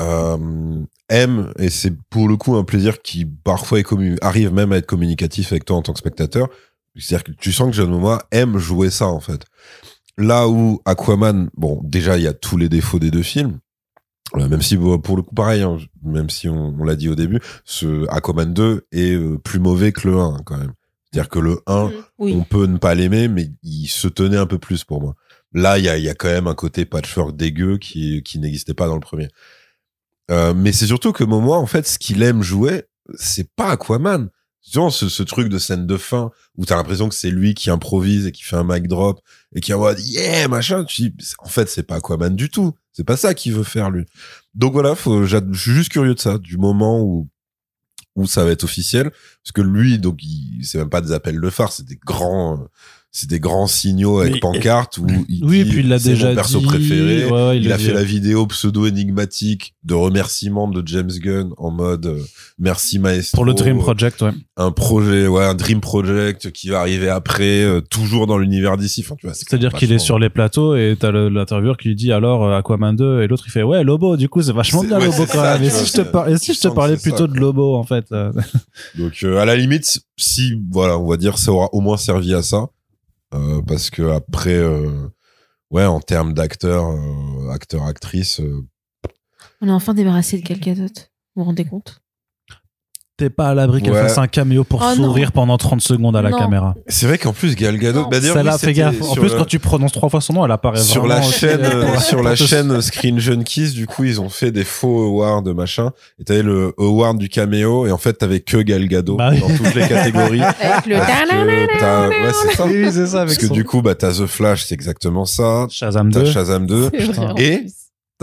euh, 0.00 0.80
aime 1.08 1.52
et 1.58 1.70
c'est 1.70 1.92
pour 2.10 2.28
le 2.28 2.36
coup 2.36 2.56
un 2.56 2.64
plaisir 2.64 3.00
qui 3.02 3.24
parfois 3.26 3.78
est 3.78 3.82
commu- 3.86 4.18
arrive 4.22 4.52
même 4.52 4.72
à 4.72 4.78
être 4.78 4.86
communicatif 4.86 5.52
avec 5.52 5.64
toi 5.64 5.76
en 5.76 5.82
tant 5.82 5.92
que 5.92 5.98
spectateur 6.00 6.48
c'est-à-dire 6.96 7.24
que 7.24 7.32
tu 7.32 7.52
sens 7.52 7.68
que 7.70 7.76
Jason 7.76 7.90
Momoa 7.90 8.26
aime 8.30 8.58
jouer 8.58 8.90
ça 8.90 9.06
en 9.06 9.20
fait 9.20 9.44
là 10.18 10.48
où 10.48 10.80
Aquaman 10.84 11.48
bon 11.56 11.80
déjà 11.84 12.16
il 12.16 12.24
y 12.24 12.26
a 12.26 12.32
tous 12.32 12.56
les 12.56 12.68
défauts 12.68 12.98
des 12.98 13.10
deux 13.10 13.22
films 13.22 13.58
même 14.36 14.62
si 14.62 14.76
bon, 14.76 14.98
pour 14.98 15.16
le 15.16 15.22
coup 15.22 15.34
pareil 15.34 15.62
hein, 15.62 15.78
même 16.02 16.30
si 16.30 16.48
on, 16.48 16.74
on 16.78 16.84
l'a 16.84 16.96
dit 16.96 17.08
au 17.08 17.14
début 17.14 17.40
ce 17.64 18.06
Aquaman 18.08 18.52
2 18.52 18.86
est 18.92 19.12
euh, 19.14 19.38
plus 19.38 19.58
mauvais 19.60 19.92
que 19.92 20.08
le 20.08 20.18
1 20.18 20.38
quand 20.44 20.58
même 20.58 20.72
c'est-à-dire 21.14 21.30
que 21.30 21.38
le 21.38 21.60
1 21.68 21.92
Oui. 22.18 22.34
on 22.36 22.42
peut 22.42 22.66
ne 22.66 22.76
pas 22.76 22.96
l'aimer, 22.96 23.28
mais 23.28 23.48
il 23.62 23.86
se 23.86 24.08
tenait 24.08 24.36
un 24.36 24.46
peu 24.48 24.58
plus 24.58 24.82
pour 24.82 25.00
moi. 25.00 25.14
Là, 25.52 25.78
il 25.78 25.84
y 25.84 25.88
a, 25.88 25.96
il 25.96 26.02
y 26.02 26.08
a 26.08 26.14
quand 26.14 26.26
même 26.26 26.48
un 26.48 26.56
côté 26.56 26.84
patchwork 26.86 27.36
dégueu 27.36 27.78
qui, 27.78 28.24
qui 28.24 28.40
n'existait 28.40 28.74
pas 28.74 28.88
dans 28.88 28.94
le 28.94 29.00
premier. 29.00 29.28
Euh, 30.32 30.54
mais 30.54 30.72
c'est 30.72 30.86
surtout 30.86 31.12
que 31.12 31.22
Momoa, 31.22 31.58
en 31.58 31.66
fait, 31.66 31.86
ce 31.86 32.00
qu'il 32.00 32.20
aime 32.24 32.42
jouer, 32.42 32.86
c'est 33.14 33.48
pas 33.54 33.70
Aquaman. 33.70 34.28
Genre, 34.70 34.92
ce, 34.92 35.08
ce 35.08 35.22
truc 35.22 35.48
de 35.48 35.58
scène 35.58 35.86
de 35.86 35.96
fin 35.96 36.30
où 36.56 36.64
t'as 36.64 36.76
l'impression 36.76 37.08
que 37.08 37.14
c'est 37.14 37.30
lui 37.30 37.54
qui 37.54 37.70
improvise 37.70 38.26
et 38.26 38.32
qui 38.32 38.42
fait 38.42 38.56
un 38.56 38.64
mic 38.64 38.88
drop 38.88 39.20
et 39.54 39.60
qui 39.60 39.72
envoie 39.74 39.94
yeah 39.98 40.48
machin. 40.48 40.84
Tu 40.84 41.10
dis, 41.10 41.14
en 41.38 41.48
fait, 41.48 41.68
c'est 41.68 41.82
pas 41.82 41.96
Aquaman 41.96 42.34
du 42.34 42.48
tout. 42.48 42.72
C'est 42.92 43.04
pas 43.04 43.16
ça 43.16 43.34
qu'il 43.34 43.52
veut 43.52 43.64
faire 43.64 43.90
lui. 43.90 44.06
Donc 44.54 44.72
voilà, 44.72 44.94
faut, 44.94 45.24
je 45.24 45.38
suis 45.52 45.72
juste 45.72 45.90
curieux 45.90 46.14
de 46.14 46.20
ça, 46.20 46.38
du 46.38 46.56
moment 46.56 47.00
où 47.02 47.28
où 48.16 48.26
ça 48.26 48.44
va 48.44 48.52
être 48.52 48.64
officiel, 48.64 49.10
parce 49.10 49.52
que 49.52 49.60
lui, 49.60 49.98
donc, 49.98 50.22
il, 50.22 50.64
c'est 50.64 50.78
même 50.78 50.90
pas 50.90 51.00
des 51.00 51.12
appels 51.12 51.40
de 51.40 51.50
phare, 51.50 51.72
c'est 51.72 51.84
des 51.84 51.96
grands, 51.96 52.60
euh, 52.60 52.64
c'est 53.16 53.30
des 53.30 53.38
grands 53.38 53.68
signaux 53.68 54.18
avec 54.18 54.34
Mais- 54.34 54.40
pancarte 54.40 54.98
où 54.98 55.06
il 55.28 55.44
Oui, 55.44 55.62
dit, 55.62 55.70
puis 55.70 55.80
il 55.80 55.88
l'a 55.88 56.00
c'est 56.00 56.10
déjà 56.10 56.30
mon 56.30 56.34
perso 56.34 56.58
dit. 56.58 56.66
préféré. 56.66 57.24
Ouais, 57.26 57.30
ouais, 57.30 57.58
Il, 57.60 57.70
a 57.72 57.76
dit. 57.76 57.84
fait 57.84 57.92
la 57.92 58.02
vidéo 58.02 58.44
pseudo 58.48 58.86
énigmatique 58.86 59.74
de 59.84 59.94
remerciement 59.94 60.66
de 60.66 60.82
James 60.84 61.12
Gunn 61.22 61.50
en 61.56 61.70
mode 61.70 62.06
euh, 62.06 62.18
merci 62.58 62.98
maestro. 62.98 63.36
Pour 63.36 63.44
le 63.44 63.54
Dream 63.54 63.78
Project, 63.78 64.20
ouais. 64.22 64.32
Un 64.56 64.72
projet, 64.72 65.28
ouais, 65.28 65.44
un 65.44 65.54
Dream 65.54 65.80
Project 65.80 66.50
qui 66.50 66.70
va 66.70 66.80
arriver 66.80 67.08
après, 67.08 67.62
euh, 67.62 67.80
toujours 67.80 68.26
dans 68.26 68.36
l'univers 68.36 68.76
d'ici. 68.76 69.04
Enfin, 69.06 69.14
tu 69.16 69.26
vois, 69.26 69.34
c'est 69.34 69.44
C'est-à-dire 69.48 69.72
qu'il 69.74 69.92
est 69.92 69.98
sur 70.00 70.18
les 70.18 70.28
plateaux 70.28 70.74
et 70.74 70.96
t'as 70.98 71.12
le- 71.12 71.28
l'intervieweur 71.28 71.76
qui 71.76 71.88
lui 71.88 71.94
dit 71.94 72.10
alors 72.10 72.44
euh, 72.44 72.58
Aquaman 72.58 72.96
2 72.96 73.22
et 73.22 73.28
l'autre 73.28 73.44
il 73.46 73.50
fait 73.52 73.62
ouais 73.62 73.84
Lobo 73.84 74.16
du 74.16 74.28
coup 74.28 74.42
c'est 74.42 74.52
vachement 74.52 74.80
C'est- 74.80 74.88
bien 74.88 74.98
ouais, 74.98 75.04
Lobo 75.06 75.18
quand 75.26 75.38
ça, 75.38 75.54
même 75.54 75.62
et 75.62 75.70
si 75.70 75.86
je 75.86 75.92
te 75.92 75.96
c'est- 75.98 76.04
par- 76.10 76.28
et 76.28 76.36
si 76.36 76.46
tu 76.46 76.54
je 76.54 76.58
te 76.58 76.62
sens 76.66 76.74
parlais 76.74 76.96
plutôt 76.96 77.16
ça, 77.18 77.26
de 77.28 77.38
Lobo 77.38 77.76
en 77.76 77.84
fait 77.84 78.06
euh. 78.10 78.32
Donc 78.98 79.12
euh, 79.22 79.38
à 79.38 79.44
la 79.44 79.54
limite, 79.54 80.00
si 80.16 80.60
voilà, 80.72 80.98
on 80.98 81.06
va 81.08 81.16
dire 81.16 81.38
ça 81.38 81.52
aura 81.52 81.68
au 81.72 81.80
moins 81.80 81.96
servi 81.96 82.34
à 82.34 82.42
ça, 82.42 82.66
euh, 83.34 83.62
parce 83.62 83.90
que 83.90 84.02
après, 84.02 84.54
euh, 84.54 85.08
ouais, 85.70 85.84
en 85.84 86.00
termes 86.00 86.32
d'acteurs, 86.32 86.90
euh, 86.90 87.50
acteurs 87.50 87.84
actrices, 87.84 88.40
euh, 88.40 88.66
On 89.60 89.68
est 89.68 89.72
enfin 89.72 89.94
débarrassé 89.94 90.38
de 90.40 90.46
quelqu'un 90.46 90.74
d'autre. 90.74 91.10
Vous 91.34 91.42
vous 91.42 91.46
rendez 91.46 91.64
compte? 91.64 92.03
T'es 93.16 93.30
pas 93.30 93.50
à 93.50 93.54
l'abri 93.54 93.80
qu'elle 93.80 93.92
Ouais. 93.92 94.02
fasse 94.02 94.18
un 94.18 94.26
caméo 94.26 94.64
pour 94.64 94.80
Oh 94.84 94.96
non. 94.98 95.04
sourire 95.06 95.30
pendant 95.30 95.56
30 95.56 95.80
secondes 95.80 96.16
à 96.16 96.22
la 96.22 96.30
Non. 96.30 96.38
caméra. 96.38 96.74
C'est 96.88 97.06
vrai 97.06 97.16
qu'en 97.16 97.32
plus 97.32 97.54
Gal 97.54 97.78
Gadot, 97.78 98.06
bah, 98.10 98.20
celle-là 98.20 98.42
oui, 98.42 98.50
fais 98.52 98.58
c'était 98.58 98.72
gaffe. 98.72 99.00
En 99.02 99.14
plus 99.14 99.30
le- 99.32 99.38
quand 99.38 99.44
tu 99.44 99.58
prononces 99.60 99.92
trois 99.92 100.08
fois 100.08 100.20
son 100.20 100.32
nom 100.32 100.44
elle 100.44 100.50
apparaît 100.50 100.80
sur 100.80 101.06
la 101.06 101.22
chaîne 101.22 101.60
euh, 101.62 101.98
sur 102.00 102.22
la 102.24 102.34
chaîne 102.34 102.80
Screen 102.80 103.20
Junkies 103.20 103.70
du 103.72 103.86
coup 103.86 104.02
ils 104.04 104.20
ont 104.20 104.28
fait 104.28 104.50
des 104.50 104.64
faux 104.64 105.04
awards 105.06 105.44
machin. 105.54 105.90
Et 106.20 106.24
t'avais 106.24 106.42
le 106.42 106.72
award 106.78 107.18
du 107.18 107.28
caméo 107.28 107.86
et 107.86 107.92
en 107.92 107.98
fait 107.98 108.14
t'avais 108.14 108.40
que 108.40 108.56
Gal 108.58 108.86
Gadot 108.88 109.16
Bah 109.16 109.30
oui. 109.32 109.40
dans 109.40 109.48
toutes 109.48 109.74
les 109.74 109.86
catégories. 109.86 110.42
Avec 110.60 110.86
le 110.86 110.96
ouais 110.96 112.32
c'est 112.42 112.56
ça. 112.56 112.64
Oui 112.66 112.92
ça 112.92 113.20
avec 113.22 113.28
parce 113.28 113.38
que 113.38 113.46
son- 113.46 113.54
du 113.54 113.64
coup 113.64 113.80
bah 113.82 113.94
t'as 113.94 114.12
The 114.12 114.26
Flash 114.26 114.64
c'est 114.64 114.74
exactement 114.74 115.24
ça. 115.24 115.66
Shazam 115.70 116.10
t'as 116.10 116.20
2 116.20 116.26
Shazam 116.26 116.66
2 116.66 116.90
C'est 116.92 117.12
vrai, 117.12 117.26
en 117.26 117.36
Et- 117.36 117.66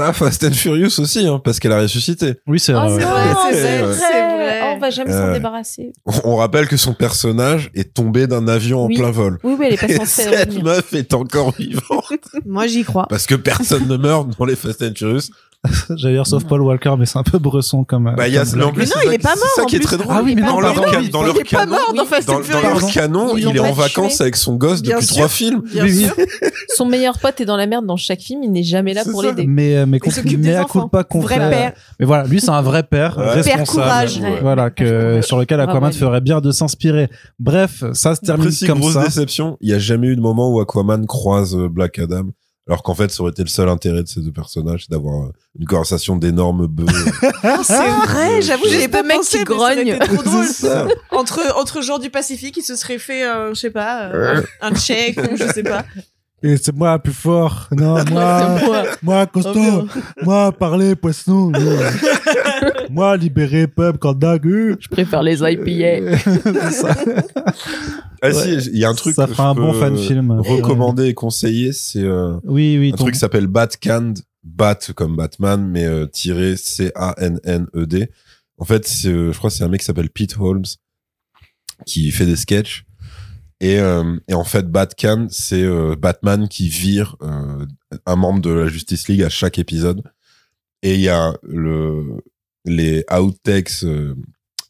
t'as 0.06 0.14
Fast 0.14 0.44
and 0.44 0.52
Furious 0.54 1.00
aussi 1.00 1.28
hein, 1.28 1.40
parce 1.44 1.60
qu'elle 1.60 1.72
a 1.72 1.80
ressuscité 1.82 2.36
oui 2.48 2.60
c'est 2.60 2.74
Oh 2.74 2.80
vrai 2.88 2.90
c'est 3.02 3.06
vrai. 3.08 3.34
vrai, 3.34 3.54
c'est 3.54 3.82
vrai. 3.82 4.60
Oh, 4.64 4.74
on 4.76 4.80
va 4.80 4.90
jamais 4.90 5.12
Euh, 5.12 5.28
s'en 5.28 5.34
débarrasser. 5.34 5.94
on 6.24 6.36
rappelle 6.36 6.68
que 6.68 6.78
son 6.78 6.94
personnage 6.94 7.70
est 7.76 7.94
tombé 7.94 8.28
d'un 8.28 8.48
avion 8.48 8.86
Oui. 8.86 8.96
en 8.98 9.00
plein 9.02 9.12
vol 9.12 9.38
Oui, 9.44 9.56
oui, 9.60 9.66
elle 9.68 9.74
est 9.74 9.78
pas 9.78 9.88
et 9.88 9.98
censée 9.98 10.24
cette 10.24 10.64
meuf 10.64 10.94
est 10.94 11.14
encore 11.14 11.52
vivante 11.58 11.84
Moi, 12.46 12.68
j'y 12.68 12.84
crois. 12.84 13.06
parce 13.10 13.26
que 13.28 13.36
personne 13.36 13.88
ne 13.88 13.98
meurt 13.98 14.28
dans 14.38 14.46
les 14.46 14.56
Fast 14.56 14.82
and 14.82 14.94
Furious 14.96 15.30
j'allais 15.96 16.16
dire 16.16 16.26
sauf 16.26 16.44
Paul 16.46 16.62
Walker 16.62 16.96
mais 16.98 17.06
c'est 17.06 17.20
un 17.20 17.24
peu 17.24 17.38
bresson 17.38 17.84
comme 17.84 18.14
bah 18.18 18.28
il 18.28 18.34
y 18.34 18.38
a 18.40 18.44
mais 18.56 18.64
en 18.64 18.72
plus 18.72 18.80
Mais 18.82 18.86
non, 18.86 18.92
c'est 18.96 19.06
il 19.06 19.10
ça 19.10 19.14
est 19.14 19.18
pas 19.20 19.30
c'est 19.36 19.40
mort, 19.40 19.50
ça 19.56 19.62
en 19.62 19.66
qui 19.66 19.76
est 19.76 19.80
très 19.80 19.98
drôle 19.98 20.08
Ah 20.18 20.22
oui, 20.24 20.34
mais 20.34 20.42
dans 20.42 20.54
non, 20.54 20.60
leur 20.60 20.74
dans 20.74 20.82
canon 20.82 20.92
mort 20.92 21.12
dans 21.12 21.22
leur 21.22 22.92
canon, 22.92 23.38
il 23.38 23.56
est 23.56 23.60
en 23.60 23.72
vacances 23.72 24.16
tué. 24.18 24.22
avec 24.24 24.36
son 24.38 24.56
gosse 24.56 24.82
Bien 24.82 24.96
depuis 24.96 25.06
sûr. 25.08 25.16
trois 25.18 25.28
films. 25.28 25.62
Son 26.76 26.86
meilleur 26.86 27.20
pote 27.20 27.40
est 27.42 27.46
dans 27.46 27.58
la 27.58 27.68
merde 27.68 27.86
dans 27.86 27.98
chaque 27.98 28.22
film, 28.22 28.44
il 28.44 28.52
n'est 28.52 28.64
jamais 28.64 28.94
là 28.94 29.02
C'est 29.04 29.12
pour 29.12 29.22
ça. 29.22 29.28
l'aider. 29.30 29.46
mais 29.48 29.78
euh, 29.78 29.86
mais 29.86 30.00
pas 30.00 30.08
Vrai 31.00 31.04
confrère 31.08 31.50
père. 31.50 31.74
mais 32.00 32.06
voilà 32.06 32.24
lui 32.26 32.42
c'est 32.42 32.50
un 32.50 32.62
vrai 32.62 32.84
père 32.84 33.16
responsable 33.16 33.58
Père 33.58 33.68
courage. 33.68 34.18
Ouais. 34.20 34.40
voilà 34.42 34.70
que 34.72 35.22
sur 35.22 35.38
lequel 35.38 35.60
Aquaman 35.60 35.92
ferait 35.94 36.22
bien 36.22 36.42
de 36.42 36.52
s'inspirer 36.52 37.10
bref 37.40 37.84
ça 37.94 38.16
se 38.16 38.22
termine 38.22 38.50
comme 38.66 38.80
grosse 38.80 38.94
ça 38.94 39.04
déception. 39.06 39.58
Il 39.62 39.70
y 39.70 39.74
a 39.74 39.80
jamais 39.80 40.08
eu 40.08 40.16
de 40.16 40.22
moment 40.22 40.50
où 40.52 40.60
Aquaman 40.60 41.06
croise 41.06 41.56
euh, 41.56 41.68
Black 41.70 42.00
Adam. 42.00 42.28
Alors 42.68 42.84
qu'en 42.84 42.94
fait, 42.94 43.10
ça 43.12 43.22
aurait 43.24 43.32
été 43.32 43.42
le 43.42 43.48
seul 43.50 43.68
intérêt 43.70 44.04
de 44.04 44.08
ces 44.08 44.22
deux 44.22 44.32
personnages, 44.32 44.84
c'est 44.88 44.92
d'avoir 44.92 45.24
euh, 45.26 45.32
une 45.60 45.66
conversation 45.66 46.16
d'énormes 46.16 46.68
bœufs. 46.68 46.86
Ah, 47.44 47.58
c'est 47.64 47.74
vrai, 47.76 48.42
j'avoue, 48.42 48.66
j'avais 48.70 48.88
pas 48.88 49.04
pensé, 49.04 49.40
qui 49.40 49.44
grognent. 49.46 49.98
trop 49.98 50.24
drôle. 50.24 50.46
Entre 51.10 51.40
entre 51.58 51.82
gens 51.82 51.98
du 51.98 52.10
Pacifique, 52.12 52.56
ils 52.58 52.64
se 52.64 52.76
seraient 52.76 53.00
fait, 53.00 53.26
euh, 53.28 53.50
je 53.56 53.60
sais 53.60 53.72
pas, 53.72 54.04
euh, 54.10 54.42
un 54.62 54.74
check 54.76 55.18
ou 55.18 55.36
je 55.36 55.46
sais 55.52 55.64
pas. 55.64 55.84
Et 56.44 56.58
c'est 56.58 56.74
moi 56.76 56.98
plus 56.98 57.14
fort. 57.14 57.68
Non, 57.72 58.04
moi, 58.10 58.60
moi. 58.66 58.84
moi, 59.04 59.26
Oh, 59.28 59.32
costaud. 59.32 59.88
moi, 60.24 60.52
parler, 60.52 60.96
poisson. 60.96 61.52
Moi, 62.92 63.18
libérer, 63.18 63.68
peuple, 63.68 63.98
candidat. 64.00 64.38
euh. 64.46 64.76
Je 64.80 64.88
préfère 64.88 65.24
les 65.24 65.40
IPA. 65.42 66.18
C'est 66.44 66.72
ça. 66.72 66.96
Ah 68.24 68.28
Ouais. 68.28 68.34
si, 68.34 68.70
il 68.74 68.78
y 68.78 68.86
a 68.86 68.90
un 68.90 68.94
truc 68.94 69.16
Ça 69.16 69.26
que 69.26 69.34
fera 69.34 69.50
un 69.50 69.56
je 69.56 69.60
bon 69.62 69.72
peux 69.74 69.80
fan 69.80 69.98
film. 69.98 70.32
recommander 70.32 71.06
et 71.08 71.14
conseiller, 71.16 71.74
c'est 71.74 72.04
euh, 72.04 72.36
Oui, 72.44 72.78
oui. 72.80 72.90
un 72.94 72.98
ton- 72.98 73.04
truc 73.06 73.14
qui 73.16 73.20
s'appelle 73.20 73.48
Batcanned, 73.48 74.20
Bat 74.44 74.78
comme 74.96 75.16
Batman, 75.16 75.68
mais 75.68 75.86
euh, 75.86 76.06
tiré 76.06 76.56
C-A-N-N-E-D. 76.56 78.10
En 78.60 78.66
fait, 78.66 78.88
c'est, 78.88 79.08
euh, 79.10 79.32
je 79.32 79.38
crois 79.38 79.50
que 79.50 79.56
c'est 79.56 79.64
un 79.64 79.70
mec 79.70 79.80
qui 79.82 79.86
s'appelle 79.86 80.10
Pete 80.12 80.36
Holmes 80.40 80.66
qui 81.86 82.12
fait 82.12 82.26
des 82.28 82.36
sketchs. 82.36 82.86
Et, 83.60 83.80
euh, 83.80 84.18
et 84.28 84.34
en 84.34 84.44
fait, 84.44 84.68
Batcan, 84.72 85.28
c'est 85.30 85.64
euh, 85.64 85.96
Batman 85.96 86.48
qui 86.48 86.68
vire 86.68 87.16
euh, 87.22 87.66
un 88.06 88.16
membre 88.16 88.42
de 88.42 88.50
la 88.52 88.68
Justice 88.68 89.08
League 89.08 89.22
à 89.24 89.30
chaque 89.30 89.58
épisode. 89.60 90.04
Et 90.84 90.96
il 90.96 91.02
y 91.02 91.10
a 91.10 91.34
le, 91.44 92.24
les 92.66 93.04
outtakes 93.12 93.84
euh, 93.84 94.16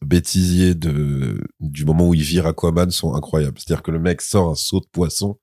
bêtisiers 0.04 0.74
du 0.74 1.86
moment 1.86 2.08
où 2.08 2.14
il 2.14 2.24
vire 2.24 2.48
Aquaman 2.48 2.90
sont 2.90 3.14
incroyables. 3.14 3.60
C'est-à-dire 3.60 3.84
que 3.84 3.92
le 3.92 4.00
mec 4.00 4.22
sort 4.22 4.50
un 4.50 4.56
saut 4.56 4.80
de 4.80 4.88
poisson. 4.92 5.38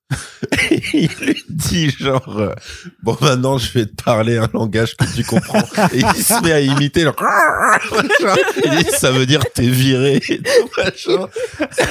Et 0.71 0.81
il 0.93 1.09
lui 1.21 1.43
dit 1.49 1.89
genre 1.89 2.37
euh, 2.37 2.53
bon 3.01 3.17
maintenant 3.21 3.57
je 3.57 3.71
vais 3.71 3.85
te 3.85 4.03
parler 4.03 4.37
un 4.37 4.49
langage 4.53 4.95
que 4.97 5.05
tu 5.15 5.23
comprends. 5.23 5.63
Et 5.93 5.99
il 5.99 6.23
se 6.23 6.43
met 6.43 6.51
à 6.51 6.59
imiter 6.59 7.05
dit 8.83 8.91
ça 8.91 9.11
veut 9.11 9.25
dire 9.25 9.41
t'es 9.53 9.69
viré 9.69 10.21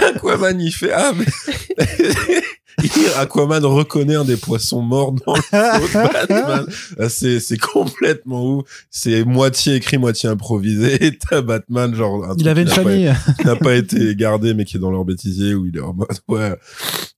Aquaman 0.02 0.60
il 0.60 0.72
fait 0.72 0.92
ah 0.92 1.12
mais 1.16 1.24
Aquaman 3.18 3.64
reconnaît 3.64 4.14
un 4.16 4.24
des 4.24 4.36
poissons 4.36 4.82
morts 4.82 5.12
dans 5.12 5.34
le 5.34 5.42
Batman. 6.12 6.66
Ah, 6.98 7.08
C'est, 7.08 7.40
c'est 7.40 7.58
complètement 7.58 8.44
ouf. 8.58 8.86
C'est 8.90 9.24
moitié 9.24 9.74
écrit, 9.76 9.98
moitié 9.98 10.28
improvisé. 10.28 11.04
Et 11.04 11.16
t'as 11.18 11.40
Batman, 11.42 11.94
genre, 11.94 12.24
un 12.24 12.34
Il 12.38 12.48
avait 12.48 12.62
une 12.62 12.68
pas- 12.68 12.74
famille. 12.76 13.12
n'a 13.44 13.56
pas 13.56 13.74
été 13.74 14.14
gardé, 14.14 14.54
mais 14.54 14.64
qui 14.64 14.76
est 14.76 14.80
dans 14.80 14.90
leur 14.90 15.04
bêtisier, 15.04 15.54
où 15.54 15.66
il 15.66 15.76
est 15.76 15.80
en 15.80 15.94
mode, 15.94 16.08
ouais, 16.28 16.56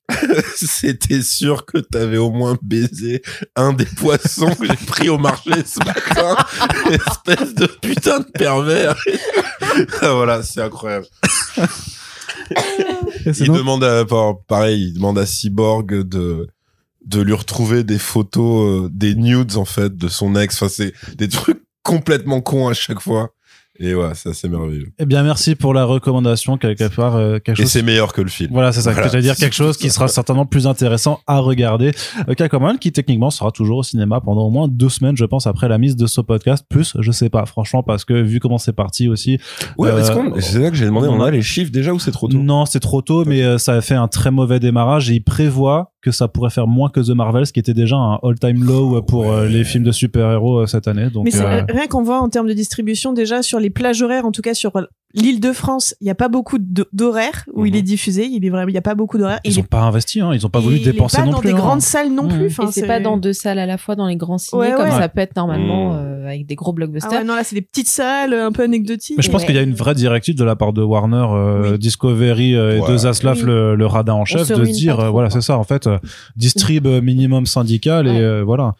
c'était 0.56 1.22
sûr 1.22 1.64
que 1.66 1.78
t'avais 1.78 2.16
au 2.18 2.30
moins 2.30 2.58
baisé 2.62 3.22
un 3.54 3.72
des 3.72 3.84
poissons 3.84 4.52
que 4.54 4.66
j'ai 4.66 4.74
pris 4.86 5.08
au 5.08 5.18
marché 5.18 5.52
ce 5.64 5.78
matin. 5.84 6.36
Espèce 6.90 7.54
de 7.54 7.66
putain 7.66 8.20
de 8.20 8.24
pervers. 8.24 8.96
Ah, 10.02 10.12
voilà, 10.14 10.42
c'est 10.42 10.60
incroyable. 10.62 11.06
Il 13.40 13.50
demande 13.58 13.84
à, 13.84 14.04
par- 14.04 14.40
pareil, 14.46 14.88
il 14.88 14.94
demande 14.94 15.18
à 15.18 15.26
Cyborg 15.26 16.02
de, 16.08 16.48
de 17.04 17.20
lui 17.20 17.32
retrouver 17.34 17.84
des 17.84 17.98
photos, 17.98 18.84
euh, 18.86 18.88
des 18.92 19.14
nudes, 19.14 19.56
en 19.56 19.64
fait, 19.64 19.96
de 19.96 20.08
son 20.08 20.34
ex. 20.36 20.66
C'est 20.68 20.92
des 21.16 21.28
trucs 21.28 21.62
complètement 21.82 22.40
cons 22.40 22.68
à 22.68 22.74
chaque 22.74 23.00
fois. 23.00 23.30
Et 23.82 23.94
ouais, 23.94 24.10
c'est 24.14 24.28
assez 24.28 24.46
merveilleux. 24.48 24.88
Eh 24.98 25.06
bien, 25.06 25.22
merci 25.22 25.54
pour 25.54 25.72
la 25.72 25.84
recommandation, 25.84 26.58
quelque 26.58 26.94
part, 26.94 27.16
euh, 27.16 27.38
quelque 27.38 27.60
Et 27.60 27.62
chose. 27.62 27.72
c'est 27.72 27.82
meilleur 27.82 28.12
que 28.12 28.20
le 28.20 28.28
film. 28.28 28.50
Voilà, 28.52 28.72
c'est 28.72 28.82
ça. 28.82 28.90
Voilà. 28.90 29.06
que 29.06 29.12
j'allais 29.12 29.22
dire 29.22 29.36
quelque 29.36 29.54
chose 29.54 29.78
qui 29.78 29.88
sera 29.88 30.06
certainement 30.06 30.44
plus 30.44 30.66
intéressant 30.66 31.20
à 31.26 31.38
regarder. 31.38 31.92
Euh, 32.28 32.34
Cacoman, 32.34 32.76
qui 32.78 32.92
techniquement 32.92 33.30
sera 33.30 33.50
toujours 33.52 33.78
au 33.78 33.82
cinéma 33.82 34.20
pendant 34.20 34.42
au 34.46 34.50
moins 34.50 34.68
deux 34.68 34.90
semaines, 34.90 35.16
je 35.16 35.24
pense, 35.24 35.46
après 35.46 35.66
la 35.68 35.78
mise 35.78 35.96
de 35.96 36.06
ce 36.06 36.20
podcast. 36.20 36.64
Plus, 36.68 36.94
je 37.00 37.10
sais 37.10 37.30
pas, 37.30 37.46
franchement, 37.46 37.82
parce 37.82 38.04
que 38.04 38.12
vu 38.12 38.38
comment 38.38 38.58
c'est 38.58 38.74
parti 38.74 39.08
aussi. 39.08 39.38
Ouais, 39.78 39.88
Euh, 39.90 40.02
c'est 40.40 40.58
là 40.58 40.70
que 40.70 40.76
j'ai 40.76 40.84
demandé, 40.84 41.08
on 41.08 41.22
a 41.22 41.30
les 41.30 41.40
chiffres 41.40 41.72
déjà 41.72 41.94
ou 41.94 41.98
c'est 41.98 42.10
trop 42.12 42.28
tôt? 42.28 42.36
Non, 42.36 42.66
c'est 42.66 42.80
trop 42.80 43.00
tôt, 43.00 43.24
mais 43.24 43.42
euh, 43.42 43.56
ça 43.56 43.72
a 43.74 43.80
fait 43.80 43.94
un 43.94 44.08
très 44.08 44.30
mauvais 44.30 44.60
démarrage 44.60 45.10
et 45.10 45.14
il 45.14 45.24
prévoit 45.24 45.92
que 46.02 46.10
ça 46.10 46.28
pourrait 46.28 46.50
faire 46.50 46.66
moins 46.66 46.88
que 46.88 47.00
The 47.00 47.14
Marvels, 47.14 47.46
qui 47.46 47.60
était 47.60 47.74
déjà 47.74 47.96
un 47.96 48.18
all-time 48.22 48.64
low 48.64 48.96
euh, 48.96 49.02
pour 49.02 49.30
euh, 49.30 49.46
les 49.46 49.64
films 49.64 49.84
de 49.84 49.92
super-héros 49.92 50.60
euh, 50.60 50.66
cette 50.66 50.88
année. 50.88 51.10
Donc, 51.10 51.24
Mais 51.24 51.30
c'est 51.30 51.44
euh, 51.44 51.62
rien 51.68 51.86
qu'on 51.88 52.02
voit 52.02 52.20
en 52.20 52.28
termes 52.28 52.46
de 52.46 52.54
distribution 52.54 53.12
déjà 53.12 53.42
sur 53.42 53.60
les 53.60 53.70
plages 53.70 54.02
horaires, 54.02 54.24
en 54.24 54.32
tout 54.32 54.42
cas 54.42 54.54
sur 54.54 54.72
l'île 55.14 55.40
de 55.40 55.52
France, 55.52 55.94
il 56.00 56.04
n'y 56.04 56.10
a 56.10 56.14
pas 56.14 56.28
beaucoup 56.28 56.58
d'horaires 56.92 57.44
où 57.54 57.66
il 57.66 57.72
Mhm. 57.72 57.78
est 57.78 57.82
diffusé. 57.82 58.26
Il 58.26 58.44
est 58.44 58.50
vraiment, 58.50 58.68
il 58.68 58.72
n'y 58.72 58.78
a 58.78 58.82
pas 58.82 58.94
beaucoup 58.94 59.18
d'horaires. 59.18 59.40
ils 59.44 59.52
Il 59.52 59.58
ont 59.58 59.62
est- 59.62 59.66
pas 59.66 59.80
investi, 59.80 60.20
hein, 60.20 60.30
ils 60.32 60.46
ont 60.46 60.50
pas 60.50 60.60
voulu 60.60 60.76
il 60.76 60.84
dépenser 60.84 61.16
pas 61.18 61.24
non 61.24 61.32
dans 61.32 61.38
plus. 61.40 61.48
des 61.48 61.54
hein. 61.54 61.58
grandes 61.58 61.80
salles 61.82 62.12
non 62.12 62.24
Mhm. 62.24 62.38
plus. 62.38 62.46
Et 62.46 62.72
c'est 62.72 62.86
pas 62.86 63.00
dans 63.00 63.16
deux 63.16 63.32
salles 63.32 63.58
à 63.58 63.66
la 63.66 63.76
fois 63.78 63.96
dans 63.96 64.06
les 64.06 64.16
grands 64.16 64.38
ciné 64.38 64.60
Ouais, 64.60 64.72
comme 64.72 64.84
ouais. 64.84 64.90
ça 64.90 65.08
peut 65.08 65.20
être 65.20 65.34
normalement 65.36 65.92
Mmh. 65.92 65.96
euh, 65.96 66.26
avec 66.28 66.46
des 66.46 66.54
gros 66.54 66.70
Ah 66.70 66.74
blockbusters. 66.74 67.10
ouais, 67.12 67.24
non, 67.24 67.34
là, 67.34 67.42
c'est 67.44 67.56
des 67.56 67.62
petites 67.62 67.88
salles 67.88 68.34
un 68.34 68.52
peu 68.52 68.62
anecdotiques. 68.62 69.16
Mais 69.16 69.22
je 69.22 69.30
pense 69.30 69.40
Ouais. 69.42 69.46
qu'il 69.46 69.56
y 69.56 69.58
a 69.58 69.62
une 69.62 69.74
vraie 69.74 69.94
directive 69.94 70.36
de 70.36 70.44
la 70.44 70.54
part 70.56 70.72
de 70.72 70.82
Warner, 70.82 71.26
euh, 71.32 71.72
Oui. 71.72 71.78
Discovery 71.78 72.54
euh, 72.54 72.78
et 72.86 72.90
de 72.92 72.96
Zaslav, 72.96 73.38
Oui. 73.38 73.42
le, 73.46 73.74
le 73.74 73.86
radin 73.86 74.14
en 74.14 74.24
chef, 74.24 74.48
de 74.48 74.64
se 74.64 74.70
dire, 74.70 74.96
pas 74.96 75.02
euh, 75.02 75.04
trop, 75.06 75.12
voilà, 75.12 75.30
c'est 75.30 75.40
ça, 75.40 75.58
en 75.58 75.64
fait, 75.64 75.86
euh, 75.86 75.98
distrib 76.36 76.86
minimum 76.86 77.46
syndical 77.46 78.06
et 78.06 78.10
euh, 78.20 78.42
voilà. 78.44 78.74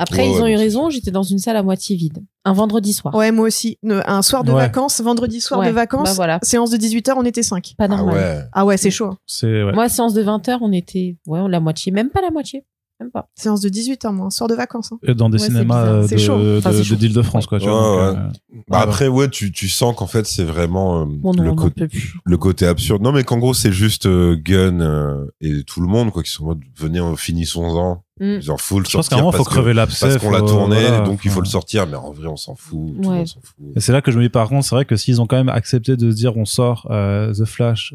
Après, 0.00 0.18
Ouais, 0.22 0.28
ils 0.30 0.34
ouais, 0.36 0.42
ont 0.42 0.46
eu 0.46 0.56
raison. 0.56 0.88
J'étais 0.90 1.10
dans 1.10 1.24
une 1.24 1.38
salle 1.38 1.56
à 1.56 1.62
moitié 1.64 1.96
vide, 1.96 2.22
un 2.44 2.52
vendredi 2.52 2.92
soir. 2.92 3.14
Ouais, 3.14 3.32
moi 3.32 3.46
aussi. 3.48 3.78
Un 3.84 4.22
soir 4.22 4.44
de 4.44 4.52
Ouais. 4.52 4.60
vacances, 4.60 5.00
vendredi 5.00 5.40
soir 5.40 5.60
Ouais, 5.60 5.66
de 5.66 5.72
vacances, 5.72 6.04
bah 6.10 6.12
voilà. 6.14 6.38
séance 6.42 6.70
de 6.70 6.76
18h, 6.76 7.14
on 7.16 7.24
était 7.24 7.42
5. 7.42 7.74
Pas 7.76 7.84
Ah 7.84 7.88
normal. 7.88 8.14
ouais. 8.14 8.40
Ah 8.52 8.64
ouais, 8.64 8.76
c'est 8.76 8.90
chaud. 8.92 9.10
hein. 9.42 9.72
Moi, 9.74 9.88
séance 9.88 10.14
de 10.14 10.22
20 10.22 10.46
h 10.48 10.58
on 10.60 10.72
était, 10.72 11.16
ouais, 11.26 11.40
la 11.48 11.58
moitié, 11.60 11.90
même 11.92 12.10
pas 12.10 12.20
la 12.22 12.30
moitié, 12.30 12.64
même 13.00 13.10
pas. 13.10 13.28
Séance 13.34 13.60
de 13.60 13.68
18h, 13.68 14.12
moi, 14.12 14.26
un 14.26 14.30
soir 14.30 14.48
de 14.48 14.54
vacances. 14.54 14.90
hein. 14.92 14.98
Et 15.02 15.14
dans 15.14 15.28
des 15.30 15.38
Ouais, 15.40 15.46
cinémas 15.46 15.82
bizarre. 15.82 15.94
euh, 15.94 16.06
C'est 16.08 16.14
de, 16.16 16.20
chaud. 16.20 16.58
Enfin, 16.58 16.70
de, 16.72 16.82
de 16.90 16.94
d'Île-de-France, 16.96 17.46
quoi. 17.46 17.58
tu 17.60 17.66
Ouais, 17.66 17.70
vois, 17.70 18.06
ouais. 18.10 18.14
donc, 18.14 18.18
euh, 18.18 18.56
Bah 18.68 18.78
ouais. 18.78 18.82
après, 18.84 19.08
ouais, 19.08 19.28
tu, 19.28 19.52
tu 19.52 19.68
sens 19.68 19.94
qu'en 19.96 20.06
fait, 20.06 20.26
c'est 20.26 20.44
vraiment 20.44 21.02
euh, 21.02 21.04
Bon, 21.06 21.32
non, 21.32 21.42
le, 21.44 22.36
côté 22.36 22.66
absurde. 22.66 23.02
Non, 23.02 23.12
mais 23.12 23.24
qu'en 23.24 23.38
gros, 23.38 23.54
c'est 23.54 23.72
juste 23.72 24.06
euh, 24.06 24.36
Gunn 24.36 24.80
euh, 24.82 25.24
et 25.40 25.62
tout 25.64 25.80
le 25.80 25.86
monde, 25.86 26.10
quoi, 26.10 26.22
qui 26.22 26.30
sont 26.32 26.44
en 26.44 26.46
mode, 26.48 26.60
venez, 26.76 27.00
finissons-en. 27.16 28.02
Mm. 28.20 28.40
Genre, 28.40 28.60
faut 28.60 28.80
le 28.80 28.84
Je 28.84 28.96
pense 28.96 29.08
qu'à 29.08 29.14
un 29.16 29.18
moment, 29.20 29.30
faut 29.32 29.44
que- 29.44 29.50
crever 29.50 29.74
l'abcès. 29.74 30.08
parce 30.08 30.18
qu'on 30.18 30.30
l'a 30.30 30.40
tourné, 30.40 30.80
voilà, 30.80 31.00
donc 31.02 31.20
il 31.24 31.30
faut 31.30 31.40
le 31.40 31.46
sortir, 31.46 31.86
mais 31.86 31.94
en 31.96 32.10
vrai, 32.10 32.26
on 32.26 32.36
s'en 32.36 32.56
fout. 32.56 32.94
Tout 32.96 33.00
le 33.02 33.08
Ouais. 33.08 33.16
monde 33.18 33.26
s'en 33.28 33.40
fout. 33.40 33.54
Et 33.76 33.80
c'est 33.80 33.92
là 33.92 34.02
que 34.02 34.10
je 34.10 34.18
me 34.18 34.24
dis, 34.24 34.28
par 34.28 34.48
contre, 34.48 34.66
c'est 34.66 34.74
vrai 34.74 34.84
que 34.84 34.96
s'ils 34.96 35.20
ont 35.20 35.26
quand 35.28 35.36
même 35.36 35.48
accepté 35.48 35.96
de 35.96 36.10
se 36.10 36.16
dire, 36.16 36.36
on 36.36 36.44
sort 36.44 36.88
euh, 36.90 37.32
The 37.32 37.44
Flash, 37.44 37.94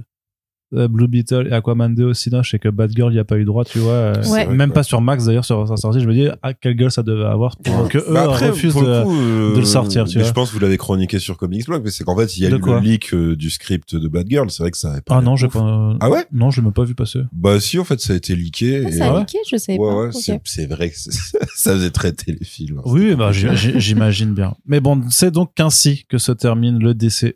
Blue 0.87 1.07
Beetle 1.07 1.47
et 1.49 1.53
Aquaman 1.53 1.93
2 1.93 2.03
au 2.05 2.13
cinéma, 2.13 2.41
je 2.43 2.49
sais 2.51 2.59
que 2.59 2.69
Batgirl, 2.69 3.11
il 3.11 3.15
n'y 3.15 3.19
a 3.19 3.23
pas 3.23 3.37
eu 3.37 3.45
droit, 3.45 3.63
tu 3.65 3.79
vois. 3.79 3.91
euh, 3.93 4.13
Ouais. 4.15 4.23
C'est 4.23 4.45
vrai, 4.45 4.55
Même 4.55 4.69
quoi. 4.69 4.75
pas 4.75 4.83
sur 4.83 5.01
Max, 5.01 5.25
d'ailleurs, 5.25 5.45
sur 5.45 5.67
sa 5.67 5.77
sortie. 5.77 5.99
Je 5.99 6.07
me 6.07 6.13
dis, 6.13 6.27
ah, 6.41 6.53
quelle 6.53 6.75
gueule 6.75 6.91
ça 6.91 7.03
devait 7.03 7.25
avoir 7.25 7.57
pour 7.57 7.87
que 7.89 7.97
eux 7.99 8.05
Bah 8.11 8.23
après, 8.23 8.49
refusent 8.49 8.73
pour 8.73 8.81
le 8.81 8.87
de... 8.87 9.03
coup, 9.03 9.15
euh, 9.15 9.53
de 9.55 9.59
le 9.59 9.65
sortir, 9.65 10.05
tu 10.05 10.17
mais 10.17 10.23
vois. 10.23 10.29
Je 10.29 10.33
pense 10.33 10.49
que 10.49 10.53
vous 10.55 10.59
l'avez 10.61 10.77
chroniqué 10.77 11.19
sur 11.19 11.37
Comics 11.37 11.65
Blog, 11.65 11.81
mais 11.85 11.91
c'est 11.91 12.03
qu'en 12.03 12.17
fait, 12.17 12.37
il 12.37 12.43
y 12.43 12.45
a 12.47 12.49
De 12.49 12.57
eu 12.57 12.59
quoi 12.59 12.79
le 12.79 12.85
leak 12.85 13.13
euh, 13.13 13.35
du 13.35 13.49
script 13.49 13.95
de 13.95 14.07
Batgirl. 14.07 14.49
C'est 14.49 14.63
vrai 14.63 14.71
que 14.71 14.77
ça 14.77 14.91
avait 14.91 15.01
pas. 15.01 15.17
Ah 15.17 15.21
non, 15.21 15.35
j'ai 15.35 15.47
pas. 15.47 15.95
Ah 15.99 16.09
ouais? 16.09 16.25
Non, 16.31 16.49
je 16.51 16.59
l'ai 16.61 16.65
même 16.65 16.73
pas 16.73 16.83
vu 16.83 16.95
passer. 16.95 17.19
Bah 17.31 17.59
si, 17.59 17.77
en 17.79 17.83
fait, 17.83 17.99
ça 17.99 18.13
a 18.13 18.15
été 18.15 18.35
leaké. 18.35 18.83
Ah, 18.87 18.91
ça 18.91 19.05
a 19.09 19.13
ouais. 19.13 19.19
niqué, 19.19 19.37
je 19.49 19.57
savais 19.57 19.77
Ouais, 19.77 19.89
pas. 19.89 19.95
ouais, 20.05 20.09
c'est- 20.45 20.65
vrai 20.67 20.89
que 20.89 20.95
ça 21.55 21.73
faisait 21.73 21.89
très 21.91 22.11
téléfilm. 22.13 22.79
hein. 22.79 22.81
Oui, 22.85 23.15
bah, 23.15 23.31
j'imagine 23.31 24.33
bien. 24.33 24.55
Mais 24.65 24.79
bon, 24.79 25.01
c'est 25.09 25.31
donc 25.31 25.51
ainsi 25.59 26.05
que 26.09 26.17
se 26.17 26.31
termine 26.31 26.79
le 26.79 26.93
DCEU. 26.93 27.33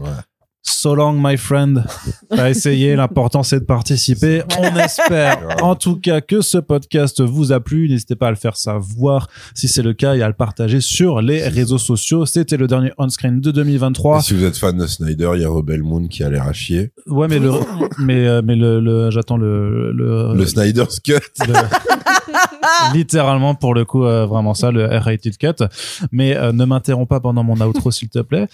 Ouais. 0.00 0.08
So 0.70 0.94
long, 0.94 1.14
my 1.20 1.36
friend. 1.36 1.84
T'as 2.28 2.50
essayé. 2.50 2.94
L'important, 2.94 3.42
c'est 3.42 3.60
de 3.60 3.64
participer. 3.64 4.42
On 4.58 4.76
espère, 4.76 5.38
en 5.62 5.74
tout 5.74 5.96
cas, 5.98 6.20
que 6.20 6.40
ce 6.40 6.58
podcast 6.58 7.20
vous 7.20 7.52
a 7.52 7.60
plu. 7.60 7.88
N'hésitez 7.88 8.14
pas 8.16 8.28
à 8.28 8.30
le 8.30 8.36
faire 8.36 8.56
savoir 8.56 9.28
si 9.54 9.66
c'est 9.66 9.82
le 9.82 9.92
cas 9.94 10.14
et 10.14 10.22
à 10.22 10.28
le 10.28 10.34
partager 10.34 10.80
sur 10.80 11.20
les 11.20 11.46
réseaux 11.48 11.78
sociaux. 11.78 12.26
C'était 12.26 12.56
le 12.56 12.66
dernier 12.66 12.92
on-screen 12.98 13.40
de 13.40 13.50
2023. 13.50 14.18
Et 14.18 14.22
si 14.22 14.34
vous 14.34 14.44
êtes 14.44 14.56
fan 14.56 14.76
de 14.76 14.86
Snyder, 14.86 15.30
il 15.34 15.40
y 15.42 15.44
a 15.44 15.48
Rebel 15.48 15.82
Moon 15.82 16.06
qui 16.06 16.22
a 16.22 16.28
l'air 16.30 16.46
à 16.46 16.52
chier. 16.52 16.92
Ouais, 17.06 17.28
mais 17.28 17.38
le, 17.38 17.50
mais, 17.98 18.26
euh, 18.28 18.42
mais 18.44 18.54
le, 18.54 18.80
le- 18.80 19.10
j'attends 19.10 19.36
le, 19.38 19.90
le, 19.92 20.34
Le 20.34 20.46
Snyder's 20.46 21.00
Cut. 21.00 21.14
le- 21.46 21.54
littéralement 22.94 23.54
pour 23.54 23.74
le 23.74 23.84
coup 23.84 24.04
euh, 24.04 24.26
vraiment 24.26 24.54
ça 24.54 24.70
le 24.70 24.84
R-rated 24.86 25.36
cut 25.38 25.64
mais 26.12 26.36
euh, 26.36 26.52
ne 26.52 26.64
m'interromps 26.64 27.08
pas 27.08 27.20
pendant 27.20 27.42
mon 27.42 27.58
outro 27.60 27.90
s'il 27.90 28.08
te 28.08 28.18
plaît 28.20 28.46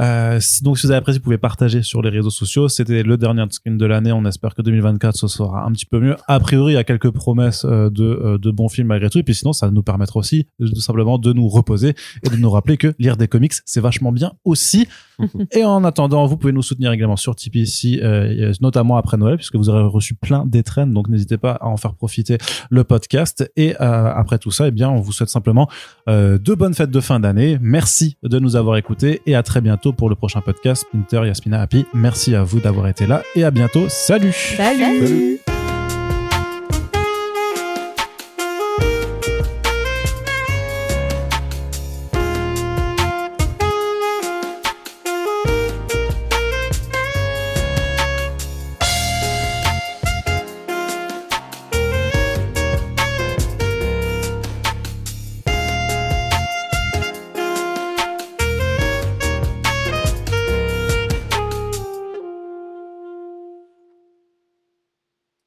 Euh, 0.00 0.40
donc 0.62 0.78
si 0.78 0.86
vous 0.86 0.90
avez 0.90 0.98
apprécié 0.98 1.18
vous 1.18 1.24
pouvez 1.24 1.38
partager 1.38 1.82
sur 1.82 2.02
les 2.02 2.10
réseaux 2.10 2.30
sociaux. 2.30 2.68
C'était 2.68 3.02
le 3.02 3.16
dernier 3.16 3.44
screen 3.50 3.76
de 3.76 3.86
l'année. 3.86 4.12
On 4.12 4.24
espère 4.24 4.54
que 4.54 4.62
2024 4.62 5.16
ce 5.16 5.28
sera 5.28 5.64
un 5.64 5.72
petit 5.72 5.86
peu 5.86 6.00
mieux. 6.00 6.16
A 6.28 6.40
priori 6.40 6.72
il 6.72 6.76
y 6.76 6.78
a 6.78 6.84
quelques 6.84 7.10
promesses 7.10 7.64
euh, 7.64 7.90
de, 7.90 8.04
euh, 8.04 8.38
de 8.38 8.50
bons 8.50 8.68
films 8.68 8.88
malgré 8.88 9.10
tout. 9.10 9.18
Et 9.18 9.22
puis 9.22 9.34
sinon 9.34 9.52
ça 9.52 9.70
nous 9.70 9.82
permettra 9.82 10.18
aussi 10.18 10.46
de 10.58 10.74
simplement 10.80 11.18
de 11.18 11.32
nous 11.32 11.48
reposer 11.48 11.94
et 12.22 12.30
de 12.30 12.36
nous 12.36 12.50
rappeler 12.50 12.76
que 12.76 12.94
lire 12.98 13.16
des 13.16 13.28
comics 13.28 13.52
c'est 13.66 13.80
vachement 13.80 14.12
bien 14.12 14.32
aussi. 14.44 14.86
Et 15.52 15.64
en 15.64 15.84
attendant 15.84 16.26
vous 16.26 16.36
pouvez 16.36 16.52
nous 16.52 16.62
soutenir 16.62 16.92
également 16.92 17.16
sur 17.16 17.36
Tipeee 17.36 17.66
si 17.66 18.00
euh, 18.00 18.52
notamment 18.60 18.96
après 18.96 19.16
Noël 19.16 19.36
puisque 19.36 19.56
vous 19.56 19.68
aurez 19.68 19.82
reçu 19.82 20.14
plein 20.14 20.46
d'étrennes. 20.46 20.92
Donc 20.92 21.08
n'hésitez 21.08 21.36
pas 21.36 21.52
à 21.52 21.66
en 21.66 21.76
faire 21.76 21.94
profiter 21.94 22.38
le 22.70 22.84
podcast. 22.84 23.50
Et 23.56 23.74
euh, 23.80 24.12
après 24.14 24.38
tout 24.38 24.50
ça, 24.50 24.68
eh 24.68 24.70
bien, 24.70 24.88
on 24.88 25.00
vous 25.00 25.12
souhaite 25.12 25.28
simplement 25.28 25.68
de 26.06 26.54
bonnes 26.54 26.74
fêtes 26.74 26.90
de 26.90 27.00
fin 27.00 27.20
d'année. 27.20 27.58
Merci 27.60 28.16
de 28.22 28.38
nous 28.38 28.56
avoir 28.56 28.76
écoutés 28.76 29.20
et 29.26 29.34
à 29.34 29.42
très 29.42 29.60
bientôt 29.60 29.81
pour 29.90 30.08
le 30.08 30.14
prochain 30.14 30.40
podcast. 30.40 30.82
Splinter, 30.82 31.26
Yasmina, 31.26 31.60
Happy, 31.60 31.84
merci 31.92 32.36
à 32.36 32.44
vous 32.44 32.60
d'avoir 32.60 32.86
été 32.86 33.06
là 33.06 33.22
et 33.34 33.42
à 33.42 33.50
bientôt. 33.50 33.88
Salut 33.88 34.32
Salut. 34.32 35.06
Salut. 35.06 35.41